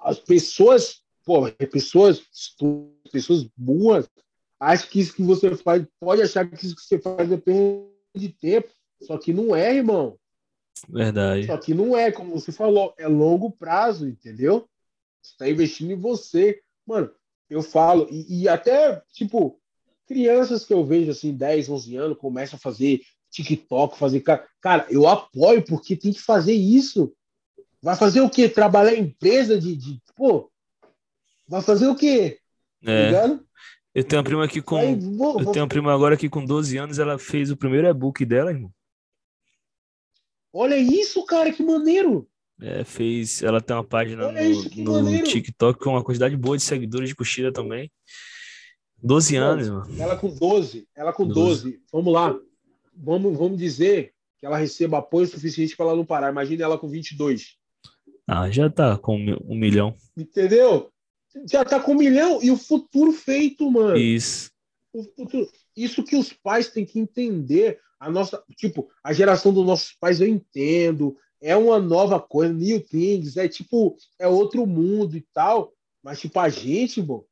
as 0.06 0.20
pessoas, 0.20 1.02
pô, 1.26 1.52
pessoas, 1.72 2.22
pessoas 3.12 3.48
boas, 3.58 4.08
acham 4.60 4.88
que 4.88 5.00
isso 5.00 5.16
que 5.16 5.24
você 5.24 5.56
faz, 5.56 5.84
pode 6.00 6.22
achar 6.22 6.48
que 6.48 6.64
isso 6.64 6.76
que 6.76 6.82
você 6.84 7.00
faz 7.00 7.32
é 7.32 7.38
perda 7.38 7.90
de 8.16 8.30
tempo, 8.30 8.70
só 9.02 9.18
que 9.18 9.34
não 9.34 9.56
é, 9.56 9.76
irmão. 9.76 10.18
Verdade. 10.88 11.48
Só 11.48 11.58
que 11.58 11.74
não 11.74 11.98
é, 11.98 12.12
como 12.12 12.40
você 12.40 12.52
falou, 12.52 12.94
é 13.00 13.08
longo 13.08 13.50
prazo, 13.50 14.08
entendeu? 14.08 14.70
Você 15.24 15.32
está 15.32 15.50
investindo 15.50 15.92
em 15.92 16.00
você. 16.00 16.62
Mano, 16.86 17.10
eu 17.50 17.64
falo, 17.64 18.08
e, 18.12 18.44
e 18.44 18.48
até, 18.48 19.02
tipo, 19.12 19.60
crianças 20.06 20.64
que 20.64 20.74
eu 20.74 20.86
vejo 20.86 21.10
assim, 21.10 21.34
10, 21.34 21.70
11 21.70 21.96
anos, 21.96 22.18
começam 22.18 22.58
a 22.58 22.60
fazer 22.60 23.02
TikTok, 23.44 23.98
fazer. 23.98 24.22
ca- 24.22 24.46
Cara, 24.62 24.86
eu 24.90 25.08
apoio, 25.08 25.64
porque 25.64 25.96
tem 25.96 26.12
que 26.14 26.22
fazer 26.22 26.54
isso. 26.54 27.14
Vai 27.82 27.96
fazer 27.96 28.22
o 28.22 28.30
quê? 28.30 28.50
Trabalhar 28.50 28.94
em 28.96 29.02
empresa 29.04 29.60
de. 29.60 29.76
de 29.76 30.02
pô, 30.16 30.50
vai 31.48 31.62
fazer 31.62 31.88
o 31.88 31.96
quê? 31.96 32.40
Tá 32.84 32.92
É. 32.92 33.40
Eu 33.94 34.04
tenho 34.04 34.20
uma 34.20 34.26
prima 34.26 34.44
aqui 34.46 34.62
com. 34.62 34.76
Vai, 34.76 34.96
vou- 34.96 35.40
Eu 35.40 35.44
vou- 35.46 35.54
tenho 35.54 35.64
uma 35.64 35.70
prima 35.70 35.94
agora 35.94 36.18
que 36.18 36.28
com 36.30 36.44
12 36.44 36.78
anos 36.78 37.00
ela 37.00 37.18
fez 37.20 37.50
o 37.52 37.58
primeiro 37.58 37.88
e-book 37.88 38.26
dela, 38.26 38.52
irmão. 38.52 38.72
Olha 40.54 40.78
isso, 40.78 41.26
cara, 41.26 41.52
que 41.52 41.62
maneiro! 41.64 42.28
É, 42.62 42.84
fez. 42.86 43.44
Ela 43.44 43.60
tem 43.60 43.76
uma 43.76 43.84
página 43.84 44.28
Olha 44.28 44.42
no, 44.44 44.50
isso, 44.50 44.82
no. 44.82 45.24
TikTok 45.24 45.78
com 45.80 45.90
uma 45.92 46.04
quantidade 46.04 46.36
boa 46.38 46.56
de 46.58 46.64
seguidores 46.64 47.10
de 47.10 47.16
curtida 47.16 47.52
também. 47.52 47.92
12 49.04 49.38
Não. 49.38 49.46
anos, 49.46 49.70
mano. 49.70 50.02
Ela 50.02 50.16
com 50.16 50.30
12, 50.34 50.88
ela 50.96 51.12
com 51.12 51.28
12. 51.28 51.64
12. 51.64 51.82
Vamos 51.92 52.14
lá. 52.14 52.34
Vamos, 52.96 53.38
vamos 53.38 53.58
dizer 53.58 54.14
que 54.38 54.46
ela 54.46 54.58
receba 54.58 55.00
apoio 55.00 55.28
suficiente 55.28 55.76
para 55.76 55.88
ela 55.88 55.96
não 55.96 56.06
parar. 56.06 56.32
Imagina 56.32 56.64
ela 56.64 56.78
com 56.78 56.88
22. 56.88 57.58
Ah, 58.28 58.50
já 58.50 58.70
tá 58.70 58.98
com 58.98 59.18
um 59.18 59.56
milhão. 59.56 59.96
Entendeu? 60.18 60.92
Já 61.50 61.64
tá 61.66 61.80
com 61.80 61.92
um 61.92 61.98
milhão 61.98 62.42
e 62.42 62.50
o 62.50 62.58
futuro 62.58 63.12
feito, 63.12 63.70
mano. 63.70 63.98
Isso. 63.98 64.52
Futuro. 65.16 65.48
Isso 65.76 66.04
que 66.04 66.16
os 66.16 66.32
pais 66.32 66.70
têm 66.70 66.86
que 66.86 67.00
entender. 67.00 67.80
A 68.00 68.10
nossa, 68.10 68.42
tipo, 68.56 68.90
a 69.04 69.12
geração 69.14 69.54
dos 69.54 69.66
nossos 69.66 69.94
pais 69.94 70.22
eu 70.22 70.28
entendo. 70.28 71.18
É 71.42 71.56
uma 71.56 71.80
nova 71.80 72.20
coisa, 72.20 72.54
new 72.54 72.80
things, 72.82 73.38
é 73.38 73.48
tipo, 73.48 73.98
é 74.18 74.28
outro 74.28 74.66
mundo 74.66 75.16
e 75.18 75.22
tal. 75.34 75.74
Mas, 76.02 76.20
tipo, 76.20 76.40
a 76.40 76.50
gente, 76.50 77.02
bom, 77.02 77.26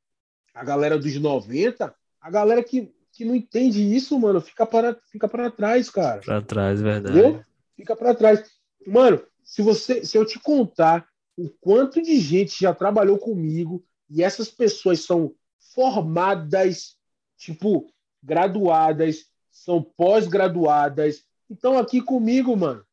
a 0.54 0.64
galera 0.64 1.00
dos 1.00 1.18
90, 1.18 1.96
a 2.22 2.30
galera 2.30 2.64
que, 2.64 2.93
que 3.14 3.24
não 3.24 3.36
entende 3.36 3.82
isso, 3.96 4.20
mano, 4.20 4.42
fica 4.42 4.66
para, 4.66 4.98
fica 5.12 5.28
para 5.28 5.52
trás, 5.52 5.90
cara. 5.90 6.20
Pra 6.20 6.42
trás, 6.42 6.82
verdade. 6.82 7.18
Entendeu? 7.18 7.46
Fica 7.76 7.96
para 7.96 8.16
trás. 8.16 8.44
Mano, 8.86 9.22
se 9.44 9.62
você, 9.62 10.04
se 10.04 10.18
eu 10.18 10.26
te 10.26 10.40
contar 10.40 11.08
o 11.38 11.48
quanto 11.62 12.02
de 12.02 12.20
gente 12.20 12.60
já 12.60 12.74
trabalhou 12.74 13.18
comigo 13.20 13.84
e 14.10 14.24
essas 14.24 14.50
pessoas 14.50 15.02
são 15.02 15.34
formadas, 15.74 16.96
tipo, 17.38 17.88
graduadas, 18.22 19.26
são 19.52 19.82
pós-graduadas, 19.82 21.24
estão 21.48 21.78
aqui 21.78 22.02
comigo, 22.02 22.56
mano. 22.58 22.84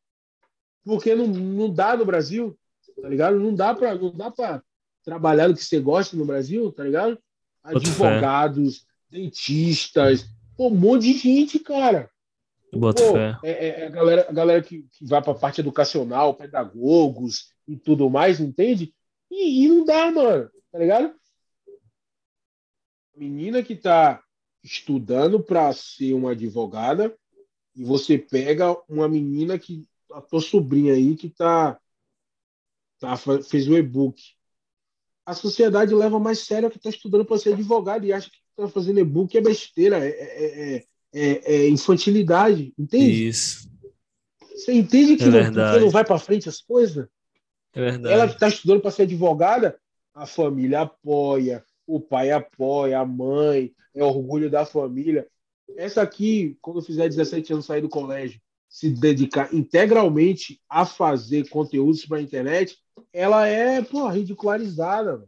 Porque 0.83 1.15
não, 1.15 1.27
não 1.27 1.73
dá 1.73 1.97
no 1.97 2.05
Brasil, 2.05 2.57
tá 3.01 3.09
ligado? 3.09 3.39
Não 3.39 3.55
dá 3.55 3.73
para 3.73 3.95
não 3.95 4.11
dá 4.11 4.29
para 4.29 4.63
trabalhar 5.03 5.47
no 5.47 5.55
que 5.55 5.63
você 5.63 5.79
gosta 5.79 6.15
no 6.15 6.25
Brasil, 6.25 6.71
tá 6.71 6.83
ligado? 6.83 7.17
Advogados, 7.63 8.85
dentistas, 9.11 10.25
pô, 10.55 10.67
um 10.69 10.75
monte 10.75 11.03
de 11.03 11.13
gente, 11.17 11.59
cara. 11.59 12.09
Boto 12.73 13.01
Pô, 13.03 13.13
fé. 13.13 13.37
é, 13.43 13.51
é- 13.51 13.81
é 13.81 13.87
a 13.87 13.89
galera, 13.89 14.25
a 14.29 14.31
galera 14.31 14.63
que, 14.63 14.83
que 14.83 15.05
vai 15.05 15.21
para 15.21 15.33
a 15.33 15.37
parte 15.37 15.59
educacional, 15.59 16.33
pedagogos 16.33 17.51
e 17.67 17.75
tudo 17.75 18.09
mais, 18.09 18.39
entende? 18.39 18.93
E, 19.29 19.65
e 19.65 19.67
não 19.67 19.83
dá, 19.83 20.09
mano, 20.09 20.49
tá 20.71 20.79
ligado? 20.79 21.13
Menina 23.15 23.61
que 23.61 23.75
tá 23.75 24.23
estudando 24.63 25.43
para 25.43 25.71
ser 25.73 26.13
uma 26.13 26.31
advogada 26.31 27.13
e 27.75 27.83
você 27.83 28.17
pega 28.17 28.75
uma 28.87 29.07
menina 29.07 29.59
que 29.59 29.85
a 30.11 30.21
tua 30.21 30.41
sobrinha 30.41 30.93
aí 30.93 31.15
que 31.15 31.29
tá, 31.29 31.79
tá 32.99 33.15
fez 33.17 33.67
o 33.67 33.77
e-book. 33.77 34.21
A 35.25 35.33
sociedade 35.33 35.93
leva 35.93 36.19
mais 36.19 36.39
sério 36.39 36.69
que 36.69 36.79
tá 36.79 36.89
estudando 36.89 37.25
para 37.25 37.37
ser 37.37 37.53
advogado 37.53 38.05
e 38.05 38.13
acha 38.13 38.29
que 38.29 38.40
tá 38.55 38.67
fazendo 38.67 38.99
e-book 38.99 39.37
é 39.37 39.41
besteira, 39.41 39.97
é, 40.03 40.09
é- 40.09 40.75
é- 40.75 40.85
é- 41.13 41.53
é 41.55 41.69
infantilidade, 41.69 42.73
entende? 42.77 43.27
Isso. 43.27 43.69
Você 44.55 44.73
entende 44.73 45.17
que 45.17 45.23
É 45.23 45.49
não, 45.49 45.79
não 45.81 45.89
vai 45.89 46.05
para 46.05 46.19
frente 46.19 46.47
as 46.47 46.61
coisas? 46.61 47.07
É 47.73 47.81
verdade. 47.81 48.13
Ela 48.13 48.27
que 48.27 48.33
está 48.33 48.47
estudando 48.47 48.81
para 48.81 48.91
ser 48.91 49.03
advogada, 49.03 49.79
a 50.13 50.25
família 50.25 50.81
apoia, 50.81 51.63
o 51.87 51.99
pai 51.99 52.31
apoia, 52.31 52.99
a 52.99 53.05
mãe, 53.05 53.73
é 53.93 54.03
orgulho 54.03 54.49
da 54.49 54.65
família. 54.65 55.27
Essa 55.75 56.01
aqui, 56.01 56.57
quando 56.61 56.81
fizer 56.81 57.07
17 57.07 57.53
anos 57.53 57.65
sair 57.65 57.81
do 57.81 57.89
colégio, 57.89 58.39
se 58.69 58.89
dedicar 58.89 59.53
integralmente 59.53 60.61
a 60.69 60.85
fazer 60.85 61.49
conteúdos 61.49 62.05
para 62.05 62.17
a 62.17 62.21
internet, 62.21 62.77
ela 63.11 63.47
é 63.47 63.81
pô, 63.81 64.07
ridicularizada. 64.07 65.13
mano. 65.13 65.27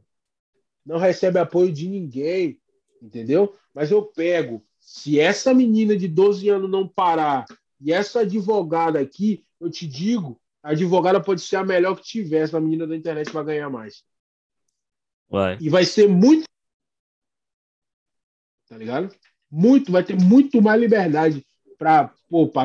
Não 0.85 0.97
recebe 0.97 1.39
apoio 1.39 1.71
de 1.71 1.87
ninguém, 1.87 2.59
entendeu? 3.03 3.53
Mas 3.73 3.91
eu 3.91 4.01
pego, 4.01 4.63
se 4.79 5.19
essa 5.19 5.53
menina 5.53 5.95
de 5.95 6.07
12 6.07 6.47
anos 6.49 6.69
não 6.69 6.87
parar 6.87 7.45
e 7.79 7.91
essa 7.91 8.21
advogada 8.21 8.99
aqui, 8.99 9.45
eu 9.59 9.69
te 9.69 9.85
digo, 9.85 10.39
a 10.63 10.69
advogada 10.69 11.21
pode 11.21 11.41
ser 11.41 11.57
a 11.57 11.65
melhor 11.65 11.95
que 11.97 12.03
tiver, 12.03 12.39
essa 12.39 12.59
menina 12.59 12.87
da 12.87 12.95
internet 12.95 13.29
vai 13.31 13.43
ganhar 13.43 13.69
mais. 13.69 14.03
Vai. 15.29 15.57
E 15.59 15.69
vai 15.69 15.83
ser 15.83 16.07
muito. 16.07 16.45
Tá 18.69 18.77
ligado? 18.77 19.13
Muito, 19.51 19.91
vai 19.91 20.03
ter 20.03 20.15
muito 20.15 20.61
mais 20.61 20.79
liberdade 20.79 21.45
para 21.77 22.13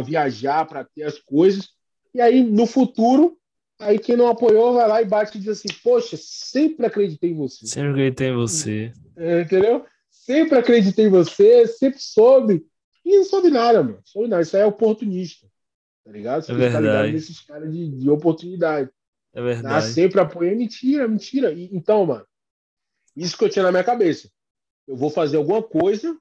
viajar, 0.05 0.65
para 0.67 0.85
ter 0.85 1.03
as 1.03 1.19
coisas. 1.19 1.69
E 2.15 2.21
aí, 2.21 2.43
no 2.43 2.67
futuro, 2.67 3.37
aí 3.79 3.99
quem 3.99 4.17
não 4.17 4.29
apoiou 4.29 4.75
vai 4.75 4.89
lá 4.89 5.03
e 5.03 5.05
bate 5.05 5.37
e 5.37 5.41
diz 5.41 5.49
assim: 5.49 5.69
Poxa, 5.83 6.17
sempre 6.17 6.87
acreditei 6.87 7.31
em 7.31 7.35
você. 7.35 7.67
Sempre 7.67 7.91
acreditei 7.91 8.29
em 8.29 8.35
você. 8.35 8.93
É, 9.17 9.43
entendeu? 9.43 9.85
Sempre 10.29 10.59
acreditei 10.59 11.07
em 11.07 11.09
você, 11.09 11.67
sempre 11.67 11.99
soube. 12.03 12.67
E 13.03 13.17
não 13.17 13.25
soube 13.25 13.49
nada, 13.49 13.83
mano. 13.83 13.99
Soube 14.05 14.29
nada. 14.29 14.43
Isso 14.43 14.55
aí 14.55 14.63
é 14.63 14.67
oportunista. 14.67 15.47
Tá 16.05 16.13
ligado? 16.13 16.43
Você 16.43 16.53
É 16.53 16.55
que 16.55 16.67
ficar 16.67 16.81
ligado 16.81 16.93
verdade. 16.93 17.13
nesses 17.15 17.41
caras 17.41 17.73
de, 17.73 17.89
de 17.89 18.11
oportunidade. 18.11 18.91
É 19.33 19.41
verdade. 19.41 19.87
sempre 19.87 20.21
apoio 20.21 20.51
é 20.51 20.55
mentira, 20.55 21.09
mentira. 21.09 21.51
E- 21.51 21.71
então, 21.75 22.05
mano, 22.05 22.27
isso 23.17 23.39
que 23.39 23.45
eu 23.45 23.49
tinha 23.49 23.63
na 23.63 23.71
minha 23.71 23.83
cabeça. 23.83 24.31
Eu 24.87 24.99
vou 24.99 25.09
fazer 25.09 25.39
alguma 25.39 25.63
coisa 25.63 26.15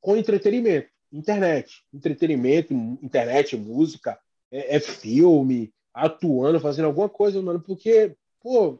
com 0.00 0.16
entretenimento. 0.16 0.88
internet, 1.12 1.82
entretenimento, 1.92 2.72
internet, 3.02 3.56
música, 3.56 4.16
é, 4.52 4.76
é 4.76 4.78
filme, 4.80 5.74
atuando, 5.92 6.60
fazendo 6.60 6.84
alguma 6.84 7.08
coisa, 7.08 7.42
mano, 7.42 7.60
porque, 7.60 8.14
pô. 8.40 8.78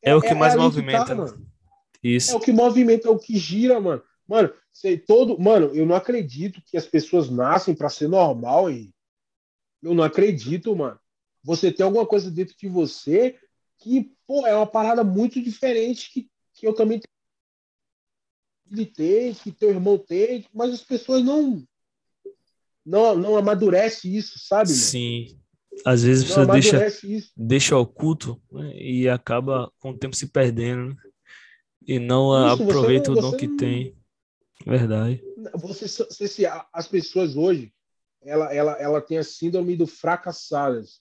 É, 0.00 0.10
é 0.10 0.14
o 0.14 0.20
que 0.20 0.28
é, 0.28 0.34
mais 0.34 0.54
tá, 0.54 0.60
movimenta. 0.60 1.06
Tá, 1.06 1.14
mano. 1.16 1.47
Isso. 2.02 2.32
É 2.32 2.36
o 2.36 2.40
que 2.40 2.52
movimenta, 2.52 3.08
é 3.08 3.10
o 3.10 3.18
que 3.18 3.36
gira, 3.36 3.80
mano. 3.80 4.02
Mano, 4.26 4.52
sei, 4.72 4.98
todo. 4.98 5.38
Mano, 5.38 5.74
eu 5.74 5.86
não 5.86 5.94
acredito 5.94 6.62
que 6.66 6.76
as 6.76 6.86
pessoas 6.86 7.30
nascem 7.30 7.74
para 7.74 7.88
ser 7.88 8.08
normal 8.08 8.70
e. 8.70 8.92
Eu 9.82 9.94
não 9.94 10.04
acredito, 10.04 10.74
mano. 10.74 10.98
Você 11.42 11.72
tem 11.72 11.84
alguma 11.84 12.04
coisa 12.04 12.30
dentro 12.30 12.54
de 12.56 12.68
você 12.68 13.38
que, 13.78 14.12
pô, 14.26 14.46
é 14.46 14.54
uma 14.54 14.66
parada 14.66 15.04
muito 15.04 15.40
diferente 15.40 16.12
que, 16.12 16.28
que 16.52 16.66
eu 16.66 16.74
também 16.74 17.00
ele 18.70 18.84
tem, 18.84 19.32
que 19.32 19.50
teu 19.50 19.70
irmão 19.70 19.96
tem, 19.96 20.44
mas 20.52 20.74
as 20.74 20.82
pessoas 20.82 21.24
não 21.24 21.64
não, 22.84 23.14
não 23.14 23.36
amadurece 23.36 24.14
isso, 24.14 24.38
sabe? 24.38 24.70
Mano? 24.70 24.80
Sim. 24.80 25.38
Às 25.84 26.02
vezes 26.02 26.24
você 26.24 26.44
deixa, 26.46 26.86
isso. 27.06 27.32
deixa 27.36 27.76
oculto 27.76 28.40
né? 28.50 28.72
e 28.74 29.08
acaba 29.08 29.70
com 29.78 29.90
o 29.90 29.96
tempo 29.96 30.16
se 30.16 30.26
perdendo 30.26 30.94
né? 30.94 30.96
E 31.88 31.98
não 31.98 32.52
isso, 32.52 32.62
aproveita 32.62 33.10
não, 33.10 33.18
o 33.18 33.20
dom 33.22 33.32
que 33.32 33.46
não... 33.48 33.56
tem. 33.56 33.96
Verdade. 34.66 35.22
Você, 35.54 35.86
você, 35.86 36.46
as 36.70 36.86
pessoas 36.86 37.34
hoje, 37.34 37.72
ela, 38.22 38.52
ela, 38.52 38.72
ela 38.72 39.00
tem 39.00 39.16
a 39.16 39.24
síndrome 39.24 39.74
do 39.74 39.86
fracassadas. 39.86 41.00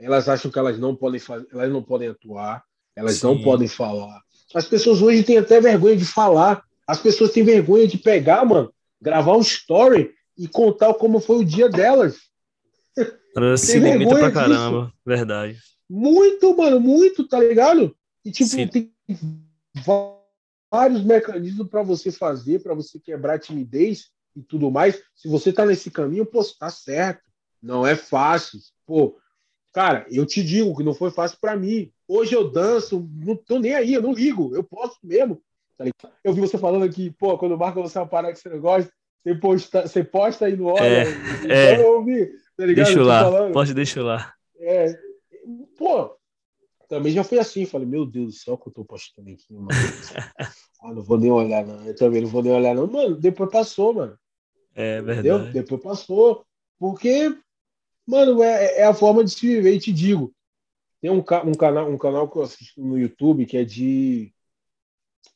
Elas 0.00 0.28
acham 0.30 0.50
que 0.50 0.58
elas 0.58 0.78
não 0.78 0.96
podem 0.96 1.20
fazer, 1.20 1.46
elas 1.52 1.70
não 1.70 1.82
podem 1.82 2.08
atuar, 2.08 2.64
elas 2.96 3.16
Sim. 3.16 3.26
não 3.26 3.42
podem 3.42 3.68
falar. 3.68 4.22
As 4.54 4.66
pessoas 4.66 5.02
hoje 5.02 5.22
têm 5.22 5.36
até 5.36 5.60
vergonha 5.60 5.96
de 5.96 6.04
falar. 6.04 6.64
As 6.86 6.98
pessoas 6.98 7.32
têm 7.32 7.44
vergonha 7.44 7.86
de 7.86 7.98
pegar, 7.98 8.44
mano, 8.44 8.72
gravar 9.00 9.36
um 9.36 9.40
story 9.40 10.12
e 10.36 10.48
contar 10.48 10.94
como 10.94 11.20
foi 11.20 11.40
o 11.40 11.44
dia 11.44 11.68
delas. 11.68 12.16
Ela 13.36 13.56
se 13.56 13.78
limita 13.78 14.14
pra 14.14 14.30
caramba, 14.30 14.86
disso. 14.86 14.94
verdade. 15.04 15.58
Muito, 15.88 16.56
mano, 16.56 16.80
muito, 16.80 17.26
tá 17.28 17.38
ligado? 17.38 17.94
E 18.24 18.30
tipo, 18.30 18.48
Sim. 18.48 18.66
tem 18.66 18.92
vários 20.72 21.04
mecanismos 21.04 21.68
para 21.68 21.82
você 21.82 22.10
fazer, 22.10 22.62
para 22.62 22.72
você 22.72 22.98
quebrar 22.98 23.34
a 23.34 23.38
timidez 23.38 24.10
e 24.34 24.40
tudo 24.40 24.70
mais. 24.70 25.02
Se 25.14 25.28
você 25.28 25.52
tá 25.52 25.66
nesse 25.66 25.90
caminho, 25.90 26.24
pô, 26.24 26.42
tá 26.58 26.70
certo. 26.70 27.20
Não 27.62 27.86
é 27.86 27.94
fácil. 27.94 28.58
Pô, 28.86 29.18
cara, 29.70 30.06
eu 30.10 30.24
te 30.24 30.42
digo 30.42 30.74
que 30.74 30.82
não 30.82 30.94
foi 30.94 31.10
fácil 31.10 31.36
para 31.38 31.54
mim. 31.54 31.92
Hoje 32.08 32.34
eu 32.34 32.50
danço, 32.50 33.06
não 33.14 33.36
tô 33.36 33.58
nem 33.58 33.74
aí, 33.74 33.92
eu 33.92 34.00
não 34.00 34.14
ligo, 34.14 34.56
eu 34.56 34.64
posso 34.64 34.96
mesmo. 35.04 35.42
Tá 35.76 35.84
eu 36.24 36.32
vi 36.32 36.40
você 36.40 36.56
falando 36.56 36.84
aqui, 36.86 37.10
pô, 37.10 37.36
quando 37.36 37.58
marca 37.58 37.80
você 37.80 37.98
uma 37.98 38.08
parada 38.08 38.32
que 38.32 38.40
você 38.40 38.48
não 38.48 38.60
gosta, 38.60 38.90
você 39.22 39.34
posta, 39.34 39.82
você 39.82 40.02
posta 40.02 40.46
aí 40.46 40.56
no 40.56 40.68
hora. 40.68 40.86
É, 40.86 41.02
então 41.44 41.50
é. 41.50 41.80
eu 41.82 41.92
ouvi, 41.98 42.32
tá 42.56 42.64
ligado? 42.64 42.86
Deixa 42.86 43.02
lá, 43.02 43.24
falando. 43.24 43.52
pode 43.52 43.74
deixar 43.74 44.02
lá. 44.02 44.34
É, 44.58 44.98
pô, 45.76 46.16
também 46.92 47.10
já 47.10 47.24
foi 47.24 47.38
assim. 47.38 47.64
Falei, 47.64 47.88
meu 47.88 48.04
Deus 48.04 48.26
do 48.26 48.38
céu, 48.38 48.58
que 48.58 48.68
eu 48.68 48.72
tô 48.72 48.84
postando 48.84 49.30
aqui, 49.30 49.50
mano. 49.50 49.68
ah, 50.82 50.92
não 50.92 51.02
vou 51.02 51.18
nem 51.18 51.30
olhar, 51.30 51.66
não. 51.66 51.82
Eu 51.86 51.96
também 51.96 52.20
não 52.20 52.28
vou 52.28 52.42
nem 52.42 52.52
olhar, 52.52 52.74
não. 52.74 52.86
Mano, 52.86 53.16
depois 53.16 53.50
passou, 53.50 53.94
mano. 53.94 54.18
É 54.74 55.00
verdade. 55.00 55.28
Entendeu? 55.28 55.52
Depois 55.52 55.82
passou. 55.82 56.44
Porque, 56.78 57.34
mano, 58.06 58.42
é, 58.42 58.80
é 58.80 58.84
a 58.84 58.92
forma 58.92 59.24
de 59.24 59.30
se 59.30 59.40
viver. 59.40 59.72
E 59.72 59.80
te 59.80 59.90
digo, 59.90 60.34
tem 61.00 61.10
um, 61.10 61.20
um, 61.46 61.54
canal, 61.54 61.90
um 61.90 61.96
canal 61.96 62.30
que 62.30 62.36
eu 62.36 62.42
assisto 62.42 62.84
no 62.84 62.98
YouTube 62.98 63.46
que 63.46 63.56
é 63.56 63.64
de, 63.64 64.30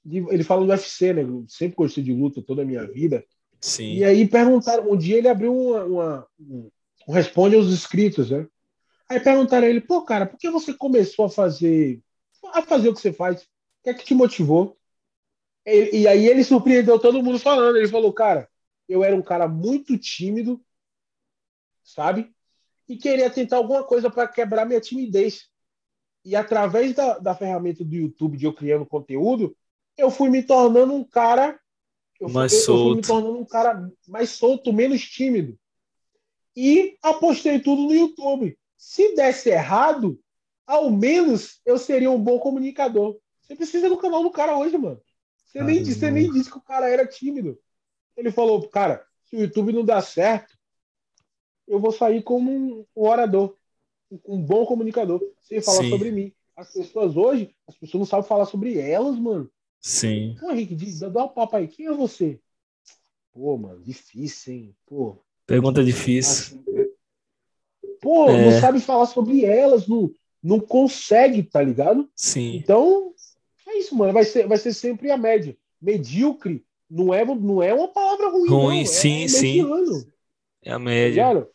de. 0.05 0.19
Ele 0.29 0.45
fala 0.45 0.63
do 0.63 0.71
UFC, 0.71 1.15
né? 1.15 1.23
Eu 1.23 1.47
sempre 1.49 1.75
gostei 1.75 2.05
de 2.05 2.13
luta 2.13 2.43
toda 2.43 2.61
a 2.61 2.67
minha 2.67 2.87
vida. 2.87 3.25
Sim. 3.63 3.95
E 3.95 4.05
aí 4.05 4.29
perguntaram, 4.29 4.93
um 4.93 4.97
dia 4.97 5.17
ele 5.17 5.29
abriu 5.29 5.57
uma, 5.57 5.85
uma 5.85 6.27
um, 6.39 6.71
um 7.09 7.13
responde 7.15 7.57
aos 7.57 7.69
inscritos, 7.69 8.31
né? 8.31 8.47
Aí 9.09 9.21
perguntaram 9.21 9.67
a 9.67 9.71
ele, 9.71 9.81
pô, 9.81 10.03
cara, 10.03 10.27
por 10.27 10.39
que 10.39 10.51
você 10.51 10.75
começou 10.75 11.27
a 11.27 11.31
fazer 11.31 12.03
a 12.53 12.63
fazer 12.63 12.89
o 12.89 12.95
que 12.95 13.01
você 13.01 13.13
faz? 13.13 13.43
O 13.43 13.47
que 13.85 13.91
é 13.91 13.95
que 13.95 14.05
te 14.05 14.15
motivou? 14.15 14.77
E, 15.65 16.03
e 16.03 16.09
aí 16.09 16.27
ele 16.27 16.45
surpreendeu 16.45 16.99
todo 16.99 17.23
mundo 17.23 17.39
falando. 17.39 17.77
Ele 17.77 17.89
falou, 17.89 18.13
cara, 18.13 18.49
eu 18.89 19.03
era 19.03 19.15
um 19.15 19.23
cara 19.23 19.49
muito 19.49 19.99
tímido, 19.99 20.61
sabe? 21.83 22.33
E 22.89 22.97
queria 22.97 23.31
tentar 23.31 23.57
alguma 23.57 23.83
coisa 23.83 24.09
para 24.09 24.29
quebrar 24.29 24.65
minha 24.65 24.81
timidez. 24.81 25.49
E 26.25 26.35
através 26.35 26.95
da, 26.95 27.19
da 27.19 27.35
ferramenta 27.35 27.85
do 27.85 27.95
YouTube, 27.95 28.37
de 28.37 28.47
eu 28.47 28.53
criando 28.53 28.87
conteúdo, 28.87 29.57
eu 29.97 30.11
fui 30.11 30.29
me 30.29 30.43
tornando 30.43 30.93
um 30.93 31.05
cara 31.05 31.59
eu, 32.21 32.29
mais 32.29 32.53
fui, 32.53 32.61
solto. 32.61 32.81
eu 32.81 32.87
fui 32.87 32.97
me 32.97 33.03
tornando 33.03 33.39
um 33.39 33.45
cara 33.45 33.93
mais 34.09 34.31
solto, 34.31 34.73
menos 34.73 35.03
tímido. 35.03 35.59
E 36.57 36.97
apostei 37.03 37.61
tudo 37.61 37.83
no 37.83 37.95
YouTube. 37.95 38.57
Se 38.87 39.17
desse 39.17 39.51
errado, 39.51 40.17
ao 40.65 40.89
menos 40.93 41.61
eu 41.67 41.77
seria 41.77 42.09
um 42.09 42.23
bom 42.23 42.39
comunicador. 42.39 43.19
Você 43.43 43.57
precisa 43.57 43.89
do 43.89 43.97
canal 43.97 44.23
do 44.23 44.31
cara 44.31 44.57
hoje, 44.57 44.79
mano. 44.79 45.03
Você, 45.45 45.61
nem, 45.61 45.83
disse, 45.83 45.99
você 45.99 46.11
nem 46.13 46.31
disse 46.31 46.49
que 46.49 46.57
o 46.57 46.63
cara 46.63 46.89
era 46.89 47.05
tímido. 47.05 47.59
Ele 48.17 48.31
falou, 48.31 48.69
cara, 48.69 49.05
se 49.25 49.35
o 49.35 49.41
YouTube 49.41 49.73
não 49.73 49.85
dá 49.85 50.01
certo, 50.01 50.57
eu 51.67 51.81
vou 51.81 51.91
sair 51.91 52.23
como 52.23 52.49
um, 52.49 52.87
um 52.97 53.09
orador, 53.09 53.57
um, 54.09 54.21
um, 54.25 54.41
bom 54.41 54.65
comunicador, 54.65 55.21
sem 55.43 55.61
falar 55.61 55.83
Sim. 55.83 55.91
sobre 55.91 56.13
mim. 56.13 56.33
As 56.57 56.73
pessoas 56.73 57.17
hoje, 57.17 57.57
as 57.67 57.77
pessoas 57.77 57.99
não 57.99 58.07
sabem 58.07 58.29
falar 58.29 58.47
sobre 58.47 58.79
elas, 58.79 59.19
mano. 59.19 59.51
Sim. 59.81 60.37
Pô, 60.39 60.53
Henrique, 60.53 60.77
diz, 60.77 61.01
dá 61.01 61.25
um 61.25 61.29
papo 61.29 61.57
aí. 61.57 61.67
Quem 61.67 61.87
é 61.87 61.93
você? 61.93 62.41
Pô, 63.33 63.59
mano, 63.59 63.83
difícil, 63.83 64.55
hein? 64.55 64.77
Pô. 64.87 65.19
Pergunta 65.45 65.83
difícil. 65.83 66.63
Pô, 68.01 68.29
é. 68.29 68.45
não 68.45 68.61
sabe 68.61 68.81
falar 68.81 69.07
sobre 69.07 69.45
elas, 69.45 69.87
não, 69.87 70.11
não 70.43 70.61
consegue, 70.61 71.43
tá 71.43 71.63
ligado? 71.63 72.09
Sim. 72.15 72.57
Então, 72.57 73.13
é 73.67 73.79
isso, 73.79 73.95
mano. 73.97 74.13
Vai 74.13 74.25
ser, 74.25 74.47
vai 74.47 74.59
ser 74.59 74.73
sempre 74.73 75.11
a 75.11 75.17
média. 75.17 75.57
Medíocre 75.81 76.65
não 76.91 77.13
é, 77.13 77.25
não 77.25 77.63
é 77.63 77.75
uma 77.75 77.89
palavra 77.89 78.29
ruim. 78.29 78.49
Ruim, 78.49 78.79
não. 78.81 78.87
sim, 78.87 79.25
é 79.25 79.29
sim. 79.29 79.65
É 80.63 80.73
a 80.73 80.79
média. 80.79 81.35
Tá 81.35 81.47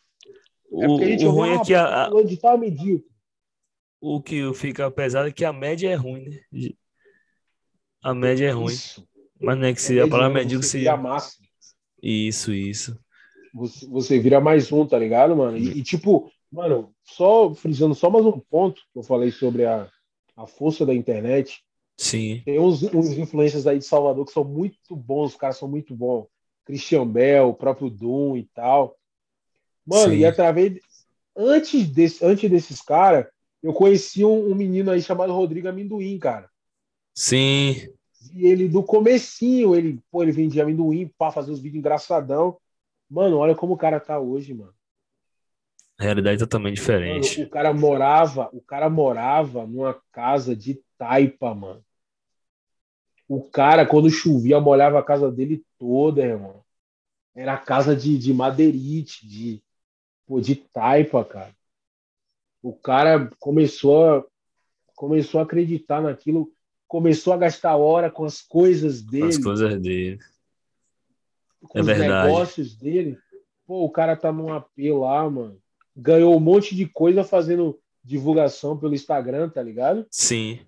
o, 0.70 0.94
o 0.94 1.30
ruim 1.30 1.50
é 1.50 1.64
que 1.64 1.74
a, 1.74 2.04
a... 2.06 2.10
Tá 2.40 2.56
medíocre. 2.56 3.10
O 4.00 4.20
que 4.20 4.52
fica 4.54 4.90
pesado 4.90 5.28
é 5.28 5.32
que 5.32 5.44
a 5.44 5.52
média 5.52 5.88
é 5.88 5.94
ruim, 5.94 6.24
né? 6.24 6.70
A 8.02 8.12
média 8.12 8.46
é 8.46 8.50
ruim. 8.50 8.72
Isso. 8.72 9.06
Mas 9.40 9.58
não 9.58 9.66
é 9.66 9.72
que 9.72 9.80
se 9.80 10.00
a, 10.00 10.08
palavra 10.08 10.40
medíocre 10.40 10.66
se. 10.66 10.78
Vira 10.78 10.96
máximo. 10.96 11.46
Isso, 12.02 12.52
isso. 12.52 12.98
Você, 13.52 13.86
você 13.86 14.18
vira 14.18 14.40
mais 14.40 14.72
um, 14.72 14.86
tá 14.86 14.98
ligado, 14.98 15.36
mano? 15.36 15.56
E, 15.58 15.78
e, 15.78 15.82
tipo, 15.82 16.30
mano, 16.50 16.94
só 17.04 17.52
frisando 17.54 17.94
só 17.94 18.08
mais 18.10 18.24
um 18.24 18.38
ponto 18.38 18.80
que 18.92 18.98
eu 18.98 19.02
falei 19.02 19.30
sobre 19.30 19.64
a, 19.64 19.88
a 20.36 20.46
força 20.46 20.86
da 20.86 20.94
internet. 20.94 21.62
Sim. 21.96 22.42
Tem 22.44 22.58
uns, 22.58 22.82
uns 22.82 23.10
influencers 23.10 23.66
aí 23.66 23.78
de 23.78 23.84
Salvador 23.84 24.24
que 24.24 24.32
são 24.32 24.44
muito 24.44 24.96
bons, 24.96 25.32
os 25.32 25.36
caras 25.36 25.56
são 25.56 25.68
muito 25.68 25.94
bons. 25.94 26.26
Christian 26.64 27.06
Bell, 27.06 27.48
o 27.48 27.54
próprio 27.54 27.90
Doom 27.90 28.36
e 28.36 28.44
tal. 28.54 28.96
Mano, 29.86 30.12
Sim. 30.12 30.18
e 30.18 30.24
através. 30.24 30.78
Antes, 31.34 31.88
desse, 31.88 32.24
antes 32.24 32.50
desses 32.50 32.82
caras, 32.82 33.26
eu 33.62 33.72
conheci 33.72 34.24
um, 34.24 34.50
um 34.50 34.54
menino 34.54 34.90
aí 34.90 35.00
chamado 35.00 35.32
Rodrigo 35.32 35.68
Amendoim, 35.68 36.18
cara. 36.18 36.48
Sim. 37.14 37.88
E 38.34 38.46
ele, 38.46 38.68
do 38.68 38.82
comecinho, 38.82 39.74
ele, 39.74 39.98
pô, 40.10 40.22
ele 40.22 40.32
vendia 40.32 40.62
amendoim 40.62 41.10
para 41.18 41.32
fazer 41.32 41.50
os 41.50 41.60
vídeos 41.60 41.78
engraçadão. 41.78 42.56
Mano, 43.12 43.36
olha 43.36 43.54
como 43.54 43.74
o 43.74 43.76
cara 43.76 44.00
tá 44.00 44.18
hoje, 44.18 44.54
mano. 44.54 44.72
A 45.98 46.04
realidade 46.04 46.36
é 46.36 46.38
totalmente 46.38 46.76
diferente. 46.76 47.36
Mano, 47.36 47.46
o 47.46 47.50
cara 47.50 47.74
morava, 47.74 48.48
o 48.54 48.60
cara 48.62 48.88
morava 48.88 49.66
numa 49.66 50.00
casa 50.10 50.56
de 50.56 50.82
taipa, 50.96 51.54
mano. 51.54 51.84
O 53.28 53.42
cara, 53.42 53.84
quando 53.84 54.08
chovia, 54.08 54.58
molhava 54.58 54.98
a 54.98 55.02
casa 55.02 55.30
dele 55.30 55.62
toda, 55.78 56.22
irmão. 56.22 56.64
Era 57.34 57.58
casa 57.58 57.94
de, 57.94 58.16
de 58.16 58.32
madeirite, 58.32 59.28
de, 59.28 59.62
pô, 60.26 60.40
de 60.40 60.56
taipa, 60.56 61.22
cara. 61.22 61.54
O 62.62 62.72
cara 62.72 63.30
começou 63.38 64.08
a, 64.08 64.24
começou 64.94 65.38
a 65.38 65.44
acreditar 65.44 66.00
naquilo 66.00 66.50
começou 66.92 67.32
a 67.32 67.38
gastar 67.38 67.74
hora 67.76 68.10
com 68.10 68.22
as 68.22 68.42
coisas 68.42 69.00
dele. 69.00 69.22
Com 69.22 69.28
as 69.28 69.38
coisas 69.38 69.80
dele. 69.80 70.18
Com 71.68 71.78
é 71.78 71.80
os 71.80 71.86
verdade. 71.86 72.28
negócios 72.28 72.74
dele. 72.74 73.18
Pô, 73.66 73.84
o 73.84 73.90
cara 73.90 74.16
tá 74.16 74.32
num 74.32 74.52
AP 74.52 74.70
lá, 74.98 75.28
mano. 75.28 75.58
Ganhou 75.96 76.36
um 76.36 76.40
monte 76.40 76.74
de 76.74 76.86
coisa 76.86 77.22
fazendo 77.22 77.78
divulgação 78.02 78.76
pelo 78.76 78.94
Instagram, 78.94 79.48
tá 79.48 79.62
ligado? 79.62 80.06
Sim. 80.10 80.60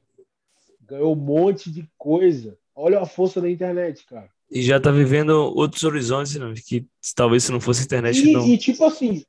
Ganhou 0.80 1.12
um 1.12 1.18
monte 1.18 1.70
de 1.70 1.88
coisa. 1.98 2.56
Olha 2.74 3.00
a 3.00 3.06
força 3.06 3.40
da 3.40 3.50
internet, 3.50 4.04
cara. 4.06 4.28
E 4.50 4.62
já 4.62 4.78
tá 4.78 4.90
vivendo 4.90 5.30
outros 5.30 5.82
horizontes, 5.84 6.36
né? 6.36 6.52
que 6.66 6.86
talvez 7.14 7.44
se 7.44 7.52
não 7.52 7.60
fosse 7.60 7.84
internet 7.84 8.18
e, 8.18 8.32
não. 8.32 8.46
E 8.46 8.58
tipo 8.58 8.84
assim, 8.84 9.24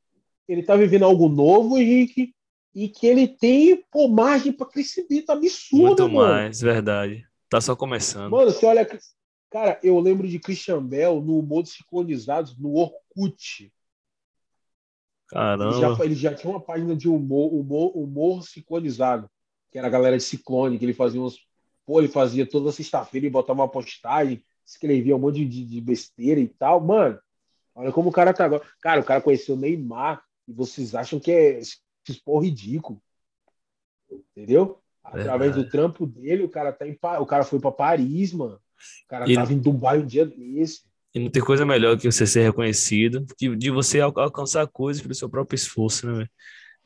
ele 0.47 0.61
tá 0.61 0.75
vivendo 0.75 1.05
algo 1.05 1.29
novo, 1.29 1.77
Henrique, 1.77 2.33
e 2.73 2.89
que 2.89 3.07
ele 3.07 3.27
tem 3.27 3.81
pô, 3.91 4.07
margem 4.07 4.51
para 4.51 4.67
crescimento 4.67 5.29
absurdo, 5.31 6.03
Muito 6.03 6.09
mano. 6.09 6.33
mais, 6.33 6.61
verdade. 6.61 7.25
Tá 7.49 7.61
só 7.61 7.75
começando. 7.75 8.31
Mano, 8.31 8.51
você 8.51 8.65
olha, 8.65 8.87
Cara, 9.55 9.79
eu 9.81 9.97
lembro 10.01 10.27
de 10.27 10.37
Christian 10.37 10.85
Bell 10.85 11.21
no 11.21 11.41
Modos 11.41 11.71
Sincronizados 11.71 12.57
no 12.57 12.73
Orkut. 12.73 13.71
Caramba. 15.29 15.71
Ele 15.71 15.79
já, 15.79 16.03
ele 16.03 16.15
já 16.15 16.35
tinha 16.35 16.51
uma 16.51 16.59
página 16.59 16.93
de 16.93 17.07
humor, 17.07 17.53
humor, 17.53 17.95
humor 17.95 18.43
sincronizado, 18.43 19.31
que 19.71 19.77
era 19.77 19.87
a 19.87 19.89
galera 19.89 20.17
de 20.17 20.23
Ciclone, 20.23 20.77
que 20.77 20.83
ele 20.83 20.93
fazia 20.93 21.21
uns. 21.21 21.39
Pô, 21.85 22.01
ele 22.01 22.09
fazia 22.09 22.45
toda 22.45 22.69
sexta-feira 22.69 23.27
e 23.27 23.29
botava 23.29 23.61
uma 23.61 23.71
postagem, 23.71 24.43
escrevia 24.65 25.15
um 25.15 25.19
monte 25.19 25.45
de, 25.45 25.63
de, 25.63 25.79
besteira 25.79 26.41
e 26.41 26.49
tal. 26.49 26.81
Mano, 26.81 27.17
olha 27.73 27.93
como 27.93 28.09
o 28.09 28.11
cara 28.11 28.33
tá 28.33 28.43
agora. 28.43 28.61
Cara, 28.81 28.99
o 28.99 29.05
cara 29.05 29.21
conheceu 29.21 29.55
o 29.55 29.57
Neymar 29.57 30.21
e 30.45 30.51
vocês 30.51 30.93
acham 30.93 31.17
que 31.17 31.31
é 31.31 31.61
expor 32.05 32.43
ridículo. 32.43 33.01
Entendeu? 34.11 34.81
Através 35.01 35.51
Verdade. 35.51 35.63
do 35.63 35.71
trampo 35.71 36.05
dele, 36.05 36.43
o 36.43 36.49
cara 36.49 36.73
tá 36.73 36.85
em 36.85 36.99
o 37.21 37.25
cara 37.25 37.45
foi 37.45 37.61
para 37.61 37.71
Paris, 37.71 38.33
mano. 38.33 38.59
O 39.05 39.07
cara 39.07 39.29
e... 39.29 39.35
tava 39.35 39.53
em 39.53 39.59
Dubai 39.59 39.99
um 39.99 40.05
dia 40.05 40.25
desse. 40.25 40.81
E 41.13 41.19
não 41.19 41.29
tem 41.29 41.41
coisa 41.41 41.65
melhor 41.65 41.97
que 41.97 42.11
você 42.11 42.27
ser 42.27 42.41
reconhecido, 42.41 43.25
que 43.37 43.55
de 43.55 43.71
você 43.71 44.01
alcançar 44.01 44.67
coisas 44.67 45.01
pelo 45.01 45.15
seu 45.15 45.29
próprio 45.29 45.55
esforço, 45.55 46.05
né? 46.07 46.27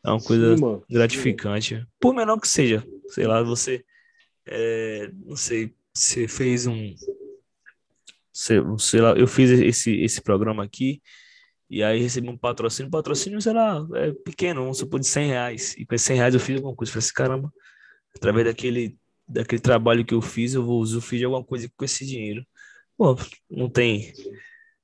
É 0.06 0.09
uma 0.11 0.22
coisa 0.22 0.56
sim, 0.56 0.82
gratificante. 0.90 1.77
Sim. 1.77 1.85
Por 2.00 2.14
menor 2.14 2.40
que 2.40 2.48
seja, 2.48 2.85
sei 3.09 3.26
lá, 3.26 3.42
você, 3.42 3.84
é, 4.45 5.11
não 5.26 5.35
sei, 5.35 5.74
você 5.93 6.27
fez 6.27 6.68
um, 6.68 6.93
sei, 8.32 8.59
sei 8.77 9.01
lá, 9.01 9.14
eu 9.14 9.27
fiz 9.27 9.50
esse, 9.50 10.00
esse 10.00 10.22
programa 10.22 10.64
aqui 10.64 11.01
e 11.69 11.84
aí 11.84 12.01
recebi 12.01 12.30
um 12.30 12.38
patrocínio, 12.38 12.90
patrocínio, 12.90 13.42
sei 13.42 13.53
lá, 13.53 13.85
é 13.93 14.11
pequeno, 14.11 14.61
vamos 14.61 14.80
supor 14.80 15.00
de 15.00 15.08
100 15.08 15.27
reais. 15.27 15.76
E 15.77 15.85
com 15.85 15.93
esses 15.93 16.08
100 16.08 16.18
reais 16.18 16.34
eu 16.34 16.40
fiz 16.40 16.56
alguma 16.56 16.76
coisa. 16.76 16.92
Falei 16.92 17.06
assim, 17.06 17.14
caramba, 17.14 17.53
através 18.16 18.45
daquele, 18.48 18.98
daquele 19.30 19.61
trabalho 19.61 20.03
que 20.03 20.14
eu 20.14 20.22
fiz, 20.22 20.53
eu 20.53 20.66
vou 20.66 20.82
usufruir 20.82 21.19
de 21.19 21.25
alguma 21.25 21.43
coisa 21.43 21.69
com 21.77 21.85
esse 21.85 22.06
dinheiro. 22.06 22.45
Pô, 22.98 23.16
não 23.49 23.69
tem, 23.69 24.11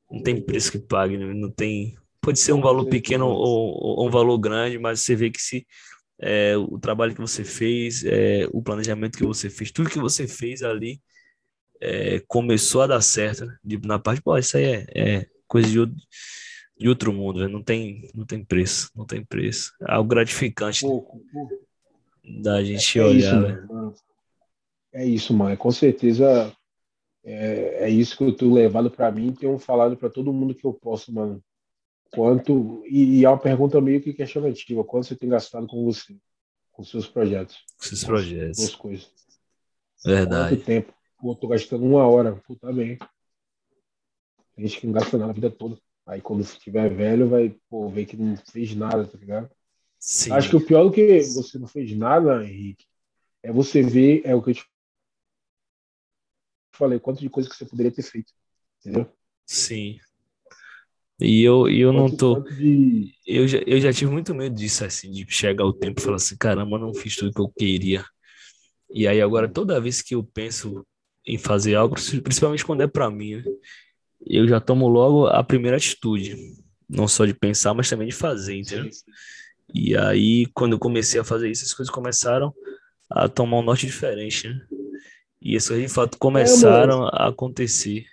não 0.09 0.21
tem 0.21 0.39
preço 0.39 0.71
que 0.71 0.79
pague, 0.79 1.17
né? 1.17 1.33
não 1.33 1.51
tem. 1.51 1.97
Pode 2.21 2.39
ser 2.39 2.53
um 2.53 2.61
valor 2.61 2.85
pequeno 2.85 3.27
ou, 3.27 3.99
ou 3.99 4.07
um 4.07 4.11
valor 4.11 4.37
grande, 4.37 4.77
mas 4.77 5.01
você 5.01 5.15
vê 5.15 5.29
que 5.29 5.41
se 5.41 5.65
é, 6.19 6.55
o 6.57 6.79
trabalho 6.79 7.13
que 7.13 7.21
você 7.21 7.43
fez, 7.43 8.03
é, 8.05 8.47
o 8.51 8.61
planejamento 8.61 9.17
que 9.17 9.25
você 9.25 9.49
fez, 9.49 9.71
tudo 9.71 9.89
que 9.89 9.99
você 9.99 10.27
fez 10.27 10.63
ali 10.63 11.01
é, 11.81 12.19
começou 12.27 12.81
a 12.81 12.87
dar 12.87 13.01
certo. 13.01 13.45
Né? 13.45 13.57
De, 13.63 13.77
na 13.85 13.99
parte, 13.99 14.21
pô, 14.21 14.37
isso 14.37 14.57
aí 14.57 14.63
é, 14.63 14.85
é 14.95 15.27
coisa 15.47 15.67
de 15.67 15.79
outro, 15.79 15.95
de 16.79 16.89
outro 16.89 17.13
mundo, 17.13 17.41
né? 17.41 17.47
não 17.47 17.61
tem, 17.61 18.09
não 18.15 18.25
tem 18.25 18.43
preço, 18.43 18.89
não 18.95 19.05
tem 19.05 19.23
preço. 19.23 19.73
É 19.81 19.93
algo 19.93 20.09
gratificante 20.09 20.81
pouco, 20.81 21.21
pouco. 21.31 21.53
da 22.41 22.63
gente 22.63 22.97
é, 22.97 23.03
olhar. 23.03 23.17
Isso, 23.17 23.39
né? 23.41 23.93
É 24.95 25.05
isso, 25.05 25.33
mano. 25.33 25.57
Com 25.57 25.71
certeza 25.71 26.55
é, 27.21 27.83
é 27.83 27.89
isso 27.89 28.15
que 28.15 28.23
eu 28.23 28.33
tô 28.33 28.53
levado 28.53 28.89
para 28.89 29.11
mim 29.11 29.27
e 29.27 29.35
tenho 29.35 29.59
falado 29.59 29.97
para 29.97 30.09
todo 30.09 30.31
mundo 30.31 30.55
que 30.55 30.65
eu 30.65 30.73
posso, 30.73 31.13
mano. 31.13 31.43
Quanto 32.11 32.81
e, 32.87 33.19
e, 33.19 33.25
é 33.25 33.29
uma 33.29 33.37
pergunta 33.37 33.81
meio 33.81 34.01
que 34.01 34.13
questionativa. 34.13 34.85
Quanto 34.85 35.07
você 35.07 35.15
tem 35.17 35.27
gastado 35.27 35.67
com 35.67 35.83
você, 35.83 36.15
com 36.71 36.81
seus 36.81 37.09
projetos? 37.09 37.57
Com 37.77 37.83
seus 37.83 38.05
projetos. 38.05 38.57
Duas 38.57 38.75
coisas. 38.75 39.11
Verdade. 40.05 40.55
Quanto 40.55 40.65
tempo? 40.65 40.93
Pô, 41.19 41.35
tô 41.35 41.49
gastando 41.49 41.83
uma 41.83 42.07
hora. 42.07 42.41
Pô, 42.47 42.55
tá 42.55 42.71
bem. 42.71 42.97
Tem 44.55 44.65
gente 44.65 44.79
que 44.79 44.87
não 44.87 44.93
gasta 44.93 45.17
nada 45.17 45.31
a 45.31 45.35
vida 45.35 45.51
toda. 45.51 45.77
Aí 46.05 46.21
quando 46.21 46.39
estiver 46.39 46.89
velho, 46.89 47.27
vai 47.27 47.53
pô, 47.69 47.89
ver 47.89 48.05
que 48.05 48.15
não 48.15 48.37
fez 48.37 48.73
nada, 48.73 49.05
tá 49.05 49.17
ligado? 49.17 49.49
Sim. 49.99 50.31
Acho 50.31 50.51
que 50.51 50.55
o 50.55 50.65
pior 50.65 50.85
do 50.85 50.91
que 50.91 51.21
você 51.21 51.59
não 51.59 51.67
fez 51.67 51.93
nada, 51.97 52.45
Henrique, 52.45 52.85
é 53.43 53.51
você 53.51 53.81
ver, 53.81 54.21
é 54.23 54.33
o 54.33 54.41
que 54.41 54.51
eu 54.51 54.53
te 54.53 54.65
falei, 56.75 56.99
quanto 56.99 57.19
de 57.19 57.29
coisa 57.29 57.49
que 57.49 57.55
você 57.55 57.65
poderia 57.65 57.91
ter 57.91 58.03
feito. 58.03 58.31
Entendeu? 58.79 59.09
Sim. 59.45 59.97
E 61.19 61.43
eu, 61.43 61.69
eu 61.69 61.93
não 61.93 62.13
tô. 62.13 62.41
De... 62.41 63.13
Eu, 63.25 63.47
já, 63.47 63.59
eu 63.59 63.79
já 63.79 63.93
tive 63.93 64.11
muito 64.11 64.35
medo 64.35 64.55
disso, 64.55 64.83
assim, 64.83 65.09
de 65.11 65.25
chegar 65.29 65.65
o 65.65 65.73
tempo 65.73 65.99
e 65.99 66.03
falar 66.03 66.17
assim: 66.17 66.35
caramba, 66.37 66.77
não 66.77 66.93
fiz 66.93 67.15
tudo 67.15 67.33
que 67.33 67.41
eu 67.41 67.49
queria. 67.49 68.05
E 68.89 69.07
aí, 69.07 69.21
agora, 69.21 69.47
toda 69.47 69.79
vez 69.79 70.01
que 70.01 70.15
eu 70.15 70.23
penso 70.23 70.85
em 71.25 71.37
fazer 71.37 71.75
algo, 71.75 71.95
principalmente 72.21 72.65
quando 72.65 72.81
é 72.81 72.87
para 72.87 73.09
mim, 73.09 73.37
né, 73.37 73.43
eu 74.25 74.47
já 74.47 74.59
tomo 74.59 74.87
logo 74.87 75.27
a 75.27 75.43
primeira 75.43 75.77
atitude. 75.77 76.35
Não 76.87 77.07
só 77.07 77.25
de 77.25 77.33
pensar, 77.33 77.73
mas 77.73 77.89
também 77.89 78.07
de 78.07 78.13
fazer, 78.13 78.57
entendeu? 78.57 78.89
E 79.73 79.97
aí, 79.97 80.45
quando 80.53 80.73
eu 80.73 80.79
comecei 80.79 81.19
a 81.19 81.23
fazer 81.23 81.49
isso, 81.49 81.63
as 81.63 81.73
coisas 81.73 81.93
começaram 81.93 82.53
a 83.09 83.27
tomar 83.27 83.57
um 83.57 83.63
norte 83.63 83.85
diferente, 83.85 84.47
né? 84.47 84.59
E 85.41 85.55
as 85.55 85.67
coisas 85.67 85.85
de 85.85 85.93
fato 85.93 86.17
começaram 86.17 87.05
é, 87.07 87.09
a 87.13 87.27
acontecer. 87.27 88.05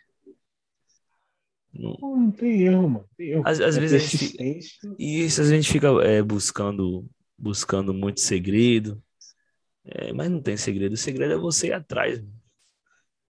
Não, 1.73 1.97
não 2.01 2.31
tem 2.31 2.63
erro, 2.63 2.89
mano. 2.89 3.09
Tem 3.17 3.31
erro. 3.31 3.43
Às, 3.47 3.61
às 3.61 3.77
é 3.77 3.81
vezes 3.81 4.03
a 4.03 4.07
gente 4.07 4.73
isso 4.99 5.41
a 5.41 5.45
gente 5.45 5.71
fica 5.71 5.89
é, 6.03 6.23
buscando, 6.23 7.09
buscando 7.39 7.95
muito 7.95 8.21
segredo, 8.21 9.03
é, 9.85 10.13
mas 10.13 10.31
não 10.31 10.43
tem 10.43 10.57
segredo. 10.57 10.93
O 10.93 10.99
segredo 10.99 11.33
é 11.33 11.39
você 11.39 11.69
ir 11.69 11.73
atrás 11.73 12.23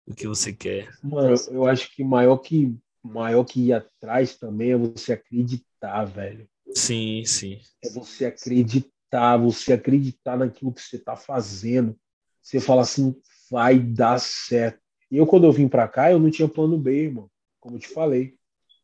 do 0.06 0.14
que 0.14 0.26
você 0.26 0.52
quer. 0.52 0.90
Mano, 1.02 1.34
eu 1.50 1.66
acho 1.66 1.94
que 1.94 2.02
maior 2.02 2.38
que 2.38 2.76
maior 3.02 3.44
que 3.44 3.66
ir 3.66 3.72
atrás 3.72 4.36
também 4.36 4.72
é 4.72 4.76
você 4.76 5.12
acreditar, 5.12 6.04
velho. 6.04 6.48
Sim, 6.74 7.22
sim. 7.24 7.60
É 7.84 7.90
você 7.90 8.26
acreditar, 8.26 9.36
você 9.36 9.74
acreditar 9.74 10.38
naquilo 10.38 10.72
que 10.72 10.80
você 10.80 10.98
tá 10.98 11.14
fazendo. 11.14 11.96
Você 12.42 12.60
fala 12.60 12.82
assim, 12.82 13.14
vai 13.54 13.78
dar 13.78 14.18
certo. 14.18 14.80
E 15.08 15.16
eu, 15.16 15.28
quando 15.28 15.44
eu 15.44 15.52
vim 15.52 15.68
para 15.68 15.86
cá, 15.86 16.10
eu 16.10 16.18
não 16.18 16.28
tinha 16.28 16.48
plano 16.48 16.76
B, 16.76 17.04
irmão, 17.04 17.30
como 17.60 17.76
eu 17.76 17.80
te 17.80 17.86
falei. 17.86 18.34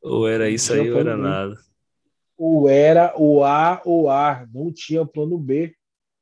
Ou 0.00 0.28
era 0.28 0.48
isso 0.48 0.72
aí, 0.72 0.88
ou 0.88 1.00
era 1.00 1.16
B. 1.16 1.22
nada. 1.22 1.56
Ou 2.38 2.68
era 2.68 3.12
o 3.20 3.42
A 3.42 3.82
ou 3.84 4.08
A, 4.08 4.46
não 4.54 4.72
tinha 4.72 5.04
plano 5.04 5.36
B, 5.36 5.74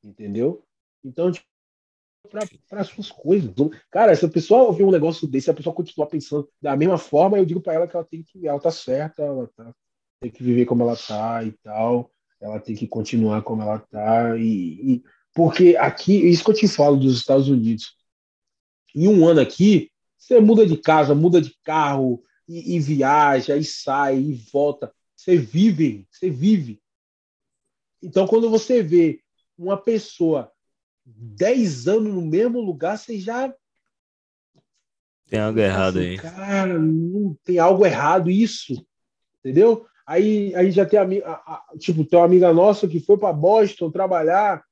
entendeu? 0.02 0.64
Então, 1.04 1.30
tipo, 1.30 1.46
para 2.70 2.80
as 2.80 2.88
suas 2.88 3.10
coisas. 3.10 3.52
Cara, 3.90 4.16
se 4.16 4.24
a 4.24 4.30
pessoa 4.30 4.62
ouvir 4.62 4.84
um 4.84 4.90
negócio 4.90 5.28
desse, 5.28 5.50
a 5.50 5.54
pessoa 5.54 5.74
continuar 5.74 6.06
pensando 6.06 6.48
da 6.60 6.74
mesma 6.74 6.96
forma, 6.96 7.36
eu 7.36 7.44
digo 7.44 7.60
para 7.60 7.74
ela 7.74 7.86
que 7.86 7.94
ela 7.94 8.04
tem 8.04 8.22
que, 8.22 8.48
ela 8.48 8.58
tá 8.58 8.70
certa, 8.70 9.22
ela 9.22 9.46
tá, 9.54 9.74
tem 10.22 10.30
que 10.30 10.42
viver 10.42 10.64
como 10.64 10.82
ela 10.84 10.96
tá 10.96 11.44
e 11.44 11.52
tal, 11.62 12.10
ela 12.40 12.58
tem 12.58 12.74
que 12.74 12.88
continuar 12.88 13.42
como 13.42 13.60
ela 13.60 13.78
tá 13.78 14.38
e, 14.38 14.94
e 14.94 15.02
porque 15.34 15.76
aqui, 15.76 16.14
isso 16.28 16.42
que 16.42 16.50
eu 16.50 16.54
te 16.54 16.66
falo 16.66 16.96
dos 16.96 17.18
Estados 17.18 17.48
Unidos, 17.48 17.97
em 18.94 19.08
um 19.08 19.26
ano 19.26 19.40
aqui, 19.40 19.90
você 20.16 20.40
muda 20.40 20.66
de 20.66 20.76
casa, 20.76 21.14
muda 21.14 21.40
de 21.40 21.54
carro, 21.64 22.22
e, 22.48 22.76
e 22.76 22.80
viaja, 22.80 23.56
e 23.56 23.64
sai, 23.64 24.18
e 24.18 24.34
volta. 24.34 24.92
Você 25.14 25.36
vive, 25.36 26.06
você 26.10 26.30
vive. 26.30 26.80
Então, 28.02 28.26
quando 28.26 28.48
você 28.48 28.82
vê 28.82 29.20
uma 29.56 29.76
pessoa 29.76 30.50
10 31.04 31.88
anos 31.88 32.14
no 32.14 32.22
mesmo 32.22 32.60
lugar, 32.60 32.96
você 32.96 33.18
já. 33.18 33.52
Tem 35.26 35.40
algo 35.40 35.58
errado 35.58 35.98
aí. 35.98 36.16
Cara, 36.16 36.78
não 36.78 37.36
tem 37.44 37.58
algo 37.58 37.84
errado 37.84 38.30
isso. 38.30 38.86
Entendeu? 39.40 39.86
Aí, 40.06 40.54
aí 40.54 40.70
já 40.70 40.86
tem 40.86 40.98
amiga, 40.98 41.38
tipo, 41.78 42.02
tem 42.02 42.18
uma 42.18 42.24
amiga 42.24 42.52
nossa 42.52 42.88
que 42.88 42.98
foi 42.98 43.18
para 43.18 43.30
Boston 43.30 43.90
trabalhar, 43.90 44.64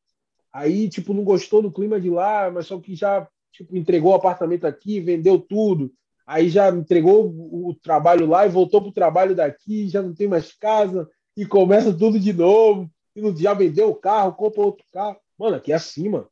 aí 0.51 0.89
tipo 0.89 1.13
não 1.13 1.23
gostou 1.23 1.61
do 1.61 1.71
clima 1.71 2.01
de 2.01 2.09
lá, 2.09 2.51
mas 2.51 2.69
só 2.69 2.81
que 2.81 2.95
já 2.95 3.29
tipo, 3.57 3.77
entregou 3.77 4.13
o 4.13 4.15
apartamento 4.15 4.67
aqui, 4.67 5.01
vendeu 5.01 5.39
tudo, 5.41 5.93
aí 6.27 6.49
já 6.49 6.69
entregou 6.71 7.27
o 7.27 7.75
trabalho 7.83 8.27
lá 8.27 8.47
e 8.47 8.51
voltou 8.51 8.81
para 8.81 8.91
o 8.91 8.95
trabalho 8.95 9.35
daqui, 9.35 9.89
já 9.89 10.03
não 10.03 10.15
tem 10.15 10.29
mais 10.29 10.53
casa 10.53 11.09
e 11.37 11.47
começa 11.47 11.97
tudo 11.97 12.19
de 12.21 12.33
novo. 12.33 12.91
E 13.15 13.43
já 13.43 13.55
vendeu 13.55 13.89
o 13.89 13.95
carro, 13.95 14.35
compra 14.35 14.61
outro 14.61 14.85
carro. 14.93 15.19
Mano, 15.39 15.57
aqui 15.57 15.73
é 15.73 15.77
acima. 15.77 16.29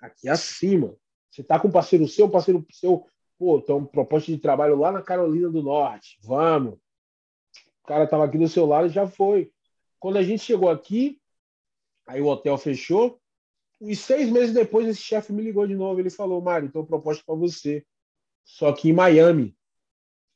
Aqui 0.00 0.28
é 0.28 0.30
acima. 0.30 0.96
Você 1.30 1.42
tá 1.42 1.60
com 1.60 1.68
um 1.68 1.72
parceiro 1.72 2.08
seu, 2.08 2.26
um 2.26 2.30
parceiro 2.30 2.64
seu, 2.70 3.06
pô, 3.38 3.60
tem 3.60 3.74
uma 3.74 3.86
proposta 3.86 4.32
de 4.32 4.38
trabalho 4.38 4.76
lá 4.76 4.90
na 4.90 5.02
Carolina 5.02 5.50
do 5.50 5.62
Norte. 5.62 6.18
Vamos. 6.22 6.74
O 7.82 7.86
cara 7.86 8.06
tava 8.06 8.24
aqui 8.24 8.38
do 8.38 8.48
seu 8.48 8.64
lado 8.64 8.86
e 8.86 8.90
já 8.90 9.06
foi. 9.06 9.50
Quando 9.98 10.16
a 10.16 10.22
gente 10.22 10.42
chegou 10.42 10.70
aqui, 10.70 11.20
aí 12.06 12.20
o 12.22 12.26
hotel 12.26 12.56
fechou, 12.56 13.20
e 13.80 13.94
seis 13.94 14.30
meses 14.30 14.54
depois, 14.54 14.86
esse 14.86 15.00
chefe 15.00 15.32
me 15.32 15.42
ligou 15.42 15.66
de 15.66 15.74
novo. 15.74 16.00
Ele 16.00 16.10
falou: 16.10 16.40
Mário, 16.40 16.66
então 16.66 16.84
proposta 16.84 17.22
para 17.26 17.34
você. 17.34 17.84
Só 18.44 18.72
que 18.72 18.90
em 18.90 18.92
Miami. 18.92 19.56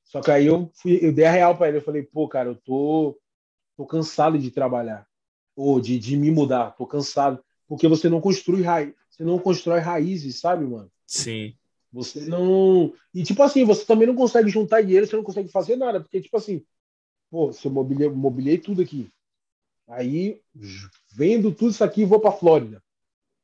Só 0.05 0.20
que 0.20 0.31
aí 0.31 0.47
eu, 0.47 0.70
fui, 0.75 0.99
eu 1.02 1.12
dei 1.12 1.26
a 1.26 1.31
real 1.31 1.57
para 1.57 1.68
ele. 1.68 1.78
Eu 1.78 1.83
falei: 1.83 2.02
pô, 2.02 2.28
cara, 2.28 2.49
eu 2.50 2.57
tô, 2.57 3.18
tô 3.76 3.86
cansado 3.86 4.39
de 4.39 4.50
trabalhar. 4.50 5.07
Ou 5.55 5.81
de, 5.81 5.99
de 5.99 6.17
me 6.17 6.31
mudar. 6.31 6.73
Tô 6.73 6.86
cansado. 6.86 7.42
Porque 7.67 7.86
você 7.86 8.08
não 8.08 8.20
construi 8.20 8.62
raiz, 8.62 8.94
você 9.10 9.23
não 9.23 9.39
constrói 9.39 9.81
raízes, 9.81 10.41
sabe, 10.41 10.65
mano? 10.65 10.91
Sim. 11.07 11.55
Você 11.92 12.20
não. 12.26 12.92
E 13.15 13.23
tipo 13.23 13.42
assim, 13.42 13.65
você 13.65 13.84
também 13.84 14.07
não 14.07 14.15
consegue 14.15 14.49
juntar 14.49 14.83
dinheiro, 14.83 15.07
você 15.07 15.17
não 15.17 15.23
consegue 15.23 15.49
fazer 15.49 15.76
nada. 15.76 16.00
Porque, 16.00 16.20
tipo 16.20 16.36
assim, 16.36 16.65
pô, 17.31 17.52
se 17.52 17.67
eu 17.67 17.73
mobiliei, 17.73 18.08
mobiliei 18.08 18.58
tudo 18.58 18.83
aqui. 18.83 19.10
Aí, 19.86 20.41
vendo 21.15 21.52
tudo 21.52 21.70
isso 21.70 21.83
aqui, 21.83 22.05
vou 22.05 22.20
para 22.20 22.33
Flórida. 22.33 22.83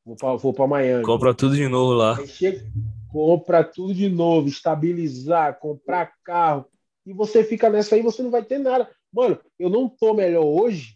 Vou 0.05 0.15
para 0.15 0.35
vou 0.35 0.67
Miami. 0.67 1.03
Compra 1.03 1.33
tudo 1.33 1.55
de 1.55 1.67
novo 1.67 1.93
lá. 1.93 2.23
Chega, 2.27 2.63
compra 3.11 3.63
tudo 3.63 3.93
de 3.93 4.07
novo, 4.07 4.47
estabilizar, 4.47 5.57
comprar 5.59 6.13
carro, 6.23 6.67
e 7.05 7.11
você 7.11 7.43
fica 7.43 7.69
nessa 7.69 7.95
aí, 7.95 8.01
você 8.01 8.21
não 8.21 8.29
vai 8.29 8.43
ter 8.43 8.59
nada. 8.59 8.89
Mano, 9.11 9.39
eu 9.57 9.69
não 9.69 9.89
tô 9.89 10.13
melhor 10.13 10.43
hoje 10.43 10.95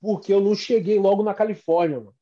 porque 0.00 0.32
eu 0.32 0.40
não 0.40 0.54
cheguei 0.54 0.98
logo 0.98 1.22
na 1.22 1.32
Califórnia, 1.32 1.98
mano. 1.98 2.14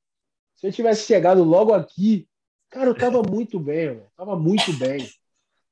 Se 0.54 0.68
eu 0.68 0.72
tivesse 0.72 1.06
chegado 1.06 1.42
logo 1.42 1.72
aqui, 1.72 2.28
cara, 2.70 2.90
eu 2.90 2.94
tava 2.94 3.22
muito 3.22 3.58
bem, 3.58 3.88
mano. 3.88 4.06
Tava 4.16 4.36
muito 4.36 4.72
bem. 4.74 5.08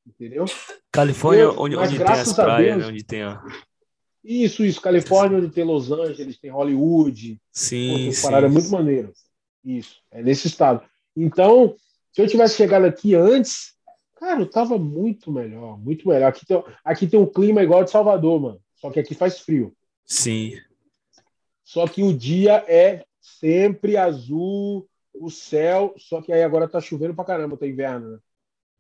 Entendeu? 0.04 0.44
Califórnia, 0.90 1.42
eu, 1.42 1.54
onde, 1.56 1.76
onde 1.76 1.98
tem 1.98 2.06
as 2.06 2.32
praias, 2.32 2.76
Deus, 2.76 2.86
né? 2.86 2.92
onde 2.92 3.04
tem 3.04 3.22
a... 3.22 3.40
Isso, 4.24 4.64
isso. 4.64 4.80
Califórnia, 4.80 5.38
onde 5.38 5.50
tem 5.50 5.62
Los 5.62 5.92
Angeles, 5.92 6.38
tem 6.40 6.50
Hollywood. 6.50 7.40
Sim, 7.52 8.10
sim. 8.10 8.22
Parada 8.22 8.48
muito 8.48 8.68
maneira. 8.70 9.12
Isso, 9.64 10.00
é 10.10 10.22
nesse 10.22 10.47
estado. 10.47 10.82
Então, 11.16 11.76
se 12.12 12.20
eu 12.20 12.26
tivesse 12.26 12.56
chegado 12.56 12.84
aqui 12.84 13.14
antes, 13.14 13.74
cara, 14.16 14.40
eu 14.40 14.48
tava 14.48 14.78
muito 14.78 15.30
melhor, 15.30 15.78
muito 15.78 16.08
melhor. 16.08 16.28
Aqui 16.28 16.47
tem, 16.47 16.62
aqui 16.84 17.06
tem 17.06 17.20
um 17.20 17.26
clima 17.26 17.62
igual 17.62 17.84
de 17.84 17.90
Salvador, 17.90 18.40
mano. 18.40 18.60
Só 18.76 18.90
que 18.90 19.00
aqui 19.00 19.14
faz 19.14 19.40
frio. 19.40 19.74
Sim. 20.05 20.52
Só 21.62 21.86
que 21.86 22.02
o 22.02 22.12
dia 22.12 22.64
é 22.66 23.05
sempre 23.20 23.97
azul, 23.97 24.89
o 25.14 25.30
céu, 25.30 25.94
só 25.98 26.22
que 26.22 26.32
aí 26.32 26.42
agora 26.42 26.68
tá 26.68 26.80
chovendo 26.80 27.14
pra 27.14 27.24
caramba, 27.24 27.56
tá 27.56 27.66
inverno, 27.66 28.12
né? 28.12 28.18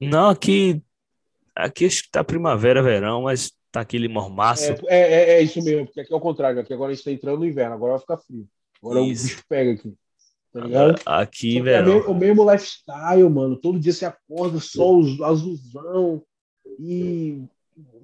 Não, 0.00 0.30
aqui 0.30 0.82
aqui 1.54 1.86
acho 1.86 2.04
que 2.04 2.10
tá 2.10 2.24
primavera, 2.24 2.82
verão, 2.82 3.22
mas 3.22 3.52
tá 3.70 3.80
aquele 3.80 4.08
mormaço. 4.08 4.72
É, 4.72 4.76
é, 4.88 4.98
é, 4.98 5.30
é 5.34 5.42
isso 5.42 5.62
mesmo, 5.62 5.86
porque 5.86 6.00
aqui 6.00 6.12
é 6.12 6.16
o 6.16 6.20
contrário, 6.20 6.60
aqui 6.60 6.72
agora 6.72 6.92
a 6.92 6.94
gente 6.94 7.04
tá 7.04 7.12
entrando 7.12 7.40
no 7.40 7.46
inverno, 7.46 7.74
agora 7.74 7.92
vai 7.92 8.00
ficar 8.00 8.18
frio. 8.18 8.48
Agora 8.82 9.00
isso. 9.00 9.24
o 9.24 9.28
bicho 9.28 9.44
pega 9.48 9.72
aqui. 9.72 9.94
Tá 10.52 10.60
ligado? 10.60 11.00
Aqui, 11.06 11.58
é 11.58 11.62
velho. 11.62 11.92
É 11.92 12.08
o 12.08 12.14
mesmo 12.14 12.50
lifestyle, 12.50 13.28
mano. 13.28 13.56
Todo 13.56 13.78
dia 13.78 13.92
você 13.92 14.04
acorda, 14.04 14.58
sol 14.58 15.02
azulzão 15.24 16.22
e 16.78 17.42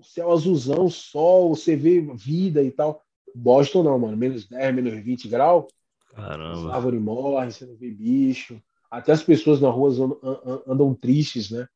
céu 0.03 0.33
azulzão, 0.33 0.89
sol, 0.89 1.55
você 1.55 1.77
vê 1.77 2.01
vida 2.15 2.63
e 2.63 2.71
tal. 2.71 3.03
Boston 3.35 3.83
não, 3.83 3.99
mano. 3.99 4.17
Menos 4.17 4.47
10, 4.47 4.75
menos 4.75 4.95
20 5.05 5.29
graus. 5.29 5.67
Caramba. 6.15 6.73
A 6.73 6.77
árvore 6.77 6.99
morre, 6.99 7.51
você 7.51 7.67
não 7.67 7.77
vê 7.77 7.91
bicho. 7.91 8.61
Até 8.91 9.13
as 9.13 9.23
pessoas 9.23 9.61
na 9.61 9.69
rua 9.69 9.91
andam, 9.91 10.21
andam, 10.67 10.95
tristes, 10.95 11.51
né? 11.51 11.67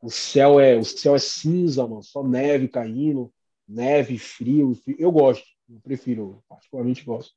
O 0.00 0.10
céu 0.10 0.60
é 0.60 0.76
o 0.76 0.84
céu 0.84 1.14
é 1.14 1.18
cinza, 1.18 1.86
mano. 1.86 2.02
Só 2.02 2.22
neve 2.22 2.68
caindo, 2.68 3.32
neve, 3.66 4.18
frio. 4.18 4.74
frio. 4.74 4.96
Eu 4.98 5.10
gosto, 5.10 5.46
eu 5.68 5.80
prefiro, 5.80 6.42
particularmente 6.48 7.04
gosto. 7.04 7.34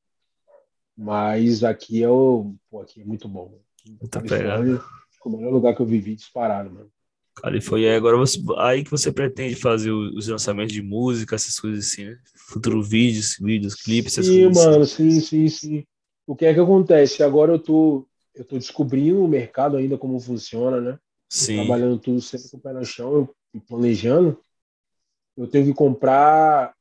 Mas 0.98 1.64
aqui 1.64 2.02
é 2.02 2.10
o, 2.10 2.56
pô, 2.70 2.82
aqui 2.82 3.02
é 3.02 3.06
muito 3.06 3.28
bom. 3.28 3.60
Tá 4.10 4.22
pegando. 4.22 4.84
O 5.24 5.30
melhor 5.30 5.52
lugar 5.52 5.76
que 5.76 5.82
eu 5.82 5.86
vivi 5.86 6.16
disparado, 6.16 6.72
mano. 6.72 6.90
Califórnia, 7.36 7.98
agora 7.98 8.16
você, 8.16 8.40
aí 8.58 8.84
que 8.84 8.92
você 8.92 9.12
pretende 9.12 9.56
fazer 9.56 9.92
os 9.92 10.28
lançamentos 10.28 10.74
de 10.74 10.82
música, 10.82 11.36
essas 11.36 11.60
coisas 11.60 11.86
assim, 11.86 12.06
né? 12.06 12.18
Futuro 12.34 12.82
vídeos, 12.82 13.38
vídeos, 13.42 13.76
clipes, 13.76 14.14
essas 14.14 14.28
sim, 14.28 14.44
coisas. 14.44 14.58
Sim, 14.58 14.70
mano, 14.70 14.84
assim. 14.84 15.12
sim, 15.12 15.20
sim, 15.20 15.48
sim. 15.50 15.84
O 16.26 16.36
que 16.36 16.46
é 16.46 16.54
que 16.54 16.60
acontece? 16.60 17.22
Agora 17.22 17.52
eu 17.52 17.60
tô, 17.60 18.08
eu 18.34 18.46
tô 18.46 18.58
descobrindo 18.58 19.24
o 19.24 19.28
mercado 19.28 19.76
ainda 19.76 19.98
como 19.98 20.20
funciona, 20.20 20.80
né? 20.80 21.00
Sim. 21.30 21.56
Trabalhando 21.56 22.00
tudo 22.00 22.22
sempre 22.22 22.50
com 22.50 22.58
o 22.58 22.62
pé 22.62 22.72
no 22.72 22.86
chão 22.86 23.30
e 23.54 23.60
planejando. 23.60 24.40
Eu 25.36 25.48
tenho 25.48 25.66
que 25.66 25.74
comprar, 25.74 26.74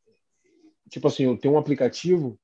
tipo 0.88 1.08
assim, 1.08 1.24
eu 1.24 1.36
tenho 1.36 1.54
um 1.54 1.58
aplicativo 1.58 2.38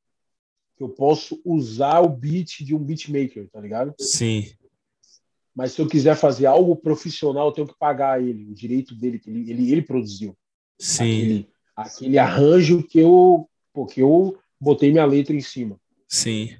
que 0.81 0.85
eu 0.85 0.89
posso 0.89 1.39
usar 1.45 2.01
o 2.01 2.09
beat 2.09 2.65
de 2.65 2.75
um 2.75 2.79
beatmaker, 2.79 3.47
tá 3.51 3.61
ligado? 3.61 3.95
Sim. 4.01 4.51
Mas 5.55 5.73
se 5.73 5.83
eu 5.83 5.87
quiser 5.87 6.17
fazer 6.17 6.47
algo 6.47 6.75
profissional, 6.75 7.49
eu 7.49 7.53
tenho 7.53 7.67
que 7.67 7.79
pagar 7.79 8.23
ele, 8.23 8.51
o 8.51 8.55
direito 8.55 8.95
dele, 8.95 9.19
que 9.19 9.29
ele, 9.29 9.51
ele, 9.51 9.73
ele 9.73 9.83
produziu. 9.83 10.35
Sim. 10.79 11.05
Aquele, 11.05 11.49
aquele 11.77 12.19
arranjo 12.19 12.83
que 12.83 12.99
eu, 12.99 13.47
porque 13.75 14.01
eu 14.01 14.39
botei 14.59 14.91
minha 14.91 15.05
letra 15.05 15.37
em 15.37 15.43
cima. 15.43 15.79
Sim. 16.09 16.57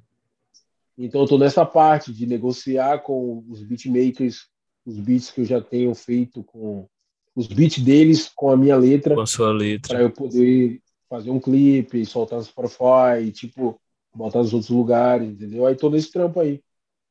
Então 0.99 1.23
eu 1.23 1.27
tô 1.27 1.39
nessa 1.39 1.65
parte 1.65 2.13
de 2.13 2.27
negociar 2.27 2.99
com 2.99 3.43
os 3.49 3.63
beatmakers, 3.63 4.49
os 4.85 4.99
beats 4.99 5.31
que 5.31 5.41
eu 5.41 5.47
já 5.47 5.63
tenho 5.63 5.95
feito 5.95 6.45
com 6.45 6.87
os 7.35 7.47
beats 7.47 7.83
deles 7.83 8.29
com 8.29 8.51
a 8.51 8.57
minha 8.57 8.77
letra. 8.77 9.15
Com 9.15 9.23
a 9.23 9.27
sua 9.27 9.51
letra. 9.51 9.95
Para 9.95 10.03
eu 10.03 10.11
poder 10.11 10.79
fazer 11.09 11.31
um 11.31 11.41
clipe, 11.41 12.05
soltar 12.05 12.39
no 12.39 12.45
Spotify, 12.45 13.33
tipo, 13.33 13.81
botar 14.15 14.39
nos 14.39 14.53
outros 14.53 14.71
lugares, 14.71 15.29
entendeu? 15.29 15.67
Aí 15.67 15.75
tô 15.75 15.91
nesse 15.91 16.11
trampo 16.11 16.41
aí. 16.41 16.63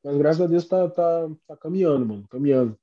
Mas 0.02 0.16
graças 0.16 0.40
a 0.40 0.46
Deus 0.46 0.66
tá, 0.66 0.88
tá, 0.88 1.30
tá 1.46 1.56
caminhando, 1.56 2.06
mano, 2.06 2.26
caminhando. 2.28 2.78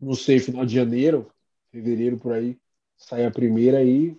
Não 0.00 0.14
sei, 0.14 0.38
final 0.38 0.64
de 0.64 0.74
janeiro, 0.74 1.30
fevereiro 1.70 2.18
por 2.18 2.32
aí, 2.32 2.56
sai 2.96 3.24
a 3.24 3.30
primeira 3.30 3.78
aí. 3.78 4.16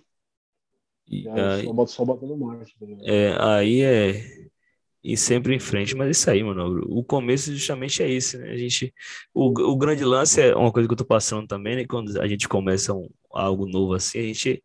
E 1.08 1.28
aí, 1.28 1.64
só, 1.64 1.86
só 1.86 2.04
botando 2.04 2.36
marcha. 2.36 2.72
Tá 2.78 2.86
é, 3.02 3.36
aí 3.38 3.82
é. 3.82 4.42
E 5.04 5.16
sempre 5.16 5.52
em 5.52 5.58
frente, 5.58 5.96
mas 5.96 6.16
isso 6.16 6.30
aí, 6.30 6.44
mano. 6.44 6.80
O 6.86 7.02
começo 7.02 7.52
justamente 7.52 8.02
é 8.02 8.08
isso, 8.08 8.38
né? 8.38 8.50
A 8.50 8.56
gente. 8.56 8.94
O, 9.34 9.46
o 9.46 9.76
grande 9.76 10.04
lance 10.04 10.40
é 10.40 10.54
uma 10.54 10.70
coisa 10.70 10.88
que 10.88 10.92
eu 10.92 10.98
tô 10.98 11.04
passando 11.04 11.46
também, 11.48 11.74
né? 11.74 11.84
Quando 11.84 12.20
a 12.20 12.28
gente 12.28 12.48
começa 12.48 12.94
um, 12.94 13.08
algo 13.32 13.66
novo 13.66 13.94
assim, 13.94 14.20
a 14.20 14.22
gente. 14.22 14.62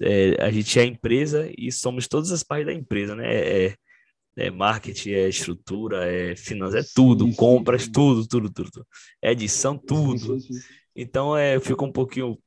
É, 0.00 0.44
a 0.44 0.50
gente 0.50 0.78
é 0.78 0.82
a 0.82 0.86
empresa 0.86 1.50
e 1.56 1.72
somos 1.72 2.06
todas 2.06 2.30
as 2.30 2.42
partes 2.42 2.66
da 2.66 2.72
empresa, 2.72 3.14
né? 3.14 3.34
É, 3.34 3.76
é 4.38 4.50
marketing, 4.50 5.10
é 5.10 5.28
estrutura, 5.28 6.06
é 6.06 6.36
finanças, 6.36 6.86
é 6.86 6.88
tudo, 6.94 7.24
sim, 7.24 7.34
compras, 7.34 7.82
sim. 7.82 7.92
tudo, 7.92 8.26
tudo, 8.26 8.50
tudo. 8.50 8.86
É 9.20 9.32
edição, 9.32 9.76
tudo. 9.76 10.40
Sim, 10.40 10.60
então 10.94 11.36
é, 11.36 11.58
fica 11.58 11.84
um 11.84 11.92
pouquinho 11.92 12.38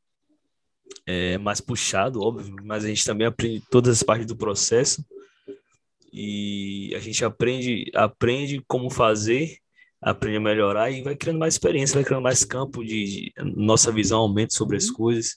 é, 1.06 1.38
mais 1.38 1.60
puxado, 1.60 2.22
óbvio, 2.22 2.56
mas 2.64 2.86
a 2.86 2.88
gente 2.88 3.04
também 3.04 3.28
aprende 3.28 3.62
todas 3.70 3.98
as 3.98 4.04
partes 4.04 4.26
do 4.26 4.38
processo 4.38 5.06
e 6.14 6.94
a 6.96 7.00
gente 7.00 7.24
aprende, 7.26 7.92
aprende 7.94 8.64
como 8.68 8.90
fazer, 8.90 9.58
aprende 10.02 10.38
a 10.38 10.42
melhorar 10.42 10.92
e 10.92 11.02
vai 11.02 11.16
criando 11.16 11.40
mais 11.40 11.54
experiência, 11.56 11.96
vai 11.96 12.04
criando 12.04 12.24
mais 12.24 12.44
campo 12.44 12.84
de, 12.84 13.06
de 13.06 13.34
nossa 13.56 13.92
visão 13.92 14.20
aumenta 14.20 14.54
sobre 14.54 14.78
as 14.78 14.90
coisas, 14.90 15.36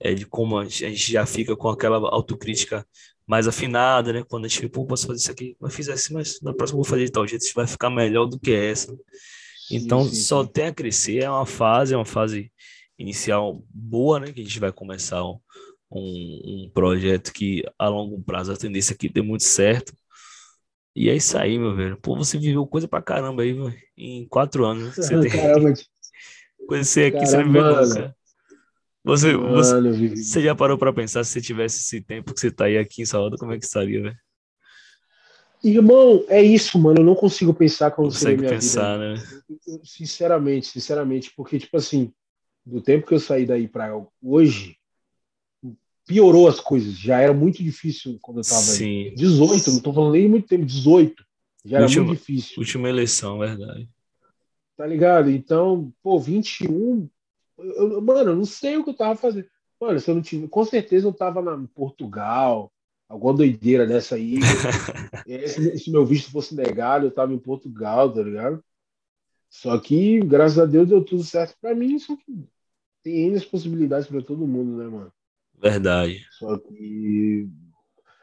é, 0.00 0.14
de 0.14 0.26
como 0.26 0.58
a 0.58 0.64
gente 0.64 1.12
já 1.12 1.24
fica 1.24 1.56
com 1.56 1.68
aquela 1.68 1.96
autocrítica 2.10 2.86
mais 3.26 3.48
afinada, 3.48 4.12
né? 4.12 4.24
Quando 4.28 4.44
a 4.44 4.48
gente, 4.48 4.68
pô, 4.68 4.84
posso 4.84 5.06
fazer 5.06 5.20
isso 5.20 5.30
aqui, 5.30 5.56
mas 5.60 5.74
fiz 5.74 5.88
assim, 5.88 6.14
mas 6.14 6.40
na 6.42 6.52
próxima 6.52 6.78
eu 6.78 6.82
vou 6.82 6.90
fazer 6.90 7.04
de 7.04 7.12
tal 7.12 7.26
jeito, 7.26 7.44
vai 7.54 7.66
ficar 7.66 7.90
melhor 7.90 8.26
do 8.26 8.38
que 8.38 8.52
essa. 8.52 8.96
Então, 9.70 10.04
sim, 10.04 10.14
sim, 10.14 10.22
só 10.22 10.44
sim. 10.44 10.50
tem 10.52 10.66
a 10.66 10.74
crescer, 10.74 11.22
é 11.22 11.30
uma 11.30 11.46
fase, 11.46 11.94
é 11.94 11.96
uma 11.96 12.04
fase 12.04 12.52
inicial 12.98 13.62
boa, 13.70 14.20
né? 14.20 14.32
Que 14.32 14.40
a 14.40 14.44
gente 14.44 14.60
vai 14.60 14.72
começar 14.72 15.24
um, 15.24 15.38
um, 15.90 16.64
um 16.66 16.70
projeto 16.72 17.32
que 17.32 17.62
a 17.78 17.88
longo 17.88 18.22
prazo 18.22 18.52
a 18.52 18.56
tendência 18.56 18.94
aqui 18.94 19.08
dê 19.08 19.22
muito 19.22 19.44
certo. 19.44 19.94
E 20.94 21.08
é 21.08 21.16
isso 21.16 21.38
aí, 21.38 21.58
meu 21.58 21.74
velho. 21.74 21.96
Pô, 21.96 22.16
você 22.16 22.38
viveu 22.38 22.66
coisa 22.66 22.86
pra 22.86 23.00
caramba 23.00 23.42
aí, 23.42 23.52
velho. 23.52 23.74
Em 23.96 24.26
quatro 24.28 24.66
anos. 24.66 24.84
Né? 24.84 24.90
Você 24.90 25.20
tem... 25.20 25.30
Caramba. 25.30 25.72
Conhecer 26.68 27.12
aqui, 27.12 27.24
caramba, 27.24 27.32
você 27.32 27.36
não 27.36 27.52
viveu 27.52 27.86
nunca. 27.86 28.16
Você, 29.04 29.36
você, 29.36 30.14
você, 30.14 30.42
já 30.42 30.54
parou 30.54 30.78
para 30.78 30.92
pensar 30.92 31.24
se 31.24 31.32
você 31.32 31.40
tivesse 31.40 31.80
esse 31.80 32.00
tempo 32.00 32.32
que 32.32 32.38
você 32.38 32.52
tá 32.52 32.66
aí 32.66 32.78
aqui 32.78 33.02
em 33.02 33.06
Salvador, 33.06 33.38
como 33.38 33.52
é 33.52 33.58
que 33.58 33.64
estaria, 33.64 34.00
velho? 34.00 34.16
Irmão, 35.64 36.24
é 36.28 36.42
isso, 36.42 36.78
mano. 36.78 37.00
Eu 37.00 37.04
não 37.04 37.14
consigo 37.14 37.52
pensar 37.52 37.90
como 37.90 38.08
não 38.08 38.14
seria 38.14 38.36
minha 38.36 38.50
pensar, 38.50 38.98
vida. 38.98 39.14
né? 39.14 39.80
sinceramente, 39.84 40.66
sinceramente, 40.66 41.32
porque, 41.36 41.58
tipo 41.58 41.76
assim, 41.76 42.12
do 42.64 42.80
tempo 42.80 43.06
que 43.06 43.14
eu 43.14 43.20
saí 43.20 43.44
daí 43.44 43.66
para 43.66 43.92
hoje, 44.22 44.76
piorou 46.06 46.48
as 46.48 46.60
coisas. 46.60 46.98
Já 46.98 47.20
era 47.20 47.32
muito 47.32 47.62
difícil 47.62 48.18
quando 48.20 48.38
eu 48.38 48.44
tava 48.44 48.60
Sim. 48.60 49.08
aí. 49.08 49.14
18, 49.14 49.72
não 49.72 49.80
tô 49.80 49.92
falando 49.92 50.12
nem 50.12 50.28
muito 50.28 50.48
tempo, 50.48 50.64
18. 50.64 51.24
Já 51.64 51.76
era 51.78 51.86
última, 51.86 52.06
muito 52.06 52.18
difícil. 52.18 52.54
Última 52.58 52.88
eleição, 52.88 53.38
verdade. 53.38 53.88
Tá 54.76 54.86
ligado? 54.86 55.30
Então, 55.30 55.92
pô, 56.02 56.18
21, 56.18 57.08
eu, 57.58 58.00
mano, 58.00 58.30
eu 58.30 58.36
não 58.36 58.44
sei 58.44 58.76
o 58.76 58.84
que 58.84 58.90
eu 58.90 58.96
tava 58.96 59.16
fazendo. 59.16 59.46
Mano, 59.80 59.98
se 59.98 60.10
eu 60.10 60.14
não 60.14 60.22
tive. 60.22 60.48
Com 60.48 60.64
certeza 60.64 61.06
eu 61.06 61.12
tava 61.12 61.42
na, 61.42 61.54
em 61.54 61.66
Portugal, 61.66 62.72
alguma 63.08 63.34
doideira 63.34 63.86
dessa 63.86 64.14
aí. 64.14 64.36
se, 65.48 65.78
se 65.78 65.90
meu 65.90 66.04
visto 66.06 66.30
fosse 66.30 66.54
negado, 66.54 67.06
eu 67.06 67.10
tava 67.10 67.32
em 67.32 67.38
Portugal, 67.38 68.12
tá 68.12 68.22
ligado? 68.22 68.62
Só 69.50 69.78
que, 69.78 70.20
graças 70.20 70.58
a 70.58 70.64
Deus, 70.64 70.88
deu 70.88 71.04
tudo 71.04 71.22
certo 71.22 71.56
pra 71.60 71.74
mim. 71.74 71.98
Só 71.98 72.16
que 72.16 72.24
tem 73.02 73.26
N 73.28 73.40
possibilidades 73.42 74.08
pra 74.08 74.22
todo 74.22 74.46
mundo, 74.46 74.76
né, 74.76 74.88
mano? 74.88 75.12
Verdade. 75.60 76.26
Só 76.30 76.58
que 76.58 77.48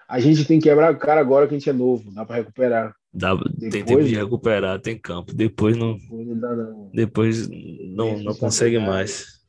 a 0.10 0.20
gente 0.20 0.44
tem 0.44 0.60
que 0.60 0.68
quebrar 0.68 0.90
a 0.90 0.96
cara 0.96 1.22
agora 1.22 1.48
que 1.48 1.54
a 1.54 1.58
gente 1.58 1.70
é 1.70 1.74
novo, 1.74 2.12
dá 2.12 2.26
pra 2.26 2.38
recuperar. 2.38 2.96
Dá, 3.14 3.36
depois, 3.36 3.72
tem 3.72 3.86
tempo 3.86 4.04
de 4.04 4.16
recuperar, 4.16 4.82
tem 4.82 4.98
campo. 4.98 5.34
Depois 5.34 5.78
não. 5.78 5.98
Depois 5.98 6.28
não, 6.28 6.40
dá, 6.40 6.56
não. 6.56 6.92
Depois 6.92 7.48
não, 7.48 8.18
não 8.24 8.36
consegue 8.36 8.80
mais. 8.80 9.40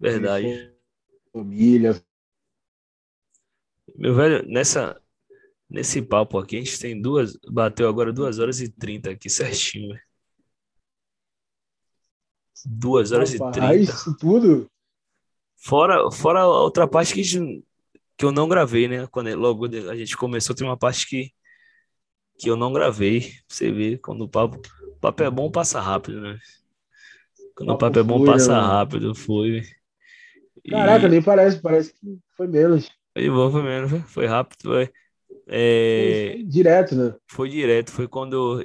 Verdade. 0.00 0.72
Família. 1.30 2.02
Meu 3.94 4.14
velho, 4.14 4.46
nessa, 4.48 4.98
nesse 5.68 6.00
papo 6.00 6.38
aqui, 6.38 6.56
a 6.56 6.60
gente 6.60 6.78
tem 6.78 7.00
duas. 7.00 7.36
Bateu 7.50 7.86
agora 7.86 8.12
duas 8.12 8.38
horas 8.38 8.60
e 8.60 8.68
trinta 8.70 9.10
aqui, 9.10 9.28
certinho, 9.28 9.88
velho. 9.88 10.02
2 12.64 13.12
horas 13.12 13.34
Rapaz, 13.34 13.56
e 13.56 13.60
30. 13.60 13.92
isso 13.92 14.16
tudo? 14.16 14.70
Fora, 15.56 16.10
fora 16.10 16.40
a 16.40 16.46
outra 16.46 16.86
parte 16.86 17.14
que, 17.14 17.20
a 17.20 17.24
gente- 17.24 17.64
que 18.22 18.26
eu 18.26 18.32
não 18.32 18.48
gravei, 18.48 18.86
né? 18.88 19.06
Quando 19.08 19.34
logo 19.36 19.66
a 19.90 19.96
gente 19.96 20.16
começou, 20.16 20.54
tem 20.54 20.64
uma 20.66 20.76
parte 20.78 21.08
que, 21.08 21.32
que 22.38 22.48
eu 22.50 22.56
não 22.56 22.72
gravei. 22.72 23.32
Você 23.48 23.70
vê, 23.72 23.98
quando 23.98 24.22
o 24.22 24.28
papo, 24.28 24.58
o 24.96 25.00
papo 25.00 25.22
é 25.22 25.30
bom, 25.30 25.50
passa 25.50 25.80
rápido, 25.80 26.20
né? 26.20 26.38
Quando 27.54 27.70
o 27.72 27.76
Papo 27.76 27.78
papo 27.78 27.98
é 27.98 28.02
bom, 28.02 28.22
né, 28.24 28.24
passa 28.24 28.52
mano? 28.52 28.60
rápido, 28.60 29.14
foi. 29.14 29.62
E 30.64 30.72
Caraca, 30.72 31.08
nem 31.08 31.22
parece, 31.22 31.60
parece 31.60 31.92
que 31.94 32.18
foi 32.36 32.46
menos. 32.48 32.90
foi 33.14 33.28
bom, 33.30 33.50
foi 33.50 33.62
mesmo, 33.62 33.88
foi, 33.88 34.00
foi 34.02 34.26
rápido, 34.26 34.62
foi. 34.62 34.92
Foi, 35.94 36.14
É, 36.14 36.36
foi 36.36 36.42
direto, 36.44 36.94
né? 36.94 37.14
foi 37.30 37.48
direto, 37.50 37.90
foi 37.92 38.08
quando 38.08 38.62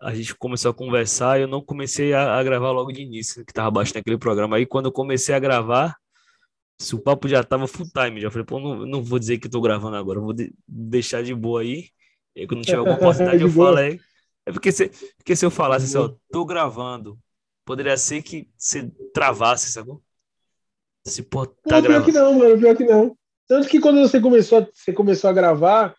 a 0.00 0.14
gente 0.14 0.34
começou 0.34 0.70
a 0.70 0.74
conversar 0.74 1.38
e 1.38 1.42
eu 1.42 1.48
não 1.48 1.62
comecei 1.62 2.12
a, 2.14 2.38
a 2.38 2.42
gravar 2.42 2.70
logo 2.72 2.92
de 2.92 3.02
início, 3.02 3.44
que 3.44 3.52
tava 3.52 3.70
baixo 3.70 3.92
naquele 3.94 4.18
programa. 4.18 4.56
Aí 4.56 4.66
quando 4.66 4.86
eu 4.86 4.92
comecei 4.92 5.34
a 5.34 5.38
gravar, 5.38 5.94
se 6.80 6.94
o 6.94 7.00
papo 7.00 7.28
já 7.28 7.44
tava 7.44 7.66
full 7.68 7.86
time, 7.90 8.20
já 8.20 8.30
falei, 8.30 8.44
pô, 8.46 8.58
não, 8.60 8.86
não 8.86 9.02
vou 9.04 9.18
dizer 9.18 9.38
que 9.38 9.48
tô 9.48 9.60
gravando 9.60 9.96
agora, 9.96 10.20
vou 10.20 10.32
de- 10.32 10.52
deixar 10.66 11.22
de 11.22 11.34
boa 11.34 11.60
aí. 11.62 11.90
E 12.34 12.42
aí 12.42 12.46
quando 12.46 12.62
tiver 12.64 12.78
alguma 12.78 12.96
oportunidade 12.98 13.38
De 13.38 13.44
eu 13.44 13.50
falo 13.50 13.76
aí. 13.78 14.00
É 14.46 14.52
porque 14.52 14.72
se, 14.72 14.88
porque 15.18 15.36
se 15.36 15.44
eu 15.44 15.50
falasse 15.50 15.86
assim, 15.86 15.98
ó, 15.98 16.14
tô 16.30 16.44
gravando, 16.44 17.18
poderia 17.64 17.96
ser 17.96 18.22
que 18.22 18.48
você 18.56 18.90
travasse, 19.12 19.70
sacou? 19.72 20.02
Se, 21.06 21.22
pô, 21.22 21.46
tá 21.46 21.80
pior 21.82 22.04
que 22.04 22.12
gravando. 22.12 22.12
não, 22.12 22.34
mano, 22.38 22.58
pior 22.58 22.76
que 22.76 22.84
não. 22.84 23.16
Tanto 23.46 23.68
que 23.68 23.80
quando 23.80 24.00
você 24.00 24.20
começou, 24.20 24.58
a- 24.58 24.68
você 24.72 24.92
começou 24.92 25.28
a 25.30 25.32
gravar, 25.32 25.94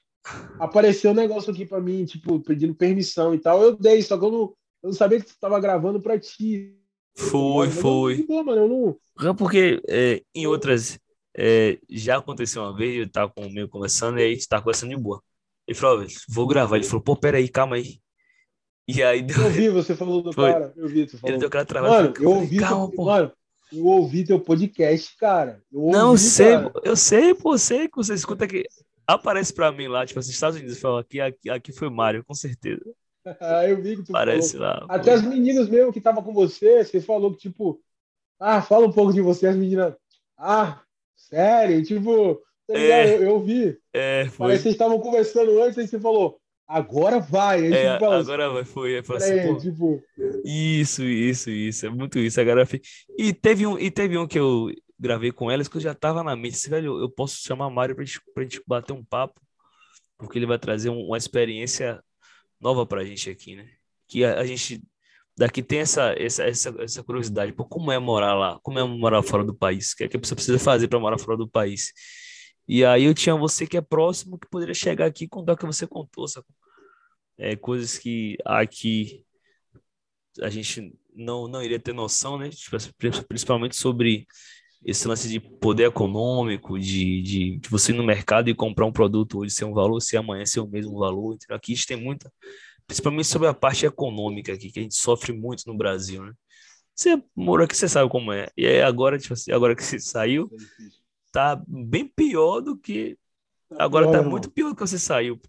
apareceu 0.59 1.11
um 1.11 1.15
negócio 1.15 1.51
aqui 1.51 1.65
pra 1.65 1.81
mim, 1.81 2.05
tipo, 2.05 2.39
pedindo 2.41 2.75
permissão 2.75 3.33
e 3.33 3.39
tal. 3.39 3.61
Eu 3.61 3.75
dei, 3.77 4.01
só 4.01 4.17
que 4.17 4.25
eu 4.25 4.31
não, 4.31 4.39
eu 4.41 4.55
não 4.89 4.93
sabia 4.93 5.19
que 5.19 5.27
tu 5.27 5.35
tava 5.39 5.59
gravando 5.59 6.01
pra 6.01 6.19
ti. 6.19 6.77
Foi, 7.15 7.67
eu- 7.67 7.71
foi. 7.71 8.25
não. 8.27 9.35
Porque 9.35 9.81
é, 9.87 10.21
em 10.33 10.47
outras 10.47 10.99
é, 11.37 11.77
já 11.89 12.17
aconteceu 12.17 12.61
uma 12.63 12.75
vez, 12.75 12.97
eu 12.97 13.09
tava 13.11 13.31
com 13.31 13.45
o 13.45 13.51
meu 13.53 13.67
conversando 13.69 14.19
e 14.19 14.23
aí 14.23 14.31
a 14.31 14.33
gente 14.33 14.47
tava 14.47 14.63
conversando 14.63 14.89
de 14.89 14.97
boa. 15.01 15.21
Ele 15.67 15.77
falou, 15.77 16.03
"Ó, 16.03 16.07
vou 16.29 16.47
gravar. 16.47 16.77
Ele 16.77 16.85
falou, 16.85 17.03
pô, 17.03 17.15
peraí, 17.15 17.47
calma 17.47 17.75
aí. 17.75 17.99
E 18.87 19.01
aí 19.03 19.21
deu, 19.21 19.37
Eu 19.37 19.43
ouvi 19.45 19.69
você 19.69 19.95
falou 19.95 20.21
do 20.21 20.33
Foi. 20.33 20.51
cara, 20.51 20.73
eu 20.75 20.87
vi 20.87 21.05
tu 21.05 21.11
ele 21.15 21.19
falando. 21.19 21.39
deu 21.39 21.47
aquela 21.47 21.65
travada. 21.65 22.03
Mano, 22.09 22.13
eu 22.19 22.29
ouvi, 22.31 22.57
calma, 22.57 22.87
teu, 22.87 22.95
pô. 22.95 23.05
mano, 23.05 23.31
eu 23.71 23.85
ouvi 23.85 24.25
teu 24.25 24.39
podcast, 24.39 25.15
cara. 25.17 25.61
Eu 25.71 25.79
ouvi, 25.81 25.93
Não, 25.97 26.11
eu 26.11 26.17
sei, 26.17 26.51
cara. 26.53 26.71
eu 26.83 26.95
sei, 26.95 27.33
pô, 27.33 27.57
sei 27.57 27.87
que 27.87 27.95
você 27.95 28.13
escuta 28.13 28.47
que 28.47 28.65
aparece 29.07 29.53
pra 29.53 29.71
mim 29.71 29.87
lá, 29.87 30.05
tipo 30.05 30.19
assim, 30.19 30.31
Estados 30.31 30.57
Unidos, 30.57 30.79
fala 30.79 30.99
aqui, 31.01 31.21
aqui, 31.21 31.49
aqui 31.49 31.71
foi 31.71 31.89
Mário, 31.89 32.23
com 32.25 32.33
certeza. 32.33 32.81
Ah, 33.39 33.67
eu 33.67 33.81
vi 33.81 33.97
que 33.97 34.03
tu 34.03 34.11
Aparece 34.11 34.57
falou. 34.57 34.67
lá. 34.67 34.85
Até 34.89 35.11
pô. 35.11 35.17
as 35.17 35.21
meninas 35.21 35.69
mesmo 35.69 35.91
que 35.91 35.99
estavam 35.99 36.23
com 36.23 36.33
você, 36.33 36.83
você 36.83 36.99
falou 36.99 37.31
que, 37.31 37.37
tipo, 37.39 37.79
ah, 38.39 38.61
fala 38.61 38.87
um 38.87 38.91
pouco 38.91 39.13
de 39.13 39.21
você, 39.21 39.47
as 39.47 39.55
meninas, 39.55 39.93
ah, 40.37 40.81
sério, 41.15 41.83
tipo, 41.83 42.35
tá? 42.67 42.77
É. 42.79 43.15
Eu, 43.17 43.21
eu 43.23 43.39
vi. 43.39 43.77
É, 43.93 44.23
Parece 44.23 44.35
foi. 44.37 44.51
que 44.53 44.59
vocês 44.63 44.73
estavam 44.75 44.99
conversando 44.99 45.61
antes, 45.61 45.77
aí 45.77 45.87
você 45.87 45.99
falou, 45.99 46.39
agora 46.67 47.19
vai. 47.19 47.59
Aí, 47.65 47.73
É, 47.73 47.93
tipo, 47.93 47.99
fala, 48.05 48.19
agora 48.19 48.49
vai, 48.49 48.63
foi. 48.65 48.95
Aí 48.97 49.03
falou 49.03 49.21
peraí, 49.21 49.39
assim, 49.39 49.53
pô, 49.53 49.59
tipo, 49.59 50.03
Isso, 50.43 51.03
isso, 51.03 51.49
isso. 51.51 51.85
É 51.85 51.89
muito 51.89 52.17
isso. 52.17 52.39
Agora, 52.41 52.65
fi- 52.65 52.81
e 53.17 53.33
teve 53.33 53.67
um, 53.67 53.77
e 53.77 53.91
teve 53.91 54.17
um 54.17 54.25
que 54.27 54.39
eu 54.39 54.69
gravei 54.99 55.31
com 55.31 55.49
elas 55.51 55.67
que 55.67 55.77
eu 55.77 55.81
já 55.81 55.93
tava 55.93 56.23
na 56.23 56.35
mente. 56.35 56.55
Assim, 56.55 56.69
velho, 56.69 56.99
eu 56.99 57.09
posso 57.09 57.37
chamar 57.41 57.69
Mário 57.69 57.95
pra 57.95 58.03
gente, 58.05 58.19
pra 58.33 58.43
gente 58.43 58.61
bater 58.65 58.93
um 58.93 59.03
papo, 59.03 59.39
porque 60.17 60.39
ele 60.39 60.45
vai 60.45 60.57
trazer 60.59 60.89
um- 60.89 61.05
uma 61.07 61.17
experiência 61.17 62.01
nova 62.61 62.85
pra 62.85 63.03
gente 63.03 63.29
aqui, 63.29 63.55
né? 63.55 63.69
Que 64.07 64.23
a, 64.23 64.39
a 64.39 64.45
gente 64.45 64.81
daqui 65.37 65.63
tem 65.63 65.79
essa, 65.79 66.13
essa, 66.17 66.43
essa, 66.43 66.75
essa 66.79 67.03
curiosidade. 67.03 67.51
Pô, 67.53 67.65
como 67.65 67.91
é 67.91 67.97
morar 67.97 68.35
lá? 68.35 68.59
Como 68.61 68.77
é 68.77 68.83
morar 68.83 69.23
fora 69.23 69.43
do 69.43 69.55
país? 69.55 69.93
O 69.93 69.97
que 69.97 70.03
é 70.03 70.07
que 70.07 70.17
a 70.17 70.19
pessoa 70.19 70.35
precisa 70.35 70.59
fazer 70.59 70.87
para 70.87 70.99
morar 70.99 71.17
fora 71.17 71.37
do 71.37 71.47
país? 71.49 71.91
E 72.67 72.85
aí 72.85 73.05
eu 73.05 73.13
tinha 73.13 73.35
você 73.35 73.65
que 73.65 73.75
é 73.77 73.81
próximo, 73.81 74.37
que 74.37 74.47
poderia 74.49 74.73
chegar 74.73 75.07
aqui 75.07 75.23
e 75.23 75.27
contar 75.27 75.53
o 75.53 75.57
que 75.57 75.65
você 75.65 75.87
contou, 75.87 76.27
sacou? 76.27 76.55
É, 77.37 77.55
coisas 77.55 77.97
que 77.97 78.37
aqui 78.45 79.25
a 80.41 80.49
gente 80.49 80.93
não, 81.13 81.47
não 81.47 81.63
iria 81.63 81.79
ter 81.79 81.93
noção, 81.93 82.37
né? 82.37 82.49
Tipo, 82.49 82.77
pri- 82.97 83.25
principalmente 83.27 83.75
sobre 83.75 84.27
esse 84.83 85.07
lance 85.07 85.29
de 85.29 85.39
poder 85.39 85.85
econômico, 85.85 86.79
de, 86.79 87.21
de, 87.21 87.57
de 87.57 87.69
você 87.69 87.91
ir 87.91 87.95
no 87.95 88.03
mercado 88.03 88.49
e 88.49 88.55
comprar 88.55 88.85
um 88.85 88.91
produto 88.91 89.39
hoje 89.39 89.53
ser 89.53 89.65
um 89.65 89.73
valor, 89.73 89.99
se 90.01 90.17
amanhã 90.17 90.45
ser 90.45 90.59
o 90.59 90.67
mesmo 90.67 90.97
valor. 90.97 91.35
entendeu? 91.35 91.55
Aqui 91.55 91.73
a 91.73 91.75
gente 91.75 91.87
tem 91.87 91.97
muita, 91.97 92.31
principalmente 92.87 93.27
sobre 93.27 93.47
a 93.47 93.53
parte 93.53 93.85
econômica 93.85 94.53
aqui, 94.53 94.71
que 94.71 94.79
a 94.79 94.83
gente 94.83 94.95
sofre 94.95 95.31
muito 95.33 95.63
no 95.67 95.77
Brasil, 95.77 96.23
né? 96.23 96.33
Você 96.95 97.21
morou 97.35 97.65
aqui, 97.65 97.75
você 97.75 97.87
sabe 97.87 98.09
como 98.09 98.33
é. 98.33 98.49
E 98.57 98.65
aí 98.65 98.81
agora, 98.81 99.17
tipo 99.17 99.33
assim, 99.33 99.51
agora 99.51 99.75
que 99.75 99.83
você 99.83 99.99
saiu, 99.99 100.49
tá 101.31 101.61
bem 101.67 102.05
pior 102.05 102.59
do 102.59 102.77
que 102.77 103.17
Tá 103.75 103.85
Agora 103.85 104.11
tá 104.11 104.21
muito 104.21 104.51
pior 104.51 104.69
do 104.69 104.75
que 104.75 104.81
você 104.81 104.99
saiu. 104.99 105.39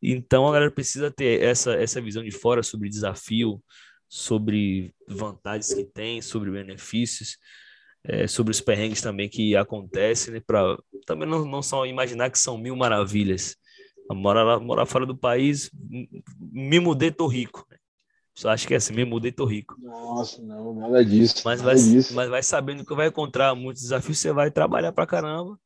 Então 0.00 0.48
a 0.48 0.52
galera 0.52 0.70
precisa 0.70 1.10
ter 1.10 1.42
essa, 1.42 1.74
essa 1.74 2.00
visão 2.00 2.22
de 2.22 2.30
fora 2.30 2.62
sobre 2.62 2.88
desafio, 2.88 3.62
sobre 4.08 4.94
vantagens 5.06 5.74
que 5.74 5.84
tem, 5.84 6.22
sobre 6.22 6.50
benefícios, 6.50 7.36
é, 8.04 8.26
sobre 8.26 8.50
os 8.50 8.60
perrengues 8.60 9.00
também 9.02 9.28
que 9.28 9.56
acontecem, 9.56 10.34
né? 10.34 10.40
Pra, 10.40 10.76
também 11.06 11.28
não, 11.28 11.44
não 11.44 11.62
só 11.62 11.86
imaginar 11.86 12.30
que 12.30 12.38
são 12.38 12.56
mil 12.58 12.76
maravilhas. 12.76 13.56
Morar, 14.10 14.42
lá, 14.42 14.58
morar 14.58 14.86
fora 14.86 15.06
do 15.06 15.16
país, 15.16 15.70
me 16.40 16.80
mudei, 16.80 17.12
tô 17.12 17.28
rico. 17.28 17.64
né? 17.70 17.76
Só 18.34 18.50
acho 18.50 18.66
que 18.66 18.74
é 18.74 18.76
assim, 18.76 18.94
me 18.94 19.04
mudei, 19.04 19.30
tô 19.30 19.44
rico. 19.44 19.76
Nossa, 19.78 20.42
não, 20.42 20.74
nada 20.74 21.04
disso. 21.04 21.42
Mas 21.44 21.60
nada 21.60 21.74
vai, 21.74 21.82
disso. 21.82 22.14
mas 22.14 22.28
vai 22.28 22.42
sabendo 22.42 22.84
que 22.84 22.94
vai 22.94 23.08
encontrar 23.08 23.54
muitos 23.54 23.82
desafios, 23.82 24.18
você 24.18 24.32
vai 24.32 24.50
trabalhar 24.50 24.92
pra 24.92 25.06
caramba, 25.06 25.58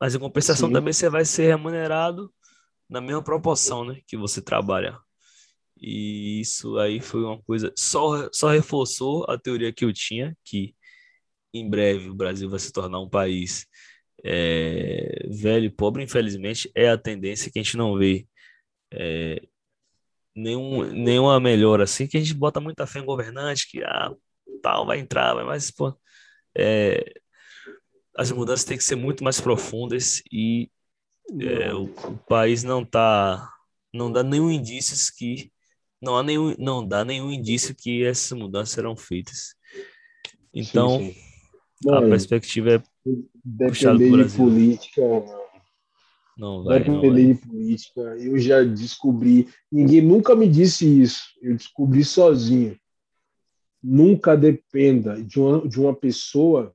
mas 0.00 0.14
em 0.14 0.18
compensação 0.18 0.68
Sim. 0.68 0.74
também 0.74 0.92
você 0.92 1.08
vai 1.08 1.24
ser 1.24 1.46
remunerado 1.46 2.32
na 2.88 3.00
mesma 3.00 3.22
proporção, 3.22 3.84
né, 3.84 4.00
que 4.06 4.16
você 4.16 4.40
trabalha. 4.40 4.98
E 5.80 6.40
isso 6.40 6.78
aí 6.78 7.00
foi 7.00 7.22
uma 7.22 7.40
coisa, 7.42 7.72
só, 7.76 8.28
só 8.32 8.48
reforçou 8.48 9.26
a 9.28 9.36
teoria 9.38 9.72
que 9.72 9.84
eu 9.84 9.92
tinha, 9.92 10.36
que 10.44 10.74
em 11.60 11.68
breve 11.68 12.08
o 12.10 12.14
Brasil 12.14 12.48
vai 12.50 12.58
se 12.58 12.72
tornar 12.72 13.00
um 13.00 13.08
país 13.08 13.66
é, 14.24 15.26
velho 15.30 15.66
e 15.66 15.70
pobre, 15.70 16.02
infelizmente, 16.02 16.70
é 16.74 16.88
a 16.90 16.98
tendência 16.98 17.50
que 17.50 17.58
a 17.58 17.62
gente 17.62 17.76
não 17.76 17.96
vê 17.98 18.26
é, 18.92 19.42
nenhum, 20.34 20.84
nenhuma 20.92 21.40
melhora 21.40 21.84
assim, 21.84 22.06
que 22.06 22.16
a 22.16 22.20
gente 22.20 22.34
bota 22.34 22.60
muita 22.60 22.86
fé 22.86 23.00
em 23.00 23.04
governante, 23.04 23.68
que 23.70 23.82
ah, 23.84 24.12
tal 24.62 24.86
vai 24.86 24.98
entrar, 25.00 25.34
vai- 25.34 25.44
mas 25.44 25.70
pô, 25.70 25.96
é, 26.56 27.04
as 28.16 28.30
mudanças 28.30 28.64
têm 28.64 28.76
que 28.78 28.84
ser 28.84 28.96
muito 28.96 29.22
mais 29.22 29.40
profundas 29.40 30.22
e 30.32 30.70
é, 31.40 31.74
o, 31.74 31.84
o 31.84 32.18
país 32.28 32.62
não 32.62 32.84
tá, 32.84 33.48
não 33.92 34.10
dá 34.10 34.22
nenhum 34.22 34.50
indícios 34.50 35.10
que 35.10 35.52
não 36.00 36.16
há 36.16 36.22
nenhum, 36.22 36.54
não 36.58 36.86
dá 36.86 37.04
nenhum 37.04 37.32
indício 37.32 37.74
que 37.74 38.04
essas 38.04 38.36
mudanças 38.38 38.74
serão 38.74 38.96
feitas. 38.96 39.54
Então, 40.54 40.88
Sim, 40.98 41.12
sim. 41.12 41.25
A 41.84 41.92
Mano, 41.92 42.08
perspectiva 42.08 42.70
é 42.70 42.78
pro 42.78 43.28
depender 43.44 44.24
de 44.26 44.36
política, 44.36 45.02
não 46.36 46.64
vai, 46.64 46.78
não 46.84 47.00
depender 47.00 47.24
vai. 47.24 47.34
de 47.34 47.46
política, 47.46 48.00
eu 48.18 48.38
já 48.38 48.62
descobri. 48.62 49.48
Ninguém 49.72 50.02
nunca 50.02 50.36
me 50.36 50.48
disse 50.48 50.86
isso. 51.00 51.22
Eu 51.40 51.56
descobri 51.56 52.04
sozinho. 52.04 52.78
Nunca 53.82 54.36
dependa 54.36 55.22
de 55.22 55.40
uma, 55.40 55.66
de 55.66 55.80
uma 55.80 55.94
pessoa 55.94 56.74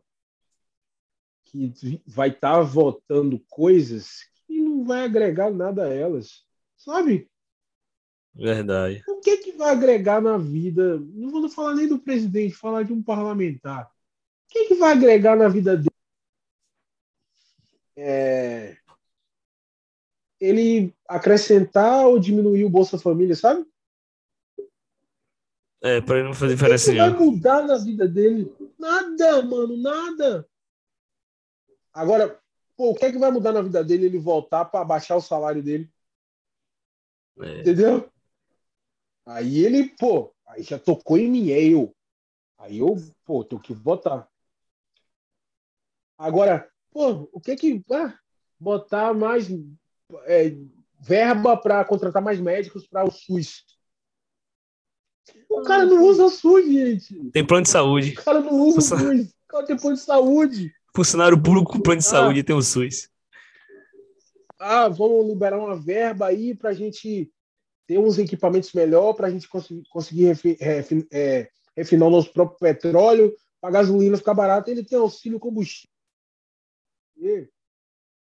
que 1.46 1.74
vai 2.08 2.30
estar 2.30 2.62
votando 2.62 3.44
coisas 3.50 4.22
que 4.48 4.62
não 4.62 4.84
vai 4.84 5.04
agregar 5.04 5.52
nada 5.52 5.86
a 5.86 5.94
elas. 5.94 6.44
Sabe? 6.78 7.30
Verdade. 8.34 9.04
O 9.08 9.20
que, 9.20 9.38
que 9.38 9.52
vai 9.52 9.72
agregar 9.72 10.22
na 10.22 10.38
vida? 10.38 10.98
Não 11.00 11.30
vou 11.30 11.48
falar 11.50 11.76
nem 11.76 11.88
do 11.88 12.00
presidente, 12.00 12.56
falar 12.56 12.84
de 12.84 12.94
um 12.94 13.04
parlamentar. 13.04 13.92
O 14.52 14.54
que, 14.54 14.66
que 14.66 14.76
vai 14.76 14.92
agregar 14.92 15.38
na 15.38 15.48
vida 15.48 15.78
dele? 15.78 15.90
É, 17.96 18.76
ele 20.42 20.94
acrescentar 21.08 22.06
ou 22.06 22.20
diminuir 22.20 22.66
o 22.66 22.70
Bolsa 22.70 23.00
Família, 23.00 23.34
sabe? 23.34 23.66
É, 25.82 26.02
para 26.02 26.18
ele 26.18 26.28
não 26.28 26.34
fazer 26.34 26.56
diferença 26.56 26.92
que 26.92 26.98
vai 26.98 27.10
nenhuma. 27.10 27.32
mudar 27.32 27.64
na 27.64 27.78
vida 27.78 28.08
dele? 28.10 28.54
Nada, 28.78 29.42
mano, 29.44 29.78
nada. 29.78 30.46
Agora, 31.94 32.38
pô, 32.76 32.92
o 32.92 32.96
que 32.96 33.06
é 33.06 33.12
que 33.12 33.18
vai 33.18 33.32
mudar 33.32 33.54
na 33.54 33.62
vida 33.62 33.82
dele 33.84 34.08
ele 34.08 34.20
voltar 34.20 34.66
para 34.66 34.84
baixar 34.84 35.16
o 35.16 35.22
salário 35.22 35.64
dele? 35.64 35.90
É, 37.40 37.62
Entendeu? 37.62 38.12
Aí 39.26 39.64
ele, 39.64 39.90
pô, 39.98 40.34
aí 40.46 40.62
já 40.62 40.78
tocou 40.78 41.18
em 41.18 41.30
mim, 41.30 41.52
é 41.52 41.64
eu. 41.64 41.96
Aí 42.58 42.80
eu, 42.80 42.96
pô, 43.26 43.44
tenho 43.44 43.62
que 43.62 43.74
votar. 43.74 44.31
Agora, 46.22 46.70
pô, 46.92 47.28
o 47.34 47.42
que 47.42 47.56
que. 47.56 47.84
Ah, 47.92 48.14
botar 48.60 49.12
mais 49.12 49.50
é, 50.26 50.56
verba 51.00 51.58
para 51.58 51.84
contratar 51.84 52.22
mais 52.22 52.40
médicos 52.40 52.86
para 52.86 53.04
o 53.04 53.12
SUS. 53.12 53.64
O 55.50 55.64
cara 55.64 55.84
não 55.86 56.04
usa 56.04 56.30
SUS, 56.30 56.66
gente. 56.66 57.32
Tem 57.32 57.46
plano 57.46 57.64
de 57.64 57.70
saúde. 57.70 58.12
O 58.12 58.24
cara 58.24 58.40
não 58.40 58.54
usa 58.54 58.78
o 58.78 58.82
SUS. 58.82 59.30
O 59.30 59.48
cara 59.48 59.66
tem 59.66 59.78
plano 59.78 59.96
de 59.96 60.04
saúde. 60.04 60.72
Funcionário 60.96 61.42
público 61.42 61.74
com 61.74 61.80
plano 61.80 62.00
de 62.00 62.08
ah. 62.08 62.10
saúde 62.10 62.44
tem 62.44 62.56
o 62.56 62.62
SUS. 62.62 63.10
Ah, 64.60 64.88
vamos 64.88 65.26
liberar 65.28 65.58
uma 65.58 65.76
verba 65.76 66.28
aí 66.28 66.54
para 66.54 66.70
a 66.70 66.74
gente 66.74 67.32
ter 67.88 67.98
uns 67.98 68.20
equipamentos 68.20 68.72
melhor, 68.74 69.14
para 69.14 69.26
a 69.26 69.32
gente 69.32 69.50
conseguir, 69.50 69.84
conseguir 69.90 70.26
refi, 70.26 70.56
refi, 70.60 71.08
é, 71.12 71.50
refinar 71.76 72.08
o 72.08 72.12
nosso 72.12 72.32
próprio 72.32 72.60
petróleo, 72.60 73.34
a 73.60 73.72
gasolina 73.72 74.18
ficar 74.18 74.36
barata, 74.36 74.70
ele 74.70 74.86
tem 74.86 75.00
auxílio 75.00 75.40
combustível. 75.40 75.91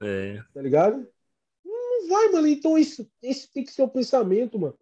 É. 0.01 0.43
Tá 0.53 0.61
ligado? 0.61 1.07
Não 1.65 2.09
vai, 2.09 2.29
mano. 2.31 2.47
Então, 2.47 2.77
isso, 2.77 3.07
esse 3.21 3.51
tem 3.51 3.63
que 3.63 3.71
ser 3.71 3.83
o 3.83 3.89
pensamento, 3.89 4.59
mano. 4.59 4.77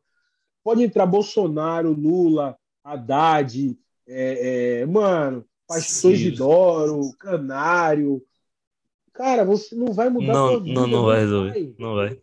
Pode 0.64 0.84
entrar 0.84 1.06
Bolsonaro, 1.06 1.92
Lula, 1.92 2.58
Haddad, 2.84 3.78
é, 4.08 4.82
é, 4.82 4.86
mano, 4.86 5.46
Pastor 5.68 6.14
Canário. 7.18 8.24
Cara, 9.14 9.44
você 9.44 9.76
não 9.76 9.92
vai 9.94 10.10
mudar 10.10 10.34
não, 10.34 10.62
vida, 10.62 10.80
Não, 10.80 10.88
não 10.88 11.06
vai 11.06 11.20
resolver. 11.20 11.76
Não 11.78 11.96
vai. 11.96 12.22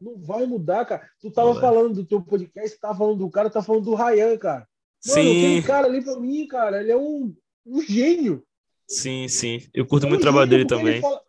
Não 0.00 0.16
vai 0.18 0.46
mudar, 0.46 0.84
cara. 0.86 1.08
Tu 1.20 1.30
tava 1.30 1.60
falando 1.60 1.94
do 1.94 2.04
teu 2.04 2.22
podcast, 2.22 2.78
tava 2.80 2.96
falando 2.96 3.18
do 3.18 3.30
cara, 3.30 3.50
tá 3.50 3.62
falando 3.62 3.84
do 3.84 3.94
Ryan, 3.94 4.36
cara. 4.38 4.68
Mano, 5.06 5.22
sim. 5.22 5.62
cara 5.62 5.86
ali 5.86 6.02
pra 6.02 6.18
mim, 6.18 6.46
cara, 6.46 6.80
ele 6.80 6.92
é 6.92 6.96
um, 6.96 7.34
um 7.66 7.82
gênio. 7.82 8.42
Sim, 8.86 9.28
sim. 9.28 9.60
Eu 9.72 9.86
curto 9.86 10.04
é 10.04 10.06
um 10.06 10.10
muito 10.10 10.20
o 10.20 10.24
trabalho 10.24 10.48
dele 10.48 10.66
também. 10.66 10.94
Ele 10.94 11.00
fala, 11.02 11.22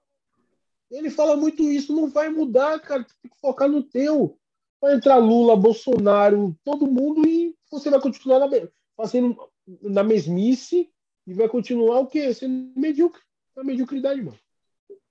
ele 0.92 1.10
fala 1.10 1.38
muito 1.38 1.64
isso, 1.64 1.96
não 1.96 2.10
vai 2.10 2.30
mudar, 2.30 2.80
cara. 2.80 3.04
Tu 3.04 3.16
tem 3.22 3.32
que 3.32 3.40
focar 3.40 3.70
no 3.70 3.82
teu. 3.82 4.38
Vai 4.80 4.96
entrar 4.96 5.18
Lula, 5.18 5.56
Bolsonaro, 5.56 6.56
todo 6.64 6.92
mundo 6.92 7.28
e 7.28 7.56
você 7.70 7.90
vai 7.90 8.02
continuar 8.02 8.40
na, 8.40 8.50
fazendo 8.98 9.38
na 9.82 10.04
mesmice 10.04 10.90
e 11.26 11.34
vai 11.34 11.48
continuar 11.48 12.00
o 12.00 12.08
quê? 12.08 12.34
Sendo 12.34 12.74
medíocre. 12.80 13.22
Na 13.56 13.64
mediocridade, 13.64 14.22
mano. 14.22 14.38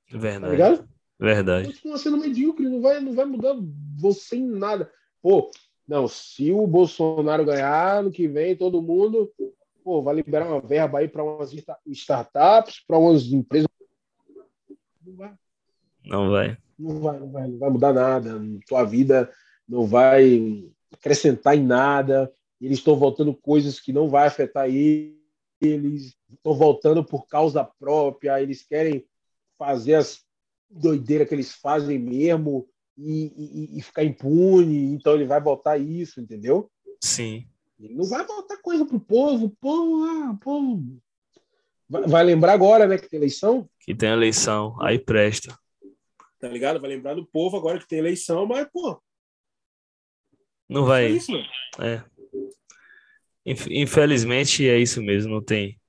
Verdade. 0.08 0.78
Tá 0.78 0.88
Verdade. 1.18 1.66
Continua 1.66 1.98
sendo 1.98 2.16
medíocre, 2.16 2.68
não 2.68 2.80
vai, 2.80 2.98
não 2.98 3.12
vai 3.12 3.26
mudar 3.26 3.54
você 3.98 4.36
em 4.36 4.46
nada. 4.46 4.90
Pô, 5.22 5.50
não, 5.86 6.08
se 6.08 6.50
o 6.50 6.66
Bolsonaro 6.66 7.44
ganhar 7.44 8.02
no 8.02 8.10
que 8.10 8.26
vem, 8.26 8.56
todo 8.56 8.82
mundo 8.82 9.30
pô, 9.84 10.02
vai 10.02 10.14
liberar 10.14 10.46
uma 10.46 10.60
verba 10.60 10.98
aí 10.98 11.08
para 11.08 11.22
umas 11.22 11.52
startups, 11.86 12.80
para 12.86 12.98
umas 12.98 13.26
empresas. 13.26 13.68
Não 15.04 15.16
vai. 15.16 15.34
Não 16.04 16.30
vai. 16.30 16.56
Não 16.78 17.00
vai, 17.00 17.18
não 17.18 17.30
vai, 17.30 17.48
não 17.48 17.58
vai 17.58 17.70
mudar 17.70 17.92
nada. 17.92 18.40
Tua 18.66 18.84
vida 18.84 19.30
não 19.68 19.86
vai 19.86 20.64
acrescentar 20.92 21.56
em 21.56 21.64
nada. 21.64 22.32
Eles 22.60 22.78
estão 22.78 22.96
voltando 22.96 23.34
coisas 23.34 23.78
que 23.78 23.92
não 23.92 24.08
vai 24.08 24.26
afetar 24.26 24.68
eles. 24.68 26.14
Estão 26.32 26.54
voltando 26.54 27.04
por 27.04 27.26
causa 27.26 27.64
própria. 27.64 28.40
Eles 28.42 28.62
querem 28.62 29.04
fazer 29.58 29.94
as 29.94 30.20
doideiras 30.70 31.28
que 31.28 31.34
eles 31.34 31.52
fazem 31.52 31.98
mesmo 31.98 32.66
e, 32.96 33.68
e, 33.74 33.78
e 33.78 33.82
ficar 33.82 34.04
impune. 34.04 34.92
Então 34.92 35.14
ele 35.14 35.26
vai 35.26 35.40
botar 35.40 35.78
isso, 35.78 36.20
entendeu? 36.20 36.70
Sim. 37.02 37.46
Ele 37.78 37.94
não 37.94 38.04
vai 38.04 38.26
botar 38.26 38.58
coisa 38.58 38.84
pro 38.84 39.00
povo. 39.00 39.46
O 39.46 39.50
povo, 39.50 40.04
ah, 40.04 40.38
povo. 40.42 40.82
Vai, 41.88 42.02
vai 42.06 42.24
lembrar 42.24 42.52
agora, 42.52 42.86
né, 42.86 42.98
que 42.98 43.08
tem 43.08 43.18
eleição? 43.18 43.68
Que 43.80 43.94
tem 43.94 44.10
eleição. 44.10 44.76
Aí 44.80 44.98
presta. 44.98 45.58
Tá 46.40 46.48
ligado? 46.48 46.80
Vai 46.80 46.90
lembrar 46.90 47.14
do 47.14 47.26
povo 47.26 47.56
agora 47.56 47.78
que 47.78 47.86
tem 47.86 47.98
eleição, 47.98 48.46
mas, 48.46 48.66
pô, 48.72 49.00
não 50.70 50.84
vai. 50.84 51.06
É 51.06 51.08
isso, 51.08 51.32
É. 51.80 52.04
Infelizmente 53.44 54.68
é 54.68 54.78
isso 54.78 55.02
mesmo, 55.02 55.32
não 55.32 55.42
tem. 55.42 55.80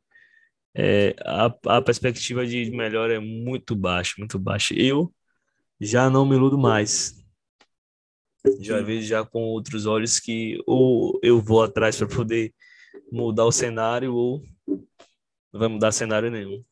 É, 0.73 1.13
a, 1.23 1.53
a 1.77 1.81
perspectiva 1.81 2.47
de 2.47 2.71
melhor 2.71 3.11
é 3.11 3.19
muito 3.19 3.75
baixa, 3.75 4.15
muito 4.17 4.39
baixa. 4.39 4.73
Eu 4.73 5.13
já 5.79 6.09
não 6.09 6.25
me 6.25 6.35
iludo 6.35 6.57
mais. 6.57 7.13
Já 8.59 8.81
vejo 8.81 9.05
já 9.05 9.23
com 9.23 9.43
outros 9.43 9.85
olhos 9.85 10.19
que 10.19 10.57
ou 10.65 11.19
eu 11.21 11.39
vou 11.39 11.61
atrás 11.61 11.95
para 11.95 12.07
poder 12.07 12.51
mudar 13.11 13.45
o 13.45 13.51
cenário 13.51 14.15
ou 14.15 14.41
não 15.53 15.59
vai 15.59 15.67
mudar 15.67 15.91
cenário 15.91 16.31
nenhum. 16.31 16.63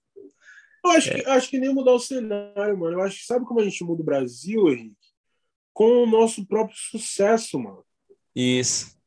Eu 0.84 0.92
acho, 0.92 1.10
é. 1.10 1.16
que, 1.16 1.30
acho 1.30 1.50
que 1.50 1.60
nem 1.60 1.74
mudar 1.74 1.94
o 1.94 2.00
cenário, 2.00 2.78
mano. 2.78 2.98
Eu 2.98 3.02
acho 3.02 3.18
que 3.18 3.26
sabe 3.26 3.46
como 3.46 3.60
a 3.60 3.64
gente 3.64 3.84
muda 3.84 4.02
o 4.02 4.06
Brasil, 4.06 4.70
Henrique? 4.70 4.96
Com 5.74 6.04
o 6.04 6.06
nosso 6.06 6.46
próprio 6.46 6.78
sucesso, 6.78 7.60
mano. 7.60 7.86
Isso. 8.36 8.98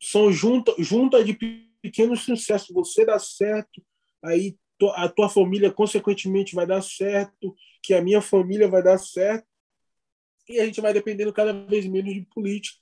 São 0.00 0.32
junta, 0.32 0.74
junta 0.78 1.24
de 1.24 1.34
pequenos 1.80 2.22
sucessos. 2.22 2.70
Você 2.74 3.04
dá 3.04 3.18
certo, 3.18 3.82
aí 4.22 4.56
a 4.94 5.08
tua 5.08 5.28
família, 5.28 5.70
consequentemente, 5.72 6.54
vai 6.54 6.66
dar 6.66 6.82
certo, 6.82 7.54
que 7.82 7.94
a 7.94 8.02
minha 8.02 8.20
família 8.20 8.68
vai 8.68 8.82
dar 8.82 8.98
certo, 8.98 9.46
e 10.48 10.58
a 10.58 10.64
gente 10.64 10.80
vai 10.80 10.92
dependendo 10.92 11.32
cada 11.32 11.52
vez 11.52 11.86
menos 11.86 12.12
de 12.12 12.22
política. 12.22 12.78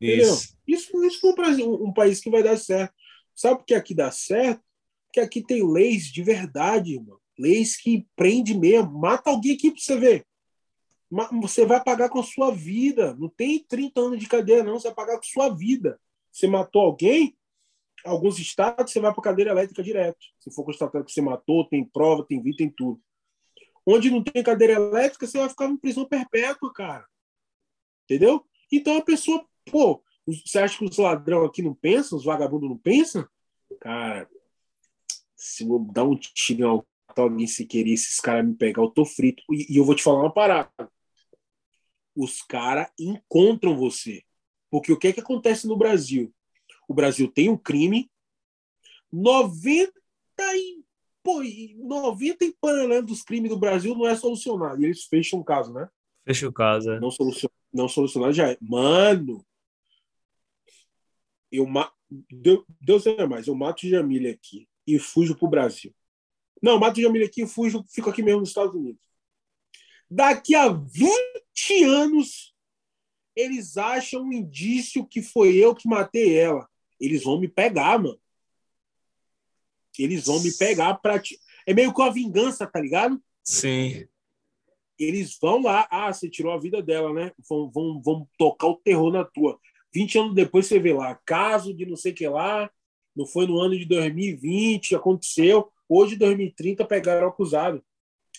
Isso. 0.00 0.56
Isso, 0.66 1.04
isso 1.04 1.26
é 1.26 1.30
um, 1.30 1.34
Brasil, 1.34 1.74
um 1.84 1.92
país 1.92 2.20
que 2.20 2.30
vai 2.30 2.42
dar 2.42 2.56
certo. 2.56 2.94
Sabe 3.34 3.58
por 3.58 3.66
que 3.66 3.74
aqui 3.74 3.94
dá 3.94 4.10
certo? 4.10 4.62
Porque 5.06 5.20
aqui 5.20 5.42
tem 5.42 5.66
leis 5.70 6.04
de 6.04 6.22
verdade, 6.22 6.94
irmão. 6.94 7.18
Leis 7.38 7.76
que 7.76 8.06
prende 8.16 8.56
mesmo. 8.56 8.98
Mata 8.98 9.30
alguém 9.30 9.54
aqui 9.54 9.70
para 9.70 9.80
você 9.80 9.96
ver 9.96 10.28
você 11.40 11.64
vai 11.64 11.82
pagar 11.82 12.08
com 12.08 12.20
a 12.20 12.24
sua 12.24 12.50
vida. 12.54 13.14
Não 13.14 13.28
tem 13.28 13.64
30 13.64 14.00
anos 14.00 14.18
de 14.18 14.26
cadeia, 14.26 14.62
não. 14.62 14.78
Você 14.78 14.88
vai 14.88 14.94
pagar 14.94 15.14
com 15.14 15.24
a 15.24 15.28
sua 15.28 15.48
vida. 15.48 15.98
Você 16.30 16.46
matou 16.46 16.82
alguém, 16.82 17.36
alguns 18.04 18.38
estados, 18.38 18.92
você 18.92 19.00
vai 19.00 19.12
para 19.12 19.22
cadeira 19.22 19.50
elétrica 19.50 19.82
direto. 19.82 20.18
Se 20.38 20.50
for 20.50 20.64
constatado 20.64 21.04
que 21.04 21.12
você 21.12 21.22
matou, 21.22 21.66
tem 21.66 21.84
prova, 21.84 22.26
tem 22.26 22.42
vídeo, 22.42 22.58
tem 22.58 22.70
tudo. 22.70 23.00
Onde 23.86 24.10
não 24.10 24.22
tem 24.22 24.42
cadeira 24.42 24.74
elétrica, 24.74 25.26
você 25.26 25.38
vai 25.38 25.48
ficar 25.48 25.66
em 25.66 25.76
prisão 25.76 26.04
perpétua, 26.04 26.72
cara. 26.72 27.06
Entendeu? 28.04 28.44
Então 28.70 28.98
a 28.98 29.02
pessoa, 29.02 29.44
pô, 29.64 30.02
você 30.26 30.58
acha 30.58 30.78
que 30.78 30.84
os 30.84 30.98
ladrão 30.98 31.44
aqui 31.44 31.62
não 31.62 31.74
pensam, 31.74 32.18
os 32.18 32.24
vagabundos 32.24 32.68
não 32.68 32.76
pensam? 32.76 33.26
Cara, 33.80 34.28
se 35.34 35.66
eu 35.66 35.78
dar 35.78 36.04
um 36.04 36.16
tiro 36.16 36.60
em 36.60 36.64
alguém 37.16 37.46
se 37.46 37.66
querer, 37.66 37.92
esses 37.92 38.20
caras 38.20 38.46
me 38.46 38.54
pegar, 38.54 38.82
eu 38.82 38.90
tô 38.90 39.04
frito. 39.04 39.42
E, 39.52 39.74
e 39.74 39.76
eu 39.76 39.84
vou 39.84 39.94
te 39.94 40.02
falar 40.02 40.20
uma 40.20 40.32
parada 40.32 40.70
os 42.18 42.42
caras 42.42 42.88
encontram 42.98 43.76
você. 43.76 44.24
Porque 44.68 44.92
o 44.92 44.98
que 44.98 45.08
é 45.08 45.12
que 45.12 45.20
acontece 45.20 45.68
no 45.68 45.76
Brasil? 45.76 46.34
O 46.88 46.92
Brasil 46.92 47.30
tem 47.30 47.48
um 47.48 47.56
crime, 47.56 48.10
90 49.12 49.92
e, 50.56 50.82
pô, 51.22 51.40
90 51.76 52.44
e 52.44 52.56
panelando 52.60 53.06
dos 53.06 53.22
crimes 53.22 53.50
do 53.50 53.58
Brasil 53.58 53.94
não 53.94 54.06
é 54.06 54.16
solucionado. 54.16 54.82
E 54.82 54.86
eles 54.86 55.04
fecham 55.04 55.38
o 55.38 55.44
caso, 55.44 55.72
né? 55.72 55.88
Fecha 56.26 56.48
o 56.48 56.52
caso, 56.52 56.90
é. 56.90 56.98
Não, 56.98 57.10
solucion, 57.10 57.48
não 57.72 57.88
solucionado 57.88 58.32
já 58.32 58.50
é. 58.50 58.58
Mano, 58.60 59.46
eu. 61.52 61.66
Deus, 62.30 62.64
Deus 62.80 63.06
é 63.06 63.26
mais, 63.26 63.46
eu 63.46 63.54
mato 63.54 63.86
Jamília 63.86 64.32
aqui 64.32 64.66
e 64.86 64.98
fujo 64.98 65.36
pro 65.36 65.46
Brasil. 65.46 65.94
Não, 66.62 66.78
mato 66.78 67.00
Jamília 67.00 67.26
aqui 67.26 67.42
e 67.42 67.46
fujo, 67.46 67.84
fico 67.88 68.10
aqui 68.10 68.22
mesmo 68.22 68.40
nos 68.40 68.50
Estados 68.50 68.74
Unidos. 68.74 69.00
Daqui 70.10 70.54
a 70.54 70.68
20 70.68 71.84
anos, 71.84 72.54
eles 73.36 73.76
acham 73.76 74.22
um 74.22 74.32
indício 74.32 75.06
que 75.06 75.22
foi 75.22 75.56
eu 75.56 75.74
que 75.74 75.88
matei 75.88 76.36
ela. 76.36 76.68
Eles 76.98 77.22
vão 77.22 77.38
me 77.38 77.46
pegar, 77.46 77.98
mano. 77.98 78.18
Eles 79.98 80.26
vão 80.26 80.40
me 80.40 80.52
pegar 80.52 80.94
pra. 80.94 81.18
Ti... 81.18 81.38
É 81.66 81.74
meio 81.74 81.92
com 81.92 82.02
a 82.02 82.10
vingança, 82.10 82.66
tá 82.66 82.80
ligado? 82.80 83.22
Sim. 83.44 84.06
Eles 84.98 85.36
vão 85.40 85.62
lá. 85.62 85.86
Ah, 85.90 86.12
você 86.12 86.28
tirou 86.28 86.52
a 86.52 86.58
vida 86.58 86.82
dela, 86.82 87.12
né? 87.12 87.32
Vão, 87.48 87.70
vão, 87.70 88.00
vão 88.00 88.28
tocar 88.38 88.68
o 88.68 88.76
terror 88.76 89.12
na 89.12 89.24
tua. 89.24 89.60
20 89.92 90.18
anos 90.18 90.34
depois 90.34 90.66
você 90.66 90.78
vê 90.78 90.92
lá, 90.92 91.14
caso 91.24 91.72
de 91.72 91.86
não 91.86 91.96
sei 91.96 92.12
o 92.12 92.14
que 92.14 92.28
lá, 92.28 92.70
não 93.16 93.26
foi 93.26 93.46
no 93.46 93.58
ano 93.58 93.76
de 93.78 93.84
2020, 93.84 94.94
aconteceu. 94.94 95.72
Hoje, 95.88 96.16
2030, 96.16 96.84
pegaram 96.84 97.26
o 97.26 97.30
acusado 97.30 97.82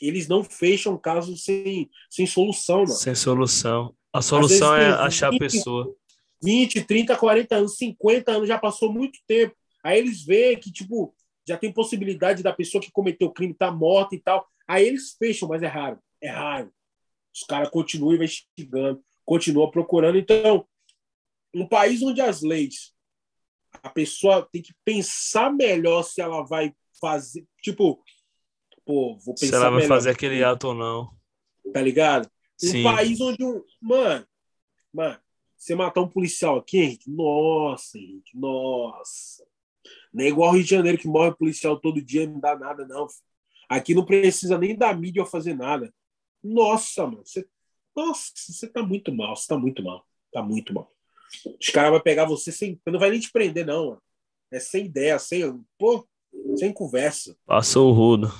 eles 0.01 0.27
não 0.27 0.43
fecham 0.43 0.97
casos 0.97 1.43
sem, 1.43 1.89
sem 2.09 2.25
solução, 2.25 2.79
mano. 2.79 2.93
Sem 2.93 3.15
solução. 3.15 3.93
A 4.13 4.21
solução 4.21 4.75
é 4.75 4.87
achar 4.87 5.29
20, 5.29 5.35
a 5.35 5.39
pessoa. 5.39 5.95
20, 6.41 6.83
30, 6.83 7.15
40 7.17 7.55
anos, 7.55 7.77
50 7.77 8.31
anos, 8.31 8.47
já 8.47 8.57
passou 8.57 8.91
muito 8.91 9.19
tempo. 9.27 9.55
Aí 9.83 9.99
eles 9.99 10.23
veem 10.23 10.57
que, 10.57 10.71
tipo, 10.71 11.13
já 11.47 11.57
tem 11.57 11.71
possibilidade 11.71 12.41
da 12.41 12.53
pessoa 12.53 12.81
que 12.81 12.91
cometeu 12.91 13.27
o 13.27 13.33
crime 13.33 13.53
estar 13.53 13.67
tá 13.67 13.75
morta 13.75 14.15
e 14.15 14.19
tal. 14.19 14.47
Aí 14.67 14.87
eles 14.87 15.15
fecham, 15.17 15.49
mas 15.49 15.61
é 15.61 15.67
raro. 15.67 15.99
É 16.21 16.29
raro. 16.29 16.71
Os 17.33 17.43
caras 17.43 17.69
continuam 17.69 18.15
investigando, 18.15 19.01
continuam 19.25 19.69
procurando. 19.69 20.17
Então, 20.17 20.65
um 21.53 21.67
país 21.67 22.01
onde 22.01 22.21
as 22.21 22.41
leis, 22.41 22.93
a 23.83 23.89
pessoa 23.89 24.47
tem 24.51 24.61
que 24.61 24.73
pensar 24.83 25.51
melhor 25.51 26.03
se 26.03 26.21
ela 26.21 26.43
vai 26.43 26.73
fazer. 26.99 27.45
Tipo, 27.61 28.03
pô, 28.85 29.17
vou 29.17 29.35
pensar. 29.35 29.47
Se 29.47 29.55
ela 29.55 29.69
vai 29.69 29.87
fazer 29.87 30.09
aquele 30.11 30.43
ato 30.43 30.69
ou 30.69 30.73
não. 30.73 31.09
Tá 31.73 31.81
ligado? 31.81 32.29
Um 32.63 32.67
Sim. 32.67 32.83
país 32.83 33.21
onde 33.21 33.43
um. 33.43 33.63
Mano, 33.81 34.27
mano, 34.93 35.19
você 35.57 35.75
matar 35.75 36.01
um 36.01 36.09
policial 36.09 36.57
aqui, 36.57 36.79
Henrique, 36.79 37.09
nossa, 37.09 37.97
Henrique, 37.97 38.37
nossa. 38.37 39.45
Não 40.13 40.23
é 40.23 40.27
igual 40.27 40.49
ao 40.49 40.55
Rio 40.55 40.63
de 40.63 40.69
Janeiro 40.69 40.97
que 40.97 41.07
morre 41.07 41.35
policial 41.35 41.79
todo 41.79 42.01
dia, 42.01 42.27
não 42.27 42.39
dá 42.39 42.57
nada, 42.57 42.85
não. 42.87 43.07
Aqui 43.69 43.93
não 43.93 44.05
precisa 44.05 44.57
nem 44.57 44.75
da 44.75 44.93
mídia 44.93 45.25
fazer 45.25 45.53
nada. 45.53 45.93
Nossa, 46.43 47.05
mano, 47.05 47.23
você, 47.25 47.47
nossa, 47.95 48.31
você 48.35 48.67
tá 48.67 48.81
muito 48.81 49.13
mal, 49.13 49.35
você 49.35 49.47
tá 49.47 49.57
muito 49.57 49.83
mal, 49.83 50.05
tá 50.31 50.41
muito 50.41 50.73
mal. 50.73 50.91
Os 51.59 51.69
caras 51.69 51.91
vão 51.91 52.01
pegar 52.01 52.25
você 52.25 52.51
sem. 52.51 52.79
Não 52.85 52.99
vai 52.99 53.11
nem 53.11 53.19
te 53.19 53.31
prender, 53.31 53.65
não, 53.65 53.87
mano. 53.87 54.01
É 54.51 54.59
sem 54.59 54.85
ideia, 54.85 55.19
sem. 55.19 55.63
Pô, 55.77 56.07
sem 56.57 56.73
conversa. 56.73 57.37
Passou 57.45 57.89
o 57.89 57.93
rodo. 57.93 58.31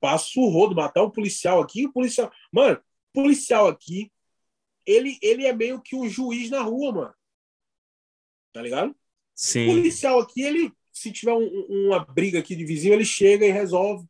Passa 0.00 0.38
o 0.38 0.48
rodo, 0.48 0.76
matar 0.76 1.02
um 1.02 1.10
policial 1.10 1.60
aqui, 1.60 1.86
o 1.86 1.92
policial. 1.92 2.30
Mano, 2.52 2.80
policial 3.12 3.66
aqui, 3.66 4.12
ele, 4.86 5.18
ele 5.20 5.44
é 5.44 5.52
meio 5.52 5.80
que 5.80 5.96
um 5.96 6.08
juiz 6.08 6.50
na 6.50 6.62
rua, 6.62 6.92
mano. 6.92 7.14
Tá 8.52 8.62
ligado? 8.62 8.94
Sim. 9.34 9.68
O 9.68 9.74
policial 9.74 10.20
aqui, 10.20 10.42
ele, 10.42 10.72
se 10.92 11.12
tiver 11.12 11.32
um, 11.32 11.66
uma 11.68 12.04
briga 12.04 12.38
aqui 12.38 12.54
de 12.54 12.64
vizinho, 12.64 12.94
ele 12.94 13.04
chega 13.04 13.44
e 13.44 13.50
resolve. 13.50 14.06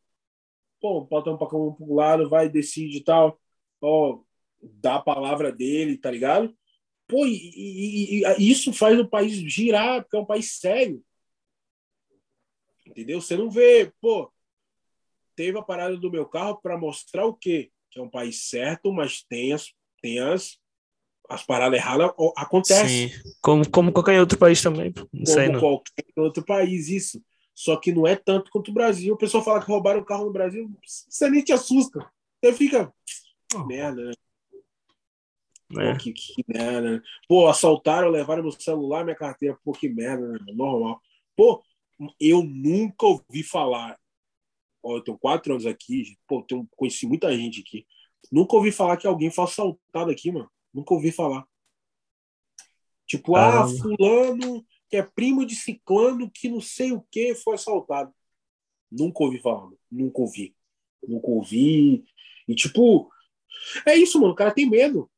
Pô, 0.81 1.01
bota 1.01 1.31
um 1.31 1.39
para 1.39 1.57
um 1.57 1.95
lado, 1.95 2.29
vai, 2.29 2.49
decide 2.49 2.99
e 2.99 3.05
tal. 3.05 3.41
Ó, 3.81 4.21
dá 4.63 4.97
a 4.97 5.03
palavra 5.03 5.51
dele, 5.51 5.97
tá 5.97 6.11
ligado? 6.11 6.55
Pô, 7.09 7.27
e, 7.27 7.33
e, 7.33 8.23
e, 8.23 8.51
isso 8.51 8.73
faz 8.73 8.99
o 9.01 9.09
país 9.09 9.33
girar, 9.33 10.03
porque 10.03 10.17
é 10.17 10.21
um 10.21 10.27
país 10.27 10.59
sério. 10.59 11.03
Entendeu? 12.87 13.21
Você 13.21 13.37
não 13.37 13.51
vê, 13.51 13.93
pô, 14.01 14.31
teve 15.35 15.59
a 15.59 15.63
parada 15.63 15.97
do 15.97 16.11
meu 16.11 16.27
carro 16.27 16.61
para 16.61 16.79
mostrar 16.79 17.25
o 17.25 17.35
quê? 17.35 17.71
Que 17.91 17.99
é 17.99 18.03
um 18.03 18.11
país 18.11 18.49
certo, 18.49 18.93
mas 18.93 19.23
tem 19.23 19.53
as, 19.53 19.73
tem 20.03 20.19
as 20.19 20.59
as 21.29 21.45
paradas 21.45 21.79
erradas 21.79 22.11
acontecem. 22.37 23.11
Sim. 23.11 23.15
Como, 23.43 23.71
como 23.71 23.93
qualquer 23.93 24.19
outro 24.19 24.39
país 24.39 24.63
também. 24.63 24.95
Não 25.13 25.25
como 25.35 25.53
não. 25.53 25.61
qualquer 25.61 26.05
outro 26.17 26.43
país, 26.43 26.89
isso. 26.89 27.23
Só 27.55 27.77
que 27.77 27.93
não 27.93 28.07
é 28.07 28.17
tanto 28.17 28.51
quanto 28.51 28.71
o 28.71 28.75
Brasil. 28.75 29.13
O 29.13 29.19
pessoal 29.19 29.45
fala 29.45 29.61
que 29.61 29.71
roubaram 29.71 30.01
o 30.01 30.05
carro 30.05 30.25
no 30.25 30.33
Brasil, 30.33 30.71
você 30.87 31.29
nem 31.29 31.43
te 31.43 31.53
assusta. 31.53 32.09
Você 32.43 32.53
fica. 32.55 32.93
Oh. 33.55 33.65
Merda, 33.67 34.05
né? 34.07 34.13
É. 35.77 35.93
Pô, 35.93 35.99
que, 35.99 36.13
que, 36.13 36.45
merda. 36.47 36.93
Né? 36.93 37.03
Pô, 37.29 37.47
assaltaram, 37.47 38.09
levaram 38.09 38.43
meu 38.43 38.53
celular, 38.53 39.05
minha 39.05 39.17
carteira. 39.17 39.59
Pô, 39.65 39.73
que 39.73 39.89
merda, 39.89 40.27
né? 40.27 40.39
Normal. 40.55 41.01
Pô, 41.37 41.63
eu 42.21 42.43
nunca 42.43 43.07
ouvi 43.07 43.43
falar. 43.43 43.99
Ó, 44.83 44.97
eu 44.97 45.03
tenho 45.03 45.19
quatro 45.19 45.53
anos 45.53 45.67
aqui. 45.67 46.17
Pô, 46.27 46.43
tenho, 46.43 46.67
conheci 46.77 47.07
muita 47.07 47.37
gente 47.37 47.61
aqui. 47.61 47.87
Nunca 48.33 48.57
ouvi 48.57 48.73
falar 48.73 48.97
que 48.97 49.07
alguém 49.07 49.31
foi 49.31 49.45
assaltado 49.45 50.11
aqui, 50.11 50.31
mano. 50.31 50.51
Nunca 50.73 50.95
ouvi 50.95 51.13
falar. 51.13 51.47
Tipo, 53.07 53.37
ah, 53.37 53.67
fulano 53.67 54.65
que 54.89 54.97
é 54.97 55.03
primo 55.03 55.45
de 55.45 55.55
ciclano 55.55 56.31
que 56.31 56.49
não 56.49 56.61
sei 56.61 56.93
o 56.93 57.03
que 57.11 57.35
foi 57.35 57.55
assaltado. 57.55 58.13
Nunca 58.91 59.23
ouvi 59.23 59.39
falar, 59.41 59.69
nunca 59.91 60.21
ouvi. 60.21 60.55
Nunca 61.07 61.29
ouvi. 61.29 62.05
E 62.47 62.55
tipo, 62.55 63.11
é 63.87 63.95
isso, 63.95 64.21
mano. 64.21 64.33
O 64.33 64.37
cara 64.37 64.53
tem 64.53 64.69
medo. 64.69 65.11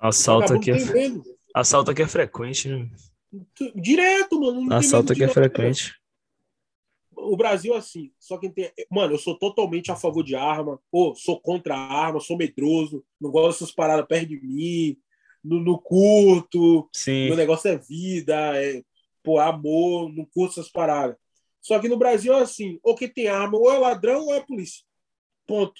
Assalto 0.00 0.54
aqui, 0.54 0.70
é... 0.70 0.84
Medo. 0.92 1.22
Assalto 1.54 1.90
aqui 1.90 2.02
é 2.02 2.08
frequente, 2.08 2.68
né? 2.68 2.88
Direto, 3.74 4.40
mano. 4.40 4.72
Assalto 4.72 5.12
aqui 5.12 5.22
é 5.22 5.28
frequente. 5.28 5.94
O 7.14 7.36
Brasil, 7.36 7.74
assim, 7.74 8.10
só 8.18 8.38
quem 8.38 8.50
tem. 8.50 8.72
Mano, 8.90 9.14
eu 9.14 9.18
sou 9.18 9.38
totalmente 9.38 9.92
a 9.92 9.96
favor 9.96 10.24
de 10.24 10.34
arma. 10.34 10.80
Pô, 10.90 11.14
sou 11.14 11.38
contra 11.38 11.74
a 11.74 11.78
arma, 11.78 12.18
sou 12.18 12.36
medroso. 12.36 13.04
Não 13.20 13.30
gosto 13.30 13.60
dessas 13.60 13.74
paradas 13.74 14.06
perto 14.06 14.28
de 14.28 14.40
mim. 14.40 14.96
No, 15.44 15.60
no 15.60 15.78
curto. 15.78 16.88
Sim. 16.92 17.26
Meu 17.26 17.36
negócio 17.36 17.68
é 17.68 17.76
vida, 17.76 18.34
é 18.56 18.82
pô, 19.22 19.38
amor. 19.38 20.10
Não 20.12 20.24
curto 20.24 20.58
essas 20.58 20.72
paradas. 20.72 21.16
Só 21.60 21.78
que 21.78 21.88
no 21.88 21.98
Brasil 21.98 22.32
é 22.32 22.40
assim: 22.40 22.80
ou 22.82 22.94
quem 22.94 23.08
tem 23.08 23.28
arma, 23.28 23.58
ou 23.58 23.70
é 23.70 23.78
ladrão, 23.78 24.24
ou 24.24 24.34
é 24.34 24.40
polícia. 24.40 24.82
Ponto. 25.46 25.78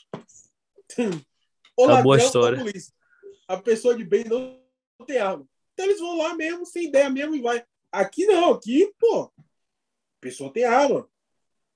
ou 1.75 1.87
ladrão, 1.87 2.03
boa 2.03 2.19
história. 2.19 2.59
ou 2.59 2.65
polícia. 2.65 2.93
A 3.51 3.57
pessoa 3.57 3.97
de 3.97 4.05
bem 4.05 4.23
não 4.27 4.61
tem 5.05 5.19
arma. 5.19 5.45
Então 5.73 5.85
eles 5.85 5.99
vão 5.99 6.19
lá 6.19 6.37
mesmo, 6.37 6.65
sem 6.65 6.85
ideia 6.85 7.11
mesmo, 7.11 7.35
e 7.35 7.41
vai. 7.41 7.65
Aqui 7.91 8.25
não, 8.25 8.53
aqui, 8.53 8.95
pô, 8.97 9.25
a 9.25 9.33
pessoa 10.21 10.53
tem 10.53 10.63
arma. 10.63 11.11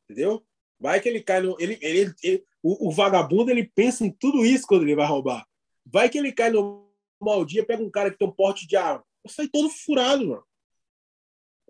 Entendeu? 0.04 0.46
Vai 0.78 1.00
que 1.00 1.08
ele 1.08 1.20
cai 1.20 1.40
no. 1.40 1.56
Ele, 1.58 1.76
ele, 1.82 2.14
ele 2.22 2.46
o, 2.62 2.88
o, 2.88 2.92
vagabundo 2.92 3.50
ele 3.50 3.66
pensa 3.74 4.06
em 4.06 4.12
tudo 4.12 4.46
isso 4.46 4.68
quando 4.68 4.82
ele 4.82 4.94
vai 4.94 5.04
roubar. 5.04 5.44
Vai 5.84 6.08
que 6.08 6.16
ele 6.16 6.30
cai 6.30 6.48
no 6.48 6.88
mau 7.20 7.44
dia, 7.44 7.66
pega 7.66 7.82
um 7.82 7.90
cara 7.90 8.08
que 8.12 8.18
tem 8.18 8.28
um 8.28 8.32
porte 8.32 8.68
de 8.68 8.76
arma. 8.76 9.04
Sai 9.26 9.48
todo 9.48 9.68
furado, 9.68 10.28
mano. 10.28 10.46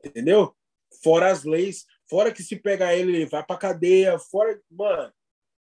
Entendeu? 0.05 0.55
Fora 1.03 1.31
as 1.31 1.45
leis, 1.45 1.87
fora 2.11 2.31
que 2.31 2.43
se 2.43 2.57
pegar 2.57 2.95
ele, 2.95 3.17
ele 3.17 3.27
vai 3.27 3.43
pra 3.43 3.57
cadeia, 3.57 4.19
fora. 4.19 4.61
Mano, 4.71 5.11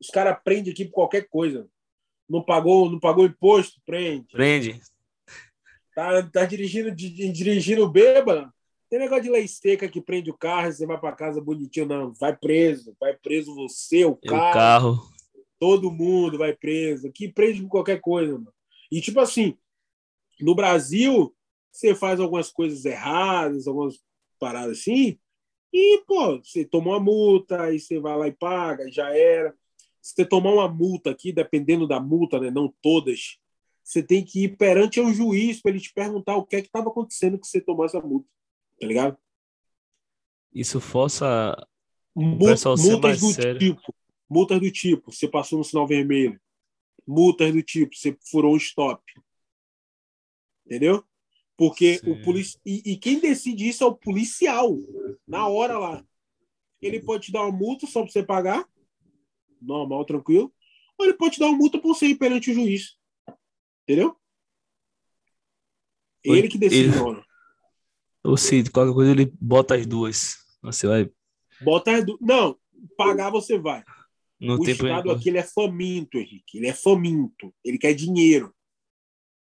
os 0.00 0.08
caras 0.08 0.40
prendem 0.42 0.72
aqui 0.72 0.86
por 0.86 0.92
qualquer 0.92 1.28
coisa. 1.28 1.68
Não 2.30 2.42
pagou, 2.42 2.88
não 2.88 3.00
pagou 3.00 3.26
imposto, 3.26 3.80
prende. 3.84 4.28
Prende. 4.30 4.80
Tá, 5.94 6.22
tá 6.22 6.44
dirigindo, 6.44 6.94
dirigindo 6.94 7.90
bêbado, 7.90 8.50
tem 8.88 9.00
negócio 9.00 9.24
de 9.24 9.30
lei 9.30 9.46
seca 9.46 9.88
que 9.88 10.00
prende 10.00 10.30
o 10.30 10.36
carro, 10.36 10.72
você 10.72 10.86
vai 10.86 10.98
para 10.98 11.14
casa 11.14 11.40
bonitinho, 11.40 11.86
não. 11.86 12.12
Vai 12.14 12.36
preso, 12.36 12.96
vai 13.00 13.14
preso 13.14 13.54
você, 13.54 14.04
o 14.04 14.14
carro. 14.14 14.48
O 14.48 14.52
carro. 14.52 15.10
Todo 15.58 15.90
mundo 15.90 16.38
vai 16.38 16.54
preso. 16.54 17.08
Aqui 17.08 17.28
prende 17.28 17.60
por 17.62 17.68
qualquer 17.68 18.00
coisa, 18.00 18.32
mano. 18.32 18.52
E 18.90 19.00
tipo 19.00 19.20
assim, 19.20 19.56
no 20.40 20.54
Brasil, 20.54 21.34
você 21.70 21.94
faz 21.94 22.20
algumas 22.20 22.50
coisas 22.50 22.84
erradas, 22.84 23.66
algumas 23.66 24.00
paradas 24.38 24.78
assim, 24.78 25.18
e, 25.72 26.02
pô, 26.06 26.38
você 26.38 26.64
toma 26.64 26.90
uma 26.90 27.00
multa, 27.00 27.62
aí 27.62 27.78
você 27.78 28.00
vai 28.00 28.16
lá 28.16 28.26
e 28.26 28.32
paga, 28.32 28.90
já 28.90 29.16
era. 29.16 29.54
Se 30.00 30.14
você 30.14 30.24
tomar 30.24 30.52
uma 30.52 30.68
multa 30.68 31.10
aqui, 31.10 31.32
dependendo 31.32 31.86
da 31.86 32.00
multa, 32.00 32.40
né, 32.40 32.50
não 32.50 32.72
todas, 32.80 33.38
você 33.82 34.02
tem 34.02 34.24
que 34.24 34.44
ir 34.44 34.56
perante 34.56 35.00
um 35.00 35.12
juiz 35.12 35.60
para 35.60 35.72
ele 35.72 35.80
te 35.80 35.92
perguntar 35.92 36.36
o 36.36 36.46
que 36.46 36.56
é 36.56 36.60
que 36.60 36.68
estava 36.68 36.88
acontecendo 36.88 37.38
que 37.38 37.46
você 37.46 37.60
tomou 37.60 37.84
essa 37.84 38.00
multa 38.00 38.28
tá 38.80 38.86
ligado? 38.86 39.18
Isso 40.52 40.80
força 40.80 41.54
ser 42.16 42.88
multas 42.88 43.20
do 43.20 43.32
sério. 43.32 43.58
tipo, 43.58 43.94
multas 44.28 44.58
do 44.58 44.70
tipo, 44.70 45.12
você 45.12 45.28
passou 45.28 45.58
no 45.58 45.64
sinal 45.64 45.86
vermelho, 45.86 46.40
multas 47.06 47.52
do 47.52 47.62
tipo, 47.62 47.94
você 47.94 48.16
furou 48.30 48.54
um 48.54 48.56
stop, 48.56 49.02
entendeu? 50.66 51.04
Porque 51.56 51.98
Sim. 51.98 52.10
o 52.10 52.22
polici... 52.22 52.58
E, 52.64 52.92
e, 52.92 52.96
quem 52.96 53.20
decide 53.20 53.68
isso 53.68 53.84
é 53.84 53.86
o 53.86 53.94
policial, 53.94 54.78
na 55.28 55.46
hora 55.46 55.78
lá. 55.78 56.04
Ele 56.80 56.98
pode 57.00 57.26
te 57.26 57.32
dar 57.32 57.42
uma 57.42 57.52
multa 57.52 57.86
só 57.86 58.02
para 58.02 58.10
você 58.10 58.22
pagar, 58.22 58.66
normal, 59.60 60.04
tranquilo, 60.04 60.52
ou 60.98 61.06
ele 61.06 61.14
pode 61.14 61.34
te 61.34 61.40
dar 61.40 61.46
uma 61.46 61.58
multa 61.58 61.78
por 61.78 61.94
você 61.94 62.06
ir 62.06 62.16
perante 62.16 62.50
o 62.50 62.54
juiz. 62.54 62.96
Entendeu? 63.82 64.16
Ele 66.24 66.48
que 66.48 66.58
decide, 66.58 66.88
ele... 66.88 66.98
Mano. 66.98 67.24
Ou 68.22 68.36
Cid, 68.36 68.70
qualquer 68.70 68.92
coisa 68.92 69.10
ele 69.10 69.32
bota 69.40 69.74
as 69.74 69.86
duas. 69.86 70.36
Você 70.62 70.86
vai. 70.86 71.10
Bota 71.62 71.92
as 71.92 72.04
duas. 72.04 72.20
Não, 72.20 72.58
pagar 72.96 73.30
você 73.30 73.58
vai. 73.58 73.82
No 74.38 74.58
o 74.58 74.68
Estado 74.68 75.10
aqui 75.10 75.28
ele 75.28 75.38
é 75.38 75.42
faminto, 75.42 76.18
Henrique. 76.18 76.58
Ele 76.58 76.66
é 76.66 76.74
faminto. 76.74 77.54
Ele 77.64 77.78
quer 77.78 77.94
dinheiro. 77.94 78.54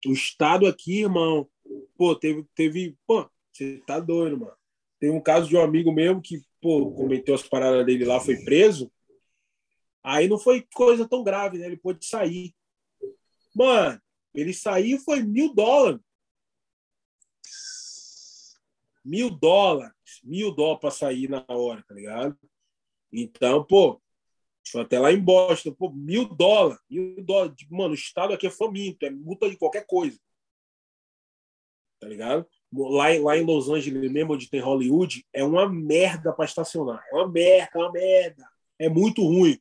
O 0.06 0.14
Estado 0.14 0.68
aqui, 0.68 1.02
irmão, 1.02 1.50
pô, 1.98 2.16
teve. 2.16 2.46
teve 2.54 2.98
pô, 3.08 3.30
você 3.52 3.82
tá 3.86 4.00
doido, 4.00 4.40
mano. 4.40 4.56
Tem 5.00 5.10
um 5.10 5.22
caso 5.22 5.50
de 5.50 5.56
um 5.56 5.62
amigo 5.62 5.92
mesmo 5.92 6.22
que, 6.22 6.42
pô, 6.62 6.92
cometeu 6.92 7.36
as 7.36 7.44
paradas 7.44 7.86
dele 7.86 8.06
lá, 8.06 8.20
foi 8.20 8.38
preso. 8.44 8.92
Aí 10.06 10.28
não 10.28 10.38
foi 10.38 10.66
coisa 10.74 11.10
tão 11.10 11.24
grave, 11.24 11.58
né? 11.58 11.66
Ele 11.66 11.78
pôde 11.78 12.06
sair. 12.06 12.54
Mano, 13.56 14.00
ele 14.34 14.54
saiu 14.54 15.00
foi 15.00 15.24
mil 15.24 15.54
dólares 15.54 16.00
mil 19.06 19.30
dólares, 19.30 19.94
mil 20.24 20.52
dólares 20.52 20.82
para 20.82 20.92
sair 20.92 21.30
na 21.30 21.46
hora, 21.48 21.84
tá 21.88 21.94
ligado? 21.94 22.38
Então, 23.14 23.64
pô, 23.64 24.02
foi 24.68 24.82
até 24.82 25.00
lá 25.00 25.12
em 25.12 25.20
Boston, 25.20 25.72
pô, 25.72 25.92
mil 25.92 26.28
dólares, 26.28 26.82
mil 26.90 27.24
dólares. 27.24 27.56
Mano, 27.70 27.92
o 27.92 27.96
estado 27.96 28.34
aqui 28.34 28.48
é 28.48 28.52
faminto, 28.52 29.06
é 29.06 29.12
multa 29.12 29.48
de 29.48 29.56
qualquer 29.58 29.86
coisa. 29.86 30.20
Tá 32.00 32.08
ligado? 32.08 32.48
Lá, 32.74 33.06
lá 33.22 33.38
em 33.38 33.46
Los 33.46 33.70
Angeles, 33.70 34.12
mesmo 34.12 34.34
onde 34.34 34.50
tem 34.50 34.60
Hollywood, 34.60 35.26
é 35.32 35.44
uma 35.44 35.70
merda 35.70 36.34
para 36.34 36.46
estacionar. 36.46 37.04
É 37.12 37.16
uma 37.16 37.28
merda, 37.28 37.72
é 37.74 37.78
uma 37.78 37.92
merda. 37.92 38.50
É 38.80 38.90
muito 38.90 39.24
ruim 39.24 39.58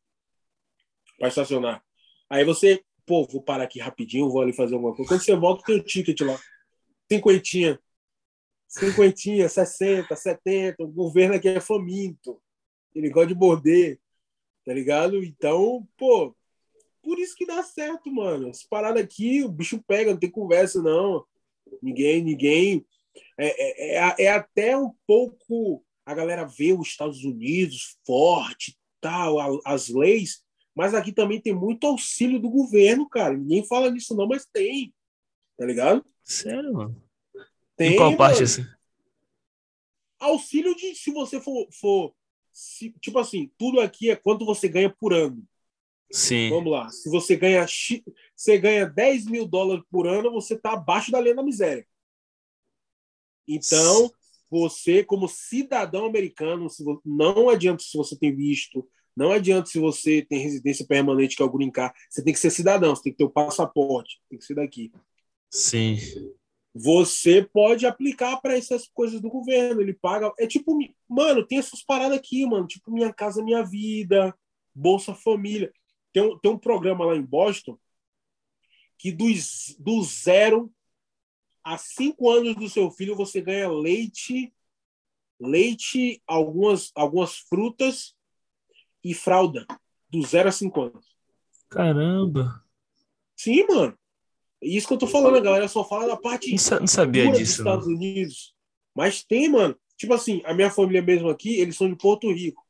para 1.25 1.29
estacionar. 1.29 1.83
Aí 2.29 2.45
você, 2.45 2.83
pô, 3.07 3.27
vou 3.27 3.43
parar 3.43 3.65
aqui 3.65 3.81
rapidinho, 3.81 4.29
vou 4.29 4.43
ali 4.43 4.53
fazer 4.53 4.75
alguma 4.75 4.95
coisa. 4.95 5.09
Quando 5.09 5.23
você 5.23 5.35
volta, 5.35 5.65
tem 5.65 5.77
o 5.77 5.83
ticket 5.83 6.21
lá. 6.21 6.39
Cinquentinha 7.11 7.79
cinquentinha, 8.79 9.49
60, 9.49 10.15
70, 10.17 10.83
o 10.83 10.89
governo 10.89 11.37
aqui 11.37 11.49
é 11.49 11.61
faminto, 11.61 12.41
ele 12.95 13.09
gosta 13.09 13.29
de 13.29 13.35
morder, 13.35 14.01
tá 14.65 14.73
ligado? 14.73 15.23
Então, 15.23 15.87
pô, 15.97 16.35
por 17.03 17.19
isso 17.19 17.37
que 17.37 17.47
dá 17.47 17.63
certo, 17.63 18.13
mano. 18.13 18.49
Essa 18.49 18.67
parada 18.69 18.99
aqui, 18.99 19.45
o 19.45 19.49
bicho 19.49 19.83
pega, 19.87 20.11
não 20.11 20.19
tem 20.19 20.31
conversa, 20.31 20.83
não. 20.83 21.25
Ninguém, 21.81 22.23
ninguém. 22.23 22.85
É, 23.39 23.47
é, 23.47 23.97
é, 23.97 24.25
é 24.25 24.29
até 24.31 24.77
um 24.77 24.93
pouco. 25.07 25.85
A 26.05 26.15
galera 26.15 26.45
vê 26.45 26.73
os 26.73 26.89
Estados 26.89 27.25
Unidos 27.25 27.97
forte, 28.05 28.77
tal, 29.01 29.61
as 29.65 29.89
leis, 29.89 30.44
mas 30.75 30.95
aqui 30.95 31.13
também 31.13 31.41
tem 31.41 31.55
muito 31.55 31.87
auxílio 31.87 32.41
do 32.41 32.51
governo, 32.51 33.09
cara. 33.09 33.37
Ninguém 33.37 33.65
fala 33.67 33.93
disso, 33.93 34.17
não, 34.17 34.27
mas 34.27 34.47
tem. 34.47 34.93
Tá 35.57 35.65
ligado? 35.65 36.05
Sério, 36.23 36.73
mano? 36.73 37.03
Tem. 37.77 37.93
em 37.93 37.97
qual 37.97 38.17
parte, 38.17 38.35
mano. 38.37 38.45
assim? 38.45 38.67
Auxílio 40.19 40.75
de 40.75 40.95
se 40.95 41.11
você 41.13 41.41
for. 41.41 41.69
for 41.73 42.15
se- 42.53 42.95
tipo 43.01 43.19
assim, 43.19 43.51
tudo 43.59 43.81
aqui 43.81 44.11
é 44.11 44.17
quanto 44.17 44.45
você 44.45 44.69
ganha 44.69 44.89
por 44.91 45.13
ano. 45.13 45.43
Sim. 46.11 46.51
Vamos 46.51 46.71
lá. 46.71 46.89
Se 46.91 47.11
você 47.11 47.35
ganha, 47.37 47.67
você 47.67 48.59
ganha 48.59 48.87
10 48.87 49.27
mil 49.27 49.47
dólares 49.47 49.85
por 49.91 50.07
ano, 50.07 50.31
você 50.31 50.55
está 50.55 50.73
abaixo 50.73 51.11
da 51.11 51.21
linha 51.21 51.35
da 51.35 51.43
miséria. 51.43 51.87
Então, 53.47 54.11
você, 54.49 55.03
como 55.05 55.29
cidadão 55.29 56.07
americano, 56.07 56.69
não 57.05 57.49
adianta 57.49 57.83
se 57.83 57.97
você 57.97 58.17
tem 58.17 58.35
visto, 58.35 58.89
não 59.17 59.31
adianta 59.31 59.69
se 59.69 59.79
você 59.79 60.23
tem 60.23 60.41
residência 60.41 60.87
permanente, 60.87 61.37
que 61.37 61.43
é 61.43 61.45
o 61.45 61.51
green 61.51 61.71
card, 61.71 61.95
você 62.09 62.23
tem 62.23 62.33
que 62.33 62.41
ser 62.41 62.51
cidadão, 62.51 62.95
você 62.95 63.05
tem 63.05 63.13
que 63.13 63.19
ter 63.19 63.25
o 63.25 63.31
passaporte, 63.31 64.21
tem 64.29 64.39
que 64.39 64.45
ser 64.45 64.55
daqui. 64.55 64.93
Sim. 65.51 65.99
Você 66.75 67.49
pode 67.53 67.87
aplicar 67.87 68.41
para 68.41 68.57
essas 68.57 68.89
coisas 68.89 69.21
do 69.21 69.31
governo, 69.31 69.81
ele 69.81 69.95
paga. 69.95 70.33
É 70.39 70.47
tipo, 70.47 70.77
mano, 71.09 71.47
tem 71.47 71.59
essas 71.59 71.83
paradas 71.85 72.19
aqui, 72.19 72.45
mano, 72.45 72.67
tipo 72.67 72.91
Minha 72.91 73.13
Casa 73.13 73.45
Minha 73.45 73.63
Vida, 73.63 74.37
Bolsa 74.75 75.15
Família. 75.15 75.73
Tem 76.13 76.23
um, 76.23 76.37
tem 76.39 76.51
um 76.51 76.59
programa 76.59 77.05
lá 77.05 77.15
em 77.15 77.23
Boston 77.23 77.79
que 78.99 79.13
dos, 79.13 79.77
do 79.79 80.03
zero 80.03 80.73
a 81.63 81.79
cinco 81.79 82.31
anos 82.31 82.55
do 82.57 82.69
seu 82.69 82.91
filho 82.91 83.17
você 83.17 83.41
ganha 83.41 83.71
leite, 83.71 84.53
leite, 85.39 86.23
algumas, 86.27 86.91
algumas 86.95 87.37
frutas 87.37 88.15
e 89.05 89.13
fralda. 89.15 89.67
Do 90.09 90.23
zero 90.23 90.49
a 90.49 90.53
cinco 90.53 90.83
anos. 90.83 91.07
Caramba. 91.69 92.65
Sim, 93.37 93.67
mano. 93.69 93.99
É 94.63 94.67
Isso 94.69 94.87
que 94.89 94.95
eu 94.95 94.99
tô 94.99 95.07
falando, 95.07 95.37
a 95.37 95.41
galera 95.41 95.69
só 95.69 95.85
fala 95.87 96.07
da 96.07 96.17
parte 96.17 96.49
Não, 96.51 96.81
não 96.81 96.87
sabia 96.87 97.25
disso, 97.27 97.41
dos 97.41 97.59
Estados 97.59 97.87
mano. 97.87 97.99
Unidos. 97.99 98.55
Mas 98.95 99.23
tem, 99.25 99.49
mano. 99.49 99.77
Tipo 99.97 100.15
assim, 100.15 100.41
a 100.45 100.55
minha 100.55 100.71
família 100.71 101.03
mesmo 101.03 101.29
aqui, 101.29 101.57
eles 101.61 101.77
são 101.77 101.89
de 101.89 101.97
Porto 101.97 102.33
Rico. 102.33 102.63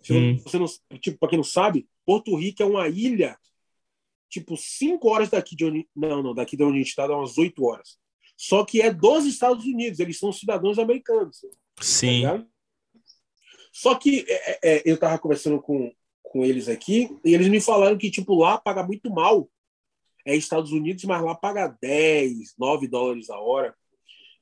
Se 0.00 0.12
Hum. 0.12 0.38
você 0.42 0.58
não, 0.58 0.66
tipo, 0.98 1.18
pra 1.18 1.28
quem 1.28 1.38
não 1.38 1.44
sabe, 1.44 1.88
Porto 2.04 2.34
Rico 2.36 2.62
é 2.62 2.66
uma 2.66 2.88
ilha, 2.88 3.38
tipo, 4.28 4.56
cinco 4.56 5.08
horas 5.08 5.30
daqui 5.30 5.54
de 5.54 5.64
onde. 5.64 5.88
Não, 5.94 6.22
não, 6.22 6.34
daqui 6.34 6.56
de 6.56 6.64
onde 6.64 6.78
a 6.78 6.82
gente 6.82 6.94
tá, 6.94 7.06
dá 7.06 7.16
umas 7.16 7.38
oito 7.38 7.64
horas. 7.64 7.98
Só 8.36 8.64
que 8.64 8.80
é 8.82 8.92
dos 8.92 9.24
Estados 9.26 9.64
Unidos, 9.64 10.00
eles 10.00 10.18
são 10.18 10.32
cidadãos 10.32 10.78
americanos. 10.78 11.38
tá 11.40 11.82
Sim. 11.82 12.16
ligado? 12.18 12.46
Só 13.72 13.94
que 13.94 14.24
é, 14.28 14.58
é, 14.62 14.82
eu 14.84 14.98
tava 14.98 15.18
conversando 15.18 15.60
com, 15.60 15.92
com 16.22 16.44
eles 16.44 16.68
aqui 16.68 17.08
e 17.24 17.34
eles 17.34 17.48
me 17.48 17.60
falaram 17.60 17.98
que, 17.98 18.10
tipo, 18.10 18.34
lá 18.34 18.58
paga 18.58 18.82
muito 18.82 19.10
mal. 19.10 19.48
É 20.24 20.36
Estados 20.36 20.70
Unidos, 20.70 21.02
mas 21.04 21.20
lá 21.20 21.34
paga 21.34 21.76
10, 21.80 22.54
9 22.56 22.86
dólares 22.86 23.28
a 23.30 23.40
hora. 23.40 23.74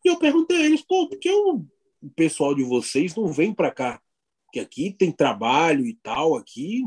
E 0.04 0.08
eu 0.08 0.18
perguntei 0.18 0.58
a 0.58 0.66
eles, 0.66 0.82
pô, 0.82 1.08
por 1.08 1.18
que 1.18 1.30
o 1.30 1.64
o 2.02 2.08
pessoal 2.10 2.54
de 2.54 2.62
vocês 2.62 3.14
não 3.14 3.28
vem 3.28 3.52
para 3.52 3.70
cá? 3.70 4.00
Porque 4.46 4.60
aqui 4.60 4.90
tem 4.90 5.12
trabalho 5.12 5.86
e 5.86 5.94
tal, 5.94 6.36
aqui 6.36 6.82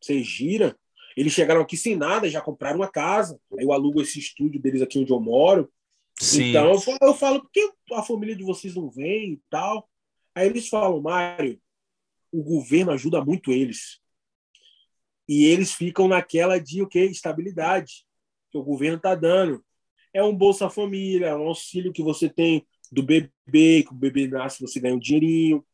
você 0.00 0.22
gira. 0.22 0.76
Eles 1.16 1.32
chegaram 1.32 1.60
aqui 1.60 1.76
sem 1.76 1.96
nada, 1.96 2.28
já 2.28 2.40
compraram 2.40 2.76
uma 2.76 2.90
casa. 2.90 3.40
Aí 3.58 3.64
eu 3.64 3.72
alugo 3.72 4.02
esse 4.02 4.18
estúdio 4.18 4.60
deles 4.60 4.82
aqui 4.82 4.98
onde 4.98 5.12
eu 5.12 5.20
moro. 5.20 5.70
Sim. 6.18 6.50
Então 6.50 6.72
eu 6.72 6.80
falo, 6.80 6.98
eu 7.02 7.14
falo, 7.14 7.40
por 7.40 7.50
que 7.50 7.70
a 7.92 8.02
família 8.02 8.34
de 8.34 8.42
vocês 8.42 8.74
não 8.74 8.90
vem 8.90 9.34
e 9.34 9.40
tal? 9.50 9.88
Aí 10.36 10.48
eles 10.48 10.68
falam, 10.68 11.00
Mário, 11.00 11.58
o 12.30 12.42
governo 12.42 12.92
ajuda 12.92 13.24
muito 13.24 13.50
eles. 13.50 13.98
E 15.26 15.46
eles 15.46 15.72
ficam 15.72 16.06
naquela 16.06 16.58
de 16.58 16.82
o 16.82 16.86
quê? 16.86 17.06
Estabilidade 17.06 18.06
que 18.50 18.58
o 18.58 18.62
governo 18.62 18.98
está 18.98 19.14
dando. 19.14 19.64
É 20.12 20.22
um 20.22 20.36
Bolsa 20.36 20.68
Família, 20.68 21.28
é 21.28 21.34
um 21.34 21.48
auxílio 21.48 21.90
que 21.90 22.02
você 22.02 22.28
tem 22.28 22.66
do 22.92 23.02
bebê, 23.02 23.82
que 23.82 23.92
o 23.92 23.94
bebê 23.94 24.28
nasce, 24.28 24.60
você 24.60 24.78
ganha 24.78 24.94
um 24.94 24.98
dinheirinho. 24.98 25.64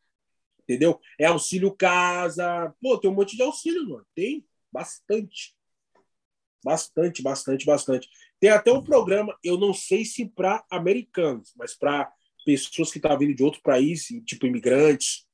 Entendeu? 0.60 1.00
É 1.18 1.26
auxílio 1.26 1.74
casa. 1.74 2.72
Pô, 2.80 2.96
tem 2.96 3.10
um 3.10 3.14
monte 3.14 3.36
de 3.36 3.42
auxílio, 3.42 3.88
mano. 3.88 4.06
Tem 4.14 4.46
bastante. 4.70 5.56
Bastante, 6.64 7.20
bastante, 7.20 7.66
bastante. 7.66 8.08
Tem 8.38 8.50
até 8.50 8.72
um 8.72 8.82
programa, 8.82 9.36
eu 9.42 9.58
não 9.58 9.74
sei 9.74 10.04
se 10.04 10.24
para 10.24 10.64
americanos, 10.70 11.52
mas 11.56 11.74
para 11.74 12.12
pessoas 12.44 12.90
que 12.90 12.98
estão 12.98 13.18
vindo 13.18 13.34
de 13.34 13.42
outro 13.42 13.60
país, 13.62 14.06
tipo 14.24 14.46
imigrantes. 14.46 15.26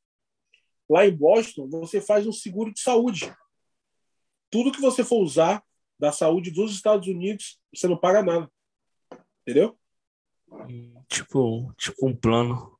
Lá 0.88 1.06
em 1.06 1.14
Boston, 1.14 1.68
você 1.68 2.00
faz 2.00 2.26
um 2.26 2.32
seguro 2.32 2.72
de 2.72 2.80
saúde. 2.80 3.32
Tudo 4.50 4.72
que 4.72 4.80
você 4.80 5.04
for 5.04 5.22
usar 5.22 5.62
da 5.98 6.12
saúde 6.12 6.50
dos 6.50 6.72
Estados 6.72 7.08
Unidos, 7.08 7.60
você 7.74 7.86
não 7.86 7.96
paga 7.96 8.22
nada. 8.22 8.50
Entendeu? 9.42 9.78
Tipo, 11.08 11.72
tipo 11.76 12.06
um 12.06 12.16
plano. 12.16 12.78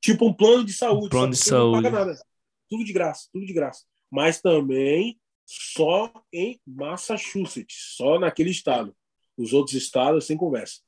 Tipo 0.00 0.26
um 0.26 0.32
plano 0.32 0.64
de 0.64 0.72
saúde. 0.72 1.06
Um 1.06 1.10
plano 1.10 1.32
de 1.32 1.38
você 1.38 1.50
não 1.52 1.72
paga 1.72 1.90
saúde. 1.90 2.06
nada. 2.06 2.26
Tudo 2.68 2.84
de 2.84 2.92
graça, 2.92 3.28
tudo 3.32 3.44
de 3.44 3.52
graça. 3.52 3.84
Mas 4.10 4.40
também 4.40 5.20
só 5.44 6.12
em 6.32 6.60
Massachusetts, 6.66 7.94
só 7.96 8.18
naquele 8.18 8.50
estado. 8.50 8.96
Os 9.36 9.52
outros 9.52 9.74
estados, 9.74 10.26
sem 10.26 10.36
conversa. 10.36 10.80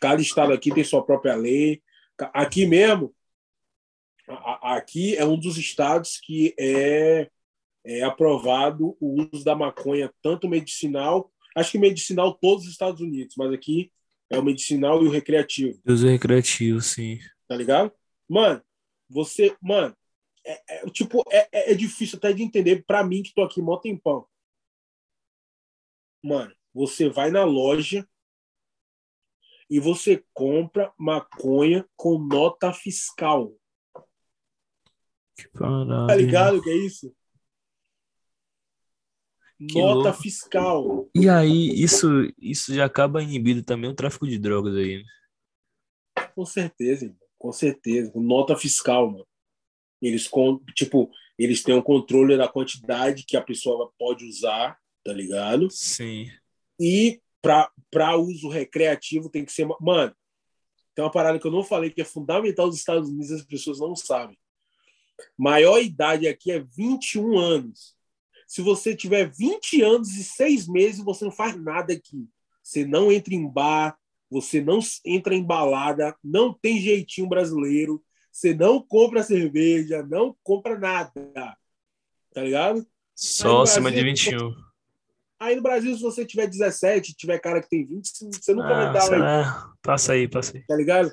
Cada 0.00 0.20
estado 0.20 0.52
aqui 0.52 0.72
tem 0.72 0.84
sua 0.84 1.04
própria 1.04 1.34
lei. 1.34 1.82
Aqui 2.32 2.66
mesmo, 2.66 3.14
aqui 4.62 5.16
é 5.16 5.24
um 5.24 5.38
dos 5.38 5.56
estados 5.56 6.18
que 6.18 6.54
é, 6.58 7.30
é 7.84 8.02
aprovado 8.02 8.96
o 9.00 9.26
uso 9.32 9.44
da 9.44 9.54
maconha, 9.54 10.12
tanto 10.22 10.48
medicinal, 10.48 11.32
acho 11.56 11.72
que 11.72 11.78
medicinal 11.78 12.34
todos 12.34 12.64
os 12.64 12.70
Estados 12.70 13.00
Unidos, 13.00 13.34
mas 13.36 13.52
aqui 13.52 13.92
é 14.28 14.38
o 14.38 14.44
medicinal 14.44 15.02
e 15.02 15.08
o 15.08 15.10
recreativo 15.10 15.80
Uso 15.86 16.06
recreativo, 16.06 16.80
sim. 16.80 17.18
tá 17.48 17.56
ligado? 17.56 17.92
Mano, 18.28 18.62
você, 19.08 19.56
mano, 19.60 19.96
é, 20.44 20.62
é, 20.68 20.90
tipo, 20.90 21.22
é, 21.30 21.48
é- 21.52 21.72
é 21.72 21.74
difícil 21.74 22.16
até 22.16 22.32
de 22.32 22.42
entender 22.42 22.84
pra 22.86 23.02
mim 23.04 23.22
que 23.22 23.34
tô 23.34 23.42
aqui 23.42 23.60
mó 23.60 23.76
tempão. 23.76 24.26
Mano, 26.22 26.54
você 26.72 27.08
vai 27.08 27.30
na 27.30 27.44
loja 27.44 28.06
e 29.70 29.78
você 29.78 30.24
compra 30.34 30.92
maconha 30.98 31.88
com 31.96 32.18
nota 32.18 32.72
fiscal. 32.72 33.54
Que 35.36 35.48
parada. 35.50 36.08
Tá 36.08 36.16
ligado 36.16 36.58
o 36.58 36.62
que 36.62 36.70
é 36.70 36.76
isso? 36.76 37.14
Que 39.56 39.80
nota 39.80 40.08
louco. 40.08 40.22
fiscal. 40.22 41.10
E 41.14 41.28
aí, 41.28 41.70
isso, 41.80 42.08
isso 42.38 42.74
já 42.74 42.86
acaba 42.86 43.22
inibindo 43.22 43.62
também 43.62 43.90
o 43.90 43.94
tráfico 43.94 44.26
de 44.26 44.38
drogas 44.38 44.74
aí, 44.74 44.98
né? 44.98 45.04
Com 46.34 46.44
certeza, 46.44 47.04
irmão. 47.04 47.18
com 47.38 47.52
certeza. 47.52 48.12
Nota 48.16 48.56
fiscal, 48.56 49.10
mano. 49.10 49.26
Eles, 50.02 50.28
tipo, 50.74 51.10
eles 51.38 51.62
têm 51.62 51.74
o 51.74 51.82
controle 51.82 52.36
da 52.36 52.48
quantidade 52.48 53.24
que 53.24 53.36
a 53.36 53.42
pessoa 53.42 53.92
pode 53.98 54.24
usar, 54.24 54.78
tá 55.04 55.12
ligado? 55.12 55.70
Sim. 55.70 56.30
E 56.78 57.20
para 57.40 58.16
uso 58.16 58.48
recreativo 58.48 59.30
tem 59.30 59.44
que 59.44 59.52
ser. 59.52 59.66
Mano, 59.80 60.14
tem 60.94 61.04
uma 61.04 61.10
parada 61.10 61.38
que 61.38 61.46
eu 61.46 61.50
não 61.50 61.62
falei 61.62 61.90
que 61.90 62.00
é 62.00 62.04
fundamental 62.04 62.68
dos 62.68 62.78
Estados 62.78 63.08
Unidos, 63.08 63.30
as 63.32 63.42
pessoas 63.42 63.78
não 63.78 63.94
sabem. 63.96 64.38
Maior 65.36 65.78
idade 65.78 66.26
aqui 66.26 66.50
é 66.50 66.60
21 66.60 67.38
anos. 67.38 67.94
Se 68.46 68.62
você 68.62 68.96
tiver 68.96 69.30
20 69.30 69.82
anos 69.82 70.16
e 70.16 70.24
6 70.24 70.66
meses, 70.68 71.04
você 71.04 71.24
não 71.24 71.32
faz 71.32 71.56
nada 71.56 71.92
aqui. 71.92 72.28
Você 72.62 72.84
não 72.84 73.12
entra 73.12 73.34
em 73.34 73.48
bar, 73.48 73.96
você 74.30 74.60
não 74.60 74.80
entra 75.04 75.34
em 75.34 75.42
balada, 75.42 76.16
não 76.22 76.52
tem 76.52 76.80
jeitinho 76.80 77.28
brasileiro, 77.28 78.02
você 78.30 78.54
não 78.54 78.80
compra 78.80 79.22
cerveja, 79.22 80.02
não 80.02 80.36
compra 80.42 80.78
nada. 80.78 81.12
Tá 82.32 82.42
ligado? 82.42 82.86
Só 83.14 83.62
acima 83.62 83.90
de 83.90 84.02
Brasil, 84.02 84.38
21. 84.38 84.69
Aí 85.40 85.56
no 85.56 85.62
Brasil, 85.62 85.96
se 85.96 86.02
você 86.02 86.24
tiver 86.26 86.46
17, 86.46 87.14
tiver 87.14 87.38
cara 87.38 87.62
que 87.62 87.68
tem 87.70 87.84
20, 87.86 88.08
você 88.30 88.52
nunca 88.52 88.68
vai 88.68 88.86
Ah, 88.86 88.92
dar 88.92 89.00
será? 89.00 89.72
Passa 89.82 90.12
aí, 90.12 90.28
passa 90.28 90.56
aí. 90.56 90.62
tá 90.66 90.76
ligado? 90.76 91.10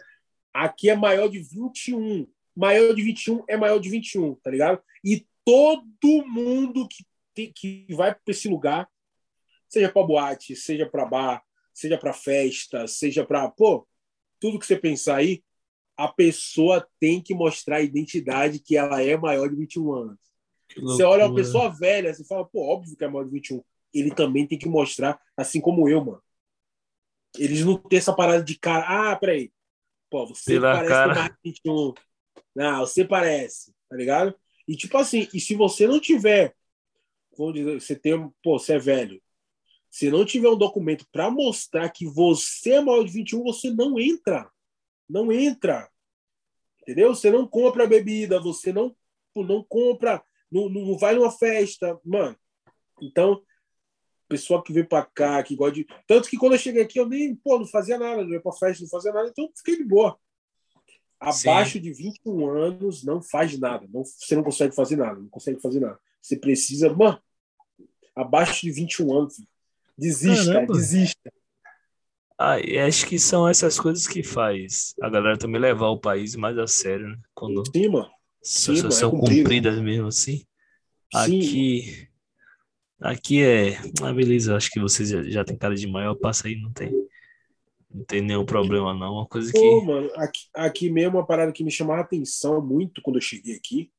Aqui 0.54 0.90
é 0.90 0.96
maior 0.96 1.30
de 1.30 1.40
21. 1.40 2.28
Maior 2.56 2.94
de 2.94 3.02
21 3.04 3.44
é 3.48 3.56
maior 3.56 3.80
de 3.80 3.90
21, 3.90 4.36
tá 4.36 4.52
ligado? 4.52 4.82
E 5.04 5.26
todo 5.46 6.26
mundo 6.28 6.88
que, 6.90 7.06
tem, 7.34 7.54
que 7.56 7.88
vai 7.92 8.14
para 8.14 8.22
esse 8.28 8.50
lugar, 8.50 8.90
seja 9.70 9.90
para 9.90 10.06
boate, 10.06 10.56
seja 10.56 10.86
para 10.86 11.06
bar, 11.06 11.42
seja 11.74 11.98
para 11.98 12.12
festa, 12.12 12.86
seja 12.88 13.24
para, 13.26 13.50
pô, 13.50 13.88
tudo 14.42 14.60
que 14.60 14.66
você 14.66 14.76
pensar 14.76 15.18
aí, 15.18 15.42
a 15.96 16.08
pessoa 16.08 16.86
tem 17.00 17.22
que 17.22 17.34
mostrar 17.34 17.78
a 17.78 17.82
identidade 17.82 18.60
que 18.60 18.76
ela 18.76 19.02
é 19.02 19.16
maior 19.16 19.48
de 19.48 19.56
21 19.56 19.94
anos. 19.94 20.18
Você 20.82 21.04
olha 21.04 21.26
uma 21.26 21.36
pessoa 21.36 21.70
velha, 21.70 22.14
você 22.14 22.26
fala, 22.26 22.44
pô, 22.46 22.68
óbvio 22.68 22.98
que 22.98 23.04
é 23.06 23.08
maior 23.08 23.24
de 23.24 23.32
21. 23.32 23.64
Ele 23.94 24.14
também 24.14 24.48
tem 24.48 24.58
que 24.58 24.68
mostrar, 24.68 25.20
assim 25.36 25.62
como 25.62 25.88
eu, 25.88 26.04
mano. 26.04 26.24
Eles 27.38 27.64
não 27.64 27.78
têm 27.78 28.00
essa 28.00 28.14
parada 28.14 28.44
de 28.44 28.58
cara. 28.58 29.12
Ah, 29.12 29.16
peraí. 29.16 29.52
Pô, 30.10 30.26
você 30.28 30.54
Pela 30.54 30.74
parece 30.74 30.90
cara. 30.90 31.14
ter 31.14 31.20
mais 31.20 31.32
de 31.32 31.38
21. 31.44 31.94
Não, 32.56 32.80
você 32.80 33.06
parece, 33.06 33.74
tá 33.90 33.96
ligado? 33.96 34.36
E 34.68 34.76
tipo 34.76 34.98
assim, 34.98 35.28
e 35.34 35.40
se 35.40 35.56
você 35.56 35.88
não 35.88 36.00
tiver, 36.00 36.56
vamos 37.38 37.54
dizer, 37.54 37.80
você 37.80 37.96
tem, 37.96 38.30
pô, 38.44 38.58
você 38.58 38.74
é 38.74 38.80
velho. 38.80 39.22
Se 39.90 40.10
não 40.10 40.26
tiver 40.26 40.50
um 40.50 40.58
documento 40.58 41.06
para 41.12 41.30
mostrar 41.32 41.90
que 41.90 42.06
você 42.06 42.74
é 42.74 42.82
maior 42.82 43.04
de 43.04 43.12
21, 43.12 43.44
você 43.44 43.70
não 43.70 44.00
entra. 44.00 44.50
Não 45.10 45.32
entra. 45.32 45.90
Entendeu? 46.82 47.14
Você 47.14 47.32
não 47.32 47.48
compra 47.48 47.88
bebida, 47.88 48.40
você 48.40 48.74
não, 48.74 48.96
não 49.36 49.64
compra, 49.64 50.24
não, 50.52 50.70
não 50.70 50.98
vai 50.98 51.16
numa 51.16 51.32
festa, 51.32 52.00
mano. 52.04 52.38
Então, 53.02 53.42
pessoa 54.28 54.64
que 54.64 54.74
vem 54.74 54.84
pra 54.84 55.04
cá, 55.04 55.42
que 55.44 55.56
gosta 55.56 55.76
de. 55.76 55.88
Tanto 56.08 56.30
que 56.30 56.38
quando 56.38 56.54
eu 56.54 56.60
cheguei 56.60 56.82
aqui, 56.84 57.00
eu 57.00 57.08
nem, 57.08 57.36
pô, 57.36 57.58
não 57.60 57.66
fazia 57.66 57.98
nada, 57.98 58.24
não 58.24 58.32
ia 58.32 58.42
pra 58.42 58.52
festa, 58.52 58.84
não 58.84 58.90
fazia 58.90 59.12
nada, 59.14 59.30
então 59.30 59.50
fiquei 59.56 59.78
de 59.78 59.84
boa. 59.84 60.18
Abaixo 61.20 61.80
de 61.80 61.92
21 61.92 62.48
anos, 62.50 63.04
não 63.04 63.22
faz 63.22 63.58
nada. 63.58 63.88
Não, 63.92 64.04
você 64.04 64.36
não 64.36 64.44
consegue 64.44 64.76
fazer 64.76 64.96
nada, 64.96 65.20
não 65.20 65.30
consegue 65.30 65.60
fazer 65.60 65.80
nada. 65.80 66.00
Você 66.22 66.38
precisa, 66.38 66.94
mano, 66.94 67.20
abaixo 68.16 68.62
de 68.62 68.72
21 68.72 69.18
anos, 69.18 69.36
filho, 69.36 69.48
desista, 69.98 70.54
Caramba. 70.54 70.74
desista. 70.74 71.34
Ah, 72.40 72.58
acho 72.88 73.08
que 73.08 73.18
são 73.18 73.50
essas 73.50 73.80
coisas 73.80 74.06
que 74.06 74.22
faz 74.22 74.94
a 75.02 75.10
galera 75.10 75.38
também 75.40 75.60
levar 75.60 75.88
o 75.88 76.00
país 76.00 76.36
mais 76.36 76.56
a 76.60 76.68
sério, 76.68 77.08
né? 77.08 77.18
Quando 77.34 77.64
Sim, 77.76 77.88
mano. 77.90 78.10
são, 78.44 78.76
Sim, 78.76 78.82
mano, 78.84 78.94
é 78.94 78.96
são 78.96 79.10
cumprido. 79.10 79.42
cumpridas 79.42 79.82
mesmo 79.82 80.08
assim. 80.08 80.38
Sim. 80.38 80.46
Aqui, 81.16 82.07
aqui 83.02 83.44
é. 83.44 83.78
Ah, 84.02 84.14
beleza, 84.14 84.56
acho 84.56 84.70
que 84.70 84.80
vocês 84.80 85.10
já, 85.10 85.24
já 85.24 85.44
tem 85.44 85.58
cara 85.58 85.76
de 85.76 85.88
maior, 85.88 86.16
passa 86.16 86.48
aí, 86.48 86.56
não 86.56 86.72
tem. 86.72 86.92
Não 87.90 88.04
tem 88.04 88.22
nenhum 88.22 88.46
problema, 88.46 88.94
não. 88.94 89.14
Uma 89.14 89.26
coisa 89.26 89.52
Pô, 89.52 89.60
que. 89.82 89.86
mano, 89.88 90.12
aqui, 90.16 90.40
aqui 90.54 90.90
mesmo 90.90 91.18
uma 91.18 91.26
parada 91.26 91.52
que 91.52 91.64
me 91.64 91.72
chamava 91.72 92.02
a 92.02 92.04
atenção 92.04 92.62
muito 92.62 93.02
quando 93.02 93.16
eu 93.16 93.22
cheguei 93.22 93.56
aqui. 93.56 93.92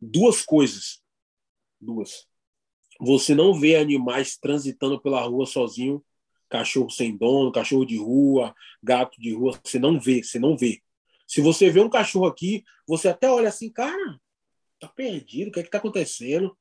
Duas 0.00 0.42
coisas. 0.42 1.02
Duas. 1.80 2.26
Você 3.00 3.34
não 3.34 3.58
vê 3.58 3.76
animais 3.76 4.36
transitando 4.36 5.00
pela 5.00 5.20
rua 5.22 5.46
sozinho, 5.46 6.04
cachorro 6.48 6.90
sem 6.90 7.16
dono, 7.16 7.50
cachorro 7.50 7.84
de 7.84 7.96
rua, 7.96 8.54
gato 8.82 9.20
de 9.20 9.34
rua. 9.34 9.58
Você 9.64 9.78
não 9.78 9.98
vê, 9.98 10.22
você 10.22 10.38
não 10.38 10.56
vê. 10.56 10.80
Se 11.26 11.40
você 11.40 11.70
vê 11.70 11.80
um 11.80 11.88
cachorro 11.88 12.26
aqui, 12.26 12.62
você 12.86 13.08
até 13.08 13.30
olha 13.30 13.48
assim, 13.48 13.70
cara, 13.70 14.20
tá 14.78 14.88
perdido, 14.88 15.48
o 15.48 15.52
que 15.52 15.60
é 15.60 15.62
que 15.62 15.70
tá 15.70 15.78
acontecendo? 15.78 16.56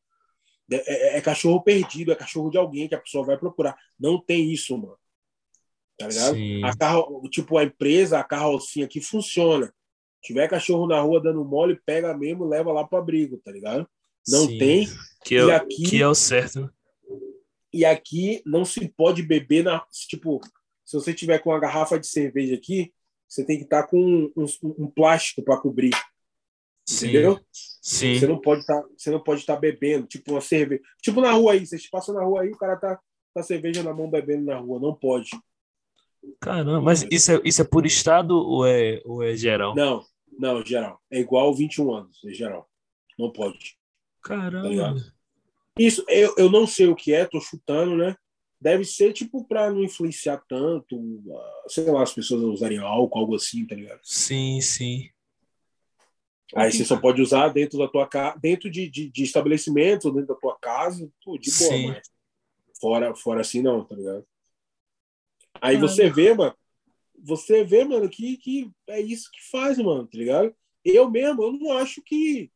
É, 0.72 1.16
é- 1.16 1.18
é 1.18 1.22
cachorro 1.22 1.62
perdido, 1.62 2.12
é 2.12 2.16
cachorro 2.16 2.50
de 2.50 2.58
alguém 2.58 2.88
que 2.88 2.96
a 2.96 3.00
pessoa 3.00 3.26
vai 3.26 3.38
procurar. 3.38 3.76
Não 4.00 4.20
tem 4.20 4.52
isso, 4.52 4.78
mano. 4.78 4.98
Tá 5.98 6.08
ligado? 6.08 6.36
Sim. 6.36 6.64
A 6.64 6.76
carro, 6.76 7.22
tipo, 7.30 7.58
a 7.58 7.64
empresa, 7.64 8.20
a 8.20 8.24
carrocinha 8.24 8.86
aqui 8.86 9.00
funciona. 9.02 9.74
Tiver 10.22 10.48
cachorro 10.48 10.88
na 10.88 11.00
rua 11.02 11.22
dando 11.22 11.44
mole, 11.44 11.80
pega 11.86 12.18
mesmo, 12.18 12.46
leva 12.46 12.72
lá 12.72 12.84
pro 12.86 12.98
abrigo, 12.98 13.38
tá 13.38 13.52
ligado? 13.52 13.88
Não 14.28 14.48
Sim. 14.48 14.58
tem. 14.58 14.88
Que 15.26 15.36
E 15.36 15.38
é, 15.38 15.46
o- 15.46 15.52
aqui- 15.52 15.84
que 15.84 16.02
é 16.02 16.08
o 16.08 16.16
certo? 16.16 16.74
E 17.74 17.84
aqui 17.86 18.42
não 18.46 18.64
se 18.64 18.88
pode 18.88 19.22
beber 19.22 19.64
na. 19.64 19.84
Tipo, 20.08 20.40
se 20.86 20.96
você 20.96 21.14
tiver 21.14 21.40
com 21.40 21.50
uma 21.50 21.60
garrafa 21.60 22.00
de 22.00 22.08
cerveja 22.08 22.56
aqui, 22.56 22.94
você 23.28 23.44
tem 23.46 23.58
que 23.58 23.64
estar 23.64 23.84
com 23.88 23.98
um, 24.00 24.32
um- 24.38 24.76
um 24.86 24.88
plástico 24.88 25.42
para 25.44 25.60
cobrir, 25.60 25.92
Sim. 26.86 27.10
entendeu? 27.10 27.40
Sim. 27.52 28.20
Você 28.20 28.28
não 28.28 28.40
pode 28.40 28.62
estar, 28.62 28.84
você 28.98 29.12
não 29.12 29.20
pode 29.20 29.42
estar 29.42 29.56
bebendo, 29.56 30.08
tipo 30.08 30.32
uma 30.32 30.42
cerveja. 30.42 30.82
Tipo 31.02 31.22
na 31.22 31.32
rua 31.32 31.54
aí, 31.54 31.66
vocês 31.66 31.90
passam 31.90 32.16
na 32.16 32.24
rua 32.24 32.42
aí, 32.42 32.50
o 32.50 32.58
cara 32.58 32.78
tá 32.78 33.00
com 33.34 33.40
a 33.40 33.44
cerveja 33.44 33.84
na 33.84 33.94
mão 33.94 34.10
bebendo 34.10 34.46
na 34.46 34.58
rua, 34.58 34.80
não 34.80 34.94
pode. 34.94 35.30
Caramba, 36.40 36.82
mas 36.82 37.06
isso 37.12 37.32
é, 37.32 37.42
isso 37.44 37.62
é 37.62 37.66
por 37.66 37.86
estado 37.86 38.36
ou 38.36 38.66
é, 38.66 39.02
ou 39.04 39.22
é 39.22 39.36
geral? 39.36 39.76
Não, 39.76 40.06
não, 40.38 40.64
geral. 40.66 41.02
É 41.12 41.20
igual 41.20 41.54
21 41.54 41.94
anos, 41.94 42.24
em 42.24 42.34
geral. 42.34 42.70
Não 43.18 43.32
pode. 43.32 43.78
Tá 44.22 44.30
Caramba. 44.30 44.70
ligado? 44.70 45.14
Isso, 45.78 46.06
eu, 46.08 46.34
eu 46.38 46.50
não 46.50 46.68
sei 46.68 46.88
o 46.88 46.96
que 46.96 47.14
é, 47.14 47.26
tô 47.26 47.40
chutando, 47.42 47.98
né? 47.98 48.16
Deve 48.62 48.86
ser, 48.86 49.12
tipo, 49.12 49.44
para 49.46 49.70
não 49.70 49.84
influenciar 49.84 50.42
tanto, 50.48 51.22
ah, 51.36 51.66
sei 51.68 51.86
lá, 51.92 52.04
as 52.04 52.14
pessoas 52.14 52.42
usarem 52.44 52.78
álcool, 52.78 53.20
algo 53.20 53.36
assim, 53.36 53.66
tá 53.66 53.76
ligado? 53.76 54.00
Sim, 54.04 54.62
sim. 54.62 55.10
Aí 56.56 56.72
você 56.72 56.86
só 56.86 57.00
pode 57.00 57.22
usar 57.22 57.50
dentro 57.50 57.78
da 57.80 57.88
tua 57.88 58.08
casa, 58.08 58.38
dentro 58.40 58.70
de, 58.70 58.90
de, 58.90 59.10
de 59.10 59.24
estabelecimentos, 59.24 60.12
dentro 60.14 60.28
da 60.28 60.40
tua 60.40 60.58
casa, 60.60 61.10
pô, 61.24 61.38
de 61.38 61.52
boa, 61.52 61.72
Sim. 61.72 61.88
mas 61.88 62.12
fora, 62.80 63.16
fora 63.16 63.42
assim 63.42 63.62
não, 63.62 63.84
tá 63.84 63.96
ligado? 63.96 64.26
Aí 65.62 65.78
você 65.78 66.10
vê, 66.10 66.34
mano, 66.34 66.56
você 67.24 67.64
vê, 67.64 67.84
mano, 67.84 68.10
que, 68.10 68.38
que 68.38 68.72
é 68.88 69.00
isso 69.00 69.32
que 69.32 69.42
faz, 69.50 69.78
mano, 69.78 70.06
tá 70.08 70.18
ligado? 70.18 70.54
Eu 70.84 71.10
mesmo, 71.10 71.44
eu 71.44 71.54
não 71.54 71.72
acho 71.78 72.02
que 72.02 72.52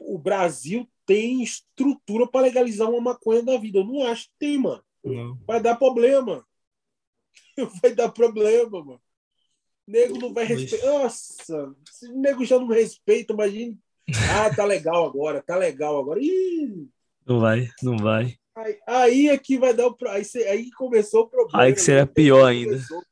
o 0.00 0.18
Brasil 0.18 0.88
tem 1.06 1.42
estrutura 1.42 2.26
para 2.26 2.46
legalizar 2.46 2.90
uma 2.90 3.00
maconha 3.00 3.42
da 3.42 3.56
vida. 3.56 3.78
Eu 3.78 3.84
não 3.84 4.02
acho 4.02 4.24
que 4.24 4.34
tem, 4.38 4.58
mano. 4.58 4.82
Não. 5.04 5.38
Vai 5.46 5.62
dar 5.62 5.76
problema. 5.76 6.44
Vai 7.80 7.94
dar 7.94 8.10
problema, 8.10 8.84
mano. 8.84 9.00
Nego 9.86 10.18
não 10.18 10.32
vai 10.34 10.44
respeitar. 10.44 10.86
Nossa, 10.86 11.74
se 11.90 12.08
o 12.10 12.18
nego 12.20 12.44
já 12.44 12.58
não 12.58 12.66
respeita, 12.68 13.32
imagine. 13.32 13.78
Ah, 14.32 14.54
tá 14.54 14.64
legal 14.64 15.04
agora, 15.04 15.42
tá 15.42 15.56
legal 15.56 15.98
agora. 15.98 16.20
Ih, 16.20 16.88
Não 17.26 17.40
vai, 17.40 17.68
não 17.82 17.96
vai. 17.96 18.36
aí, 18.54 18.78
aí 18.86 19.28
é 19.28 19.38
que 19.38 19.58
vai 19.58 19.74
dar 19.74 19.86
o. 19.88 19.96
Aí, 20.08 20.22
aí 20.48 20.70
começou 20.72 21.22
o 21.22 21.28
problema. 21.28 21.62
Aí 21.64 21.72
que 21.72 21.80
seria 21.80 22.04
né? 22.04 22.10
pior 22.12 22.44
ainda. 22.46 22.70
Começou. 22.72 23.02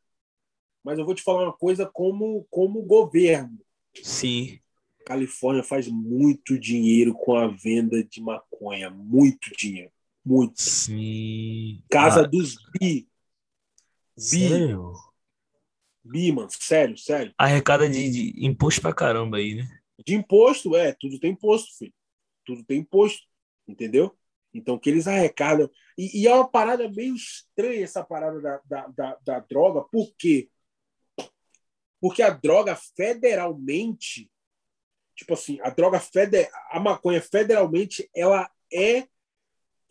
Mas 0.85 0.99
eu 0.99 1.05
vou 1.07 1.15
te 1.15 1.23
falar 1.23 1.45
uma 1.45 1.53
coisa 1.57 1.87
como, 1.87 2.47
como 2.51 2.83
governo. 2.83 3.59
Sim. 4.03 4.59
Califórnia 5.07 5.63
faz 5.63 5.87
muito 5.89 6.59
dinheiro 6.59 7.15
com 7.15 7.35
a 7.37 7.47
venda 7.47 8.03
de 8.05 8.21
maconha. 8.21 8.91
Muito 8.91 9.51
dinheiro. 9.57 9.91
Muito. 10.25 10.61
Sim. 10.61 11.83
Casa 11.91 12.21
Ah, 12.21 12.27
dos 12.27 12.57
bi. 12.81 13.07
Bi, 14.17 14.21
sério? 14.23 14.93
Bi, 16.05 16.31
mano. 16.31 16.49
Sério, 16.51 16.97
sério. 16.99 17.35
Arrecada 17.39 17.89
de, 17.89 18.11
de 18.11 18.47
imposto 18.47 18.81
pra 18.81 18.93
caramba 18.93 19.39
aí, 19.39 19.55
né? 19.55 19.69
De 20.05 20.15
imposto, 20.15 20.77
é, 20.77 20.93
tudo 20.93 21.19
tem 21.19 21.31
imposto, 21.33 21.77
filho. 21.79 21.95
Tudo 22.45 22.65
tem 22.65 22.81
imposto, 22.81 23.23
entendeu? 23.67 24.17
Então, 24.53 24.79
que 24.79 24.91
eles 24.91 25.09
arrecadam. 25.09 25.71
E, 25.97 26.23
e 26.23 26.29
é 26.29 26.35
uma 26.35 26.49
parada 26.49 26.89
meio 26.89 27.15
estranha 27.15 27.83
essa 27.83 28.05
parada 28.05 28.41
da, 28.41 28.61
da, 28.65 28.87
da, 28.89 29.19
da 29.25 29.39
droga, 29.41 29.83
por 29.83 30.15
quê? 30.17 30.49
Porque 32.01 32.23
a 32.23 32.31
droga 32.31 32.77
federalmente, 32.77 34.31
tipo 35.17 35.33
assim, 35.33 35.59
a 35.63 35.71
droga 35.71 35.99
feder, 35.99 36.51
a 36.71 36.79
maconha 36.79 37.21
federalmente, 37.21 38.09
ela 38.15 38.51
é, 38.73 39.09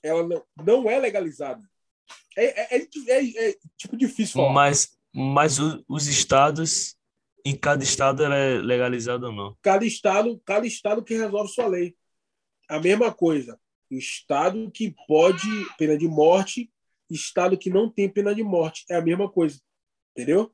ela 0.04 0.28
não, 0.28 0.46
não 0.64 0.90
é 0.90 1.00
legalizada. 1.00 1.68
É, 2.38 2.76
é, 2.76 2.78
é- 2.78 2.88
é- 3.08 3.50
é, 3.50 3.56
tipo 3.78 3.98
difícil 3.98 4.34
falar. 4.34 4.54
Mas, 4.54 4.98
mas 5.14 5.60
o- 5.60 5.84
os 5.88 6.08
estados, 6.08 6.96
em 7.46 7.56
cada 7.56 7.84
estado 7.84 8.24
ela 8.24 8.36
é 8.36 8.58
legalizada 8.58 9.28
ou 9.28 9.34
não? 9.34 9.58
cada 9.62 9.86
estado, 9.86 10.42
cada 10.46 10.66
estado 10.66 11.04
que 11.04 11.14
resolve 11.16 11.52
sua 11.52 11.68
lei. 11.68 11.96
A 12.70 12.80
mesma 12.80 13.14
coisa. 13.14 13.60
O 13.92 13.96
estado 13.96 14.72
que 14.72 14.96
pode 15.08 15.48
pena 15.78 15.98
de 15.98 16.08
morte, 16.08 16.72
estado 17.10 17.58
que 17.58 17.70
não 17.70 17.90
tem 17.90 18.10
pena 18.10 18.34
de 18.34 18.42
morte. 18.44 18.86
É 18.90 18.96
a 18.96 19.02
mesma 19.02 19.30
coisa. 19.30 19.60
Entendeu? 20.12 20.52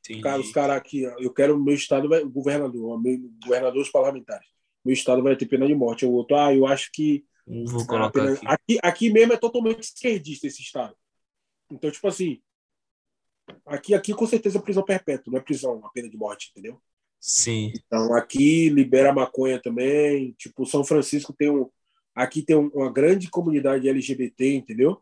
Entendi. 0.00 0.20
Cara, 0.22 0.40
os 0.40 0.50
caras 0.52 0.76
aqui, 0.76 1.02
eu 1.02 1.32
quero 1.32 1.58
meu 1.62 1.74
estado, 1.74 2.08
vai, 2.08 2.22
o 2.22 2.28
governador, 2.30 2.92
ó, 2.92 2.98
meu, 2.98 3.18
governador 3.42 3.80
os 3.80 3.90
parlamentares. 3.90 4.46
Meu 4.84 4.92
estado 4.92 5.22
vai 5.22 5.36
ter 5.36 5.46
pena 5.46 5.66
de 5.66 5.74
morte. 5.74 6.04
O 6.04 6.12
outro, 6.12 6.36
ah, 6.36 6.52
eu 6.54 6.66
acho 6.66 6.90
que. 6.92 7.24
Vou 7.46 7.86
colocar 7.86 8.10
pena- 8.10 8.32
aqui. 8.32 8.46
aqui, 8.46 8.78
aqui 8.82 9.10
mesmo 9.10 9.32
é 9.34 9.36
totalmente 9.36 9.82
esquerdista 9.82 10.46
esse 10.46 10.62
estado. 10.62 10.94
Então, 11.70 11.90
tipo 11.90 12.06
assim. 12.08 12.42
Aqui, 13.66 13.94
aqui 13.94 14.14
com 14.14 14.26
certeza 14.26 14.58
é 14.58 14.62
prisão 14.62 14.84
perpétua, 14.84 15.30
não 15.32 15.38
é 15.38 15.42
prisão, 15.42 15.84
a 15.84 15.90
pena 15.90 16.08
de 16.08 16.16
morte, 16.16 16.50
entendeu? 16.50 16.80
Sim. 17.20 17.72
Então 17.74 18.14
aqui 18.14 18.68
libera 18.68 19.12
maconha 19.12 19.60
também. 19.60 20.32
Tipo, 20.38 20.66
São 20.66 20.84
Francisco 20.84 21.32
tem 21.32 21.50
um. 21.50 21.68
Aqui 22.14 22.42
tem 22.42 22.56
um- 22.56 22.68
uma 22.68 22.92
grande 22.92 23.28
comunidade 23.28 23.88
LGBT, 23.88 24.54
entendeu? 24.54 25.00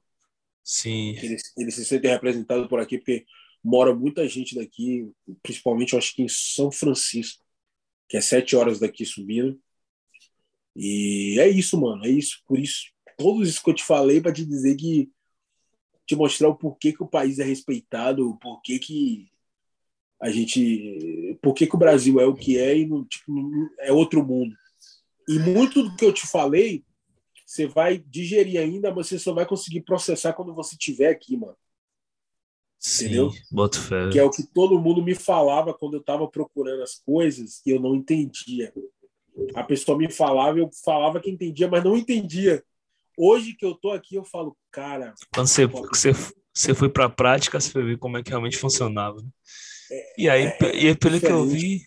Sim. 0.62 1.16
Eles, 1.16 1.52
eles 1.58 1.74
se 1.74 1.84
sentem 1.84 2.10
representados 2.10 2.68
por 2.68 2.80
aqui, 2.80 2.98
porque 2.98 3.26
mora 3.62 3.94
muita 3.94 4.26
gente 4.28 4.54
daqui, 4.54 5.10
principalmente 5.42 5.92
eu 5.92 5.98
acho 5.98 6.14
que 6.14 6.22
em 6.22 6.28
São 6.28 6.70
Francisco, 6.70 7.44
que 8.08 8.16
é 8.16 8.20
sete 8.20 8.54
horas 8.56 8.78
daqui 8.78 9.04
subindo. 9.04 9.60
E 10.74 11.38
é 11.38 11.48
isso, 11.48 11.78
mano. 11.80 12.04
É 12.04 12.08
isso. 12.08 12.40
Por 12.46 12.58
isso, 12.58 12.86
todos 13.18 13.48
isso 13.48 13.62
que 13.62 13.70
eu 13.70 13.74
te 13.74 13.84
falei 13.84 14.20
para 14.20 14.32
te 14.32 14.44
dizer 14.44 14.76
que 14.76 15.10
te 16.06 16.16
mostrar 16.16 16.48
o 16.48 16.54
porquê 16.54 16.92
que 16.92 17.02
o 17.02 17.08
país 17.08 17.38
é 17.38 17.44
respeitado, 17.44 18.28
o 18.28 18.36
porquê 18.36 18.78
que 18.78 19.30
a 20.20 20.30
gente, 20.30 21.36
por 21.42 21.52
que, 21.52 21.68
o 21.72 21.76
Brasil 21.76 22.20
é 22.20 22.26
o 22.26 22.34
que 22.34 22.56
é 22.56 22.78
e 22.78 22.86
não, 22.86 23.04
tipo, 23.04 23.32
é 23.80 23.92
outro 23.92 24.24
mundo. 24.24 24.54
E 25.28 25.38
muito 25.38 25.82
do 25.82 25.96
que 25.96 26.04
eu 26.04 26.12
te 26.12 26.26
falei, 26.26 26.84
você 27.44 27.66
vai 27.66 27.98
digerir 27.98 28.60
ainda, 28.60 28.94
mas 28.94 29.08
você 29.08 29.18
só 29.18 29.34
vai 29.34 29.44
conseguir 29.44 29.80
processar 29.80 30.32
quando 30.32 30.54
você 30.54 30.74
estiver 30.74 31.08
aqui, 31.08 31.36
mano. 31.36 31.56
Sim, 32.78 33.06
Entendeu? 33.06 33.30
boto 33.50 33.80
fé. 33.80 34.08
que 34.10 34.18
é 34.18 34.24
o 34.24 34.30
que 34.30 34.42
todo 34.42 34.80
mundo 34.80 35.02
me 35.02 35.14
falava 35.14 35.74
quando 35.74 35.94
eu 35.94 36.00
estava 36.00 36.26
procurando 36.26 36.82
as 36.82 36.96
coisas 36.96 37.60
e 37.64 37.70
eu 37.70 37.80
não 37.80 37.94
entendia. 37.94 38.72
A 39.54 39.62
pessoa 39.62 39.96
me 39.96 40.10
falava, 40.10 40.58
eu 40.58 40.68
falava 40.84 41.20
que 41.20 41.30
entendia, 41.30 41.68
mas 41.68 41.84
não 41.84 41.96
entendia. 41.96 42.62
Hoje 43.24 43.54
que 43.54 43.64
eu 43.64 43.74
tô 43.74 43.90
aqui, 43.92 44.16
eu 44.16 44.24
falo, 44.24 44.56
cara, 44.72 45.14
Quando 45.32 45.46
você, 45.46 45.66
você, 45.66 46.12
você 46.52 46.74
foi 46.74 46.88
pra 46.88 47.08
prática, 47.08 47.60
você 47.60 47.70
foi 47.70 47.84
ver 47.84 47.98
como 47.98 48.18
é 48.18 48.22
que 48.22 48.30
realmente 48.30 48.56
funcionava. 48.58 49.16
né? 49.22 49.28
E 50.18 50.28
aí, 50.28 50.50
pe- 50.58 50.72
e 50.74 50.88
aí, 50.88 50.96
pelo 50.96 51.20
que 51.20 51.26
eu 51.26 51.44
vi, 51.46 51.82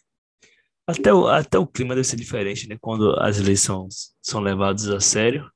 até 0.87 1.13
o, 1.13 1.27
até 1.27 1.57
o 1.59 1.67
clima 1.67 1.95
deve 1.95 2.07
ser 2.07 2.15
diferente, 2.17 2.67
né? 2.67 2.77
Quando 2.79 3.13
as 3.19 3.39
leis 3.39 3.61
são, 3.61 3.87
são 4.21 4.39
levadas 4.41 4.87
a 4.89 4.99
sério, 4.99 5.49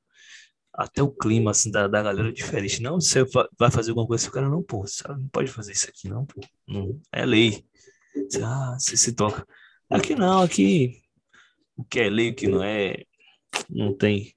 até 0.74 1.02
o 1.02 1.10
clima 1.10 1.50
assim, 1.52 1.70
da, 1.70 1.88
da 1.88 2.02
galera 2.02 2.28
é 2.28 2.32
diferente. 2.32 2.82
Não, 2.82 3.00
você 3.00 3.24
vai 3.58 3.70
fazer 3.70 3.90
alguma 3.90 4.06
coisa, 4.06 4.28
o 4.28 4.32
cara 4.32 4.48
não, 4.48 4.62
pô, 4.62 4.86
você 4.86 5.06
não 5.08 5.28
pode 5.28 5.50
fazer 5.50 5.72
isso 5.72 5.88
aqui, 5.88 6.08
não, 6.08 6.26
pô. 6.26 6.40
Não, 6.68 7.00
é 7.12 7.26
lei. 7.26 7.64
Você, 8.14 8.42
ah, 8.42 8.76
você 8.78 8.96
se 8.96 9.14
toca. 9.14 9.46
Aqui 9.90 10.14
não, 10.14 10.42
aqui 10.42 11.02
o 11.76 11.84
que 11.84 12.00
é 12.00 12.10
lei, 12.10 12.30
o 12.30 12.34
que 12.34 12.48
não 12.48 12.62
é, 12.62 13.04
não 13.70 13.96
tem. 13.96 14.34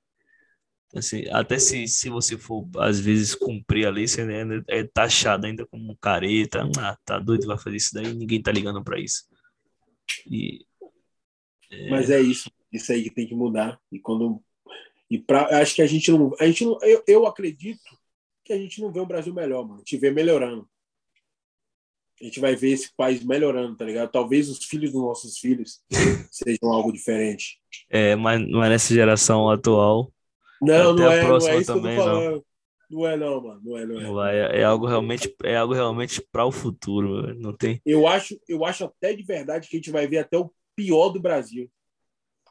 Assim, 0.96 1.24
até 1.32 1.58
se, 1.58 1.88
se 1.88 2.10
você 2.10 2.38
for, 2.38 2.68
às 2.78 3.00
vezes, 3.00 3.34
cumprir 3.34 3.88
a 3.88 3.90
lei, 3.90 4.08
você 4.08 4.22
é, 4.22 4.80
é 4.80 4.84
taxado 4.84 5.48
ainda 5.48 5.66
como 5.66 5.98
careta. 5.98 6.70
Ah, 6.78 6.98
tá 7.04 7.18
doido, 7.18 7.48
vai 7.48 7.58
fazer 7.58 7.78
isso 7.78 7.94
daí, 7.94 8.14
ninguém 8.14 8.42
tá 8.42 8.52
ligando 8.52 8.84
pra 8.84 9.00
isso. 9.00 9.24
E 10.30 10.66
mas 11.90 12.10
é 12.10 12.22
isso, 12.22 12.52
isso 12.72 12.92
aí 12.92 13.04
que 13.04 13.10
tem 13.10 13.28
que 13.28 13.36
mudar. 13.36 13.80
E 13.92 14.00
quando 14.00 14.42
e 15.10 15.18
pra, 15.18 15.62
acho 15.62 15.76
que 15.76 15.82
a 15.82 15.88
gente 15.88 16.12
não, 16.12 16.32
a 16.40 16.46
gente 16.46 16.66
não, 16.66 16.78
eu, 16.82 17.04
eu 17.08 17.28
acredito 17.28 17.82
que 18.44 18.54
a 18.54 18.58
gente 18.58 18.82
não 18.82 18.92
vê 18.92 19.00
um 19.00 19.08
Brasil 19.08 19.34
melhor, 19.34 19.64
mano. 19.64 19.76
A 19.76 19.78
gente 19.80 19.98
vê 19.98 20.12
melhorando. 20.12 20.68
A 22.22 22.26
gente 22.26 22.40
vai 22.40 22.56
ver 22.56 22.72
esse 22.72 22.94
país 22.96 23.24
melhorando, 23.24 23.76
tá 23.76 23.86
ligado? 23.86 24.12
Talvez 24.12 24.50
os 24.50 24.64
filhos 24.66 24.92
dos 24.92 25.02
nossos 25.02 25.38
filhos 25.38 25.82
sejam 26.32 26.72
algo 26.72 26.92
diferente. 26.92 27.60
É, 27.90 28.16
mas 28.16 28.40
não 28.48 28.64
é 28.64 28.70
nessa 28.70 28.94
geração 28.94 29.50
atual. 29.50 30.13
Não, 30.66 30.94
não 30.96 31.12
é, 31.12 31.24
não 31.24 31.48
é 31.48 31.58
isso 31.58 31.74
também, 31.74 31.96
que 31.96 32.02
eu 32.02 32.04
tô 32.06 32.10
não. 32.12 32.22
falando. 32.22 32.46
Não 32.90 33.08
é 33.08 33.18
não, 33.18 33.42
mano. 33.42 33.62
Não 33.64 33.78
é, 33.78 33.86
não 33.86 34.00
é. 34.00 34.04
Não 34.04 34.14
vai, 34.14 34.38
é 34.60 34.64
algo 34.64 34.86
realmente, 34.86 35.36
é 35.44 35.56
algo 35.58 35.74
realmente 35.74 36.22
para 36.22 36.46
o 36.46 36.52
futuro. 36.52 37.34
Não 37.40 37.52
tem. 37.56 37.82
Eu 37.86 38.08
acho, 38.08 38.40
eu 38.48 38.64
acho 38.66 38.86
até 38.86 39.14
de 39.14 39.24
verdade 39.24 39.68
que 39.68 39.76
a 39.76 39.80
gente 39.80 39.90
vai 39.92 40.06
ver 40.08 40.20
até 40.20 40.38
o 40.38 40.52
pior 40.76 41.10
do 41.10 41.20
Brasil. 41.20 41.70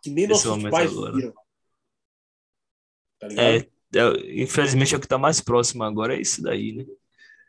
Que 0.02 0.10
nem 0.10 0.26
Nesse 0.26 0.46
nossos 0.48 0.68
pais 0.68 0.90
agora. 0.90 1.12
viram. 1.12 1.32
Tá? 3.20 3.28
É, 3.30 3.58
é, 3.58 4.42
infelizmente 4.42 4.94
é 4.94 4.98
o 4.98 5.00
que 5.00 5.06
tá 5.06 5.18
mais 5.18 5.40
próximo 5.40 5.84
agora 5.84 6.16
é 6.16 6.20
isso 6.20 6.42
daí, 6.42 6.72
né? 6.72 6.84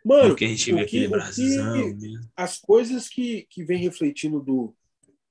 Mano, 0.05 0.29
Porque 0.29 0.45
a 0.45 0.49
gente 0.49 0.71
o 0.71 0.75
vê 0.75 0.85
que- 0.85 1.07
o 1.07 1.09
Brasilzão. 1.09 1.97
que- 1.97 2.07
né? 2.09 2.21
as 2.35 2.59
coisas 2.59 3.07
que, 3.09 3.47
que 3.49 3.63
vem 3.63 3.77
refletindo 3.79 4.39
do, 4.41 4.75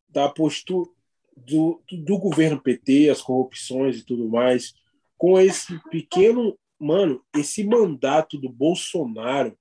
da 0.09 0.29
postura 0.29 0.91
do, 1.37 1.81
do 2.05 2.19
governo 2.19 2.61
PT, 2.61 3.09
as 3.11 3.21
corrupções 3.23 3.99
e 3.99 4.05
tudo 4.05 4.29
mais, 4.29 4.75
com 5.23 5.39
esse 5.39 5.79
pequeno. 5.89 6.59
Mano, 6.81 7.25
esse 7.37 7.63
mandato 7.63 8.37
do 8.37 8.49
Bolsonaro 8.49 9.57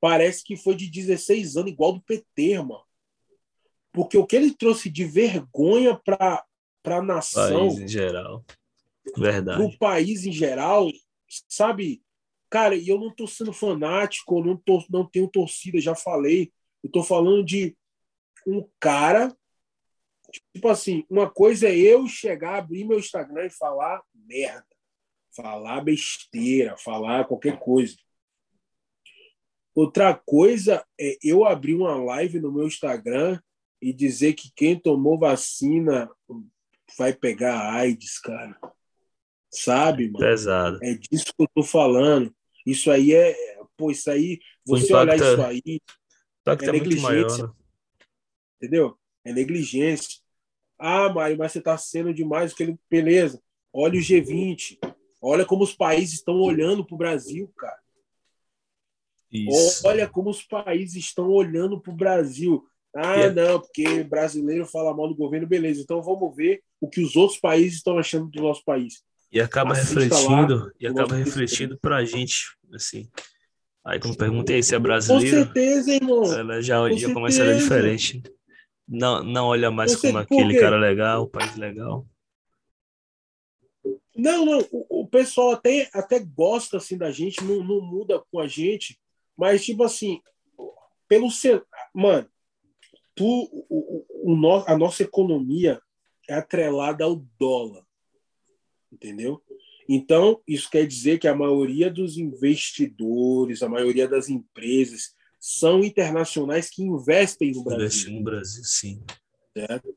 parece 0.00 0.42
que 0.42 0.56
foi 0.56 0.74
de 0.74 0.90
16 0.90 1.58
anos, 1.58 1.72
igual 1.72 1.92
do 1.92 2.00
PT, 2.00 2.56
mano. 2.60 2.82
Porque 3.92 4.16
o 4.16 4.26
que 4.26 4.36
ele 4.36 4.54
trouxe 4.54 4.88
de 4.88 5.04
vergonha 5.04 6.00
para 6.02 6.46
a 6.86 7.02
nação, 7.02 7.68
País 7.68 7.78
em 7.78 7.88
geral. 7.88 8.42
Verdade. 9.14 9.58
pro 9.58 9.78
país 9.78 10.24
em 10.24 10.32
geral, 10.32 10.88
sabe? 11.46 12.02
Cara, 12.48 12.74
e 12.74 12.88
eu 12.88 12.98
não 12.98 13.14
tô 13.14 13.26
sendo 13.26 13.52
fanático, 13.52 14.38
eu 14.38 14.44
não, 14.44 14.56
tô, 14.56 14.82
não 14.88 15.04
tenho 15.04 15.28
torcida, 15.28 15.78
já 15.78 15.94
falei. 15.94 16.50
Eu 16.82 16.90
tô 16.90 17.02
falando 17.02 17.44
de 17.44 17.76
um 18.46 18.66
cara. 18.80 19.36
Tipo 20.30 20.68
assim, 20.68 21.04
uma 21.08 21.30
coisa 21.30 21.68
é 21.68 21.76
eu 21.76 22.06
chegar, 22.06 22.58
abrir 22.58 22.84
meu 22.84 22.98
Instagram 22.98 23.46
e 23.46 23.50
falar 23.50 24.02
merda, 24.14 24.66
falar 25.34 25.80
besteira, 25.80 26.76
falar 26.76 27.26
qualquer 27.26 27.58
coisa. 27.58 27.96
Outra 29.74 30.12
coisa 30.14 30.84
é 31.00 31.16
eu 31.22 31.44
abrir 31.44 31.74
uma 31.74 31.94
live 31.96 32.40
no 32.40 32.52
meu 32.52 32.66
Instagram 32.66 33.40
e 33.80 33.92
dizer 33.92 34.34
que 34.34 34.50
quem 34.54 34.78
tomou 34.78 35.18
vacina 35.18 36.10
vai 36.98 37.12
pegar 37.12 37.72
AIDS, 37.74 38.18
cara. 38.18 38.58
Sabe, 39.50 40.10
mano? 40.10 40.18
Pesado. 40.18 40.78
É 40.82 40.94
disso 40.94 41.26
que 41.26 41.42
eu 41.42 41.48
tô 41.54 41.62
falando. 41.62 42.34
Isso 42.66 42.90
aí 42.90 43.14
é. 43.14 43.34
Pô, 43.76 43.90
isso 43.90 44.10
aí. 44.10 44.40
Você 44.66 44.86
impacto 44.86 44.96
olhar 44.96 45.16
isso 45.16 45.42
aí, 45.42 45.80
É 46.68 46.72
muito 46.72 46.84
negligência. 46.84 47.44
maior. 47.44 47.48
né? 47.48 47.54
entendeu? 48.56 48.98
É 49.28 49.32
negligência. 49.32 50.20
Ah, 50.78 51.08
Mário, 51.12 51.36
mas 51.36 51.52
você 51.52 51.60
tá 51.60 51.76
sendo 51.76 52.14
demais. 52.14 52.52
Aquele... 52.52 52.78
Beleza. 52.90 53.40
Olha 53.72 53.98
o 53.98 54.02
G20. 54.02 54.78
Olha 55.20 55.44
como 55.44 55.64
os 55.64 55.74
países 55.74 56.14
estão 56.14 56.36
olhando 56.40 56.84
pro 56.84 56.96
Brasil, 56.96 57.52
cara. 57.56 57.78
Isso. 59.30 59.86
Olha 59.86 60.08
como 60.08 60.30
os 60.30 60.42
países 60.42 60.96
estão 61.04 61.28
olhando 61.28 61.80
pro 61.80 61.92
Brasil. 61.92 62.64
Ah, 62.96 63.16
É. 63.18 63.30
não, 63.30 63.60
porque 63.60 64.02
brasileiro 64.04 64.64
fala 64.64 64.94
mal 64.94 65.08
do 65.08 65.14
governo, 65.14 65.46
beleza. 65.46 65.82
Então 65.82 66.02
vamos 66.02 66.34
ver 66.34 66.62
o 66.80 66.88
que 66.88 67.00
os 67.02 67.14
outros 67.16 67.38
países 67.38 67.74
estão 67.78 67.98
achando 67.98 68.26
do 68.28 68.42
nosso 68.42 68.64
país. 68.64 69.02
E 69.30 69.40
acaba 69.40 69.72
Assista 69.72 70.00
refletindo, 70.00 70.72
e 70.80 70.86
o 70.86 70.90
acaba 70.90 71.14
refletindo 71.16 71.78
pra 71.78 72.02
gente, 72.04 72.56
assim. 72.72 73.06
Aí 73.84 74.00
quando 74.00 74.16
pergunta 74.16 74.52
aí 74.54 74.62
se 74.62 74.74
é 74.74 74.78
Com 74.78 74.82
brasileiro, 74.84 75.36
certeza, 75.44 75.92
irmão. 75.94 76.24
ela 76.32 76.62
já, 76.62 76.78
Com 76.88 76.96
já 76.96 77.12
começa 77.12 77.42
a 77.42 77.46
certeza. 77.46 77.62
diferente. 77.62 78.22
Não, 78.88 79.22
não 79.22 79.46
olha 79.46 79.70
mais 79.70 79.92
cer- 79.92 80.00
como 80.00 80.18
aquele 80.18 80.58
cara 80.58 80.78
legal, 80.78 81.28
país 81.28 81.54
legal. 81.56 82.06
Não, 84.16 84.44
não, 84.44 84.66
o, 84.72 85.02
o 85.02 85.06
pessoal 85.06 85.52
até, 85.52 85.88
até 85.92 86.18
gosta 86.18 86.78
assim 86.78 86.96
da 86.96 87.10
gente, 87.10 87.44
não, 87.44 87.62
não 87.62 87.80
muda 87.80 88.22
com 88.30 88.40
a 88.40 88.48
gente, 88.48 88.98
mas 89.36 89.64
tipo 89.64 89.84
assim, 89.84 90.20
pelo 91.06 91.30
ser, 91.30 91.64
mano, 91.94 92.28
tu, 93.14 93.24
o, 93.24 93.66
o, 93.68 94.32
o 94.32 94.64
a 94.66 94.76
nossa 94.76 95.02
economia 95.02 95.80
é 96.28 96.34
atrelada 96.34 97.04
ao 97.04 97.16
dólar, 97.38 97.84
entendeu? 98.90 99.42
Então, 99.88 100.42
isso 100.46 100.68
quer 100.70 100.86
dizer 100.86 101.18
que 101.18 101.28
a 101.28 101.34
maioria 101.34 101.90
dos 101.90 102.18
investidores, 102.18 103.62
a 103.62 103.68
maioria 103.68 104.08
das 104.08 104.28
empresas 104.28 105.14
são 105.50 105.82
internacionais 105.82 106.68
que 106.68 106.82
investem 106.82 107.52
no 107.52 107.64
Brasil. 107.64 107.86
Investir 107.86 108.12
no 108.12 108.22
Brasil, 108.22 108.64
sim. 108.64 109.02
certo? 109.56 109.96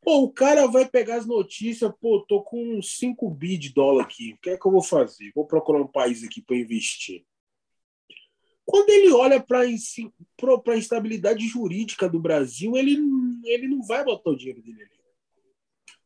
Pô, 0.00 0.22
o 0.22 0.32
cara 0.32 0.66
vai 0.66 0.88
pegar 0.88 1.16
as 1.16 1.26
notícias, 1.26 1.92
pô, 2.00 2.24
tô 2.26 2.42
com 2.42 2.80
5 2.80 3.30
bi 3.30 3.58
de 3.58 3.68
dólar 3.68 4.04
aqui, 4.04 4.32
o 4.32 4.38
que 4.38 4.48
é 4.48 4.56
que 4.56 4.66
eu 4.66 4.72
vou 4.72 4.82
fazer? 4.82 5.30
Vou 5.34 5.46
procurar 5.46 5.82
um 5.82 5.86
país 5.86 6.24
aqui 6.24 6.40
para 6.40 6.56
investir. 6.56 7.22
Quando 8.64 8.88
ele 8.88 9.12
olha 9.12 9.42
para 9.42 9.60
a 9.60 10.76
instabilidade 10.76 11.46
jurídica 11.46 12.08
do 12.08 12.18
Brasil, 12.18 12.74
ele, 12.74 12.98
ele 13.44 13.68
não 13.68 13.82
vai 13.82 14.02
botar 14.02 14.30
o 14.30 14.36
dinheiro 14.36 14.62
dele 14.62 14.84
ali. 14.84 14.90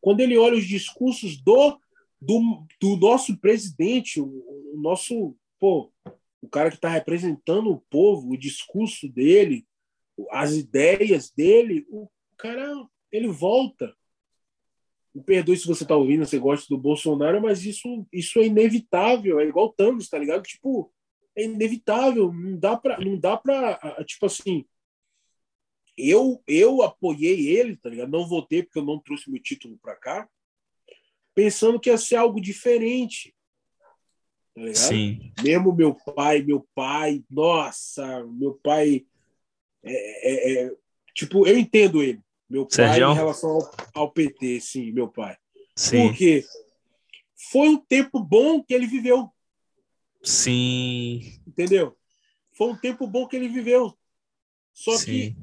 Quando 0.01 0.21
ele 0.21 0.37
olha 0.37 0.57
os 0.57 0.67
discursos 0.67 1.37
do, 1.41 1.79
do, 2.21 2.67
do 2.81 2.97
nosso 2.97 3.37
presidente, 3.39 4.21
o, 4.21 4.27
o 4.27 4.81
nosso, 4.81 5.37
pô, 5.61 5.93
o 6.47 6.49
cara 6.49 6.71
que 6.71 6.77
está 6.77 6.89
representando 6.89 7.71
o 7.71 7.81
povo, 7.91 8.31
o 8.31 8.39
discurso 8.39 9.09
dele, 9.09 9.67
as 10.31 10.53
ideias 10.53 11.31
dele, 11.31 11.85
o 11.91 12.09
cara 12.39 12.73
ele 13.11 13.27
volta. 13.27 13.95
Me 15.13 15.23
perdoe 15.23 15.57
se 15.57 15.67
você 15.67 15.83
está 15.83 15.97
ouvindo, 15.97 16.25
você 16.25 16.39
gosta 16.39 16.67
do 16.69 16.81
Bolsonaro, 16.81 17.43
mas 17.43 17.65
isso, 17.65 18.07
isso 18.13 18.39
é 18.39 18.47
inevitável. 18.47 19.41
É 19.41 19.47
igual 19.47 19.73
Thanos, 19.73 20.09
tá 20.09 20.19
ligado? 20.19 20.43
Tipo, 20.45 20.93
é 21.35 21.45
inevitável. 21.45 22.33
Não 22.33 22.57
dá 22.57 22.77
para, 22.77 23.01
não 23.01 23.19
dá 23.19 23.37
para, 23.37 24.05
tipo 24.05 24.27
assim. 24.27 24.65
Eu, 25.99 26.43
eu 26.47 26.83
apoiei 26.83 27.49
ele, 27.49 27.77
tá 27.77 27.89
ligado? 27.89 28.11
Não 28.11 28.29
votei 28.29 28.63
porque 28.63 28.79
eu 28.79 28.85
não 28.85 29.01
trouxe 29.01 29.31
meu 29.31 29.43
título 29.43 29.79
para 29.79 29.97
cá, 29.97 30.29
pensando 31.35 31.81
que 31.81 31.89
ia 31.89 31.97
ser 31.97 32.17
algo 32.17 32.39
diferente. 32.39 33.36
Tá? 34.57 34.75
Sim. 34.75 35.33
Mesmo 35.43 35.73
meu 35.75 35.95
pai, 35.95 36.43
meu 36.43 36.67
pai, 36.75 37.23
nossa, 37.31 38.25
meu 38.25 38.55
pai 38.55 39.05
é, 39.85 39.93
é, 39.93 40.65
é, 40.65 40.73
tipo, 41.15 41.47
eu 41.47 41.59
entendo 41.59 42.03
ele. 42.03 42.21
Meu 42.49 42.67
pai 42.67 43.01
em 43.03 43.15
relação 43.15 43.51
ao, 43.51 43.71
ao 43.95 44.13
PT, 44.13 44.61
sim, 44.61 44.93
meu 44.93 45.09
pai. 45.09 45.37
Sim. 45.77 46.09
Porque 46.09 46.45
foi 47.51 47.69
um 47.69 47.77
tempo 47.77 48.19
bom 48.19 48.63
que 48.63 48.73
ele 48.73 48.87
viveu, 48.87 49.31
Sim. 50.23 51.39
entendeu? 51.47 51.97
Foi 52.53 52.69
um 52.69 52.77
tempo 52.77 53.07
bom 53.07 53.29
que 53.29 53.37
ele 53.37 53.49
viveu. 53.49 53.97
Só 54.73 54.93
que 54.93 55.35
Sim. 55.35 55.37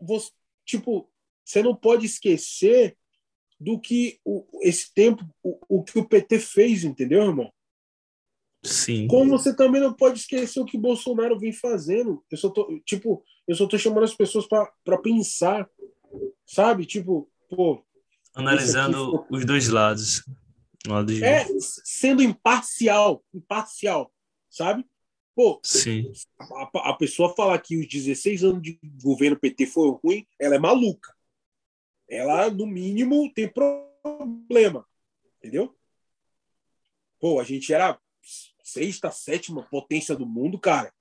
você, 0.00 0.32
tipo, 0.64 1.08
você 1.44 1.62
não 1.62 1.76
pode 1.76 2.06
esquecer 2.06 2.96
do 3.60 3.78
que 3.78 4.18
o, 4.24 4.44
esse 4.62 4.92
tempo, 4.92 5.24
o, 5.42 5.78
o 5.78 5.84
que 5.84 5.98
o 5.98 6.08
PT 6.08 6.40
fez, 6.40 6.82
entendeu, 6.82 7.22
irmão? 7.22 7.52
Sim. 8.62 9.06
Como 9.06 9.30
você 9.30 9.54
também 9.54 9.80
não 9.80 9.92
pode 9.92 10.18
esquecer 10.18 10.60
o 10.60 10.66
que 10.66 10.76
Bolsonaro 10.76 11.38
vem 11.38 11.52
fazendo. 11.52 12.22
Eu 12.30 12.36
só 12.36 12.50
tô, 12.50 12.78
tipo, 12.84 13.24
eu 13.48 13.54
só 13.54 13.66
tô 13.66 13.78
chamando 13.78 14.04
as 14.04 14.14
pessoas 14.14 14.46
para 14.46 14.98
pensar, 15.02 15.68
sabe? 16.46 16.84
Tipo, 16.84 17.30
pô. 17.48 17.82
Analisando 18.34 19.16
aqui, 19.16 19.34
os 19.34 19.44
dois 19.44 19.68
lados. 19.68 20.24
Lado 20.86 21.12
de... 21.12 21.22
É, 21.22 21.46
sendo 21.58 22.22
imparcial, 22.22 23.22
imparcial, 23.34 24.12
sabe? 24.48 24.84
Pô, 25.34 25.60
Sim. 25.64 26.10
A, 26.38 26.90
a, 26.90 26.94
pessoa 26.94 27.34
falar 27.34 27.58
que 27.60 27.76
os 27.76 27.88
16 27.88 28.44
anos 28.44 28.62
de 28.62 28.78
governo 29.02 29.38
PT 29.38 29.66
foi 29.66 29.90
ruim, 30.02 30.26
ela 30.38 30.56
é 30.56 30.58
maluca. 30.58 31.14
Ela, 32.08 32.50
no 32.50 32.66
mínimo, 32.66 33.32
tem 33.32 33.48
problema. 33.48 34.86
Entendeu? 35.38 35.74
Pô, 37.18 37.40
a 37.40 37.44
gente 37.44 37.72
era 37.72 37.98
sexta, 38.72 39.10
sétima 39.10 39.62
potência 39.62 40.14
do 40.16 40.26
mundo, 40.26 40.58
cara. 40.58 40.92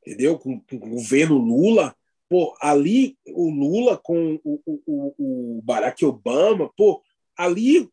Entendeu? 0.00 0.38
Com, 0.38 0.60
com 0.60 0.76
o 0.76 0.90
governo 0.90 1.38
Lula. 1.38 1.96
Pô, 2.28 2.56
ali 2.60 3.18
o 3.28 3.50
Lula 3.50 3.96
com 3.96 4.40
o, 4.44 4.60
o, 4.66 5.14
o 5.58 5.62
Barack 5.62 6.04
Obama, 6.04 6.72
pô, 6.76 7.02
ali, 7.36 7.88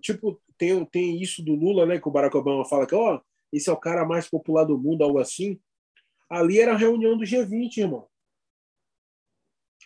tipo, 0.00 0.40
tem, 0.56 0.84
tem 0.86 1.20
isso 1.20 1.42
do 1.42 1.54
Lula, 1.54 1.86
né? 1.86 1.98
Que 1.98 2.08
o 2.08 2.10
Barack 2.10 2.36
Obama 2.36 2.64
fala 2.64 2.86
que, 2.86 2.94
ó, 2.94 3.20
esse 3.52 3.68
é 3.68 3.72
o 3.72 3.76
cara 3.76 4.04
mais 4.04 4.28
popular 4.28 4.64
do 4.64 4.78
mundo, 4.78 5.02
algo 5.02 5.18
assim. 5.18 5.58
Ali 6.28 6.60
era 6.60 6.74
a 6.74 6.76
reunião 6.76 7.16
do 7.16 7.24
G20, 7.24 7.78
irmão. 7.78 8.06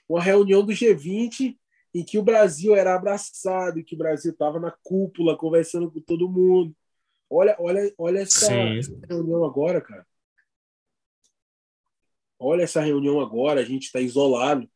Uma 0.09 0.21
reunião 0.21 0.65
do 0.65 0.73
G20 0.73 1.57
em 1.95 2.05
que 2.05 2.19
o 2.19 2.23
Brasil 2.23 2.75
era 2.75 2.95
abraçado, 2.95 3.79
e 3.79 3.85
que 3.85 3.95
o 3.95 3.99
Brasil 3.99 4.33
estava 4.33 4.59
na 4.59 4.73
cúpula 4.83 5.37
conversando 5.37 5.91
com 5.91 6.01
todo 6.01 6.29
mundo. 6.29 6.75
Olha, 7.37 7.57
olha, 7.59 7.95
olha 7.99 8.19
essa, 8.21 8.53
essa 8.53 8.97
reunião 9.09 9.45
agora, 9.45 9.81
cara. 9.81 10.07
Olha 12.39 12.63
essa 12.63 12.81
reunião 12.81 13.21
agora, 13.21 13.61
a 13.61 13.65
gente 13.65 13.87
está 13.87 14.01
isolado. 14.01 14.71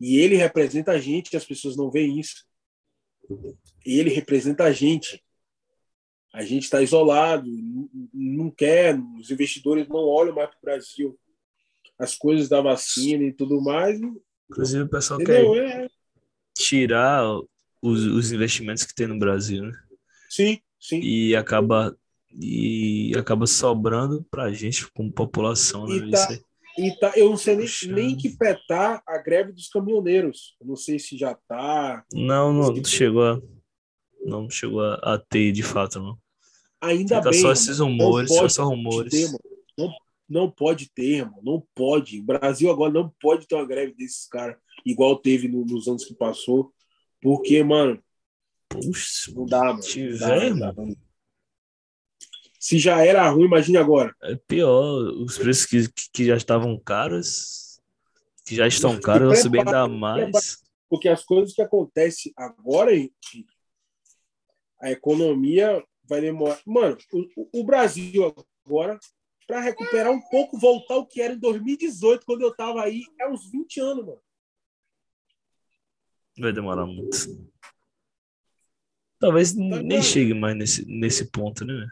E 0.00 0.18
ele 0.18 0.34
representa 0.34 0.92
a 0.92 0.98
gente, 0.98 1.36
as 1.36 1.44
pessoas 1.44 1.76
não 1.76 1.90
veem 1.90 2.18
isso. 2.18 2.44
Ele 3.86 4.10
representa 4.10 4.64
a 4.64 4.72
gente. 4.72 5.22
A 6.32 6.42
gente 6.42 6.64
está 6.64 6.82
isolado, 6.82 7.48
não 8.12 8.50
quer, 8.50 8.98
os 9.18 9.30
investidores 9.30 9.88
não 9.88 10.00
olham 10.00 10.34
mais 10.34 10.48
para 10.48 10.58
o 10.58 10.62
Brasil. 10.62 11.20
As 11.98 12.16
coisas 12.16 12.48
da 12.48 12.60
vacina 12.60 13.22
e 13.24 13.32
tudo 13.32 13.60
mais. 13.60 14.00
Inclusive, 14.50 14.82
o 14.82 14.88
pessoal 14.88 15.20
entendeu? 15.20 15.52
quer 15.52 15.84
é. 15.84 15.88
tirar 16.56 17.24
os, 17.82 18.04
os 18.04 18.32
investimentos 18.32 18.84
que 18.84 18.94
tem 18.94 19.06
no 19.06 19.18
Brasil, 19.18 19.62
né? 19.62 19.72
Sim, 20.28 20.60
sim. 20.78 21.00
E 21.00 21.36
acaba, 21.36 21.96
e 22.32 23.12
acaba 23.16 23.46
sobrando 23.46 24.24
para 24.30 24.44
a 24.44 24.52
gente, 24.52 24.90
como 24.92 25.12
população. 25.12 25.86
Né? 25.86 25.96
E, 25.96 26.10
tá, 26.10 26.38
e 26.78 26.98
tá, 26.98 27.12
eu 27.16 27.30
não 27.30 27.36
sei 27.36 27.56
nem, 27.56 27.66
nem 27.88 28.16
que 28.16 28.36
petar 28.36 29.02
a 29.06 29.18
greve 29.18 29.52
dos 29.52 29.68
caminhoneiros. 29.68 30.56
Eu 30.60 30.68
não 30.68 30.76
sei 30.76 30.98
se 30.98 31.16
já 31.16 31.34
tá. 31.48 32.04
Não, 32.12 32.52
não 32.52 32.84
chegou 32.84 33.24
a 33.24 33.40
não 34.24 34.50
chegou 34.50 34.82
a, 34.82 34.94
a 34.96 35.18
ter 35.18 35.52
de 35.52 35.62
fato, 35.62 35.98
não. 35.98 36.18
Ainda 36.80 37.18
Fica 37.18 37.30
bem. 37.30 37.40
só 37.40 37.52
esses 37.52 37.78
rumores, 37.78 38.34
só, 38.34 38.48
só 38.48 38.64
rumores. 38.64 39.12
Ter, 39.12 39.38
não, 39.76 39.92
não 40.28 40.50
pode 40.50 40.90
ter, 40.90 41.18
irmão. 41.18 41.40
Não 41.42 41.66
pode. 41.74 42.20
O 42.20 42.24
Brasil 42.24 42.70
agora 42.70 42.92
não 42.92 43.12
pode 43.20 43.46
ter 43.46 43.54
uma 43.54 43.66
greve 43.66 43.94
desses 43.94 44.26
caras, 44.26 44.56
igual 44.84 45.16
teve 45.16 45.48
no, 45.48 45.64
nos 45.64 45.88
anos 45.88 46.04
que 46.04 46.14
passou. 46.14 46.72
Porque, 47.20 47.62
mano. 47.62 48.02
Puxa, 48.68 49.32
não 49.34 49.44
dá, 49.44 49.64
mano. 49.64 49.80
Tiver, 49.80 50.50
não 50.50 50.58
dá, 50.58 50.72
não 50.72 50.88
dá. 50.88 51.09
Se 52.60 52.78
já 52.78 53.02
era 53.02 53.26
ruim, 53.30 53.46
imagine 53.46 53.78
agora. 53.78 54.14
É 54.22 54.36
pior. 54.36 55.00
Os 55.14 55.38
preços 55.38 55.64
que, 55.64 55.88
que 56.12 56.26
já 56.26 56.36
estavam 56.36 56.78
caros, 56.78 57.80
que 58.44 58.54
já 58.54 58.66
estão 58.66 59.00
caros, 59.00 59.28
vão 59.28 59.42
subir 59.42 59.60
ainda 59.60 59.88
mais. 59.88 60.62
Porque 60.86 61.08
as 61.08 61.24
coisas 61.24 61.54
que 61.54 61.62
acontecem 61.62 62.34
agora, 62.36 62.90
a 64.78 64.90
economia 64.90 65.82
vai 66.04 66.20
demorar. 66.20 66.60
Mano, 66.66 66.98
o, 67.34 67.60
o 67.60 67.64
Brasil 67.64 68.34
agora, 68.66 69.00
para 69.46 69.60
recuperar 69.60 70.12
um 70.12 70.20
pouco, 70.20 70.58
voltar 70.58 70.94
ao 70.94 71.06
que 71.06 71.22
era 71.22 71.32
em 71.32 71.38
2018, 71.38 72.26
quando 72.26 72.42
eu 72.42 72.54
tava 72.54 72.82
aí, 72.82 73.04
é 73.18 73.26
uns 73.26 73.50
20 73.50 73.80
anos, 73.80 74.04
mano. 74.04 74.20
Vai 76.38 76.52
demorar 76.52 76.84
muito. 76.84 77.50
Talvez 79.18 79.54
tá 79.54 79.60
nem 79.60 80.02
chegue 80.02 80.34
mais 80.34 80.54
nesse, 80.56 80.84
nesse 80.84 81.30
ponto, 81.30 81.64
né? 81.64 81.86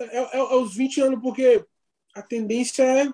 É, 0.00 0.16
é, 0.16 0.36
é 0.36 0.56
os 0.56 0.74
20 0.74 1.00
anos, 1.00 1.20
porque 1.20 1.64
a 2.14 2.22
tendência 2.22 2.82
é 2.82 3.12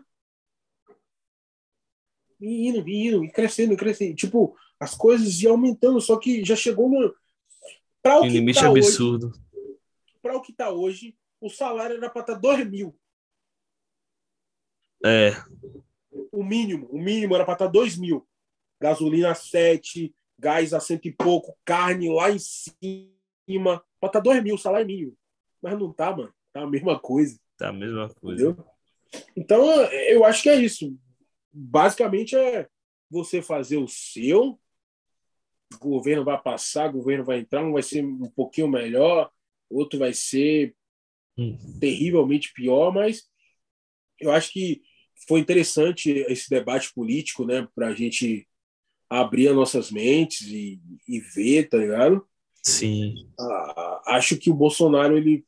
indo, 2.40 2.88
indo, 2.88 3.32
crescendo, 3.32 3.76
crescendo. 3.76 4.14
Tipo, 4.14 4.56
as 4.78 4.94
coisas 4.94 5.40
iam 5.42 5.52
aumentando, 5.52 6.00
só 6.00 6.18
que 6.18 6.44
já 6.44 6.56
chegou 6.56 6.88
no, 6.88 7.14
Para 8.02 8.20
o 8.20 8.26
limite 8.26 8.60
tá 8.60 8.68
absurdo. 8.68 9.32
Para 10.22 10.36
o 10.36 10.42
que 10.42 10.52
está 10.52 10.70
hoje, 10.70 11.16
o 11.40 11.50
salário 11.50 11.96
era 11.96 12.10
para 12.10 12.22
estar 12.22 12.34
tá 12.34 12.40
2 12.40 12.70
mil. 12.70 12.98
É. 15.04 15.32
O 16.32 16.44
mínimo, 16.44 16.86
o 16.90 16.98
mínimo 16.98 17.34
era 17.34 17.44
para 17.44 17.54
estar 17.54 17.66
tá 17.66 17.72
2 17.72 17.96
mil. 17.96 18.26
Gasolina 18.80 19.34
7, 19.34 20.14
gás 20.38 20.72
a 20.72 20.80
cento 20.80 21.06
e 21.06 21.12
pouco, 21.12 21.56
carne 21.64 22.08
lá 22.10 22.30
em 22.30 22.38
cima. 22.38 23.84
Para 23.98 24.08
estar 24.08 24.20
2 24.20 24.42
mil, 24.42 24.56
salário 24.56 24.86
mínimo. 24.86 25.16
Mas 25.60 25.78
não 25.78 25.92
tá, 25.92 26.16
mano. 26.16 26.32
Tá 26.52 26.62
a 26.62 26.66
mesma 26.66 26.98
coisa. 26.98 27.38
Tá 27.56 27.68
a 27.68 27.72
mesma 27.72 28.08
coisa. 28.08 28.50
Entendeu? 28.50 28.66
Então, 29.36 29.64
eu 30.08 30.24
acho 30.24 30.42
que 30.42 30.48
é 30.48 30.56
isso. 30.56 30.96
Basicamente 31.52 32.36
é 32.36 32.68
você 33.10 33.42
fazer 33.42 33.76
o 33.76 33.88
seu, 33.88 34.58
o 35.74 35.78
governo 35.78 36.24
vai 36.24 36.40
passar, 36.40 36.88
o 36.88 36.92
governo 36.92 37.24
vai 37.24 37.40
entrar, 37.40 37.64
um 37.64 37.72
vai 37.72 37.82
ser 37.82 38.04
um 38.04 38.30
pouquinho 38.30 38.68
melhor, 38.68 39.30
outro 39.68 39.98
vai 39.98 40.12
ser 40.12 40.74
hum. 41.36 41.56
terrivelmente 41.80 42.52
pior, 42.52 42.92
mas 42.92 43.28
eu 44.20 44.30
acho 44.30 44.52
que 44.52 44.82
foi 45.26 45.40
interessante 45.40 46.10
esse 46.28 46.48
debate 46.48 46.92
político, 46.92 47.44
né, 47.44 47.68
para 47.74 47.88
a 47.88 47.94
gente 47.94 48.46
abrir 49.08 49.48
as 49.48 49.56
nossas 49.56 49.90
mentes 49.90 50.46
e, 50.46 50.80
e 51.08 51.20
ver, 51.20 51.68
tá 51.68 51.76
ligado? 51.76 52.24
Sim. 52.62 53.28
Ah, 53.38 54.02
acho 54.08 54.36
que 54.36 54.50
o 54.50 54.54
Bolsonaro, 54.54 55.16
ele. 55.16 55.44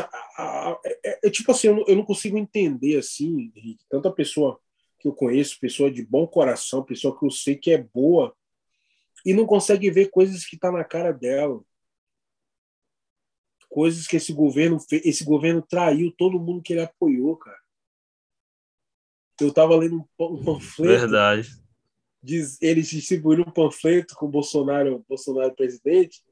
É, 0.00 1.26
é, 1.26 1.30
tipo 1.30 1.50
assim, 1.52 1.68
eu 1.68 1.76
não, 1.76 1.84
eu 1.86 1.96
não 1.96 2.04
consigo 2.04 2.38
entender, 2.38 2.98
assim, 2.98 3.52
tanta 3.88 4.10
pessoa 4.10 4.60
que 4.98 5.08
eu 5.08 5.12
conheço, 5.12 5.58
pessoa 5.60 5.90
de 5.90 6.04
bom 6.04 6.26
coração, 6.26 6.84
pessoa 6.84 7.18
que 7.18 7.26
eu 7.26 7.30
sei 7.30 7.56
que 7.56 7.72
é 7.72 7.78
boa, 7.78 8.34
e 9.24 9.34
não 9.34 9.46
consegue 9.46 9.90
ver 9.90 10.10
coisas 10.10 10.44
que 10.44 10.56
tá 10.56 10.70
na 10.70 10.84
cara 10.84 11.12
dela. 11.12 11.62
Coisas 13.68 14.06
que 14.06 14.16
esse 14.16 14.32
governo 14.32 14.78
fez, 14.78 15.04
esse 15.04 15.24
governo 15.24 15.62
traiu 15.62 16.12
todo 16.12 16.38
mundo 16.38 16.62
que 16.62 16.72
ele 16.72 16.82
apoiou, 16.82 17.36
cara. 17.36 17.60
Eu 19.40 19.52
tava 19.52 19.74
lendo 19.76 19.96
um 19.96 20.44
panfleto. 20.44 21.00
Verdade. 21.00 21.50
Diz, 22.22 22.60
eles 22.60 22.88
distribuíram 22.88 23.44
um 23.48 23.50
panfleto 23.50 24.14
com 24.14 24.26
o 24.26 24.30
Bolsonaro, 24.30 25.04
Bolsonaro 25.08 25.54
presidente. 25.54 26.22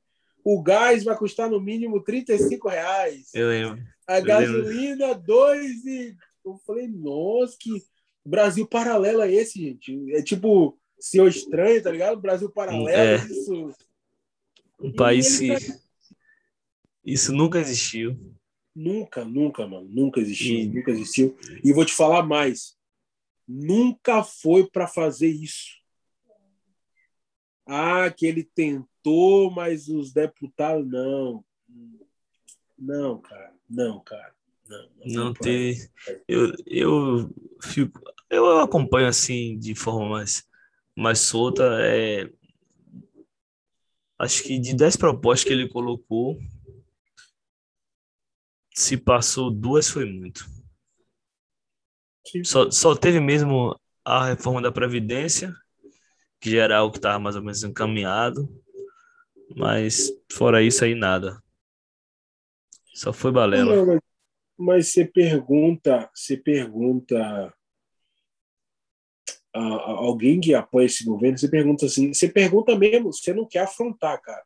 O 0.44 0.62
gás 0.62 1.04
vai 1.04 1.16
custar 1.16 1.50
no 1.50 1.60
mínimo 1.60 2.02
35 2.02 2.68
reais. 2.68 3.28
Eu 3.34 3.48
lembro. 3.48 3.82
A 4.06 4.18
Eu 4.18 4.24
gasolina, 4.24 5.06
lembro. 5.08 5.22
dois 5.22 5.84
e. 5.84 6.16
Eu 6.44 6.56
falei, 6.66 6.88
nossa, 6.88 7.56
que 7.58 7.82
Brasil 8.24 8.66
paralelo 8.66 9.22
é 9.22 9.32
esse, 9.32 9.58
gente? 9.58 10.14
É 10.14 10.22
tipo 10.22 10.78
Senhor 11.00 11.28
Estranho, 11.28 11.82
tá 11.82 11.90
ligado? 11.90 12.20
Brasil 12.20 12.50
Paralelo, 12.50 12.88
é. 12.88 13.16
isso. 13.16 13.74
Um 14.78 14.92
país 14.92 15.38
que. 15.38 15.54
Isso 17.04 17.32
nunca 17.32 17.58
existiu. 17.58 18.16
Nunca, 18.74 19.24
nunca, 19.24 19.66
mano. 19.66 19.88
Nunca 19.88 20.20
existiu. 20.20 20.56
E... 20.56 20.68
Nunca 20.68 20.90
existiu. 20.90 21.36
E 21.64 21.72
vou 21.72 21.84
te 21.84 21.94
falar 21.94 22.22
mais. 22.22 22.76
Nunca 23.48 24.22
foi 24.22 24.68
para 24.70 24.86
fazer 24.86 25.28
isso. 25.28 25.79
Ah, 27.72 28.10
que 28.10 28.26
ele 28.26 28.42
tentou, 28.42 29.48
mas 29.48 29.86
os 29.86 30.12
deputados 30.12 30.84
não. 30.90 31.44
Não, 32.76 33.20
cara. 33.20 33.54
Não, 33.68 34.00
cara. 34.00 34.34
Não, 34.68 34.88
não, 35.06 35.24
não. 35.24 35.34
Eu, 36.26 36.52
eu 36.66 37.34
fico. 37.62 38.00
Eu 38.28 38.58
acompanho 38.58 39.06
assim 39.06 39.56
de 39.56 39.76
forma 39.76 40.08
mais 40.08 40.44
mais 40.96 41.20
solta. 41.20 41.62
É... 41.80 42.28
Acho 44.18 44.42
que 44.42 44.58
de 44.58 44.74
10 44.74 44.96
propostas 44.96 45.44
que 45.44 45.52
ele 45.52 45.68
colocou, 45.68 46.40
se 48.74 48.96
passou 48.96 49.48
duas 49.48 49.88
foi 49.88 50.06
muito. 50.06 50.44
Só, 52.44 52.68
só 52.68 52.96
teve 52.96 53.20
mesmo 53.20 53.78
a 54.04 54.26
reforma 54.26 54.60
da 54.60 54.72
Previdência, 54.72 55.54
algo 56.74 56.92
que 56.92 56.98
estava 56.98 57.18
mais 57.18 57.36
ou 57.36 57.42
menos 57.42 57.62
encaminhado, 57.62 58.48
mas 59.54 60.10
fora 60.30 60.62
isso 60.62 60.84
aí 60.84 60.94
nada. 60.94 61.42
Só 62.94 63.12
foi 63.12 63.32
balela. 63.32 63.76
Não, 63.76 63.86
mas, 63.86 64.00
mas 64.58 64.88
você 64.88 65.04
pergunta, 65.04 66.10
você 66.14 66.36
pergunta 66.36 67.54
a, 69.54 69.60
a 69.60 69.90
alguém 69.90 70.40
que 70.40 70.54
apoia 70.54 70.86
esse 70.86 71.04
governo, 71.04 71.38
você 71.38 71.48
pergunta 71.48 71.86
assim, 71.86 72.12
você 72.12 72.28
pergunta 72.28 72.76
mesmo, 72.76 73.12
você 73.12 73.32
não 73.32 73.46
quer 73.46 73.60
afrontar, 73.60 74.20
cara. 74.20 74.44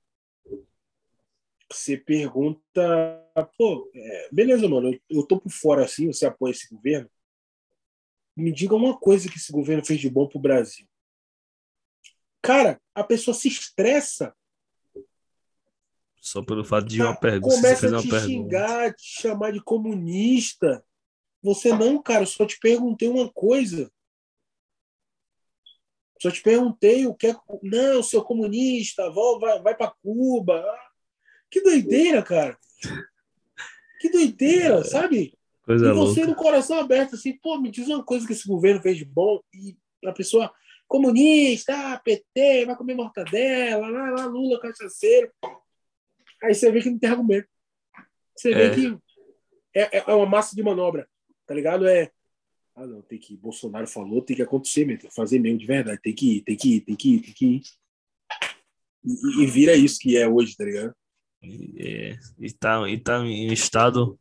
Você 1.70 1.96
pergunta, 1.96 3.26
pô, 3.56 3.90
é, 3.94 4.28
beleza, 4.30 4.68
mano, 4.68 4.92
eu, 4.92 5.00
eu 5.18 5.26
tô 5.26 5.40
por 5.40 5.50
fora 5.50 5.84
assim, 5.84 6.12
você 6.12 6.26
apoia 6.26 6.52
esse 6.52 6.72
governo? 6.72 7.10
Me 8.36 8.52
diga 8.52 8.74
uma 8.74 8.98
coisa 8.98 9.28
que 9.28 9.36
esse 9.36 9.52
governo 9.52 9.84
fez 9.84 10.00
de 10.00 10.10
bom 10.10 10.28
pro 10.28 10.38
Brasil. 10.38 10.86
Cara, 12.44 12.78
a 12.94 13.02
pessoa 13.02 13.34
se 13.34 13.48
estressa 13.48 14.34
só 16.20 16.42
pelo 16.42 16.64
fato 16.64 16.86
de 16.86 17.02
uma 17.02 17.14
pergunta. 17.14 17.54
Começa 17.54 17.86
a 17.86 18.00
te 18.00 18.08
pergunta. 18.08 18.26
xingar, 18.26 18.94
te 18.94 19.20
chamar 19.20 19.52
de 19.52 19.62
comunista. 19.62 20.84
Você 21.42 21.70
não, 21.74 22.02
cara, 22.02 22.22
eu 22.22 22.26
só 22.26 22.46
te 22.46 22.58
perguntei 22.58 23.08
uma 23.08 23.30
coisa. 23.30 23.90
Só 26.20 26.30
te 26.30 26.42
perguntei 26.42 27.06
o 27.06 27.14
que 27.14 27.26
é. 27.26 27.36
Não, 27.62 28.02
seu 28.02 28.22
comunista, 28.22 29.10
vai, 29.10 29.60
vai 29.60 29.76
para 29.76 29.94
Cuba. 30.02 30.64
Que 31.50 31.62
doideira, 31.62 32.22
cara. 32.22 32.58
Que 34.00 34.10
doideira, 34.10 34.80
é, 34.80 34.84
sabe? 34.84 35.38
Coisa 35.62 35.90
e 35.90 35.92
você 35.92 36.20
louca. 36.20 36.26
no 36.26 36.36
coração 36.36 36.78
aberto, 36.78 37.14
assim, 37.14 37.38
pô, 37.38 37.58
me 37.58 37.70
diz 37.70 37.88
uma 37.88 38.02
coisa 38.02 38.26
que 38.26 38.32
esse 38.32 38.46
governo 38.46 38.82
fez 38.82 38.96
de 38.96 39.04
bom. 39.04 39.40
E 39.52 39.76
a 40.06 40.12
pessoa, 40.12 40.50
comunista, 40.94 41.74
ah, 41.74 41.98
PT, 41.98 42.66
vai 42.66 42.76
comer 42.76 42.94
mortadela, 42.94 43.88
lá, 43.88 44.10
lá, 44.10 44.26
Lula, 44.26 44.60
cachaceiro. 44.60 45.28
Aí 46.40 46.54
você 46.54 46.70
vê 46.70 46.80
que 46.80 46.88
não 46.88 46.98
tem 47.00 47.10
argumento. 47.10 47.48
Você 48.36 48.52
é. 48.52 48.54
vê 48.54 48.74
que 48.76 48.98
é, 49.74 49.98
é 49.98 50.14
uma 50.14 50.24
massa 50.24 50.54
de 50.54 50.62
manobra, 50.62 51.08
tá 51.46 51.52
ligado? 51.52 51.84
É. 51.84 52.12
Ah, 52.76 52.86
não, 52.86 53.02
tem 53.02 53.18
que 53.18 53.34
ir. 53.34 53.36
Bolsonaro 53.36 53.88
falou, 53.88 54.22
tem 54.22 54.36
que 54.36 54.42
acontecer 54.42 54.84
mesmo, 54.84 55.00
tem 55.00 55.10
que 55.10 55.16
fazer 55.16 55.40
mesmo 55.40 55.58
de 55.58 55.66
verdade. 55.66 56.00
Tem 56.00 56.14
que 56.14 56.36
ir, 56.36 56.42
tem 56.42 56.56
que 56.56 56.76
ir, 56.76 56.80
tem 56.82 56.94
que 56.94 57.14
ir, 57.14 57.20
tem 57.22 57.34
que 57.34 57.46
ir. 57.46 57.62
E, 59.04 59.42
e 59.42 59.46
vira 59.46 59.74
isso 59.74 59.98
que 59.98 60.16
é 60.16 60.28
hoje, 60.28 60.56
tá 60.56 60.64
ligado? 60.64 60.94
É, 61.42 62.16
e, 62.38 62.52
tá, 62.52 62.88
e 62.88 63.00
tá 63.00 63.18
em 63.18 63.52
estado. 63.52 64.16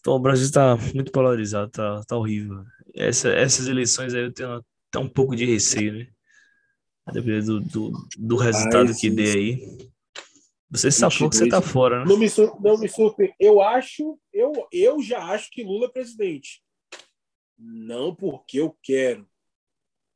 Então, 0.00 0.14
o 0.14 0.18
Brasil 0.18 0.46
está 0.46 0.76
muito 0.92 1.12
polarizado, 1.12 1.70
tá, 1.70 2.02
tá 2.08 2.16
horrível. 2.16 2.64
Essa, 2.92 3.28
essas 3.30 3.68
eleições 3.68 4.14
aí 4.14 4.24
eu 4.24 4.32
tenho 4.32 4.64
até 4.92 4.98
um 4.98 5.08
pouco 5.08 5.34
de 5.34 5.46
receio, 5.46 5.94
né? 5.94 6.08
A 7.06 7.12
depender 7.12 7.42
do, 7.42 7.60
do, 7.60 7.92
do 8.18 8.36
resultado 8.36 8.94
que 8.94 9.08
dê 9.08 9.32
aí. 9.32 9.78
Você 10.70 10.90
safou 10.90 11.28
que 11.28 11.36
você 11.36 11.48
tá 11.48 11.60
fora, 11.62 12.00
né? 12.00 12.04
Não 12.06 12.18
me, 12.18 12.26
não 12.60 12.78
me 12.78 12.88
surpreende. 12.88 13.34
Eu 13.40 13.60
acho, 13.60 14.18
eu, 14.32 14.52
eu 14.70 15.02
já 15.02 15.24
acho 15.24 15.50
que 15.50 15.64
Lula 15.64 15.86
é 15.86 15.90
presidente. 15.90 16.62
Não 17.58 18.14
porque 18.14 18.60
eu 18.60 18.76
quero. 18.82 19.26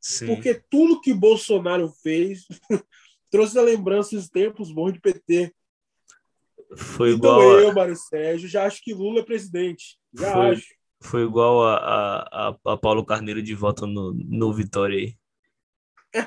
Sim. 0.01 0.27
Porque 0.27 0.63
tudo 0.71 1.01
que 1.01 1.13
Bolsonaro 1.13 1.89
fez 2.03 2.47
trouxe 3.31 3.59
a 3.59 3.63
lembrança 3.63 4.15
dos 4.15 4.29
tempos 4.29 4.71
bons 4.71 4.93
de 4.93 5.01
PT. 5.01 5.55
Foi 6.77 7.13
então 7.13 7.41
igual. 7.41 7.61
eu. 7.61 7.75
Mário 7.75 7.97
Sérgio, 7.97 8.49
já 8.49 8.65
acho 8.65 8.83
que 8.83 8.95
Lula 8.95 9.21
é 9.21 9.25
presidente. 9.25 9.99
Já 10.15 10.33
foi, 10.33 10.51
acho. 10.51 10.67
Foi 11.07 11.23
igual 11.23 11.65
a, 11.65 11.77
a, 11.77 12.57
a, 12.65 12.77
Paulo 12.77 13.05
Carneiro 13.05 13.41
de 13.41 13.55
volta 13.55 13.87
no, 13.87 14.13
no 14.13 14.53
Vitória 14.53 14.99
aí. 14.99 15.15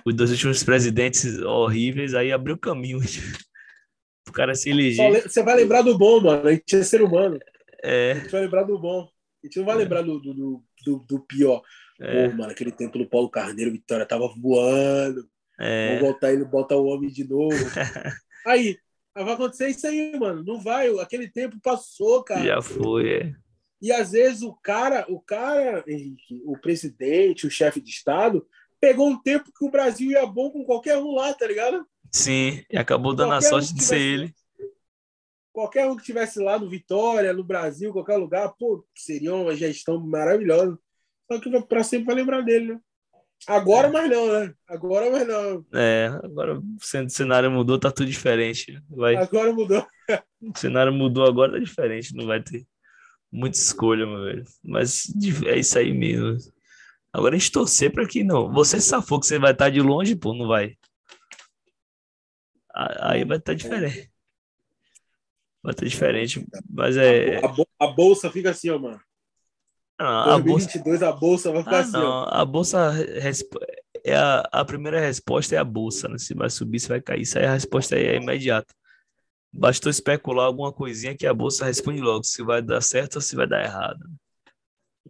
Os 0.06 0.14
dois 0.14 0.32
últimos 0.32 0.64
presidentes 0.64 1.40
horríveis, 1.40 2.14
aí 2.14 2.32
abriu 2.32 2.58
caminho 2.58 3.00
o 4.28 4.32
cara 4.32 4.56
se 4.56 4.70
eleger. 4.70 5.24
Você 5.24 5.44
vai 5.44 5.56
lembrar 5.56 5.82
do 5.82 5.98
bom, 5.98 6.22
mano. 6.22 6.48
A 6.48 6.54
gente 6.54 6.76
é 6.76 6.84
ser 6.84 7.02
humano. 7.02 7.38
É. 7.84 8.12
A 8.12 8.16
gente 8.16 8.32
vai 8.32 8.42
lembrar 8.42 8.64
do 8.64 8.80
bom. 8.80 9.10
A 9.44 9.48
gente 9.48 9.58
não 9.58 9.66
vai 9.66 9.76
é. 9.76 9.80
lembrar 9.80 10.02
do, 10.02 10.20
do, 10.20 10.64
do, 10.86 11.00
do 11.00 11.20
pior. 11.22 11.62
É. 12.00 12.30
Pô, 12.30 12.38
mano, 12.38 12.52
aquele 12.52 12.72
tempo 12.72 12.98
do 12.98 13.10
Paulo 13.10 13.30
Carneiro, 13.30 13.72
Vitória 13.72 14.06
tava 14.06 14.32
voando. 14.40 15.28
É. 15.60 15.88
Vamos 15.88 16.02
voltar 16.04 16.32
ele, 16.32 16.46
bota 16.46 16.76
o 16.76 16.86
homem 16.86 17.10
de 17.10 17.28
novo. 17.28 17.54
aí, 18.48 18.78
vai 19.14 19.34
acontecer 19.34 19.68
isso 19.68 19.86
aí, 19.88 20.18
mano. 20.18 20.42
Não 20.44 20.62
vai. 20.62 20.88
Aquele 21.00 21.28
tempo 21.28 21.60
passou, 21.62 22.24
cara. 22.24 22.46
Já 22.46 22.62
foi, 22.62 23.12
é. 23.12 23.34
E 23.82 23.92
às 23.92 24.12
vezes 24.12 24.42
o 24.42 24.54
cara, 24.54 25.06
o 25.08 25.22
cara, 25.22 25.84
Henrique, 25.88 26.42
o 26.46 26.58
presidente, 26.58 27.48
o 27.48 27.52
chefe 27.52 27.80
de 27.80 27.90
Estado, 27.90 28.46
pegou 28.80 29.10
um 29.10 29.22
tempo 29.22 29.52
que 29.58 29.66
o 29.66 29.72
Brasil 29.72 30.12
ia 30.12 30.26
bom 30.26 30.52
com 30.52 30.66
qualquer 30.66 30.98
um 30.98 31.14
lá, 31.14 31.34
tá 31.34 31.48
ligado? 31.48 31.86
Sim, 32.12 32.64
e 32.70 32.78
acabou 32.78 33.14
dando 33.14 33.30
qualquer 33.30 33.48
a 33.48 33.50
sorte 33.50 33.72
um 33.72 33.76
de 33.76 33.84
ser 33.84 34.00
ele. 34.00 34.34
Qualquer 35.52 35.88
um 35.88 35.96
que 35.96 36.04
tivesse 36.04 36.40
lá 36.40 36.60
no 36.60 36.70
Vitória, 36.70 37.34
no 37.34 37.44
Brasil, 37.44 37.94
qualquer 37.94 38.18
lugar, 38.18 38.54
pô, 38.58 38.86
seria 38.96 39.34
uma 39.34 39.56
gestão 39.56 40.00
maravilhosa. 40.00 40.78
Só 41.32 41.40
que 41.40 41.50
para 41.64 41.84
sempre 41.84 42.08
vai 42.08 42.16
lembrar 42.16 42.42
dele, 42.42 42.74
né? 42.74 42.80
Agora, 43.48 43.88
é. 43.88 43.92
mais 43.92 44.10
não, 44.10 44.28
né? 44.28 44.54
Agora, 44.68 45.10
mais 45.10 45.28
não. 45.28 45.66
É, 45.74 46.08
agora 46.24 46.60
o 46.60 47.10
cenário 47.10 47.50
mudou, 47.50 47.80
tá 47.80 47.90
tudo 47.90 48.10
diferente. 48.10 48.82
Vai... 48.90 49.16
Agora 49.16 49.54
mudou. 49.54 49.86
o 50.42 50.58
cenário 50.58 50.92
mudou, 50.92 51.26
agora 51.26 51.54
tá 51.54 51.60
diferente, 51.60 52.16
não 52.16 52.26
vai 52.26 52.42
ter 52.42 52.66
muita 53.32 53.58
escolha, 53.58 54.06
meu 54.06 54.24
velho. 54.24 54.46
Mas 54.64 55.12
é 55.46 55.60
isso 55.60 55.78
aí 55.78 55.94
mesmo. 55.94 56.38
Agora 57.12 57.36
a 57.36 57.40
gente 57.40 57.52
torcer 57.52 57.92
para 57.92 58.08
que 58.08 58.24
não. 58.24 58.52
Você 58.54 58.80
safou 58.80 59.20
que 59.20 59.26
você 59.26 59.40
vai 59.40 59.52
estar 59.52 59.70
de 59.70 59.82
longe, 59.82 60.16
pô, 60.16 60.34
não 60.34 60.48
vai. 60.48 60.78
Aí 62.74 63.26
vai 63.26 63.38
estar 63.38 63.54
diferente. 63.54 64.12
Vai 65.62 65.74
estar 65.74 65.86
diferente, 65.86 66.48
mas 66.70 66.96
é. 66.96 67.42
A, 67.80 67.88
bolsa 67.88 68.32
fica 68.32 68.52
assim, 68.52 68.70
ó, 68.70 68.80
mano. 68.80 69.02
Não, 70.00 70.42
2022 70.42 71.04
a 71.04 71.12
bolsa, 71.12 71.50
a 71.50 71.52
bolsa 71.52 71.52
vai 71.52 71.64
ficar 71.64 71.78
ah, 71.78 71.80
assim. 71.82 71.92
Não, 71.92 72.10
ó. 72.10 72.30
a 72.30 72.46
bolsa 72.46 72.94
é 74.06 74.16
a, 74.16 74.40
a 74.52 74.64
primeira 74.64 75.00
resposta 75.02 75.56
é 75.56 75.58
a 75.58 75.64
bolsa, 75.64 76.08
né? 76.08 76.18
Se 76.18 76.34
vai 76.34 76.50
subir, 76.50 76.80
se 76.80 76.88
vai 76.88 77.02
cair. 77.02 77.22
Isso 77.22 77.38
aí 77.38 77.46
a 77.46 77.54
resposta 77.54 77.96
é 77.98 78.16
imediata. 78.16 78.74
Bastou 79.52 79.90
especular 79.90 80.46
alguma 80.46 80.72
coisinha 80.72 81.18
que 81.18 81.26
a 81.26 81.34
bolsa 81.34 81.66
responde 81.66 82.02
logo 82.02 82.24
se 82.24 82.44
vai 82.44 82.62
dar 82.62 82.82
certo 82.82 83.16
ou 83.16 83.22
se 83.22 83.36
vai 83.36 83.48
dar 83.48 83.64
errado. 83.64 84.00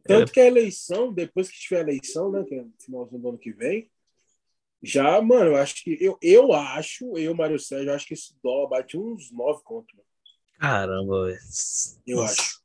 Tanto 0.04 0.30
é... 0.30 0.34
que 0.34 0.40
a 0.40 0.48
eleição, 0.48 1.14
depois 1.14 1.50
que 1.50 1.60
tiver 1.60 1.80
a 1.80 1.82
eleição, 1.82 2.32
né, 2.32 2.44
que 2.44 2.56
é 2.56 2.64
no 2.64 2.74
final 2.80 3.06
do 3.06 3.30
ano 3.30 3.38
que 3.38 3.52
vem, 3.52 3.90
já, 4.82 5.22
mano, 5.22 5.52
eu 5.52 5.56
acho 5.58 5.84
que. 5.84 5.98
Eu, 6.00 6.18
eu 6.22 6.54
acho, 6.54 7.18
eu, 7.18 7.36
Mário 7.36 7.60
Sérgio, 7.60 7.94
acho 7.94 8.08
que 8.08 8.14
esse 8.14 8.34
dólar 8.42 8.70
bate 8.70 8.98
uns 8.98 9.30
9 9.32 9.62
conto. 9.64 9.94
Mano. 9.96 10.08
Caramba, 10.58 11.26
velho. 11.26 11.40
Eu 12.08 12.22
acho. 12.22 12.62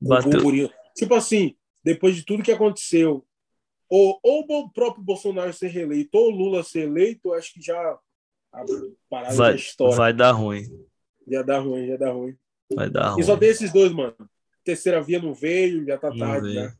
Bateu. 0.00 0.70
Tipo 0.94 1.14
assim, 1.14 1.56
depois 1.82 2.14
de 2.14 2.24
tudo 2.24 2.42
que 2.42 2.52
aconteceu, 2.52 3.26
ou, 3.88 4.20
ou 4.22 4.44
o 4.48 4.70
próprio 4.70 5.02
Bolsonaro 5.02 5.52
ser 5.52 5.68
reeleito, 5.68 6.16
ou 6.16 6.28
o 6.28 6.30
Lula 6.30 6.62
ser 6.62 6.82
eleito, 6.82 7.32
acho 7.32 7.52
que 7.52 7.60
já 7.60 7.98
a 8.52 8.64
parada 9.08 9.34
vai, 9.34 9.54
história. 9.56 9.96
Vai 9.96 10.12
dar 10.12 10.32
ruim. 10.32 10.64
Já 11.30 11.42
dá 11.42 11.58
ruim, 11.58 11.86
já 11.86 11.96
dá 11.96 12.10
ruim. 12.10 12.36
Vai 12.74 12.90
dar 12.90 13.10
ruim. 13.10 13.20
E 13.20 13.24
só 13.24 13.36
tem 13.36 13.48
esses 13.48 13.72
dois, 13.72 13.92
mano. 13.92 14.14
Terceira 14.64 15.00
via 15.00 15.20
não 15.20 15.32
veio, 15.32 15.84
já 15.86 15.96
tá 15.96 16.10
não 16.10 16.18
tarde, 16.18 16.54
né? 16.54 16.74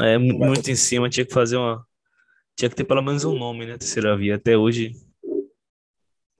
É, 0.00 0.18
muito 0.18 0.70
em 0.70 0.76
cima, 0.76 1.08
tinha 1.08 1.24
que 1.24 1.32
fazer 1.32 1.56
uma 1.56 1.86
tinha 2.56 2.70
que 2.70 2.76
ter 2.76 2.84
pelo 2.84 3.02
menos 3.02 3.22
um 3.24 3.38
nome, 3.38 3.66
né? 3.66 3.76
Terceira 3.76 4.16
via. 4.16 4.36
Até 4.36 4.56
hoje 4.56 4.92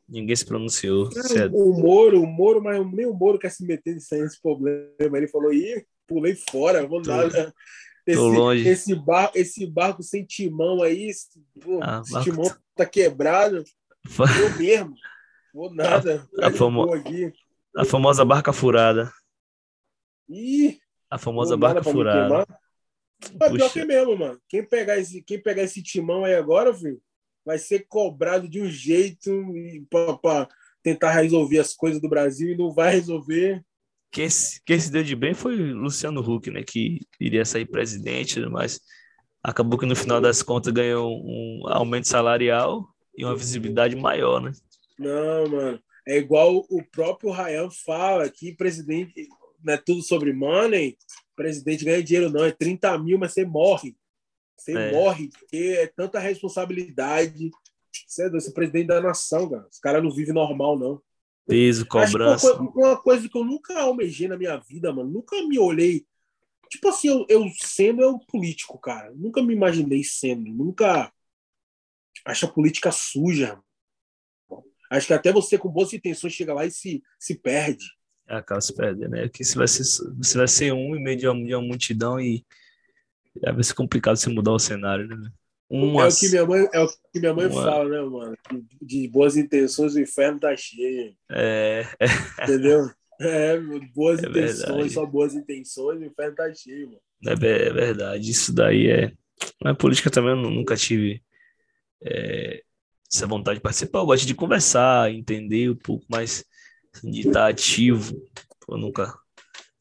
ninguém 0.09 0.35
se 0.35 0.47
pronunciou. 0.47 1.11
Não, 1.15 1.43
é 1.43 1.47
o 1.53 1.73
Moro, 1.75 2.23
o 2.23 2.27
Moro, 2.27 2.63
mas 2.63 2.85
nem 2.93 3.07
o 3.07 3.13
Moro 3.13 3.39
quer 3.39 3.51
se 3.51 3.65
meter 3.65 3.95
nesse 3.95 4.41
problema. 4.41 5.19
Ele 5.19 5.29
falou, 5.29 5.53
ih, 5.53 5.85
pulei 6.07 6.35
fora, 6.35 6.87
vou 6.87 7.03
nada. 7.03 7.53
Esse, 8.07 8.21
longe. 8.21 8.69
esse, 8.69 8.95
bar, 8.95 9.33
esse 9.35 9.67
barco 9.67 10.01
sem 10.01 10.25
timão 10.25 10.81
aí, 10.81 11.09
esse, 11.09 11.27
pô, 11.61 11.81
ah, 11.83 12.01
esse 12.05 12.13
barco... 12.13 12.31
timão 12.31 12.57
tá 12.77 12.87
quebrado. 12.87 13.65
Eu 14.41 14.57
mesmo. 14.57 14.95
Vou 15.57 15.75
nada. 15.75 16.29
A, 16.39 16.49
a, 16.49 16.51
famo... 16.51 16.87
a 17.75 17.85
famosa 17.87 18.27
barca 18.27 18.53
furada. 18.53 19.11
Ih, 20.29 20.79
a 21.11 21.17
famosa 21.17 21.57
barca 21.57 21.83
furada. 21.83 22.47
Mas 23.41 23.53
pior 23.53 23.73
que 23.73 23.83
mesmo, 23.87 24.19
mano. 24.19 24.39
Quem 24.51 24.63
pegar, 24.63 24.99
esse, 24.99 25.23
quem 25.23 25.43
pegar 25.43 25.63
esse 25.63 25.83
timão 25.83 26.27
aí 26.27 26.35
agora, 26.35 26.75
filho, 26.75 27.01
vai 27.43 27.57
ser 27.57 27.87
cobrado 27.89 28.47
de 28.47 28.61
um 28.61 28.69
jeito 28.69 29.31
para 30.21 30.47
tentar 30.83 31.13
resolver 31.13 31.59
as 31.59 31.75
coisas 31.75 32.03
do 32.03 32.09
Brasil 32.11 32.51
e 32.51 32.59
não 32.59 32.71
vai 32.71 32.93
resolver. 32.93 33.65
Quem 34.13 34.29
se, 34.29 34.61
quem 34.63 34.79
se 34.79 34.93
deu 34.93 35.03
de 35.03 35.17
bem 35.17 35.33
foi 35.33 35.57
Luciano 35.57 36.21
Huck, 36.21 36.51
né? 36.51 36.63
Que 36.63 37.01
iria 37.19 37.47
sair 37.47 37.65
presidente, 37.65 38.41
mas 38.41 38.79
acabou 39.43 39.79
que 39.79 39.87
no 39.87 39.97
final 39.97 40.21
das 40.21 40.43
contas 40.43 40.71
ganhou 40.71 41.19
um 41.19 41.63
aumento 41.67 42.09
salarial 42.09 42.87
e 43.17 43.25
uma 43.25 43.35
visibilidade 43.35 43.97
maior, 43.97 44.43
né? 44.43 44.53
Não, 44.99 45.49
mano. 45.49 45.83
É 46.07 46.17
igual 46.17 46.65
o 46.71 46.83
próprio 46.85 47.31
Ryan 47.31 47.69
fala 47.71 48.29
que 48.31 48.55
presidente 48.55 49.29
não 49.63 49.75
é 49.75 49.77
tudo 49.77 50.03
sobre 50.03 50.33
money, 50.33 50.97
presidente 51.35 51.85
ganha 51.85 52.03
dinheiro, 52.03 52.31
não. 52.31 52.45
É 52.45 52.53
30 52.53 52.97
mil, 52.99 53.19
mas 53.19 53.33
você 53.33 53.45
morre. 53.45 53.97
Você 54.57 54.73
é. 54.73 54.93
morre, 54.93 55.29
porque 55.29 55.77
é 55.79 55.87
tanta 55.87 56.19
responsabilidade. 56.19 57.51
Você 58.07 58.27
é, 58.27 58.31
você 58.31 58.51
é 58.51 58.53
presidente 58.53 58.87
da 58.87 59.01
nação, 59.01 59.49
cara. 59.49 59.67
Os 59.71 59.79
caras 59.79 60.03
não 60.03 60.11
vivem 60.11 60.35
normal, 60.35 60.79
não. 60.79 61.03
Peso, 61.47 61.87
cobrança. 61.87 62.55
Uma, 62.55 62.71
uma, 62.71 63.03
coisa 63.03 63.29
que 63.29 63.37
eu 63.37 63.45
nunca 63.45 63.79
almejei 63.79 64.27
na 64.27 64.37
minha 64.37 64.57
vida, 64.57 64.93
mano. 64.93 65.11
Nunca 65.11 65.37
me 65.47 65.59
olhei. 65.59 66.07
Tipo 66.69 66.89
assim, 66.89 67.09
eu, 67.09 67.27
eu 67.29 67.45
sendo 67.61 68.03
eu 68.03 68.19
político, 68.19 68.79
cara. 68.79 69.13
Nunca 69.15 69.43
me 69.43 69.55
imaginei 69.55 70.03
sendo. 70.03 70.51
Nunca. 70.51 71.13
Acho 72.25 72.47
a 72.47 72.51
política 72.51 72.91
suja. 72.91 73.61
Acho 74.91 75.07
que 75.07 75.13
até 75.13 75.33
você 75.33 75.59
com 75.59 75.69
boas 75.69 75.93
intenções 75.93 76.33
chega 76.33 76.55
lá 76.55 76.65
e 76.65 76.71
se, 76.71 77.03
se 77.19 77.35
perde. 77.35 77.85
É, 78.29 78.37
acaba 78.37 78.61
se 78.61 78.75
perdendo, 78.75 79.11
né? 79.11 79.23
Porque 79.23 79.45
você 79.45 79.57
vai 79.57 79.69
ser, 79.69 79.85
você 80.17 80.39
vai 80.39 80.49
ser 80.49 80.73
um 80.73 80.97
em 80.97 81.03
meio 81.03 81.17
de 81.17 81.29
uma, 81.29 81.47
de 81.47 81.55
uma 81.55 81.63
multidão 81.63 82.21
e 82.21 82.45
vai 83.43 83.63
ser 83.63 83.75
complicado 83.75 84.17
você 84.17 84.31
mudar 84.31 84.53
o 84.53 84.59
cenário, 84.59 85.07
né? 85.07 85.31
Uma... 85.69 86.05
É 86.05 86.09
o 86.09 86.17
que 86.17 86.29
minha 86.29 86.47
mãe, 86.47 86.69
é 86.73 86.81
o 86.81 86.89
que 86.89 87.21
minha 87.21 87.35
mãe 87.35 87.47
uma... 87.47 87.63
fala, 87.63 87.89
né, 87.89 88.01
mano? 88.01 88.37
De 88.81 89.09
boas 89.09 89.37
intenções 89.37 89.95
o 89.95 90.01
inferno 90.01 90.39
tá 90.39 90.57
cheio. 90.57 91.15
É. 91.31 91.85
Entendeu? 92.43 92.91
É, 93.19 93.59
boas 93.95 94.23
é 94.23 94.29
intenções, 94.29 94.69
verdade. 94.69 94.91
só 94.91 95.07
boas 95.07 95.35
intenções, 95.35 96.03
o 96.03 96.05
inferno 96.05 96.35
tá 96.35 96.53
cheio, 96.53 96.89
mano. 96.89 97.01
É, 97.27 97.33
é 97.33 97.73
verdade, 97.73 98.31
isso 98.31 98.53
daí 98.53 98.91
é. 98.91 99.13
Na 99.65 99.75
política 99.75 100.11
também 100.11 100.33
eu 100.33 100.51
nunca 100.51 100.77
tive 100.77 101.23
é, 102.05 102.63
essa 103.13 103.27
vontade 103.27 103.59
de 103.59 103.63
participar. 103.63 104.01
Eu 104.01 104.07
gosto 104.07 104.27
de 104.27 104.35
conversar, 104.35 105.13
entender 105.13 105.71
um 105.71 105.77
pouco 105.77 106.05
mais, 106.09 106.45
de 107.03 107.29
estar 107.29 107.49
ativo. 107.49 108.21
Eu 108.69 108.79
nunca, 108.79 109.17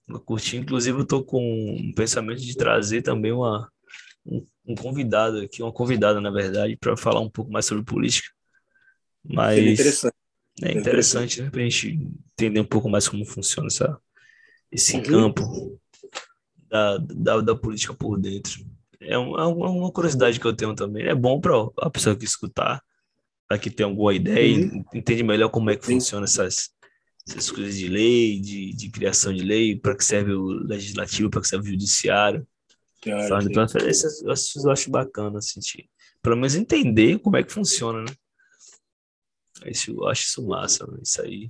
nunca 0.08 0.24
curti. 0.24 0.58
Inclusive, 0.58 1.00
eu 1.00 1.06
tô 1.06 1.24
com 1.24 1.42
um 1.42 1.94
pensamento 1.94 2.42
de 2.42 2.56
trazer 2.56 3.02
também 3.02 3.32
uma 3.32 3.70
um, 4.26 4.46
um 4.68 4.76
convidado 4.76 5.40
aqui, 5.40 5.62
uma 5.62 5.72
convidada, 5.72 6.20
na 6.20 6.32
verdade, 6.32 6.76
para 6.78 6.98
falar 6.98 7.20
um 7.20 7.30
pouco 7.30 7.52
mais 7.52 7.66
sobre 7.66 7.84
política. 7.84 8.30
Mas 9.24 9.58
é 9.58 9.72
interessante, 9.72 10.16
é 10.64 10.72
interessante 10.72 11.42
né, 11.42 11.50
para 11.50 11.62
a 11.62 11.64
gente 11.64 12.00
entender 12.34 12.60
um 12.60 12.66
pouco 12.66 12.90
mais 12.90 13.08
como 13.08 13.26
funciona 13.26 13.68
essa, 13.68 14.00
esse 14.72 14.98
uhum. 14.98 15.04
campo 15.04 15.80
da, 16.70 16.98
da, 16.98 17.42
da, 17.42 17.56
política 17.56 17.94
por 17.94 18.20
dentro. 18.20 18.66
É 19.00 19.18
uma, 19.18 19.42
é 19.42 19.46
uma 19.46 19.92
curiosidade 19.92 20.40
que 20.40 20.46
eu 20.46 20.56
tenho 20.56 20.76
também. 20.76 21.06
É 21.06 21.16
bom 21.16 21.40
para 21.40 21.54
a 21.80 21.90
pessoa 21.90 22.16
que 22.16 22.26
escutar, 22.26 22.82
para 23.48 23.60
que 23.60 23.70
tenha 23.70 23.88
alguma 23.88 24.14
ideia 24.14 24.58
uhum. 24.58 24.84
e 24.94 24.98
entende 24.98 25.24
melhor 25.24 25.50
como 25.50 25.70
é 25.70 25.76
que 25.76 25.86
funciona 25.86 26.26
essas, 26.26 26.70
essas 27.28 27.52
coisas 27.52 27.76
de 27.78 27.88
lei, 27.88 28.40
de, 28.40 28.74
de 28.74 28.90
criação 28.90 29.34
de 29.34 29.44
lei, 29.44 29.76
para 29.76 29.96
que 29.96 30.04
serve 30.04 30.34
o 30.34 30.46
legislativo, 30.48 31.30
para 31.30 31.42
que 31.42 31.48
serve 31.48 31.68
o 31.68 31.72
judiciário. 31.72 32.48
Falando 33.28 33.48
de 33.48 33.54
transferência, 33.54 34.08
eu 34.24 34.32
acho, 34.32 34.60
eu 34.60 34.72
acho 34.72 34.90
bacana, 34.90 35.38
assim, 35.38 35.60
pelo 36.24 36.36
menos 36.36 36.56
entender 36.56 37.20
como 37.20 37.38
é 37.38 37.44
que 37.44 37.54
funciona, 37.54 38.02
né? 38.02 38.12
Isso, 39.68 39.92
eu 39.92 40.08
acho 40.08 40.28
isso 40.28 40.46
massa, 40.46 40.88
isso 41.02 41.22
aí. 41.22 41.50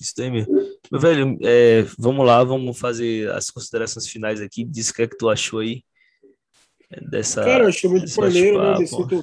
Isso 0.00 0.12
daí 0.16 0.30
mesmo. 0.30 0.52
Meu 0.90 1.00
velho, 1.00 1.38
é, 1.42 1.82
vamos 1.98 2.26
lá, 2.26 2.42
vamos 2.44 2.78
fazer 2.78 3.30
as 3.30 3.50
considerações 3.50 4.06
finais 4.06 4.40
aqui. 4.40 4.64
Diz 4.64 4.90
o 4.90 4.94
que 4.94 5.02
é 5.02 5.06
que 5.06 5.16
tu 5.16 5.30
achou 5.30 5.60
aí 5.60 5.82
é, 6.90 7.00
dessa. 7.08 7.42
Cara, 7.42 7.64
eu 7.64 7.68
achei 7.68 7.88
muito 7.88 8.20
maneiro, 8.20 8.62
né? 8.62 8.86
Sinto, 8.86 9.22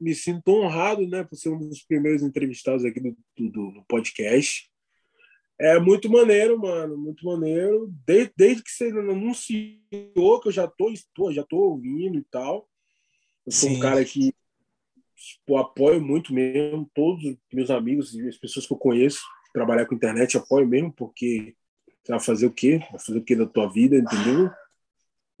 me 0.00 0.14
sinto 0.14 0.48
honrado, 0.48 1.06
né, 1.06 1.24
por 1.24 1.36
ser 1.36 1.48
um 1.48 1.58
dos 1.58 1.82
primeiros 1.82 2.22
entrevistados 2.22 2.84
aqui 2.84 3.00
do, 3.00 3.16
do, 3.36 3.72
do 3.72 3.84
podcast. 3.88 4.70
É 5.58 5.78
muito 5.78 6.10
maneiro, 6.10 6.58
mano, 6.58 6.98
muito 6.98 7.24
maneiro. 7.24 7.90
Desde, 8.06 8.32
desde 8.36 8.62
que 8.62 8.70
você 8.70 8.90
anunciou 8.90 10.40
que 10.40 10.48
eu 10.48 10.52
já 10.52 10.66
tô, 10.66 10.92
tô, 11.14 11.32
já 11.32 11.42
tô 11.42 11.56
ouvindo 11.56 12.18
e 12.18 12.24
tal. 12.24 12.68
Eu 13.46 13.52
sou 13.52 13.70
Sim. 13.70 13.76
um 13.76 13.80
cara 13.80 14.04
que 14.04 14.34
pô, 15.46 15.56
apoio 15.56 16.00
muito 16.00 16.34
mesmo. 16.34 16.90
Todos 16.94 17.24
os 17.24 17.36
meus 17.52 17.70
amigos 17.70 18.14
e 18.14 18.28
as 18.28 18.36
pessoas 18.36 18.66
que 18.66 18.72
eu 18.72 18.78
conheço 18.78 19.22
trabalhar 19.56 19.86
com 19.86 19.94
internet 19.94 20.36
apoio 20.36 20.68
mesmo, 20.68 20.92
porque 20.92 21.56
você 22.04 22.12
vai 22.12 22.20
fazer 22.20 22.46
o 22.46 22.52
quê? 22.52 22.78
Vai 22.90 23.00
fazer 23.00 23.18
o 23.18 23.24
quê 23.24 23.34
da 23.34 23.46
tua 23.46 23.72
vida, 23.72 23.96
entendeu? 23.96 24.50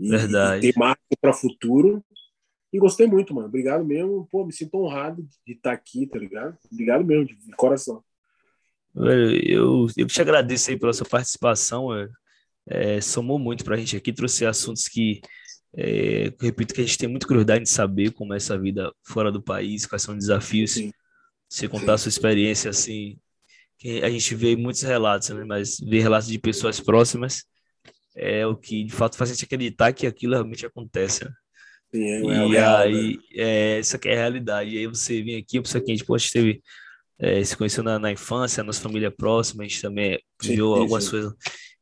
E, 0.00 0.08
Verdade. 0.08 0.66
E 0.66 0.72
ter 0.72 0.78
marca 0.78 1.00
para 1.20 1.34
futuro. 1.34 2.02
E 2.76 2.78
gostei 2.78 3.06
muito, 3.06 3.34
mano. 3.34 3.48
Obrigado 3.48 3.82
mesmo. 3.82 4.28
Pô, 4.30 4.44
me 4.44 4.52
sinto 4.52 4.76
honrado 4.76 5.26
de 5.46 5.54
estar 5.54 5.72
aqui, 5.72 6.06
tá 6.06 6.18
ligado? 6.18 6.58
Obrigado 6.70 7.02
mesmo, 7.06 7.24
de 7.24 7.56
coração. 7.56 8.04
Eu, 8.94 9.86
eu 9.96 10.06
te 10.06 10.20
agradeço 10.20 10.70
aí 10.70 10.78
pela 10.78 10.92
sua 10.92 11.06
participação. 11.08 11.88
É, 12.66 13.00
somou 13.00 13.38
muito 13.38 13.64
para 13.64 13.76
a 13.76 13.78
gente 13.78 13.96
aqui, 13.96 14.12
trouxe 14.12 14.44
assuntos 14.44 14.88
que, 14.88 15.22
é, 15.74 16.30
repito, 16.38 16.74
que 16.74 16.82
a 16.82 16.84
gente 16.84 16.98
tem 16.98 17.08
muita 17.08 17.26
curiosidade 17.26 17.64
de 17.64 17.70
saber 17.70 18.12
como 18.12 18.34
é 18.34 18.36
essa 18.36 18.58
vida 18.58 18.92
fora 19.02 19.32
do 19.32 19.40
país, 19.40 19.86
quais 19.86 20.02
são 20.02 20.12
os 20.12 20.20
desafios. 20.20 20.72
Sim. 20.72 20.92
Você 21.48 21.68
contar 21.68 21.86
Sim. 21.86 21.92
a 21.92 21.98
sua 21.98 22.08
experiência, 22.10 22.68
assim, 22.68 23.18
que 23.78 24.02
a 24.02 24.10
gente 24.10 24.34
vê 24.34 24.54
muitos 24.54 24.82
relatos, 24.82 25.30
né? 25.30 25.44
Mas 25.44 25.78
ver 25.80 26.02
relatos 26.02 26.28
de 26.28 26.38
pessoas 26.38 26.78
próximas 26.78 27.42
é 28.14 28.46
o 28.46 28.54
que, 28.54 28.84
de 28.84 28.92
fato, 28.92 29.16
faz 29.16 29.30
a 29.30 29.32
gente 29.32 29.46
acreditar 29.46 29.94
que 29.94 30.06
aquilo 30.06 30.34
realmente 30.34 30.66
acontece, 30.66 31.24
né? 31.24 31.30
Sim, 31.94 32.04
é, 32.04 32.20
e 32.20 32.30
é 32.30 32.46
real, 32.46 32.76
aí, 32.78 33.16
né? 33.16 33.22
é, 33.34 33.78
essa 33.78 33.98
que 33.98 34.08
é 34.08 34.12
a 34.12 34.16
realidade. 34.16 34.70
E 34.70 34.78
aí 34.78 34.86
você 34.86 35.22
vem 35.22 35.36
aqui, 35.36 35.60
por 35.60 35.66
isso 35.66 35.80
que 35.80 35.92
a 35.92 35.94
gente 35.94 36.04
pode 36.04 36.30
teve 36.30 36.62
é, 37.18 37.42
se 37.42 37.56
conheceu 37.56 37.82
na, 37.82 37.98
na, 37.98 38.12
infância, 38.12 38.62
nossa 38.62 38.80
família 38.80 39.10
próxima, 39.10 39.64
a 39.64 39.66
gente 39.66 39.80
também 39.80 40.20
sim, 40.40 40.54
viu 40.54 40.74
sim, 40.74 40.80
algumas 40.80 41.04
sim. 41.04 41.10
coisas. 41.10 41.34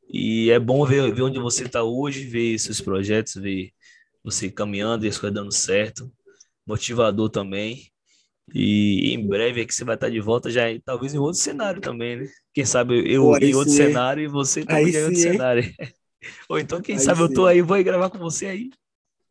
E 0.09 0.49
é 0.49 0.59
bom 0.59 0.85
ver, 0.85 1.13
ver 1.13 1.23
onde 1.23 1.39
você 1.39 1.65
está 1.65 1.83
hoje, 1.83 2.25
ver 2.25 2.57
seus 2.57 2.79
projetos, 2.79 3.35
ver 3.35 3.71
você 4.23 4.49
caminhando 4.49 5.05
e 5.05 5.09
as 5.09 5.17
coisas 5.17 5.35
dando 5.35 5.51
certo. 5.51 6.11
Motivador 6.65 7.29
também. 7.29 7.91
E 8.53 9.11
em 9.13 9.27
breve 9.27 9.61
é 9.61 9.65
que 9.65 9.73
você 9.73 9.83
vai 9.83 9.95
estar 9.95 10.07
tá 10.07 10.13
de 10.13 10.19
volta 10.19 10.49
já, 10.49 10.63
talvez 10.85 11.13
em 11.13 11.17
outro 11.17 11.39
cenário 11.39 11.81
também, 11.81 12.17
né? 12.17 12.27
Quem 12.53 12.63
sabe 12.63 13.11
eu 13.11 13.23
Pô, 13.23 13.37
em 13.37 13.55
outro 13.55 13.73
cenário 13.73 14.23
e 14.23 14.27
você 14.27 14.63
também 14.63 14.93
em 14.93 15.03
outro 15.03 15.19
cenário. 15.19 15.63
Ou 16.49 16.59
então, 16.59 16.81
quem 16.81 16.95
aí 16.95 17.01
sabe 17.01 17.21
eu 17.21 17.33
tô 17.33 17.45
aí, 17.45 17.61
vou 17.61 17.83
gravar 17.83 18.09
com 18.09 18.19
você 18.19 18.45
aí. 18.47 18.69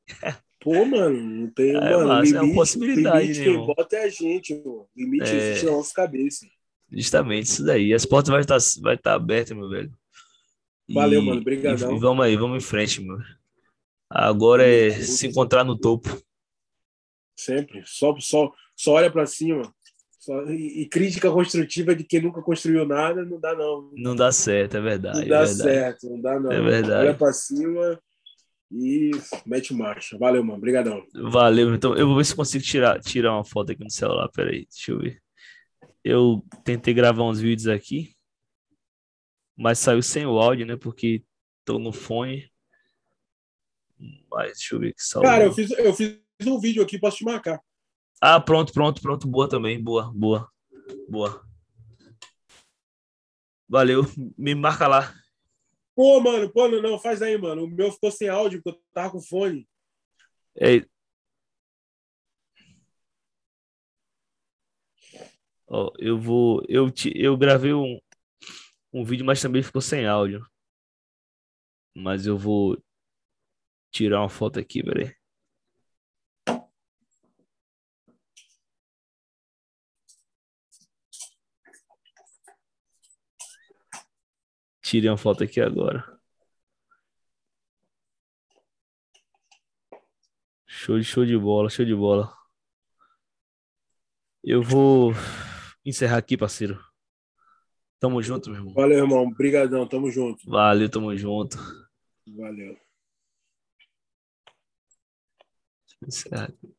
Pô, 0.65 0.83
mano, 0.87 1.21
não 1.21 1.51
tem. 1.51 1.77
É, 1.77 1.95
mano, 1.95 2.23
limite, 2.23 2.37
é 2.37 2.41
uma 2.41 2.55
possibilidade. 2.55 3.27
Limite, 3.27 3.45
quem 3.45 3.67
bota 3.67 3.97
é 3.97 4.05
a 4.05 4.09
gente, 4.09 4.55
mano. 4.55 4.89
Limite 4.97 5.31
é... 5.31 5.37
existe 5.37 5.67
na 5.67 5.73
nossa 5.73 5.93
cabeça. 5.93 6.47
Justamente 6.91 7.45
isso 7.45 7.63
daí. 7.63 7.93
As 7.93 8.07
portas 8.07 8.31
vão 8.31 8.41
estar, 8.41 8.57
vai 8.81 8.95
estar 8.95 9.13
abertas, 9.13 9.55
meu 9.55 9.69
velho. 9.69 9.93
Valeu, 10.89 11.21
mano. 11.21 11.43
Obrigadão. 11.43 11.93
E, 11.93 11.97
e, 11.97 12.01
vamos 12.01 12.25
aí, 12.25 12.35
vamos 12.35 12.65
em 12.65 12.67
frente, 12.67 13.03
meu. 13.03 13.19
Agora 14.09 14.67
é 14.67 14.91
se 14.91 15.27
encontrar 15.27 15.65
no 15.65 15.79
topo. 15.79 16.09
Sempre. 17.37 17.83
Só, 17.85 18.17
só, 18.19 18.51
só 18.75 18.93
olha 18.93 19.11
para 19.11 19.27
cima. 19.27 19.71
Só, 20.19 20.45
e, 20.45 20.81
e, 20.81 20.89
crítica 20.89 21.31
construtiva 21.31 21.95
de 21.95 22.05
quem 22.05 22.23
nunca 22.23 22.41
construiu 22.41 22.87
nada 22.87 23.23
não 23.23 23.39
dá, 23.39 23.55
não. 23.55 23.91
Não 23.93 24.17
dá 24.17 24.33
certo, 24.33 24.79
é 24.79 24.81
verdade. 24.81 25.21
Não 25.21 25.29
dá 25.29 25.43
é 25.43 25.45
verdade. 25.45 25.63
certo, 25.63 26.09
não 26.09 26.21
dá, 26.23 26.41
não. 26.41 26.51
É 26.51 26.63
verdade. 26.63 27.07
Olha 27.09 27.15
para 27.15 27.33
cima 27.35 28.01
e 28.77 29.13
mete 29.47 29.73
marcha. 29.73 30.19
Valeu, 30.19 30.43
mano. 30.43 30.59
Obrigadão. 30.59 31.07
Valeu. 31.15 31.75
Então, 31.75 31.95
eu 31.95 32.09
vou 32.09 32.17
ver 32.17 32.25
se 32.25 32.35
consigo 32.35 32.65
tirar, 32.65 33.01
tirar 33.01 33.33
uma 33.33 33.45
foto 33.45 33.71
aqui 33.71 33.85
no 33.85 33.91
celular. 33.91 34.29
Peraí, 34.31 34.67
deixa 34.67 34.91
eu 34.91 34.99
ver. 34.99 35.23
Eu 36.03 36.45
tentei 36.65 36.93
gravar 36.93 37.23
uns 37.23 37.41
vídeos 37.41 37.69
aqui, 37.69 38.15
mas 39.57 39.79
saiu 39.79 40.03
sem 40.03 40.27
o 40.27 40.39
áudio, 40.39 40.67
né? 40.67 40.77
Porque 40.77 41.25
tô 41.65 41.79
no 41.79 41.93
fone. 41.93 42.51
Mas 44.31 44.55
deixa 44.55 44.75
eu 44.75 44.81
ver 44.81 44.93
que 44.93 45.03
salve. 45.03 45.29
Cara, 45.29 45.45
eu 45.45 45.53
fiz, 45.53 45.71
eu 45.71 45.95
fiz 45.95 46.19
um 46.45 46.59
vídeo 46.59 46.83
aqui, 46.83 46.99
posso 46.99 47.19
te 47.19 47.25
marcar. 47.25 47.61
Ah, 48.21 48.41
pronto, 48.41 48.73
pronto, 48.73 49.01
pronto. 49.01 49.29
Boa 49.29 49.49
também. 49.49 49.81
Boa, 49.81 50.13
boa. 50.13 50.51
Boa. 51.09 51.47
Valeu. 53.69 54.03
Me 54.37 54.55
marca 54.55 54.89
lá. 54.89 55.15
Pô, 55.95 56.21
mano, 56.21 56.51
pô, 56.53 56.69
não, 56.69 56.83
não, 56.83 56.99
faz 56.99 57.23
aí, 57.23 57.39
mano. 57.39 57.65
O 57.65 57.69
meu 57.69 57.93
ficou 57.93 58.11
sem 58.11 58.29
áudio 58.29 58.61
porque 58.63 58.79
eu 58.79 58.83
tava 58.93 59.13
com 59.13 59.21
fone. 59.21 59.69
É. 60.61 60.85
Ó, 65.69 65.93
eu 65.99 66.19
vou. 66.19 66.63
Eu, 66.69 66.91
te, 66.91 67.13
eu 67.15 67.37
gravei 67.37 67.73
um, 67.73 67.99
um 68.93 69.05
vídeo, 69.05 69.25
mas 69.25 69.41
também 69.41 69.63
ficou 69.63 69.81
sem 69.81 70.07
áudio. 70.07 70.45
Mas 71.95 72.27
eu 72.27 72.37
vou 72.37 72.77
tirar 73.91 74.21
uma 74.21 74.29
foto 74.29 74.59
aqui, 74.59 74.83
peraí. 74.83 75.15
Tirei 84.95 85.11
uma 85.11 85.17
foto 85.17 85.43
aqui 85.43 85.61
agora. 85.61 86.05
Show 90.65 91.01
de 91.01 91.05
show 91.05 91.27
de 91.27 91.37
bola, 91.37 91.69
show 91.69 91.85
de 91.85 91.97
bola. 91.97 92.33
Eu 94.45 94.63
vou 94.63 95.11
encerrar 95.85 96.19
aqui, 96.19 96.37
parceiro. 96.37 96.81
Tamo 97.99 98.23
junto, 98.23 98.51
meu 98.51 98.61
irmão. 98.61 98.73
Valeu, 98.73 98.99
irmão. 98.99 99.25
Obrigadão, 99.25 99.85
tamo 99.85 100.09
junto. 100.13 100.49
Valeu, 100.49 100.89
tamo 100.89 101.17
junto. 101.17 101.59
Valeu. 102.29 102.79
Encerrar 106.07 106.45
aqui. 106.45 106.73